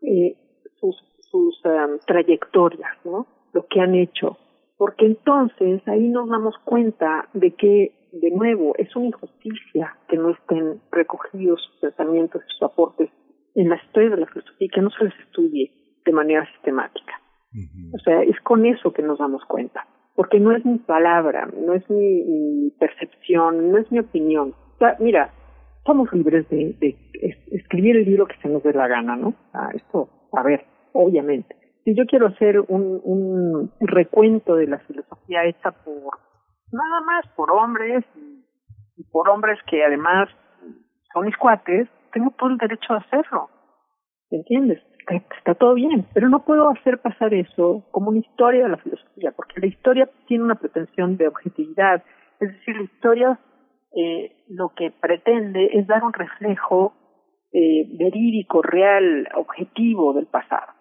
eh, 0.02 0.36
sus 0.80 0.96
sus 1.32 1.60
um, 1.66 2.00
trayectorias, 2.06 2.94
¿no? 3.06 3.28
Lo 3.54 3.66
que 3.68 3.82
han 3.82 3.96
hecho. 3.96 4.38
Porque 4.78 5.06
entonces 5.06 5.82
ahí 5.88 6.08
nos 6.08 6.30
damos 6.30 6.56
cuenta 6.60 7.30
de 7.34 7.52
que, 7.56 8.10
de 8.12 8.32
nuevo, 8.32 8.74
es 8.78 8.96
una 8.96 9.08
injusticia 9.08 9.98
que 10.08 10.18
no 10.18 10.32
estén 10.32 10.82
recogidos 10.92 11.62
sus 11.62 11.82
pensamientos 11.82 12.42
y 12.44 12.52
sus 12.54 12.64
aportes 12.64 13.10
en 13.56 13.70
la 13.70 13.78
historia 13.78 14.12
de 14.12 14.18
la 14.18 14.28
filosofía 14.28 14.68
y 14.68 14.70
que 14.70 14.82
no 14.82 14.92
se 14.92 15.06
les 15.06 15.20
estudie 15.20 15.72
de 16.06 16.12
manera 16.12 16.46
sistemática. 16.54 17.20
O 17.94 17.98
sea, 18.00 18.22
es 18.22 18.40
con 18.42 18.66
eso 18.66 18.94
que 18.94 19.02
nos 19.02 19.18
damos 19.18 19.44
cuenta. 19.46 19.88
Porque 20.16 20.40
no 20.40 20.52
es 20.52 20.64
mi 20.66 20.78
palabra, 20.80 21.48
no 21.56 21.74
es 21.74 21.90
mi, 21.90 22.24
mi 22.24 22.72
percepción, 22.72 23.72
no 23.72 23.78
es 23.78 23.92
mi 23.92 24.00
opinión. 24.00 24.54
O 24.76 24.78
sea, 24.78 24.96
mira, 25.00 25.32
somos 25.88 26.12
libres 26.12 26.48
de, 26.50 26.76
escribir 27.52 27.96
el 27.96 28.06
libro 28.06 28.28
que 28.28 28.36
se 28.42 28.50
nos 28.50 28.62
dé 28.62 28.74
la 28.74 28.88
gana, 28.88 29.16
¿no? 29.16 29.34
Ah, 29.54 29.70
esto, 29.74 30.10
a 30.34 30.44
ver, 30.44 30.66
obviamente. 30.98 31.56
Si 31.84 31.96
yo 31.96 32.06
quiero 32.06 32.28
hacer 32.28 32.60
un, 32.60 33.02
un 33.04 33.72
recuento 33.80 34.56
de 34.56 34.68
la 34.68 34.80
filosofía 34.80 35.46
hecha 35.46 35.72
por, 35.72 36.20
nada 36.72 37.02
más 37.02 37.28
por 37.36 37.52
hombres 37.52 38.04
y, 38.16 39.04
por 39.12 39.30
hombres 39.30 39.60
que 39.70 39.84
además 39.84 40.28
son 41.14 41.26
mis 41.26 41.38
cuates, 41.38 41.88
tengo 42.12 42.32
todo 42.38 42.50
el 42.50 42.58
derecho 42.58 42.94
a 42.94 42.98
hacerlo. 42.98 43.50
¿Entiendes? 44.30 44.82
está, 45.10 45.56
todo 45.56 45.76
bien, 45.76 46.06
pero 46.14 46.28
no 46.28 46.44
puedo 46.44 46.70
hacer 46.70 47.00
pasar 47.00 47.34
eso 47.34 47.86
como 47.92 48.10
una 48.10 48.20
historia 48.20 48.64
de 48.64 48.70
la 48.70 48.78
filosofía, 48.78 49.32
porque 49.32 49.62
la 49.62 49.68
historia 49.68 50.10
tiene 50.28 50.44
una 50.44 50.56
pretensión 50.56 51.16
de 51.16 51.30
objetividad, 51.30 52.04
es 52.42 52.52
decir, 52.52 52.76
la 52.76 52.84
historia 52.84 53.40
eh, 53.96 54.44
lo 54.50 54.74
que 54.76 54.92
pretende 54.92 55.70
es 55.74 55.88
dar 55.88 56.04
un 56.04 56.12
reflejo 56.12 56.94
eh, 57.54 57.88
verídico, 57.98 58.62
real, 58.62 59.30
objetivo 59.36 60.14
del 60.14 60.28
pasado. 60.28 60.74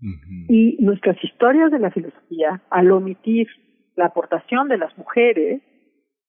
Y 0.00 0.76
nuestras 0.84 1.22
historias 1.24 1.70
de 1.70 1.78
la 1.78 1.90
filosofía, 1.90 2.62
al 2.70 2.90
omitir 2.90 3.48
la 3.96 4.06
aportación 4.06 4.68
de 4.68 4.78
las 4.78 4.96
mujeres, 4.98 5.62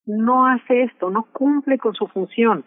no 0.06 0.46
hace 0.48 0.84
esto, 0.84 1.10
no 1.10 1.28
cumple 1.34 1.78
con 1.78 1.94
su 1.94 2.08
función. 2.08 2.64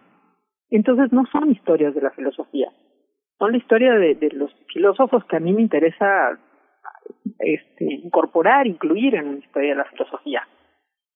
Entonces 0.69 1.11
no 1.13 1.25
son 1.33 1.51
historias 1.51 1.95
de 1.95 2.03
la 2.03 2.11
filosofía, 2.11 2.71
son 3.39 3.53
la 3.53 3.59
historia 3.59 3.95
de, 3.95 4.29
los 4.33 4.55
filósofos 4.73 5.25
que 5.25 5.37
a 5.37 5.41
mí 5.41 5.53
me 5.53 5.63
interesa 5.63 6.39
este, 7.39 7.85
incorporar, 7.85 8.67
incluir 8.67 9.15
en 9.15 9.29
una 9.29 9.39
historia 9.39 9.71
de 9.71 9.77
la 9.77 9.87
filosofía. 9.87 10.47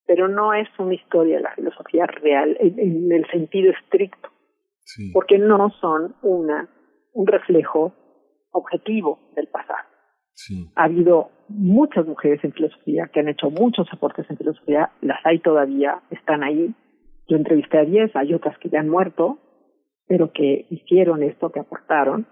Pero 0.06 0.28
no 0.28 0.54
es 0.54 0.68
una 0.78 0.94
historia 0.94 1.36
de 1.36 1.42
la 1.42 1.54
filosofía 1.54 2.06
real 2.06 2.56
en, 2.58 3.12
el 3.12 3.26
sentido 3.30 3.72
estricto, 3.72 4.30
porque 5.12 5.38
no 5.38 5.70
son 5.80 6.14
una 6.22 6.68
un 7.14 7.26
reflejo 7.28 7.94
objetivo 8.54 9.18
del 9.34 9.48
pasado. 9.48 9.88
Ha 10.74 10.84
habido 10.84 11.30
muchas 11.48 12.06
mujeres 12.06 12.42
en 12.42 12.52
filosofía 12.52 13.08
que 13.12 13.20
han 13.20 13.28
hecho 13.28 13.50
muchos 13.50 13.86
aportes 13.92 14.28
en 14.28 14.36
filosofía, 14.36 14.90
las 15.00 15.18
hay 15.24 15.38
todavía, 15.40 16.02
están 16.10 16.42
ahí. 16.42 16.74
Yo 17.28 17.36
entrevisté 17.36 17.78
a 17.78 17.84
10, 17.84 18.16
hay 18.16 18.34
otras 18.34 18.58
que 18.58 18.68
ya 18.68 18.80
han 18.80 18.88
muerto, 18.88 19.38
pero 20.06 20.32
que 20.32 20.66
hicieron 20.70 21.22
esto, 21.22 21.50
que 21.50 21.60
aportaron, 21.60 22.26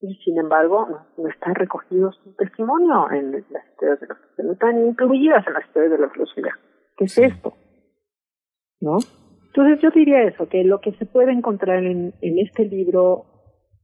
y 0.00 0.14
sin 0.24 0.38
embargo 0.38 0.86
no, 1.16 1.28
están 1.28 1.54
recogidos 1.54 2.18
su 2.24 2.34
testimonio 2.36 3.10
en 3.10 3.32
las 3.32 3.66
historias 3.72 4.00
de 4.00 4.06
la 4.06 4.14
filosofía, 4.14 4.44
no 4.44 4.52
están 4.52 4.86
incluidas 4.86 5.46
en 5.46 5.52
las 5.52 5.66
historias 5.66 5.92
de 5.92 5.98
la 5.98 6.10
filosofía. 6.10 6.58
¿Qué 6.96 7.04
es 7.04 7.18
esto? 7.18 7.54
¿No? 8.80 8.98
Entonces 9.48 9.80
yo 9.82 9.90
diría 9.90 10.22
eso, 10.22 10.48
que 10.48 10.64
lo 10.64 10.80
que 10.80 10.92
se 10.92 11.04
puede 11.04 11.32
encontrar 11.32 11.84
en, 11.84 12.14
en 12.22 12.38
este 12.38 12.64
libro 12.64 13.26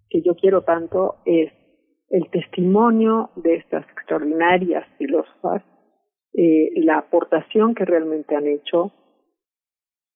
que 0.08 0.22
yo 0.22 0.36
quiero 0.36 0.62
tanto 0.62 1.16
es 1.24 1.52
el 2.08 2.30
testimonio 2.30 3.30
de 3.36 3.56
estas 3.56 3.84
extraordinarias 3.90 4.86
filósofas, 4.98 5.62
eh, 6.34 6.70
la 6.76 6.98
aportación 6.98 7.74
que 7.74 7.84
realmente 7.84 8.36
han 8.36 8.46
hecho, 8.46 8.92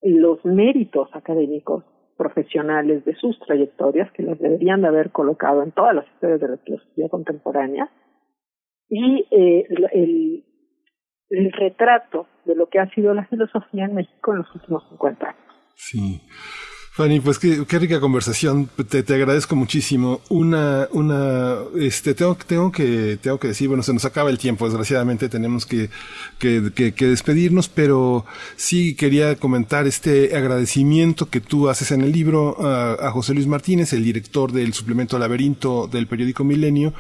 los 0.02 0.44
méritos 0.44 1.08
académicos 1.12 1.84
profesionales 2.16 3.04
de 3.04 3.14
sus 3.16 3.38
trayectorias, 3.40 4.10
que 4.12 4.22
las 4.22 4.38
deberían 4.38 4.82
de 4.82 4.88
haber 4.88 5.10
colocado 5.10 5.62
en 5.62 5.72
todas 5.72 5.94
las 5.94 6.06
historias 6.08 6.40
de 6.40 6.48
la 6.48 6.56
filosofía 6.58 7.08
contemporánea, 7.08 7.90
y 8.88 9.26
eh, 9.30 9.66
el, 9.92 10.44
el 11.30 11.52
retrato 11.52 12.26
de 12.44 12.54
lo 12.54 12.68
que 12.68 12.80
ha 12.80 12.90
sido 12.90 13.14
la 13.14 13.26
filosofía 13.26 13.84
en 13.84 13.94
México 13.94 14.32
en 14.32 14.38
los 14.38 14.54
últimos 14.54 14.88
50 14.90 15.26
años. 15.26 15.40
Sí. 15.74 16.20
Fanny, 16.92 17.20
pues 17.20 17.38
qué, 17.38 17.64
qué 17.68 17.78
rica 17.78 18.00
conversación. 18.00 18.68
Te, 18.88 19.04
te, 19.04 19.14
agradezco 19.14 19.54
muchísimo. 19.54 20.22
Una, 20.28 20.88
una, 20.90 21.58
este, 21.78 22.14
tengo, 22.14 22.36
tengo 22.44 22.72
que, 22.72 23.16
tengo 23.22 23.38
que 23.38 23.48
decir, 23.48 23.68
bueno, 23.68 23.84
se 23.84 23.92
nos 23.92 24.04
acaba 24.04 24.28
el 24.28 24.38
tiempo, 24.38 24.64
desgraciadamente 24.64 25.28
tenemos 25.28 25.66
que, 25.66 25.88
que, 26.40 26.72
que, 26.74 27.06
despedirnos, 27.06 27.68
pero 27.68 28.26
sí 28.56 28.96
quería 28.96 29.36
comentar 29.36 29.86
este 29.86 30.36
agradecimiento 30.36 31.30
que 31.30 31.40
tú 31.40 31.68
haces 31.68 31.92
en 31.92 32.00
el 32.00 32.10
libro 32.10 32.60
a, 32.60 32.94
a 32.94 33.12
José 33.12 33.34
Luis 33.34 33.46
Martínez, 33.46 33.92
el 33.92 34.02
director 34.02 34.50
del 34.50 34.74
suplemento 34.74 35.16
Laberinto 35.16 35.86
del 35.86 36.08
periódico 36.08 36.42
Milenio, 36.42 36.92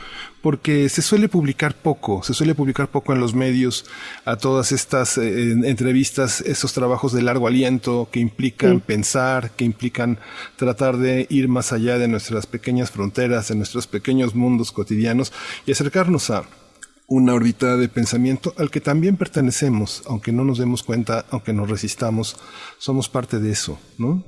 porque 0.42 0.88
se 0.88 1.02
suele 1.02 1.28
publicar 1.28 1.74
poco, 1.74 2.22
se 2.22 2.34
suele 2.34 2.54
publicar 2.54 2.88
poco 2.88 3.12
en 3.12 3.20
los 3.20 3.34
medios 3.34 3.84
a 4.24 4.36
todas 4.36 4.72
estas 4.72 5.18
eh, 5.18 5.52
entrevistas, 5.52 6.40
esos 6.40 6.72
trabajos 6.72 7.12
de 7.12 7.22
largo 7.22 7.46
aliento 7.46 8.08
que 8.10 8.20
implican 8.20 8.80
pensar, 8.80 9.50
que 9.50 9.64
implican 9.64 10.18
tratar 10.56 10.96
de 10.96 11.26
ir 11.28 11.48
más 11.48 11.72
allá 11.72 11.98
de 11.98 12.08
nuestras 12.08 12.46
pequeñas 12.46 12.90
fronteras, 12.90 13.48
de 13.48 13.56
nuestros 13.56 13.86
pequeños 13.86 14.34
mundos 14.34 14.72
cotidianos 14.72 15.32
y 15.66 15.72
acercarnos 15.72 16.30
a 16.30 16.44
una 17.06 17.34
órbita 17.34 17.76
de 17.76 17.88
pensamiento 17.88 18.54
al 18.56 18.70
que 18.70 18.80
también 18.80 19.16
pertenecemos, 19.16 20.04
aunque 20.06 20.32
no 20.32 20.44
nos 20.44 20.58
demos 20.58 20.84
cuenta, 20.84 21.26
aunque 21.30 21.52
nos 21.52 21.68
resistamos, 21.68 22.36
somos 22.78 23.08
parte 23.08 23.40
de 23.40 23.50
eso, 23.50 23.78
¿no? 23.98 24.22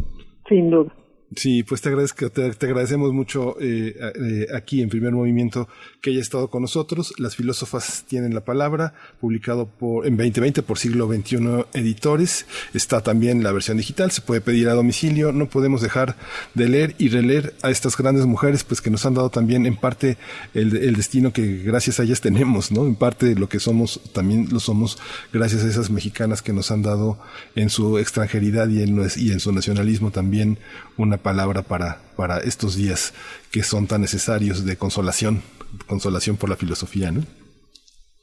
Sin 0.49 0.68
duda. 0.68 0.92
Sí, 1.36 1.62
pues 1.62 1.81
te, 1.81 1.89
agradezco, 1.89 2.31
te, 2.31 2.43
agradecemos 2.44 3.12
mucho 3.12 3.57
eh, 3.61 3.94
eh, 3.99 4.47
aquí 4.55 4.83
en 4.83 4.89
Primer 4.89 5.12
Movimiento 5.12 5.69
que 6.01 6.11
haya 6.11 6.20
estado 6.20 6.49
con 6.49 6.62
nosotros. 6.62 7.15
Las 7.19 7.36
filósofas 7.36 8.05
tienen 8.07 8.35
la 8.35 8.43
palabra, 8.43 8.94
publicado 9.20 9.67
por, 9.67 10.07
en 10.07 10.17
2020 10.17 10.62
por 10.62 10.78
siglo 10.78 11.07
XXI 11.07 11.65
editores. 11.73 12.47
Está 12.75 13.01
también 13.01 13.43
la 13.43 13.52
versión 13.52 13.78
digital, 13.78 14.11
se 14.11 14.20
puede 14.20 14.41
pedir 14.41 14.69
a 14.69 14.75
domicilio. 14.75 15.33
No 15.33 15.49
podemos 15.49 15.81
dejar 15.81 16.17
de 16.55 16.69
leer 16.69 16.94
y 16.99 17.09
releer 17.09 17.55
a 17.62 17.70
estas 17.70 17.97
grandes 17.97 18.27
mujeres, 18.27 18.65
pues 18.65 18.81
que 18.81 18.91
nos 18.91 19.07
han 19.07 19.15
dado 19.15 19.31
también 19.31 19.65
en 19.65 19.77
parte 19.77 20.19
el, 20.52 20.77
el 20.77 20.97
destino 20.97 21.33
que 21.33 21.59
gracias 21.59 21.99
a 21.99 22.02
ellas 22.02 22.20
tenemos, 22.20 22.73
¿no? 22.73 22.86
En 22.86 22.94
parte 22.94 23.35
lo 23.35 23.49
que 23.49 23.61
somos, 23.61 24.01
también 24.12 24.49
lo 24.51 24.61
somos 24.61 24.99
gracias 25.33 25.65
a 25.65 25.69
esas 25.69 25.91
mexicanas 25.91 26.43
que 26.43 26.52
nos 26.52 26.70
han 26.70 26.83
dado 26.83 27.19
en 27.55 27.70
su 27.70 27.99
extranjeridad 27.99 28.69
y 28.69 28.83
en, 28.83 29.01
y 29.17 29.33
en 29.33 29.41
su 29.41 29.52
nacionalismo 29.52 30.11
también 30.11 30.59
una 30.96 31.16
palabra 31.16 31.62
para, 31.62 31.98
para 32.16 32.38
estos 32.38 32.76
días 32.76 33.14
que 33.52 33.62
son 33.62 33.86
tan 33.86 34.00
necesarios 34.00 34.64
de 34.64 34.76
consolación, 34.76 35.42
consolación 35.86 36.36
por 36.36 36.50
la 36.50 36.56
filosofía, 36.56 37.10
¿no? 37.10 37.22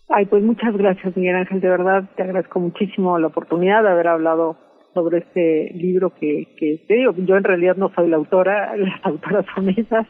Ay, 0.09 0.25
pues 0.25 0.43
muchas 0.43 0.75
gracias, 0.75 1.15
Miguel 1.15 1.35
Ángel. 1.35 1.61
De 1.61 1.69
verdad, 1.69 2.09
te 2.15 2.23
agradezco 2.23 2.59
muchísimo 2.59 3.19
la 3.19 3.27
oportunidad 3.27 3.83
de 3.83 3.89
haber 3.89 4.07
hablado 4.07 4.57
sobre 4.93 5.19
este 5.19 5.71
libro 5.75 6.13
que, 6.15 6.55
que 6.57 6.83
te 6.87 6.95
digo, 6.95 7.13
yo 7.17 7.37
en 7.37 7.43
realidad 7.43 7.75
no 7.75 7.91
soy 7.93 8.09
la 8.09 8.17
autora, 8.17 8.75
las 8.77 9.05
autoras 9.05 9.45
son 9.53 9.69
esas, 9.69 10.07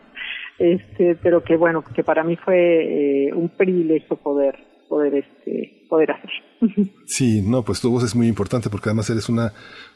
este, 0.58 1.16
pero 1.22 1.44
que 1.44 1.58
bueno, 1.58 1.84
que 1.84 2.04
para 2.04 2.24
mí 2.24 2.38
fue 2.38 3.28
eh, 3.28 3.34
un 3.34 3.50
privilegio 3.50 4.16
poder, 4.18 4.56
poder, 4.88 5.16
este, 5.16 5.86
poder 5.90 6.12
hacer. 6.12 6.30
Sí, 7.06 7.42
no, 7.42 7.64
pues 7.64 7.82
tu 7.82 7.92
voz 7.92 8.04
es 8.04 8.16
muy 8.16 8.28
importante 8.28 8.70
porque 8.70 8.90
además 8.90 9.10
eres 9.10 9.30
una 9.30 9.52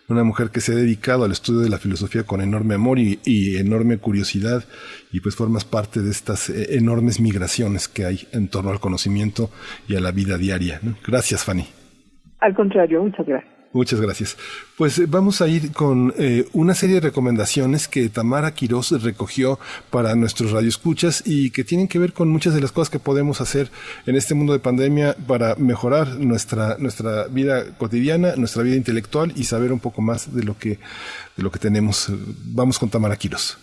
una 0.09 0.23
mujer 0.23 0.49
que 0.49 0.61
se 0.61 0.73
ha 0.73 0.75
dedicado 0.75 1.23
al 1.23 1.31
estudio 1.31 1.61
de 1.61 1.69
la 1.69 1.77
filosofía 1.77 2.23
con 2.23 2.41
enorme 2.41 2.75
amor 2.75 2.99
y, 2.99 3.19
enorme 3.57 3.97
curiosidad 3.97 4.63
y 5.11 5.19
pues 5.21 5.35
formas 5.35 5.65
parte 5.65 6.01
de 6.01 6.11
estas 6.11 6.49
eh, 6.49 6.75
enormes 6.77 7.19
migraciones 7.19 7.87
que 7.87 8.05
hay 8.05 8.27
en 8.31 8.49
torno 8.49 8.71
al 8.71 8.79
conocimiento 8.79 9.49
y 9.87 9.95
a 9.95 10.01
la 10.01 10.11
vida 10.11 10.37
diaria. 10.37 10.79
Gracias, 11.05 11.45
Fanny. 11.45 11.65
Al 12.39 12.53
contrario, 12.53 13.01
muchas 13.03 13.25
gracias. 13.25 13.52
Muchas 13.73 13.99
gracias. 13.99 14.37
Pues 14.77 14.99
eh, 14.99 15.05
vamos 15.07 15.41
a 15.41 15.47
ir 15.47 15.71
con 15.71 16.13
eh, 16.19 16.45
una 16.53 16.75
serie 16.75 16.95
de 16.95 17.01
recomendaciones 17.01 17.87
que 17.87 18.07
Tamara 18.07 18.53
Quiroz 18.53 18.91
recogió 19.01 19.59
para 19.89 20.15
nuestros 20.15 20.51
radioescuchas 20.51 21.23
y 21.25 21.49
que 21.49 21.63
tienen 21.63 21.87
que 21.87 21.97
ver 21.97 22.13
con 22.13 22.29
muchas 22.29 22.53
de 22.53 22.61
las 22.61 22.71
cosas 22.71 22.91
que 22.91 22.99
podemos 22.99 23.41
hacer 23.41 23.71
en 24.05 24.15
este 24.15 24.35
mundo 24.35 24.53
de 24.53 24.59
pandemia 24.59 25.15
para 25.27 25.55
mejorar 25.55 26.19
nuestra, 26.19 26.77
nuestra 26.77 27.25
vida 27.25 27.75
cotidiana, 27.77 28.35
nuestra 28.35 28.61
vida 28.61 28.75
intelectual 28.75 29.33
y 29.35 29.45
saber 29.45 29.73
un 29.73 29.79
poco 29.79 30.03
más 30.03 30.35
de 30.35 30.43
lo 30.43 30.55
que, 30.55 30.77
de 31.35 31.43
lo 31.43 31.51
que 31.51 31.57
tenemos. 31.57 32.09
Vamos 32.45 32.77
con 32.77 32.89
Tamara 32.89 33.15
Quiroz. 33.15 33.57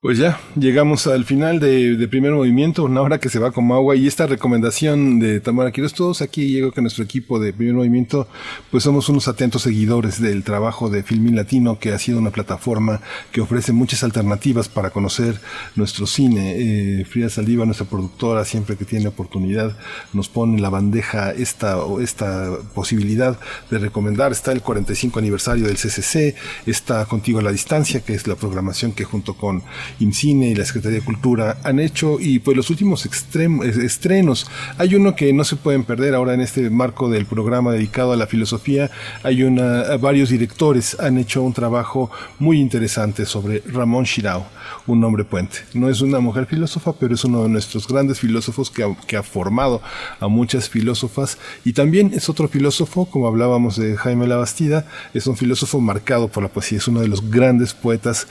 Pues 0.00 0.16
ya, 0.16 0.38
llegamos 0.54 1.08
al 1.08 1.24
final 1.24 1.58
de, 1.58 2.06
primer 2.08 2.30
movimiento, 2.30 2.84
una 2.84 3.02
hora 3.02 3.18
que 3.18 3.28
se 3.28 3.40
va 3.40 3.50
como 3.50 3.74
agua 3.74 3.96
y 3.96 4.06
esta 4.06 4.28
recomendación 4.28 5.18
de 5.18 5.40
Tamara 5.40 5.72
Quiroz, 5.72 5.92
todos 5.92 6.22
aquí 6.22 6.52
llego 6.52 6.70
que 6.70 6.80
nuestro 6.80 7.02
equipo 7.02 7.40
de 7.40 7.52
primer 7.52 7.74
movimiento, 7.74 8.28
pues 8.70 8.84
somos 8.84 9.08
unos 9.08 9.26
atentos 9.26 9.62
seguidores 9.62 10.20
del 10.20 10.44
trabajo 10.44 10.88
de 10.88 11.02
Filmin 11.02 11.34
Latino, 11.34 11.80
que 11.80 11.90
ha 11.90 11.98
sido 11.98 12.20
una 12.20 12.30
plataforma 12.30 13.00
que 13.32 13.40
ofrece 13.40 13.72
muchas 13.72 14.04
alternativas 14.04 14.68
para 14.68 14.90
conocer 14.90 15.40
nuestro 15.74 16.06
cine. 16.06 17.00
Eh, 17.00 17.04
Frida 17.04 17.28
Saldiva, 17.28 17.64
nuestra 17.64 17.88
productora, 17.88 18.44
siempre 18.44 18.76
que 18.76 18.84
tiene 18.84 19.08
oportunidad, 19.08 19.76
nos 20.12 20.28
pone 20.28 20.54
en 20.54 20.62
la 20.62 20.70
bandeja 20.70 21.32
esta, 21.32 21.76
esta 22.00 22.56
posibilidad 22.72 23.36
de 23.68 23.78
recomendar. 23.78 24.30
Está 24.30 24.52
el 24.52 24.62
45 24.62 25.18
aniversario 25.18 25.66
del 25.66 25.76
CCC, 25.76 26.36
está 26.66 27.04
Contigo 27.06 27.40
a 27.40 27.42
la 27.42 27.50
Distancia, 27.50 27.98
que 27.98 28.14
es 28.14 28.28
la 28.28 28.36
programación 28.36 28.92
que 28.92 29.02
junto 29.02 29.34
con 29.34 29.64
IMCINE 30.00 30.50
y 30.50 30.54
la 30.54 30.64
Secretaría 30.64 30.98
de 30.98 31.04
Cultura 31.04 31.58
han 31.64 31.80
hecho 31.80 32.18
y 32.20 32.38
pues 32.38 32.56
los 32.56 32.70
últimos 32.70 33.06
estrenos. 33.06 34.46
Hay 34.78 34.94
uno 34.94 35.14
que 35.14 35.32
no 35.32 35.44
se 35.44 35.56
pueden 35.56 35.84
perder 35.84 36.14
ahora 36.14 36.34
en 36.34 36.40
este 36.40 36.70
marco 36.70 37.08
del 37.08 37.26
programa 37.26 37.72
dedicado 37.72 38.12
a 38.12 38.16
la 38.16 38.26
filosofía. 38.26 38.90
Hay 39.22 39.42
una, 39.42 39.96
varios 39.96 40.30
directores 40.30 40.96
han 41.00 41.18
hecho 41.18 41.42
un 41.42 41.52
trabajo 41.52 42.10
muy 42.38 42.60
interesante 42.60 43.26
sobre 43.26 43.62
Ramón 43.66 44.04
Shirao, 44.04 44.46
un 44.86 45.02
hombre 45.04 45.24
puente. 45.24 45.58
No 45.74 45.88
es 45.88 46.00
una 46.00 46.20
mujer 46.20 46.46
filósofa, 46.46 46.92
pero 46.92 47.14
es 47.14 47.24
uno 47.24 47.42
de 47.42 47.48
nuestros 47.48 47.86
grandes 47.86 48.20
filósofos 48.20 48.70
que 48.70 49.16
ha, 49.16 49.22
formado 49.22 49.82
a 50.20 50.28
muchas 50.28 50.68
filósofas 50.68 51.38
y 51.64 51.72
también 51.72 52.12
es 52.14 52.28
otro 52.28 52.48
filósofo, 52.48 53.06
como 53.06 53.26
hablábamos 53.26 53.76
de 53.76 53.96
Jaime 53.96 54.26
Labastida, 54.26 54.86
es 55.12 55.26
un 55.26 55.36
filósofo 55.36 55.80
marcado 55.80 56.28
por 56.28 56.42
la 56.42 56.48
poesía, 56.48 56.78
es 56.78 56.88
uno 56.88 57.00
de 57.00 57.08
los 57.08 57.30
grandes 57.30 57.74
poetas 57.74 58.26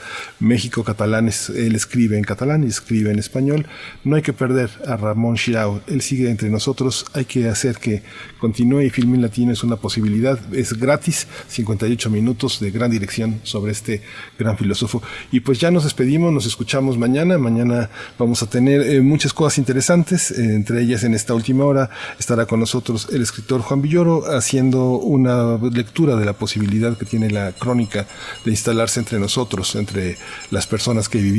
él 1.50 1.74
escribe 1.74 2.16
en 2.18 2.24
catalán 2.24 2.64
y 2.64 2.66
escribe 2.66 3.10
en 3.10 3.18
español. 3.18 3.66
No 4.04 4.16
hay 4.16 4.22
que 4.22 4.32
perder 4.32 4.70
a 4.86 4.96
Ramón 4.96 5.36
Shirao, 5.36 5.80
él 5.86 6.00
sigue 6.00 6.30
entre 6.30 6.50
nosotros, 6.50 7.06
hay 7.12 7.24
que 7.24 7.48
hacer 7.48 7.76
que 7.78 8.02
continúe 8.38 8.82
y 8.82 8.90
Filmin 8.90 9.22
Latino 9.22 9.52
es 9.52 9.62
una 9.64 9.76
posibilidad, 9.76 10.38
es 10.54 10.74
gratis, 10.74 11.26
58 11.48 12.10
minutos 12.10 12.60
de 12.60 12.70
gran 12.70 12.90
dirección 12.90 13.40
sobre 13.42 13.72
este 13.72 14.02
gran 14.38 14.56
filósofo. 14.56 15.02
Y 15.32 15.40
pues 15.40 15.58
ya 15.58 15.70
nos 15.70 15.84
despedimos, 15.84 16.32
nos 16.32 16.46
escuchamos 16.46 16.98
mañana, 16.98 17.38
mañana 17.38 17.90
vamos 18.18 18.42
a 18.42 18.46
tener 18.50 18.82
eh, 18.82 19.00
muchas 19.00 19.32
cosas 19.32 19.58
interesantes, 19.58 20.30
eh, 20.30 20.54
entre 20.54 20.82
ellas 20.82 21.04
en 21.04 21.14
esta 21.14 21.34
última 21.34 21.64
hora 21.64 21.90
estará 22.18 22.46
con 22.46 22.60
nosotros 22.60 23.08
el 23.12 23.22
escritor 23.22 23.60
Juan 23.60 23.82
Villoro 23.82 24.24
haciendo 24.30 24.96
una 24.98 25.58
lectura 25.72 26.16
de 26.16 26.24
la 26.24 26.32
posibilidad 26.32 26.96
que 26.96 27.04
tiene 27.04 27.30
la 27.30 27.52
crónica 27.52 28.06
de 28.44 28.50
instalarse 28.50 29.00
entre 29.00 29.18
nosotros, 29.18 29.74
entre 29.76 30.16
las 30.50 30.66
personas 30.66 31.08
que 31.08 31.18
vivimos, 31.18 31.37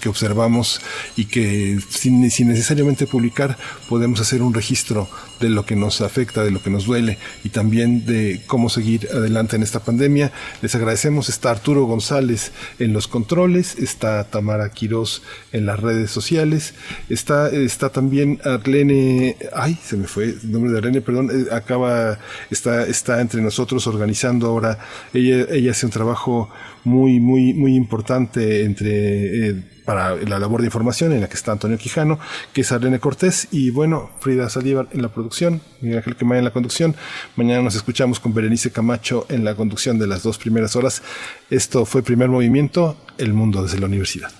que 0.00 0.08
observamos 0.08 0.80
y 1.16 1.26
que 1.26 1.78
sin, 1.88 2.20
necesariamente 2.20 3.06
publicar 3.06 3.58
podemos 3.88 4.20
hacer 4.20 4.42
un 4.42 4.54
registro 4.54 5.08
de 5.40 5.48
lo 5.48 5.64
que 5.64 5.76
nos 5.76 6.00
afecta, 6.00 6.44
de 6.44 6.50
lo 6.50 6.62
que 6.62 6.70
nos 6.70 6.84
duele 6.84 7.18
y 7.44 7.48
también 7.48 8.06
de 8.06 8.42
cómo 8.46 8.68
seguir 8.68 9.08
adelante 9.12 9.56
en 9.56 9.62
esta 9.62 9.80
pandemia. 9.80 10.32
Les 10.62 10.74
agradecemos. 10.74 11.28
Está 11.28 11.50
Arturo 11.50 11.84
González 11.84 12.52
en 12.78 12.92
los 12.92 13.08
controles, 13.08 13.76
está 13.78 14.24
Tamara 14.24 14.70
Quirós 14.70 15.22
en 15.52 15.66
las 15.66 15.80
redes 15.80 16.10
sociales, 16.10 16.74
está, 17.08 17.48
está 17.50 17.90
también 17.90 18.40
Arlene, 18.44 19.36
ay, 19.54 19.78
se 19.82 19.96
me 19.96 20.06
fue 20.06 20.24
el 20.24 20.52
nombre 20.52 20.72
de 20.72 20.78
Arlene, 20.78 21.00
perdón, 21.00 21.30
eh, 21.32 21.54
acaba, 21.54 22.18
está, 22.50 22.86
está 22.86 23.20
entre 23.20 23.40
nosotros 23.40 23.86
organizando 23.86 24.46
ahora, 24.48 24.78
ella, 25.14 25.46
ella 25.50 25.70
hace 25.70 25.86
un 25.86 25.92
trabajo 25.92 26.50
muy, 26.84 27.20
muy, 27.20 27.54
muy 27.54 27.74
importante 27.74 28.64
entre, 28.64 29.48
eh, 29.48 29.64
para 29.84 30.16
la 30.16 30.38
labor 30.38 30.60
de 30.60 30.66
información 30.66 31.12
en 31.12 31.20
la 31.20 31.28
que 31.28 31.34
está 31.34 31.52
Antonio 31.52 31.78
Quijano, 31.78 32.18
que 32.52 32.62
es 32.62 32.72
Arlene 32.72 32.98
Cortés 32.98 33.48
y 33.50 33.70
bueno, 33.70 34.10
Frida 34.20 34.48
Saldívar 34.48 34.88
en 34.92 35.02
la 35.02 35.08
producción, 35.08 35.60
Miguel 35.80 35.98
Ángel 35.98 36.16
Quemaya 36.16 36.38
en 36.38 36.44
la 36.44 36.52
conducción. 36.52 36.96
Mañana 37.36 37.62
nos 37.62 37.74
escuchamos 37.74 38.20
con 38.20 38.34
Berenice 38.34 38.70
Camacho 38.70 39.26
en 39.28 39.44
la 39.44 39.54
conducción 39.54 39.98
de 39.98 40.06
las 40.06 40.22
dos 40.22 40.38
primeras 40.38 40.76
horas. 40.76 41.02
Esto 41.50 41.84
fue 41.84 42.02
Primer 42.02 42.28
Movimiento, 42.28 42.96
El 43.18 43.32
Mundo 43.32 43.62
desde 43.62 43.78
la 43.78 43.86
Universidad. 43.86 44.30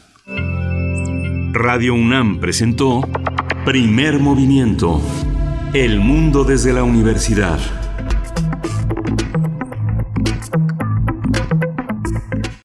Radio 1.52 1.94
UNAM 1.94 2.40
presentó 2.40 3.02
Primer 3.64 4.18
Movimiento, 4.18 5.00
El 5.74 6.00
Mundo 6.00 6.44
desde 6.44 6.72
la 6.72 6.84
Universidad. 6.84 7.79